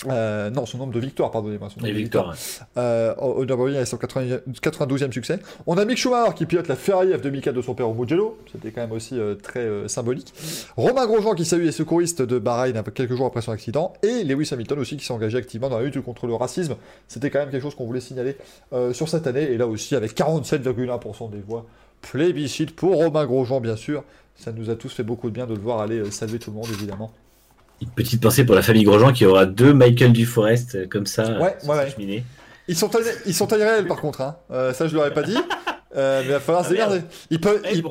Euh, 0.08 0.48
non, 0.50 0.64
son 0.64 0.78
nombre 0.78 0.92
de 0.94 1.00
victoires, 1.00 1.30
pardonnez-moi. 1.30 1.68
son 1.68 1.80
nombre 1.80 1.90
Et 1.90 1.92
de 1.92 1.98
victoire. 1.98 2.34
euh, 2.78 3.14
au 3.16 3.44
Nürburgring 3.44 3.76
avec 3.76 3.86
son 3.86 3.98
80 3.98 4.38
92e 4.62 5.12
succès. 5.12 5.38
On 5.66 5.76
a 5.76 5.84
Mick 5.84 5.98
Schumacher 5.98 6.34
qui 6.34 6.46
pilote 6.46 6.68
la 6.68 6.76
Ferrari 6.76 7.08
F2004 7.08 7.52
de 7.52 7.60
son 7.60 7.74
père 7.74 7.88
au 7.88 7.94
Mugello, 7.94 8.38
c'était 8.50 8.70
quand 8.70 8.80
même 8.80 8.92
aussi 8.92 9.18
euh, 9.18 9.34
très 9.34 9.60
euh, 9.60 9.88
symbolique. 9.88 10.32
Romain 10.76 11.06
Grosjean 11.06 11.34
qui 11.34 11.44
salue 11.44 11.64
les 11.64 11.72
secouristes 11.72 12.22
de 12.22 12.38
Bahreïn 12.38 12.82
quelques 12.94 13.14
jours 13.14 13.26
après 13.26 13.42
son 13.42 13.52
accident, 13.52 13.92
et 14.02 14.24
Lewis 14.24 14.48
Hamilton 14.52 14.78
aussi 14.78 14.96
qui 14.96 15.04
s'est 15.04 15.12
engagé 15.12 15.36
activement 15.36 15.68
dans 15.68 15.78
la 15.78 15.84
lutte 15.84 16.00
contre 16.00 16.26
le 16.26 16.34
racisme. 16.34 16.76
C'était 17.06 17.28
quand 17.30 17.40
même 17.40 17.50
quelque 17.50 17.62
chose 17.62 17.74
qu'on 17.74 17.86
voulait 17.86 18.00
signaler 18.00 18.36
sur 18.92 19.08
cette 19.08 19.26
année, 19.26 19.42
et 19.42 19.58
là 19.58 19.66
aussi 19.66 19.94
avec 19.96 20.16
47,1% 20.16 21.30
des 21.30 21.40
voix. 21.40 21.66
Plébiscite 22.00 22.74
pour 22.74 22.96
Romain 22.96 23.26
Grosjean, 23.26 23.60
bien 23.60 23.76
sûr. 23.76 24.04
Ça 24.36 24.52
nous 24.52 24.70
a 24.70 24.76
tous 24.76 24.88
fait 24.94 25.02
beaucoup 25.02 25.28
de 25.28 25.34
bien 25.34 25.46
de 25.46 25.52
le 25.54 25.60
voir 25.60 25.80
aller 25.80 26.10
saluer 26.10 26.38
tout 26.38 26.50
le 26.50 26.56
monde, 26.56 26.68
évidemment. 26.72 27.12
Une 27.80 27.88
petite 27.90 28.22
pensée 28.22 28.44
pour 28.44 28.54
la 28.54 28.62
famille 28.62 28.84
Grosjean 28.84 29.12
qui 29.12 29.24
aura 29.24 29.46
deux 29.46 29.72
Michael 29.72 30.12
Duforest 30.12 30.74
euh, 30.74 30.86
comme 30.86 31.06
ça. 31.06 31.38
Ouais, 31.40 31.56
ouais, 31.64 31.76
ouais. 31.76 31.90
cheminée. 31.90 32.24
Ils 32.68 32.76
sont, 32.76 32.88
taille- 32.88 33.02
ils 33.26 33.34
sont 33.34 33.46
par 33.88 33.96
contre, 34.00 34.20
hein. 34.20 34.36
Euh, 34.50 34.72
ça 34.72 34.86
je 34.86 34.94
leur 34.94 35.06
ai 35.06 35.12
pas 35.14 35.22
dit. 35.22 35.36
Euh, 35.96 36.20
mais 36.20 36.26
il 36.28 36.30
va 36.34 36.38
falloir 36.38 36.64
se 36.64 36.70
Ah, 36.70 36.74
merde. 36.74 36.90
démerder. 36.92 37.08
Ils 37.30 37.40
peuvent, 37.40 37.62
Eh, 37.64 37.82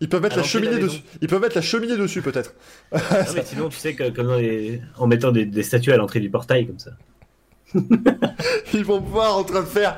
ils, 0.00 0.08
peuvent 0.08 0.22
mettre 0.22 0.36
la 0.36 0.44
cheminée 0.44 0.78
dessus. 0.78 1.00
Ils 1.20 1.26
peuvent 1.26 1.40
mettre 1.40 1.56
la 1.56 1.62
cheminée 1.62 1.96
dessus 1.96 2.22
peut-être. 2.22 2.54
Non, 2.92 3.00
mais 3.34 3.42
sinon, 3.44 3.68
tu 3.70 3.76
sais, 3.76 3.94
que, 3.96 4.08
comme 4.10 4.28
dans 4.28 4.36
les- 4.36 4.80
en 4.98 5.08
mettant 5.08 5.32
des, 5.32 5.44
des 5.44 5.64
statues 5.64 5.90
à 5.90 5.96
l'entrée 5.96 6.20
du 6.20 6.30
portail 6.30 6.64
comme 6.68 6.78
ça. 6.78 6.92
Ils 8.72 8.84
vont 8.84 9.00
pouvoir 9.02 9.36
en 9.36 9.42
train 9.42 9.62
de 9.62 9.66
faire. 9.66 9.96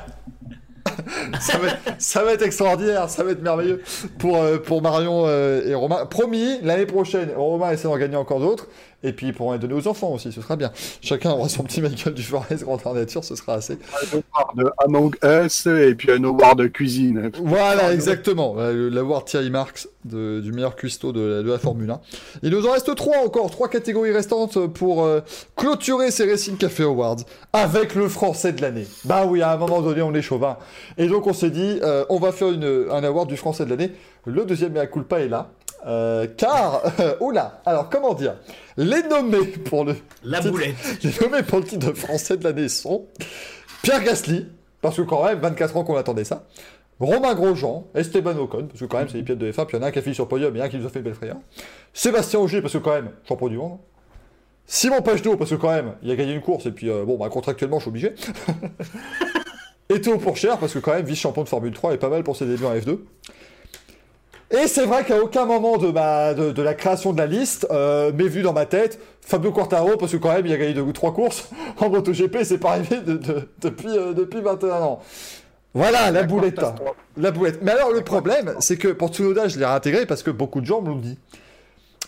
ça, 1.40 1.58
va 1.58 1.68
être, 1.68 1.78
ça 1.98 2.22
va 2.24 2.32
être 2.32 2.42
extraordinaire, 2.42 3.10
ça 3.10 3.22
va 3.24 3.32
être 3.32 3.42
merveilleux 3.42 3.82
pour, 4.18 4.36
euh, 4.38 4.56
pour 4.58 4.80
Marion 4.80 5.24
euh, 5.26 5.66
et 5.66 5.74
Romain. 5.74 6.06
Promis, 6.06 6.60
l'année 6.62 6.86
prochaine, 6.86 7.30
Romain 7.36 7.70
essaie 7.72 7.88
d'en 7.88 7.98
gagner 7.98 8.16
encore 8.16 8.40
d'autres. 8.40 8.68
Et 9.02 9.12
puis 9.12 9.26
ils 9.28 9.32
pourront 9.34 9.52
les 9.52 9.58
donner 9.58 9.74
aux 9.74 9.86
enfants 9.88 10.12
aussi, 10.14 10.32
ce 10.32 10.40
sera 10.40 10.56
bien. 10.56 10.72
Chacun 11.02 11.30
aura 11.32 11.48
son 11.48 11.62
petit 11.62 11.80
Michael 11.80 12.14
du 12.14 12.22
Forest 12.22 12.64
grandeur 12.64 12.94
nature, 12.94 13.22
ce 13.22 13.36
sera 13.36 13.54
assez. 13.54 13.74
Un 13.74 14.16
award 14.16 14.56
de 14.56 14.70
Among 14.84 15.16
Us 15.22 15.66
et 15.66 15.94
puis 15.94 16.10
un 16.10 16.24
award 16.24 16.58
de 16.58 16.66
cuisine. 16.66 17.30
Voilà, 17.44 17.92
exactement. 17.92 18.54
Euh, 18.58 18.88
L'avoir 18.90 19.24
Thierry 19.24 19.50
Marx 19.50 19.88
de- 20.04 20.40
du 20.40 20.50
meilleur 20.52 20.74
cuistot 20.76 21.12
de, 21.12 21.20
la- 21.20 21.42
de 21.42 21.50
la 21.50 21.58
Formule 21.58 21.90
1. 21.90 22.00
Il 22.42 22.50
nous 22.50 22.66
en 22.66 22.72
reste 22.72 22.94
trois 22.96 23.18
encore, 23.24 23.50
trois 23.50 23.68
catégories 23.68 24.12
restantes 24.12 24.66
pour 24.68 25.04
euh, 25.04 25.20
clôturer 25.56 26.10
ces 26.10 26.28
Racing 26.28 26.56
Café 26.56 26.82
Awards 26.84 27.16
avec 27.52 27.94
le 27.94 28.08
français 28.08 28.52
de 28.52 28.62
l'année. 28.62 28.86
Bah 29.04 29.24
oui, 29.26 29.42
à 29.42 29.52
un 29.52 29.56
moment 29.56 29.82
donné, 29.82 30.02
on 30.02 30.14
est 30.14 30.22
chauvin. 30.22 30.56
Et 30.98 31.06
donc 31.06 31.26
on 31.26 31.32
s'est 31.34 31.50
dit, 31.50 31.78
euh, 31.82 32.04
on 32.08 32.18
va 32.18 32.32
faire 32.32 32.48
une, 32.50 32.86
un 32.90 33.04
award 33.04 33.28
du 33.28 33.36
français 33.36 33.64
de 33.66 33.70
l'année. 33.70 33.92
Le 34.24 34.44
deuxième 34.44 34.72
mea 34.72 34.86
culpa 34.86 35.20
est 35.20 35.28
là. 35.28 35.50
Euh, 35.86 36.26
car, 36.36 36.82
oula, 37.20 37.60
alors 37.64 37.88
comment 37.90 38.14
dire? 38.14 38.34
Les 38.76 39.02
nommés 39.04 39.46
pour 39.46 39.84
le 39.84 39.96
La 40.22 40.42
C'est- 40.42 40.50
boulette. 40.50 40.76
les 41.02 41.10
nommés 41.20 41.42
pour 41.42 41.58
le 41.58 41.64
titre 41.64 41.90
de 41.90 41.96
français 41.96 42.36
de 42.36 42.44
l'année 42.44 42.68
sont 42.68 43.06
Pierre 43.82 44.02
Gasly, 44.02 44.46
parce 44.82 44.96
que 44.96 45.02
quand 45.02 45.24
même, 45.24 45.38
24 45.38 45.76
ans 45.76 45.84
qu'on 45.84 45.96
attendait 45.96 46.24
ça. 46.24 46.46
Romain 46.98 47.34
Grosjean, 47.34 47.86
Esteban 47.94 48.36
Ocon, 48.38 48.66
parce 48.68 48.80
que 48.80 48.86
quand 48.86 48.98
même, 48.98 49.08
c'est 49.08 49.18
les 49.18 49.22
pilotes 49.22 49.38
de 49.38 49.52
F1, 49.52 49.66
puis 49.66 49.76
il 49.76 49.80
y 49.80 49.82
en 49.82 49.84
a 49.84 49.88
un 49.88 49.90
qui 49.90 49.98
a 49.98 50.02
fini 50.02 50.14
sur 50.14 50.28
podium 50.28 50.54
et 50.56 50.62
un 50.62 50.68
qui 50.68 50.76
nous 50.78 50.86
a 50.86 50.88
fait 50.88 50.98
une 51.00 51.04
belle 51.04 51.14
frayeur. 51.14 51.36
Sébastien 51.92 52.40
Auger, 52.40 52.62
parce 52.62 52.72
que 52.72 52.78
quand 52.78 52.92
même, 52.94 53.10
champion 53.28 53.48
du 53.48 53.58
monde. 53.58 53.78
Simon 54.66 55.00
Pagenaud, 55.02 55.36
parce 55.36 55.50
que 55.50 55.54
quand 55.56 55.70
même, 55.70 55.92
il 56.02 56.10
a 56.10 56.16
gagné 56.16 56.32
une 56.32 56.40
course, 56.40 56.66
et 56.66 56.70
puis 56.72 56.88
euh, 56.90 57.04
bon, 57.04 57.16
bah, 57.18 57.28
contractuellement, 57.28 57.78
je 57.78 57.82
suis 57.82 57.88
obligé. 57.90 58.14
et 59.88 60.00
Théo 60.00 60.18
Pourchère, 60.18 60.58
parce 60.58 60.72
que 60.72 60.78
quand 60.78 60.92
même, 60.94 61.04
vice-champion 61.04 61.44
de 61.44 61.48
Formule 61.48 61.72
3 61.72 61.92
est 61.94 61.98
pas 61.98 62.08
mal 62.08 62.24
pour 62.24 62.34
ses 62.36 62.46
débuts 62.46 62.64
en 62.64 62.74
F2. 62.74 62.98
Et 64.50 64.68
c'est 64.68 64.86
vrai 64.86 65.04
qu'à 65.04 65.20
aucun 65.20 65.44
moment 65.44 65.76
de, 65.76 65.88
ma, 65.90 66.32
de, 66.34 66.52
de 66.52 66.62
la 66.62 66.74
création 66.74 67.12
de 67.12 67.18
la 67.18 67.26
liste, 67.26 67.66
euh, 67.72 68.12
m'est 68.12 68.28
vu 68.28 68.42
dans 68.42 68.52
ma 68.52 68.64
tête 68.64 69.00
Fabio 69.20 69.50
Quartaro, 69.50 69.96
parce 69.96 70.12
que 70.12 70.16
quand 70.18 70.32
même, 70.32 70.46
il 70.46 70.52
a 70.52 70.56
gagné 70.56 70.72
deux 70.72 70.82
ou 70.82 70.92
trois 70.92 71.12
courses 71.12 71.50
en 71.80 71.88
MotoGP, 71.90 72.38
c'est 72.44 72.58
pas 72.58 72.70
arrivé 72.72 73.00
de- 73.00 73.16
de- 73.16 73.48
depuis, 73.60 73.88
euh, 73.98 74.12
depuis 74.12 74.40
21 74.40 74.80
ans. 74.82 75.00
Voilà, 75.74 76.10
la 76.12 76.22
boulette. 76.22 76.60
La 77.16 77.30
boulette. 77.32 77.58
Mais 77.62 77.72
alors, 77.72 77.90
le 77.90 78.00
problème, 78.02 78.54
c'est 78.60 78.76
que 78.78 78.88
pour 78.88 79.08
Tsunoda, 79.10 79.48
je 79.48 79.58
l'ai 79.58 79.66
réintégré 79.66 80.06
parce 80.06 80.22
que 80.22 80.30
beaucoup 80.30 80.60
de 80.60 80.66
gens 80.66 80.80
me 80.80 80.88
l'ont 80.88 80.96
dit. 80.96 81.18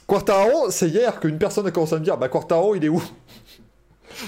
Quartaro, 0.06 0.70
c'est 0.70 0.89
hier 0.89 1.20
qu'une 1.20 1.36
personne 1.39 1.66
a 1.66 1.70
commencé 1.70 1.94
à 1.94 1.98
me 1.98 2.05
dire 2.05 2.16
Bah, 2.16 2.28
Quartaro, 2.28 2.74
il 2.77 2.85
est 2.85 2.89
où? 2.89 3.02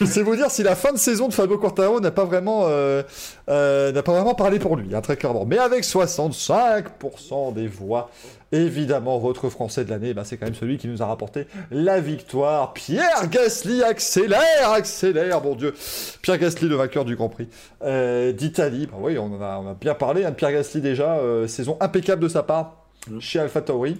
C'est 0.06 0.22
vous 0.22 0.36
dire 0.36 0.50
si 0.50 0.62
la 0.62 0.76
fin 0.76 0.92
de 0.92 0.98
saison 0.98 1.28
de 1.28 1.32
Fabio 1.32 1.58
Quartaro 1.58 2.00
n'a 2.00 2.10
pas 2.10 2.24
vraiment, 2.24 2.64
euh, 2.68 3.02
euh, 3.48 3.92
n'a 3.92 4.02
pas 4.02 4.12
vraiment 4.12 4.34
parlé 4.34 4.58
pour 4.58 4.76
lui, 4.76 4.94
hein, 4.94 5.00
très 5.00 5.16
clairement. 5.16 5.44
Mais 5.44 5.58
avec 5.58 5.84
65% 5.84 7.54
des 7.54 7.66
voix, 7.66 8.10
évidemment, 8.52 9.18
votre 9.18 9.48
Français 9.48 9.84
de 9.84 9.90
l'année, 9.90 10.14
bah, 10.14 10.22
c'est 10.24 10.36
quand 10.36 10.46
même 10.46 10.54
celui 10.54 10.78
qui 10.78 10.88
nous 10.88 11.02
a 11.02 11.06
rapporté 11.06 11.46
la 11.70 12.00
victoire. 12.00 12.72
Pierre 12.72 13.28
Gasly 13.30 13.82
accélère, 13.82 14.70
accélère, 14.72 15.42
mon 15.42 15.54
Dieu. 15.54 15.74
Pierre 16.22 16.38
Gasly, 16.38 16.68
le 16.68 16.76
vainqueur 16.76 17.04
du 17.04 17.16
Grand 17.16 17.28
Prix 17.28 17.48
euh, 17.82 18.32
d'Italie. 18.32 18.88
Bah 18.90 18.98
oui, 19.00 19.18
on 19.18 19.34
en 19.34 19.42
a, 19.42 19.60
on 19.64 19.70
a 19.70 19.74
bien 19.74 19.94
parlé 19.94 20.24
hein, 20.24 20.30
de 20.30 20.36
Pierre 20.36 20.52
Gasly 20.52 20.80
déjà. 20.80 21.18
saison 21.46 21.76
impeccable 21.80 22.22
de 22.22 22.28
sa 22.28 22.42
part 22.42 22.80
Mm. 23.08 23.20
chez 23.20 23.38
Alpha 23.38 23.60
Tauri. 23.62 23.96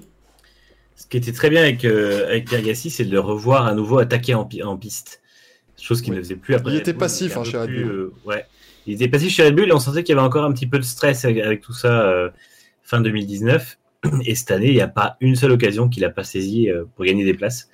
Ce 0.97 1.07
qui 1.07 1.17
était 1.17 1.33
très 1.33 1.49
bien 1.49 1.63
avec, 1.63 1.85
euh, 1.85 2.27
avec 2.29 2.47
Pierre 2.47 2.63
Gasly, 2.63 2.91
c'est 2.91 3.05
de 3.05 3.11
le 3.11 3.21
revoir 3.21 3.67
à 3.67 3.75
nouveau 3.75 3.99
attaquer 3.99 4.35
en 4.35 4.45
piste. 4.45 5.21
Chose 5.81 6.03
qu'il 6.03 6.13
Oui. 6.13 6.19
ne 6.19 6.23
faisait 6.23 6.37
plus 6.37 6.55
après. 6.55 6.73
Il 6.73 6.77
était 6.77 6.93
Bull, 6.93 7.01
passif, 7.01 7.37
hein, 7.37 7.45
chez 7.45 7.57
Red 7.59 7.71
Bull. 7.71 7.79
euh, 7.91 8.15
ouais. 8.27 8.45
Il 8.87 8.95
était 8.95 9.09
passif 9.09 9.33
chez 9.33 9.45
Red 9.45 9.55
Bull 9.57 9.69
et 9.69 9.73
on 9.73 9.79
sentait 9.81 10.03
qu'il 10.05 10.15
y 10.15 10.19
avait 10.19 10.27
encore 10.27 10.45
un 10.45 10.53
petit 10.53 10.67
peu 10.67 10.79
de 10.79 10.85
stress 10.85 11.25
avec, 11.25 11.39
avec 11.43 11.61
tout 11.63 11.73
ça 11.73 12.03
euh, 12.09 12.31
fin 12.83 13.01
2019. 13.01 13.79
Et 14.25 14.35
cette 14.35 14.51
année, 14.51 14.69
il 14.69 14.75
n'y 14.75 14.81
a 14.81 14.89
pas 14.89 15.17
une 15.21 15.37
seule 15.37 15.53
occasion 15.53 15.89
qu'il 15.89 16.03
n'a 16.03 16.11
pas 16.11 16.25
saisie 16.25 16.71
euh, 16.71 16.85
pour 16.95 17.05
gagner 17.05 17.25
des 17.25 17.35
places. 17.35 17.69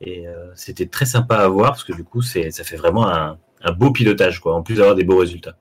Et 0.00 0.26
euh, 0.28 0.50
c'était 0.54 0.86
très 0.86 1.06
sympa 1.06 1.36
à 1.36 1.48
voir 1.48 1.70
parce 1.72 1.84
que 1.84 1.92
du 1.92 2.04
coup, 2.04 2.22
c'est, 2.22 2.50
ça 2.50 2.64
fait 2.64 2.76
vraiment 2.76 3.08
un, 3.08 3.38
un 3.62 3.72
beau 3.72 3.90
pilotage, 3.90 4.40
quoi, 4.40 4.54
en 4.54 4.62
plus 4.62 4.76
d'avoir 4.76 4.94
des 4.94 5.04
beaux 5.04 5.18
résultats. 5.18 5.56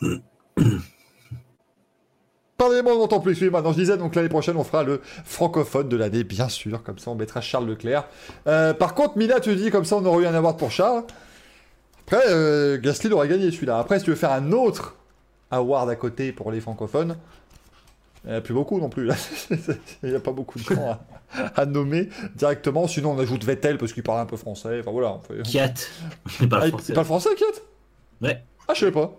Pardonnez-moi, 2.56 2.94
on 2.94 2.98
n'entend 3.00 3.20
plus. 3.20 3.40
Maintenant 3.50 3.72
je 3.72 3.78
disais, 3.78 3.96
donc 3.96 4.14
l'année 4.14 4.28
prochaine, 4.28 4.56
on 4.56 4.64
fera 4.64 4.84
le 4.84 5.00
francophone 5.24 5.88
de 5.88 5.96
l'année, 5.96 6.22
bien 6.24 6.48
sûr. 6.48 6.82
Comme 6.82 6.98
ça, 6.98 7.10
on 7.10 7.14
mettra 7.16 7.40
Charles 7.40 7.66
Leclerc. 7.66 8.04
Euh, 8.46 8.72
par 8.74 8.94
contre, 8.94 9.18
Mila, 9.18 9.40
tu 9.40 9.54
dis, 9.56 9.70
comme 9.70 9.84
ça, 9.84 9.96
on 9.96 10.04
aurait 10.04 10.24
eu 10.24 10.26
un 10.26 10.34
award 10.34 10.58
pour 10.58 10.70
Charles. 10.70 11.04
Après, 12.06 12.22
euh, 12.28 12.78
Gasly 12.78 13.08
l'aurait 13.08 13.28
gagné 13.28 13.50
celui-là. 13.50 13.78
Après, 13.78 13.98
si 13.98 14.04
tu 14.04 14.10
veux 14.10 14.16
faire 14.16 14.32
un 14.32 14.52
autre 14.52 14.94
award 15.50 15.88
à 15.90 15.96
côté 15.96 16.32
pour 16.32 16.52
les 16.52 16.60
francophones, 16.60 17.16
il 18.24 18.28
n'y 18.30 18.34
en 18.34 18.38
a 18.38 18.40
plus 18.40 18.54
beaucoup 18.54 18.78
non 18.78 18.88
plus. 18.88 19.04
là. 19.06 19.14
il 20.02 20.10
n'y 20.10 20.14
a 20.14 20.20
pas 20.20 20.32
beaucoup 20.32 20.58
de 20.58 20.64
gens 20.64 20.98
à, 21.34 21.60
à 21.60 21.66
nommer 21.66 22.08
directement. 22.36 22.86
Sinon, 22.86 23.12
on 23.12 23.18
ajoute 23.18 23.44
Vettel 23.44 23.78
parce 23.78 23.92
qu'il 23.92 24.02
parle 24.02 24.20
un 24.20 24.26
peu 24.26 24.36
français. 24.36 24.80
Enfin 24.80 24.90
voilà. 24.92 25.18
Kiat, 25.44 25.74
il 26.40 26.48
parle 26.48 26.62
Ah, 26.64 26.68
français. 26.68 26.84
il 26.90 26.94
parle 26.94 27.06
français, 27.06 27.30
Kiat 27.36 27.60
Ouais. 28.22 28.42
Ah, 28.68 28.74
je 28.74 28.80
savais 28.80 28.92
pas. 28.92 29.12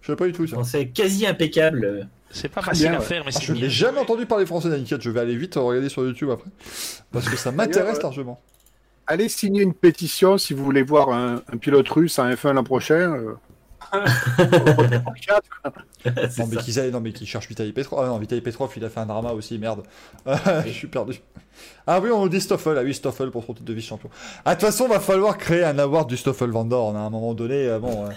Je 0.00 0.06
savais 0.08 0.16
pas 0.16 0.26
du 0.26 0.32
tout 0.32 0.46
ça. 0.46 0.54
Français 0.54 0.88
quasi 0.88 1.26
impeccable. 1.26 2.08
C'est 2.32 2.48
pas 2.48 2.62
facile 2.62 2.88
bien, 2.88 2.96
à 2.96 3.00
ouais. 3.00 3.04
faire, 3.04 3.22
mais 3.24 3.32
Ah, 3.34 3.38
c'est 3.38 3.46
je 3.46 3.52
n'ai 3.52 3.70
jamais 3.70 3.98
entendu 4.00 4.26
parler 4.26 4.46
français 4.46 4.68
d'Aniket. 4.70 5.00
Je 5.00 5.10
vais 5.10 5.20
aller 5.20 5.36
vite 5.36 5.54
regarder 5.56 5.88
sur 5.88 6.04
YouTube 6.04 6.30
après. 6.30 6.50
Parce 7.12 7.28
que 7.28 7.36
ça 7.36 7.52
m'intéresse 7.52 7.84
D'ailleurs, 7.98 8.02
largement. 8.02 8.40
Allez 9.06 9.28
signer 9.28 9.62
une 9.62 9.74
pétition 9.74 10.38
si 10.38 10.54
vous 10.54 10.64
voulez 10.64 10.82
voir 10.82 11.10
un, 11.10 11.42
un 11.52 11.56
pilote 11.58 11.88
russe 11.88 12.18
en 12.18 12.28
F1 12.30 12.52
l'an 12.52 12.64
prochain. 12.64 13.12
euh, 13.14 13.34
non, 16.38 16.46
mais 16.48 16.56
qu'ils 16.56 16.78
aillent- 16.80 16.90
non, 16.90 17.00
mais 17.00 17.12
qui 17.12 17.26
cherche 17.26 17.48
Vitaly 17.48 17.72
Petrov. 17.72 18.00
Ah 18.02 18.08
non, 18.08 18.18
Vitaly 18.18 18.40
Petrov, 18.40 18.72
il 18.76 18.84
a 18.84 18.90
fait 18.90 19.00
un 19.00 19.06
drama 19.06 19.32
aussi, 19.32 19.58
merde. 19.58 19.82
je 20.66 20.70
suis 20.70 20.86
perdu. 20.86 21.20
Ah 21.86 22.00
oui, 22.00 22.10
on 22.10 22.22
nous 22.22 22.28
dit 22.28 22.40
Stoffel. 22.40 22.76
Ah 22.78 22.82
oui, 22.82 22.94
Stoffel 22.94 23.30
pour 23.30 23.44
son 23.44 23.54
titre 23.54 23.66
de 23.66 23.72
vice-champion. 23.74 24.08
Ah, 24.44 24.54
de 24.54 24.60
toute 24.60 24.68
façon, 24.68 24.88
va 24.88 25.00
falloir 25.00 25.36
créer 25.36 25.64
un 25.64 25.78
award 25.78 26.08
du 26.08 26.16
Stoffel 26.16 26.50
Van 26.50 26.64
Dorn 26.64 26.96
à 26.96 27.00
un 27.00 27.10
moment 27.10 27.34
donné. 27.34 27.66
euh, 27.68 27.78
bon, 27.78 28.06
euh, 28.06 28.10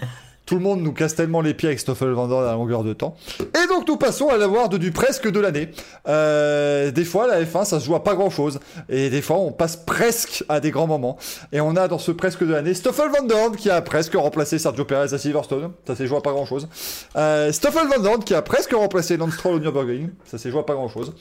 tout 0.45 0.55
le 0.55 0.61
monde 0.61 0.81
nous 0.81 0.93
casse 0.93 1.15
tellement 1.15 1.41
les 1.41 1.53
pieds 1.53 1.69
avec 1.69 1.79
Stoffel 1.79 2.09
Van 2.09 2.27
Dorn 2.27 2.45
à 2.45 2.53
longueur 2.53 2.83
de 2.83 2.93
temps. 2.93 3.15
Et 3.39 3.67
donc, 3.67 3.87
nous 3.87 3.97
passons 3.97 4.29
à 4.29 4.37
l'award 4.37 4.75
du 4.75 4.91
presque 4.91 5.29
de 5.29 5.39
l'année. 5.39 5.69
Euh, 6.07 6.91
des 6.91 7.03
fois, 7.03 7.27
la 7.27 7.41
F1, 7.43 7.65
ça 7.65 7.79
se 7.79 7.85
joue 7.85 7.95
à 7.95 8.03
pas 8.03 8.13
grand-chose. 8.13 8.59
Et 8.87 9.09
des 9.09 9.21
fois, 9.21 9.37
on 9.37 9.51
passe 9.51 9.75
presque 9.75 10.43
à 10.47 10.59
des 10.59 10.71
grands 10.71 10.87
moments. 10.87 11.17
Et 11.51 11.61
on 11.61 11.75
a 11.75 11.87
dans 11.87 11.97
ce 11.97 12.11
presque 12.11 12.45
de 12.45 12.53
l'année 12.53 12.73
Stoffel 12.73 13.09
Van 13.09 13.25
Dorn 13.25 13.55
qui 13.55 13.69
a 13.69 13.81
presque 13.81 14.13
remplacé 14.13 14.59
Sergio 14.59 14.85
Perez 14.85 15.13
à 15.13 15.17
Silverstone. 15.17 15.71
Ça 15.87 15.95
s'est 15.95 16.05
joué 16.05 16.17
à 16.17 16.21
pas 16.21 16.31
grand-chose. 16.31 16.67
Euh, 17.15 17.51
Stoffel 17.51 17.87
Van 17.87 18.01
Dorn 18.01 18.23
qui 18.23 18.35
a 18.35 18.41
presque 18.41 18.73
remplacé 18.73 19.17
Lance 19.17 19.33
Stroll 19.33 19.55
au 19.55 19.59
Nürburgring. 19.59 20.09
Ça 20.25 20.37
s'est 20.37 20.51
joué 20.51 20.59
à 20.59 20.63
pas 20.63 20.75
grand-chose. 20.75 21.13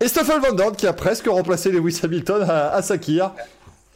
Et 0.00 0.08
Stoffel 0.08 0.40
Van 0.40 0.52
Dorn 0.52 0.74
qui 0.74 0.86
a 0.86 0.92
presque 0.92 1.26
remplacé 1.26 1.70
Lewis 1.70 2.00
Hamilton 2.02 2.44
à 2.48 2.82
Sakir. 2.82 3.32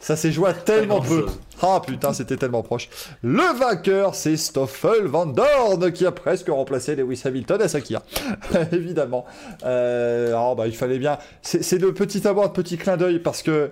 Ça 0.03 0.17
s'est 0.17 0.33
joué 0.33 0.49
à 0.49 0.53
tellement 0.53 0.99
peu. 0.99 1.27
Ah 1.61 1.81
putain, 1.85 2.11
c'était 2.11 2.35
tellement 2.35 2.61
proche. 2.61 2.89
Le 3.21 3.57
vainqueur, 3.57 4.15
c'est 4.15 4.35
Stoffel 4.35 5.05
Van 5.05 5.25
Dorn 5.25 5.93
qui 5.93 6.05
a 6.05 6.11
presque 6.11 6.49
remplacé 6.49 6.97
Lewis 6.97 7.21
Hamilton 7.23 7.61
à 7.61 7.69
Sakir. 7.69 8.01
Évidemment. 8.73 9.23
Euh, 9.63 10.27
alors, 10.27 10.57
bah, 10.57 10.67
il 10.67 10.75
fallait 10.75 10.99
bien. 10.99 11.19
C'est 11.41 11.79
le 11.79 11.93
petit 11.93 12.27
avoir 12.27 12.49
de 12.49 12.53
petit 12.53 12.75
clin 12.75 12.97
d'œil 12.97 13.19
parce 13.19 13.41
que 13.43 13.71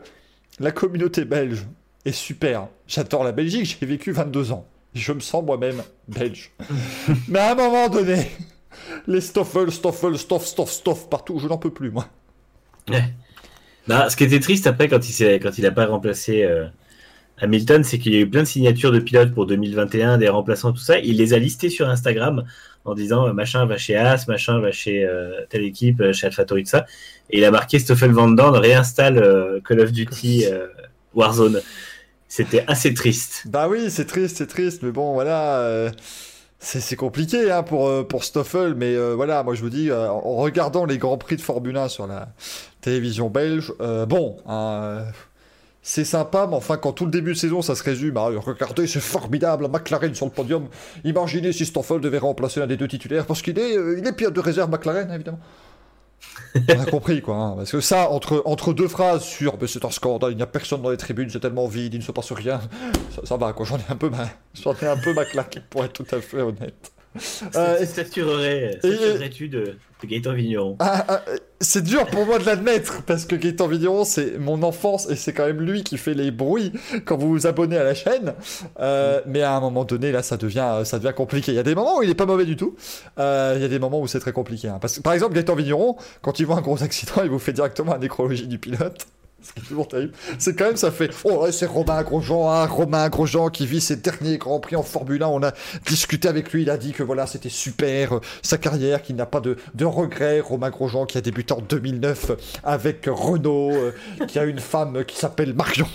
la 0.62 0.72
communauté 0.72 1.26
belge 1.26 1.66
est 2.06 2.14
super. 2.14 2.70
J'adore 2.88 3.26
la 3.26 3.34
Belgique, 3.34 3.78
j'ai 3.78 3.86
vécu 3.86 4.14
22 4.14 4.54
ans. 4.54 4.66
Je 4.94 5.12
me 5.12 5.20
sens 5.20 5.44
moi-même 5.44 5.84
belge. 6.08 6.54
Mais 7.28 7.40
à 7.40 7.52
un 7.52 7.56
moment 7.56 7.90
donné, 7.90 8.32
les 9.06 9.20
Stoffel, 9.20 9.70
Stoffel, 9.70 10.18
Stoff, 10.18 10.46
Stoff, 10.46 10.72
Stoff 10.72 11.10
partout, 11.10 11.40
je 11.40 11.50
n'en 11.50 11.58
peux 11.58 11.74
plus, 11.74 11.92
moi. 11.92 12.06
Bah, 13.88 14.10
ce 14.10 14.16
qui 14.16 14.24
était 14.24 14.40
triste 14.40 14.68
après, 14.68 14.88
quand 14.88 15.10
il 15.10 15.40
quand 15.40 15.58
il 15.58 15.64
n'a 15.64 15.72
pas 15.72 15.86
remplacé 15.86 16.44
euh, 16.44 16.66
Hamilton, 17.42 17.84
c'est 17.84 17.98
qu'il 17.98 18.14
y 18.14 18.18
a 18.18 18.20
eu 18.20 18.30
plein 18.30 18.42
de 18.42 18.48
signatures 18.48 18.92
de 18.92 19.00
pilotes 19.00 19.34
pour 19.34 19.48
2021, 19.48 20.20
des 20.20 20.30
remplaçants, 20.30 20.72
tout 20.72 20.82
ça. 20.82 21.00
Il 21.00 21.18
les 21.18 21.34
a 21.34 21.40
listés 21.40 21.70
sur 21.70 21.90
Instagram 21.90 22.46
en 22.86 22.94
disant 22.94 23.28
euh, 23.28 23.34
machin 23.34 23.66
va 23.66 23.78
chez 23.78 23.96
As, 23.96 24.28
machin 24.28 24.60
va 24.60 24.72
chez 24.72 25.04
euh, 25.06 25.42
telle 25.50 25.64
équipe, 25.64 26.12
chez 26.12 26.28
AlphaTauri, 26.28 26.64
tout 26.64 26.70
ça. 26.70 26.86
Et 27.32 27.40
il 27.40 27.46
a 27.46 27.52
marqué 27.52 27.80
Stoffel 27.80 28.12
Van 28.12 28.30
Dorn 28.30 28.56
réinstalle 28.56 29.18
euh, 29.18 29.60
Call 29.68 29.80
of 29.80 29.92
Duty 29.92 30.46
Warzone. 31.16 31.62
C'était 32.28 32.64
assez 32.68 32.94
triste. 32.94 33.44
Bah 33.48 33.68
oui, 33.68 33.90
c'est 33.90 34.06
triste, 34.06 34.38
c'est 34.38 34.48
triste, 34.48 34.84
mais 34.84 34.92
bon, 34.92 35.14
voilà. 35.14 35.92
C'est 36.64 36.96
compliqué 36.96 37.50
hein, 37.50 37.64
pour, 37.64 37.88
euh, 37.88 38.04
pour 38.04 38.24
Stoffel, 38.24 38.76
mais 38.76 38.96
euh, 38.96 39.16
voilà, 39.16 39.42
moi 39.42 39.56
je 39.56 39.62
vous 39.62 39.72
dis, 39.72 39.90
euh, 39.90 40.10
en 40.10 40.36
regardant 40.36 40.86
les 40.86 41.00
Grands 41.00 41.18
Prix 41.18 41.36
de 41.36 41.42
Formule 41.42 41.76
1 41.76 41.88
sur 41.88 42.06
la 42.06 42.30
télévision 42.82 43.30
belge, 43.30 43.74
bon, 44.08 44.38
hein, 44.48 45.04
c'est 45.82 46.06
sympa, 46.06 46.46
mais 46.48 46.56
enfin, 46.56 46.78
quand 46.78 46.94
tout 46.94 47.06
le 47.06 47.12
début 47.12 47.34
de 47.34 47.38
saison 47.38 47.64
ça 47.64 47.74
se 47.74 47.84
résume 47.84 48.16
à 48.18 48.26
regardez, 48.26 48.86
c'est 48.86 49.00
formidable, 49.00 49.68
McLaren 49.70 50.14
sur 50.14 50.28
le 50.28 50.32
podium, 50.32 50.68
imaginez 51.04 51.52
si 51.52 51.66
Stoffel 51.66 52.00
devait 52.00 52.20
remplacer 52.20 52.60
l'un 52.60 52.68
des 52.68 52.78
deux 52.78 52.88
titulaires, 52.88 53.26
parce 53.26 53.42
qu'il 53.42 53.58
est, 53.58 53.74
il 53.74 54.08
est 54.08 54.30
de 54.30 54.40
réserve 54.40 54.70
McLaren, 54.70 55.12
évidemment. 55.12 55.40
On 56.56 56.80
a 56.80 56.86
compris 56.86 57.22
quoi, 57.22 57.36
hein, 57.36 57.54
parce 57.58 57.72
que 57.72 57.82
ça, 57.82 58.10
entre, 58.10 58.74
deux 58.74 58.88
phrases 58.88 59.24
sur 59.24 59.58
c'est 59.68 59.86
un 59.86 59.92
scandale, 59.92 60.32
il 60.32 60.38
n'y 60.38 60.44
a 60.44 60.48
personne 60.48 60.82
dans 60.82 60.90
les 60.90 60.98
tribunes, 60.98 61.30
c'est 61.30 61.40
tellement 61.40 61.68
vide, 61.68 61.94
il 61.94 62.00
ne 62.00 62.04
se 62.04 62.12
passe 62.12 62.32
rien, 62.32 62.60
ça, 63.16 63.22
ça 63.24 63.38
va 63.38 63.54
quoi, 63.54 63.66
j'en 63.66 63.78
ai 63.78 63.86
un 63.90 63.96
peu 63.96 64.10
ma, 64.10 64.28
j'en 64.62 64.74
ai 64.74 64.86
un 64.86 64.98
peu 64.98 65.14
ma 65.14 65.26
claque 65.26 65.62
pour 65.70 65.84
être 65.86 65.94
tout 65.94 66.16
à 66.16 66.20
fait 66.22 66.42
honnête. 66.42 66.92
Euh, 67.56 67.80
de, 67.80 69.50
de 69.50 69.76
Gaëtan 70.08 70.34
Vigneron 70.34 70.78
Ah, 70.80 71.06
ah, 71.08 71.22
euh, 71.28 71.38
c'est 71.60 71.84
dur 71.84 72.06
pour 72.08 72.26
moi 72.26 72.40
de 72.40 72.46
l'admettre 72.46 73.04
parce 73.04 73.26
que 73.26 73.36
Gaëtan 73.36 73.68
Vigneron 73.68 74.06
c'est 74.06 74.38
mon 74.40 74.64
enfance 74.64 75.10
et 75.10 75.16
c'est 75.16 75.34
quand 75.34 75.46
même 75.46 75.62
lui 75.62 75.84
qui 75.84 75.98
fait 75.98 76.14
les 76.14 76.32
bruits 76.32 76.72
quand 77.06 77.18
vous 77.18 77.30
vous 77.30 77.48
abonnez 77.48 77.78
à 77.78 77.84
la 77.84 77.94
chaîne. 77.94 78.34
Euh, 78.80 79.22
Mais 79.26 79.42
à 79.42 79.56
un 79.56 79.60
moment 79.60 79.84
donné 79.84 80.12
là 80.12 80.24
ça 80.24 80.38
devient 80.38 80.82
ça 80.86 81.00
devient 81.00 81.14
compliqué. 81.16 81.52
Il 81.52 81.56
y 81.56 81.60
a 81.60 81.64
des 81.64 81.76
moments 81.76 81.98
où 82.00 82.04
il 82.04 82.10
est 82.10 82.16
pas 82.16 82.26
mauvais 82.26 82.46
du 82.46 82.56
tout. 82.56 82.76
Euh, 83.20 83.54
il 83.58 83.62
y 83.62 83.66
a 83.66 83.68
des 83.68 83.80
moments 83.80 84.00
où 84.00 84.08
c'est 84.08 84.20
très 84.20 84.32
compliqué. 84.34 84.70
hein. 84.70 84.78
Parce 84.80 85.00
par 85.00 85.14
exemple 85.14 85.34
Gaëtan 85.36 85.56
Vigneron 85.56 85.98
quand 86.22 86.40
il 86.40 86.46
voit 86.46 86.58
un 86.58 86.62
gros 86.62 86.82
accident 86.82 87.22
il 87.24 87.30
vous 87.30 87.40
fait 87.40 87.54
directement 87.54 87.92
la 87.94 88.00
nécrologie 88.00 88.48
du 88.48 88.58
pilote. 88.58 89.06
C'est 90.40 90.56
quand 90.56 90.66
même, 90.66 90.78
ça 90.78 90.92
fait. 90.92 91.10
Oh, 91.24 91.48
c'est 91.52 91.66
Romain 91.66 92.04
Grosjean, 92.04 92.50
hein, 92.50 92.66
Romain 92.66 93.10
Grosjean 93.10 93.50
qui 93.50 93.66
vit 93.66 93.82
ses 93.82 93.96
derniers 93.98 94.38
grands 94.38 94.60
prix 94.60 94.76
en 94.76 94.84
Formule 94.84 95.24
1. 95.24 95.28
On 95.28 95.44
a 95.44 95.52
discuté 95.86 96.28
avec 96.28 96.52
lui. 96.52 96.64
Il 96.64 96.70
a 96.70 96.78
dit 96.78 96.94
que 96.94 97.04
voilà, 97.04 97.28
c'était 97.28 97.50
super, 97.50 98.16
euh, 98.16 98.20
sa 98.42 98.58
carrière, 98.58 99.02
qu'il 99.02 99.16
n'a 99.16 99.26
pas 99.26 99.42
de, 99.42 99.58
regrets. 99.84 100.40
Romain 100.40 100.70
Grosjean 100.70 101.06
qui 101.06 101.18
a 101.18 101.22
débuté 101.22 101.54
en 101.54 101.62
2009 101.62 102.32
avec 102.64 103.06
Renault, 103.08 103.72
euh, 103.72 103.92
qui 104.28 104.40
a 104.40 104.44
une 104.44 104.60
femme 104.60 105.04
qui 105.06 105.18
s'appelle 105.18 105.54
Marion. 105.54 105.88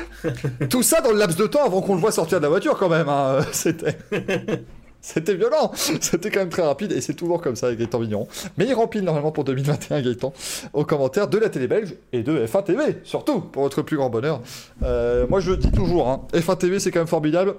Tout 0.70 0.82
ça 0.82 1.00
dans 1.00 1.10
le 1.10 1.18
laps 1.18 1.36
de 1.36 1.46
temps 1.46 1.64
avant 1.64 1.82
qu'on 1.82 1.94
le 1.94 2.00
voit 2.00 2.12
sortir 2.12 2.38
de 2.38 2.42
la 2.44 2.48
voiture, 2.48 2.76
quand 2.78 2.88
même. 2.88 3.08
hein. 3.08 3.40
C'était. 3.52 3.98
C'était 5.04 5.34
violent, 5.34 5.72
c'était 5.74 6.30
quand 6.30 6.38
même 6.38 6.48
très 6.48 6.62
rapide 6.62 6.92
et 6.92 7.00
c'est 7.00 7.14
toujours 7.14 7.42
comme 7.42 7.56
ça 7.56 7.66
avec 7.66 7.80
Gaëtan 7.80 7.98
Vigneron. 7.98 8.28
Mais 8.56 8.66
il 8.66 8.72
remplit 8.72 9.02
normalement 9.02 9.32
pour 9.32 9.42
2021 9.42 10.00
Gaëtan 10.00 10.32
aux 10.72 10.84
commentaires 10.84 11.26
de 11.26 11.38
la 11.38 11.48
télé 11.48 11.66
belge 11.66 11.96
et 12.12 12.22
de 12.22 12.46
F1 12.46 12.62
TV, 12.62 12.98
surtout 13.02 13.40
pour 13.40 13.64
votre 13.64 13.82
plus 13.82 13.96
grand 13.96 14.10
bonheur. 14.10 14.40
Euh, 14.84 15.26
moi 15.28 15.40
je 15.40 15.50
le 15.50 15.56
dis 15.56 15.72
toujours, 15.72 16.08
hein, 16.08 16.22
F1 16.32 16.56
TV 16.56 16.78
c'est 16.78 16.92
quand 16.92 17.00
même 17.00 17.08
formidable. 17.08 17.56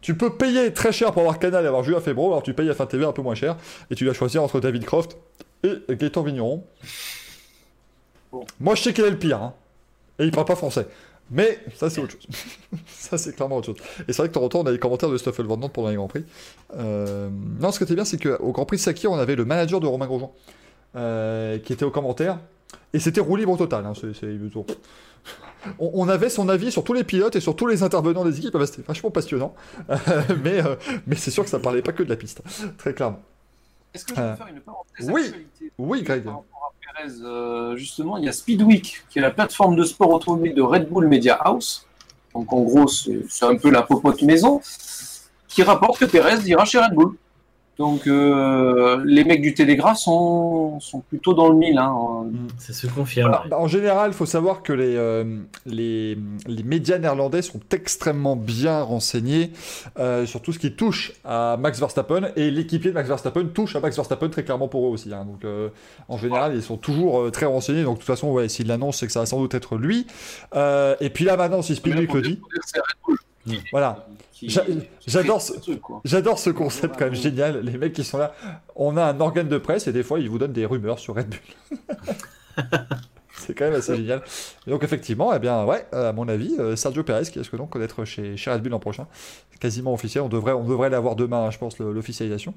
Tu 0.00 0.14
peux 0.14 0.30
payer 0.30 0.72
très 0.72 0.90
cher 0.90 1.12
pour 1.12 1.20
avoir 1.20 1.38
Canal 1.38 1.62
et 1.62 1.68
avoir 1.68 1.84
Julien 1.84 2.00
Febro, 2.00 2.28
alors 2.28 2.42
tu 2.42 2.54
payes 2.54 2.70
F1 2.70 2.88
TV 2.88 3.04
un 3.04 3.12
peu 3.12 3.20
moins 3.20 3.34
cher 3.34 3.58
et 3.90 3.94
tu 3.94 4.04
dois 4.04 4.14
choisir 4.14 4.42
entre 4.42 4.58
David 4.58 4.86
Croft 4.86 5.18
et 5.64 5.74
Gaëtan 5.90 6.22
Vigneron. 6.22 6.64
Bon. 8.32 8.46
Moi 8.60 8.74
je 8.74 8.84
sais 8.84 8.92
quel 8.94 9.04
est 9.04 9.10
le 9.10 9.18
pire, 9.18 9.42
hein. 9.42 9.52
et 10.18 10.24
il 10.24 10.30
parle 10.30 10.46
pas 10.46 10.56
français. 10.56 10.86
Mais 11.30 11.58
ça 11.74 11.90
c'est 11.90 12.00
autre 12.00 12.12
chose. 12.12 12.26
ça 12.86 13.18
c'est 13.18 13.34
clairement 13.34 13.56
autre 13.56 13.66
chose. 13.66 13.76
Et 14.08 14.12
c'est 14.12 14.18
vrai 14.18 14.28
que 14.28 14.32
de 14.32 14.38
temps 14.38 14.44
en 14.44 14.48
temps 14.48 14.60
on 14.60 14.66
a 14.66 14.70
les 14.72 14.78
commentaires 14.78 15.10
de 15.10 15.18
Stoffel 15.18 15.46
Van 15.46 15.58
pendant 15.68 15.88
les 15.88 15.96
Grands 15.96 16.08
Prix. 16.08 16.24
Euh, 16.76 17.28
Non, 17.60 17.70
ce 17.70 17.78
qui 17.78 17.84
était 17.84 17.94
bien 17.94 18.04
c'est 18.04 18.18
qu'au 18.22 18.52
Grand 18.52 18.64
Prix 18.64 18.78
de 18.78 18.82
Sakir 18.82 19.12
on 19.12 19.18
avait 19.18 19.36
le 19.36 19.44
manager 19.44 19.80
de 19.80 19.86
Romain 19.86 20.06
Grosjean 20.06 20.32
euh, 20.96 21.58
qui 21.58 21.72
était 21.72 21.84
aux 21.84 21.90
commentaires. 21.90 22.38
Et 22.92 22.98
c'était 23.00 23.20
roue 23.20 23.36
libre 23.36 23.52
au 23.52 23.56
total. 23.56 23.84
hein, 23.86 23.92
On, 25.78 25.90
on 25.92 26.08
avait 26.08 26.30
son 26.30 26.48
avis 26.48 26.70
sur 26.70 26.84
tous 26.84 26.92
les 26.94 27.04
pilotes 27.04 27.36
et 27.36 27.40
sur 27.40 27.54
tous 27.56 27.66
les 27.66 27.82
intervenants 27.82 28.24
des 28.24 28.38
équipes. 28.38 28.52
Ah 28.54 28.58
bah, 28.58 28.66
C'était 28.66 28.82
vachement 28.82 29.10
passionnant. 29.10 29.54
Euh, 29.90 30.22
mais 30.42 30.62
mais 31.06 31.16
c'est 31.16 31.30
sûr 31.30 31.44
que 31.44 31.50
ça 31.50 31.58
parlait 31.58 31.82
pas 31.82 31.92
que 31.92 32.02
de 32.02 32.08
la 32.08 32.16
piste. 32.16 32.42
Très 32.78 32.94
clairement. 32.94 33.20
Est-ce 33.94 34.04
que 34.04 34.14
je 34.14 34.20
peux 34.20 34.36
faire 34.36 34.46
une 34.48 34.60
parenthèse 34.60 35.10
oui. 35.10 35.32
Oui, 35.78 36.02
Greg. 36.02 36.24
Euh, 37.22 37.76
justement, 37.76 38.16
il 38.16 38.24
y 38.24 38.28
a 38.28 38.32
Speedweek, 38.32 39.04
qui 39.10 39.18
est 39.18 39.22
la 39.22 39.30
plateforme 39.30 39.76
de 39.76 39.84
sport 39.84 40.10
automobile 40.10 40.54
de 40.54 40.62
Red 40.62 40.88
Bull 40.88 41.06
Media 41.06 41.34
House. 41.34 41.86
Donc, 42.34 42.52
en 42.52 42.62
gros, 42.62 42.88
c'est 42.88 43.24
c'est 43.28 43.44
un 43.44 43.56
peu 43.56 43.70
la 43.70 43.82
popote 43.82 44.22
maison, 44.22 44.60
qui 45.48 45.62
rapporte 45.62 45.98
que 45.98 46.04
Perez 46.04 46.40
ira 46.46 46.64
chez 46.64 46.78
Red 46.78 46.94
Bull. 46.94 47.16
Donc, 47.78 48.08
euh, 48.08 49.00
les 49.04 49.22
mecs 49.22 49.40
du 49.40 49.54
Télégraphe 49.54 49.98
sont, 49.98 50.80
sont 50.80 50.98
plutôt 51.00 51.32
dans 51.32 51.48
le 51.48 51.54
mille. 51.56 51.78
Hein. 51.78 52.26
Ça 52.58 52.72
se 52.72 52.88
confirme. 52.88 53.30
Bah, 53.48 53.56
en 53.56 53.68
général, 53.68 54.10
il 54.10 54.14
faut 54.14 54.26
savoir 54.26 54.62
que 54.64 54.72
les, 54.72 54.96
euh, 54.96 55.24
les, 55.64 56.18
les 56.48 56.62
médias 56.64 56.98
néerlandais 56.98 57.40
sont 57.40 57.60
extrêmement 57.72 58.34
bien 58.34 58.82
renseignés 58.82 59.52
euh, 60.00 60.26
sur 60.26 60.42
tout 60.42 60.52
ce 60.52 60.58
qui 60.58 60.72
touche 60.72 61.12
à 61.24 61.56
Max 61.56 61.78
Verstappen 61.78 62.30
et 62.34 62.50
l'équipier 62.50 62.90
de 62.90 62.96
Max 62.96 63.08
Verstappen 63.08 63.44
touche 63.54 63.76
à 63.76 63.80
Max 63.80 63.94
Verstappen 63.94 64.28
très 64.28 64.42
clairement 64.42 64.66
pour 64.66 64.86
eux 64.86 64.90
aussi. 64.90 65.14
hein. 65.14 65.24
Donc, 65.24 65.44
euh, 65.44 65.68
en 66.08 66.18
général, 66.18 66.56
ils 66.56 66.62
sont 66.62 66.78
toujours 66.78 67.20
euh, 67.20 67.30
très 67.30 67.46
renseignés. 67.46 67.84
Donc, 67.84 67.94
de 67.94 68.00
toute 68.00 68.06
façon, 68.08 68.32
ouais, 68.32 68.48
s'il 68.48 68.66
l'annonce, 68.66 68.98
c'est 68.98 69.06
que 69.06 69.12
ça 69.12 69.20
va 69.20 69.26
sans 69.26 69.38
doute 69.38 69.54
être 69.54 69.76
lui. 69.76 70.06
Euh, 70.56 70.96
et 71.00 71.10
puis 71.10 71.24
là, 71.24 71.36
maintenant, 71.36 71.62
si 71.62 71.76
Speedweek 71.76 72.12
le 72.12 72.22
dit, 72.22 72.40
Voilà. 73.72 74.06
j'adore 75.06 75.42
ce-. 75.42 75.52
J'adore 76.04 76.38
ce 76.38 76.50
concept 76.50 76.96
quand 76.98 77.06
même 77.06 77.14
génial. 77.14 77.60
Les 77.60 77.78
mecs 77.78 77.92
qui 77.92 78.04
sont 78.04 78.18
là, 78.18 78.34
on 78.76 78.96
a 78.96 79.04
un 79.04 79.20
organe 79.20 79.48
de 79.48 79.58
presse 79.58 79.86
et 79.86 79.92
des 79.92 80.02
fois 80.02 80.20
ils 80.20 80.28
vous 80.28 80.38
donnent 80.38 80.52
des 80.52 80.66
rumeurs 80.66 80.98
sur 80.98 81.14
Red 81.14 81.28
Bull. 81.28 81.78
C'est 83.38 83.54
quand 83.54 83.66
même 83.66 83.74
assez 83.74 83.96
génial. 83.96 84.22
Et 84.66 84.70
donc 84.70 84.82
effectivement, 84.82 85.32
eh 85.32 85.38
bien 85.38 85.64
ouais, 85.64 85.86
à 85.92 86.12
mon 86.12 86.28
avis, 86.28 86.56
euh, 86.58 86.76
Sergio 86.76 87.04
Perez 87.04 87.24
qui 87.24 87.38
risque 87.38 87.56
donc 87.56 87.78
d'être 87.78 88.04
chez, 88.04 88.36
chez 88.36 88.50
Red 88.50 88.62
Bull 88.62 88.72
l'an 88.72 88.80
prochain, 88.80 89.06
quasiment 89.60 89.94
officiel. 89.94 90.24
On 90.24 90.28
devrait, 90.28 90.52
on 90.52 90.64
devrait 90.64 90.90
l'avoir 90.90 91.16
demain, 91.16 91.44
hein, 91.44 91.50
je 91.50 91.58
pense, 91.58 91.78
l'officialisation. 91.78 92.54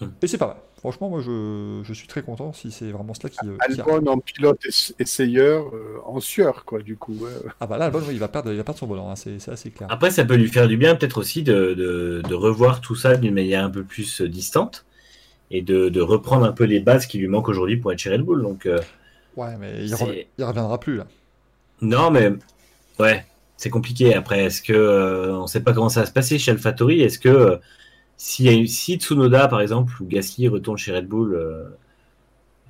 Hmm. 0.00 0.06
Et 0.22 0.26
c'est 0.26 0.38
pas 0.38 0.48
mal. 0.48 0.56
Franchement, 0.78 1.08
moi 1.08 1.20
je, 1.22 1.80
je 1.84 1.92
suis 1.94 2.08
très 2.08 2.22
content 2.22 2.52
si 2.52 2.70
c'est 2.70 2.90
vraiment 2.90 3.14
cela 3.14 3.30
qui. 3.30 3.38
euh, 3.46 3.56
qui. 3.72 3.80
Albon 3.80 4.06
en 4.10 4.18
pilote 4.18 4.60
ess- 4.66 4.92
essayeur 4.98 5.66
euh, 5.74 5.98
en 6.04 6.20
sueur, 6.20 6.64
quoi, 6.64 6.82
du 6.82 6.96
coup. 6.96 7.14
ouais. 7.20 7.30
Ah 7.60 7.66
bah 7.66 7.78
là, 7.78 7.86
Albon, 7.86 8.00
oui, 8.00 8.12
il 8.14 8.18
va 8.18 8.28
perdre, 8.28 8.50
il 8.50 8.56
va 8.56 8.64
perdre 8.64 8.78
son 8.80 8.86
volant, 8.86 9.10
hein, 9.10 9.14
c'est 9.16 9.48
assez 9.48 9.70
clair. 9.70 9.88
Après, 9.90 10.10
ça 10.10 10.24
peut 10.24 10.34
lui 10.36 10.48
faire 10.48 10.68
du 10.68 10.76
bien, 10.76 10.94
peut-être 10.96 11.16
aussi, 11.18 11.42
de, 11.42 11.74
de, 11.74 12.22
de 12.28 12.34
revoir 12.34 12.80
tout 12.80 12.96
ça 12.96 13.16
d'une 13.16 13.34
manière 13.34 13.64
un 13.64 13.70
peu 13.70 13.84
plus 13.84 14.20
euh, 14.20 14.28
distante 14.28 14.84
et 15.50 15.62
de, 15.62 15.88
de 15.88 16.00
reprendre 16.00 16.44
un 16.44 16.52
peu 16.52 16.64
les 16.64 16.80
bases 16.80 17.06
qui 17.06 17.18
lui 17.18 17.28
manquent 17.28 17.48
aujourd'hui 17.48 17.76
pour 17.76 17.92
être 17.92 17.98
chez 18.00 18.10
Red 18.10 18.22
Bull. 18.22 18.42
Donc, 18.42 18.66
euh, 18.66 18.80
Ouais, 19.36 19.56
mais 19.58 19.84
il, 19.86 19.94
rev- 19.94 20.26
il 20.38 20.44
reviendra 20.44 20.78
plus 20.78 20.96
là. 20.96 21.06
non, 21.80 22.10
mais 22.10 22.32
ouais, 22.98 23.24
c'est 23.56 23.70
compliqué. 23.70 24.14
Après, 24.14 24.44
est-ce 24.44 24.62
que 24.62 24.72
euh, 24.72 25.36
on 25.38 25.46
sait 25.46 25.62
pas 25.62 25.72
comment 25.72 25.88
ça 25.88 26.00
va 26.00 26.06
se 26.06 26.12
passer 26.12 26.38
chez 26.38 26.50
AlphaTauri 26.52 27.00
Est-ce 27.02 27.18
que 27.18 27.28
euh, 27.28 27.56
si, 28.16 28.96
Tsunoda, 28.96 29.48
par 29.48 29.60
exemple, 29.60 29.92
ou 30.00 30.06
Gasly 30.06 30.48
retourne 30.48 30.78
chez 30.78 30.92
Red 30.92 31.06
Bull, 31.06 31.34
euh, 31.34 31.64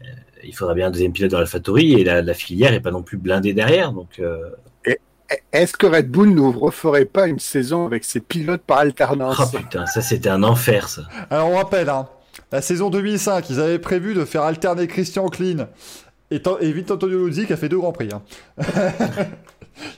euh, 0.02 0.06
il 0.42 0.54
faudra 0.54 0.74
bien 0.74 0.88
un 0.88 0.90
deuxième 0.90 1.12
pilote 1.12 1.30
dans 1.30 1.38
l'AlphaTauri 1.38 1.94
et 1.94 2.04
la, 2.04 2.22
la 2.22 2.34
filière 2.34 2.72
est 2.72 2.80
pas 2.80 2.90
non 2.90 3.02
plus 3.02 3.16
blindée 3.16 3.52
derrière. 3.52 3.92
Donc, 3.92 4.18
euh, 4.20 4.50
Est-ce 5.52 5.76
que 5.76 5.86
Red 5.86 6.10
Bull 6.10 6.34
ne 6.34 6.40
referait 6.42 7.06
pas 7.06 7.26
une 7.28 7.38
saison 7.38 7.86
avec 7.86 8.04
ses 8.04 8.20
pilotes 8.20 8.62
par 8.62 8.78
alternance? 8.78 9.38
Oh 9.40 9.56
putain, 9.56 9.86
ça 9.86 10.02
c'était 10.02 10.28
un 10.28 10.42
enfer 10.42 10.88
ça. 10.88 11.02
Alors 11.30 11.48
on 11.48 11.56
rappelle, 11.56 11.88
hein, 11.88 12.08
la 12.52 12.60
saison 12.60 12.90
2005, 12.90 13.48
ils 13.50 13.60
avaient 13.60 13.78
prévu 13.78 14.14
de 14.14 14.24
faire 14.24 14.42
alterner 14.42 14.86
Christian 14.86 15.28
Klein 15.28 15.68
et, 16.30 16.42
et 16.60 16.72
Vito 16.72 16.94
Antonio 16.94 17.26
Luzzi 17.26 17.46
qui 17.46 17.52
a 17.52 17.56
fait 17.56 17.68
deux 17.68 17.78
grands 17.78 17.92
prix. 17.92 18.08
hein. 18.12 18.22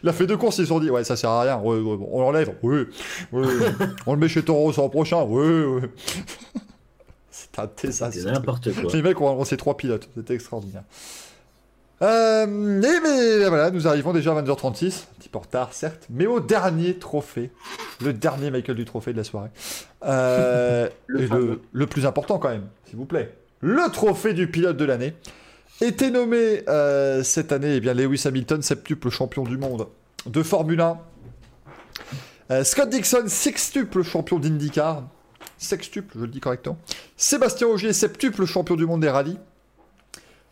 Il 0.02 0.08
a 0.08 0.12
fait 0.12 0.26
deux 0.26 0.36
courses, 0.36 0.58
ils 0.58 0.62
se 0.62 0.68
sont 0.68 0.80
dit, 0.80 0.90
ouais, 0.90 1.04
ça 1.04 1.16
sert 1.16 1.30
à 1.30 1.42
rien, 1.42 1.58
ouais, 1.58 1.78
ouais, 1.78 1.96
bon, 1.96 2.08
on 2.12 2.20
l'enlève, 2.20 2.54
oui, 2.62 2.86
oui, 3.32 3.46
on 4.06 4.14
le 4.14 4.18
met 4.18 4.28
chez 4.28 4.42
Toro 4.42 4.72
l'an 4.76 4.88
prochain, 4.88 5.22
oui, 5.22 5.64
oui. 5.64 5.82
C'est 7.30 7.58
un 7.58 7.70
désastre. 7.82 8.20
C'est 8.20 8.30
n'importe 8.30 8.72
quoi. 8.72 8.90
Les 8.92 9.02
mecs 9.02 9.20
ont 9.20 9.36
lancé 9.36 9.56
trois 9.56 9.76
pilotes, 9.76 10.08
c'était 10.16 10.34
extraordinaire. 10.34 10.84
Euh, 12.02 12.82
et 12.82 13.00
mais 13.00 13.48
voilà, 13.48 13.70
nous 13.70 13.88
arrivons 13.88 14.12
déjà 14.12 14.32
à 14.32 14.42
22h36, 14.42 14.86
un 14.86 15.18
petit 15.18 15.28
peu 15.28 15.38
en 15.38 15.42
retard 15.42 15.72
certes, 15.72 16.06
mais 16.10 16.26
au 16.26 16.40
dernier 16.40 16.98
trophée, 16.98 17.50
le 18.02 18.12
dernier 18.12 18.50
Michael 18.50 18.76
du 18.76 18.84
trophée 18.84 19.12
de 19.12 19.18
la 19.18 19.24
soirée. 19.24 19.48
Euh, 20.04 20.88
le 21.06 21.86
plus 21.86 22.04
important 22.06 22.38
quand 22.38 22.50
même, 22.50 22.66
s'il 22.84 22.96
vous 22.96 23.06
plaît, 23.06 23.34
le 23.60 23.90
trophée 23.90 24.34
du 24.34 24.50
pilote 24.50 24.76
de 24.76 24.84
l'année. 24.84 25.14
Était 25.82 26.10
nommé 26.10 26.62
euh, 26.68 27.22
cette 27.22 27.52
année 27.52 27.74
eh 27.76 27.80
bien, 27.80 27.92
Lewis 27.92 28.22
Hamilton, 28.24 28.62
septuple 28.62 29.10
champion 29.10 29.44
du 29.44 29.58
monde 29.58 29.88
de 30.24 30.42
Formule 30.42 30.80
1. 30.80 30.98
Euh, 32.50 32.64
Scott 32.64 32.88
Dixon, 32.88 33.24
sextuple 33.26 34.02
champion 34.02 34.38
d'IndyCar. 34.38 35.02
Sextuple, 35.58 36.14
je 36.16 36.22
le 36.22 36.28
dis 36.28 36.40
correctement. 36.40 36.78
Sébastien 37.18 37.66
Ogier, 37.66 37.92
septuple 37.92 38.46
champion 38.46 38.74
du 38.74 38.86
monde 38.86 39.02
des 39.02 39.10
rallyes. 39.10 39.38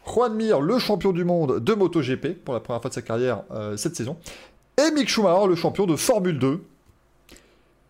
Juan 0.06 0.34
Mir, 0.34 0.60
le 0.60 0.78
champion 0.78 1.12
du 1.12 1.24
monde 1.24 1.58
de 1.58 1.72
MotoGP 1.72 2.44
pour 2.44 2.52
la 2.52 2.60
première 2.60 2.82
fois 2.82 2.90
de 2.90 2.94
sa 2.94 3.02
carrière 3.02 3.44
euh, 3.50 3.78
cette 3.78 3.96
saison. 3.96 4.18
Et 4.76 4.90
Mick 4.90 5.08
Schumacher, 5.08 5.46
le 5.48 5.54
champion 5.54 5.86
de 5.86 5.96
Formule 5.96 6.38
2. 6.38 6.62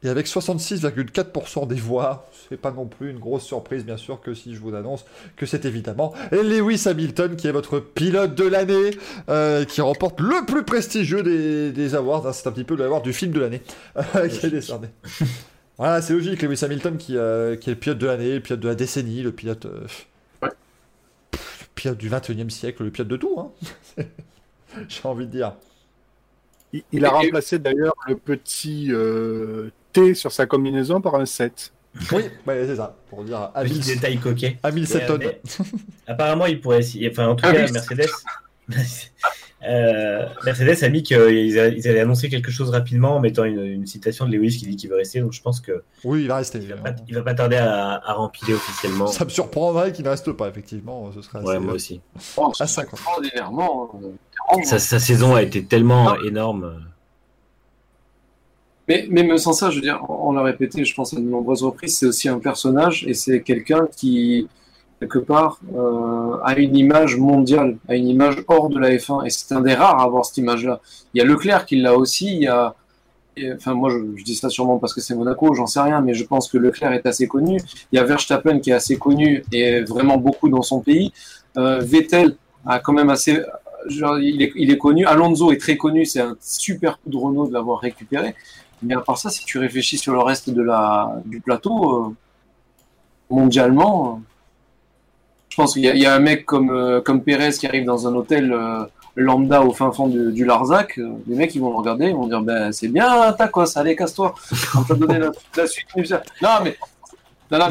Et 0.05 0.09
avec 0.11 0.27
66,4% 0.27 1.67
des 1.67 1.75
voix, 1.77 2.29
c'est 2.49 2.59
pas 2.59 2.71
non 2.71 2.87
plus 2.87 3.11
une 3.11 3.19
grosse 3.19 3.45
surprise, 3.45 3.85
bien 3.87 3.97
sûr, 3.97 4.21
que 4.21 4.35
si 4.35 4.55
je 4.55 4.61
vous 4.61 4.75
annonce 4.75 5.05
que 5.37 5.47
c'est 5.47 5.65
évidemment 5.65 6.13
Lewis 6.31 6.83
Hamilton 6.87 7.37
qui 7.37 7.47
est 7.49 7.53
votre 7.53 7.81
pilote 7.81 8.35
de 8.35 8.45
l'année, 8.47 8.91
euh, 9.31 9.65
qui 9.65 9.81
remporte 9.81 10.21
le 10.21 10.45
plus 10.47 10.63
prestigieux 10.63 11.23
des, 11.23 11.73
des 11.73 11.95
awards. 11.95 12.27
hein, 12.27 12.33
c'est 12.35 12.47
un 12.47 12.53
petit 12.53 12.65
peu 12.65 12.77
l'award 12.77 13.03
du 13.03 13.13
film 13.15 13.33
de 13.33 13.41
l'année 13.41 13.63
euh, 13.97 14.29
qui 14.29 14.47
est 14.47 14.51
décerné. 14.51 14.89
Voilà, 15.77 16.01
c'est 16.03 16.13
logique, 16.13 16.41
Lewis 16.41 16.61
Hamilton 16.65 16.97
qui, 16.97 17.17
euh, 17.17 17.57
qui 17.57 17.69
est 17.69 17.73
le 17.73 17.79
pilote 17.81 17.99
de 17.99 18.07
l'année, 18.07 18.35
le 18.35 18.41
pilote 18.41 18.61
de 18.61 18.69
la 18.69 18.77
décennie, 18.77 19.23
le 19.23 19.33
pilote, 19.33 19.67
euh, 19.67 19.81
Ouais. 20.41 20.51
le 21.33 21.39
pilote 21.75 21.99
du 21.99 22.09
21 22.09 22.47
e 22.47 22.49
siècle, 22.49 22.85
le 22.85 22.91
pilote 22.93 23.09
de 23.09 23.17
tout. 23.17 23.35
Hein. 23.41 23.51
J'ai 24.89 25.01
envie 25.09 25.27
de 25.27 25.33
dire. 25.33 25.55
Il, 26.73 26.85
il 26.93 27.05
a 27.05 27.09
Et- 27.09 27.11
remplacé 27.11 27.59
d'ailleurs 27.59 27.95
le 28.07 28.15
petit 28.15 28.93
euh, 28.93 29.71
T 29.95 30.15
sur 30.15 30.31
sa 30.33 30.45
combinaison 30.45 31.01
par 31.01 31.15
un 31.15 31.25
7. 31.25 31.73
Oui, 32.13 32.25
ouais, 32.47 32.65
c'est 32.67 32.77
ça, 32.77 32.97
pour 33.09 33.23
dire 33.25 33.51
à 33.55 33.63
Petit 33.63 33.75
1000 33.75 33.85
détail 33.87 34.19
coquet. 34.19 34.59
à 34.65 34.71
1007 34.73 35.01
Mais, 35.03 35.07
tonnes. 35.07 35.19
mais, 35.25 35.41
apparemment, 36.09 36.47
il 36.47 36.61
pourrait 36.61 36.81
essayer. 36.81 37.09
Enfin, 37.11 37.29
en 37.29 37.37
tout 37.37 37.45
Ah 37.49 37.53
cas. 37.55 37.71
Mercedes. 37.71 38.11
euh, 39.69 40.27
Mercedes 40.45 40.83
a 40.83 40.89
mis 40.89 41.03
qu'ils 41.03 41.59
allaient 41.59 42.01
annoncer 42.01 42.29
quelque 42.29 42.51
chose 42.51 42.71
rapidement 42.71 43.17
en 43.17 43.21
mettant 43.21 43.45
une, 43.45 43.61
une 43.65 43.87
citation 43.87 44.27
de 44.27 44.33
Lewis 44.37 44.57
qui 44.59 44.67
dit 44.67 44.77
qu'il 44.77 44.91
veut 44.91 44.97
rester. 44.97 45.21
Donc, 45.21 45.33
je 45.33 45.41
pense 45.41 45.61
qu'il 45.61 45.75
Oui, 46.05 46.23
il 46.23 46.29
va 46.29 46.37
rester. 46.37 46.59
va, 46.59 46.77
pas- 46.77 46.97
il 47.07 47.15
va 47.15 47.23
pas 47.23 47.35
tarder 47.35 47.57
à, 47.57 48.01
à 48.05 48.13
rempiler 48.15 48.55
officiellement. 48.55 49.07
Ça 49.07 49.25
me 49.25 49.31
surprendrait 49.31 49.93
qu'il 49.93 50.05
ne 50.05 50.11
reste 50.11 50.33
pas, 50.33 50.49
effectivement. 50.49 51.11
Ce 51.13 51.23
serait 51.23 51.39
assez, 51.39 51.47
Ouais, 51.49 51.59
moi 51.61 51.75
aussi. 51.75 52.01
Oh, 52.37 52.53
50. 52.53 52.95
extraordinairement. 52.95 53.91
euh. 54.03 54.63
Sa, 54.65 54.79
sa 54.79 54.99
saison 54.99 55.35
a 55.35 55.43
été 55.43 55.65
tellement 55.65 56.09
Ah. 56.11 56.17
énorme. 56.27 56.85
Mais 58.89 59.07
mais 59.11 59.23
même 59.23 59.39
sans 59.39 59.53
ça, 59.53 59.71
je 59.71 59.77
veux 59.77 59.83
dire, 59.83 60.01
on 60.09 60.33
l'a 60.33 60.43
répété, 60.43 60.85
je 60.85 60.95
pense 60.95 61.15
à 61.15 61.17
de 61.17 61.23
nombreuses 61.23 61.63
reprises, 61.63 61.99
c'est 61.99 62.07
aussi 62.07 62.29
un 62.29 62.39
personnage 62.39 63.07
et 63.07 63.15
c'est 63.15 63.43
quelqu'un 63.43 63.89
qui 63.97 64.49
quelque 65.01 65.19
part 65.19 65.59
euh, 65.75 66.37
a 66.45 66.59
une 66.59 66.77
image 66.77 67.17
mondiale, 67.17 67.77
a 67.89 67.95
une 67.95 68.09
image 68.09 68.37
hors 68.49 68.69
de 68.69 68.79
la 68.79 68.91
F1 68.91 69.27
et 69.27 69.31
c'est 69.31 69.53
un 69.55 69.61
des 69.61 69.75
rares 69.75 70.01
à 70.01 70.05
avoir 70.05 70.25
cette 70.25 70.39
image-là. 70.39 70.81
Il 71.15 71.19
y 71.19 71.21
a 71.23 71.25
Leclerc 71.25 71.67
qui 71.67 71.77
l'a 71.77 71.97
aussi, 71.97 72.27
il 72.37 72.43
y 72.43 72.47
a 72.47 72.75
enfin 73.57 73.75
moi 73.75 73.91
je, 73.91 73.99
je 74.17 74.25
dis 74.25 74.37
ça 74.37 74.49
sûrement 74.49 74.79
parce 74.79 74.95
que 74.95 75.01
c'est 75.01 75.15
Monaco, 75.15 75.55
j'en 75.55 75.67
sais 75.67 75.81
rien, 75.81 76.01
mais 76.01 76.15
je 76.15 76.25
pense 76.25 76.49
que 76.49 76.59
Leclerc 76.59 76.93
est 76.93 77.07
assez 77.07 77.27
connu. 77.27 77.59
Il 77.93 77.97
y 77.97 77.99
a 77.99 78.05
Verstappen 78.05 78.61
qui 78.61 78.71
est 78.71 78.75
assez 78.75 78.97
connu 78.97 79.43
et 79.53 79.81
vraiment 79.83 80.19
beaucoup 80.19 80.49
dans 80.49 80.63
son 80.63 80.81
pays. 80.81 81.13
Euh, 81.57 81.81
Vettel 81.81 82.37
a 82.67 82.79
quand 82.79 82.93
même 82.93 83.11
assez 83.11 83.41
genre, 83.87 84.19
il, 84.19 84.43
est, 84.43 84.53
il 84.57 84.71
est 84.71 84.79
connu. 84.79 85.05
Alonso 85.07 85.53
est 85.53 85.61
très 85.61 85.77
connu, 85.77 86.05
c'est 86.05 86.21
un 86.21 86.37
super 86.41 86.99
coup 87.01 87.11
de 87.11 87.17
Renault 87.17 87.47
de 87.47 87.53
l'avoir 87.53 87.81
récupéré. 87.81 88.35
Mais 88.85 88.95
à 88.95 89.01
part 89.01 89.19
ça, 89.19 89.31
si 89.31 89.45
tu 89.45 89.59
réfléchis 89.59 89.99
sur 89.99 90.13
le 90.13 90.21
reste 90.21 90.51
de 90.51 90.63
la, 90.63 91.13
du 91.25 91.41
plateau, 91.41 92.07
euh, 92.07 92.15
mondialement, 93.31 94.21
euh, 94.21 94.21
je 95.51 95.57
pense 95.57 95.75
qu'il 95.75 95.83
y, 95.83 95.89
a- 95.89 95.95
il 95.95 96.01
y 96.03 96.07
a 96.07 96.15
un 96.15 96.19
mec 96.21 96.45
comme, 96.45 96.71
euh, 96.71 97.01
comme 97.01 97.23
Pérez 97.23 97.53
qui 97.53 97.67
arrive 97.67 97.85
dans 97.85 98.07
un 98.09 98.15
hôtel 98.15 98.53
euh, 98.53 98.85
lambda 99.17 99.63
au 99.63 99.73
fin 99.73 99.93
fond 99.93 100.09
du, 100.09 100.33
du 100.33 100.45
Larzac. 100.45 100.99
euh, 100.99 101.13
les 101.29 101.37
mecs, 101.37 101.55
ils 101.55 101.61
vont 101.61 101.71
le 101.71 101.77
regarder, 101.77 102.07
ils 102.07 102.15
vont 102.17 102.27
dire 102.27 102.41
ben, 102.43 102.73
C'est 102.73 102.89
bien, 102.89 103.33
tacos, 103.35 103.77
allez, 103.79 103.95
casse-toi. 103.97 104.35
On 104.77 104.83
t'a 104.83 104.95
donné 104.95 105.19
la, 105.19 105.31
la 105.57 105.67
suite. 105.67 105.87
Non, 106.43 106.49
mais. 106.63 106.77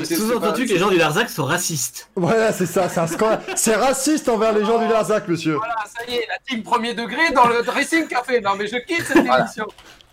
Sous-entendu 0.05 0.65
que 0.65 0.69
les 0.73 0.77
gens 0.79 0.89
du 0.89 0.97
Larzac 0.97 1.29
sont 1.29 1.43
racistes. 1.43 2.09
Voilà, 2.15 2.53
c'est 2.53 2.67
ça, 2.67 2.87
c'est 2.87 3.01
un 3.01 3.07
scandale. 3.07 3.41
C'est 3.55 3.75
raciste 3.75 4.29
envers 4.29 4.53
les 4.53 4.63
gens 4.63 4.77
du 4.79 4.87
Larzac, 4.87 5.27
monsieur. 5.27 5.55
Voilà, 5.57 5.75
ça 5.93 6.05
y 6.09 6.15
est, 6.15 6.25
la 6.29 6.37
team 6.47 6.63
premier 6.63 6.93
degré 6.93 7.31
dans 7.33 7.47
le 7.47 7.59
Racing 7.69 8.07
Café. 8.07 8.39
Non, 8.39 8.51
mais 8.57 8.67
je 8.67 8.77
quitte 8.77 9.03
cette 9.05 9.17
émission. 9.17 9.65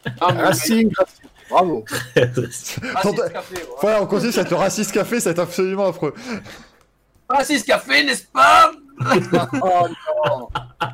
Mais- 0.06 0.43
Racing, 0.43 0.90
Racing. 0.97 1.31
Bravo. 1.51 1.85
Café, 2.14 2.40
ouais. 3.56 3.66
Voilà, 3.81 4.02
on 4.02 4.06
continue, 4.06 4.32
le 4.32 4.56
raciste 4.56 4.93
café, 4.93 5.18
ça 5.18 5.31
va 5.31 5.32
être 5.32 5.39
absolument 5.40 5.86
affreux. 5.89 6.14
Racing 7.28 7.62
Café, 7.64 8.05
n'est-ce 8.05 8.24
pas? 8.24 8.72
Oh 9.02 9.89
non. 9.89 10.48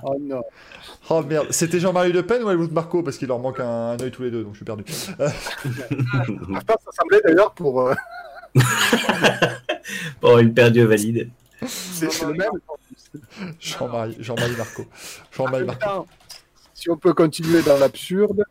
Oh 0.04 0.16
non. 0.20 0.42
Oh 1.10 1.22
merde, 1.22 1.48
c'était 1.50 1.80
Jean-Marie 1.80 2.12
Le 2.12 2.24
Pen 2.24 2.40
ou 2.44 2.50
Helmut 2.50 2.70
Marco? 2.70 3.02
Parce 3.02 3.16
qu'il 3.18 3.26
leur 3.28 3.38
manque 3.40 3.58
un, 3.60 3.90
un 3.90 3.96
œil 4.00 4.10
tous 4.12 4.22
les 4.22 4.30
deux, 4.30 4.44
donc 4.44 4.52
je 4.52 4.58
suis 4.58 4.64
perdu. 4.64 4.84
Je 4.88 5.12
pense 5.22 6.62
que 6.62 6.82
ça 6.84 6.92
semblait 7.00 7.20
d'ailleurs 7.24 7.52
pour. 7.52 7.80
euh, 7.88 7.94
Bon, 10.20 10.38
une 10.38 10.54
perdue 10.54 10.84
valide. 10.84 11.30
c'est 11.66 12.10
c'est 12.12 12.26
le 12.26 12.34
même. 12.34 12.50
Jean-Marie, 13.60 14.16
Jean-Marie 14.20 14.56
Marco. 14.56 14.84
Jean-Marie 15.36 15.64
Marco. 15.64 15.82
Attends, 15.84 16.06
Si 16.74 16.90
on 16.90 16.96
peut 16.96 17.14
continuer 17.14 17.62
dans 17.62 17.78
l'absurde, 17.78 18.44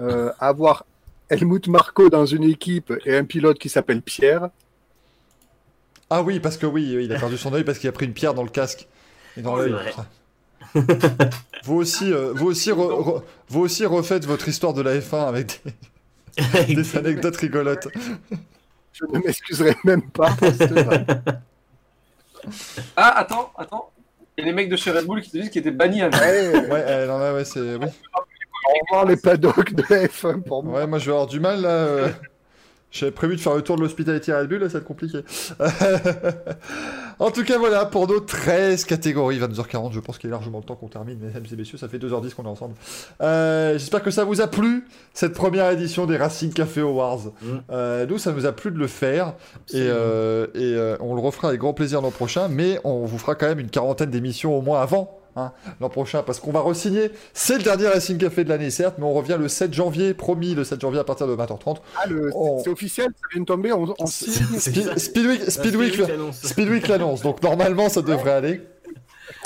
euh, 0.00 0.32
avoir 0.40 0.84
Helmut 1.30 1.68
Marco 1.68 2.08
dans 2.08 2.26
une 2.26 2.44
équipe 2.44 2.92
et 3.04 3.16
un 3.16 3.24
pilote 3.24 3.58
qui 3.58 3.68
s'appelle 3.68 4.02
Pierre, 4.02 4.48
Ah 6.10 6.22
oui, 6.22 6.40
parce 6.40 6.56
que 6.56 6.66
oui, 6.66 6.84
il 7.04 7.12
a 7.12 7.18
perdu 7.18 7.36
son 7.36 7.52
œil 7.52 7.64
parce 7.64 7.78
qu'il 7.78 7.88
a 7.88 7.92
pris 7.92 8.06
une 8.06 8.14
pierre 8.14 8.34
dans 8.34 8.42
le 8.44 8.48
casque. 8.50 8.88
Et 9.36 9.42
dans 9.42 9.56
l'œil. 9.56 9.74
vous 11.64 11.74
aussi, 11.76 12.12
euh, 12.12 12.32
vous 12.34 12.46
aussi, 12.46 12.70
re- 12.70 12.74
re- 13.02 13.22
vous 13.48 13.60
aussi 13.60 13.86
refaites 13.86 14.24
votre 14.26 14.48
histoire 14.48 14.74
de 14.74 14.82
la 14.82 14.96
F1 14.98 15.26
avec 15.28 15.62
des, 16.36 16.74
des 16.74 16.96
anecdotes 16.96 17.36
rigolotes. 17.36 17.88
je 18.92 19.04
ne 19.12 19.18
m'excuserai 19.18 19.76
même 19.84 20.02
pas 20.10 20.30
pour. 20.32 20.48
Ah, 22.96 23.18
attends, 23.18 23.52
attends. 23.56 23.90
Il 24.36 24.44
y 24.44 24.48
a 24.48 24.50
des 24.50 24.54
mecs 24.54 24.68
de 24.68 24.76
chez 24.76 24.90
Red 24.92 25.06
Bull 25.06 25.20
qui 25.22 25.30
te 25.30 25.38
disent 25.38 25.50
qu'ils 25.50 25.60
étaient 25.60 25.70
bannis 25.70 26.02
à 26.02 26.08
vie. 26.08 26.18
Ouais, 26.18 26.48
Ouais, 26.68 26.84
euh, 26.86 27.06
non, 27.06 27.18
ouais, 27.18 27.32
ouais, 27.32 27.44
c'est. 27.44 27.60
Oui. 27.76 27.86
Au 28.66 28.84
revoir 28.86 29.06
les 29.06 29.16
paddocks 29.16 29.74
de 29.74 29.82
la 29.90 30.06
F1 30.06 30.42
pour 30.42 30.62
moi. 30.64 30.80
Ouais, 30.80 30.86
moi 30.86 30.98
je 30.98 31.06
vais 31.06 31.12
avoir 31.12 31.26
du 31.26 31.40
mal 31.40 31.62
là. 31.62 31.68
euh. 31.68 32.08
J'avais 32.90 33.12
prévu 33.12 33.36
de 33.36 33.40
faire 33.42 33.54
le 33.54 33.60
tour 33.60 33.76
de 33.76 33.82
l'hospitalité 33.82 34.32
Red 34.32 34.48
Bull, 34.48 34.60
là 34.60 34.68
ça 34.68 34.74
va 34.74 34.78
être 34.78 34.86
compliqué. 34.86 35.18
en 37.18 37.30
tout 37.30 37.44
cas, 37.44 37.58
voilà, 37.58 37.84
pour 37.84 38.08
nos 38.08 38.18
13 38.20 38.84
catégories, 38.86 39.38
22h40, 39.38 39.92
je 39.92 40.00
pense 40.00 40.16
qu'il 40.16 40.28
est 40.28 40.30
largement 40.30 40.56
le 40.56 40.64
temps 40.64 40.74
qu'on 40.74 40.88
termine, 40.88 41.18
mesdames 41.18 41.44
et 41.52 41.56
messieurs, 41.56 41.76
ça 41.76 41.86
fait 41.88 41.98
2h10 41.98 42.32
qu'on 42.34 42.44
est 42.44 42.48
ensemble. 42.48 42.74
Euh, 43.20 43.74
J'espère 43.74 44.02
que 44.02 44.10
ça 44.10 44.24
vous 44.24 44.40
a 44.40 44.46
plu, 44.46 44.86
cette 45.12 45.34
première 45.34 45.70
édition 45.70 46.06
des 46.06 46.16
Racing 46.16 46.50
Café 46.50 46.80
Awards. 46.80 47.26
Mm. 47.42 47.46
Euh, 47.70 48.06
nous, 48.06 48.16
ça 48.16 48.32
nous 48.32 48.46
a 48.46 48.52
plu 48.52 48.70
de 48.70 48.78
le 48.78 48.86
faire, 48.86 49.34
et, 49.74 49.76
euh, 49.76 50.46
et 50.54 50.74
euh, 50.74 50.96
on 51.00 51.14
le 51.14 51.20
refera 51.20 51.48
avec 51.48 51.60
grand 51.60 51.74
plaisir 51.74 52.00
l'an 52.00 52.10
prochain, 52.10 52.48
mais 52.48 52.80
on 52.84 53.04
vous 53.04 53.18
fera 53.18 53.34
quand 53.34 53.48
même 53.48 53.60
une 53.60 53.68
quarantaine 53.70 54.08
d'émissions 54.10 54.56
au 54.56 54.62
moins 54.62 54.80
avant. 54.80 55.17
Hein, 55.38 55.52
L'an 55.80 55.88
prochain, 55.88 56.22
parce 56.22 56.40
qu'on 56.40 56.52
va 56.52 56.60
re-signer. 56.60 57.10
C'est 57.32 57.56
le 57.58 57.62
dernier 57.62 57.86
Racing 57.88 58.18
Café 58.18 58.44
de 58.44 58.48
l'année, 58.48 58.70
certes, 58.70 58.96
mais 58.98 59.04
on 59.04 59.12
revient 59.14 59.36
le 59.38 59.48
7 59.48 59.72
janvier, 59.72 60.14
promis, 60.14 60.54
le 60.54 60.64
7 60.64 60.80
janvier 60.80 61.00
à 61.00 61.04
partir 61.04 61.26
de 61.26 61.34
20h30. 61.36 61.76
Ah. 61.96 62.04
C'est 62.62 62.70
officiel, 62.70 63.06
ça 63.06 63.28
vient 63.32 63.40
de 63.42 63.46
tomber, 63.46 63.72
on, 63.72 63.94
on 63.98 64.06
signe. 64.06 64.58
Speed-. 64.58 64.98
Speedweek, 64.98 65.50
Speedweek, 65.50 66.02
Speedweek 66.32 66.88
l'annonce. 66.88 67.22
Donc 67.22 67.42
normalement 67.42 67.88
ça 67.88 68.02
devrait 68.02 68.32
aller. 68.32 68.60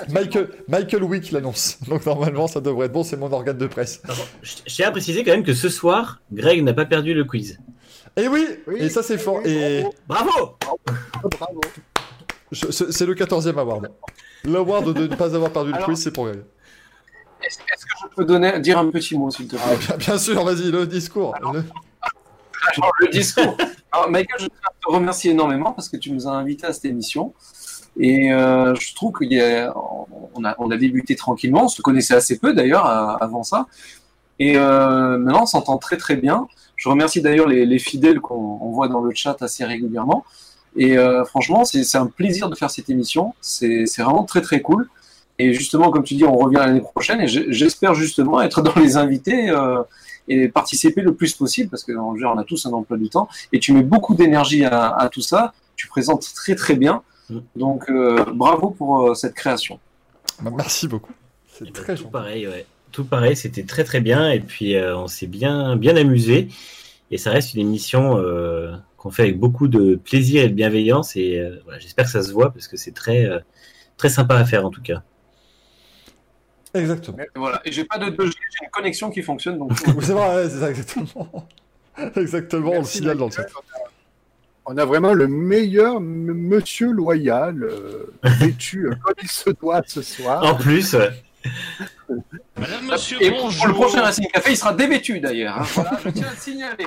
Michael, 0.09 0.49
Michael 0.69 1.03
Wick 1.05 1.33
l'annonce, 1.33 1.79
donc 1.89 2.07
normalement 2.07 2.47
ça 2.47 2.61
devrait 2.61 2.87
être 2.87 2.93
bon, 2.93 3.03
c'est 3.03 3.17
mon 3.17 3.33
organe 3.33 3.59
de 3.59 3.67
presse. 3.67 4.01
Alors, 4.05 4.27
Je 4.43 4.53
je 4.67 4.75
tiens 4.75 4.89
à 4.89 4.91
préciser 4.93 5.25
quand 5.25 5.33
même 5.33 5.43
que 5.45 5.55
ce 5.55 5.69
soir, 5.69 6.21
Greg 6.33 6.63
n'a 6.63 6.73
pas 6.73 6.85
perdu 6.87 7.15
le 7.15 7.25
quiz. 7.25 7.59
Et 8.17 8.29
oui, 8.29 8.47
Oui, 8.67 8.77
et 8.79 8.89
ça 8.89 9.03
c'est 9.03 9.19
fort. 9.19 9.41
oui, 9.45 9.51
Et 9.51 9.85
Bravo 10.09 10.57
Bravo. 11.39 11.61
C'est 12.53 13.07
le 13.07 13.15
14e 13.15 13.59
award. 13.59 13.91
L'award 14.45 14.93
de 14.93 15.07
ne 15.07 15.15
pas 15.15 15.35
avoir 15.35 15.51
perdu 15.53 15.71
le 15.71 15.77
Alors- 15.77 15.87
quiz, 15.89 16.03
c'est 16.03 16.13
pour 16.13 16.27
gagner. 16.27 16.43
Est-ce 17.45 17.59
que 17.59 17.91
je 18.03 18.15
peux 18.15 18.25
donner, 18.25 18.61
dire 18.61 18.79
un 18.79 18.89
petit 18.91 19.17
mot, 19.19 19.31
s'il 19.31 19.49
te 19.49 19.57
plaît? 19.57 19.65
Ah, 19.67 19.75
bien, 19.77 19.97
bien 19.97 20.19
sûr, 20.19 20.45
vas-y, 20.45 20.71
le 20.71 20.87
discours. 20.87 21.35
Le- 21.53 21.65
Alors, 22.77 22.93
le 23.01 23.09
discours. 23.09 23.57
Alors, 23.91 24.09
Michael, 24.11 24.41
je 24.41 24.47
tiens 24.47 24.57
à 24.65 24.73
te 24.81 24.93
remercier 24.95 25.31
énormément 25.33 25.73
parce 25.73 25.89
que 25.89 25.97
tu 25.97 26.13
nous 26.13 26.29
as 26.29 26.31
invités 26.33 26.67
à 26.67 26.73
cette 26.73 26.85
émission. 26.85 27.35
Et 27.99 28.33
euh, 28.33 28.75
je 28.77 28.95
trouve 28.95 29.13
y 29.33 29.41
a, 29.41 29.75
on 30.35 30.45
débuté 30.77 31.17
tranquillement. 31.17 31.65
On 31.65 31.69
se 31.69 31.83
connaissait 31.83 32.15
assez 32.15 32.39
peu 32.39 32.55
d'ailleurs 32.55 32.87
à- 32.87 33.23
avant 33.23 33.43
ça. 33.43 33.67
Et 34.39 34.57
euh, 34.57 35.19
maintenant, 35.19 35.43
on 35.43 35.47
s'entend 35.47 35.79
très 35.79 35.97
très 35.97 36.15
bien. 36.17 36.47
Je 36.77 36.89
remercie 36.89 37.21
d'ailleurs 37.21 37.49
les, 37.49 37.67
les 37.67 37.79
fidèles 37.81 38.21
qu'on 38.21 38.59
on 38.61 38.71
voit 38.71 38.89
dans 38.89 39.01
le 39.01 39.13
chat 39.15 39.37
assez 39.43 39.65
régulièrement. 39.65 40.25
Et 40.77 40.97
euh, 40.97 41.25
franchement, 41.25 41.65
c'est 41.65 41.99
un 41.99 42.07
plaisir 42.07 42.49
de 42.49 42.55
faire 42.57 42.71
cette 42.71 42.89
émission. 42.91 43.35
C'est 43.41 43.85
vraiment 43.99 44.25
très 44.25 44.41
très 44.41 44.61
cool. 44.61 44.89
Et 45.39 45.53
justement, 45.55 45.91
comme 45.91 46.05
tu 46.05 46.15
dis, 46.15 46.25
on 46.25 46.37
revient 46.37 46.57
l'année 46.57 46.81
prochaine. 46.81 47.21
Et 47.21 47.29
j'espère 47.29 47.95
justement 47.95 48.41
être 48.41 48.63
dans 48.63 48.75
les 48.77 48.97
invités. 48.97 49.51
euh, 49.51 49.83
et 50.29 50.49
participer 50.49 51.01
le 51.03 51.15
plus 51.15 51.35
possible 51.35 51.69
parce 51.71 51.85
que 51.85 51.93
dire, 51.93 52.33
on 52.35 52.39
a 52.39 52.45
tous 52.45 52.67
un 52.67 52.71
emploi 52.71 52.97
du 52.97 53.09
temps 53.09 53.29
et 53.53 53.59
tu 53.59 53.73
mets 53.73 53.83
beaucoup 53.83 54.15
d'énergie 54.15 54.65
à, 54.65 54.91
à 54.97 55.09
tout 55.09 55.21
ça. 55.21 55.53
Tu 55.77 55.89
présentes 55.89 56.33
très 56.35 56.55
très 56.55 56.77
bien. 56.77 57.03
Mm. 57.29 57.39
Donc 57.57 57.91
euh, 57.91 58.25
bravo 58.33 58.71
pour 58.71 59.09
euh, 59.09 59.15
cette 59.15 59.35
création. 59.35 59.79
Bah, 60.41 60.51
Merci 60.57 60.89
beaucoup. 60.89 61.13
C'est 61.53 61.73
très 61.73 61.95
tout 61.95 62.03
gentil. 62.03 62.13
pareil, 62.13 62.47
ouais. 62.47 62.67
Tout 62.93 63.05
pareil, 63.05 63.37
c'était 63.37 63.65
très 63.65 63.85
très 63.85 64.01
bien 64.01 64.31
et 64.31 64.41
puis 64.41 64.77
euh, 64.77 64.97
on 64.97 65.09
s'est 65.09 65.27
bien 65.27 65.77
bien 65.77 65.97
amusé 65.97 66.49
et 67.11 67.19
ça 67.19 67.31
reste 67.31 67.55
une 67.55 67.61
émission 67.61 68.17
euh, 68.19 68.73
qu'on 69.03 69.11
fait 69.11 69.23
avec 69.23 69.39
beaucoup 69.41 69.67
de 69.67 69.97
plaisir 69.97 70.45
et 70.45 70.49
de 70.49 70.55
bienveillance 70.55 71.17
et 71.17 71.39
euh, 71.41 71.57
voilà, 71.65 71.81
j'espère 71.81 72.05
que 72.05 72.11
ça 72.13 72.23
se 72.23 72.31
voit 72.33 72.53
parce 72.53 72.69
que 72.69 72.77
c'est 72.77 72.93
très 72.93 73.25
euh, 73.27 73.41
très 73.97 74.09
sympa 74.09 74.37
à 74.37 74.45
faire 74.45 74.65
en 74.65 74.71
tout 74.71 74.81
cas. 74.83 75.03
Exactement. 76.73 77.19
Et 77.19 77.27
voilà. 77.35 77.61
Et 77.65 77.73
j'ai 77.73 77.85
pas 77.85 77.99
de 77.99 78.07
2G, 78.07 78.31
j'ai 78.33 78.65
une 78.65 78.71
connexion 78.71 79.11
qui 79.11 79.23
fonctionne. 79.23 79.59
Donc 79.59 79.73
C'est 80.01 80.13
vrai, 80.13 80.37
ouais, 80.37 80.49
c'est 80.49 80.61
ça, 80.61 80.71
exactement. 80.71 81.49
Exactement, 82.17 82.71
on 82.71 82.79
le 82.79 82.85
signale 82.85 83.19
dans 83.19 83.27
le 83.27 83.33
chat. 83.33 83.45
On 84.65 84.79
a 84.79 84.85
vraiment 84.87 85.13
le 85.13 85.27
meilleur 85.29 85.97
m- 85.97 86.03
monsieur 86.33 86.91
loyal, 86.93 87.63
euh, 87.65 88.07
vêtu 88.39 88.89
comme 89.03 89.15
il 89.21 89.29
se 89.29 89.51
doit 89.51 89.83
ce 89.87 90.01
soir. 90.01 90.43
En 90.43 90.55
plus, 90.55 90.95
Madame, 92.57 92.87
monsieur, 92.91 93.19
et 93.23 93.31
pour 93.31 93.39
le 93.41 93.43
bonjour. 93.43 93.75
prochain 93.75 94.01
Racing 94.03 94.27
Café, 94.33 94.53
il 94.53 94.57
sera 94.57 94.73
dévêtu 94.73 95.21
d'ailleurs. 95.21 95.59
hein. 95.59 95.65
Voilà, 95.75 95.99
je 96.03 96.09
tiens 96.11 96.29
à 96.29 96.31
le 96.31 96.37
signaler. 96.37 96.87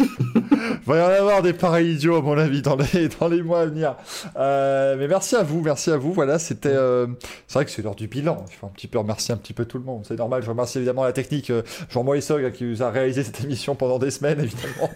Il 0.00 0.06
va 0.86 0.96
y 0.98 1.00
en 1.02 1.20
avoir 1.20 1.42
des 1.42 1.52
pareils 1.52 1.92
idiots, 1.94 2.16
à 2.16 2.22
mon 2.22 2.36
avis, 2.36 2.62
dans 2.62 2.76
les, 2.76 3.08
dans 3.20 3.28
les 3.28 3.42
mois 3.42 3.60
à 3.60 3.66
venir. 3.66 3.94
Euh, 4.36 4.96
mais 4.98 5.06
merci 5.08 5.36
à 5.36 5.42
vous, 5.42 5.60
merci 5.62 5.90
à 5.90 5.96
vous. 5.96 6.12
Voilà, 6.12 6.38
c'était. 6.38 6.68
euh, 6.72 7.06
c'est 7.46 7.54
vrai 7.54 7.64
que 7.64 7.70
c'est 7.70 7.82
l'heure 7.82 7.94
du 7.94 8.08
bilan. 8.08 8.44
Il 8.50 8.54
faut 8.56 8.66
un 8.66 8.70
petit 8.70 8.88
peu 8.88 8.98
remercier 8.98 9.32
un 9.32 9.36
petit 9.36 9.52
peu 9.54 9.64
tout 9.64 9.78
le 9.78 9.84
monde. 9.84 10.04
C'est 10.06 10.16
normal. 10.18 10.42
Je 10.42 10.48
remercie 10.50 10.78
évidemment 10.78 11.04
la 11.04 11.12
technique, 11.12 11.50
euh, 11.50 11.62
Jean 11.90 12.02
Moïsog, 12.04 12.44
hein, 12.44 12.50
qui 12.50 12.64
nous 12.64 12.82
a 12.82 12.90
réalisé 12.90 13.22
cette 13.24 13.42
émission 13.44 13.74
pendant 13.74 13.98
des 13.98 14.10
semaines, 14.10 14.40
évidemment. 14.40 14.90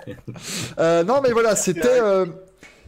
Non, 1.06 1.20
mais 1.22 1.30
voilà, 1.32 1.54
c'était. 1.56 2.00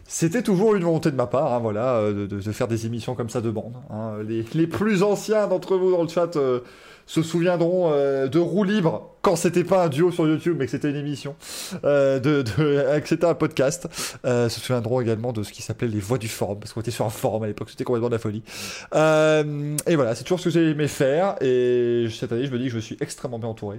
c'était 0.07 0.43
toujours 0.43 0.75
une 0.75 0.83
volonté 0.85 1.11
de 1.11 1.17
ma 1.17 1.27
part, 1.27 1.53
hein, 1.53 1.59
voilà, 1.61 2.01
de, 2.13 2.27
de- 2.27 2.41
de 2.41 2.53
faire 2.53 2.69
des 2.69 2.87
émissions 2.87 3.15
comme 3.15 3.31
ça 3.31 3.41
de 3.41 3.51
bande. 3.51 3.75
hein. 3.91 4.17
Les, 4.27 4.45
les 4.55 4.67
plus 4.67 5.03
anciens 5.03 5.47
d'entre 5.47 5.77
vous 5.77 5.91
dans 5.93 6.03
le 6.03 6.09
chat 6.09 6.37
se 7.07 7.23
souviendront 7.23 7.91
euh, 7.93 8.29
de 8.29 8.39
Roue 8.39 8.65
Libre, 8.65 9.11
quand 9.23 9.37
c'était 9.37 9.65
pas 9.65 9.85
un 9.85 9.89
duo 9.89 10.11
sur 10.11 10.27
YouTube, 10.27 10.57
mais 10.59 10.67
que 10.67 10.71
c'était 10.71 10.91
une 10.91 10.97
émission, 10.97 11.35
euh, 11.85 12.19
de, 12.19 12.45
euh, 12.59 13.01
que 13.01 13.09
c'était 13.09 13.27
un 13.27 13.35
podcast. 13.35 13.89
Se 14.25 14.49
souviendront 14.61 15.01
également 15.01 15.33
de 15.33 15.43
ce 15.43 15.53
qui 15.53 15.63
s'appelait 15.63 15.89
les 15.89 16.01
voix 16.01 16.19
du 16.19 16.29
forum, 16.29 16.59
parce 16.59 16.73
qu'on 16.73 16.81
était 16.81 16.91
sur 16.91 17.07
un 17.07 17.11
forum 17.11 17.43
à 17.43 17.47
l'époque, 17.47 17.71
c'était 17.71 17.85
complètement 17.85 18.09
de 18.09 18.15
la 18.15 18.19
folie. 18.19 18.43
Et 19.87 19.97
voilà, 19.97 20.15
c'est 20.15 20.25
toujours 20.25 20.41
ce 20.41 20.45
que 20.45 20.51
j'ai 20.51 20.71
aimé 20.71 20.89
faire, 20.89 21.37
et 21.41 22.07
cette 22.11 22.33
année, 22.33 22.47
je 22.47 22.53
me 22.53 22.59
dis 22.59 22.67
que 22.67 22.73
je 22.73 22.79
suis 22.79 22.97
extrêmement 23.01 23.39
bien 23.39 23.49
entouré. 23.49 23.79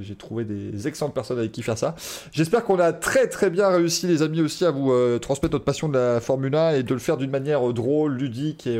J'ai 0.00 0.16
trouvé 0.16 0.44
des 0.44 0.88
excellentes 0.88 1.14
personnes 1.14 1.38
avec 1.38 1.52
qui 1.52 1.62
faire 1.62 1.78
ça. 1.78 1.94
J'espère 2.32 2.64
qu'on 2.64 2.78
a 2.78 2.92
très 2.92 3.28
très 3.28 3.50
bien 3.50 3.68
réussi, 3.68 4.06
les 4.06 4.22
amis, 4.22 4.40
aussi 4.40 4.64
à 4.64 4.70
vous 4.70 4.92
transmettre 5.18 5.54
notre 5.54 5.64
passion 5.64 5.88
de 5.88 5.98
la 5.98 6.20
Formule 6.20 6.54
1 6.54 6.70
et 6.72 6.82
de 6.82 6.94
le 6.94 7.00
faire 7.00 7.16
d'une 7.16 7.30
manière 7.30 7.72
drôle, 7.72 8.14
ludique 8.14 8.66
et 8.66 8.78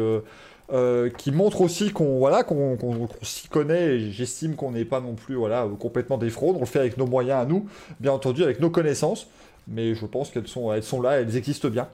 euh, 0.72 1.10
qui 1.10 1.30
montre 1.30 1.60
aussi 1.60 1.90
qu'on 1.90 2.18
voilà 2.18 2.42
qu'on 2.42 2.78
s'y 3.22 3.48
connaît. 3.48 4.10
J'estime 4.10 4.56
qu'on 4.56 4.72
n'est 4.72 4.86
pas 4.86 5.00
non 5.00 5.14
plus 5.14 5.34
voilà 5.34 5.68
complètement 5.78 6.16
des 6.16 6.30
fraudes. 6.30 6.56
On 6.56 6.60
le 6.60 6.66
fait 6.66 6.78
avec 6.78 6.96
nos 6.96 7.06
moyens 7.06 7.42
à 7.42 7.44
nous, 7.44 7.66
bien 8.00 8.12
entendu, 8.12 8.42
avec 8.42 8.60
nos 8.60 8.70
connaissances. 8.70 9.26
Mais 9.68 9.94
je 9.94 10.06
pense 10.06 10.30
qu'elles 10.30 10.48
sont 10.48 10.72
elles 10.72 10.82
sont 10.82 11.02
là, 11.02 11.20
elles 11.20 11.36
existent 11.36 11.68
bien. 11.68 11.88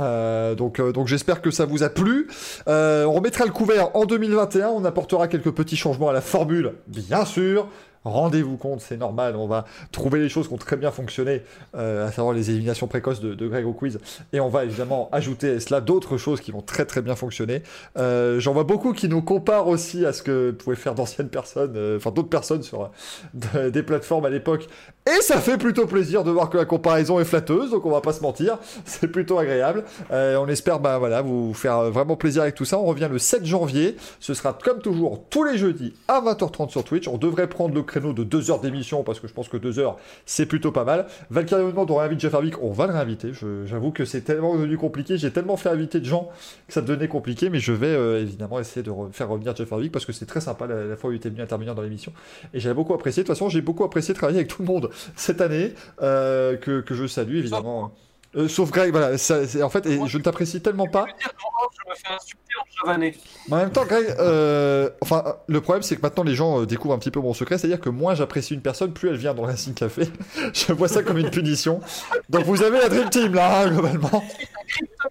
Euh, 0.00 0.54
donc, 0.54 0.78
euh, 0.78 0.92
donc 0.92 1.06
j'espère 1.06 1.40
que 1.40 1.50
ça 1.50 1.64
vous 1.64 1.82
a 1.82 1.88
plu. 1.88 2.28
On 2.66 3.12
remettra 3.12 3.44
le 3.44 3.52
couvert 3.52 3.94
en 3.94 4.04
2021. 4.04 4.68
On 4.68 4.84
apportera 4.84 5.28
quelques 5.28 5.52
petits 5.52 5.76
changements 5.76 6.08
à 6.08 6.12
la 6.12 6.20
formule, 6.20 6.74
bien 6.88 7.24
sûr. 7.24 7.68
Rendez-vous 8.06 8.56
compte, 8.56 8.80
c'est 8.80 8.96
normal. 8.96 9.34
On 9.36 9.46
va 9.48 9.64
trouver 9.90 10.20
les 10.20 10.28
choses 10.28 10.46
qui 10.48 10.54
ont 10.54 10.58
très 10.58 10.76
bien 10.76 10.90
fonctionné, 10.90 11.42
euh, 11.76 12.06
à 12.06 12.12
savoir 12.12 12.32
les 12.34 12.50
éliminations 12.50 12.86
précoces 12.86 13.20
de, 13.20 13.34
de 13.34 13.48
Greg 13.48 13.66
au 13.66 13.72
quiz. 13.72 13.98
Et 14.32 14.38
on 14.40 14.48
va 14.48 14.64
évidemment 14.64 15.08
ajouter 15.12 15.54
à 15.56 15.60
cela 15.60 15.80
d'autres 15.80 16.16
choses 16.16 16.40
qui 16.40 16.52
vont 16.52 16.62
très 16.62 16.84
très 16.84 17.02
bien 17.02 17.16
fonctionner. 17.16 17.62
Euh, 17.98 18.38
J'en 18.38 18.52
vois 18.52 18.64
beaucoup 18.64 18.92
qui 18.92 19.08
nous 19.08 19.22
comparent 19.22 19.66
aussi 19.68 20.06
à 20.06 20.12
ce 20.12 20.22
que 20.22 20.52
pouvaient 20.52 20.76
faire 20.76 20.94
d'anciennes 20.94 21.28
personnes, 21.28 21.74
euh, 21.76 21.96
enfin 21.96 22.10
d'autres 22.12 22.28
personnes 22.28 22.62
sur 22.62 22.90
de- 23.34 23.70
des 23.76 23.82
plateformes 23.82 24.24
à 24.24 24.30
l'époque. 24.30 24.68
Et 25.08 25.20
ça 25.22 25.38
fait 25.40 25.56
plutôt 25.56 25.86
plaisir 25.86 26.24
de 26.24 26.32
voir 26.32 26.50
que 26.50 26.56
la 26.56 26.64
comparaison 26.64 27.20
est 27.20 27.24
flatteuse, 27.24 27.70
donc 27.70 27.86
on 27.86 27.90
va 27.90 28.00
pas 28.00 28.12
se 28.12 28.22
mentir. 28.22 28.58
C'est 28.84 29.06
plutôt 29.06 29.38
agréable. 29.38 29.84
Euh, 30.10 30.36
on 30.36 30.48
espère 30.48 30.80
bah, 30.80 30.98
voilà, 30.98 31.22
vous 31.22 31.54
faire 31.54 31.92
vraiment 31.92 32.16
plaisir 32.16 32.42
avec 32.42 32.56
tout 32.56 32.64
ça. 32.64 32.78
On 32.80 32.86
revient 32.86 33.08
le 33.08 33.18
7 33.20 33.46
janvier. 33.46 33.96
Ce 34.18 34.34
sera 34.34 34.52
comme 34.52 34.80
toujours 34.80 35.22
tous 35.30 35.44
les 35.44 35.58
jeudis 35.58 35.94
à 36.08 36.20
20h30 36.20 36.70
sur 36.70 36.82
Twitch. 36.82 37.06
On 37.06 37.18
devrait 37.18 37.46
prendre 37.48 37.72
le 37.72 37.84
créneau 37.84 38.12
de 38.12 38.24
2 38.24 38.50
heures 38.50 38.60
d'émission 38.60 39.04
parce 39.04 39.20
que 39.20 39.28
je 39.28 39.32
pense 39.32 39.48
que 39.48 39.56
2 39.56 39.78
heures 39.78 39.96
c'est 40.24 40.46
plutôt 40.46 40.72
pas 40.72 40.82
mal. 40.82 41.06
Valkyrie 41.30 41.62
nous 41.62 41.70
demande 41.70 41.90
on 41.92 41.96
réinvite 41.96 42.18
Jeff 42.18 42.34
Harvick. 42.34 42.60
On 42.60 42.72
va 42.72 42.88
le 42.88 42.92
réinviter. 42.92 43.30
J'avoue 43.66 43.92
que 43.92 44.04
c'est 44.04 44.22
tellement 44.22 44.54
devenu 44.56 44.76
compliqué. 44.76 45.18
J'ai 45.18 45.30
tellement 45.30 45.56
fait 45.56 45.68
inviter 45.68 46.00
de 46.00 46.04
gens 46.06 46.30
que 46.66 46.74
ça 46.74 46.80
devenait 46.80 47.06
compliqué. 47.06 47.48
Mais 47.48 47.60
je 47.60 47.70
vais 47.72 47.86
euh, 47.94 48.22
évidemment 48.22 48.58
essayer 48.58 48.82
de 48.82 48.90
re- 48.90 49.12
faire 49.12 49.28
revenir 49.28 49.54
Jeff 49.54 49.72
Harvick 49.72 49.92
parce 49.92 50.04
que 50.04 50.12
c'est 50.12 50.26
très 50.26 50.40
sympa 50.40 50.66
la, 50.66 50.84
la 50.84 50.96
fois 50.96 51.10
où 51.10 51.12
il 51.12 51.16
était 51.16 51.28
venu 51.28 51.42
intervenir 51.42 51.76
dans 51.76 51.82
l'émission. 51.82 52.12
Et 52.52 52.58
j'avais 52.58 52.74
beaucoup 52.74 52.92
apprécié. 52.94 53.22
De 53.22 53.26
toute 53.28 53.36
façon, 53.36 53.48
j'ai 53.48 53.60
beaucoup 53.60 53.84
apprécié 53.84 54.12
travailler 54.12 54.38
avec 54.40 54.48
tout 54.48 54.62
le 54.62 54.66
monde 54.66 54.90
cette 55.14 55.40
année 55.40 55.74
euh, 56.02 56.56
que, 56.56 56.80
que 56.80 56.94
je 56.94 57.06
salue 57.06 57.36
évidemment. 57.36 57.92
Euh, 58.36 58.48
sauf 58.48 58.70
Greg, 58.70 58.90
voilà, 58.90 59.16
ça, 59.16 59.40
en 59.62 59.70
fait, 59.70 59.86
et 59.86 59.98
je 60.06 60.18
ne 60.18 60.22
t'apprécie 60.22 60.60
tellement 60.60 60.86
pas. 60.86 61.06
Je 61.06 61.90
me 61.90 61.94
fais 61.94 62.45
en 62.84 63.56
même 63.56 63.70
temps, 63.70 63.84
Greg, 63.84 64.14
euh, 64.18 64.90
enfin, 65.00 65.36
le 65.46 65.60
problème, 65.60 65.82
c'est 65.82 65.96
que 65.96 66.02
maintenant 66.02 66.24
les 66.24 66.34
gens 66.34 66.60
euh, 66.62 66.66
découvrent 66.66 66.94
un 66.94 66.98
petit 66.98 67.10
peu 67.10 67.20
mon 67.20 67.34
secret, 67.34 67.58
c'est-à-dire 67.58 67.80
que 67.80 67.88
moins 67.88 68.14
j'apprécie 68.14 68.54
une 68.54 68.60
personne, 68.60 68.92
plus 68.92 69.08
elle 69.08 69.16
vient 69.16 69.34
dans 69.34 69.42
le 69.42 69.48
Racing 69.48 69.74
Café. 69.74 70.04
je 70.52 70.72
vois 70.72 70.88
ça 70.88 71.02
comme 71.02 71.18
une 71.18 71.30
punition. 71.30 71.80
Donc 72.28 72.44
vous 72.44 72.62
avez 72.62 72.78
la 72.78 72.88
Dream 72.88 73.08
Team 73.10 73.34
là, 73.34 73.62
hein, 73.62 73.70
globalement. 73.70 74.22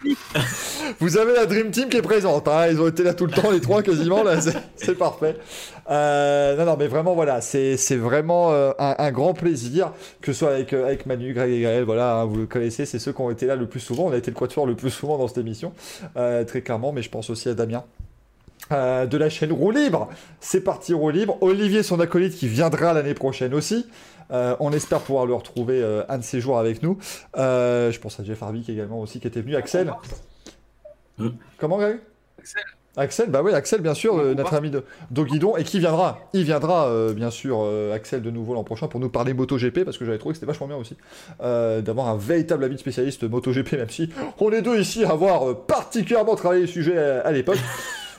vous 0.99 1.17
avez 1.17 1.33
la 1.33 1.45
Dream 1.45 1.71
Team 1.71 1.89
qui 1.89 1.97
est 1.97 2.01
présente. 2.01 2.47
hein, 2.47 2.67
Ils 2.69 2.79
ont 2.79 2.87
été 2.87 3.03
là 3.03 3.13
tout 3.13 3.25
le 3.25 3.31
temps, 3.31 3.51
les 3.51 3.61
trois 3.61 3.81
quasiment. 3.81 4.23
Là, 4.23 4.39
c'est- 4.75 4.93
parfait. 4.95 5.35
Euh, 5.89 6.55
non, 6.57 6.65
non, 6.65 6.77
mais 6.79 6.87
vraiment, 6.87 7.13
voilà, 7.13 7.41
c'est 7.41 7.77
c'est 7.77 7.95
vraiment 7.95 8.51
euh, 8.51 8.71
un, 8.79 8.95
un 8.97 9.11
grand 9.11 9.33
plaisir 9.33 9.91
que 10.21 10.33
ce 10.33 10.39
soit 10.39 10.53
avec, 10.53 10.73
avec 10.73 11.05
Manu, 11.05 11.33
Greg 11.33 11.51
et 11.51 11.61
Gaël. 11.61 11.83
Voilà, 11.83 12.15
hein, 12.15 12.25
vous 12.25 12.37
le 12.37 12.45
connaissez, 12.47 12.85
c'est 12.85 12.97
ceux 12.97 13.13
qui 13.13 13.21
ont 13.21 13.29
été 13.29 13.45
là 13.45 13.55
le 13.55 13.67
plus 13.67 13.79
souvent. 13.79 14.05
On 14.05 14.11
a 14.11 14.17
été 14.17 14.31
le 14.31 14.35
quatuor 14.35 14.65
le 14.65 14.75
plus 14.75 14.89
souvent 14.89 15.17
dans 15.17 15.27
cette 15.27 15.37
émission, 15.37 15.73
très 16.15 16.61
clairement. 16.61 16.91
Mais 16.91 17.01
je 17.01 17.09
pense 17.09 17.29
aussi 17.29 17.34
à 17.45 17.53
Damien. 17.53 17.83
Euh, 18.71 19.05
de 19.05 19.17
la 19.17 19.29
chaîne 19.29 19.51
Roue 19.51 19.69
Libre. 19.69 20.09
C'est 20.39 20.61
parti 20.61 20.93
Roue 20.93 21.11
Libre. 21.11 21.37
Olivier, 21.41 21.83
son 21.83 21.99
acolyte, 21.99 22.35
qui 22.35 22.47
viendra 22.47 22.93
l'année 22.93 23.13
prochaine 23.13 23.53
aussi. 23.53 23.85
Euh, 24.31 24.55
on 24.59 24.71
espère 24.71 25.01
pouvoir 25.01 25.27
le 25.27 25.35
retrouver 25.35 25.83
euh, 25.83 26.03
un 26.09 26.17
de 26.17 26.23
ces 26.23 26.41
jours 26.41 26.57
avec 26.57 26.81
nous. 26.81 26.97
Je 27.35 27.99
pense 27.99 28.19
à 28.19 28.23
Jeff 28.23 28.41
Harvick 28.41 28.67
également 28.69 28.99
aussi 28.99 29.19
qui 29.19 29.27
était 29.27 29.41
venu. 29.41 29.55
Axel. 29.55 29.93
Mm. 31.19 31.29
Comment 31.59 31.77
Greg? 31.77 31.99
Axel. 32.39 32.63
Axel, 32.97 33.29
bah 33.29 33.41
oui, 33.43 33.51
Axel, 33.53 33.81
bien 33.81 33.93
sûr, 33.93 34.17
euh, 34.17 34.33
notre 34.35 34.53
ami 34.53 34.69
de 34.69 34.83
d'Oguidon, 35.11 35.57
et 35.57 35.63
qui 35.63 35.79
viendra. 35.79 36.19
Il 36.33 36.43
viendra, 36.43 36.87
euh, 36.87 37.13
bien 37.13 37.29
sûr, 37.29 37.59
euh, 37.61 37.93
Axel, 37.93 38.21
de 38.21 38.31
nouveau 38.31 38.53
l'an 38.53 38.63
prochain 38.63 38.87
pour 38.87 38.99
nous 38.99 39.09
parler 39.09 39.33
MotoGP, 39.33 39.83
parce 39.83 39.97
que 39.97 40.05
j'avais 40.05 40.17
trouvé 40.17 40.33
que 40.33 40.37
c'était 40.37 40.51
vachement 40.51 40.67
bien 40.67 40.77
aussi 40.77 40.95
euh, 41.41 41.81
d'avoir 41.81 42.07
un 42.07 42.17
véritable 42.17 42.63
ami 42.63 42.75
de 42.75 42.79
spécialiste 42.79 43.23
MotoGP, 43.23 43.73
même 43.73 43.89
si 43.89 44.09
on 44.39 44.49
est 44.51 44.61
deux 44.61 44.79
ici 44.79 45.03
à 45.03 45.11
avoir 45.11 45.49
euh, 45.49 45.53
particulièrement 45.53 46.35
travaillé 46.35 46.61
le 46.61 46.67
sujet 46.67 46.97
à, 46.97 47.21
à 47.21 47.31
l'époque. 47.31 47.59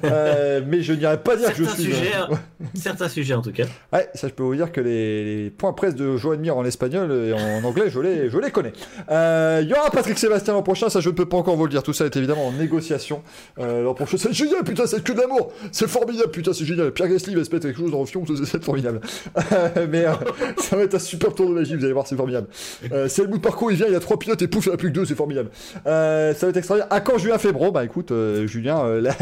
Euh, 0.04 0.60
mais 0.66 0.82
je 0.82 0.92
n'irais 0.92 1.18
pas 1.18 1.36
dire 1.36 1.52
que 1.54 1.64
je 1.64 1.70
suis. 1.70 1.84
sujets, 1.84 2.12
hein. 2.14 2.28
certains 2.74 3.08
sujets 3.08 3.34
en 3.34 3.42
tout 3.42 3.52
cas. 3.52 3.64
Ouais, 3.92 4.08
ça 4.14 4.28
je 4.28 4.32
peux 4.34 4.42
vous 4.42 4.54
dire 4.54 4.70
que 4.72 4.80
les, 4.80 5.44
les 5.44 5.50
points 5.50 5.72
presse 5.72 5.94
de 5.94 6.16
Joan 6.16 6.38
Mir 6.40 6.56
en 6.56 6.64
espagnol 6.64 7.10
et 7.12 7.32
en 7.32 7.64
anglais, 7.64 7.84
je 7.88 7.98
les, 8.00 8.28
je 8.30 8.38
les 8.38 8.50
connais. 8.50 8.72
Euh, 9.10 9.60
Il 9.62 9.68
y 9.68 9.72
aura 9.72 9.90
Patrick 9.90 10.18
Sébastien 10.18 10.52
l'an 10.54 10.62
prochain, 10.62 10.88
ça 10.90 11.00
je 11.00 11.08
ne 11.08 11.14
peux 11.14 11.26
pas 11.26 11.36
encore 11.36 11.56
vous 11.56 11.64
le 11.64 11.70
dire. 11.70 11.82
Tout 11.82 11.92
ça 11.92 12.04
est 12.04 12.16
évidemment 12.16 12.46
en 12.48 12.52
négociation. 12.52 13.22
Euh, 13.58 13.82
l'an 13.82 13.94
prochain, 13.94 14.16
c'est 14.18 14.32
génial, 14.32 14.64
putain, 14.64 14.86
c'est 14.86 15.02
que 15.02 15.12
de 15.12 15.20
l'amour. 15.20 15.52
C'est 15.72 15.88
formidable, 15.88 16.30
putain, 16.30 16.52
c'est 16.52 16.64
génial. 16.64 16.90
Pierre 16.92 17.08
Gasly 17.08 17.34
va 17.34 17.44
se 17.44 17.50
mettre 17.50 17.66
quelque 17.66 17.78
chose 17.78 17.90
dans 17.90 18.00
le 18.00 18.06
fion, 18.06 18.24
c'est 18.44 18.62
formidable. 18.64 19.00
Mais 19.90 20.04
ça 20.58 20.76
va 20.76 20.82
être 20.82 20.94
un 20.94 20.98
super 20.98 21.34
tour 21.34 21.48
de 21.48 21.54
magie, 21.54 21.74
vous 21.74 21.84
allez 21.84 21.92
voir, 21.92 22.06
c'est 22.06 22.16
formidable. 22.16 22.48
C'est 23.08 23.22
le 23.22 23.28
bout 23.28 23.38
de 23.38 23.42
parcours, 23.42 23.70
il 23.70 23.76
vient, 23.76 23.86
il 23.86 23.92
y 23.92 23.96
a 23.96 24.00
trois 24.00 24.18
pilotes 24.18 24.42
et 24.42 24.48
pouf, 24.48 24.66
il 24.66 24.68
n'y 24.68 24.72
en 24.72 24.74
a 24.74 24.78
plus 24.78 24.88
que 24.90 24.94
deux, 24.94 25.04
c'est 25.06 25.14
formidable. 25.14 25.50
Ça 25.84 25.90
va 26.42 26.48
être 26.48 26.56
extraordinaire. 26.56 26.88
À 26.92 27.00
quand 27.00 27.18
Julien 27.18 27.38
Fébron 27.38 27.70
Bah 27.70 27.84
écoute, 27.84 28.12
Julien, 28.46 28.84
la- 29.00 29.14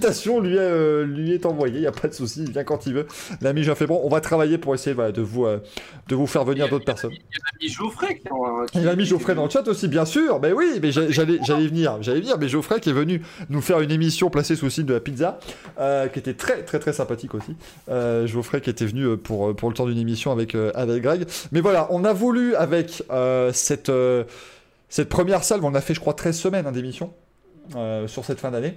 l'invitation 0.00 0.40
lui, 0.40 0.54
est, 0.56 0.58
euh, 0.58 1.04
lui 1.04 1.32
est 1.32 1.44
envoyée, 1.46 1.76
il 1.76 1.80
n'y 1.82 1.86
a 1.86 1.92
pas 1.92 2.08
de 2.08 2.14
souci, 2.14 2.42
il 2.44 2.52
vient 2.52 2.64
quand 2.64 2.86
il 2.86 2.94
veut. 2.94 3.06
L'ami 3.40 3.62
Julien 3.62 3.74
Fébron, 3.74 4.00
on 4.02 4.08
va 4.08 4.20
travailler 4.20 4.56
pour 4.58 4.74
essayer 4.74 4.94
voilà, 4.94 5.12
de, 5.12 5.20
vous, 5.20 5.44
euh, 5.44 5.58
de 6.08 6.14
vous 6.14 6.26
faire 6.26 6.44
venir 6.44 6.68
d'autres 6.68 6.84
personnes. 6.84 7.10
Il 7.12 7.16
y 7.16 7.18
a 7.18 7.44
l'ami 7.52 7.72
Geoffrey 7.72 8.18
qui 8.18 8.28
en- 8.32 8.64
qui- 8.66 8.78
Il 8.80 8.88
a 8.88 8.96
mis 8.96 9.04
Geoffrey 9.04 9.34
dans 9.34 9.44
le 9.44 9.50
chat 9.50 9.66
aussi, 9.68 9.88
bien 9.88 10.04
sûr. 10.04 10.40
Mais 10.40 10.52
oui, 10.52 10.78
mais 10.82 10.90
j'a- 10.92 11.10
j'allais, 11.10 11.38
j'allais 11.44 11.66
venir, 11.66 11.98
j'allais 12.02 12.20
venir. 12.20 12.38
Mais 12.38 12.48
Geoffrey 12.48 12.80
qui 12.80 12.90
est 12.90 12.94
venu 12.94 13.22
nous 13.50 13.60
faire 13.60 13.80
une 13.80 13.90
émission 13.90 14.30
placée 14.30 14.56
sous 14.56 14.66
le 14.66 14.70
signe 14.70 14.86
de 14.86 14.94
la 14.94 15.00
pizza, 15.00 15.38
euh, 15.78 16.08
qui 16.08 16.18
était 16.18 16.34
très 16.34 16.62
très 16.62 16.78
très 16.78 16.92
sympathique 16.92 17.34
aussi. 17.34 17.56
Euh, 17.90 18.26
Geoffrey 18.26 18.60
qui 18.60 18.70
était 18.70 18.86
venu 18.86 19.04
euh, 19.04 19.16
pour 19.16 19.54
pour 19.54 19.68
le 19.68 19.74
temps 19.74 19.86
d'une 19.86 19.98
émission 19.98 20.32
avec 20.32 20.54
euh, 20.54 20.70
avec 20.74 21.02
Greg. 21.02 21.26
Mais 21.52 21.60
voilà, 21.60 21.88
on 21.90 22.04
a 22.04 22.12
voulu 22.12 22.54
avec 22.54 23.02
euh, 23.10 23.52
cette 23.52 23.88
euh, 23.90 24.24
cette 24.88 25.08
première 25.08 25.44
salve, 25.44 25.64
on 25.64 25.74
a 25.74 25.80
fait 25.80 25.94
je 25.94 26.00
crois 26.00 26.14
13 26.14 26.36
semaines 26.38 26.66
hein, 26.66 26.72
d'émission 26.72 27.12
euh, 27.76 28.08
sur 28.08 28.24
cette 28.24 28.40
fin 28.40 28.50
d'année. 28.50 28.74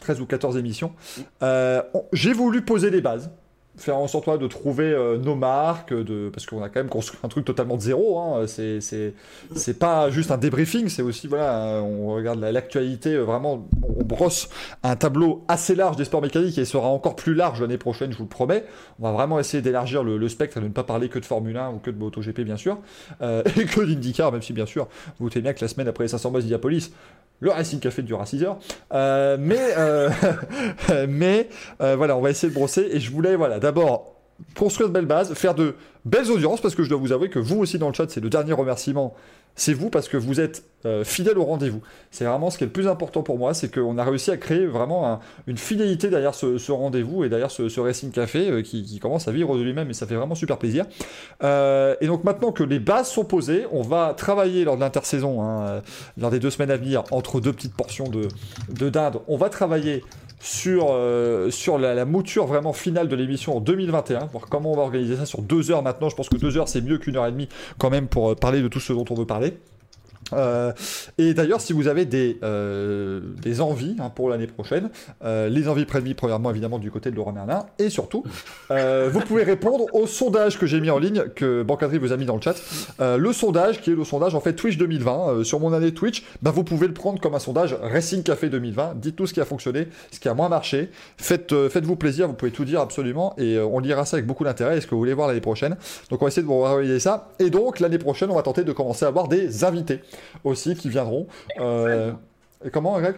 13 0.00 0.20
ou 0.20 0.26
14 0.26 0.56
émissions. 0.56 0.92
Euh, 1.42 1.82
J'ai 2.12 2.32
voulu 2.32 2.62
poser 2.62 2.90
les 2.90 3.00
bases 3.00 3.30
faire 3.76 3.96
en 3.96 4.06
sorte 4.06 4.38
de 4.38 4.46
trouver 4.46 4.92
euh, 4.92 5.18
nos 5.18 5.34
marques, 5.34 5.94
parce 6.32 6.46
qu'on 6.46 6.62
a 6.62 6.68
quand 6.68 6.80
même 6.80 6.88
construit 6.88 7.18
un 7.22 7.28
truc 7.28 7.44
totalement 7.44 7.76
de 7.76 7.82
zéro. 7.82 8.18
Hein. 8.18 8.46
C'est, 8.46 9.78
pas 9.78 10.10
juste 10.10 10.30
un 10.30 10.38
débriefing, 10.38 10.88
c'est 10.88 11.02
aussi, 11.02 11.26
voilà, 11.26 11.80
on 11.82 12.14
regarde 12.14 12.38
la- 12.40 12.52
l'actualité, 12.52 13.14
euh, 13.14 13.22
vraiment, 13.22 13.66
on 13.98 14.04
brosse 14.04 14.48
un 14.82 14.96
tableau 14.96 15.44
assez 15.48 15.74
large 15.74 15.96
des 15.96 16.04
sports 16.04 16.22
mécaniques 16.22 16.58
et 16.58 16.62
il 16.62 16.66
sera 16.66 16.88
encore 16.88 17.16
plus 17.16 17.34
large 17.34 17.60
l'année 17.60 17.78
prochaine, 17.78 18.12
je 18.12 18.18
vous 18.18 18.24
le 18.24 18.28
promets. 18.28 18.64
On 19.00 19.04
va 19.04 19.12
vraiment 19.12 19.40
essayer 19.40 19.62
d'élargir 19.62 20.04
le, 20.04 20.28
spectre 20.28 20.58
et 20.58 20.60
de 20.60 20.66
ne 20.66 20.72
pas 20.72 20.84
parler 20.84 21.08
que 21.08 21.18
de 21.18 21.24
Formule 21.24 21.56
1 21.56 21.70
ou 21.70 21.78
que 21.78 21.90
de 21.90 21.98
MotoGP, 21.98 22.40
bien 22.42 22.56
sûr, 22.56 22.78
et 23.20 23.64
que 23.64 23.84
d'IndyCar, 23.84 24.32
même 24.32 24.42
si, 24.42 24.52
bien 24.52 24.66
sûr, 24.66 24.88
vous 25.18 25.28
vous 25.28 25.40
bien 25.40 25.52
que 25.52 25.60
la 25.60 25.68
semaine 25.68 25.88
après 25.88 26.04
les 26.04 26.08
500 26.08 26.30
miles 26.30 26.40
d'Indianapolis, 26.40 26.92
le 27.42 27.50
Racing 27.50 27.80
Café 27.80 28.02
durera 28.02 28.24
6 28.24 28.44
heures. 28.44 28.58
Euh, 28.94 29.36
mais 29.38 29.58
euh, 29.76 30.08
euh, 30.88 31.96
voilà, 31.96 32.16
on 32.16 32.20
va 32.20 32.30
essayer 32.30 32.48
de 32.48 32.54
brosser. 32.54 32.88
Et 32.92 33.00
je 33.00 33.10
voulais, 33.10 33.34
voilà, 33.34 33.58
d'abord 33.58 34.14
construire 34.56 34.88
de 34.88 34.94
belles 34.94 35.06
bases, 35.06 35.34
faire 35.34 35.54
de 35.54 35.74
belles 36.04 36.30
audiences, 36.30 36.60
parce 36.60 36.74
que 36.74 36.84
je 36.84 36.88
dois 36.88 36.98
vous 36.98 37.12
avouer 37.12 37.30
que 37.30 37.38
vous 37.40 37.58
aussi 37.58 37.78
dans 37.78 37.88
le 37.88 37.94
chat, 37.94 38.08
c'est 38.08 38.20
le 38.20 38.30
dernier 38.30 38.52
remerciement. 38.52 39.14
C'est 39.54 39.74
vous 39.74 39.90
parce 39.90 40.08
que 40.08 40.16
vous 40.16 40.40
êtes 40.40 40.64
euh, 40.84 41.04
fidèle 41.04 41.38
au 41.38 41.44
rendez-vous. 41.44 41.80
C'est 42.10 42.24
vraiment 42.24 42.50
ce 42.50 42.58
qui 42.58 42.64
est 42.64 42.66
le 42.66 42.72
plus 42.72 42.88
important 42.88 43.22
pour 43.22 43.38
moi, 43.38 43.54
c'est 43.54 43.72
qu'on 43.72 43.98
a 43.98 44.04
réussi 44.04 44.30
à 44.32 44.36
créer 44.36 44.66
vraiment 44.66 45.08
un- 45.08 45.20
une 45.46 45.58
fidélité 45.58 46.10
derrière 46.10 46.34
ce, 46.34 46.72
rendez-vous 46.72 47.22
et 47.22 47.28
derrière 47.28 47.50
ce, 47.52 47.78
Racing 47.78 48.10
Café 48.10 48.50
euh, 48.50 48.62
qui, 48.62 48.98
commence 48.98 49.28
à 49.28 49.32
vivre 49.32 49.56
de 49.56 49.62
lui-même 49.62 49.90
et 49.90 49.94
ça 49.94 50.06
fait 50.06 50.16
vraiment 50.16 50.34
super 50.34 50.58
plaisir. 50.58 50.86
Euh, 51.44 51.94
et 52.00 52.06
donc 52.06 52.24
maintenant 52.24 52.50
que 52.50 52.64
les 52.64 52.80
bases 52.80 53.08
sont 53.08 53.24
posées, 53.24 53.66
on 53.70 53.82
va 53.82 54.14
travailler 54.16 54.64
lors 54.64 54.76
de 54.76 54.80
l'intersaison, 54.80 55.42
hein, 55.42 55.82
lors 56.18 56.30
des 56.30 56.40
deux 56.40 56.50
semaines 56.50 56.70
à 56.70 56.76
venir, 56.76 57.04
entre 57.10 57.40
deux 57.40 57.52
petites 57.52 57.74
portions 57.74 58.08
de, 58.08 58.28
de 58.70 58.90
on 59.28 59.36
va 59.36 59.48
travailler 59.48 60.02
sur, 60.42 60.88
euh, 60.90 61.50
sur 61.50 61.78
la, 61.78 61.94
la 61.94 62.04
mouture 62.04 62.46
vraiment 62.46 62.72
finale 62.72 63.08
de 63.08 63.14
l'émission 63.14 63.56
en 63.56 63.60
2021, 63.60 64.26
voir 64.26 64.46
comment 64.50 64.72
on 64.72 64.76
va 64.76 64.82
organiser 64.82 65.16
ça 65.16 65.24
sur 65.24 65.40
deux 65.40 65.70
heures 65.70 65.82
maintenant. 65.82 66.08
Je 66.08 66.16
pense 66.16 66.28
que 66.28 66.36
deux 66.36 66.56
heures 66.58 66.68
c'est 66.68 66.80
mieux 66.80 66.98
qu'une 66.98 67.16
heure 67.16 67.26
et 67.26 67.32
demie 67.32 67.48
quand 67.78 67.90
même 67.90 68.08
pour 68.08 68.32
euh, 68.32 68.34
parler 68.34 68.60
de 68.60 68.68
tout 68.68 68.80
ce 68.80 68.92
dont 68.92 69.04
on 69.08 69.14
veut 69.14 69.24
parler. 69.24 69.54
Euh, 70.32 70.72
et 71.18 71.34
d'ailleurs, 71.34 71.60
si 71.60 71.72
vous 71.72 71.88
avez 71.88 72.04
des, 72.04 72.38
euh, 72.42 73.20
des 73.40 73.60
envies 73.60 73.96
hein, 73.98 74.10
pour 74.10 74.28
l'année 74.28 74.46
prochaine, 74.46 74.90
euh, 75.24 75.48
les 75.48 75.68
envies 75.68 75.84
prévues 75.84 76.14
premièrement 76.14 76.50
évidemment 76.50 76.78
du 76.78 76.90
côté 76.90 77.10
de 77.10 77.16
Laurent 77.16 77.32
Merlin, 77.32 77.66
et 77.78 77.90
surtout, 77.90 78.24
vous 78.70 79.20
pouvez 79.20 79.44
répondre 79.44 79.86
au 79.92 80.06
sondage 80.06 80.58
que 80.58 80.66
j'ai 80.66 80.80
mis 80.80 80.90
en 80.90 80.98
ligne, 80.98 81.24
que 81.34 81.62
Bancadry 81.62 81.98
vous 81.98 82.12
a 82.12 82.16
mis 82.16 82.26
dans 82.26 82.36
le 82.36 82.42
chat. 82.42 82.54
Le 82.98 83.32
sondage, 83.32 83.80
qui 83.80 83.90
est 83.90 83.94
le 83.94 84.04
sondage 84.04 84.34
en 84.34 84.40
fait 84.40 84.54
Twitch 84.54 84.76
2020, 84.78 85.28
euh, 85.28 85.44
sur 85.44 85.60
mon 85.60 85.72
année 85.72 85.92
Twitch, 85.92 86.24
bah, 86.42 86.50
vous 86.50 86.64
pouvez 86.64 86.86
le 86.86 86.94
prendre 86.94 87.20
comme 87.20 87.34
un 87.34 87.38
sondage 87.38 87.76
Racing 87.82 88.22
Café 88.22 88.48
2020. 88.48 88.94
Dites 88.96 89.16
tout 89.16 89.26
ce 89.26 89.34
qui 89.34 89.40
a 89.40 89.44
fonctionné, 89.44 89.88
ce 90.10 90.20
qui 90.20 90.28
a 90.28 90.34
moins 90.34 90.48
marché. 90.48 90.90
Faites, 91.16 91.54
faites-vous 91.68 91.96
plaisir, 91.96 92.28
vous 92.28 92.34
pouvez 92.34 92.50
tout 92.50 92.64
dire 92.64 92.80
absolument, 92.80 93.34
et 93.38 93.58
on 93.58 93.78
lira 93.78 94.04
ça 94.04 94.16
avec 94.16 94.26
beaucoup 94.26 94.44
d'intérêt. 94.44 94.78
Est-ce 94.78 94.86
que 94.86 94.94
vous 94.94 95.00
voulez 95.00 95.14
voir 95.14 95.28
l'année 95.28 95.40
prochaine 95.40 95.76
Donc 96.10 96.22
on 96.22 96.24
va 96.24 96.28
essayer 96.28 96.42
de 96.42 96.46
vous 96.46 96.62
réaliser 96.62 97.00
ça. 97.00 97.30
Et 97.38 97.50
donc 97.50 97.80
l'année 97.80 97.98
prochaine, 97.98 98.30
on 98.30 98.34
va 98.34 98.42
tenter 98.42 98.64
de 98.64 98.72
commencer 98.72 99.04
à 99.04 99.08
avoir 99.08 99.28
des 99.28 99.64
invités 99.64 100.00
aussi 100.44 100.74
qui 100.74 100.88
viendront. 100.88 101.26
Euh, 101.58 102.12
et 102.64 102.70
comment, 102.70 102.98
Greg? 103.00 103.16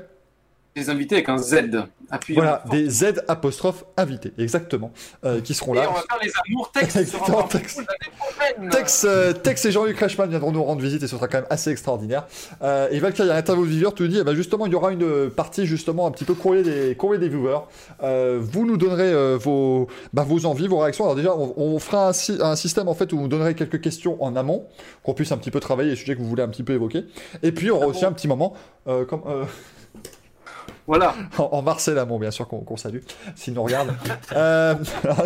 Les 0.76 0.90
invités 0.90 1.14
avec 1.16 1.28
un 1.28 1.38
Z. 1.38 1.84
Appuyez 2.10 2.40
Voilà, 2.40 2.64
des 2.70 2.88
Z 2.90 3.22
apostrophe 3.28 3.84
invités, 3.96 4.32
exactement, 4.38 4.92
euh, 5.24 5.40
qui 5.40 5.54
seront 5.54 5.72
Et 5.74 5.78
là. 5.78 5.88
on 5.90 5.94
va 5.94 6.00
faire 6.00 6.18
les 6.22 6.30
amours 6.48 6.70
textes. 6.72 6.94
Texte. 7.50 7.76
cool. 8.58 8.68
Tex, 8.70 9.06
euh, 9.08 9.32
Tex 9.32 9.64
et 9.64 9.70
Jean-Luc 9.72 9.98
Reichmann 9.98 10.28
viendront 10.28 10.50
nous 10.52 10.62
rendre 10.62 10.82
visite 10.82 11.02
et 11.02 11.06
ce 11.06 11.16
sera 11.16 11.28
quand 11.28 11.38
même 11.38 11.46
assez 11.50 11.70
extraordinaire. 11.70 12.26
Euh, 12.62 12.88
et 12.90 12.98
Valkyrie, 12.98 13.30
à 13.30 13.34
l'interview 13.34 13.64
viewer, 13.64 13.90
tu 13.94 14.08
dis, 14.08 14.18
eh 14.20 14.24
ben 14.24 14.34
justement, 14.34 14.66
il 14.66 14.72
y 14.72 14.74
aura 14.74 14.92
une 14.92 15.30
partie 15.30 15.64
justement 15.64 16.06
un 16.06 16.10
petit 16.10 16.24
peu 16.24 16.34
courrier 16.34 16.62
des, 16.62 16.94
courrier 16.96 17.20
des 17.20 17.28
viewers. 17.28 17.60
Euh, 18.02 18.38
vous 18.42 18.66
nous 18.66 18.76
donnerez 18.76 19.12
euh, 19.12 19.38
vos, 19.40 19.86
bah, 20.12 20.24
vos 20.24 20.44
envies, 20.44 20.66
vos 20.68 20.78
réactions. 20.78 21.04
Alors 21.04 21.16
déjà, 21.16 21.34
on, 21.36 21.54
on 21.56 21.78
fera 21.78 22.08
un, 22.08 22.12
sy- 22.12 22.38
un 22.40 22.56
système 22.56 22.88
en 22.88 22.94
fait 22.94 23.12
où 23.12 23.18
vous 23.18 23.28
donnerez 23.28 23.54
quelques 23.54 23.80
questions 23.80 24.22
en 24.22 24.34
amont, 24.36 24.66
qu'on 25.04 25.14
puisse 25.14 25.30
un 25.32 25.36
petit 25.38 25.50
peu 25.52 25.60
travailler 25.60 25.90
les 25.90 25.96
sujets 25.96 26.14
que 26.16 26.20
vous 26.20 26.28
voulez 26.28 26.42
un 26.42 26.48
petit 26.48 26.64
peu 26.64 26.72
évoquer. 26.74 27.04
Et 27.44 27.52
puis, 27.52 27.70
on 27.70 27.76
aura 27.76 27.86
aussi 27.86 28.04
un 28.04 28.12
petit 28.12 28.28
moment, 28.28 28.54
euh, 28.88 29.04
comme, 29.04 29.22
Voilà. 30.86 31.14
en, 31.38 31.44
en 31.44 31.62
Marcel 31.62 31.98
Amont, 31.98 32.18
bien 32.18 32.30
sûr, 32.30 32.46
qu'on 32.46 32.58
qu'on 32.60 32.76
salue, 32.76 32.98
s'il 33.36 33.54
nous 33.54 33.62
regarde. 33.62 33.88
euh, 34.32 34.74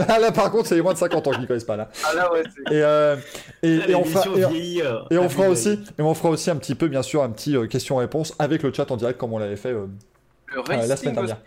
là, 0.09 0.19
là, 0.21 0.33
par 0.33 0.51
contre, 0.51 0.67
c'est 0.69 0.75
les 0.77 0.83
moins 0.83 0.93
de 0.93 0.99
50 0.99 1.27
ans 1.27 1.31
qui 1.33 1.41
n'y 1.41 1.47
connaissent 1.47 1.65
pas 1.65 1.77
là. 1.77 1.89
Ah 2.09 2.15
là, 2.15 2.33
ouais, 2.33 2.43
c'est- 2.45 2.75
Et, 2.75 2.83
euh, 2.83 3.17
et, 3.63 3.75
et 3.91 3.95
on 3.95 4.05
fera, 4.05 4.25
et 4.53 4.83
euh, 4.83 4.99
et 5.11 5.19
on 5.19 5.25
à 5.25 5.29
fera 5.29 5.45
vue 5.47 5.51
aussi, 5.51 5.81
et 5.99 6.03
on 6.03 6.15
fera 6.15 6.31
aussi 6.31 6.51
un 6.51 6.57
petit 6.57 6.75
peu, 6.75 6.89
bien 6.89 7.03
sûr, 7.03 7.23
un 7.23 7.31
petit 7.31 7.57
euh, 7.57 7.67
question-réponse 7.67 8.35
avec 8.39 8.63
le 8.63 8.73
chat 8.73 8.91
en 8.91 8.97
direct 8.97 9.19
comme 9.19 9.33
on 9.33 9.39
l'avait 9.39 9.57
fait 9.57 9.73
euh, 9.73 9.87
le 10.55 10.61
euh, 10.61 10.87
la 10.87 10.97
semaine 10.97 11.15
dernière. 11.15 11.39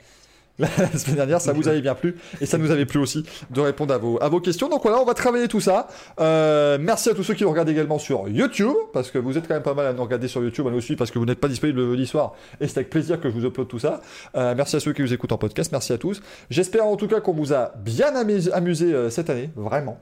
La 0.78 0.98
semaine 0.98 1.16
dernière, 1.16 1.42
ça 1.42 1.54
vous 1.54 1.68
avait 1.68 1.82
bien 1.82 1.96
plu 1.96 2.16
et 2.40 2.46
ça 2.46 2.58
nous 2.58 2.70
avait 2.72 2.86
plu 2.86 3.00
aussi 3.00 3.26
de 3.50 3.62
répondre 3.62 3.94
à 3.94 3.98
vos, 3.98 4.22
à 4.22 4.30
vos 4.30 4.40
questions. 4.40 4.70
Donc 4.70 4.84
voilà, 4.84 5.02
on 5.02 5.06
va 5.06 5.14
travailler 5.14 5.48
tout 5.48 5.60
ça. 5.60 5.88
Euh, 6.20 6.78
merci 6.80 7.10
à 7.10 7.14
tous 7.16 7.24
ceux 7.24 7.34
qui 7.34 7.44
nous 7.44 7.50
regardent 7.50 7.70
également 7.70 7.98
sur 7.98 8.28
YouTube 8.30 8.76
parce 8.94 9.10
que 9.10 9.18
vous 9.18 9.38
êtes 9.38 9.48
quand 9.48 9.56
même 9.56 9.64
pas 9.64 9.74
mal 9.74 9.88
à 9.88 9.94
nous 9.94 10.04
regarder 10.04 10.28
sur 10.28 10.44
YouTube, 10.44 10.68
à 10.68 10.72
nous 10.72 10.82
suivre 10.82 11.00
parce 11.00 11.10
que 11.10 11.18
vous 11.18 11.26
n'êtes 11.26 11.40
pas 11.40 11.48
disponible 11.48 11.80
le 11.80 11.92
jeudi 11.92 12.06
soir 12.06 12.34
et 12.60 12.68
c'est 12.68 12.78
avec 12.78 12.90
plaisir 12.90 13.20
que 13.20 13.30
je 13.30 13.34
vous 13.34 13.46
upload 13.46 13.68
tout 13.68 13.80
ça. 13.80 14.02
Euh, 14.36 14.54
merci 14.56 14.76
à 14.76 14.80
ceux 14.80 14.94
qui 14.94 15.02
nous 15.02 15.14
écoutent 15.14 15.32
en 15.32 15.38
podcast, 15.38 15.72
merci 15.72 15.94
à 15.94 15.98
tous. 15.98 16.22
J'espère 16.50 16.86
en 16.86 16.96
tout 16.96 17.08
cas 17.08 17.22
qu'on 17.22 17.34
vous 17.34 17.54
a 17.54 17.72
bien 17.84 18.16
amusé, 18.16 18.52
amusé, 18.54 18.94
euh, 18.94 19.10
cette 19.10 19.30
année, 19.30 19.50
vraiment. 19.56 20.00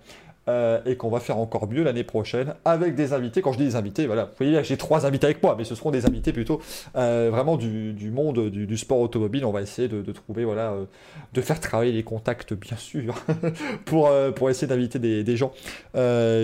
Euh, 0.49 0.80
et 0.85 0.95
qu'on 0.95 1.09
va 1.09 1.19
faire 1.19 1.38
encore 1.38 1.69
mieux 1.69 1.84
l'année 1.84 2.03
prochaine 2.03 2.55
avec 2.65 2.95
des 2.95 3.13
invités. 3.13 3.41
Quand 3.41 3.51
je 3.51 3.59
dis 3.59 3.65
des 3.65 3.76
invités, 3.76 4.07
voilà, 4.07 4.26
vous 4.26 4.31
voyez, 4.45 4.63
j'ai 4.63 4.77
trois 4.77 5.05
invités 5.05 5.26
avec 5.26 5.43
moi, 5.43 5.53
mais 5.55 5.63
ce 5.63 5.76
seront 5.76 5.91
des 5.91 6.07
invités 6.07 6.34
plutôt 6.34 6.59
euh, 6.95 7.30
vraiment 7.31 7.55
du, 7.55 8.11
monde 8.11 8.49
du, 8.49 8.77
sport 8.77 8.99
automobile. 8.99 9.45
On 9.45 9.51
va 9.51 9.61
essayer 9.61 9.88
de, 9.88 10.11
trouver, 10.11 10.45
voilà, 10.45 10.71
euh, 10.71 10.85
de 11.34 11.41
faire 11.41 11.59
travailler 11.59 11.91
les 11.91 12.01
contacts, 12.01 12.53
bien 12.53 12.77
sûr, 12.77 13.13
pour, 13.85 14.09
essayer 14.49 14.65
d'inviter 14.65 14.97
des, 14.97 15.38
gens 15.38 15.52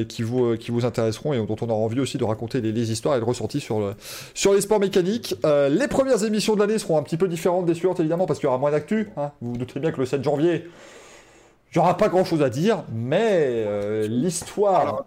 qui, 0.07 0.21
vous, 0.21 0.85
intéresseront 0.85 1.33
et 1.33 1.43
dont 1.43 1.55
on 1.61 1.69
aura 1.69 1.79
envie 1.79 1.99
aussi 1.99 2.19
de 2.19 2.23
raconter 2.23 2.61
les, 2.61 2.91
histoires 2.91 3.15
et 3.15 3.19
le 3.19 3.25
ressenti 3.25 3.59
sur, 3.59 3.79
le, 3.79 3.95
sur 4.35 4.53
les 4.53 4.61
sports 4.61 4.79
mécaniques. 4.79 5.35
Les 5.43 5.87
premières 5.87 6.23
émissions 6.23 6.53
de 6.53 6.59
l'année 6.59 6.77
seront 6.77 6.97
un 6.97 7.03
petit 7.03 7.17
peu 7.17 7.27
différentes 7.27 7.65
des 7.65 7.73
suivantes, 7.73 7.99
évidemment, 7.99 8.27
parce 8.27 8.39
qu'il 8.39 8.45
y 8.45 8.49
aura 8.49 8.59
moins 8.59 8.71
d'actu. 8.71 9.09
hein. 9.17 9.31
Vous 9.41 9.51
vous 9.51 9.57
doutez 9.57 9.79
bien 9.79 9.91
que 9.91 9.99
le 9.99 10.05
7 10.05 10.23
janvier, 10.23 10.65
il 11.75 11.79
n'y 11.79 11.83
aura 11.83 11.97
pas 11.97 12.07
grand 12.07 12.23
chose 12.23 12.41
à 12.41 12.49
dire, 12.49 12.85
mais 12.93 13.65
euh, 13.67 14.07
l'histoire. 14.07 15.03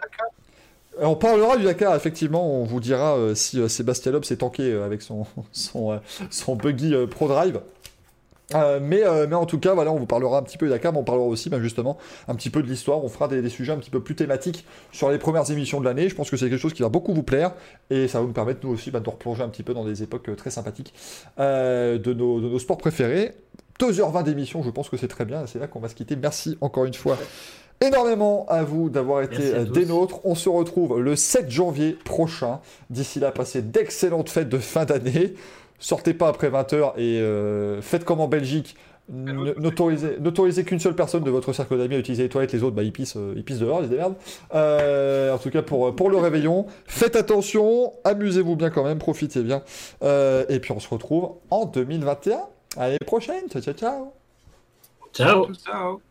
On 1.00 1.14
parlera 1.14 1.56
du 1.56 1.64
Dakar, 1.64 1.94
effectivement. 1.96 2.60
On 2.60 2.64
vous 2.64 2.80
dira 2.80 3.16
euh, 3.16 3.34
si 3.34 3.58
euh, 3.58 3.68
Sébastien 3.68 4.12
Loeb 4.12 4.24
s'est 4.24 4.36
tanké 4.36 4.64
euh, 4.64 4.84
avec 4.84 5.00
son, 5.00 5.26
son, 5.52 5.98
son 6.28 6.56
buggy 6.56 6.94
Pro 7.10 7.26
Drive. 7.28 7.60
Euh, 8.54 8.80
mais, 8.82 9.02
mais 9.26 9.34
en 9.34 9.46
tout 9.46 9.58
cas, 9.58 9.72
voilà, 9.74 9.92
on 9.92 9.98
vous 9.98 10.06
parlera 10.06 10.38
un 10.38 10.42
petit 10.42 10.58
peu 10.58 10.66
du 10.66 10.70
Dakar, 10.70 10.92
mais 10.92 10.98
on 10.98 11.04
parlera 11.04 11.26
aussi 11.26 11.48
ben, 11.48 11.60
justement 11.60 11.96
un 12.28 12.34
petit 12.34 12.50
peu 12.50 12.62
de 12.62 12.66
l'histoire. 12.66 13.02
On 13.02 13.08
fera 13.08 13.28
des, 13.28 13.40
des 13.40 13.50
sujets 13.50 13.72
un 13.72 13.78
petit 13.78 13.90
peu 13.90 14.00
plus 14.00 14.14
thématiques 14.14 14.66
sur 14.92 15.10
les 15.10 15.18
premières 15.18 15.50
émissions 15.50 15.80
de 15.80 15.86
l'année. 15.86 16.10
Je 16.10 16.14
pense 16.14 16.30
que 16.30 16.36
c'est 16.36 16.50
quelque 16.50 16.60
chose 16.60 16.74
qui 16.74 16.82
va 16.82 16.90
beaucoup 16.90 17.14
vous 17.14 17.22
plaire 17.22 17.52
et 17.88 18.08
ça 18.08 18.20
va 18.20 18.26
nous 18.26 18.32
permettre, 18.32 18.60
nous 18.62 18.72
aussi, 18.72 18.90
ben, 18.90 19.00
de 19.00 19.08
replonger 19.08 19.42
un 19.42 19.48
petit 19.48 19.62
peu 19.62 19.72
dans 19.72 19.84
des 19.84 20.02
époques 20.02 20.34
très 20.36 20.50
sympathiques 20.50 20.92
de, 21.38 22.12
nos, 22.12 22.40
de 22.40 22.48
nos 22.48 22.58
sports 22.58 22.78
préférés. 22.78 23.34
2h20 23.80 24.24
d'émission, 24.24 24.62
je 24.62 24.70
pense 24.70 24.88
que 24.88 24.96
c'est 24.96 25.08
très 25.08 25.24
bien. 25.24 25.46
C'est 25.46 25.58
là 25.58 25.66
qu'on 25.66 25.80
va 25.80 25.88
se 25.88 25.94
quitter. 25.94 26.16
Merci 26.16 26.58
encore 26.60 26.84
une 26.84 26.94
fois 26.94 27.16
énormément 27.80 28.44
à 28.48 28.64
vous 28.64 28.90
d'avoir 28.90 29.22
été 29.22 29.54
euh, 29.54 29.64
des 29.64 29.86
nôtres. 29.86 30.20
On 30.24 30.34
se 30.34 30.48
retrouve 30.48 31.00
le 31.00 31.16
7 31.16 31.50
janvier 31.50 31.92
prochain. 32.04 32.60
D'ici 32.90 33.20
là, 33.20 33.30
passez 33.30 33.62
d'excellentes 33.62 34.30
fêtes 34.30 34.48
de 34.48 34.58
fin 34.58 34.84
d'année. 34.84 35.34
Sortez 35.78 36.12
pas 36.12 36.28
après 36.28 36.50
20h 36.50 36.94
et 36.96 37.20
euh, 37.20 37.80
faites 37.80 38.04
comme 38.04 38.20
en 38.20 38.28
Belgique. 38.28 38.76
N'autorisez 39.10 40.18
n'autorisez 40.20 40.64
qu'une 40.64 40.80
seule 40.80 40.94
personne 40.94 41.24
de 41.24 41.30
votre 41.30 41.54
cercle 41.54 41.78
d'amis 41.78 41.94
à 41.94 41.98
utiliser 41.98 42.24
les 42.24 42.28
toilettes, 42.28 42.52
les 42.52 42.62
autres, 42.62 42.76
bah, 42.76 42.82
ils, 42.82 42.92
pissent, 42.92 43.16
euh, 43.16 43.32
ils 43.36 43.42
pissent 43.42 43.60
dehors, 43.60 43.80
ils 43.80 43.86
se 43.86 43.90
démerdent. 43.90 44.16
Euh, 44.54 45.32
en 45.32 45.38
tout 45.38 45.48
cas, 45.48 45.62
pour, 45.62 45.94
pour 45.96 46.10
le 46.10 46.18
réveillon, 46.18 46.66
faites 46.86 47.16
attention, 47.16 47.94
amusez-vous 48.04 48.54
bien 48.54 48.68
quand 48.68 48.84
même, 48.84 48.98
profitez 48.98 49.42
bien. 49.42 49.62
Euh, 50.02 50.44
et 50.50 50.60
puis 50.60 50.72
on 50.72 50.80
se 50.80 50.88
retrouve 50.90 51.30
en 51.50 51.64
2021. 51.64 52.38
À 52.76 52.86
l'année 52.86 52.98
prochaine, 53.06 53.48
ciao 53.48 53.62
ciao 53.62 53.74
ciao. 53.74 54.12
Ciao. 55.12 55.54
Ciao. 55.54 56.02